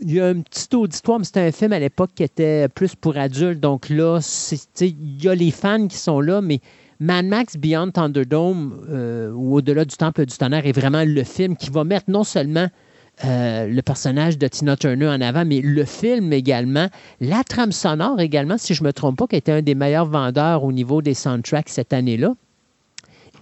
il 0.01 0.15
y 0.15 0.21
a 0.21 0.27
un 0.27 0.41
petit 0.41 0.75
auditoire, 0.75 1.19
mais 1.19 1.25
c'était 1.25 1.41
un 1.41 1.53
film 1.53 1.73
à 1.73 1.79
l'époque 1.79 2.11
qui 2.15 2.23
était 2.23 2.69
plus 2.69 2.95
pour 2.95 3.17
adultes. 3.17 3.61
Donc 3.61 3.89
là, 3.89 4.21
il 4.81 5.23
y 5.23 5.29
a 5.29 5.35
les 5.35 5.51
fans 5.51 5.87
qui 5.87 5.97
sont 5.97 6.21
là, 6.21 6.41
mais 6.41 6.61
Mad 7.01 7.27
Max 7.27 7.57
Beyond 7.57 7.91
Thunderdome 7.91 8.85
euh, 8.89 9.31
ou 9.33 9.57
Au-delà 9.57 9.85
du 9.85 9.97
Temple 9.97 10.27
du 10.27 10.37
Tonnerre 10.37 10.67
est 10.67 10.73
vraiment 10.73 11.05
le 11.07 11.25
film 11.25 11.57
qui 11.57 11.71
va 11.71 11.85
mettre 11.85 12.11
non 12.11 12.25
seulement 12.25 12.69
euh, 13.25 13.67
le 13.67 13.83
personnage 13.83 14.37
de 14.37 14.47
Tina 14.47 14.77
Turner 14.77 15.09
en 15.09 15.21
avant, 15.23 15.45
mais 15.47 15.61
le 15.63 15.85
film 15.85 16.33
également, 16.33 16.89
la 17.21 17.45
trame 17.45 17.73
sonore 17.73 18.21
également, 18.21 18.59
si 18.59 18.75
je 18.75 18.83
ne 18.83 18.89
me 18.89 18.93
trompe 18.93 19.17
pas, 19.17 19.27
qui 19.27 19.37
été 19.37 19.53
un 19.53 19.63
des 19.63 19.75
meilleurs 19.75 20.07
vendeurs 20.07 20.65
au 20.65 20.73
niveau 20.73 21.01
des 21.01 21.15
soundtracks 21.15 21.71
cette 21.71 21.95
année-là. 21.95 22.35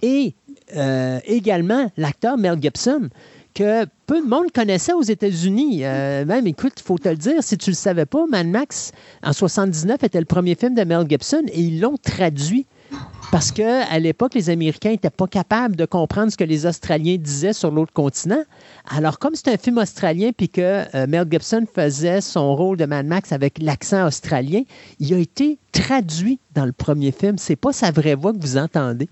Et 0.01 0.33
euh, 0.75 1.19
également 1.25 1.91
l'acteur 1.97 2.37
Mel 2.37 2.57
Gibson, 2.61 3.09
que 3.53 3.85
peu 4.05 4.21
de 4.21 4.27
monde 4.27 4.51
connaissait 4.53 4.93
aux 4.93 5.01
États-Unis. 5.01 5.79
Euh, 5.83 6.25
même, 6.25 6.47
écoute, 6.47 6.73
il 6.77 6.83
faut 6.83 6.97
te 6.97 7.09
le 7.09 7.15
dire, 7.15 7.43
si 7.43 7.57
tu 7.57 7.69
ne 7.69 7.73
le 7.73 7.77
savais 7.77 8.05
pas, 8.05 8.25
Mad 8.27 8.47
Max, 8.47 8.91
en 9.23 9.33
79, 9.33 10.03
était 10.03 10.19
le 10.19 10.25
premier 10.25 10.55
film 10.55 10.73
de 10.75 10.83
Mel 10.83 11.05
Gibson 11.09 11.43
et 11.47 11.61
ils 11.61 11.81
l'ont 11.81 11.97
traduit. 11.97 12.65
Parce 13.31 13.51
qu'à 13.51 13.99
l'époque, 13.99 14.33
les 14.33 14.49
Américains 14.49 14.91
n'étaient 14.91 15.09
pas 15.09 15.27
capables 15.27 15.75
de 15.75 15.85
comprendre 15.85 16.31
ce 16.31 16.37
que 16.37 16.43
les 16.43 16.65
Australiens 16.65 17.17
disaient 17.17 17.53
sur 17.53 17.71
l'autre 17.71 17.91
continent. 17.91 18.43
Alors, 18.87 19.19
comme 19.19 19.35
c'est 19.35 19.49
un 19.49 19.57
film 19.57 19.77
australien 19.77 20.31
puis 20.35 20.47
que 20.47 20.85
euh, 20.95 21.05
Mel 21.07 21.27
Gibson 21.29 21.65
faisait 21.73 22.21
son 22.21 22.55
rôle 22.55 22.77
de 22.77 22.85
Mad 22.85 23.05
Max 23.05 23.31
avec 23.31 23.57
l'accent 23.59 24.07
australien, 24.07 24.61
il 24.99 25.13
a 25.13 25.17
été 25.17 25.57
traduit 25.71 26.39
dans 26.53 26.65
le 26.65 26.71
premier 26.71 27.11
film. 27.11 27.37
C'est 27.37 27.57
pas 27.57 27.73
sa 27.73 27.91
vraie 27.91 28.15
voix 28.15 28.31
que 28.31 28.39
vous 28.39 28.57
entendez. 28.57 29.09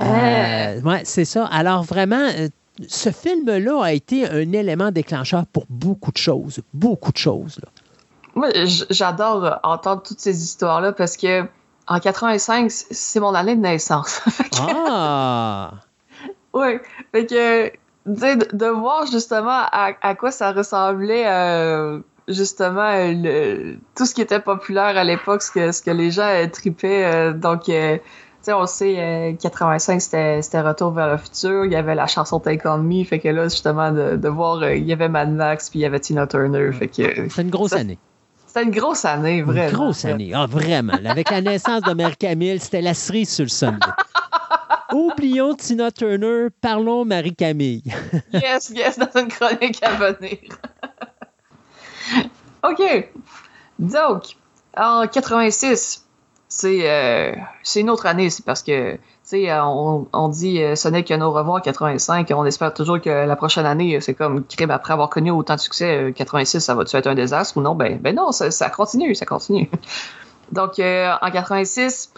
Euh, 0.00 0.80
ouais, 0.82 1.02
c'est 1.04 1.24
ça. 1.24 1.46
Alors, 1.46 1.82
vraiment, 1.82 2.28
ce 2.86 3.10
film-là 3.10 3.82
a 3.82 3.92
été 3.92 4.28
un 4.28 4.52
élément 4.52 4.90
déclencheur 4.90 5.46
pour 5.46 5.64
beaucoup 5.70 6.12
de 6.12 6.18
choses. 6.18 6.60
Beaucoup 6.74 7.12
de 7.12 7.16
choses. 7.16 7.60
Moi, 8.34 8.48
j'adore 8.90 9.60
entendre 9.62 10.02
toutes 10.02 10.20
ces 10.20 10.42
histoires-là 10.42 10.92
parce 10.92 11.16
que 11.16 11.46
en 11.88 12.00
85, 12.00 12.70
c'est 12.70 13.20
mon 13.20 13.34
année 13.34 13.56
de 13.56 13.60
naissance. 13.60 14.20
ah! 14.60 15.72
Oui. 16.54 16.78
Fait 17.12 17.26
que, 17.26 17.70
de, 18.06 18.56
de, 18.56 18.66
voir 18.66 19.04
justement 19.04 19.66
à, 19.70 20.14
quoi 20.14 20.30
ça 20.30 20.52
ressemblait, 20.52 21.26
euh, 21.26 22.00
justement, 22.28 22.96
tout 23.94 24.06
ce 24.06 24.14
qui 24.14 24.22
était 24.22 24.40
populaire 24.40 24.96
à 24.96 25.04
l'époque, 25.04 25.42
ce 25.42 25.50
que, 25.50 25.70
ce 25.70 25.82
que 25.82 25.90
les 25.90 26.10
gens 26.10 26.48
tripaient. 26.50 27.04
Euh, 27.04 27.32
donc, 27.34 27.68
euh, 27.68 27.98
on 28.54 28.66
sait, 28.66 29.36
85, 29.40 30.02
euh, 30.14 30.42
c'était 30.42 30.60
Retour 30.60 30.92
vers 30.92 31.10
le 31.10 31.16
futur. 31.16 31.64
Il 31.64 31.72
y 31.72 31.76
avait 31.76 31.94
la 31.94 32.06
chanson 32.06 32.40
Take 32.40 32.66
On 32.66 32.78
Me. 32.78 33.04
Fait 33.04 33.18
que 33.18 33.28
là, 33.28 33.44
justement, 33.44 33.92
de, 33.92 34.28
voir, 34.28 34.62
euh, 34.62 34.74
il 34.74 34.84
y 34.84 34.92
avait 34.92 35.08
Mad 35.08 35.32
Max, 35.32 35.70
puis 35.70 35.80
il 35.80 35.82
y 35.82 35.84
avait 35.84 36.00
Tina 36.00 36.26
Turner. 36.26 36.72
Fait 36.72 36.88
que. 36.88 37.28
C'est 37.28 37.42
une 37.42 37.50
grosse 37.50 37.72
année. 37.72 37.98
C'était 38.56 38.68
une 38.68 38.74
grosse 38.74 39.04
année, 39.04 39.42
vraiment. 39.42 39.68
Une 39.68 39.74
grosse 39.74 40.04
année. 40.06 40.32
Ah, 40.34 40.46
vraiment. 40.46 40.94
Avec 41.04 41.30
la 41.30 41.42
naissance 41.42 41.82
de 41.82 41.92
Mère 41.92 42.16
Camille, 42.16 42.58
c'était 42.58 42.80
la 42.80 42.94
cerise 42.94 43.28
sur 43.28 43.44
le 43.44 43.50
Sunday. 43.50 43.86
Oublions 44.94 45.54
Tina 45.54 45.90
Turner, 45.90 46.46
parlons 46.62 47.04
Marie-Camille. 47.04 47.82
yes, 48.32 48.70
yes, 48.70 48.98
dans 48.98 49.10
une 49.20 49.28
chronique 49.28 49.82
à 49.82 49.92
venir. 49.92 50.38
OK. 52.64 53.10
Donc, 53.78 54.22
en 54.74 55.06
86, 55.06 56.06
euh, 56.64 57.32
c'est 57.62 57.80
une 57.80 57.90
autre 57.90 58.06
année, 58.06 58.30
c'est 58.30 58.44
parce 58.46 58.62
que 58.62 58.96
sais, 59.26 59.52
on, 59.52 60.06
on, 60.12 60.28
dit 60.28 60.62
euh, 60.62 60.76
ce 60.76 60.88
n'est 60.88 61.02
qu'un 61.02 61.20
au 61.20 61.32
revoir 61.32 61.60
85, 61.60 62.30
on 62.34 62.44
espère 62.44 62.72
toujours 62.72 63.00
que 63.00 63.10
la 63.10 63.36
prochaine 63.36 63.66
année, 63.66 64.00
c'est 64.00 64.14
comme 64.14 64.44
crime 64.44 64.70
après 64.70 64.92
avoir 64.92 65.10
connu 65.10 65.30
autant 65.30 65.56
de 65.56 65.60
succès, 65.60 66.12
86, 66.14 66.56
euh, 66.56 66.60
ça 66.60 66.74
va-tu 66.74 66.96
être 66.96 67.06
un 67.06 67.14
désastre 67.14 67.56
ou 67.56 67.60
non? 67.60 67.74
Ben, 67.74 67.98
ben 67.98 68.14
non, 68.14 68.32
ça, 68.32 68.50
ça 68.50 68.70
continue, 68.70 69.14
ça 69.14 69.26
continue. 69.26 69.68
Donc, 70.52 70.78
euh, 70.78 71.12
en 71.20 71.30
86, 71.30 72.12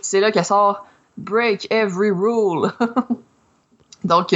c'est 0.00 0.20
là 0.20 0.30
qu'elle 0.30 0.44
sort 0.44 0.86
Break 1.16 1.66
Every 1.70 2.10
Rule. 2.10 2.72
Donc, 4.04 4.34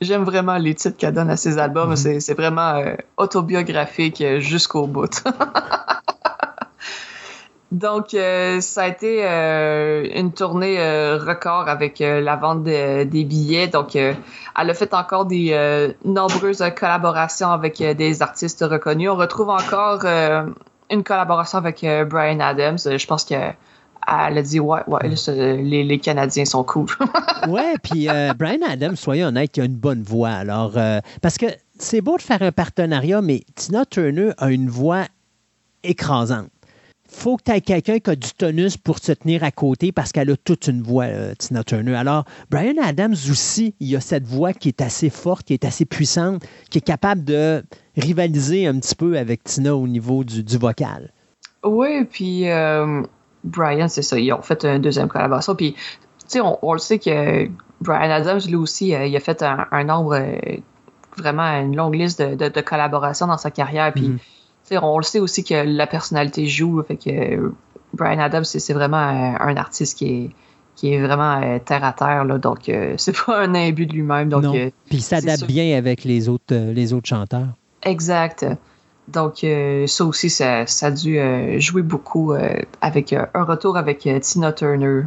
j'aime 0.00 0.24
vraiment 0.24 0.56
les 0.56 0.74
titres 0.74 0.96
qu'elle 0.96 1.14
donne 1.14 1.30
à 1.30 1.36
ses 1.36 1.58
albums. 1.58 1.94
Mm-hmm. 1.94 2.20
C'est 2.20 2.34
vraiment 2.34 2.80
autobiographique 3.16 4.22
jusqu'au 4.38 4.86
bout. 4.86 5.24
Donc, 7.74 8.14
euh, 8.14 8.60
ça 8.60 8.84
a 8.84 8.88
été 8.88 9.24
euh, 9.24 10.06
une 10.14 10.32
tournée 10.32 10.78
euh, 10.78 11.18
record 11.18 11.68
avec 11.68 11.98
la 11.98 12.36
vente 12.36 12.62
des 12.62 13.24
billets. 13.24 13.66
Donc, 13.66 13.96
elle 13.96 14.16
a 14.54 14.74
fait 14.74 14.94
encore 14.94 15.26
des 15.26 15.92
nombreuses 16.04 16.62
collaborations 16.76 17.50
avec 17.50 17.82
des 17.82 18.22
artistes 18.22 18.64
reconnus. 18.64 19.10
On 19.10 19.16
retrouve 19.16 19.50
encore 19.50 20.04
une 20.88 21.02
collaboration 21.02 21.58
avec 21.58 21.84
Brian 22.08 22.38
Adams. 22.38 22.78
Je 22.78 23.06
pense 23.06 23.24
qu'elle 23.24 23.56
a 24.06 24.42
dit 24.42 24.60
ouais, 24.60 24.82
ouais 24.86 25.10
les, 25.34 25.82
les, 25.82 25.98
Canadiens 25.98 26.44
sont 26.44 26.62
cool. 26.62 26.86
ouais, 27.48 27.74
puis 27.82 28.06
Brian 28.38 28.62
Adams, 28.68 28.94
soyons 28.94 29.26
honnêtes, 29.28 29.56
il 29.56 29.62
a 29.62 29.64
une 29.64 29.74
bonne 29.74 30.04
voix. 30.04 30.30
Alors, 30.30 30.74
parce 31.20 31.38
que 31.38 31.46
c'est 31.80 32.02
beau 32.02 32.18
de 32.18 32.22
faire 32.22 32.42
un 32.42 32.52
partenariat, 32.52 33.20
mais 33.20 33.42
Tina 33.56 33.84
Turner 33.84 34.30
a 34.38 34.52
une 34.52 34.68
voix 34.68 35.06
écrasante 35.82 36.48
faut 37.14 37.36
que 37.36 37.44
tu 37.44 37.52
aies 37.52 37.60
quelqu'un 37.60 37.98
qui 37.98 38.10
a 38.10 38.16
du 38.16 38.32
tonus 38.32 38.76
pour 38.76 38.98
se 38.98 39.12
tenir 39.12 39.44
à 39.44 39.50
côté 39.50 39.92
parce 39.92 40.12
qu'elle 40.12 40.30
a 40.30 40.36
toute 40.36 40.66
une 40.66 40.82
voix, 40.82 41.04
euh, 41.04 41.34
Tina 41.38 41.64
Turner. 41.64 41.94
Alors, 41.94 42.24
Brian 42.50 42.74
Adams 42.82 43.16
aussi, 43.30 43.74
il 43.80 43.94
a 43.96 44.00
cette 44.00 44.26
voix 44.26 44.52
qui 44.52 44.68
est 44.68 44.80
assez 44.80 45.10
forte, 45.10 45.46
qui 45.46 45.54
est 45.54 45.64
assez 45.64 45.84
puissante, 45.84 46.44
qui 46.70 46.78
est 46.78 46.84
capable 46.86 47.24
de 47.24 47.62
rivaliser 47.96 48.66
un 48.66 48.78
petit 48.78 48.94
peu 48.94 49.16
avec 49.16 49.44
Tina 49.44 49.74
au 49.74 49.86
niveau 49.86 50.24
du, 50.24 50.58
vocal. 50.58 51.12
Oui, 51.62 52.04
puis 52.04 52.50
euh, 52.50 53.02
Brian, 53.44 53.88
c'est 53.88 54.02
ça, 54.02 54.18
ils 54.18 54.32
ont 54.32 54.42
fait 54.42 54.64
une 54.64 54.82
deuxième 54.82 55.08
collaboration. 55.08 55.54
Puis, 55.54 55.72
tu 55.72 55.80
sais, 56.26 56.40
on, 56.40 56.72
le 56.72 56.78
sait 56.78 56.98
que 56.98 57.48
Brian 57.80 58.10
Adams, 58.10 58.40
lui 58.46 58.56
aussi, 58.56 58.94
euh, 58.94 59.06
il 59.06 59.16
a 59.16 59.20
fait 59.20 59.42
un, 59.42 59.84
nombre, 59.84 60.20
vraiment 61.16 61.60
une 61.60 61.76
longue 61.76 61.94
liste 61.94 62.20
de, 62.20 62.60
collaborations 62.60 63.26
dans 63.26 63.38
sa 63.38 63.50
carrière. 63.50 63.92
Puis, 63.92 64.18
on 64.70 64.98
le 64.98 65.04
sait 65.04 65.20
aussi 65.20 65.44
que 65.44 65.54
la 65.54 65.86
personnalité 65.86 66.46
joue. 66.46 66.82
Fait 66.82 66.96
que 66.96 67.52
Brian 67.94 68.18
Adams, 68.18 68.44
c'est 68.44 68.72
vraiment 68.72 68.96
un, 68.96 69.56
artiste 69.56 69.98
qui 69.98 70.06
est, 70.06 70.30
qui 70.76 70.92
est 70.92 71.00
vraiment 71.00 71.40
euh, 71.40 71.58
terre 71.58 71.84
à 71.84 71.92
terre. 71.92 72.24
Là, 72.24 72.38
donc, 72.38 72.68
euh, 72.68 72.94
c'est 72.98 73.16
pas 73.16 73.40
un 73.40 73.54
imbut 73.54 73.86
de 73.86 73.92
lui-même. 73.92 74.28
Donc, 74.28 74.44
euh, 74.44 74.70
Puis 74.86 74.98
il 74.98 75.02
s'adapte 75.02 75.46
bien 75.46 75.76
avec 75.76 76.04
les 76.04 76.28
autres, 76.28 76.54
les 76.54 76.92
autres 76.92 77.08
chanteurs. 77.08 77.48
Exact. 77.82 78.46
Donc, 79.06 79.44
ça 79.86 80.04
aussi, 80.06 80.30
ça, 80.30 80.66
ça 80.66 80.86
a 80.86 80.90
dû 80.90 81.20
jouer 81.60 81.82
beaucoup 81.82 82.32
avec 82.80 83.12
un 83.12 83.44
retour 83.44 83.76
avec 83.76 84.08
Tina 84.22 84.50
Turner. 84.50 85.02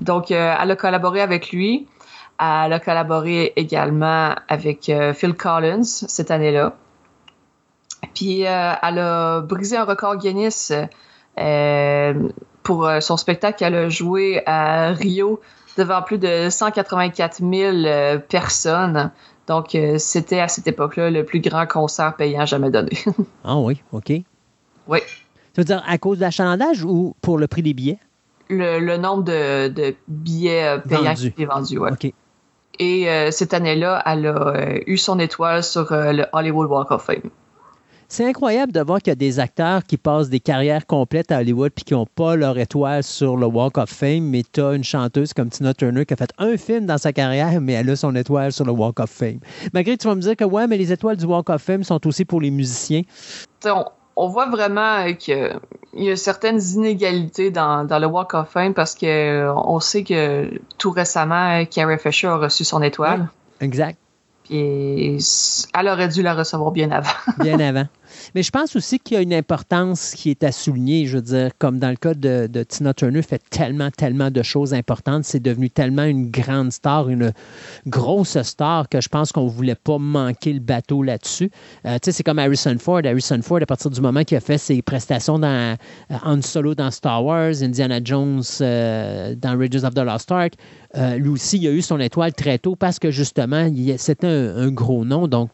Donc, 0.00 0.30
elle 0.30 0.70
a 0.70 0.76
collaboré 0.76 1.20
avec 1.20 1.52
lui. 1.52 1.86
Elle 2.40 2.72
a 2.72 2.80
collaboré 2.82 3.52
également 3.56 4.34
avec 4.48 4.90
Phil 5.14 5.34
Collins 5.34 5.84
cette 5.84 6.30
année-là. 6.30 6.74
Puis 8.14 8.46
euh, 8.46 8.72
elle 8.82 8.98
a 8.98 9.40
brisé 9.40 9.76
un 9.76 9.84
record 9.84 10.16
Guinness 10.16 10.72
euh, 11.38 12.28
pour 12.62 12.86
euh, 12.86 13.00
son 13.00 13.16
spectacle 13.16 13.58
qu'elle 13.58 13.74
a 13.74 13.88
joué 13.88 14.42
à 14.46 14.92
Rio 14.92 15.40
devant 15.78 16.02
plus 16.02 16.18
de 16.18 16.48
184 16.50 17.38
000 17.38 18.20
personnes. 18.28 19.10
Donc, 19.48 19.76
c'était 19.98 20.38
à 20.38 20.46
cette 20.46 20.66
époque-là 20.66 21.10
le 21.10 21.24
plus 21.24 21.40
grand 21.40 21.66
concert 21.66 22.14
payant 22.14 22.46
jamais 22.46 22.70
donné. 22.70 22.92
ah 23.44 23.56
oui, 23.56 23.82
OK. 23.92 24.12
Oui. 24.86 24.98
Tu 25.54 25.60
veux 25.60 25.64
dire 25.64 25.82
à 25.86 25.98
cause 25.98 26.18
de 26.18 26.22
l'achalandage 26.22 26.84
ou 26.84 27.16
pour 27.22 27.38
le 27.38 27.46
prix 27.46 27.62
des 27.62 27.72
billets? 27.72 27.98
Le, 28.50 28.96
nombre 28.98 29.24
de, 29.24 29.94
billets 30.08 30.78
payants 30.86 31.14
qui 31.14 31.28
étaient 31.28 31.46
vendus, 31.46 31.78
oui. 31.78 31.90
OK. 31.90 32.12
Et 32.78 33.30
cette 33.30 33.54
année-là, 33.54 34.02
elle 34.04 34.26
a 34.26 34.78
eu 34.86 34.98
son 34.98 35.18
étoile 35.18 35.64
sur 35.64 35.86
le 35.90 36.26
Hollywood 36.32 36.68
Walk 36.68 36.90
of 36.90 37.02
Fame. 37.02 37.30
C'est 38.12 38.26
incroyable 38.26 38.72
de 38.72 38.80
voir 38.80 38.98
qu'il 38.98 39.10
y 39.10 39.12
a 39.12 39.14
des 39.14 39.40
acteurs 39.40 39.84
qui 39.84 39.96
passent 39.96 40.28
des 40.28 40.38
carrières 40.38 40.86
complètes 40.86 41.32
à 41.32 41.38
Hollywood 41.38 41.72
puis 41.74 41.82
qui 41.82 41.94
n'ont 41.94 42.04
pas 42.04 42.36
leur 42.36 42.58
étoile 42.58 43.02
sur 43.02 43.38
le 43.38 43.46
Walk 43.46 43.78
of 43.78 43.88
Fame, 43.88 44.24
mais 44.24 44.42
tu 44.52 44.60
as 44.60 44.74
une 44.74 44.84
chanteuse 44.84 45.32
comme 45.32 45.48
Tina 45.48 45.72
Turner 45.72 46.04
qui 46.04 46.12
a 46.12 46.18
fait 46.18 46.30
un 46.36 46.58
film 46.58 46.84
dans 46.84 46.98
sa 46.98 47.14
carrière, 47.14 47.58
mais 47.62 47.72
elle 47.72 47.88
a 47.88 47.96
son 47.96 48.14
étoile 48.14 48.52
sur 48.52 48.66
le 48.66 48.72
Walk 48.72 49.00
of 49.00 49.08
Fame. 49.08 49.38
Malgré 49.72 49.96
que 49.96 50.02
tu 50.02 50.08
vas 50.08 50.14
me 50.14 50.20
dire 50.20 50.36
que 50.36 50.44
ouais, 50.44 50.66
mais 50.66 50.76
les 50.76 50.92
étoiles 50.92 51.16
du 51.16 51.24
Walk 51.24 51.48
of 51.48 51.62
Fame 51.62 51.84
sont 51.84 52.06
aussi 52.06 52.26
pour 52.26 52.42
les 52.42 52.50
musiciens. 52.50 53.00
On, 54.14 54.28
voit 54.28 54.50
vraiment 54.50 55.10
qu'il 55.14 55.58
y 55.94 56.10
a 56.10 56.16
certaines 56.16 56.60
inégalités 56.60 57.50
dans, 57.50 57.88
le 57.88 58.06
Walk 58.06 58.34
of 58.34 58.50
Fame 58.50 58.74
parce 58.74 58.94
qu'on 58.94 59.80
sait 59.80 60.04
que 60.04 60.50
tout 60.76 60.90
récemment, 60.90 61.64
Carrie 61.64 61.98
Fisher 61.98 62.26
a 62.26 62.36
reçu 62.36 62.62
son 62.64 62.82
étoile. 62.82 63.30
exact. 63.62 63.96
Puis 64.44 65.16
elle 65.72 65.88
aurait 65.88 66.08
dû 66.08 66.20
la 66.22 66.34
recevoir 66.34 66.72
bien 66.72 66.90
avant. 66.90 67.08
bien 67.38 67.58
avant. 67.60 67.86
Mais 68.34 68.42
je 68.42 68.50
pense 68.50 68.76
aussi 68.76 68.98
qu'il 68.98 69.14
y 69.14 69.18
a 69.18 69.22
une 69.22 69.34
importance 69.34 70.14
qui 70.14 70.30
est 70.30 70.44
à 70.44 70.52
souligner. 70.52 71.06
Je 71.06 71.16
veux 71.16 71.22
dire, 71.22 71.50
comme 71.58 71.78
dans 71.78 71.90
le 71.90 71.96
cas 71.96 72.14
de, 72.14 72.48
Tina 72.68 72.94
Turner, 72.94 73.22
fait 73.22 73.42
tellement, 73.50 73.90
tellement 73.90 74.30
de 74.30 74.42
choses 74.42 74.74
importantes. 74.74 75.24
C'est 75.24 75.40
devenu 75.40 75.70
tellement 75.70 76.04
une 76.04 76.30
grande 76.30 76.72
star, 76.72 77.08
une 77.08 77.32
grosse 77.86 78.40
star 78.42 78.88
que 78.88 79.00
je 79.00 79.08
pense 79.08 79.32
qu'on 79.32 79.44
ne 79.44 79.50
voulait 79.50 79.74
pas 79.74 79.98
manquer 79.98 80.52
le 80.52 80.60
bateau 80.60 81.02
là-dessus. 81.02 81.50
Euh, 81.86 81.94
tu 81.94 82.06
sais, 82.06 82.12
c'est 82.12 82.22
comme 82.22 82.38
Harrison 82.38 82.76
Ford. 82.78 83.00
Harrison 83.04 83.40
Ford, 83.42 83.60
à 83.62 83.66
partir 83.66 83.90
du 83.90 84.00
moment 84.00 84.24
qu'il 84.24 84.36
a 84.36 84.40
fait 84.40 84.58
ses 84.58 84.82
prestations 84.82 85.38
dans 85.38 85.76
euh, 86.10 86.16
Han 86.24 86.42
Solo 86.42 86.74
dans 86.74 86.90
Star 86.90 87.24
Wars, 87.24 87.62
Indiana 87.62 88.00
Jones 88.02 88.42
euh, 88.60 89.34
dans 89.34 89.58
Raiders 89.58 89.84
of 89.84 89.94
the 89.94 89.98
Lost 89.98 90.30
Ark, 90.30 90.54
lui 91.16 91.30
aussi, 91.30 91.56
il 91.56 91.66
a 91.68 91.70
eu 91.70 91.80
son 91.80 91.98
étoile 92.00 92.34
très 92.34 92.58
tôt 92.58 92.76
parce 92.76 92.98
que 92.98 93.10
justement, 93.10 93.70
c'était 93.96 94.26
un, 94.26 94.70
gros 94.70 95.04
nom. 95.04 95.26
Donc, 95.26 95.50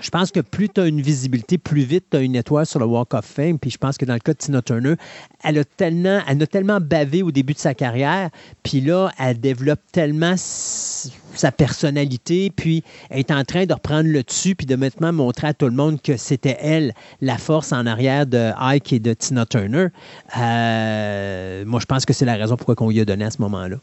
je 0.00 0.10
pense 0.10 0.30
que 0.30 0.40
plus 0.40 0.68
tu 0.68 0.80
as 0.80 0.86
une 0.86 1.00
visibilité, 1.00 1.58
plus 1.58 1.82
vite 1.82 2.06
tu 2.10 2.16
as 2.16 2.20
une 2.20 2.36
étoile 2.36 2.66
sur 2.66 2.78
le 2.78 2.86
Walk 2.86 3.14
of 3.14 3.24
Fame. 3.24 3.58
Puis 3.58 3.70
je 3.70 3.78
pense 3.78 3.96
que 3.96 4.04
dans 4.04 4.14
le 4.14 4.20
cas 4.20 4.32
de 4.32 4.38
Tina 4.38 4.62
Turner, 4.62 4.94
elle 5.42 5.58
a 5.58 5.64
tellement, 5.64 6.20
elle 6.26 6.42
a 6.42 6.46
tellement 6.46 6.80
bavé 6.80 7.22
au 7.22 7.30
début 7.30 7.54
de 7.54 7.58
sa 7.58 7.74
carrière. 7.74 8.30
Puis 8.62 8.80
là, 8.80 9.10
elle 9.18 9.40
développe 9.40 9.80
tellement 9.92 10.34
sa 10.36 11.52
personnalité. 11.52 12.52
Puis 12.54 12.82
elle 13.10 13.20
est 13.20 13.30
en 13.30 13.44
train 13.44 13.66
de 13.66 13.72
reprendre 13.72 14.08
le 14.08 14.22
dessus. 14.22 14.54
Puis 14.54 14.66
de 14.66 14.76
maintenant 14.76 15.12
montrer 15.12 15.48
à 15.48 15.54
tout 15.54 15.66
le 15.66 15.72
monde 15.72 16.00
que 16.02 16.16
c'était 16.16 16.56
elle 16.60 16.92
la 17.20 17.38
force 17.38 17.72
en 17.72 17.86
arrière 17.86 18.26
de 18.26 18.52
Ike 18.58 18.92
et 18.92 19.00
de 19.00 19.14
Tina 19.14 19.46
Turner. 19.46 19.88
Euh, 20.36 21.64
moi, 21.64 21.80
je 21.80 21.86
pense 21.86 22.04
que 22.04 22.12
c'est 22.12 22.26
la 22.26 22.34
raison 22.34 22.56
pourquoi 22.56 22.74
on 22.80 22.90
lui 22.90 23.00
a 23.00 23.04
donné 23.04 23.24
à 23.24 23.30
ce 23.30 23.40
moment-là. 23.40 23.76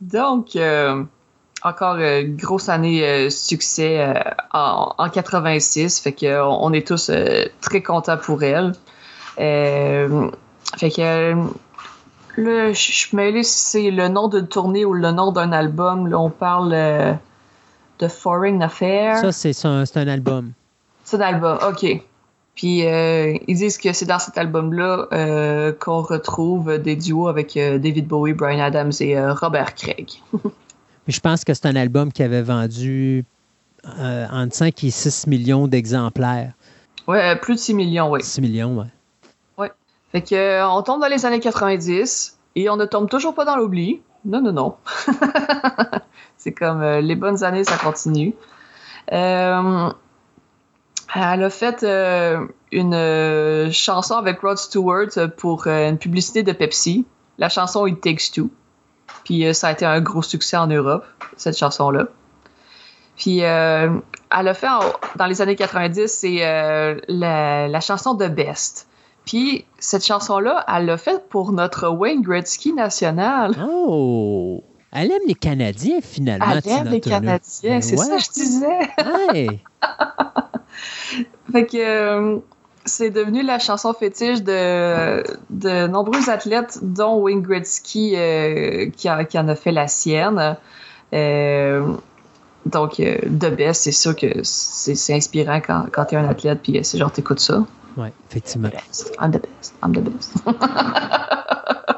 Donc. 0.00 0.56
Euh, 0.56 1.04
encore 1.64 1.96
une 1.96 2.02
euh, 2.02 2.22
grosse 2.24 2.68
année 2.68 3.04
euh, 3.04 3.30
succès 3.30 4.00
euh, 4.00 4.14
en, 4.52 4.92
en, 4.98 5.08
86. 5.08 6.00
Fait 6.00 6.12
que 6.12 6.42
on 6.42 6.72
est 6.72 6.86
tous 6.86 7.10
très 7.60 7.82
contents 7.82 8.16
pour 8.16 8.42
elle. 8.42 8.72
fait 9.36 10.90
que 10.90 11.34
là, 12.36 12.72
je 12.72 13.16
mêlée 13.16 13.42
si 13.42 13.58
c'est 13.58 13.90
le 13.90 14.08
nom 14.08 14.28
d'une 14.28 14.48
tournée 14.48 14.84
ou 14.84 14.94
le 14.94 15.12
nom 15.12 15.32
d'un 15.32 15.52
album. 15.52 16.08
Là, 16.08 16.18
on 16.18 16.30
parle 16.30 17.18
de 17.98 18.08
Foreign 18.08 18.62
Affair. 18.62 19.18
Ça, 19.18 19.32
c'est 19.32 19.66
un, 19.66 19.84
un, 19.94 20.08
album. 20.08 20.52
C'est 21.04 21.16
un 21.16 21.20
album, 21.20 21.58
OK. 21.68 22.02
Puis 22.54 22.80
ils 22.80 23.56
disent 23.56 23.78
que 23.78 23.92
c'est 23.92 24.04
dans 24.04 24.18
cet 24.18 24.36
album-là 24.36 25.72
qu'on 25.78 26.02
retrouve 26.02 26.78
des 26.78 26.96
duos 26.96 27.28
avec 27.28 27.54
David 27.54 28.06
Bowie, 28.08 28.34
Brian 28.34 28.60
Adams 28.60 28.92
et 29.00 29.18
Robert 29.30 29.74
Craig. 29.74 30.08
je 31.08 31.20
pense 31.20 31.44
que 31.44 31.54
c'est 31.54 31.66
un 31.66 31.76
album 31.76 32.12
qui 32.12 32.22
avait 32.22 32.42
vendu 32.42 33.24
euh, 33.98 34.26
entre 34.30 34.54
5 34.54 34.84
et 34.84 34.90
6 34.90 35.26
millions 35.26 35.66
d'exemplaires. 35.66 36.52
Ouais, 37.08 37.34
plus 37.36 37.54
de 37.54 37.60
6 37.60 37.74
millions, 37.74 38.10
oui. 38.10 38.22
6 38.22 38.40
millions, 38.40 38.78
ouais. 38.78 38.86
Ouais. 39.58 39.72
Fait 40.12 40.22
que, 40.22 40.34
euh, 40.34 40.68
on 40.68 40.82
tombe 40.82 41.00
dans 41.00 41.08
les 41.08 41.26
années 41.26 41.40
90 41.40 42.38
et 42.54 42.70
on 42.70 42.76
ne 42.76 42.84
tombe 42.84 43.08
toujours 43.08 43.34
pas 43.34 43.44
dans 43.44 43.56
l'oubli. 43.56 44.00
Non, 44.24 44.40
non, 44.40 44.52
non. 44.52 44.76
c'est 46.36 46.52
comme 46.52 46.80
euh, 46.80 47.00
les 47.00 47.16
bonnes 47.16 47.42
années, 47.42 47.64
ça 47.64 47.76
continue. 47.76 48.34
elle 49.08 49.94
a 51.16 51.50
fait 51.50 51.84
une 52.70 53.72
chanson 53.72 54.14
avec 54.14 54.40
Rod 54.40 54.58
Stewart 54.58 55.10
pour 55.36 55.66
une 55.66 55.98
publicité 55.98 56.44
de 56.44 56.52
Pepsi. 56.52 57.04
La 57.38 57.48
chanson 57.48 57.88
It 57.88 58.00
Takes 58.00 58.30
Two. 58.32 58.50
Puis 59.24 59.54
ça 59.54 59.68
a 59.68 59.72
été 59.72 59.84
un 59.84 60.00
gros 60.00 60.22
succès 60.22 60.56
en 60.56 60.66
Europe, 60.66 61.04
cette 61.36 61.56
chanson-là. 61.56 62.06
Puis 63.16 63.38
elle 63.38 64.02
a 64.30 64.54
fait 64.54 64.68
dans 65.16 65.26
les 65.26 65.42
années 65.42 65.56
90, 65.56 66.08
c'est 66.08 67.00
la, 67.08 67.68
la, 67.68 67.80
chanson 67.80 68.14
de 68.14 68.26
Best. 68.26 68.88
Puis 69.24 69.64
cette 69.78 70.04
chanson-là, 70.04 70.64
elle 70.74 70.86
l'a 70.86 70.96
faite 70.96 71.28
pour 71.28 71.52
notre 71.52 71.88
Wayne 71.88 72.22
Gretzky 72.22 72.72
national. 72.72 73.54
Oh! 73.68 74.64
Elle 74.92 75.10
aime 75.10 75.22
les 75.26 75.34
Canadiens, 75.34 76.00
finalement. 76.02 76.46
Elle 76.50 76.68
aime 76.70 76.88
les 76.88 77.00
Canadiens, 77.00 77.80
c'est 77.80 77.96
ça 77.96 78.16
que 78.16 78.22
je 78.22 78.30
disais. 78.30 78.78
fait 81.52 81.66
que 81.66 81.78
euh, 81.78 82.38
c'est 82.84 83.10
devenu 83.10 83.42
la 83.42 83.58
chanson 83.58 83.92
fétiche 83.92 84.42
de, 84.42 85.22
de 85.50 85.86
nombreux 85.86 86.30
athlètes, 86.30 86.78
dont 86.82 87.16
Wayne 87.16 87.42
Gretzky, 87.42 88.14
euh, 88.16 88.90
qui, 88.96 89.08
en 89.08 89.48
a 89.48 89.54
fait 89.54 89.72
la 89.72 89.88
sienne. 89.88 90.56
Euh, 91.12 91.86
donc, 92.66 93.00
de 93.00 93.48
best, 93.48 93.82
c'est 93.82 93.92
sûr 93.92 94.14
que 94.14 94.26
c'est 94.42 95.14
inspirant 95.14 95.60
quand, 95.60 95.86
quand 95.92 96.06
tu 96.06 96.14
es 96.14 96.18
un 96.18 96.28
athlète, 96.28 96.60
puis 96.62 96.78
c'est 96.82 96.98
genre, 96.98 97.12
t'écoutes 97.12 97.40
ça. 97.40 97.64
Oui, 97.96 98.08
effectivement. 98.30 98.70
I'm 99.20 99.30
the 99.30 99.42
best. 99.42 99.74
I'm 99.82 99.92
the 99.92 100.00
best. 100.00 100.34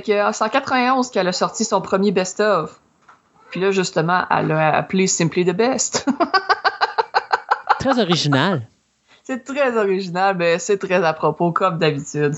que 0.00 0.32
c'est 0.32 0.44
en 0.44 0.48
91 0.48 1.10
qu'elle 1.10 1.28
a 1.28 1.32
sorti 1.32 1.64
son 1.64 1.80
premier 1.80 2.12
best-of. 2.12 2.80
Puis 3.50 3.60
là, 3.60 3.70
justement, 3.70 4.24
elle 4.30 4.48
l'a 4.48 4.76
appelé 4.76 5.06
Simply 5.06 5.44
the 5.44 5.54
Best. 5.54 6.06
très 7.78 8.00
original. 8.00 8.66
C'est 9.22 9.44
très 9.44 9.76
original, 9.76 10.36
mais 10.36 10.58
c'est 10.58 10.78
très 10.78 11.02
à 11.04 11.12
propos, 11.12 11.52
comme 11.52 11.78
d'habitude. 11.78 12.34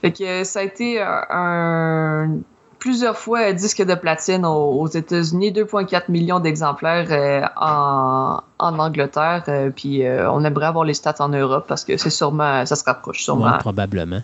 fait 0.00 0.12
que 0.12 0.44
ça 0.44 0.60
a 0.60 0.62
été 0.62 1.00
un, 1.00 2.38
plusieurs 2.78 3.16
fois 3.16 3.40
un 3.40 3.52
disque 3.52 3.84
de 3.84 3.94
platine 3.94 4.44
aux, 4.44 4.86
États-Unis, 4.86 5.52
2,4 5.52 6.04
millions 6.08 6.40
d'exemplaires 6.40 7.08
euh, 7.10 7.42
en, 7.56 8.40
Angleterre, 8.58 9.44
euh, 9.48 9.70
puis 9.74 10.06
euh, 10.06 10.30
on 10.30 10.44
aimerait 10.44 10.66
avoir 10.66 10.84
les 10.84 10.94
stats 10.94 11.16
en 11.18 11.28
Europe 11.28 11.64
parce 11.66 11.84
que 11.84 11.96
c'est 11.96 12.10
sûrement, 12.10 12.64
ça 12.66 12.76
se 12.76 12.84
rapproche 12.84 13.22
sûrement. 13.22 13.58
probablement 13.58 14.20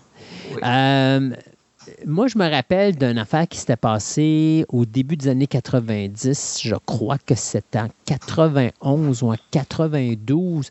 moi, 2.05 2.27
je 2.27 2.37
me 2.37 2.49
rappelle 2.49 2.95
d'une 2.95 3.17
affaire 3.17 3.47
qui 3.47 3.57
s'était 3.57 3.75
passée 3.75 4.65
au 4.69 4.85
début 4.85 5.15
des 5.15 5.27
années 5.27 5.47
90. 5.47 6.59
Je 6.63 6.75
crois 6.85 7.17
que 7.17 7.35
c'était 7.35 7.79
en 7.79 7.89
91 8.05 9.23
ou 9.23 9.31
en 9.31 9.35
92. 9.51 10.69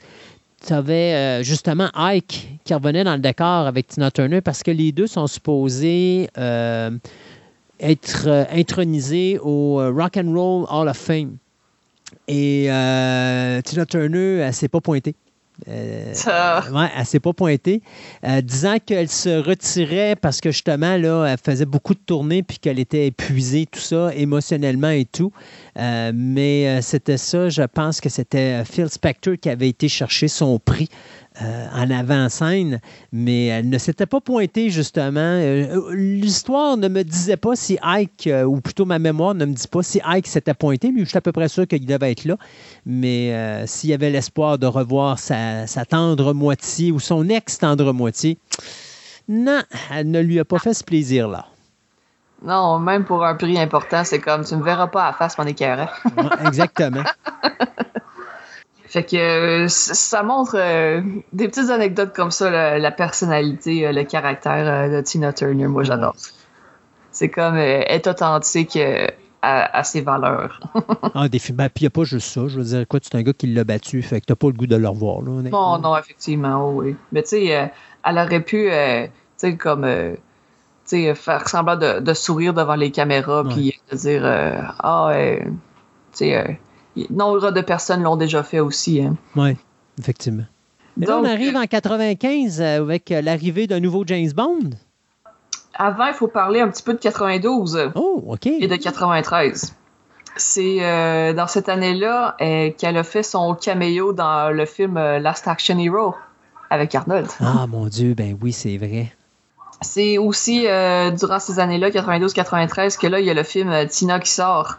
Tu 0.67 0.73
avais 0.73 1.15
euh, 1.15 1.43
justement 1.43 1.89
Ike 1.95 2.59
qui 2.65 2.75
revenait 2.75 3.05
dans 3.05 3.15
le 3.15 3.21
décor 3.21 3.67
avec 3.67 3.89
Tina 3.89 4.11
Turner 4.11 4.41
parce 4.41 4.63
que 4.63 4.71
les 4.71 4.93
deux 4.93 5.07
sont 5.07 5.27
supposés 5.27 6.29
euh, 6.39 6.91
être 7.81 8.25
euh, 8.27 8.45
intronisés 8.51 9.39
au 9.43 9.77
Rock 9.77 10.17
and 10.17 10.33
Roll 10.33 10.67
Hall 10.71 10.89
of 10.89 10.97
Fame. 10.97 11.37
Et 12.29 12.65
Tina 13.65 13.87
Turner, 13.87 14.39
elle 14.39 14.55
s'est 14.55 14.69
pas 14.69 14.81
pointée. 14.81 15.15
Euh, 15.69 16.13
ouais, 16.73 16.89
elle 16.97 17.07
s'est 17.07 17.21
pas 17.21 17.33
pointée, 17.33 17.81
euh, 18.27 18.41
disant 18.41 18.77
qu'elle 18.85 19.09
se 19.09 19.29
retirait 19.41 20.17
parce 20.17 20.41
que 20.41 20.51
justement, 20.51 20.97
là, 20.97 21.27
elle 21.27 21.39
faisait 21.39 21.65
beaucoup 21.65 21.95
de 21.95 22.01
tournées 22.05 22.43
puis 22.43 22.59
qu'elle 22.59 22.81
était 22.81 23.07
épuisée, 23.07 23.67
tout 23.67 23.81
ça, 23.81 24.13
émotionnellement 24.15 24.91
et 24.91 25.05
tout. 25.05 25.33
Euh, 25.79 26.13
mais 26.15 26.83
c'était 26.83 27.19
ça, 27.19 27.49
je 27.49 27.63
pense 27.63 28.01
que 28.01 28.09
c'était 28.09 28.65
Phil 28.65 28.89
Spector 28.89 29.35
qui 29.41 29.49
avait 29.49 29.69
été 29.69 29.89
chercher 29.89 30.29
son 30.29 30.59
prix 30.59 30.89
euh, 31.43 31.67
en 31.75 31.91
avant-scène, 31.91 32.81
mais 33.11 33.47
elle 33.47 33.69
ne 33.69 33.77
s'était 33.77 34.07
pas 34.07 34.21
pointée, 34.21 34.71
justement. 34.71 35.19
Euh, 35.19 35.93
l'histoire 35.93 36.77
ne 36.77 36.87
me 36.87 37.03
disait 37.03 37.37
pas 37.37 37.57
si 37.57 37.77
Ike, 37.83 38.29
euh, 38.29 38.45
ou 38.45 38.61
plutôt 38.61 38.85
ma 38.85 39.01
mémoire 39.01 39.35
ne 39.35 39.45
me 39.45 39.53
dit 39.53 39.67
pas 39.67 39.83
si 39.83 40.01
Ike 40.05 40.29
s'était 40.29 40.55
pointé, 40.55 40.93
mais 40.93 41.01
je 41.01 41.07
suis 41.07 41.19
à 41.19 41.21
peu 41.21 41.33
près 41.33 41.49
sûr 41.49 41.67
qu'il 41.67 41.87
devait 41.87 42.13
être 42.13 42.25
là. 42.25 42.37
Mais 42.87 43.67
s'il 43.67 43.91
y 43.91 43.95
avait 43.95 44.11
l'espoir 44.11 44.59
de 44.59 44.69
revoir 44.69 45.19
sa, 45.19 45.67
tendre 45.89 46.35
moitié 46.35 46.93
ou 46.93 47.01
son 47.01 47.29
ex-tendre 47.29 47.93
moitié, 47.93 48.39
non, 49.29 49.63
elle 49.91 50.13
ne 50.13 50.21
lui 50.21 50.39
a 50.39 50.45
pas 50.45 50.61
fait 50.61 50.73
ce 50.73 50.85
plaisir-là. 50.85 51.47
Non, 52.45 52.79
même 52.79 53.05
pour 53.05 53.25
un 53.25 53.35
prix 53.35 53.59
important, 53.59 54.05
c'est 54.05 54.21
comme 54.21 54.45
tu 54.45 54.55
ne 54.55 54.63
verras 54.63 54.87
pas 54.87 55.09
à 55.09 55.13
face 55.13 55.37
mon 55.37 55.47
écœurant. 55.47 55.89
exactement. 56.47 57.03
Fait 58.95 59.03
que 59.03 59.17
euh, 59.17 59.67
ça 59.67 60.23
montre 60.23 60.55
euh, 60.55 61.01
des 61.33 61.49
petites 61.49 61.69
anecdotes 61.71 62.15
comme 62.15 62.31
ça, 62.31 62.79
la, 62.79 62.91
personnalité, 62.93 63.89
euh, 63.89 63.93
le 63.93 64.05
caractère 64.05 64.89
de 64.89 65.01
Tina 65.01 65.33
Turner. 65.33 65.67
Moi, 65.67 65.83
j'adore. 65.83 66.15
C'est 67.11 67.29
comme 67.29 67.57
être 67.57 68.07
authentique 68.07 68.79
à, 69.43 69.83
ses 69.83 70.01
valeurs. 70.01 70.61
ah, 71.17 71.29
des 71.29 71.41
films. 71.41 71.57
Ben, 71.57 71.69
puis 71.71 71.83
il 71.83 71.85
n'y 71.85 71.87
a 71.89 71.91
pas 71.91 72.05
juste 72.05 72.29
ça. 72.29 72.47
Je 72.47 72.57
veux 72.57 72.65
dire, 72.65 72.87
quoi, 72.87 73.01
tu 73.01 73.09
es 73.09 73.17
un 73.17 73.23
gars 73.23 73.33
qui 73.33 73.49
l'a 73.49 73.65
battu, 73.65 74.01
fait 74.01 74.21
que 74.21 74.27
t'as 74.27 74.37
pas 74.37 74.47
le 74.47 74.53
goût 74.53 74.69
de 74.69 74.77
le 74.77 74.89
revoir. 74.89 75.23
Là, 75.23 75.43
non, 75.43 75.79
non, 75.81 75.97
effectivement, 75.97 76.65
oh, 76.65 76.81
oui. 76.81 76.95
Mais 77.11 77.25
tu 77.25 77.31
sais, 77.31 77.73
elle 78.05 78.19
aurait 78.19 78.43
pu, 78.43 78.69
tu 78.69 79.11
sais, 79.39 79.57
comme. 79.57 79.89
sais, 80.85 81.13
faire 81.17 81.49
semblant 81.49 81.77
de, 81.77 82.15
sourire 82.15 82.55
devant 82.55 82.77
les 82.77 82.93
caméras, 82.93 83.43
puis 83.43 83.75
de 83.91 83.97
dire 83.97 84.25
Ah, 84.25 85.11
tu 85.13 85.49
sais, 86.13 86.61
nombre 87.11 87.51
de 87.51 87.61
personnes 87.61 88.03
l'ont 88.03 88.17
déjà 88.17 88.43
fait 88.43 88.61
aussi. 88.61 89.03
Hein. 89.03 89.17
Oui, 89.37 89.57
effectivement. 89.99 90.45
Mais 90.97 91.07
là, 91.07 91.19
on 91.19 91.25
arrive 91.25 91.57
en 91.57 91.67
95 91.67 92.61
euh, 92.61 92.83
avec 92.83 93.11
euh, 93.11 93.21
l'arrivée 93.21 93.67
d'un 93.67 93.81
nouveau 93.81 94.05
James 94.07 94.31
Bond. 94.35 94.71
Avant, 95.75 96.07
il 96.07 96.15
faut 96.15 96.29
parler 96.29 96.61
un 96.61 96.69
petit 96.69 96.85
peu 96.85 96.95
de 96.95 96.99
92. 96.99 97.91
Oh, 97.97 98.23
OK. 98.29 98.47
Et 98.47 98.69
de 98.69 98.77
93. 98.77 99.75
C'est 100.37 100.79
euh, 100.81 101.33
dans 101.33 101.49
cette 101.49 101.69
année-là 101.69 102.37
qu'elle 102.39 102.97
a 102.97 103.05
fait 103.05 103.23
son 103.23 103.55
caméo 103.55 104.13
dans 104.13 104.51
le 104.51 104.67
film 104.67 104.95
Last 104.95 105.47
Action 105.47 105.79
Hero 105.79 106.15
avec 106.71 106.95
Arnold. 106.95 107.29
Ah, 107.41 107.67
mon 107.69 107.87
Dieu, 107.87 108.15
ben 108.15 108.37
oui, 108.41 108.53
c'est 108.53 108.77
vrai. 108.77 109.13
C'est 109.81 110.19
aussi 110.19 110.63
durant 110.63 111.39
ces 111.39 111.61
années-là, 111.61 111.91
92-93, 111.91 112.99
que 112.99 113.07
là, 113.07 113.21
il 113.21 113.27
y 113.27 113.31
a 113.31 113.35
le 113.35 113.45
film 113.45 113.87
Tina 113.89 114.19
qui 114.19 114.31
sort 114.31 114.79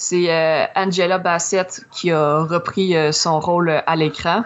c'est 0.00 0.68
Angela 0.74 1.18
Bassett 1.18 1.84
qui 1.90 2.10
a 2.10 2.42
repris 2.42 2.94
son 3.12 3.38
rôle 3.40 3.82
à 3.86 3.96
l'écran. 3.96 4.44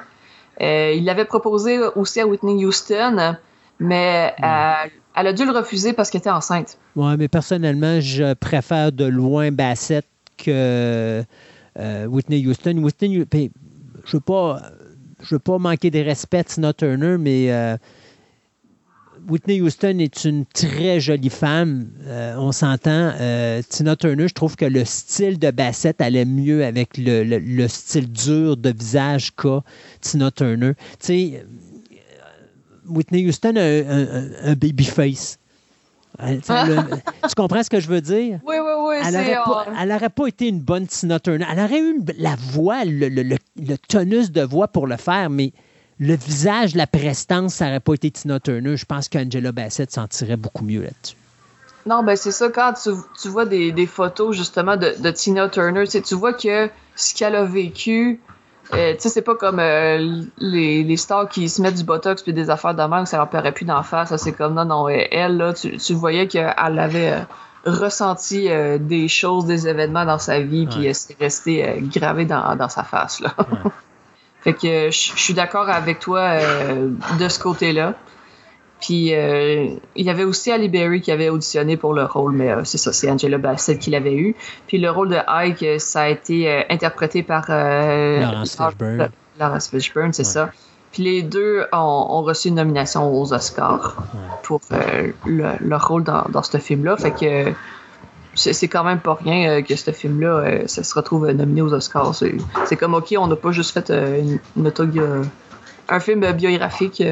il 0.60 1.05
l'avait 1.05 1.24
proposé 1.24 1.78
aussi 1.94 2.20
à 2.20 2.26
Whitney 2.26 2.65
Houston, 2.65 3.36
mais 3.78 4.34
elle 4.39 5.26
a 5.26 5.33
dû 5.33 5.44
le 5.44 5.52
refuser 5.52 5.92
parce 5.92 6.10
qu'elle 6.10 6.20
était 6.20 6.31
enceinte. 6.31 6.76
Oui, 6.97 7.15
mais 7.18 7.28
personnellement, 7.28 8.00
je 8.00 8.34
préfère 8.34 8.91
de 8.91 9.05
loin 9.05 9.52
Bassett 9.52 10.07
que 10.36 11.23
Whitney 11.78 12.47
Houston. 12.47 12.78
Whitney, 12.78 13.24
ben, 13.31 13.49
je 14.05 14.16
ne 14.16 14.18
veux 14.18 14.20
pas 14.20 14.60
je 15.24 15.34
veux 15.34 15.41
pas 15.41 15.58
manquer 15.58 15.91
de 15.91 16.00
respect 16.00 16.39
à 16.39 16.44
Tina 16.44 16.73
Turner, 16.73 17.16
mais 17.18 17.50
euh, 17.50 17.76
Whitney 19.28 19.61
Houston 19.61 19.99
est 19.99 20.25
une 20.25 20.44
très 20.47 21.01
jolie 21.01 21.31
femme. 21.31 21.89
Euh, 22.07 22.35
on 22.36 22.53
s'entend. 22.53 23.12
Euh, 23.20 23.62
Tina 23.69 23.97
Turner, 23.97 24.28
je 24.28 24.35
trouve 24.35 24.57
que 24.57 24.65
le 24.65 24.85
style 24.85 25.39
de 25.39 25.51
Bassett 25.51 26.01
allait 26.01 26.25
mieux 26.25 26.65
avec 26.65 26.91
le, 26.99 27.69
style 27.69 28.11
dur 28.11 28.57
de 28.57 28.70
visage 28.70 29.35
qu'a 29.35 29.62
Tina 30.01 30.31
Turner. 30.31 30.73
Tu 31.01 31.07
sais, 31.07 31.47
Whitney 32.86 33.27
Houston 33.27 33.57
a 33.57 33.62
un, 33.62 34.51
un 34.51 34.55
baby 34.55 34.85
face. 34.85 35.39
tu 36.19 37.35
comprends 37.36 37.62
ce 37.62 37.70
que 37.70 37.81
je 37.81 37.89
veux 37.89 38.01
dire? 38.01 38.39
Oui, 38.47 38.57
oui, 38.61 38.73
oui. 38.86 38.97
Elle 39.03 39.89
n'aurait 39.89 40.09
pas, 40.11 40.27
été 40.27 40.49
une 40.49 40.61
bonne 40.61 40.86
Tina 40.86 41.19
Turner. 41.19 41.44
Elle 41.51 41.59
aurait 41.59 41.81
eu 41.81 42.01
la 42.19 42.36
voix, 42.36 42.85
le, 42.85 43.36
tonus 43.89 44.31
de 44.31 44.43
voix 44.43 44.69
pour 44.69 44.86
le 44.86 44.97
faire, 44.97 45.28
mais 45.28 45.53
le 46.00 46.16
visage, 46.16 46.74
la 46.74 46.86
prestance, 46.86 47.55
ça 47.55 47.66
n'aurait 47.66 47.81
pas 47.81 47.94
été 47.94 48.10
Tina 48.10 48.40
Turner. 48.40 48.76
Je 48.76 48.84
pense 48.84 49.08
qu'Angela 49.08 49.52
Bassett 49.52 49.90
s'en 49.90 50.06
tirait 50.08 50.36
beaucoup 50.36 50.64
mieux 50.64 50.82
là-dessus. 50.82 51.16
Non, 51.86 52.02
ben 52.02 52.16
c'est 52.16 52.32
ça, 52.32 52.48
quand 52.48 52.73
tu, 52.73 53.28
vois 53.28 53.44
des, 53.44 53.86
photos 53.86 54.34
justement 54.34 54.76
de, 54.76 54.94
de 54.98 55.10
Tina 55.10 55.48
Turner, 55.50 55.86
tu 55.86 56.14
vois 56.14 56.32
que 56.32 56.70
ce 56.97 57.14
qu'elle 57.14 57.36
a 57.36 57.44
vécu, 57.44 58.20
euh, 58.73 58.94
tu 58.94 59.00
sais, 59.00 59.08
c'est 59.10 59.23
pas 59.23 59.34
comme 59.34 59.58
euh, 59.58 60.23
les, 60.39 60.82
les, 60.82 60.97
stars 60.97 61.28
qui 61.28 61.50
se 61.50 61.60
mettent 61.60 61.74
du 61.74 61.84
botox 61.84 62.23
puis 62.23 62.32
des 62.32 62.48
affaires 62.48 62.74
de 62.74 63.02
que 63.02 63.08
ça 63.08 63.18
leur 63.18 63.28
paraît 63.28 63.52
plus 63.52 63.66
d'en 63.66 63.82
faire. 63.82 64.08
Ça, 64.08 64.16
c'est 64.16 64.32
comme 64.32 64.55
non, 64.55 64.64
non. 64.64 64.89
Elle, 64.89 65.36
là, 65.36 65.52
tu, 65.52 65.76
tu 65.76 65.92
voyais 65.92 66.26
qu'elle 66.26 66.55
avait 66.56 67.12
euh, 67.12 67.20
ressenti 67.66 68.48
des 68.81 69.08
choses, 69.08 69.44
des 69.44 69.68
événements 69.68 70.06
dans 70.06 70.18
sa 70.18 70.40
vie, 70.40 70.66
puis 70.66 70.89
c'est 70.94 71.18
resté 71.18 71.82
gravé 71.94 72.24
dans, 72.24 72.56
dans, 72.56 72.68
sa 72.68 72.82
face, 72.82 73.20
là. 73.20 73.34
fait 74.44 74.52
que 74.52 74.90
je 74.90 75.12
suis 75.16 75.34
d'accord 75.34 75.68
avec 75.68 75.98
toi 75.98 76.39
de 77.18 77.28
ce 77.28 77.39
côté-là. 77.39 77.94
Puis 78.84 79.14
euh, 79.14 79.76
il 79.97 80.05
y 80.05 80.10
avait 80.10 80.24
aussi 80.24 80.52
Ali 80.52 80.68
Berry 80.68 81.00
qui 81.00 81.10
avait 81.10 81.31
auditionné 81.31 81.78
pour 81.78 81.94
le 81.94 82.05
rôle, 82.05 82.32
mais 82.32 82.50
euh, 82.50 82.64
c'est 82.64 82.76
ça, 82.76 82.92
c'est 82.92 83.10
Angela 83.10 83.39
Bassett 83.39 83.78
qui 83.78 83.90
l'avait 83.90 84.14
eu. 84.14 84.36
Puis 84.66 84.76
le 84.76 84.90
rôle 84.90 85.08
de 85.08 85.16
Ike, 85.26 85.62
euh, 85.62 85.78
ça 85.78 86.02
a 86.02 86.08
été 86.08 86.64
interprété 86.68 87.23
par 87.23 87.47
Laurence 87.48 88.56
Fishburne. 88.56 89.08
Laurence 89.40 89.68
Fishburne, 89.68 90.12
c'est 90.12 90.24
ça. 90.24 90.50
Puis 90.92 91.02
les 91.02 91.23
deux 91.23 91.64
ont, 91.73 92.23
reçu 92.23 92.48
une 92.48 92.56
nomination 92.56 93.12
aux 93.12 93.32
Oscars 93.32 93.97
pour 94.42 94.60
leur 95.26 95.89
rôle 95.89 96.05
dans, 96.05 96.26
dans 96.28 96.42
ce 96.42 96.58
film-là. 96.58 96.97
Fait 96.97 97.10
que 97.10 97.52
c'est 98.34 98.68
quand 98.68 98.84
même 98.84 99.00
pas 99.00 99.14
rien 99.14 99.62
que 99.62 99.76
ce 99.76 99.90
film-là 99.90 100.66
se 100.66 100.94
retrouve 100.94 101.30
nominé 101.30 101.62
aux 101.62 101.72
Oscars. 101.72 102.14
C'est 102.14 102.76
comme, 102.76 102.94
OK, 102.94 103.14
on 103.18 103.26
n'a 103.26 103.36
pas 103.36 103.52
juste 103.52 103.72
fait 103.72 103.90
une, 103.90 104.40
un 105.88 106.00
film 106.00 106.32
biographique. 106.32 107.02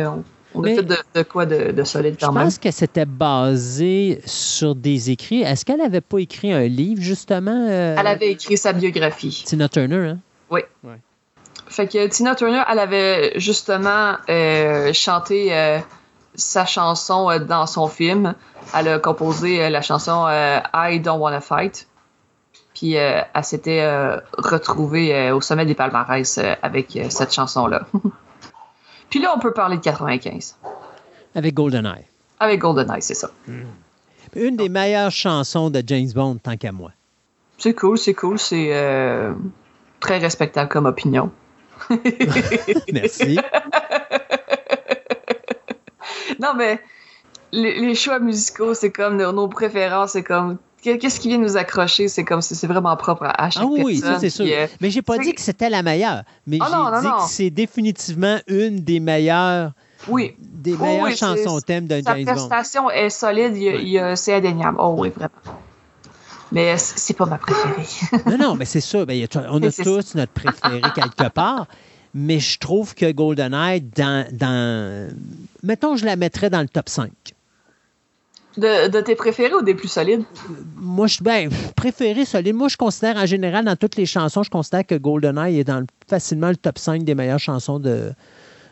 On 0.55 0.65
a 0.65 0.68
fait 0.68 0.83
de, 0.83 1.23
quoi 1.23 1.47
de, 1.47 1.84
solide 1.84 2.17
quand 2.20 2.33
même? 2.33 2.42
Je 2.42 2.47
pense 2.47 2.59
que 2.59 2.70
c'était 2.70 3.07
basé 3.07 4.20
sur 4.26 4.75
des 4.75 5.10
écrits. 5.10 5.42
Est-ce 5.42 5.65
qu'elle 5.65 5.78
n'avait 5.78 6.01
pas 6.01 6.18
écrit 6.18 6.52
un 6.52 6.67
livre, 6.67 7.01
justement? 7.01 7.67
Euh? 7.68 7.97
Elle 7.99 8.07
avait 8.07 8.31
écrit 8.31 8.57
sa 8.57 8.73
biographie. 8.73 9.44
Tina 9.47 9.68
Turner, 9.68 10.09
hein? 10.09 10.18
Oui. 10.51 10.60
Fait 11.68 11.86
que 11.86 12.07
Tina 12.09 12.34
Turner, 12.34 12.62
elle 12.70 12.78
avait 12.78 13.33
justement 13.36 14.17
euh, 14.28 14.92
chanté 14.92 15.55
euh, 15.55 15.78
sa 16.35 16.67
chanson 16.67 17.39
dans 17.41 17.67
son 17.67 17.89
film. 17.89 18.35
Elle 18.75 18.89
a 18.89 18.99
composé 18.99 19.69
la 19.69 19.83
chanson 19.83 20.27
I 20.28 21.01
Don't 21.01 21.20
Wanna 21.20 21.41
Fight. 21.41 21.86
Puis 22.75 22.94
elle 22.94 23.27
s'était 23.43 23.86
retrouvée 24.39 25.31
au 25.31 25.41
sommet 25.41 25.67
des 25.67 25.75
palmarès 25.75 26.41
avec 26.62 26.99
cette 27.11 27.33
chanson-là. 27.33 27.86
Puis 29.12 29.20
là, 29.20 29.31
on 29.36 29.39
peut 29.39 29.52
parler 29.52 29.77
de 29.77 29.83
95. 29.83 30.57
Avec 31.35 31.52
GoldenEye. 31.52 32.07
Avec 32.41 32.61
GoldenEye, 32.61 33.02
c'est 33.02 33.12
ça. 33.12 33.31
Hmm. 33.47 33.65
Une 34.35 34.57
des 34.57 34.70
meilleures 34.70 35.11
chansons 35.11 35.69
de 35.69 35.83
James 35.86 36.11
Bond, 36.15 36.39
tant 36.43 36.57
qu'à 36.57 36.73
moi. 36.73 36.93
C'est 37.59 37.75
cool, 37.75 37.99
c'est 37.99 38.15
cool. 38.15 38.39
C'est 38.39 38.70
euh, 38.73 39.35
très 40.01 40.17
respectable 40.17 40.70
comme 40.70 40.86
opinion. 40.86 41.31
Merci. 42.93 43.39
non, 46.41 46.55
mais 46.57 46.81
les, 47.52 47.94
choix 47.94 48.19
musicaux, 48.19 48.75
c'est 48.75 48.91
comme 48.91 49.17
nos, 49.17 49.49
préférences, 49.49 50.12
c'est 50.12 50.23
comme 50.23 50.59
qu'est-ce 50.83 51.20
qui 51.20 51.28
vient 51.28 51.39
nous 51.39 51.57
accrocher? 51.57 52.09
C'est 52.09 52.25
comme 52.25 52.43
si 52.43 52.55
c'est 52.55 52.67
vraiment 52.67 52.97
propre 52.97 53.25
à 53.25 53.51
chaque 53.51 53.62
ah, 53.62 53.67
oui, 53.69 53.99
ça 53.99 54.19
c'est 54.19 54.31
sûr. 54.31 54.44
Mais 54.44 54.70
mais 54.81 54.91
j'ai 54.91 55.02
pas 55.02 55.19
dit 55.19 55.35
que 55.35 55.41
c'était 55.41 55.70
la 55.70 55.83
meilleure. 55.83 56.23
Mais 56.47 56.59
ah, 56.61 57.01
j'ai 57.01 57.01
dit 57.01 57.15
que 57.15 57.28
c'est 57.28 57.51
définitivement 57.51 58.39
une 58.47 58.81
des 58.81 59.01
meilleures. 59.01 59.73
Oui. 60.09 60.35
Des 60.39 60.77
meilleures 60.77 61.17
chansons 61.17 61.61
thèmes 61.61 61.86
d'un 61.86 62.01
James 62.05 62.25
Bond. 62.25 62.27
Sa 62.27 62.49
prestation 62.49 62.91
est 62.91 63.11
solide, 63.11 63.55
c'est 64.17 64.35
indéniable. 64.35 64.78
Oh 64.81 64.94
oui, 64.99 65.11
vraiment. 65.11 65.31
Mais 66.51 66.77
c'est 66.77 67.17
pas 67.17 67.25
ma 67.25 67.39
préférée. 67.39 67.86
non, 68.27 68.36
non, 68.36 68.55
mais 68.57 68.67
c'est 68.67 68.81
ça. 68.83 69.07
Ben, 69.07 69.27
on 69.49 69.62
a 69.62 69.73
tous 69.73 70.15
notre 70.15 70.33
préféré 70.33 70.83
quelque 70.94 71.28
part. 71.31 71.67
Mais 72.15 72.41
je 72.41 72.59
trouve 72.59 72.95
que 72.95 73.11
GoldenEye, 73.11 73.81
dans, 73.81 74.27
dans. 74.33 75.09
Mettons, 75.63 75.97
je 75.97 76.05
la 76.05 76.17
mettrais 76.17 76.51
dans 76.51 76.61
le 76.61 76.69
top 76.69 76.89
5. 76.89 77.11
De, 78.59 79.01
tes 79.01 79.15
préférés 79.15 79.55
ou 79.55 79.63
des 79.63 79.75
plus 79.75 79.89
solides? 79.89 80.25
Moi, 80.77 81.07
je 81.07 81.23
ben, 81.23 81.49
préféré 81.75 82.27
solide. 82.27 82.55
Moi, 82.55 82.69
je 82.69 82.77
considère 82.77 83.17
en 83.17 83.25
général, 83.25 83.65
dans 83.65 83.77
toutes 83.77 83.97
les 83.97 84.05
chansons, 84.05 84.43
je 84.43 84.51
considère 84.51 84.87
que 84.87 84.95
GoldenEye 84.95 85.61
est 85.61 85.65
dans 85.65 85.87
facilement 86.07 86.51
le 86.51 86.57
top 86.57 86.77
5 86.77 87.03
des 87.03 87.15
meilleures 87.15 87.39
chansons 87.39 87.79
de, 87.79 88.13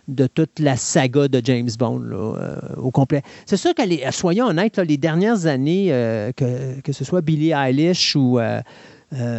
de 0.08 0.26
toute 0.26 0.58
la 0.58 0.76
saga 0.76 1.28
de 1.28 1.40
James 1.42 1.70
Bond 1.78 2.02
euh, 2.12 2.56
au 2.76 2.90
complet. 2.90 3.22
C'est 3.46 3.56
sûr 3.56 3.74
que, 3.74 3.82
les, 3.82 4.04
soyons 4.10 4.48
honnêtes, 4.48 4.78
les 4.78 4.98
dernières 4.98 5.46
années, 5.46 5.88
euh, 5.90 6.32
que, 6.32 6.80
que, 6.82 6.92
ce 6.92 7.04
soit 7.04 7.22
Billie 7.22 7.52
Eilish 7.52 8.16
ou, 8.16 8.38
euh, 8.38 8.60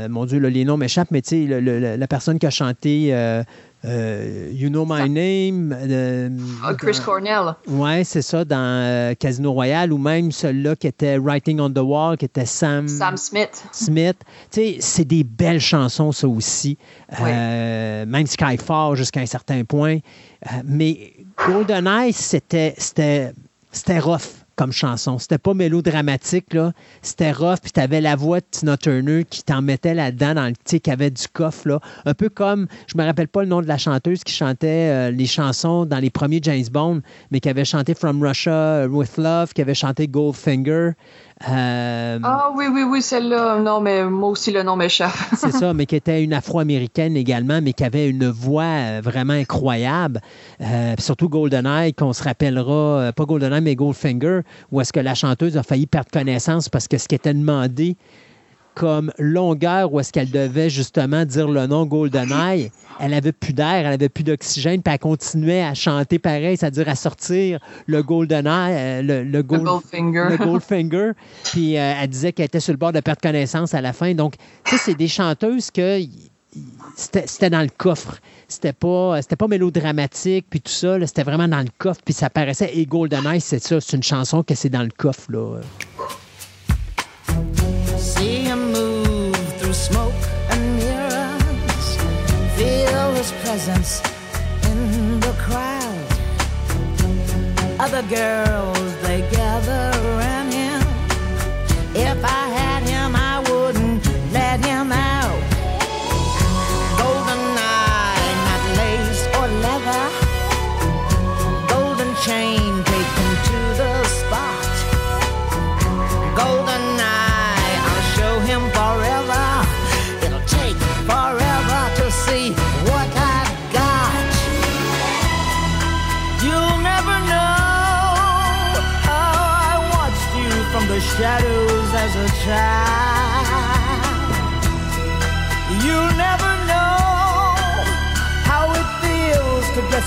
mon 0.10 0.26
Dieu, 0.26 0.40
les 0.40 0.66
noms 0.66 0.78
m'échappent, 0.78 1.12
mais 1.12 1.22
tu 1.22 1.48
sais, 1.48 1.62
la 1.62 2.08
personne 2.08 2.40
qui 2.40 2.46
a 2.48 2.50
chanté 2.50 3.14
euh, 3.84 4.50
you 4.54 4.70
Know 4.70 4.86
My 4.86 5.10
Name. 5.10 5.76
Euh, 5.76 6.30
ah, 6.64 6.74
Chris 6.76 7.00
Cornell. 7.04 7.56
Oui, 7.68 8.06
c'est 8.06 8.22
ça, 8.22 8.46
dans 8.46 8.58
euh, 8.58 9.14
Casino 9.16 9.54
Royale, 9.54 9.92
ou 9.92 9.98
même 9.98 10.32
celui-là 10.32 10.76
qui 10.76 10.88
était 10.88 11.18
Writing 11.18 11.60
on 11.60 11.70
the 11.70 11.80
Wall, 11.80 12.18
qui 12.18 12.26
était 12.26 12.46
Sam, 12.46 12.88
Sam 12.88 13.18
Smith. 13.18 13.64
Smith. 13.72 14.18
Tu 14.52 14.60
sais, 14.60 14.78
c'est 14.80 15.06
des 15.06 15.24
belles 15.24 15.60
chansons, 15.60 16.12
ça 16.12 16.28
aussi. 16.28 16.78
même 17.20 18.28
Skyfall 18.28 18.96
jusqu'à 18.96 19.22
un 19.22 19.26
certain 19.26 19.64
point. 19.64 19.98
mais 20.64 21.14
GoldenEye, 21.38 22.14
c'était 22.14 23.34
rough 24.00 24.41
comme 24.56 24.72
chanson. 24.72 25.18
C'était 25.20 25.38
pas 25.38 25.54
mélodramatique, 25.54 26.54
là. 26.54 26.74
C'était 27.02 27.32
rough, 27.32 27.60
puis 27.62 27.72
t'avais 27.72 28.02
la 28.02 28.16
voix 28.16 28.40
de 28.40 28.46
Tina 28.50 28.78
Turner 28.78 29.24
qui 29.24 29.44
t'en 29.44 29.62
mettait 29.62 29.94
là-dedans, 29.94 30.36
dans 30.36 30.48
le 30.48 30.78
qui 30.80 30.92
avait 30.92 31.10
du 31.12 31.28
coffre. 31.28 31.80
Un 32.06 32.14
peu 32.14 32.30
comme, 32.30 32.68
je 32.88 32.98
me 32.98 33.04
rappelle 33.04 33.28
pas 33.28 33.42
le 33.44 33.50
nom 33.50 33.62
de 33.62 33.68
la 33.68 33.78
chanteuse 33.78 34.24
qui 34.24 34.34
chantait 34.34 34.90
euh, 34.90 35.12
les 35.12 35.26
chansons 35.26 35.86
dans 35.86 36.00
les 36.00 36.10
premiers 36.10 36.40
James 36.42 36.66
Bond, 36.72 37.02
mais 37.30 37.40
qui 37.40 37.50
avait 37.50 37.66
chanté 37.66 37.94
From 37.94 38.22
Russia 38.24 38.88
with 38.88 39.18
Love, 39.18 39.54
qui 39.54 39.62
avait 39.62 39.76
chanté 39.76 40.08
Goldfinger. 40.08 40.92
Euh, 41.50 42.20
ah 42.24 42.52
oui, 42.56 42.66
oui, 42.72 42.84
oui, 42.84 43.02
celle-là. 43.02 43.60
Non, 43.60 43.82
mais 43.82 44.04
moi 44.06 44.30
aussi, 44.30 44.52
le 44.52 44.64
nom 44.64 44.76
m'échappe. 44.76 45.14
c'est 45.38 45.52
ça, 45.52 45.74
mais 45.74 45.86
qui 45.86 45.96
était 45.96 46.24
une 46.24 46.34
afro-américaine 46.34 47.16
également, 47.18 47.62
mais 47.62 47.74
qui 47.74 47.84
avait 47.84 48.10
une 48.10 48.30
voix 48.30 48.64
euh, 48.64 49.02
vraiment 49.04 49.34
incroyable. 49.34 50.22
Euh, 50.62 50.94
surtout 51.00 51.30
GoldenEye, 51.30 51.94
qu'on 51.94 52.14
se 52.14 52.24
rappellera, 52.24 53.12
pas 53.16 53.26
GoldenEye, 53.26 53.62
mais 53.62 53.76
Goldfinger, 53.76 54.42
où 54.72 54.82
est-ce 54.82 54.94
que 54.94 55.00
la 55.00 55.16
chanteuse 55.16 55.58
a 55.58 55.64
failli 55.64 55.88
perdre 55.88 56.12
connaissance 56.12 56.70
parce 56.70 56.88
que 56.88 56.98
ce 56.98 57.08
qui 57.08 57.16
était 57.16 57.34
demandé 57.34 57.96
comme 58.76 59.12
longueur 59.18 59.94
où 59.94 60.00
est-ce 60.00 60.12
qu'elle 60.12 60.32
devait 60.32 60.70
justement 60.70 61.26
dire 61.26 61.48
le 61.48 61.68
nom 61.68 61.86
GoldenEye, 61.86 62.72
elle 63.00 63.14
avait 63.14 63.32
plus 63.32 63.54
d'air, 63.54 63.86
elle 63.86 63.94
avait 63.94 64.10
plus 64.10 64.24
d'oxygène, 64.24 64.82
puis 64.82 64.94
elle 64.94 65.00
continuait 65.00 65.64
à 65.64 65.74
chanter 65.74 66.20
pareil, 66.20 66.58
c'est-à-dire 66.58 66.88
à 66.88 66.96
sortir 66.96 67.60
le 67.88 68.04
GoldenEye, 68.04 68.74
euh, 68.74 69.02
le, 69.02 69.24
le, 69.24 69.44
Goldfinger. 69.44 70.28
Le 70.30 70.38
Goldfinger. 70.38 71.12
puis 71.46 71.78
euh, 71.78 71.94
elle 72.02 72.10
disait 72.10 72.32
qu'elle 72.32 72.46
était 72.46 72.60
sur 72.60 72.74
le 72.74 72.78
bord 72.78 72.92
de 72.92 73.00
perdre 73.00 73.22
connaissance 73.22 73.74
à 73.74 73.82
la 73.82 73.94
fin. 73.94 74.14
Donc, 74.14 74.36
tu 74.64 74.72
sais, 74.72 74.82
c'est 74.86 74.96
des 74.96 75.08
chanteuses 75.08 75.72
que 75.72 76.00
c'était 76.96 77.50
dans 77.50 77.62
le 77.62 77.70
coffre. 77.76 78.20
C'était 78.48 78.74
pas, 78.74 79.22
c'était 79.22 79.38
pas 79.38 79.48
mélodramatique, 79.48 80.46
puis 80.50 80.62
tout 80.62 80.72
ça. 80.72 80.98
C'était 81.08 81.24
vraiment 81.24 81.48
dans 81.48 81.62
le 81.62 81.72
coffre, 81.78 82.02
puis 82.04 82.14
ça 82.14 82.30
paraissait. 82.30 82.72
Et 82.74 82.86
GoldenEye, 82.86 83.42
c'est 83.42 83.64
ça. 83.64 83.80
C'est 83.80 83.96
une 83.96 84.04
chanson 84.04 84.44
que 84.44 84.56
c'est 84.56 84.70
dans 84.70 84.84
le 84.84 84.92
coffre, 84.96 85.32
là. 85.32 85.62
Presence 93.52 94.02
in 94.70 95.20
the 95.20 95.34
crowd. 95.38 96.08
Other 97.82 98.02
girls, 98.04 98.90
they 99.02 99.20
gather 99.30 99.92
around 100.08 100.54
him. 100.54 100.82
If 101.94 102.24
I 102.24 102.44
had 102.56 102.61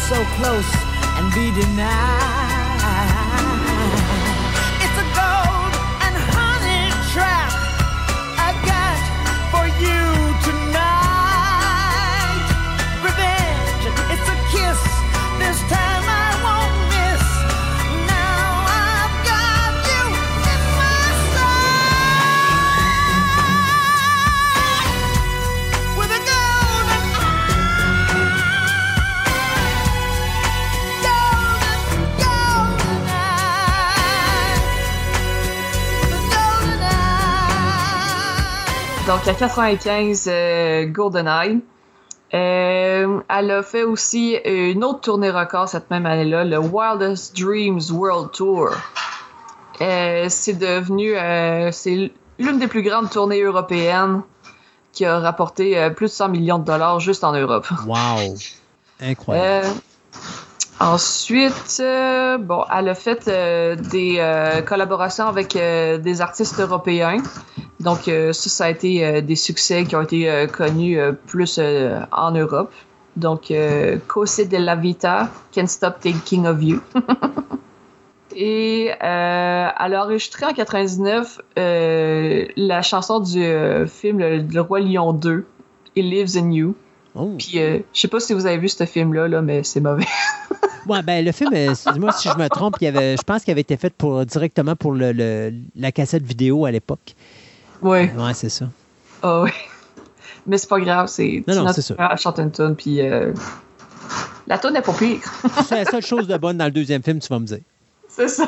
so 0.08 0.22
close 0.36 0.70
and 1.16 1.32
be 1.32 1.50
denied. 1.58 2.43
Donc, 39.06 39.28
à 39.28 39.34
95, 39.34 40.28
euh, 40.28 40.86
GoldenEye. 40.86 41.60
Euh, 42.32 43.20
elle 43.28 43.50
a 43.50 43.62
fait 43.62 43.84
aussi 43.84 44.36
une 44.44 44.82
autre 44.82 45.00
tournée 45.02 45.30
record 45.30 45.68
cette 45.68 45.90
même 45.90 46.06
année-là, 46.06 46.44
le 46.44 46.58
Wildest 46.58 47.38
Dreams 47.38 47.82
World 47.92 48.32
Tour. 48.32 48.70
Euh, 49.80 50.26
c'est 50.28 50.54
devenu, 50.54 51.16
euh, 51.16 51.70
c'est 51.70 52.12
l'une 52.38 52.58
des 52.58 52.66
plus 52.66 52.82
grandes 52.82 53.10
tournées 53.10 53.42
européennes 53.42 54.22
qui 54.92 55.04
a 55.04 55.18
rapporté 55.18 55.78
euh, 55.78 55.90
plus 55.90 56.06
de 56.06 56.12
100 56.12 56.28
millions 56.28 56.58
de 56.58 56.64
dollars 56.64 57.00
juste 57.00 57.24
en 57.24 57.32
Europe. 57.32 57.66
Wow! 57.86 58.34
Incroyable. 59.00 59.68
Ensuite, 60.80 61.78
euh, 61.80 62.36
bon, 62.36 62.64
elle 62.76 62.88
a 62.88 62.94
fait 62.94 63.28
euh, 63.28 63.76
des 63.76 64.16
euh, 64.18 64.60
collaborations 64.62 65.26
avec 65.26 65.54
des 65.54 66.20
artistes 66.20 66.58
européens. 66.60 67.22
Donc, 67.80 68.04
ça, 68.04 68.32
ça 68.32 68.64
a 68.64 68.70
été 68.70 69.22
des 69.22 69.36
succès 69.36 69.84
qui 69.84 69.94
ont 69.94 70.02
été 70.02 70.46
connus 70.52 70.98
plus 71.26 71.60
en 72.12 72.30
Europe. 72.30 72.72
Donc, 73.16 73.52
Cose 74.08 74.36
de 74.36 74.56
la 74.56 74.74
Vita, 74.74 75.28
Can't 75.52 75.66
Stop 75.66 76.00
Thinking 76.00 76.46
of 76.46 76.62
You. 76.62 76.80
Et 78.36 78.86
elle 78.86 79.94
a 79.94 80.04
enregistré 80.04 80.46
en 80.46 80.52
99 80.52 81.40
euh, 81.56 82.46
la 82.56 82.82
chanson 82.82 83.20
du 83.20 83.44
film 83.86 84.18
Le, 84.18 84.38
Le 84.38 84.60
Roi 84.60 84.80
Lion 84.80 85.12
2, 85.12 85.46
It 85.94 86.04
Lives 86.04 86.36
in 86.36 86.50
You. 86.50 86.74
Oh. 87.16 87.34
Puis, 87.38 87.58
euh, 87.60 87.78
je 87.92 88.00
sais 88.00 88.08
pas 88.08 88.18
si 88.20 88.32
vous 88.34 88.44
avez 88.46 88.58
vu 88.58 88.68
ce 88.68 88.84
film-là, 88.86 89.28
là, 89.28 89.40
mais 89.42 89.62
c'est 89.64 89.80
mauvais. 89.80 90.06
Ouais, 90.86 91.00
ben, 91.02 91.24
le 91.24 91.32
film, 91.32 91.50
euh, 91.54 91.72
dis-moi 91.94 92.12
si 92.12 92.28
je 92.28 92.36
me 92.36 92.46
trompe, 92.48 92.74
il 92.82 92.84
y 92.84 92.88
avait, 92.88 93.16
je 93.16 93.22
pense 93.22 93.42
qu'il 93.42 93.52
avait 93.52 93.62
été 93.62 93.78
fait 93.78 93.88
pour, 93.94 94.26
directement 94.26 94.76
pour 94.76 94.92
le, 94.92 95.12
le- 95.12 95.50
la 95.76 95.90
cassette 95.92 96.22
vidéo 96.24 96.66
à 96.66 96.70
l'époque. 96.70 97.14
ouais. 97.80 98.12
Ouais, 98.18 98.34
c'est 98.34 98.50
ça. 98.50 98.66
Ah 99.22 99.40
ouais. 99.40 99.52
Mais 100.46 100.58
c'est 100.58 100.68
pas 100.68 100.78
grave, 100.80 101.06
c'est 101.06 101.42
Non, 101.48 101.64
non, 101.64 101.72
c'est 101.72 101.80
ça. 101.80 101.94
Elle 101.98 102.18
chante 102.18 102.38
une 102.38 102.50
tune, 102.52 102.76
puis 102.76 103.00
euh, 103.00 103.32
la 104.46 104.58
tune 104.58 104.76
est 104.76 104.82
pas 104.82 104.92
pire. 104.92 105.20
C'est 105.66 105.82
la 105.84 105.90
seule 105.90 106.04
chose 106.04 106.26
de 106.26 106.36
bonne 106.36 106.58
dans 106.58 106.66
le 106.66 106.70
deuxième 106.70 107.02
film, 107.02 107.18
tu 107.18 107.28
vas 107.28 107.38
me 107.38 107.46
dire. 107.46 107.60
c'est 108.06 108.28
ça. 108.28 108.44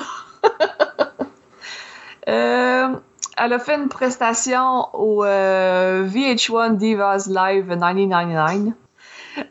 Euh, 2.28 2.88
elle 3.36 3.52
a 3.52 3.58
fait 3.58 3.76
une 3.76 3.88
prestation 3.88 4.88
au 4.94 5.24
euh, 5.24 6.06
VH1 6.06 6.76
Divas 6.76 7.28
Live 7.28 7.66
1999 7.68 8.74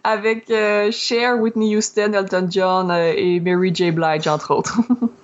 avec 0.04 0.50
euh, 0.50 0.92
Cher, 0.92 1.38
Whitney 1.40 1.76
Houston, 1.76 2.14
Elton 2.14 2.48
John 2.50 2.92
euh, 2.92 3.14
et 3.16 3.40
Mary 3.40 3.74
J. 3.74 3.92
Blige, 3.92 4.28
entre 4.28 4.54
autres. 4.54 4.80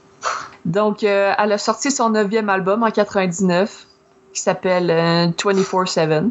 Donc, 0.66 1.04
elle 1.04 1.52
a 1.52 1.58
sorti 1.58 1.90
son 1.90 2.12
neuvième 2.12 2.50
album 2.50 2.84
en 2.84 2.92
99 2.92 3.88
qui 4.34 4.42
s'appelle 4.42 4.92
euh, 4.92 5.28
24-7. 5.28 6.30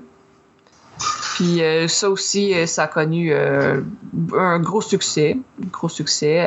Puis 1.35 1.63
ça 1.89 2.11
aussi, 2.11 2.55
ça 2.67 2.83
a 2.83 2.87
connu 2.87 3.35
un 3.35 4.59
gros 4.59 4.83
succès. 4.83 5.39
Gros 5.71 5.89
succès. 5.89 6.47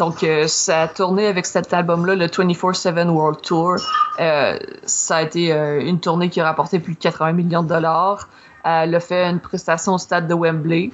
Donc, 0.00 0.24
euh, 0.24 0.46
ça 0.46 0.80
a 0.80 0.88
tourné 0.88 1.26
avec 1.26 1.44
cet 1.44 1.74
album-là, 1.74 2.14
le 2.14 2.26
24-7 2.26 3.10
World 3.10 3.42
Tour. 3.42 3.76
Euh, 4.18 4.58
ça 4.82 5.16
a 5.16 5.22
été 5.22 5.52
euh, 5.52 5.78
une 5.82 6.00
tournée 6.00 6.30
qui 6.30 6.40
a 6.40 6.44
rapporté 6.46 6.78
plus 6.78 6.94
de 6.94 6.98
80 6.98 7.34
millions 7.34 7.62
de 7.62 7.68
dollars. 7.68 8.26
Elle 8.64 8.94
a 8.94 9.00
fait 9.00 9.24
une 9.24 9.40
prestation 9.40 9.92
au 9.92 9.98
stade 9.98 10.26
de 10.26 10.32
Wembley. 10.32 10.90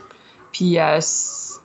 Puis, 0.51 0.81
euh, 0.81 0.99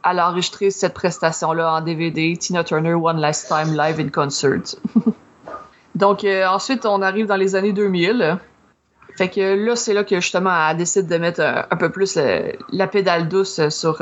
elle 0.06 0.20
a 0.20 0.30
enregistré 0.30 0.70
cette 0.70 0.94
prestation-là 0.94 1.78
en 1.78 1.82
DVD, 1.82 2.38
Tina 2.38 2.64
Turner 2.64 2.94
One 2.94 3.20
Last 3.20 3.48
Time 3.48 3.76
Live 3.76 4.00
in 4.00 4.10
Concert. 4.10 4.76
Donc, 5.96 6.24
ensuite, 6.24 6.86
on 6.86 7.02
arrive 7.02 7.26
dans 7.26 7.38
les 7.38 7.56
années 7.56 7.74
2000. 7.74 8.38
Fait 9.18 9.30
que 9.30 9.66
là, 9.66 9.76
c'est 9.76 9.96
là 9.96 10.04
que 10.04 10.18
justement, 10.18 10.52
elle 10.70 10.78
décide 10.78 11.08
de 11.08 11.18
mettre 11.18 11.42
un, 11.42 11.76
peu 11.76 11.90
plus 11.90 12.20
la 12.72 12.86
pédale 12.86 13.28
douce 13.28 13.68
sur 13.70 14.00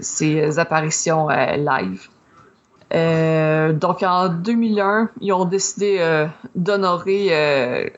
ses 0.00 0.58
apparitions 0.60 1.28
live. 1.28 2.08
Euh, 2.94 3.72
donc, 3.72 4.02
en 4.02 4.28
2001, 4.28 5.10
ils 5.20 5.32
ont 5.32 5.44
décidé 5.44 5.96
euh, 6.00 6.26
d'honorer 6.54 7.28
euh, 7.30 7.88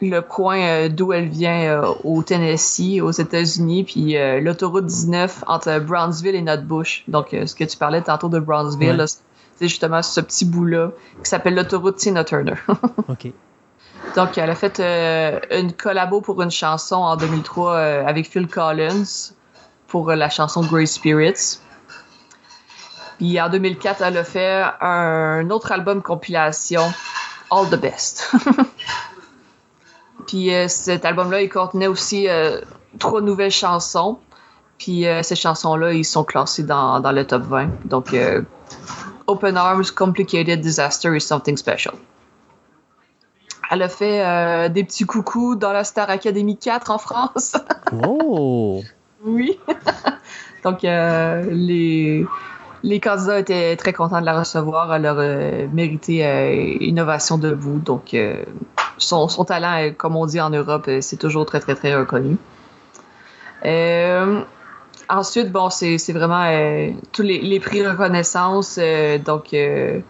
le 0.00 0.20
coin 0.20 0.58
euh, 0.58 0.88
d'où 0.88 1.12
elle 1.12 1.28
vient 1.28 1.82
euh, 1.82 1.92
au 2.04 2.22
Tennessee, 2.22 3.00
aux 3.02 3.10
États-Unis, 3.10 3.84
puis 3.84 4.16
euh, 4.16 4.40
l'autoroute 4.40 4.86
19 4.86 5.44
entre 5.46 5.78
Brownsville 5.80 6.34
et 6.34 6.42
Nutbush. 6.42 7.04
Donc, 7.08 7.34
euh, 7.34 7.46
ce 7.46 7.54
que 7.54 7.64
tu 7.64 7.76
parlais 7.76 8.00
tantôt 8.00 8.28
de 8.28 8.38
Brownsville, 8.38 8.98
Ouais. 9.00 9.06
c'est 9.58 9.68
justement 9.68 10.00
ce 10.02 10.20
petit 10.20 10.44
bout-là 10.44 10.90
qui 11.22 11.28
s'appelle 11.28 11.54
l'autoroute 11.54 11.96
Tina 11.96 12.24
Turner. 12.24 12.54
OK. 13.08 13.32
Donc, 14.16 14.38
elle 14.38 14.48
a 14.48 14.54
fait 14.54 14.80
euh, 14.80 15.40
une 15.50 15.72
collabo 15.74 16.20
pour 16.22 16.40
une 16.40 16.50
chanson 16.50 16.96
en 16.96 17.16
2003 17.16 17.72
euh, 17.74 18.06
avec 18.06 18.26
Phil 18.30 18.46
Collins 18.46 19.32
pour 19.88 20.10
la 20.12 20.30
chanson 20.30 20.62
Grey 20.62 20.86
Spirits. 20.86 21.58
Puis 23.18 23.40
en 23.40 23.48
2004, 23.48 24.02
elle 24.02 24.16
a 24.16 24.24
fait 24.24 24.62
un 24.80 25.50
autre 25.50 25.72
album 25.72 26.02
compilation, 26.02 26.82
All 27.50 27.68
the 27.68 27.74
Best. 27.74 28.32
Puis 30.28 30.54
euh, 30.54 30.68
cet 30.68 31.04
album-là, 31.04 31.42
il 31.42 31.48
contenait 31.48 31.86
aussi 31.86 32.28
euh, 32.28 32.60
trois 32.98 33.20
nouvelles 33.20 33.50
chansons. 33.50 34.18
Puis 34.78 35.06
euh, 35.06 35.22
ces 35.22 35.34
chansons-là, 35.34 35.94
ils 35.94 36.04
sont 36.04 36.22
classés 36.22 36.62
dans, 36.62 37.00
dans 37.00 37.12
le 37.12 37.26
top 37.26 37.42
20. 37.42 37.86
Donc, 37.86 38.14
Open 39.26 39.56
Arms, 39.56 39.90
Complicated 39.94 40.60
Disaster 40.60 41.16
is 41.16 41.22
Something 41.22 41.56
Special. 41.56 41.94
Elle 43.70 43.82
a 43.82 43.88
fait 43.88 44.70
des 44.70 44.84
petits 44.84 45.04
coucous 45.04 45.56
dans 45.56 45.72
la 45.72 45.84
Star 45.84 46.08
Academy 46.08 46.56
4 46.56 46.90
en 46.90 46.98
France. 46.98 47.56
Oh! 48.06 48.82
oui. 49.24 49.58
Donc, 50.62 50.82
les, 50.82 52.26
les 52.82 53.00
candidats 53.00 53.38
étaient 53.40 53.76
très 53.76 53.92
contents 53.92 54.20
de 54.20 54.26
la 54.26 54.38
recevoir. 54.38 54.94
Elle 54.94 55.02
leur 55.02 55.18
a 55.18 55.66
mérité 55.72 56.24
euh, 56.26 56.76
innovation 56.80 57.38
debout. 57.38 57.78
Donc, 57.78 58.14
euh, 58.14 58.44
son, 58.98 59.28
talent, 59.44 59.78
euh, 59.78 59.90
comme 59.96 60.16
on 60.16 60.26
dit 60.26 60.40
en 60.40 60.50
Europe, 60.50 60.86
euh, 60.88 61.00
c'est 61.00 61.16
toujours 61.16 61.46
très, 61.46 61.60
très, 61.60 61.74
très 61.74 61.94
reconnu. 61.96 62.36
Euh, 63.64 64.40
ensuite, 65.08 65.50
bon, 65.50 65.70
c'est 65.70 65.96
vraiment 66.12 66.44
euh, 66.44 66.90
tous 67.12 67.22
les, 67.22 67.60
prix 67.60 67.86
reconnaissance. 67.86 68.78
euh, 68.80 69.18
donc, 69.18 69.52
euh, 69.54 70.00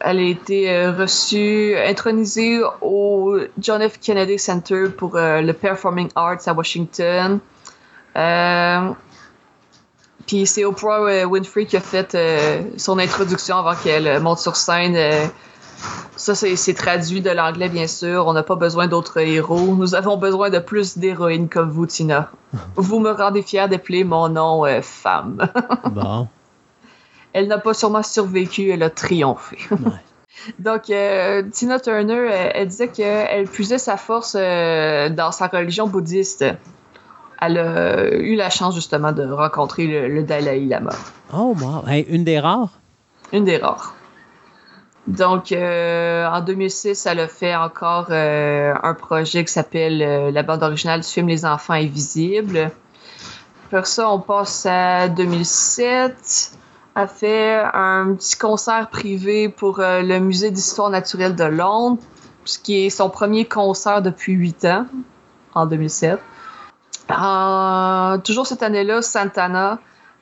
elle 0.00 0.18
a 0.18 0.22
été 0.22 0.70
euh, 0.70 0.92
reçue, 0.92 1.74
intronisée 1.76 2.60
au 2.82 3.38
John 3.58 3.88
F. 3.88 3.98
Kennedy 4.00 4.38
Center 4.38 4.88
pour 4.90 5.16
euh, 5.16 5.40
le 5.40 5.52
Performing 5.54 6.08
Arts 6.14 6.46
à 6.46 6.52
Washington. 6.52 7.40
Puis 10.26 10.46
c'est 10.46 10.64
Oprah 10.64 11.00
euh, 11.00 11.24
Winfrey 11.24 11.66
qui 11.66 11.76
a 11.76 11.80
fait 11.80 12.14
euh, 12.14 12.62
son 12.76 12.98
introduction 12.98 13.56
avant 13.56 13.74
qu'elle 13.74 14.06
euh, 14.06 14.20
monte 14.20 14.38
sur 14.38 14.56
scène. 14.56 14.96
Ça, 16.16 16.34
c'est 16.34 16.74
traduit 16.74 17.20
de 17.20 17.30
l'anglais, 17.30 17.68
bien 17.68 17.86
sûr. 17.86 18.26
On 18.26 18.32
n'a 18.32 18.42
pas 18.42 18.54
besoin 18.54 18.86
d'autres 18.86 19.18
héros. 19.18 19.74
Nous 19.74 19.94
avons 19.94 20.16
besoin 20.16 20.48
de 20.48 20.58
plus 20.58 20.96
d'héroïnes 20.96 21.48
comme 21.48 21.70
vous, 21.70 21.86
Tina. 21.86 22.30
Vous 22.76 23.00
me 23.00 23.10
rendez 23.10 23.42
fière 23.42 23.68
d'appeler 23.68 24.04
mon 24.04 24.28
nom 24.28 24.64
euh, 24.64 24.80
femme. 24.80 25.48
Bon. 25.90 26.28
elle 27.32 27.48
n'a 27.48 27.58
pas 27.58 27.74
sûrement 27.74 28.02
survécu, 28.02 28.70
elle 28.70 28.82
a 28.82 28.90
triomphé. 28.90 29.58
Donc, 30.58 30.90
euh, 30.90 31.42
Tina 31.50 31.80
Turner, 31.80 32.28
elle, 32.30 32.52
elle 32.54 32.68
disait 32.68 32.88
qu'elle 32.88 33.46
puisait 33.46 33.78
sa 33.78 33.96
force 33.96 34.34
dans 34.34 35.30
sa 35.32 35.46
religion 35.48 35.86
bouddhiste. 35.86 36.44
Elle 37.40 37.58
a 37.58 38.14
eu 38.14 38.36
la 38.36 38.50
chance 38.50 38.74
justement 38.74 39.12
de 39.12 39.24
rencontrer 39.24 39.86
le, 39.86 40.08
le 40.08 40.22
Dalai 40.22 40.60
Lama, 40.66 40.92
Oh, 41.32 41.54
wow. 41.60 41.84
Hey, 41.88 42.04
une 42.08 42.24
des 42.24 42.38
rares? 42.38 42.70
une 43.32 43.44
des 43.44 43.56
rares. 43.56 43.94
Donc, 45.06 45.52
euh, 45.52 46.26
en 46.26 46.40
2006, 46.40 47.04
elle 47.06 47.20
a 47.20 47.28
fait 47.28 47.54
encore 47.54 48.06
euh, 48.10 48.72
un 48.82 48.94
projet 48.94 49.44
qui 49.44 49.52
s'appelle 49.52 50.00
euh, 50.02 50.30
la 50.30 50.42
bande 50.42 50.62
originale 50.62 51.00
du 51.00 51.06
film 51.08 51.28
Les 51.28 51.44
Enfants 51.44 51.74
Invisibles. 51.74 52.70
Après 53.66 53.84
ça, 53.84 54.08
on 54.10 54.20
passe 54.20 54.64
à 54.66 55.08
2007. 55.08 56.52
Elle 56.96 57.08
fait 57.08 57.60
un 57.74 58.14
petit 58.14 58.36
concert 58.36 58.88
privé 58.88 59.48
pour 59.48 59.78
le 59.80 60.18
Musée 60.20 60.50
d'histoire 60.52 60.90
naturelle 60.90 61.34
de 61.34 61.44
Londres, 61.44 61.98
ce 62.44 62.58
qui 62.58 62.86
est 62.86 62.90
son 62.90 63.10
premier 63.10 63.46
concert 63.46 64.00
depuis 64.00 64.32
huit 64.34 64.64
ans, 64.64 64.86
en 65.54 65.66
2007. 65.66 66.20
Toujours 68.24 68.46
cette 68.46 68.62
année-là, 68.62 69.02
Santana, 69.02 69.78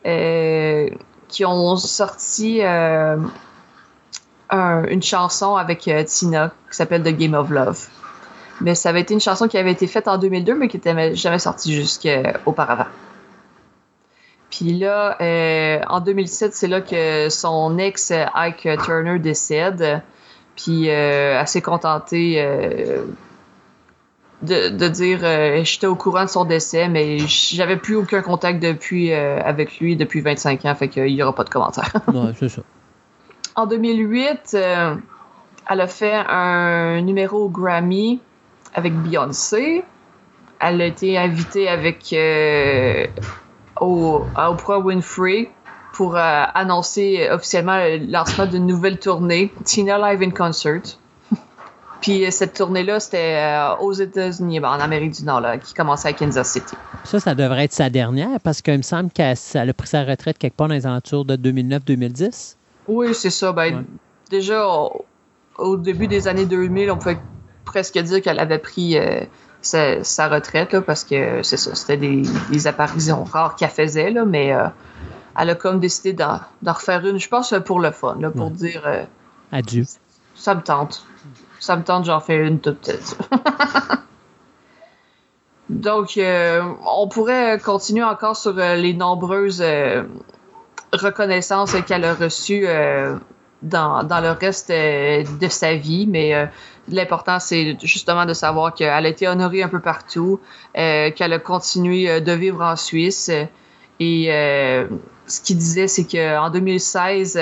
euh, 0.06 0.88
qui 1.28 1.44
ont 1.44 1.76
sorti 1.76 2.60
euh, 2.62 3.16
un- 4.50 4.84
une 4.84 5.02
chanson 5.02 5.56
avec 5.56 5.86
euh, 5.88 6.02
Tina 6.04 6.50
qui 6.70 6.76
s'appelle 6.76 7.02
The 7.02 7.16
Game 7.16 7.34
of 7.34 7.50
Love. 7.50 7.86
Mais 8.60 8.74
ça 8.74 8.90
avait 8.90 9.00
été 9.00 9.14
une 9.14 9.20
chanson 9.20 9.48
qui 9.48 9.58
avait 9.58 9.72
été 9.72 9.86
faite 9.86 10.08
en 10.08 10.18
2002, 10.18 10.54
mais 10.54 10.68
qui 10.68 10.76
n'était 10.76 11.14
jamais 11.14 11.38
sortie 11.38 11.74
jusqu'auparavant. 11.74 12.86
Puis 14.50 14.74
là, 14.78 15.16
en 15.88 16.00
2007, 16.00 16.54
c'est 16.54 16.68
là 16.68 16.80
que 16.82 17.28
son 17.30 17.78
ex, 17.78 18.12
Ike 18.34 18.68
Turner, 18.84 19.18
décède. 19.18 20.02
Puis 20.56 20.88
contentée 21.62 22.34
euh, 22.38 23.04
de, 24.42 24.70
de 24.70 24.88
dire 24.88 25.20
euh, 25.22 25.62
j'étais 25.64 25.86
au 25.86 25.94
courant 25.94 26.24
de 26.24 26.28
son 26.28 26.44
décès, 26.44 26.88
mais 26.88 27.18
j'avais 27.18 27.76
plus 27.76 27.96
aucun 27.96 28.22
contact 28.22 28.60
depuis 28.60 29.12
euh, 29.12 29.40
avec 29.42 29.78
lui 29.78 29.96
depuis 29.96 30.20
25 30.20 30.64
ans, 30.64 30.74
fait 30.74 30.88
qu'il 30.88 31.14
n'y 31.14 31.22
aura 31.22 31.34
pas 31.34 31.44
de 31.44 31.50
commentaire. 31.50 31.92
Ouais, 32.12 32.32
c'est 32.38 32.48
ça. 32.48 32.62
En 33.54 33.66
2008, 33.66 34.54
euh, 34.54 34.96
elle 35.68 35.80
a 35.80 35.86
fait 35.86 36.14
un 36.14 37.00
numéro 37.02 37.44
au 37.44 37.48
Grammy 37.48 38.20
avec 38.74 38.94
Beyoncé. 38.94 39.84
Elle 40.60 40.80
a 40.80 40.86
été 40.86 41.18
invitée 41.18 41.68
avec 41.68 42.14
au, 43.80 44.24
à 44.34 44.50
Oprah 44.50 44.78
Winfrey 44.78 45.50
pour 45.92 46.16
annoncer 46.16 47.28
officiellement 47.30 47.78
le 47.78 48.10
lancement 48.10 48.46
d'une 48.46 48.66
nouvelle 48.66 48.98
tournée, 48.98 49.52
Tina 49.64 49.98
Live 49.98 50.22
in 50.22 50.30
Concert. 50.30 50.82
Puis 52.02 52.26
euh, 52.26 52.30
cette 52.30 52.52
tournée-là, 52.54 53.00
c'était 53.00 53.36
euh, 53.36 53.76
aux 53.76 53.92
États-Unis, 53.92 54.60
ben, 54.60 54.68
en 54.70 54.80
Amérique 54.80 55.12
du 55.12 55.24
Nord, 55.24 55.40
là, 55.40 55.56
qui 55.58 55.72
commençait 55.72 56.08
à 56.08 56.12
Kansas 56.12 56.50
City. 56.52 56.74
Ça, 57.04 57.20
ça 57.20 57.34
devrait 57.34 57.64
être 57.64 57.72
sa 57.72 57.88
dernière 57.88 58.38
parce 58.42 58.60
qu'il 58.60 58.76
me 58.76 58.82
semble 58.82 59.10
qu'elle 59.10 59.36
elle 59.54 59.70
a 59.70 59.72
pris 59.72 59.88
sa 59.88 60.04
retraite 60.04 60.36
quelque 60.38 60.56
part 60.56 60.68
dans 60.68 60.74
les 60.74 60.86
alentours 60.86 61.24
de 61.24 61.36
2009-2010. 61.36 62.56
Oui, 62.88 63.14
c'est 63.14 63.30
ça. 63.30 63.52
Ben, 63.52 63.76
Ouais. 63.76 63.82
Déjà, 64.30 64.66
au, 64.66 65.04
au 65.58 65.76
début 65.76 66.08
des 66.08 66.26
années 66.26 66.46
2000, 66.46 66.90
on 66.90 66.96
pouvait 66.96 67.18
presque 67.64 67.98
dire 67.98 68.20
qu'elle 68.22 68.40
avait 68.40 68.58
pris 68.58 68.96
euh, 68.98 69.20
sa, 69.60 70.02
sa 70.02 70.28
retraite, 70.28 70.72
là, 70.72 70.80
parce 70.82 71.04
que 71.04 71.42
c'est 71.42 71.56
ça, 71.58 71.74
c'était 71.74 71.98
des, 71.98 72.22
des 72.50 72.66
apparitions 72.66 73.24
rares 73.24 73.56
qu'elle 73.56 73.68
faisait, 73.68 74.10
là, 74.10 74.24
mais 74.24 74.52
euh, 74.54 74.66
elle 75.38 75.50
a 75.50 75.54
comme 75.54 75.80
décidé 75.80 76.14
d'en 76.14 76.40
refaire 76.66 77.06
une, 77.06 77.18
je 77.18 77.28
pense, 77.28 77.54
pour 77.66 77.78
le 77.78 77.90
fun, 77.90 78.16
là, 78.20 78.30
pour 78.30 78.46
Ouais. 78.46 78.52
dire 78.52 79.06
Adieu. 79.52 79.84
ça 80.34 80.54
me 80.54 80.62
tente. 80.62 81.06
Ça 81.62 81.76
me 81.76 81.84
tente, 81.84 82.06
j'en 82.06 82.18
fais 82.18 82.44
une 82.44 82.58
toute 82.58 82.80
petite. 82.80 83.16
Donc, 85.70 86.16
euh, 86.16 86.60
on 86.84 87.06
pourrait 87.06 87.60
continuer 87.64 88.02
encore 88.02 88.34
sur 88.34 88.58
euh, 88.58 88.74
les 88.74 88.94
nombreuses 88.94 89.62
euh, 89.62 90.02
reconnaissances 90.92 91.76
qu'elle 91.86 92.04
a 92.04 92.14
reçues 92.14 92.66
dans, 93.62 94.02
dans 94.02 94.20
le 94.20 94.32
reste 94.32 94.72
de 94.72 95.48
sa 95.48 95.76
vie, 95.76 96.08
mais 96.08 96.50
l'important, 96.88 97.38
c'est 97.38 97.78
justement 97.80 98.26
de 98.26 98.34
savoir 98.34 98.74
qu'elle 98.74 99.06
a 99.06 99.08
été 99.08 99.28
honorée 99.28 99.62
un 99.62 99.68
peu 99.68 99.80
partout, 99.80 100.40
qu'elle 100.74 101.32
a 101.32 101.38
continué 101.38 102.20
de 102.20 102.32
vivre 102.32 102.60
en 102.60 102.76
Suisse. 102.76 103.30
et 104.00 104.26
ce 105.26 105.40
qu'il 105.40 105.56
disait, 105.56 105.88
c'est 105.88 106.04
qu'en 106.04 106.50
2016, 106.50 107.40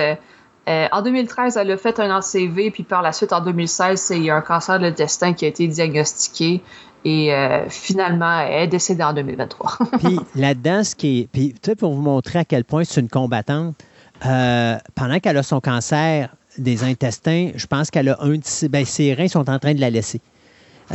euh, 0.68 0.86
en 0.92 1.02
2013, 1.02 1.56
elle 1.56 1.70
a 1.70 1.76
fait 1.76 1.98
un 2.00 2.10
ACV, 2.16 2.70
puis 2.70 2.82
par 2.82 3.02
la 3.02 3.12
suite, 3.12 3.32
en 3.32 3.40
2016, 3.40 4.00
c'est- 4.00 4.16
il 4.16 4.24
y 4.24 4.30
a 4.30 4.36
un 4.36 4.40
cancer 4.42 4.78
de 4.78 4.84
l'intestin 4.84 5.32
qui 5.32 5.44
a 5.44 5.48
été 5.48 5.66
diagnostiqué. 5.66 6.62
Et 7.04 7.32
euh, 7.32 7.66
finalement, 7.70 8.40
elle 8.40 8.64
est 8.64 8.66
décédée 8.66 9.02
en 9.02 9.14
2023. 9.14 9.78
Puis 10.00 10.20
là-dedans, 10.34 10.84
ce 10.84 10.94
qui 10.94 11.20
est. 11.20 11.28
Puis, 11.32 11.54
tu 11.54 11.70
sais, 11.70 11.74
pour 11.74 11.94
vous 11.94 12.02
montrer 12.02 12.40
à 12.40 12.44
quel 12.44 12.62
point 12.64 12.84
c'est 12.84 13.00
une 13.00 13.08
combattante, 13.08 13.74
euh, 14.26 14.76
pendant 14.94 15.18
qu'elle 15.18 15.38
a 15.38 15.42
son 15.42 15.60
cancer 15.60 16.28
des 16.58 16.84
intestins, 16.84 17.52
je 17.54 17.66
pense 17.66 17.90
qu'elle 17.90 18.10
a 18.10 18.18
un. 18.20 18.34
Ben, 18.68 18.84
ses 18.84 19.14
reins 19.14 19.28
sont 19.28 19.48
en 19.48 19.58
train 19.58 19.72
de 19.72 19.80
la 19.80 19.88
laisser. 19.88 20.20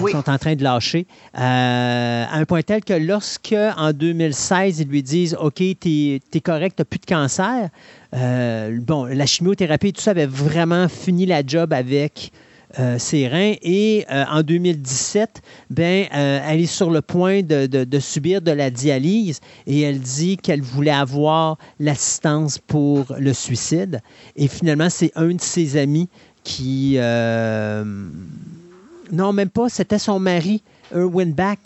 Oui. 0.01 0.11
sont 0.11 0.29
en 0.29 0.37
train 0.37 0.55
de 0.55 0.63
lâcher. 0.63 1.07
euh, 1.37 2.25
à 2.29 2.35
un 2.37 2.45
point 2.45 2.61
tel 2.61 2.83
que 2.83 2.93
lorsque, 2.93 3.55
en 3.77 3.93
2016, 3.93 4.79
ils 4.81 4.87
lui 4.87 5.03
disent 5.03 5.35
OK, 5.39 5.55
t'es 5.79 6.21
es 6.33 6.39
correct, 6.41 6.75
t'as 6.77 6.83
plus 6.85 6.99
de 6.99 7.05
cancer, 7.05 7.69
euh, 8.13 8.77
bon, 8.81 9.05
la 9.05 9.25
chimiothérapie 9.25 9.87
et 9.87 9.93
tout 9.93 10.01
ça 10.01 10.11
avait 10.11 10.25
vraiment 10.25 10.87
fini 10.89 11.25
la 11.25 11.41
job 11.45 11.71
avec 11.73 12.31
euh, 12.79 12.97
ses 12.99 13.27
reins. 13.29 13.53
Et 13.61 14.05
euh, 14.11 14.25
en 14.29 14.41
2017, 14.41 15.41
ben, 15.69 16.07
euh, 16.13 16.39
elle 16.45 16.59
est 16.59 16.65
sur 16.65 16.89
le 16.91 17.01
point 17.01 17.41
de, 17.41 17.67
de- 17.67 17.85
de 17.85 17.99
subir 17.99 18.41
de 18.41 18.51
la 18.51 18.69
dialyse 18.69 19.39
et 19.65 19.81
elle 19.81 19.99
dit 19.99 20.35
qu'elle 20.35 20.61
voulait 20.61 20.91
avoir 20.91 21.57
l'assistance 21.79 22.57
pour 22.57 23.15
le 23.17 23.31
suicide. 23.33 24.01
Et 24.35 24.49
finalement, 24.49 24.89
c'est 24.89 25.11
un 25.15 25.29
de 25.35 25.39
ses 25.41 25.77
amis 25.77 26.09
qui... 26.43 26.97
non, 29.11 29.33
même 29.33 29.49
pas, 29.49 29.69
c'était 29.69 29.99
son 29.99 30.19
mari, 30.19 30.63
Erwin 30.93 31.33
Bach, 31.33 31.57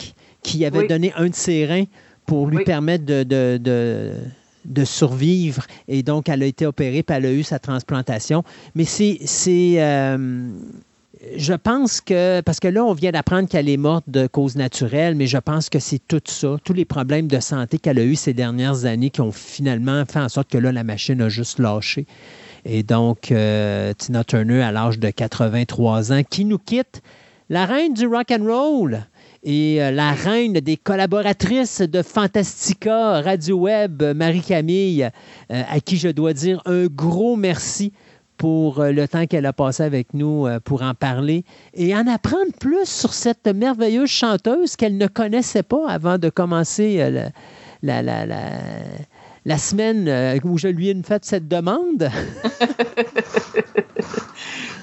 qui 0.42 0.64
avait 0.64 0.80
Oui. 0.80 0.88
donné 0.88 1.12
un 1.16 1.28
de 1.28 1.34
ses 1.34 1.66
reins 1.66 1.84
pour 2.26 2.46
lui 2.46 2.58
Oui. 2.58 2.64
permettre 2.64 3.04
de, 3.04 3.22
de- 3.22 3.58
de- 3.58 4.12
de 4.64 4.84
survivre. 4.84 5.66
Et 5.88 6.02
donc, 6.02 6.28
elle 6.28 6.42
a 6.42 6.46
été 6.46 6.66
opérée, 6.66 7.02
puis 7.02 7.16
elle 7.16 7.26
a 7.26 7.32
eu 7.32 7.42
sa 7.42 7.58
transplantation. 7.58 8.44
Mais 8.74 8.84
c'est... 8.84 9.18
c'est, 9.24 9.74
euh, 9.82 10.48
je 11.36 11.52
pense 11.52 12.00
que, 12.00 12.40
parce 12.40 12.60
que 12.60 12.68
là, 12.68 12.82
on 12.82 12.94
vient 12.94 13.10
d'apprendre 13.10 13.46
qu'elle 13.46 13.68
est 13.68 13.76
morte 13.76 14.04
de 14.08 14.26
cause 14.26 14.56
naturelle, 14.56 15.14
mais 15.16 15.26
je 15.26 15.36
pense 15.36 15.68
que 15.68 15.78
c'est 15.78 16.00
tout 16.08 16.22
ça, 16.24 16.56
tous 16.64 16.72
les 16.72 16.86
problèmes 16.86 17.26
de 17.28 17.40
santé 17.40 17.76
qu'elle 17.78 17.98
a 17.98 18.04
eu 18.04 18.14
ces 18.14 18.32
dernières 18.32 18.86
années 18.86 19.10
qui 19.10 19.20
ont 19.20 19.30
finalement 19.32 20.02
fait 20.10 20.20
en 20.20 20.30
sorte 20.30 20.48
que 20.50 20.56
là, 20.56 20.72
la 20.72 20.82
machine 20.82 21.20
a 21.20 21.28
juste 21.28 21.58
lâché. 21.58 22.06
Et 22.64 22.82
donc, 22.82 23.32
euh, 23.32 23.92
Tina 23.98 24.24
Turner, 24.24 24.62
à 24.62 24.72
l'âge 24.72 24.98
de 24.98 25.10
83 25.10 26.10
ans, 26.12 26.22
qui 26.28 26.46
nous 26.46 26.58
quitte, 26.58 27.02
la 27.50 27.66
reine 27.66 27.92
du 27.92 28.06
rock 28.06 28.30
and 28.30 28.44
roll 28.46 29.00
et 29.42 29.82
euh, 29.82 29.90
la 29.90 30.12
reine 30.12 30.54
des 30.54 30.76
collaboratrices 30.76 31.80
de 31.82 32.00
Fantastica 32.02 33.20
Radio 33.22 33.56
Web, 33.58 34.02
Marie-Camille, 34.14 35.10
euh, 35.50 35.62
à 35.68 35.80
qui 35.80 35.96
je 35.96 36.08
dois 36.08 36.32
dire 36.32 36.62
un 36.64 36.86
gros 36.86 37.36
merci 37.36 37.92
pour 38.38 38.80
euh, 38.80 38.92
le 38.92 39.06
temps 39.08 39.26
qu'elle 39.26 39.46
a 39.46 39.52
passé 39.52 39.82
avec 39.82 40.14
nous 40.14 40.46
pour 40.64 40.82
en 40.82 40.94
parler 40.94 41.44
et 41.74 41.94
en 41.94 42.06
apprendre 42.06 42.52
plus 42.58 42.86
sur 42.88 43.12
cette 43.12 43.46
merveilleuse 43.48 44.08
chanteuse 44.08 44.76
qu'elle 44.76 44.96
ne 44.96 45.08
connaissait 45.08 45.62
pas 45.64 45.88
avant 45.90 46.18
de 46.18 46.28
commencer 46.30 46.98
la, 47.82 48.02
la, 48.02 48.24
la- 48.26 48.36
la 49.44 49.58
semaine 49.58 50.08
euh, 50.08 50.38
où 50.44 50.58
je 50.58 50.68
lui 50.68 50.88
ai 50.88 51.02
fait 51.02 51.24
cette 51.24 51.48
demande. 51.48 52.10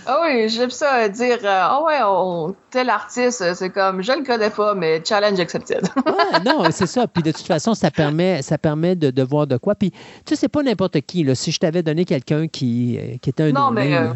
Ah 0.09 0.21
oui, 0.23 0.47
j'aime 0.47 0.69
ça 0.69 1.09
dire 1.09 1.39
euh, 1.43 1.47
Ah 1.61 1.83
ouais, 1.83 1.97
on, 2.05 2.55
tel 2.71 2.89
artiste, 2.89 3.43
c'est 3.55 3.69
comme 3.69 4.01
je 4.01 4.13
le 4.13 4.23
connais 4.23 4.49
pas, 4.49 4.73
mais 4.73 5.01
challenge 5.03 5.37
accepted. 5.39 5.81
Ouais, 6.05 6.39
non, 6.45 6.63
c'est 6.71 6.87
ça. 6.87 7.07
Puis 7.07 7.21
de 7.23 7.31
toute 7.31 7.45
façon, 7.45 7.73
ça 7.73 7.91
permet, 7.91 8.41
ça 8.41 8.57
permet 8.57 8.95
de, 8.95 9.11
de 9.11 9.23
voir 9.23 9.47
de 9.47 9.57
quoi. 9.57 9.75
Puis 9.75 9.91
tu 9.91 9.97
sais, 10.29 10.35
c'est 10.37 10.47
pas 10.47 10.63
n'importe 10.63 11.01
qui. 11.01 11.23
Là. 11.23 11.35
Si 11.35 11.51
je 11.51 11.59
t'avais 11.59 11.83
donné 11.83 12.05
quelqu'un 12.05 12.47
qui, 12.47 12.97
euh, 12.97 13.17
qui 13.21 13.29
était 13.29 13.43
un 13.43 13.51
Non, 13.51 13.69
mais, 13.71 13.97
euh, 13.97 14.13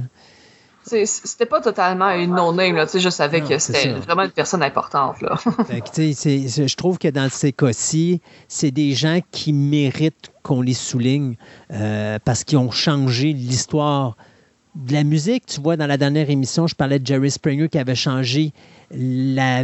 c'était 1.06 1.46
pas 1.46 1.60
totalement 1.60 2.12
une 2.12 2.36
no-name. 2.36 2.78
là. 2.78 2.86
Tu 2.86 2.94
sais, 2.94 3.00
Je 3.02 3.10
savais 3.10 3.42
Non, 3.42 3.50
que 3.50 3.60
c'était 3.60 3.90
vraiment 3.90 4.24
une 4.24 4.32
personne 4.32 4.64
importante. 4.64 5.22
Là. 5.22 5.36
Fait 5.68 5.82
que, 5.82 5.90
tu 5.94 6.14
sais, 6.14 6.68
je 6.68 6.76
trouve 6.78 6.98
que 7.00 7.10
dans 7.10 7.30
ces 7.30 7.52
cas-ci, 7.52 8.22
c'est 8.48 8.72
des 8.72 8.94
gens 8.94 9.20
qui 9.32 9.52
méritent 9.52 10.31
qu'on 10.44 10.62
les 10.62 10.74
souligne 10.74 11.36
euh, 11.72 12.20
parce 12.24 12.44
qu'ils 12.44 12.58
ont 12.58 12.72
changé 12.72 13.34
l'histoire 13.34 14.16
de 14.76 14.94
la 14.94 15.04
musique. 15.04 15.46
Tu 15.46 15.60
vois, 15.62 15.78
dans 15.78 15.88
la 15.88 15.98
dernière 15.98 16.30
émission, 16.30 16.68
je 16.68 16.76
parlais 16.76 17.00
de 17.00 17.06
Jerry 17.06 17.30
Springer 17.32 17.68
qui 17.70 17.78
avait 17.78 17.96
changé 17.96 18.54
la- 18.92 19.64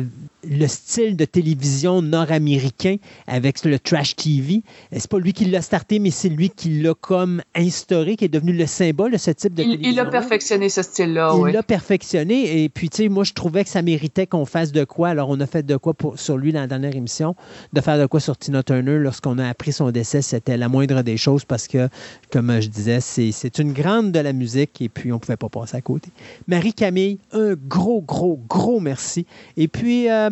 le 0.49 0.67
style 0.67 1.15
de 1.15 1.25
télévision 1.25 2.01
nord-américain 2.01 2.97
avec 3.27 3.63
le 3.65 3.79
trash 3.79 4.15
TV. 4.15 4.61
Et 4.91 4.99
C'est 4.99 5.09
pas 5.09 5.19
lui 5.19 5.33
qui 5.33 5.45
l'a 5.45 5.61
starté, 5.61 5.99
mais 5.99 6.11
c'est 6.11 6.29
lui 6.29 6.49
qui 6.49 6.81
l'a 6.81 6.93
comme 6.93 7.41
instauré, 7.55 8.15
qui 8.15 8.25
est 8.25 8.29
devenu 8.29 8.53
le 8.53 8.65
symbole 8.65 9.11
de 9.11 9.17
ce 9.17 9.31
type 9.31 9.53
de 9.53 9.63
Il, 9.63 9.71
télévision. 9.77 9.91
il 9.91 9.99
a 9.99 10.05
perfectionné 10.05 10.69
ce 10.69 10.81
style-là. 10.81 11.31
Il 11.35 11.41
oui. 11.41 11.51
l'a 11.51 11.63
perfectionné 11.63 12.63
et 12.63 12.69
puis, 12.69 12.89
tu 12.89 13.03
sais, 13.03 13.09
moi, 13.09 13.23
je 13.23 13.33
trouvais 13.33 13.63
que 13.63 13.69
ça 13.69 13.81
méritait 13.81 14.27
qu'on 14.27 14.45
fasse 14.45 14.71
de 14.71 14.83
quoi. 14.83 15.09
Alors, 15.09 15.29
on 15.29 15.39
a 15.39 15.45
fait 15.47 15.65
de 15.65 15.75
quoi 15.77 15.93
pour, 15.93 16.19
sur 16.19 16.37
lui 16.37 16.51
dans 16.53 16.61
la 16.61 16.67
dernière 16.67 16.95
émission, 16.95 17.35
de 17.73 17.81
faire 17.81 17.99
de 17.99 18.05
quoi 18.05 18.19
sur 18.19 18.37
Tina 18.37 18.63
Turner 18.63 18.97
lorsqu'on 18.99 19.37
a 19.39 19.47
appris 19.47 19.73
son 19.73 19.91
décès. 19.91 20.21
C'était 20.21 20.57
la 20.57 20.69
moindre 20.69 21.01
des 21.01 21.17
choses 21.17 21.45
parce 21.45 21.67
que, 21.67 21.89
comme 22.31 22.59
je 22.61 22.67
disais, 22.69 22.99
c'est 23.01 23.59
une 23.59 23.73
grande 23.73 24.11
de 24.11 24.19
la 24.19 24.33
musique 24.33 24.81
et 24.81 24.89
puis 24.89 25.11
on 25.11 25.15
ne 25.15 25.19
pouvait 25.19 25.37
pas 25.37 25.49
passer 25.49 25.77
à 25.77 25.81
côté. 25.81 26.09
Marie-Camille, 26.47 27.19
un 27.33 27.53
gros, 27.55 28.01
gros, 28.01 28.39
gros 28.47 28.79
merci. 28.79 29.25
Et 29.57 29.67
puis, 29.67 30.09
euh, 30.09 30.29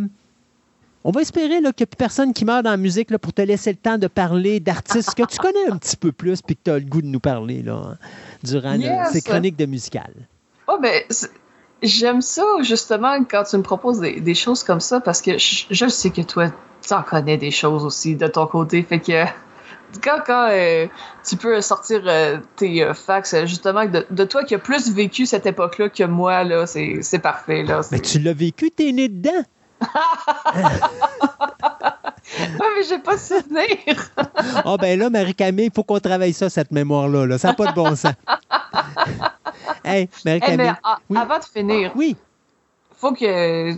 on 1.08 1.12
va 1.12 1.22
espérer 1.22 1.62
là, 1.62 1.72
qu'il 1.72 1.84
n'y 1.84 1.84
a 1.84 1.88
plus 1.88 1.98
personne 1.98 2.34
qui 2.34 2.46
meurt 2.46 2.64
dans 2.64 2.72
la 2.72 2.78
musique 2.78 3.12
là, 3.12 3.20
pour 3.20 3.32
te 3.32 3.42
laisser 3.44 3.70
le 3.70 3.78
temps 3.78 4.00
de 4.00 4.08
parler 4.08 4.60
d'artistes 4.60 5.14
que 5.14 5.22
tu 5.24 5.38
connais 5.38 5.70
un 5.70 5.78
petit 5.78 5.96
peu 5.96 6.12
plus 6.12 6.42
puis 6.42 6.56
que 6.56 6.62
tu 6.66 6.72
as 6.72 6.80
le 6.80 6.86
goût 6.86 7.02
de 7.04 7.08
nous 7.08 7.20
parler 7.20 7.62
là, 7.62 7.76
hein, 7.76 7.98
durant 8.44 8.74
Yes. 8.74 9.12
ces 9.12 9.22
chroniques 9.22 9.56
de 9.56 9.68
musicales. 9.68 10.16
Oh, 10.68 10.78
ben, 10.82 11.04
j'aime 11.84 12.22
ça, 12.22 12.44
justement, 12.62 13.24
quand 13.24 13.44
tu 13.44 13.56
me 13.58 13.62
proposes 13.62 14.00
des, 14.00 14.20
des 14.20 14.34
choses 14.34 14.64
comme 14.64 14.80
ça, 14.80 15.00
parce 15.00 15.22
que 15.22 15.38
je, 15.38 15.66
je 15.70 15.88
sais 15.88 16.10
que 16.10 16.22
toi, 16.24 16.48
tu 16.86 16.94
en 16.94 17.04
connais 17.04 17.38
des 17.38 17.52
choses 17.52 17.86
aussi 17.86 18.16
de 18.16 18.26
ton 18.26 18.48
côté. 18.48 18.82
Fait 18.82 19.00
que 19.00 19.26
quand, 20.04 20.18
quand 20.26 20.48
euh, 20.50 20.88
tu 21.24 21.36
peux 21.38 21.62
sortir 21.62 22.02
euh, 22.08 22.38
tes 22.56 22.84
euh, 22.84 22.96
facts, 22.96 23.34
euh, 23.36 23.46
justement, 23.46 23.86
de, 23.86 24.06
de 24.10 24.24
toi 24.24 24.44
qui 24.44 24.56
a 24.56 24.60
plus 24.60 24.92
vécu 24.92 25.28
cette 25.28 25.46
époque-là 25.46 25.90
que 25.90 26.04
moi, 26.04 26.44
là, 26.44 26.66
c'est 26.66 26.98
c'est 27.02 27.20
parfait. 27.20 27.62
Là, 27.64 27.82
Mais 27.92 28.00
tu 28.00 28.18
l'as 28.20 28.34
vécu, 28.34 28.72
t'es 28.72 28.92
né 28.92 29.08
dedans. 29.08 29.44
Ah, 32.38 32.66
mais 32.76 32.84
j'ai 32.90 32.98
pas 33.00 33.16
de 33.16 33.20
souvenir. 33.22 34.12
Ah 34.66 34.76
ben 34.80 34.98
là, 35.00 35.10
Marie-Camille, 35.10 35.66
il 35.68 35.72
faut 35.74 35.84
qu'on 35.84 36.00
travaille 36.00 36.34
ça, 36.34 36.50
cette 36.50 36.72
mémoire-là. 36.72 37.26
là. 37.28 37.38
Ça 37.38 37.50
n'a 37.50 37.54
pas 37.54 37.68
de 37.68 37.74
bon 37.76 37.96
sens. 37.96 38.14
hey, 39.86 40.10
Marie-Camille. 40.26 40.58
mais 40.58 40.68
a- 40.84 41.00
Oui. 41.10 41.18
avant 41.18 41.38
de 41.38 41.44
finir, 41.44 41.92
Oui, 41.96 42.16
faut 42.98 43.14
que 43.14 43.74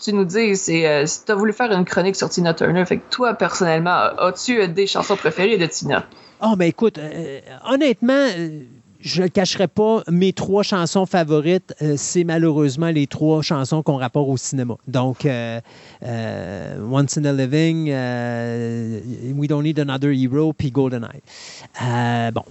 tu 0.00 0.12
nous 0.12 0.24
dises 0.24 0.62
c'est, 0.62 0.86
euh, 0.86 1.06
si 1.06 1.24
tu 1.24 1.32
as 1.32 1.34
voulu 1.34 1.52
faire 1.52 1.70
une 1.72 1.84
chronique 1.84 2.16
sur 2.16 2.28
Tina 2.28 2.52
Turner. 2.52 2.84
Fait 2.84 2.98
que 2.98 3.08
toi, 3.10 3.34
personnellement, 3.34 3.96
as-tu 4.18 4.60
euh, 4.60 4.66
des 4.66 4.86
chansons 4.86 5.16
préférées 5.16 5.56
de 5.56 5.66
Tina? 5.66 6.04
Ah, 6.40 6.54
ben 6.56 6.66
écoute, 6.66 6.98
euh, 6.98 7.40
honnêtement, 7.64 8.26
je 9.04 9.22
ne 9.22 9.28
cacherai 9.28 9.68
pas, 9.68 10.02
mes 10.10 10.32
trois 10.32 10.62
chansons 10.62 11.04
favorites, 11.04 11.74
euh, 11.82 11.94
c'est 11.98 12.24
malheureusement 12.24 12.88
les 12.88 13.06
trois 13.06 13.42
chansons 13.42 13.82
qu'on 13.82 13.96
rapporte 13.96 14.30
au 14.30 14.36
cinéma. 14.38 14.76
Donc, 14.88 15.26
euh, 15.26 15.60
euh, 16.02 16.78
Once 16.90 17.18
in 17.18 17.26
a 17.26 17.32
Living, 17.32 17.88
We 19.36 19.46
Don't 19.46 19.62
Need 19.62 19.78
Another 19.78 20.10
Hero, 20.10 20.54
puis 20.54 20.70
GoldenEye. 20.70 21.20
Bon, 22.32 22.42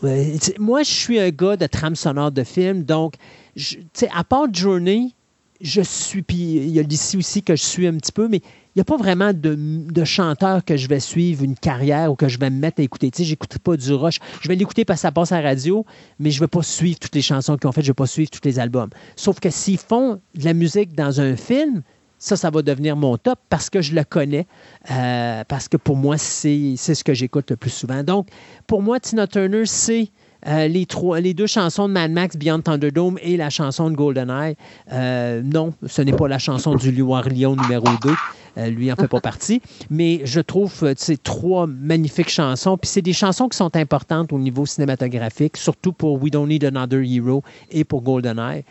moi, 0.59 0.83
je 0.83 0.91
suis 0.91 1.19
un 1.19 1.29
gars 1.29 1.57
de 1.57 1.65
trame 1.65 1.95
sonore 1.95 2.31
de 2.31 2.43
film, 2.43 2.83
donc, 2.83 3.15
tu 3.55 3.79
sais, 3.93 4.09
à 4.15 4.23
part 4.23 4.45
Journey, 4.53 5.15
je 5.59 5.81
suis, 5.81 6.21
puis 6.21 6.37
il 6.37 6.69
y 6.69 6.79
a 6.79 6.83
d'ici 6.83 7.17
aussi 7.17 7.41
que 7.41 7.55
je 7.55 7.63
suis 7.63 7.87
un 7.87 7.95
petit 7.97 8.11
peu, 8.11 8.27
mais 8.27 8.41
n'y 8.75 8.81
a 8.81 8.85
pas 8.85 8.97
vraiment 8.97 9.31
de, 9.33 10.03
chanteur 10.03 10.65
que 10.65 10.77
je 10.77 10.87
vais 10.87 10.99
suivre 10.99 11.43
une 11.43 11.55
carrière 11.55 12.11
ou 12.11 12.15
que 12.15 12.27
je 12.27 12.37
vais 12.39 12.49
me 12.49 12.59
mettre 12.59 12.81
à 12.81 12.83
écouter. 12.83 13.11
Tu 13.11 13.19
sais, 13.19 13.23
j'écoute 13.23 13.57
pas 13.59 13.77
du 13.77 13.93
rush. 13.93 14.19
Je 14.41 14.47
vais 14.47 14.55
l'écouter 14.55 14.85
parce 14.85 14.99
que 14.99 15.01
ça 15.03 15.11
passe 15.11 15.31
à 15.31 15.41
la 15.41 15.49
radio, 15.49 15.85
mais 16.19 16.31
je 16.31 16.39
vais 16.39 16.47
pas 16.47 16.63
suivre 16.63 16.99
toutes 16.99 17.15
les 17.15 17.21
chansons 17.21 17.57
qu'ils 17.57 17.67
ont 17.67 17.71
faites, 17.71 17.85
je 17.85 17.91
vais 17.91 17.95
pas 17.95 18.07
suivre 18.07 18.29
tous 18.29 18.41
les 18.43 18.59
albums. 18.59 18.89
Sauf 19.15 19.39
que 19.39 19.49
s'ils 19.49 19.77
font 19.77 20.19
de 20.35 20.45
la 20.45 20.53
musique 20.53 20.95
dans 20.95 21.21
un 21.21 21.35
film, 21.35 21.83
ça, 22.23 22.37
ça 22.37 22.49
va 22.49 22.61
devenir 22.61 22.95
mon 22.95 23.17
top 23.17 23.37
parce 23.49 23.69
que 23.69 23.81
je 23.81 23.93
le 23.93 24.03
connais, 24.03 24.47
euh, 24.91 25.43
parce 25.47 25.67
que 25.67 25.77
pour 25.77 25.97
moi, 25.97 26.17
c'est 26.17 26.77
ce 26.77 27.03
que 27.03 27.13
j'écoute 27.13 27.51
le 27.51 27.57
plus 27.57 27.69
souvent. 27.69 28.01
Donc, 28.03 28.29
pour 28.65 28.81
moi, 28.81 28.99
Tina 28.99 29.27
Turner, 29.27 29.65
c'est 29.65 30.09
euh, 30.47 30.67
les, 30.67 30.85
trois, 30.85 31.19
les 31.19 31.33
deux 31.33 31.47
chansons 31.47 31.87
de 31.87 31.93
Mad 31.93 32.11
Max, 32.11 32.35
Beyond 32.35 32.61
Thunderdome 32.61 33.17
et 33.21 33.37
la 33.37 33.49
chanson 33.49 33.89
de 33.89 33.95
GoldenEye. 33.95 34.55
Euh, 34.91 35.41
non, 35.43 35.73
ce 35.85 36.01
n'est 36.01 36.13
pas 36.13 36.27
la 36.27 36.39
chanson 36.39 36.75
du 36.75 37.01
Roi 37.01 37.21
Lion 37.23 37.55
numéro 37.55 37.87
2. 38.01 38.11
Euh, 38.55 38.69
lui 38.69 38.91
en 38.91 38.95
fait 38.95 39.07
pas 39.07 39.19
partie. 39.19 39.63
Mais 39.89 40.21
je 40.25 40.39
trouve 40.39 40.93
ces 40.95 41.17
trois 41.17 41.65
magnifiques 41.65 42.29
chansons. 42.29 42.77
Puis 42.77 42.87
c'est 42.87 43.01
des 43.01 43.13
chansons 43.13 43.49
qui 43.49 43.57
sont 43.57 43.75
importantes 43.75 44.31
au 44.31 44.37
niveau 44.37 44.67
cinématographique, 44.67 45.57
surtout 45.57 45.91
pour 45.91 46.21
We 46.21 46.29
Don't 46.29 46.47
Need 46.47 46.63
Another 46.65 47.01
Hero 47.01 47.41
et 47.71 47.83
pour 47.83 48.03
GoldenEye. 48.03 48.63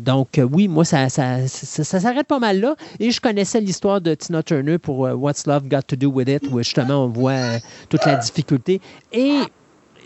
Donc, 0.00 0.40
oui, 0.52 0.68
moi, 0.68 0.84
ça, 0.84 1.08
ça, 1.08 1.48
s'arrête 1.48 2.28
pas 2.28 2.38
mal 2.38 2.60
là. 2.60 2.76
Et 3.00 3.10
je 3.10 3.20
connaissais 3.20 3.60
l'histoire 3.60 4.00
de 4.00 4.14
Tina 4.14 4.44
Turner 4.44 4.78
pour 4.78 5.00
What's 5.00 5.48
Love 5.48 5.66
Got 5.66 5.82
to 5.88 5.96
Do 5.96 6.08
with 6.08 6.28
It, 6.28 6.44
où 6.52 6.58
justement 6.58 7.06
on 7.06 7.08
voit 7.08 7.58
toute 7.88 8.06
la 8.06 8.16
difficulté. 8.16 8.80
Et 9.12 9.40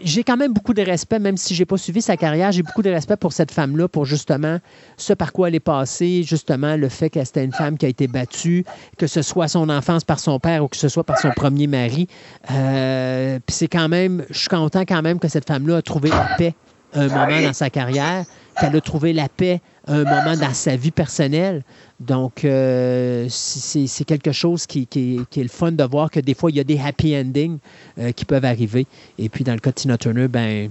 j'ai 0.02 0.24
quand 0.24 0.36
même 0.36 0.52
beaucoup 0.52 0.74
de 0.74 0.82
respect, 0.82 1.18
même 1.18 1.36
si 1.36 1.54
j'ai 1.54 1.64
pas 1.64 1.76
suivi 1.76 2.02
sa 2.02 2.16
carrière, 2.16 2.52
j'ai 2.52 2.62
beaucoup 2.62 2.82
de 2.82 2.90
respect 2.90 3.16
pour 3.16 3.32
cette 3.32 3.50
femme-là, 3.50 3.88
pour 3.88 4.04
justement 4.04 4.58
ce 4.96 5.12
par 5.12 5.32
quoi 5.32 5.48
elle 5.48 5.54
est 5.54 5.60
passée, 5.60 6.22
justement 6.22 6.76
le 6.76 6.88
fait 6.88 7.10
qu'elle 7.10 7.26
c'était 7.26 7.44
une 7.44 7.52
femme 7.52 7.76
qui 7.76 7.86
a 7.86 7.88
été 7.88 8.06
battue, 8.06 8.64
que 8.98 9.06
ce 9.06 9.22
soit 9.22 9.48
son 9.48 9.68
enfance 9.68 10.04
par 10.04 10.18
son 10.18 10.38
père 10.38 10.64
ou 10.64 10.68
que 10.68 10.76
ce 10.76 10.88
soit 10.88 11.04
par 11.04 11.18
son 11.18 11.30
premier 11.30 11.66
mari. 11.66 12.08
Euh, 12.50 13.38
Puis 13.46 13.56
c'est 13.56 13.68
quand 13.68 13.88
même, 13.88 14.24
je 14.30 14.38
suis 14.38 14.48
content 14.48 14.82
quand 14.86 15.02
même 15.02 15.18
que 15.18 15.28
cette 15.28 15.46
femme-là 15.46 15.78
a 15.78 15.82
trouvé 15.82 16.10
la 16.10 16.28
paix 16.36 16.54
un 16.94 17.08
moment 17.08 17.42
dans 17.42 17.52
sa 17.52 17.70
carrière, 17.70 18.24
qu'elle 18.58 18.74
a 18.74 18.80
trouvé 18.80 19.12
la 19.12 19.28
paix 19.28 19.60
un 19.86 20.04
moment 20.04 20.36
dans 20.36 20.54
sa 20.54 20.76
vie 20.76 20.90
personnelle. 20.90 21.62
Donc, 22.00 22.44
euh, 22.46 23.26
c'est 23.28 24.04
quelque 24.06 24.32
chose 24.32 24.66
qui, 24.66 24.86
qui- 24.86 25.20
qui 25.30 25.40
est 25.40 25.42
le 25.44 25.48
fun 25.50 25.70
de 25.72 25.84
voir 25.84 26.10
que 26.10 26.18
des 26.18 26.32
fois, 26.34 26.50
il 26.50 26.56
y 26.56 26.60
a 26.60 26.64
des 26.64 26.80
happy 26.80 27.14
endings 27.14 27.58
euh, 27.98 28.10
qui 28.12 28.24
peuvent 28.24 28.44
arriver. 28.46 28.86
Et 29.18 29.28
puis, 29.28 29.44
dans 29.44 29.52
le 29.52 29.58
cas 29.58 29.70
de 29.70 29.74
Tina 29.76 29.98
Turner, 29.98 30.26
ben, 30.26 30.70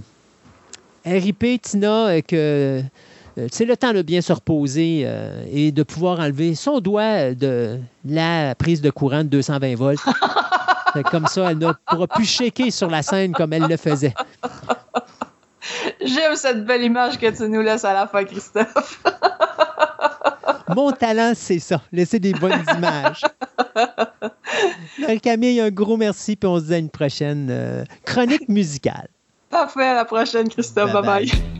RIP, 1.06 1.62
Tina, 1.62 2.08
euh, 2.08 2.20
que 2.20 2.82
c'est 3.50 3.64
le 3.64 3.76
temps 3.76 3.92
de 3.92 4.02
bien 4.02 4.20
se 4.20 4.32
reposer 4.32 5.02
euh, 5.04 5.44
et 5.52 5.70
de 5.70 5.82
pouvoir 5.84 6.18
enlever 6.18 6.56
son 6.56 6.80
doigt 6.80 7.32
de 7.32 7.78
la 8.04 8.54
prise 8.56 8.80
de 8.82 8.90
courant 8.90 9.22
de 9.22 9.28
220 9.28 9.76
volts. 9.76 10.00
Comme 11.12 11.28
ça, 11.28 11.52
elle 11.52 11.58
ne 11.58 11.70
pourra 11.86 12.08
plus 12.08 12.24
shaker 12.24 12.72
sur 12.72 12.90
la 12.90 13.02
scène 13.02 13.30
comme 13.32 13.52
elle 13.52 13.68
le 13.68 13.76
faisait. 13.76 14.12
J'aime 16.04 16.34
cette 16.34 16.64
belle 16.66 16.82
image 16.82 17.16
que 17.16 17.30
tu 17.30 17.48
nous 17.48 17.60
laisses 17.60 17.84
à 17.84 17.92
la 17.94 18.08
fin, 18.08 18.24
Christophe. 18.24 19.00
Mon 20.74 20.92
talent, 20.92 21.32
c'est 21.34 21.58
ça. 21.58 21.80
Laisser 21.92 22.18
des 22.18 22.32
bonnes 22.32 22.64
images. 22.76 23.22
Marie-Camille, 24.98 25.60
un 25.60 25.70
gros 25.70 25.96
merci, 25.96 26.36
puis 26.36 26.48
on 26.48 26.58
se 26.58 26.64
dit 26.66 26.74
à 26.74 26.78
une 26.78 26.90
prochaine 26.90 27.48
euh, 27.50 27.84
chronique 28.04 28.48
musicale. 28.48 29.08
Parfait, 29.50 29.86
à 29.86 29.94
la 29.94 30.04
prochaine, 30.04 30.48
Christophe. 30.48 30.92
Bye 30.92 31.02
bye. 31.02 31.59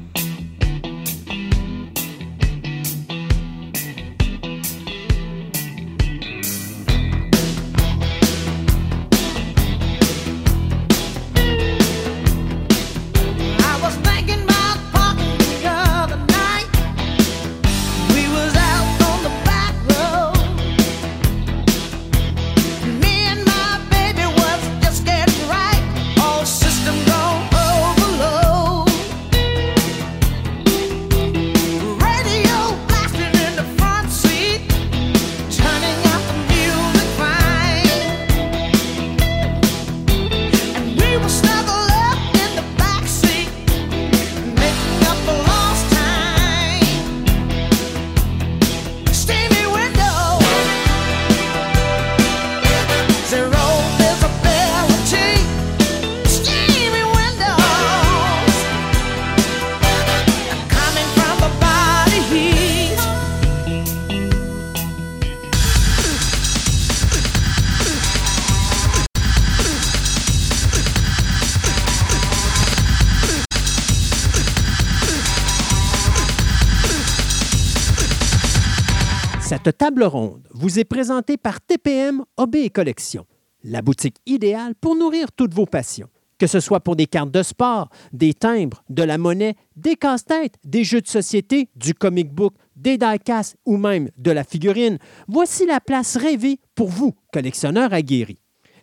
Table 79.73 80.05
ronde 80.05 80.49
vous 80.53 80.79
est 80.79 80.85
présentée 80.85 81.37
par 81.37 81.61
TPM 81.61 82.25
OB 82.37 82.71
Collection, 82.73 83.27
la 83.63 83.83
boutique 83.83 84.17
idéale 84.27 84.75
pour 84.75 84.97
nourrir 84.97 85.33
toutes 85.33 85.55
vos 85.55 85.67
passions. 85.67 86.09
Que 86.39 86.47
ce 86.47 86.61
soit 86.61 86.81
pour 86.81 86.97
des 86.97 87.07
cartes 87.07 87.31
de 87.31 87.43
sport, 87.43 87.91
des 88.15 88.33
timbres, 88.33 88.83
de 88.89 89.03
la 89.03 89.19
monnaie, 89.19 89.57
des 89.77 89.97
casse-têtes, 89.97 90.55
des 90.65 90.85
jeux 90.85 91.03
de 91.03 91.09
société, 91.09 91.69
du 91.77 91.93
comic 91.93 92.33
book, 92.33 92.55
des 92.77 92.97
die-casts 92.97 93.57
ou 93.67 93.77
même 93.77 94.09
de 94.17 94.31
la 94.31 94.45
figurine, 94.45 94.99
voici 95.29 95.67
la 95.67 95.81
place 95.81 96.17
rêvée 96.17 96.59
pour 96.75 96.89
vous, 96.89 97.15
collectionneurs 97.33 97.93
aguerris. 97.93 98.39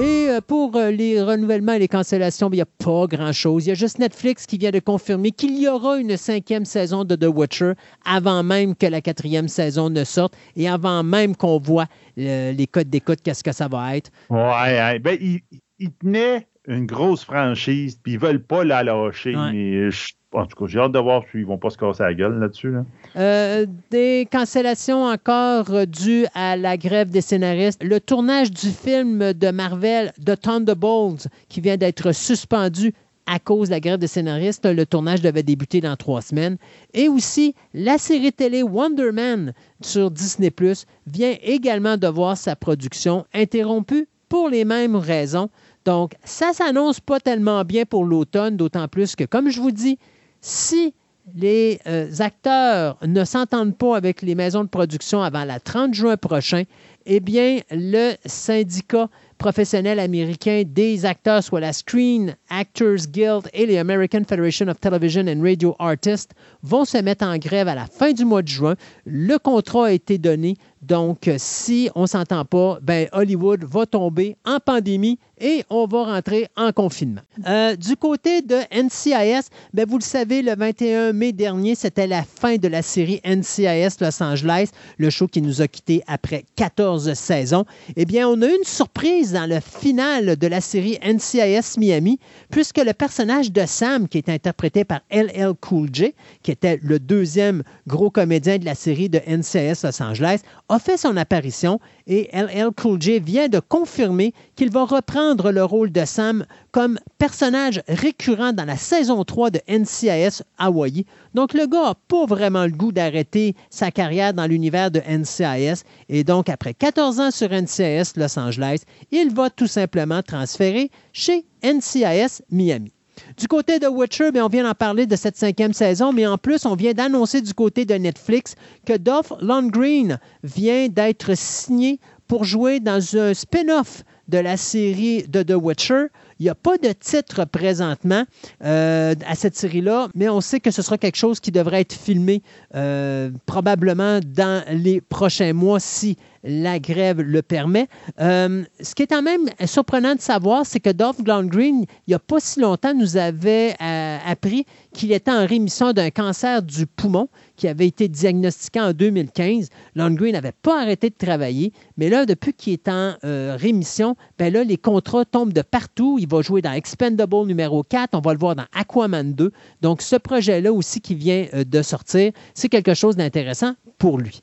Et 0.00 0.28
euh, 0.30 0.40
pour 0.40 0.76
euh, 0.76 0.90
les 0.90 1.20
renouvellements 1.22 1.72
et 1.74 1.78
les 1.78 1.88
cancellations, 1.88 2.48
il 2.50 2.56
n'y 2.56 2.60
a 2.62 2.66
pas 2.66 3.06
grand-chose. 3.06 3.66
Il 3.66 3.68
y 3.68 3.72
a 3.72 3.74
juste 3.74 3.98
Netflix 3.98 4.46
qui 4.46 4.56
vient 4.56 4.70
de 4.70 4.78
confirmer 4.78 5.30
qu'il 5.30 5.60
y 5.60 5.68
aura 5.68 5.98
une 5.98 6.16
cinquième 6.16 6.64
saison 6.64 7.04
de 7.04 7.16
The 7.16 7.26
Watcher 7.26 7.72
avant 8.06 8.42
même 8.42 8.74
que 8.74 8.86
la 8.86 9.00
quatrième 9.02 9.48
saison 9.48 9.90
ne 9.90 10.04
sorte 10.04 10.34
et 10.56 10.68
avant 10.68 11.02
même 11.02 11.36
qu'on 11.36 11.58
voit 11.58 11.86
les 12.16 12.66
codes 12.70 12.88
d'écoute, 12.88 13.18
qu'est-ce 13.22 13.44
que 13.44 13.52
ça 13.52 13.68
va 13.68 13.96
être. 13.96 14.10
Ouais, 14.30 14.38
ouais. 14.38 14.98
Ben, 15.00 15.18
il, 15.20 15.40
il 15.78 15.90
tenait 15.92 16.46
une 16.66 16.86
grosse 16.86 17.24
franchise, 17.24 17.98
puis 18.02 18.12
ils 18.12 18.18
veulent 18.18 18.42
pas 18.42 18.64
la 18.64 18.82
lâcher. 18.82 19.36
Ouais. 19.36 19.52
Mais 19.52 19.90
je- 19.90 20.12
en 20.32 20.46
tout 20.46 20.56
cas, 20.56 20.66
j'ai 20.68 20.78
hâte 20.78 20.92
de 20.92 20.98
voir 20.98 21.22
s'ils 21.30 21.44
vont 21.44 21.58
pas 21.58 21.70
se 21.70 21.78
casser 21.78 22.02
la 22.02 22.14
gueule 22.14 22.38
là-dessus. 22.38 22.70
Là. 22.70 22.84
Euh, 23.16 23.66
des 23.90 24.28
cancellations 24.30 25.04
encore 25.04 25.86
dues 25.86 26.26
à 26.34 26.56
la 26.56 26.76
grève 26.76 27.10
des 27.10 27.20
scénaristes. 27.20 27.82
Le 27.82 27.98
tournage 27.98 28.50
du 28.52 28.68
film 28.68 29.32
de 29.32 29.50
Marvel, 29.50 30.12
The 30.24 30.40
Thunderbolts, 30.40 31.26
qui 31.48 31.60
vient 31.60 31.76
d'être 31.76 32.12
suspendu 32.12 32.94
à 33.26 33.38
cause 33.38 33.68
de 33.68 33.74
la 33.74 33.80
grève 33.80 33.98
des 33.98 34.06
scénaristes. 34.06 34.66
Le 34.66 34.86
tournage 34.86 35.20
devait 35.20 35.42
débuter 35.42 35.80
dans 35.80 35.96
trois 35.96 36.22
semaines. 36.22 36.58
Et 36.94 37.08
aussi, 37.08 37.54
la 37.74 37.98
série 37.98 38.32
télé 38.32 38.62
Wonder 38.62 39.10
Man 39.12 39.52
sur 39.80 40.10
Disney 40.10 40.50
Plus 40.50 40.86
vient 41.06 41.34
également 41.42 41.96
de 41.96 42.06
voir 42.06 42.36
sa 42.36 42.54
production 42.54 43.24
interrompue 43.34 44.08
pour 44.28 44.48
les 44.48 44.64
mêmes 44.64 44.96
raisons. 44.96 45.50
Donc, 45.84 46.12
ça 46.24 46.52
s'annonce 46.52 47.00
pas 47.00 47.20
tellement 47.20 47.64
bien 47.64 47.84
pour 47.84 48.04
l'automne, 48.04 48.56
d'autant 48.56 48.86
plus 48.86 49.16
que, 49.16 49.24
comme 49.24 49.50
je 49.50 49.60
vous 49.60 49.72
dis, 49.72 49.98
si 50.40 50.94
les 51.34 51.80
euh, 51.86 52.08
acteurs 52.18 52.96
ne 53.06 53.24
s'entendent 53.24 53.76
pas 53.76 53.96
avec 53.96 54.22
les 54.22 54.34
maisons 54.34 54.64
de 54.64 54.68
production 54.68 55.22
avant 55.22 55.44
la 55.44 55.60
30 55.60 55.94
juin 55.94 56.16
prochain, 56.16 56.64
eh 57.06 57.20
bien, 57.20 57.60
le 57.70 58.14
syndicat 58.26 59.08
professionnel 59.38 59.98
américain 59.98 60.64
des 60.66 61.06
acteurs, 61.06 61.42
soit 61.42 61.60
la 61.60 61.72
Screen 61.72 62.36
Actors 62.50 63.06
Guild 63.10 63.48
et 63.54 63.64
les 63.64 63.78
American 63.78 64.22
Federation 64.28 64.68
of 64.68 64.78
Television 64.80 65.26
and 65.26 65.40
Radio 65.42 65.74
Artists, 65.78 66.32
vont 66.62 66.84
se 66.84 66.98
mettre 66.98 67.24
en 67.24 67.38
grève 67.38 67.68
à 67.68 67.74
la 67.74 67.86
fin 67.86 68.12
du 68.12 68.24
mois 68.26 68.42
de 68.42 68.48
juin. 68.48 68.74
Le 69.06 69.38
contrat 69.38 69.86
a 69.86 69.92
été 69.92 70.18
donné. 70.18 70.56
Donc, 70.82 71.30
si 71.38 71.90
on 71.94 72.02
ne 72.02 72.06
s'entend 72.06 72.44
pas, 72.44 72.78
ben, 72.82 73.08
Hollywood 73.12 73.64
va 73.64 73.86
tomber 73.86 74.36
en 74.44 74.58
pandémie 74.58 75.18
et 75.40 75.64
on 75.70 75.86
va 75.86 76.04
rentrer 76.04 76.48
en 76.56 76.72
confinement. 76.72 77.22
Euh, 77.46 77.74
du 77.74 77.96
côté 77.96 78.42
de 78.42 78.56
NCIS, 78.72 79.48
ben, 79.72 79.86
vous 79.88 79.98
le 79.98 80.04
savez, 80.04 80.42
le 80.42 80.54
21 80.54 81.12
mai 81.12 81.32
dernier, 81.32 81.74
c'était 81.74 82.06
la 82.06 82.22
fin 82.22 82.56
de 82.56 82.68
la 82.68 82.82
série 82.82 83.20
NCIS 83.24 83.96
Los 84.00 84.22
Angeles, 84.22 84.70
le 84.98 85.10
show 85.10 85.26
qui 85.26 85.40
nous 85.40 85.62
a 85.62 85.68
quittés 85.68 86.02
après 86.06 86.44
14 86.56 87.14
saisons. 87.14 87.64
Eh 87.96 88.04
bien, 88.04 88.28
on 88.28 88.40
a 88.42 88.46
eu 88.46 88.56
une 88.56 88.64
surprise 88.64 89.32
dans 89.32 89.48
le 89.48 89.60
final 89.60 90.36
de 90.36 90.46
la 90.46 90.60
série 90.60 90.98
NCIS 91.02 91.78
Miami, 91.78 92.18
puisque 92.50 92.78
le 92.78 92.92
personnage 92.92 93.50
de 93.50 93.64
Sam, 93.66 94.08
qui 94.08 94.18
est 94.18 94.28
interprété 94.28 94.84
par 94.84 95.00
LL 95.10 95.54
Cool 95.60 95.88
J, 95.92 96.14
qui 96.42 96.50
était 96.50 96.78
le 96.82 96.98
deuxième 96.98 97.62
gros 97.86 98.10
comédien 98.10 98.58
de 98.58 98.64
la 98.64 98.74
série 98.74 99.08
de 99.08 99.20
NCIS 99.26 99.82
Los 99.84 100.02
Angeles, 100.02 100.40
a 100.68 100.78
fait 100.78 100.96
son 100.96 101.16
apparition 101.16 101.80
et 102.06 102.28
LL 102.32 102.70
Cool 102.76 103.00
J 103.00 103.20
vient 103.20 103.48
de 103.48 103.60
confirmer 103.60 104.34
qu'il 104.56 104.70
va 104.70 104.84
reprendre 104.84 105.29
le 105.38 105.64
rôle 105.64 105.92
de 105.92 106.04
Sam 106.04 106.44
comme 106.72 106.98
personnage 107.18 107.82
récurrent 107.88 108.52
dans 108.52 108.64
la 108.64 108.76
saison 108.76 109.22
3 109.24 109.50
de 109.50 109.60
NCIS 109.68 110.42
Hawaii. 110.58 111.06
Donc 111.34 111.54
le 111.54 111.66
gars 111.66 111.82
n'a 111.82 111.94
pas 112.08 112.26
vraiment 112.26 112.64
le 112.64 112.72
goût 112.72 112.92
d'arrêter 112.92 113.54
sa 113.70 113.90
carrière 113.90 114.34
dans 114.34 114.46
l'univers 114.46 114.90
de 114.90 115.00
NCIS 115.00 115.84
et 116.08 116.24
donc 116.24 116.48
après 116.48 116.74
14 116.74 117.20
ans 117.20 117.30
sur 117.30 117.50
NCIS 117.50 118.12
Los 118.16 118.38
Angeles, 118.38 118.82
il 119.12 119.32
va 119.32 119.50
tout 119.50 119.66
simplement 119.66 120.22
transférer 120.22 120.90
chez 121.12 121.44
NCIS 121.62 122.42
Miami. 122.50 122.92
Du 123.36 123.46
côté 123.46 123.78
de 123.78 123.86
Witcher, 123.86 124.30
on 124.34 124.48
vient 124.48 124.64
d'en 124.64 124.74
parler 124.74 125.06
de 125.06 125.14
cette 125.14 125.36
cinquième 125.36 125.74
saison, 125.74 126.12
mais 126.12 126.26
en 126.26 126.38
plus, 126.38 126.64
on 126.64 126.74
vient 126.74 126.94
d'annoncer 126.94 127.42
du 127.42 127.52
côté 127.52 127.84
de 127.84 127.94
Netflix 127.94 128.54
que 128.86 128.96
Dolph 128.96 129.32
Lundgren 129.40 130.18
vient 130.42 130.88
d'être 130.88 131.36
signé 131.36 132.00
pour 132.26 132.44
jouer 132.44 132.80
dans 132.80 133.16
un 133.16 133.34
spin-off 133.34 134.04
de 134.30 134.38
la 134.38 134.56
série 134.56 135.24
de 135.24 135.42
The 135.42 135.54
Witcher. 135.60 136.06
Il 136.38 136.44
n'y 136.44 136.48
a 136.48 136.54
pas 136.54 136.78
de 136.78 136.92
titre 136.92 137.44
présentement 137.44 138.24
euh, 138.64 139.14
à 139.26 139.34
cette 139.34 139.56
série-là, 139.56 140.08
mais 140.14 140.28
on 140.28 140.40
sait 140.40 140.60
que 140.60 140.70
ce 140.70 140.80
sera 140.80 140.96
quelque 140.96 141.16
chose 141.16 141.40
qui 141.40 141.50
devrait 141.50 141.82
être 141.82 141.92
filmé 141.92 142.42
euh, 142.74 143.30
probablement 143.44 144.20
dans 144.24 144.64
les 144.70 145.00
prochains 145.02 145.52
mois 145.52 145.80
si 145.80 146.16
la 146.42 146.78
grève 146.78 147.20
le 147.20 147.42
permet. 147.42 147.88
Euh, 148.20 148.64
ce 148.80 148.94
qui 148.94 149.02
est 149.02 149.06
quand 149.06 149.22
même 149.22 149.48
surprenant 149.66 150.14
de 150.14 150.20
savoir, 150.20 150.64
c'est 150.64 150.80
que 150.80 150.90
Dolph 150.90 151.18
Lundgren, 151.26 151.82
il 151.82 152.08
n'y 152.08 152.14
a 152.14 152.18
pas 152.18 152.40
si 152.40 152.60
longtemps, 152.60 152.94
nous 152.94 153.16
avait 153.16 153.74
euh, 153.80 154.18
appris 154.26 154.64
qu'il 154.92 155.12
était 155.12 155.30
en 155.30 155.46
rémission 155.46 155.92
d'un 155.92 156.10
cancer 156.10 156.62
du 156.62 156.86
poumon 156.86 157.28
qui 157.56 157.68
avait 157.68 157.86
été 157.86 158.08
diagnostiqué 158.08 158.80
en 158.80 158.92
2015. 158.92 159.68
Lundgren 159.94 160.32
n'avait 160.32 160.52
pas 160.62 160.80
arrêté 160.80 161.10
de 161.10 161.14
travailler, 161.14 161.72
mais 161.96 162.08
là, 162.08 162.24
depuis 162.24 162.54
qu'il 162.54 162.72
est 162.72 162.88
en 162.88 163.14
euh, 163.24 163.56
rémission, 163.58 164.16
ben 164.38 164.52
là, 164.52 164.64
les 164.64 164.78
contrats 164.78 165.24
tombent 165.24 165.52
de 165.52 165.62
partout. 165.62 166.18
Il 166.18 166.28
va 166.28 166.40
jouer 166.40 166.62
dans 166.62 166.72
Expendable 166.72 167.46
numéro 167.46 167.82
4, 167.82 168.10
on 168.14 168.20
va 168.20 168.32
le 168.32 168.38
voir 168.38 168.56
dans 168.56 168.66
Aquaman 168.72 169.34
2. 169.34 169.52
Donc, 169.82 170.00
ce 170.00 170.16
projet-là 170.16 170.72
aussi 170.72 171.00
qui 171.00 171.14
vient 171.14 171.46
de 171.52 171.82
sortir, 171.82 172.32
c'est 172.54 172.68
quelque 172.68 172.94
chose 172.94 173.16
d'intéressant 173.16 173.74
pour 173.98 174.18
lui. 174.18 174.42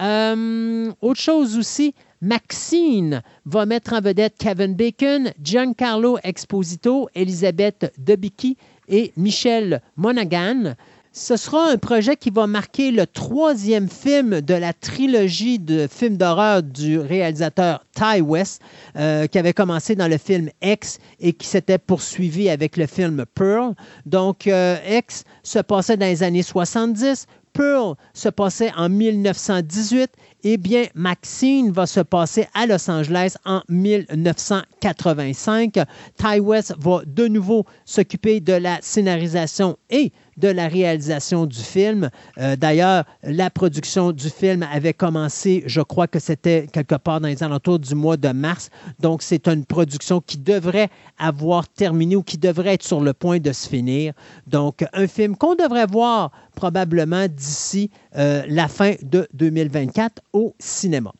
Euh, 0.00 0.92
autre 1.00 1.20
chose 1.20 1.58
aussi, 1.58 1.94
Maxine 2.20 3.22
va 3.46 3.66
mettre 3.66 3.94
en 3.94 4.00
vedette 4.00 4.34
Kevin 4.38 4.74
Bacon, 4.74 5.32
Giancarlo 5.42 6.18
Exposito, 6.22 7.08
Elisabeth 7.14 7.92
Debicki 7.98 8.56
et 8.88 9.12
Michel 9.16 9.82
Monaghan. 9.96 10.74
Ce 11.14 11.36
sera 11.36 11.68
un 11.68 11.76
projet 11.76 12.16
qui 12.16 12.30
va 12.30 12.46
marquer 12.46 12.90
le 12.90 13.06
troisième 13.06 13.90
film 13.90 14.40
de 14.40 14.54
la 14.54 14.72
trilogie 14.72 15.58
de 15.58 15.86
films 15.86 16.16
d'horreur 16.16 16.62
du 16.62 16.98
réalisateur 16.98 17.84
Ty 17.94 18.22
West, 18.22 18.62
euh, 18.96 19.26
qui 19.26 19.38
avait 19.38 19.52
commencé 19.52 19.94
dans 19.94 20.08
le 20.08 20.16
film 20.16 20.48
X 20.62 21.00
et 21.20 21.34
qui 21.34 21.46
s'était 21.46 21.76
poursuivi 21.76 22.48
avec 22.48 22.78
le 22.78 22.86
film 22.86 23.26
Pearl. 23.34 23.74
Donc, 24.06 24.46
euh, 24.46 24.78
X 24.88 25.24
se 25.42 25.58
passait 25.58 25.98
dans 25.98 26.06
les 26.06 26.22
années 26.22 26.42
70, 26.42 27.26
Pearl 27.52 27.96
se 28.14 28.28
passait 28.28 28.72
en 28.76 28.88
1918, 28.88 30.10
eh 30.44 30.56
bien, 30.56 30.86
Maxine 30.94 31.70
va 31.70 31.86
se 31.86 32.00
passer 32.00 32.46
à 32.54 32.66
Los 32.66 32.90
Angeles 32.90 33.36
en 33.44 33.60
1985. 33.68 35.78
Ty 36.16 36.40
West 36.40 36.74
va 36.78 37.02
de 37.06 37.28
nouveau 37.28 37.66
s'occuper 37.84 38.40
de 38.40 38.54
la 38.54 38.78
scénarisation 38.80 39.76
et 39.90 40.10
de 40.36 40.48
la 40.48 40.68
réalisation 40.68 41.46
du 41.46 41.58
film. 41.58 42.10
Euh, 42.38 42.56
D'ailleurs, 42.56 43.04
la 43.22 43.50
production 43.50 44.12
du 44.12 44.30
film 44.30 44.66
avait 44.72 44.94
commencé, 44.94 45.62
je 45.66 45.80
crois 45.80 46.06
que 46.06 46.18
c'était 46.18 46.66
quelque 46.72 46.94
part 46.94 47.20
dans 47.20 47.28
les 47.28 47.42
alentours 47.42 47.78
du 47.78 47.94
mois 47.94 48.16
de 48.16 48.30
mars. 48.30 48.70
Donc, 48.98 49.22
c'est 49.22 49.48
une 49.48 49.64
production 49.64 50.20
qui 50.20 50.38
devrait 50.38 50.88
avoir 51.18 51.68
terminé 51.68 52.16
ou 52.16 52.22
qui 52.22 52.38
devrait 52.38 52.74
être 52.74 52.82
sur 52.82 53.00
le 53.00 53.12
point 53.12 53.38
de 53.38 53.52
se 53.52 53.68
finir. 53.68 54.14
Donc, 54.46 54.84
un 54.92 55.06
film 55.06 55.36
qu'on 55.36 55.54
devrait 55.54 55.86
voir 55.86 56.30
probablement 56.54 57.26
d'ici 57.28 57.90
euh, 58.16 58.42
la 58.48 58.68
fin 58.68 58.94
de 59.02 59.26
2024 59.34 60.22
au 60.32 60.54
cinéma. 60.58 61.12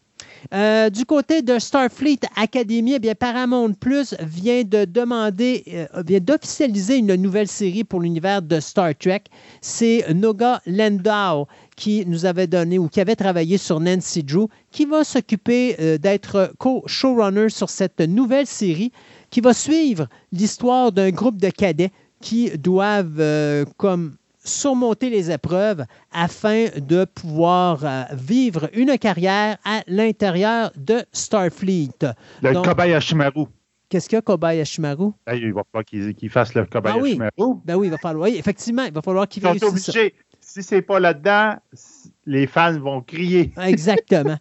Euh, 0.53 0.91
du 0.91 1.05
côté 1.05 1.43
de 1.43 1.59
Starfleet 1.59 2.21
Academy, 2.37 2.95
eh 2.95 2.99
bien, 2.99 3.15
Paramount 3.15 3.73
Plus 3.73 4.15
vient 4.21 4.65
de 4.65 4.85
demander, 4.85 5.63
euh, 5.69 6.03
vient 6.05 6.21
d'officialiser 6.21 6.97
une 6.97 7.15
nouvelle 7.15 7.49
série 7.49 7.85
pour 7.85 8.01
l'univers 8.01 8.43
de 8.43 8.59
Star 8.61 8.93
Trek. 8.99 9.23
C'est 9.61 10.05
Noga 10.13 10.61
Landau 10.67 11.47
qui 11.77 12.05
nous 12.07 12.27
avait 12.27 12.47
donné 12.47 12.79
ou 12.79 12.89
qui 12.89 13.01
avait 13.01 13.17
travaillé 13.17 13.57
sur 13.57 13.81
Nancy 13.81 14.23
Drew, 14.23 14.49
qui 14.71 14.85
va 14.85 15.05
s'occuper 15.05 15.77
euh, 15.81 15.99
d'être 15.99 16.53
co-showrunner 16.59 17.49
sur 17.49 17.71
cette 17.71 18.01
nouvelle 18.01 18.47
série 18.47 18.93
qui 19.31 19.41
va 19.41 19.55
suivre 19.55 20.09
l'histoire 20.33 20.93
d'un 20.93 21.11
groupe 21.11 21.39
de 21.39 21.51
cadets 21.51 21.93
qui 22.21 22.51
doivent 22.51 23.67
comme 23.79 24.15
surmonter 24.45 25.11
les 25.11 25.31
épreuves 25.31 25.85
afin 26.13 26.67
de 26.77 27.05
pouvoir 27.05 27.85
euh, 27.85 28.03
vivre 28.13 28.69
une 28.75 28.99
carrière 28.99 29.57
à 29.65 29.83
l'intérieur 29.87 30.71
de 30.77 31.03
Starfleet. 31.13 31.91
Le 32.43 32.53
Donc- 32.53 32.65
Kobayashimaru. 32.67 33.47
Qu'est-ce 33.89 34.09
qu'il 34.09 34.17
y 34.17 34.19
a, 34.19 34.23
Kobayashimaru? 34.23 35.11
Ah, 35.27 35.35
il 35.35 35.53
va 35.53 35.63
falloir 35.71 35.85
qu'il 35.85 36.15
qu'il 36.15 36.31
fasse 36.31 36.55
le 36.55 36.67
Ah 36.73 36.97
oui. 36.99 37.19
Ben 37.67 37.77
oui, 37.77 37.89
il 37.89 37.91
va 37.91 37.99
falloir. 37.99 38.29
Oui, 38.31 38.37
effectivement, 38.39 38.85
il 38.85 38.93
va 38.93 39.03
falloir 39.03 39.29
qu'il 39.29 39.43
sont 39.43 39.51
réussisse 39.51 39.85
ça. 39.85 39.93
obligés. 39.93 40.15
Si 40.41 40.63
c'est 40.63 40.83
pas 40.83 40.99
là-dedans, 40.99 41.57
les 42.27 42.47
fans 42.47 42.79
vont 42.79 43.01
crier. 43.01 43.53
Exactement. 43.63 44.37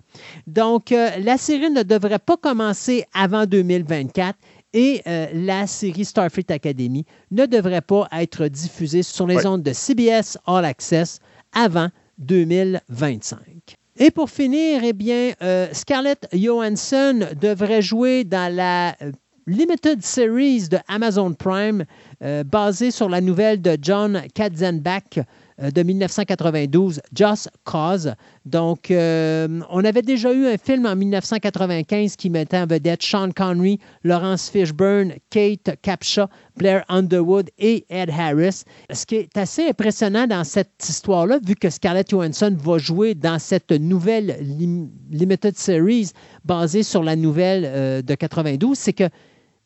Donc, 0.48 0.92
euh, 0.92 1.10
la 1.20 1.38
série 1.38 1.70
ne 1.70 1.84
devrait 1.84 2.20
pas 2.20 2.38
commencer 2.38 3.06
avant 3.14 3.46
2024 3.46 4.38
et 4.74 5.02
euh, 5.08 5.28
la 5.34 5.68
série 5.68 6.06
Starfleet 6.06 6.52
Academy 6.52 7.06
ne 7.32 7.46
devrait 7.46 7.82
pas 7.82 8.08
être 8.12 8.48
diffusée 8.48 9.04
sur 9.04 9.28
les 9.28 9.46
ondes 9.46 9.64
de 9.64 9.74
CBS 9.74 10.38
All 10.46 10.66
Access 10.66 11.20
avant 11.54 11.90
2025. 12.20 13.78
Et 13.98 14.10
pour 14.10 14.30
finir, 14.30 14.82
eh 14.84 14.94
bien, 14.94 15.34
euh, 15.42 15.68
Scarlett 15.74 16.28
Johansson 16.34 17.28
devrait 17.40 17.82
jouer 17.82 18.24
dans 18.24 18.54
la 18.54 18.96
euh, 19.02 19.12
Limited 19.48 20.04
Series 20.04 20.70
de 20.70 20.78
Amazon 20.88 21.34
Prime 21.34 21.86
euh, 22.24 22.44
basée 22.44 22.92
sur 22.92 23.10
la 23.10 23.22
nouvelle 23.22 23.62
de 23.62 23.78
John 23.82 24.22
Katzenbach 24.34 25.20
de 25.60 25.84
1992, 25.84 27.02
Just 27.16 27.50
Cause. 27.64 28.14
Donc, 28.46 28.90
euh, 28.92 29.60
on 29.70 29.84
avait 29.86 30.02
déjà 30.02 30.34
eu 30.34 30.48
un 30.48 30.58
film 30.58 30.86
en 30.86 30.96
1995 30.96 32.16
qui 32.16 32.30
mettait 32.30 32.58
en 32.58 32.66
vedette 32.66 33.04
Sean 33.04 33.32
Connery, 33.32 33.80
Laurence 34.04 34.50
Fishburne, 34.50 35.14
Kate 35.30 35.72
Capshaw, 35.82 36.26
Blair 36.58 36.84
Underwood 36.90 37.50
et 37.60 37.86
Ed 37.90 38.10
Harris. 38.10 38.64
Ce 38.92 39.06
qui 39.06 39.16
est 39.16 39.38
assez 39.38 39.68
impressionnant 39.70 40.28
dans 40.28 40.44
cette 40.44 40.72
histoire-là, 40.88 41.40
vu 41.46 41.56
que 41.56 41.70
Scarlett 41.70 42.10
Johansson 42.10 42.56
va 42.58 42.78
jouer 42.78 43.14
dans 43.16 43.40
cette 43.40 43.72
nouvelle 43.72 44.38
lim- 44.42 44.90
Limited 45.12 45.58
Series 45.58 46.12
basée 46.46 46.84
sur 46.84 47.04
la 47.04 47.16
nouvelle 47.16 47.64
euh, 47.66 48.02
de 48.02 48.16
92, 48.16 48.78
c'est 48.78 48.94
que 48.94 49.04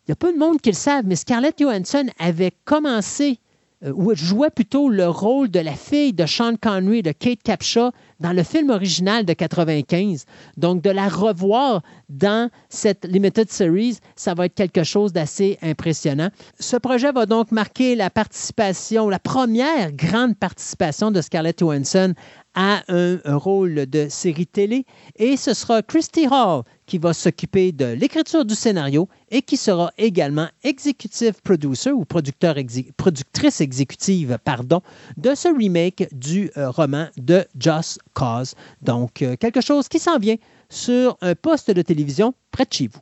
il 0.07 0.09
y 0.09 0.11
a 0.11 0.15
peu 0.15 0.31
de 0.31 0.37
monde 0.37 0.61
qui 0.61 0.69
le 0.69 0.75
savent, 0.75 1.05
mais 1.07 1.15
Scarlett 1.15 1.55
Johansson 1.59 2.05
avait 2.19 2.51
commencé 2.63 3.39
euh, 3.83 3.91
ou 3.93 4.15
jouait 4.15 4.49
plutôt 4.49 4.89
le 4.89 5.07
rôle 5.07 5.49
de 5.49 5.59
la 5.59 5.73
fille 5.73 6.13
de 6.13 6.25
Sean 6.25 6.55
Connery, 6.55 7.01
de 7.01 7.11
Kate 7.11 7.43
Capshaw, 7.43 7.91
dans 8.19 8.31
le 8.31 8.43
film 8.43 8.69
original 8.69 9.25
de 9.25 9.33
95. 9.33 10.25
Donc, 10.57 10.81
de 10.81 10.89
la 10.89 11.09
revoir 11.09 11.81
dans 12.07 12.49
cette 12.69 13.05
Limited 13.05 13.51
Series, 13.51 13.99
ça 14.15 14.33
va 14.33 14.45
être 14.45 14.55
quelque 14.55 14.83
chose 14.83 15.11
d'assez 15.11 15.57
impressionnant. 15.61 16.29
Ce 16.59 16.77
projet 16.77 17.11
va 17.11 17.25
donc 17.25 17.51
marquer 17.51 17.95
la 17.95 18.09
participation, 18.09 19.09
la 19.09 19.19
première 19.19 19.91
grande 19.91 20.37
participation 20.37 21.11
de 21.11 21.21
Scarlett 21.21 21.59
Johansson 21.59 22.13
à 22.55 22.83
un, 22.87 23.19
rôle 23.25 23.85
de 23.85 24.07
série 24.09 24.47
télé. 24.47 24.85
Et 25.17 25.37
ce 25.37 25.53
sera 25.53 25.81
Christy 25.81 26.27
Hall 26.31 26.63
qui 26.85 26.97
va 26.97 27.13
s'occuper 27.13 27.71
de 27.71 27.85
l'écriture 27.85 28.45
du 28.45 28.55
scénario 28.55 29.07
et 29.29 29.41
qui 29.41 29.57
sera 29.57 29.91
également 29.97 30.47
executive 30.63 31.41
producer 31.43 31.91
ou 31.91 32.05
producteur 32.05 32.55
productrice 32.97 33.61
exécutive 33.61 34.37
pardon, 34.43 34.81
de 35.17 35.35
ce 35.35 35.49
remake 35.55 36.07
du 36.11 36.49
euh, 36.57 36.69
roman 36.69 37.07
de 37.17 37.45
Just 37.59 37.99
Cause. 38.13 38.55
Donc, 38.81 39.21
euh, 39.21 39.35
quelque 39.35 39.61
chose 39.61 39.87
qui 39.87 39.99
s'en 39.99 40.17
vient 40.17 40.37
sur 40.69 41.17
un 41.21 41.35
poste 41.35 41.71
de 41.71 41.81
télévision 41.81 42.33
près 42.51 42.65
de 42.65 42.73
chez 42.73 42.87
vous. 42.87 43.01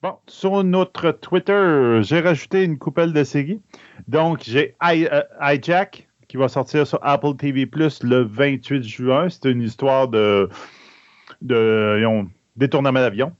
Bon, 0.00 0.14
sur 0.28 0.62
notre 0.62 1.10
Twitter, 1.10 2.00
j'ai 2.02 2.20
rajouté 2.20 2.62
une 2.62 2.78
coupelle 2.78 3.12
de 3.12 3.24
séries. 3.24 3.60
Donc, 4.06 4.44
j'ai 4.44 4.76
euh, 4.80 5.22
Hijack 5.40 6.07
qui 6.28 6.36
va 6.36 6.48
sortir 6.48 6.86
sur 6.86 6.98
Apple 7.02 7.34
TV 7.36 7.66
Plus 7.66 8.02
le 8.02 8.22
28 8.22 8.82
juin. 8.82 9.28
C'est 9.28 9.50
une 9.50 9.62
histoire 9.62 10.08
de, 10.08 10.48
détournement 11.40 13.00
d'avion. 13.00 13.32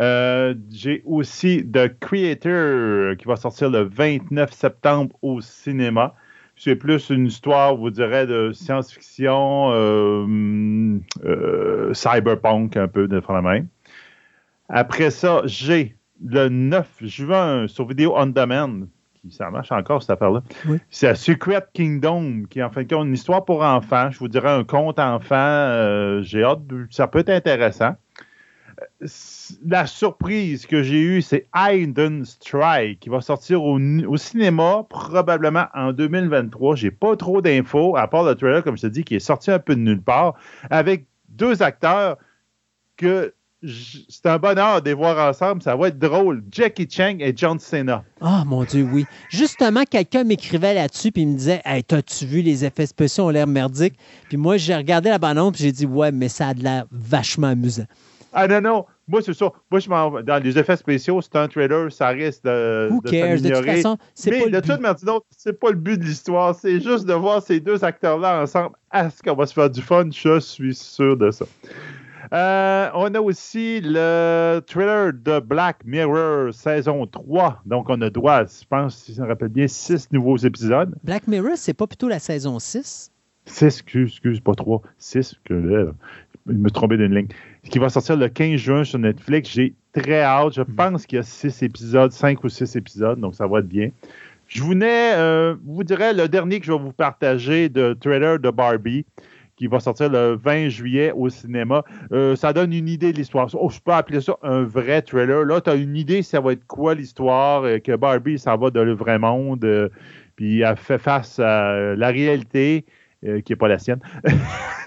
Euh, 0.00 0.54
j'ai 0.70 1.02
aussi 1.04 1.68
The 1.70 1.98
Creator 1.98 3.16
qui 3.16 3.26
va 3.26 3.36
sortir 3.36 3.68
le 3.68 3.82
29 3.82 4.52
septembre 4.52 5.14
au 5.20 5.40
cinéma. 5.40 6.14
C'est 6.56 6.76
plus 6.76 7.10
une 7.10 7.26
histoire, 7.26 7.76
vous 7.76 7.90
direz, 7.90 8.26
de 8.26 8.52
science-fiction, 8.52 9.70
euh, 9.72 10.98
euh, 11.24 11.92
cyberpunk, 11.92 12.76
un 12.76 12.88
peu 12.88 13.08
de 13.08 13.20
la 13.28 13.42
main. 13.42 13.64
Après 14.68 15.10
ça, 15.10 15.42
j'ai 15.44 15.96
le 16.24 16.48
9 16.48 16.88
juin 17.02 17.66
sur 17.66 17.86
Vidéo 17.88 18.14
On 18.16 18.26
Demand, 18.26 18.86
ça 19.30 19.50
marche 19.50 19.70
encore 19.72 20.02
cette 20.02 20.10
affaire-là. 20.10 20.42
Oui. 20.66 20.78
C'est 20.90 21.14
Secret 21.14 21.64
Kingdom, 21.74 22.42
qui 22.50 22.58
est 22.58 22.62
en 22.62 22.70
fin 22.70 22.82
de 22.82 22.92
compte 22.92 23.06
une 23.06 23.14
histoire 23.14 23.44
pour 23.44 23.62
enfants. 23.62 24.10
Je 24.10 24.18
vous 24.18 24.28
dirais 24.28 24.50
un 24.50 24.64
conte 24.64 24.98
enfant. 24.98 25.34
euh, 25.36 26.22
j'ai 26.22 26.42
hâte, 26.42 26.66
de- 26.66 26.86
ça 26.90 27.06
peut 27.06 27.20
être 27.20 27.30
intéressant. 27.30 27.94
Euh, 29.02 29.06
La 29.66 29.86
surprise 29.86 30.66
que 30.66 30.82
j'ai 30.82 31.00
eue, 31.00 31.22
c'est 31.22 31.46
Hidden 31.54 32.24
Strike, 32.24 32.98
qui 33.00 33.10
va 33.10 33.20
sortir 33.20 33.62
au, 33.62 33.78
au 33.78 34.16
cinéma 34.16 34.84
probablement 34.88 35.66
en 35.74 35.92
2023. 35.92 36.74
J'ai 36.76 36.90
pas 36.90 37.14
trop 37.16 37.40
d'infos, 37.42 37.96
à 37.96 38.08
part 38.08 38.24
le 38.24 38.34
trailer, 38.34 38.64
comme 38.64 38.76
je 38.76 38.82
te 38.82 38.86
dis, 38.88 39.04
qui 39.04 39.14
est 39.14 39.20
sorti 39.20 39.50
un 39.50 39.58
peu 39.60 39.76
de 39.76 39.80
nulle 39.80 40.02
part, 40.02 40.34
avec 40.70 41.04
deux 41.28 41.62
acteurs 41.62 42.16
que 42.96 43.34
c'est 43.64 44.26
un 44.26 44.38
bonheur 44.38 44.82
de 44.82 44.88
les 44.88 44.94
voir 44.94 45.28
ensemble. 45.28 45.62
Ça 45.62 45.76
va 45.76 45.88
être 45.88 45.98
drôle. 45.98 46.42
Jackie 46.50 46.88
Chang 46.90 47.16
et 47.20 47.32
John 47.36 47.58
Cena. 47.58 48.04
Ah, 48.20 48.42
mon 48.46 48.64
Dieu, 48.64 48.88
oui. 48.92 49.06
Justement, 49.30 49.84
quelqu'un 49.84 50.24
m'écrivait 50.24 50.74
là-dessus 50.74 51.12
puis 51.12 51.22
il 51.22 51.28
me 51.28 51.36
disait 51.36 51.62
Hey, 51.64 51.84
t'as-tu 51.84 52.26
vu 52.26 52.42
les 52.42 52.64
effets 52.64 52.86
spéciaux 52.86 53.24
ont 53.26 53.30
l'air 53.30 53.46
merdiques 53.46 53.94
Puis 54.28 54.36
moi, 54.36 54.56
j'ai 54.56 54.74
regardé 54.74 55.10
la 55.10 55.18
bande 55.18 55.54
puis 55.54 55.62
j'ai 55.64 55.72
dit 55.72 55.86
Ouais, 55.86 56.12
mais 56.12 56.28
ça 56.28 56.48
a 56.48 56.54
de 56.54 56.62
l'air 56.62 56.84
vachement 56.90 57.48
amusant. 57.48 57.86
Ah 58.32 58.48
non, 58.48 58.60
non. 58.60 58.86
Moi, 59.08 59.20
c'est 59.20 59.34
ça. 59.34 59.52
Moi, 59.70 59.80
je 59.80 59.90
m'en 59.90 60.22
dans 60.22 60.42
les 60.42 60.56
effets 60.56 60.76
spéciaux, 60.76 61.20
c'est 61.20 61.36
un 61.36 61.48
trailer, 61.48 61.92
ça 61.92 62.08
risque 62.08 62.44
de. 62.44 62.88
Who 62.90 63.02
de 63.02 63.10
cares? 63.10 63.40
De 63.40 63.48
toute 63.48 63.64
façon, 63.66 63.98
c'est 64.14 64.30
pas 64.30 64.44
le 64.46 64.50
de 64.50 64.60
but. 64.60 64.70
toute 64.70 64.80
manière, 64.80 65.20
c'est 65.36 65.60
pas 65.60 65.70
le 65.70 65.76
but 65.76 65.98
de 65.98 66.04
l'histoire. 66.04 66.54
C'est 66.54 66.80
juste 66.80 67.04
de 67.04 67.12
voir 67.12 67.42
ces 67.42 67.60
deux 67.60 67.84
acteurs-là 67.84 68.42
ensemble. 68.42 68.74
Est-ce 68.92 69.22
qu'on 69.22 69.34
va 69.34 69.46
se 69.46 69.52
faire 69.52 69.68
du 69.68 69.82
fun? 69.82 70.08
Je 70.10 70.40
suis 70.40 70.74
sûr 70.74 71.16
de 71.16 71.30
ça. 71.30 71.44
Euh, 72.32 72.88
on 72.94 73.14
a 73.14 73.20
aussi 73.20 73.82
le 73.82 74.60
trailer 74.66 75.12
de 75.12 75.38
Black 75.40 75.84
Mirror 75.84 76.54
saison 76.54 77.06
3. 77.06 77.60
Donc, 77.66 77.90
on 77.90 78.00
a 78.00 78.08
droit, 78.08 78.44
je 78.44 78.64
pense, 78.68 78.96
si 78.96 79.14
je 79.14 79.20
me 79.20 79.26
rappelle 79.26 79.48
bien, 79.48 79.68
six 79.68 80.10
nouveaux 80.12 80.38
épisodes. 80.38 80.94
Black 81.04 81.28
Mirror, 81.28 81.56
c'est 81.56 81.74
pas 81.74 81.86
plutôt 81.86 82.08
la 82.08 82.18
saison 82.18 82.58
6 82.58 83.10
6, 83.44 83.64
excuse, 83.64 84.10
excuse, 84.12 84.40
pas 84.40 84.54
3. 84.54 84.80
6, 84.98 85.34
que 85.44 85.92
je 86.46 86.52
me 86.52 86.70
trompais 86.70 86.96
d'une 86.96 87.14
ligne. 87.14 87.28
Qui 87.68 87.78
va 87.78 87.90
sortir 87.90 88.16
le 88.16 88.28
15 88.28 88.56
juin 88.56 88.84
sur 88.84 88.98
Netflix. 88.98 89.50
J'ai 89.50 89.74
très 89.92 90.22
hâte. 90.22 90.54
Je 90.54 90.62
pense 90.62 91.04
qu'il 91.04 91.16
y 91.16 91.20
a 91.20 91.24
6 91.24 91.62
épisodes, 91.62 92.12
5 92.12 92.42
ou 92.44 92.48
6 92.48 92.76
épisodes, 92.76 93.20
donc 93.20 93.34
ça 93.34 93.46
va 93.46 93.58
être 93.58 93.68
bien. 93.68 93.90
Je 94.48 94.62
vous 94.62 94.74
n'ai, 94.74 95.14
euh, 95.14 95.54
vous 95.64 95.84
dirais, 95.84 96.12
le 96.14 96.28
dernier 96.28 96.60
que 96.60 96.66
je 96.66 96.72
vais 96.72 96.78
vous 96.78 96.92
partager 96.92 97.68
de 97.68 97.94
trailer 97.94 98.38
de 98.38 98.50
Barbie, 98.50 99.04
qui 99.62 99.68
va 99.68 99.78
sortir 99.78 100.10
le 100.10 100.34
20 100.42 100.70
juillet 100.70 101.12
au 101.14 101.28
cinéma. 101.28 101.84
Euh, 102.10 102.34
ça 102.34 102.52
donne 102.52 102.72
une 102.72 102.88
idée 102.88 103.12
de 103.12 103.18
l'histoire. 103.18 103.48
Oh, 103.54 103.70
je 103.70 103.78
peux 103.78 103.92
appeler 103.92 104.20
ça 104.20 104.36
un 104.42 104.64
vrai 104.64 105.02
trailer. 105.02 105.44
Là, 105.44 105.60
tu 105.60 105.70
as 105.70 105.76
une 105.76 105.96
idée, 105.96 106.24
ça 106.24 106.40
va 106.40 106.54
être 106.54 106.66
quoi 106.66 106.96
l'histoire, 106.96 107.62
euh, 107.62 107.78
que 107.78 107.94
Barbie, 107.94 108.40
ça 108.40 108.56
va 108.56 108.70
dans 108.70 108.82
le 108.82 108.92
vrai 108.92 109.20
monde, 109.20 109.64
euh, 109.64 109.88
puis 110.34 110.62
elle 110.62 110.76
fait 110.76 110.98
face 110.98 111.38
à 111.38 111.94
la 111.94 112.08
réalité. 112.08 112.84
euh, 113.24 113.40
qui 113.40 113.52
n'est 113.52 113.56
pas 113.56 113.68
la 113.68 113.78
sienne. 113.78 114.00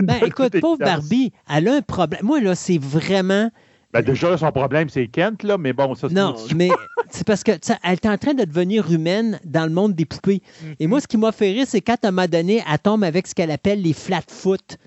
Ben, 0.01 0.15
écoute, 0.25 0.59
pauvre. 0.59 0.77
Barbie, 0.77 1.31
elle 1.49 1.69
a 1.69 1.75
un 1.75 1.81
problème. 1.81 2.19
Moi, 2.23 2.41
là, 2.41 2.53
c'est 2.53 2.77
vraiment. 2.77 3.49
Ben, 3.95 4.01
déjà, 4.03 4.37
son 4.37 4.51
problème, 4.51 4.89
c'est 4.89 5.07
Kent, 5.07 5.43
là, 5.43 5.57
mais 5.57 5.71
bon, 5.73 5.95
ça, 5.95 6.09
c'est 6.09 6.15
Non, 6.15 6.35
mais 6.55 6.69
c'est 7.09 7.25
parce 7.25 7.43
que 7.43 7.51
elle 7.83 7.93
est 7.93 8.05
en 8.05 8.17
train 8.17 8.33
de 8.33 8.43
devenir 8.43 8.91
humaine 8.91 9.39
dans 9.45 9.65
le 9.65 9.71
monde 9.71 9.93
des 9.95 10.05
poupées. 10.05 10.41
Et 10.79 10.87
moi, 10.87 10.99
ce 10.99 11.07
qui 11.07 11.17
m'a 11.17 11.31
fait 11.31 11.51
rire, 11.51 11.65
c'est 11.67 11.79
quand 11.81 12.03
à 12.03 12.09
un 12.09 12.11
moment 12.11 12.27
donné, 12.27 12.61
elle 12.69 12.79
tombe 12.79 13.03
avec 13.05 13.25
ce 13.25 13.33
qu'elle 13.33 13.51
appelle 13.51 13.81
les 13.81 13.93
flat 13.93 14.21
foot. 14.27 14.77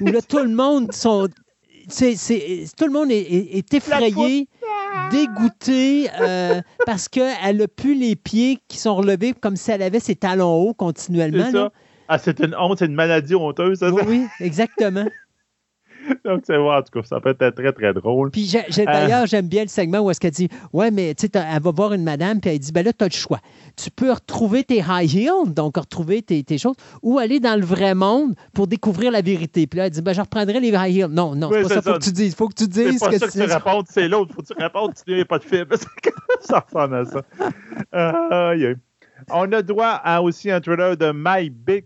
où 0.00 0.06
là, 0.06 0.20
tout 0.22 0.38
le 0.38 0.54
monde 0.54 0.92
sont. 0.92 1.26
c'est- 1.88 2.16
c'est- 2.16 2.66
tout 2.76 2.86
le 2.86 2.92
monde 2.92 3.10
est, 3.10 3.20
est- 3.20 3.56
est 3.58 3.74
effrayé, 3.74 4.48
dégoûté, 5.10 6.08
euh, 6.20 6.60
parce 6.86 7.08
qu'elle 7.08 7.56
n'a 7.56 7.68
plus 7.68 7.94
les 7.94 8.16
pieds 8.16 8.58
qui 8.68 8.78
sont 8.78 8.94
relevés 8.94 9.32
comme 9.32 9.56
si 9.56 9.70
elle 9.70 9.82
avait 9.82 10.00
ses 10.00 10.14
talons 10.16 10.54
hauts 10.54 10.74
continuellement. 10.74 11.44
C'est 11.46 11.52
ça. 11.56 11.72
Ah, 12.08 12.18
c'est 12.18 12.38
une 12.40 12.54
honte, 12.58 12.78
c'est 12.78 12.86
une 12.86 12.94
maladie 12.94 13.34
honteuse, 13.34 13.78
ça? 13.78 13.90
Oui, 13.90 14.02
oui, 14.06 14.26
exactement. 14.40 15.06
Donc, 16.24 16.42
c'est 16.46 16.56
voir, 16.58 16.80
en 16.80 16.82
tout 16.82 17.00
cas, 17.00 17.06
ça 17.06 17.20
peut 17.20 17.36
être 17.38 17.54
très, 17.54 17.72
très 17.72 17.92
drôle. 17.94 18.30
Puis 18.30 18.44
j'ai- 18.44 18.64
j'ai- 18.68 18.82
Euh. 18.82 18.92
d'ailleurs, 18.92 19.26
j'aime 19.26 19.46
bien 19.48 19.62
le 19.62 19.68
segment 19.68 20.00
où 20.00 20.10
est-ce 20.10 20.20
qu'elle 20.20 20.30
dit 20.32 20.48
Ouais, 20.72 20.90
mais 20.90 21.14
tu 21.14 21.26
sais, 21.26 21.30
elle 21.34 21.62
va 21.62 21.70
voir 21.70 21.92
une 21.92 22.02
madame, 22.04 22.40
puis 22.40 22.50
elle 22.50 22.58
dit 22.58 22.72
Ben 22.72 22.84
là, 22.84 22.92
tu 22.92 23.04
as 23.04 23.08
le 23.08 23.12
choix. 23.12 23.40
Tu 23.76 23.90
peux 23.90 24.10
retrouver 24.12 24.64
tes 24.64 24.82
high 24.86 25.12
heels, 25.14 25.52
donc 25.54 25.76
retrouver 25.76 26.22
tes, 26.22 26.42
tes 26.42 26.58
choses, 26.58 26.76
ou 27.02 27.18
aller 27.18 27.40
dans 27.40 27.58
le 27.58 27.64
vrai 27.64 27.94
monde 27.94 28.34
pour 28.52 28.66
découvrir 28.66 29.10
la 29.10 29.22
vérité. 29.22 29.66
Puis 29.66 29.78
là, 29.78 29.86
elle 29.86 29.90
dit 29.92 30.02
Ben, 30.02 30.12
je 30.12 30.20
reprendrai 30.20 30.60
les 30.60 30.68
high 30.68 30.96
heels. 30.96 31.06
Non, 31.10 31.34
non, 31.34 31.48
Oui, 31.48 31.56
c'est 31.62 31.62
pas 31.62 31.68
c'est 31.68 31.74
ça, 31.76 31.92
faut 31.92 31.98
que 31.98 32.04
tu 32.04 32.12
dises. 32.12 32.34
faut 32.34 32.48
que 32.48 32.54
tu 32.54 32.64
C'est 32.64 32.90
dises 32.90 33.00
pas 33.00 33.08
que 33.10 33.18
ça 33.18 33.26
que 33.26 33.32
tu 33.32 33.38
tu 33.38 33.44
réponds, 33.52 33.82
c'est 33.88 34.08
l'autre. 34.08 34.34
Faut 34.34 34.42
que 34.42 34.46
tu 34.54 34.62
réponds, 34.62 34.90
tu 35.06 35.16
n'as 35.16 35.24
pas 35.24 35.38
de 35.38 35.44
film. 35.44 35.66
ça 36.40 36.64
ressemble 36.66 36.94
à 36.96 37.04
ça. 37.06 37.22
On 39.30 39.50
a 39.52 39.62
droit 39.62 40.00
à 40.04 40.20
aussi 40.22 40.50
un 40.50 40.60
trailer 40.60 40.96
de 40.96 41.12
My 41.14 41.48
Big 41.48 41.84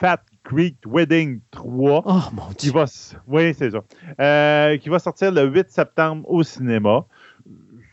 Fat 0.00 0.22
Greek 0.44 0.76
Wedding 0.86 1.40
3. 1.50 2.02
Oh 2.04 2.20
mon 2.32 2.52
qui 2.56 2.70
va, 2.70 2.84
oui, 3.28 3.54
c'est 3.54 3.70
ça. 3.70 3.80
Euh, 4.20 4.76
qui 4.78 4.88
va 4.88 4.98
sortir 4.98 5.32
le 5.32 5.44
8 5.44 5.70
septembre 5.70 6.28
au 6.28 6.42
cinéma. 6.42 7.04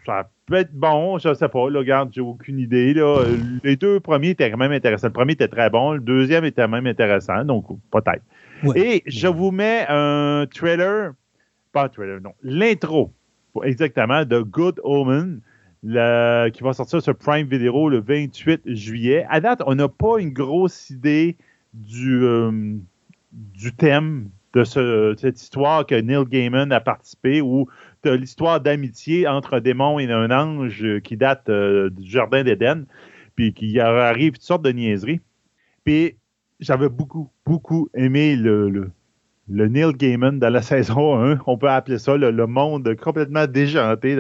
Ça 0.05 0.29
peut 0.47 0.55
être 0.55 0.73
bon, 0.73 1.19
je 1.19 1.33
sais 1.33 1.47
pas. 1.49 1.69
Là, 1.69 1.79
regarde, 1.79 2.09
j'ai 2.11 2.21
aucune 2.21 2.57
idée. 2.57 2.93
Là. 2.95 3.23
Les 3.63 3.75
deux 3.75 3.99
premiers 3.99 4.29
étaient 4.29 4.49
quand 4.49 4.57
même 4.57 4.71
intéressants. 4.71 5.07
Le 5.07 5.13
premier 5.13 5.33
était 5.33 5.47
très 5.47 5.69
bon, 5.69 5.93
le 5.93 5.99
deuxième 5.99 6.45
était 6.45 6.67
même 6.67 6.87
intéressant, 6.87 7.45
donc 7.45 7.67
peut-être. 7.91 8.23
Ouais. 8.63 8.79
Et 8.79 9.03
je 9.05 9.27
vous 9.27 9.51
mets 9.51 9.85
un 9.87 10.45
trailer, 10.51 11.11
pas 11.71 11.83
un 11.85 11.89
trailer, 11.89 12.19
non, 12.21 12.33
l'intro, 12.41 13.13
exactement, 13.63 14.25
de 14.25 14.39
Good 14.41 14.79
Omen. 14.83 15.41
le- 15.81 16.49
qui 16.49 16.61
va 16.63 16.73
sortir 16.73 17.01
sur 17.01 17.15
Prime 17.15 17.47
Video 17.47 17.87
le 17.87 18.01
28 18.01 18.61
juillet. 18.65 19.25
À 19.29 19.39
date, 19.39 19.61
on 19.65 19.75
n'a 19.75 19.87
pas 19.87 20.17
une 20.19 20.31
grosse 20.33 20.89
idée 20.89 21.37
du, 21.73 22.23
euh, 22.23 22.51
du 23.31 23.73
thème 23.73 24.30
de 24.53 24.64
ce- 24.64 25.15
cette 25.17 25.41
histoire 25.41 25.85
que 25.85 25.95
Neil 25.95 26.25
Gaiman 26.25 26.72
a 26.72 26.80
participé, 26.80 27.41
où 27.41 27.67
tu 28.03 28.17
l'histoire 28.17 28.61
d'amitié 28.61 29.27
entre 29.27 29.56
un 29.56 29.61
démon 29.61 29.99
et 29.99 30.11
un 30.11 30.31
ange 30.31 30.99
qui 31.03 31.17
date 31.17 31.49
euh, 31.49 31.89
du 31.89 32.09
Jardin 32.09 32.43
d'Éden, 32.43 32.85
puis 33.35 33.53
qui 33.53 33.80
arrive 33.80 34.33
toutes 34.33 34.41
sortes 34.41 34.64
de 34.64 34.72
niaiseries. 34.72 35.22
Puis 35.83 36.15
j'avais 36.59 36.89
beaucoup, 36.89 37.30
beaucoup 37.45 37.89
aimé 37.93 38.35
le, 38.35 38.91
Neil 39.48 39.93
Gaiman 39.93 40.39
de 40.39 40.48
la 40.48 40.61
saison 40.64 41.23
1, 41.23 41.39
on 41.45 41.57
peut 41.57 41.69
appeler 41.69 41.99
ça 41.99 42.17
le 42.17 42.48
monde 42.48 42.95
complètement 42.95 43.48
déjanté. 43.48 44.17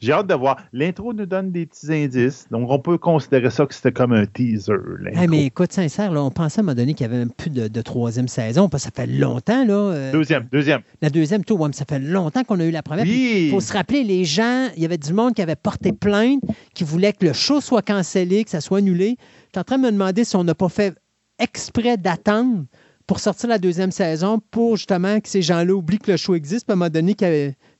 J'ai 0.00 0.12
hâte 0.12 0.26
de 0.28 0.34
voir. 0.34 0.56
L'intro 0.72 1.12
nous 1.12 1.26
donne 1.26 1.50
des 1.50 1.66
petits 1.66 1.92
indices, 1.92 2.46
donc 2.50 2.70
on 2.70 2.78
peut 2.78 2.98
considérer 2.98 3.50
ça 3.50 3.66
que 3.66 3.74
c'était 3.74 3.92
comme 3.92 4.12
un 4.12 4.26
teaser. 4.26 4.72
l'intro. 5.00 5.20
Hey, 5.22 5.28
mais 5.28 5.44
écoute, 5.46 5.72
sincère, 5.72 6.12
là, 6.12 6.22
on 6.22 6.30
pensait 6.30 6.60
à 6.60 6.62
un 6.62 6.64
moment 6.66 6.74
donné 6.76 6.94
qu'il 6.94 7.06
n'y 7.06 7.12
avait 7.14 7.24
même 7.24 7.32
plus 7.32 7.50
de, 7.50 7.68
de 7.68 7.82
troisième 7.82 8.28
saison, 8.28 8.68
parce 8.68 8.84
que 8.84 8.90
ça 8.94 9.02
fait 9.02 9.08
longtemps, 9.10 9.64
là. 9.64 9.74
euh, 9.74 10.12
Deuxième, 10.12 10.46
deuxième. 10.52 10.82
La 11.02 11.10
deuxième, 11.10 11.44
tout, 11.44 11.54
ouais, 11.56 11.68
mais 11.68 11.74
ça 11.74 11.84
fait 11.88 11.98
longtemps 11.98 12.44
qu'on 12.44 12.60
a 12.60 12.64
eu 12.64 12.70
la 12.70 12.82
première. 12.82 13.04
Oui. 13.04 13.44
Il 13.46 13.50
faut 13.50 13.60
se 13.60 13.72
rappeler, 13.72 14.04
les 14.04 14.24
gens, 14.24 14.68
il 14.76 14.82
y 14.82 14.84
avait 14.86 14.98
du 14.98 15.12
monde 15.12 15.34
qui 15.34 15.42
avait 15.42 15.56
porté 15.56 15.92
plainte, 15.92 16.40
qui 16.74 16.84
voulait 16.84 17.12
que 17.12 17.26
le 17.26 17.32
show 17.32 17.60
soit 17.60 17.82
cancellé, 17.82 18.44
que 18.44 18.50
ça 18.50 18.60
soit 18.60 18.78
annulé. 18.78 19.16
Je 19.18 19.50
suis 19.52 19.60
en 19.60 19.64
train 19.64 19.78
de 19.78 19.82
me 19.82 19.90
demander 19.90 20.24
si 20.24 20.36
on 20.36 20.44
n'a 20.44 20.54
pas 20.54 20.68
fait 20.68 20.94
exprès 21.40 21.96
d'attendre 21.96 22.64
pour 23.08 23.18
sortir 23.18 23.48
la 23.48 23.58
deuxième 23.58 23.90
saison 23.90 24.38
pour 24.52 24.76
justement 24.76 25.18
que 25.18 25.28
ces 25.28 25.42
gens-là 25.42 25.72
oublient 25.74 25.98
que 25.98 26.12
le 26.12 26.16
show 26.16 26.36
existe. 26.36 26.66
Puis 26.66 26.72
à 26.72 26.74
un 26.74 26.76
moment 26.76 26.90
donné, 26.90 27.16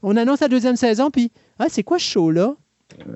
on 0.02 0.16
annonce 0.16 0.40
la 0.40 0.48
deuxième 0.48 0.74
saison, 0.74 1.10
puis 1.10 1.30
ah, 1.60 1.66
c'est 1.68 1.84
quoi 1.84 1.98
ce 2.00 2.04
show-là? 2.10 2.54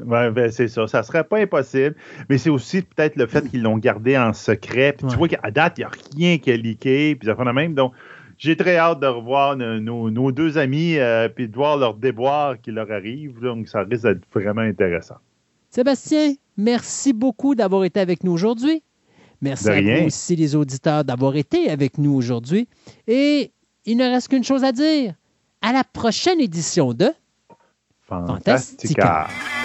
Ouais, 0.04 0.30
ben, 0.30 0.50
c'est 0.52 0.68
ça. 0.68 0.86
Ça 0.86 1.02
serait 1.02 1.24
pas 1.24 1.38
impossible. 1.38 1.96
Mais 2.28 2.36
c'est 2.36 2.50
aussi 2.50 2.82
peut-être 2.82 3.16
le 3.16 3.26
fait 3.26 3.48
qu'ils 3.48 3.62
l'ont 3.62 3.78
gardé 3.78 4.16
en 4.18 4.32
secret. 4.34 4.92
Puis 4.92 5.06
Ouais. 5.06 5.10
tu 5.12 5.16
vois 5.16 5.28
qu'à 5.28 5.50
date, 5.50 5.78
il 5.78 5.80
n'y 5.80 5.84
a 5.86 5.90
rien 6.14 6.38
qui 6.38 6.50
a 6.52 6.56
leaké. 6.56 7.16
Puis 7.16 7.26
ça 7.26 7.34
fait 7.34 7.44
la 7.44 7.54
même. 7.54 7.72
Donc, 7.74 7.92
j'ai 8.36 8.54
très 8.56 8.76
hâte 8.76 9.00
de 9.00 9.06
revoir 9.06 9.56
nos, 9.56 9.80
nos- 9.80 10.10
nos 10.10 10.30
deux 10.32 10.58
amis 10.58 10.98
euh, 10.98 11.28
puis 11.30 11.48
de 11.48 11.54
voir 11.56 11.78
leur 11.78 11.94
déboire 11.94 12.60
qui 12.60 12.70
leur 12.70 12.90
arrive. 12.92 13.40
Donc, 13.40 13.66
ça 13.68 13.80
risque 13.84 14.02
d'être 14.04 14.20
vraiment 14.34 14.60
intéressant. 14.60 15.16
Sébastien, 15.70 16.34
merci 16.58 17.14
beaucoup 17.14 17.54
d'avoir 17.54 17.84
été 17.84 17.98
avec 18.00 18.24
nous 18.24 18.32
aujourd'hui. 18.32 18.82
Merci 19.42 19.68
à 19.68 19.80
vous 19.80 20.06
aussi, 20.06 20.36
les 20.36 20.54
auditeurs, 20.54 21.04
d'avoir 21.04 21.36
été 21.36 21.68
avec 21.68 21.98
nous 21.98 22.14
aujourd'hui. 22.14 22.68
Et 23.08 23.52
il 23.84 23.96
ne 23.96 24.04
reste 24.04 24.28
qu'une 24.28 24.44
chose 24.44 24.64
à 24.64 24.72
dire. 24.72 25.14
À 25.60 25.72
la 25.72 25.84
prochaine 25.84 26.40
édition 26.40 26.94
de 26.94 27.12
Fantastica. 28.08 29.28
Fantastica. 29.28 29.61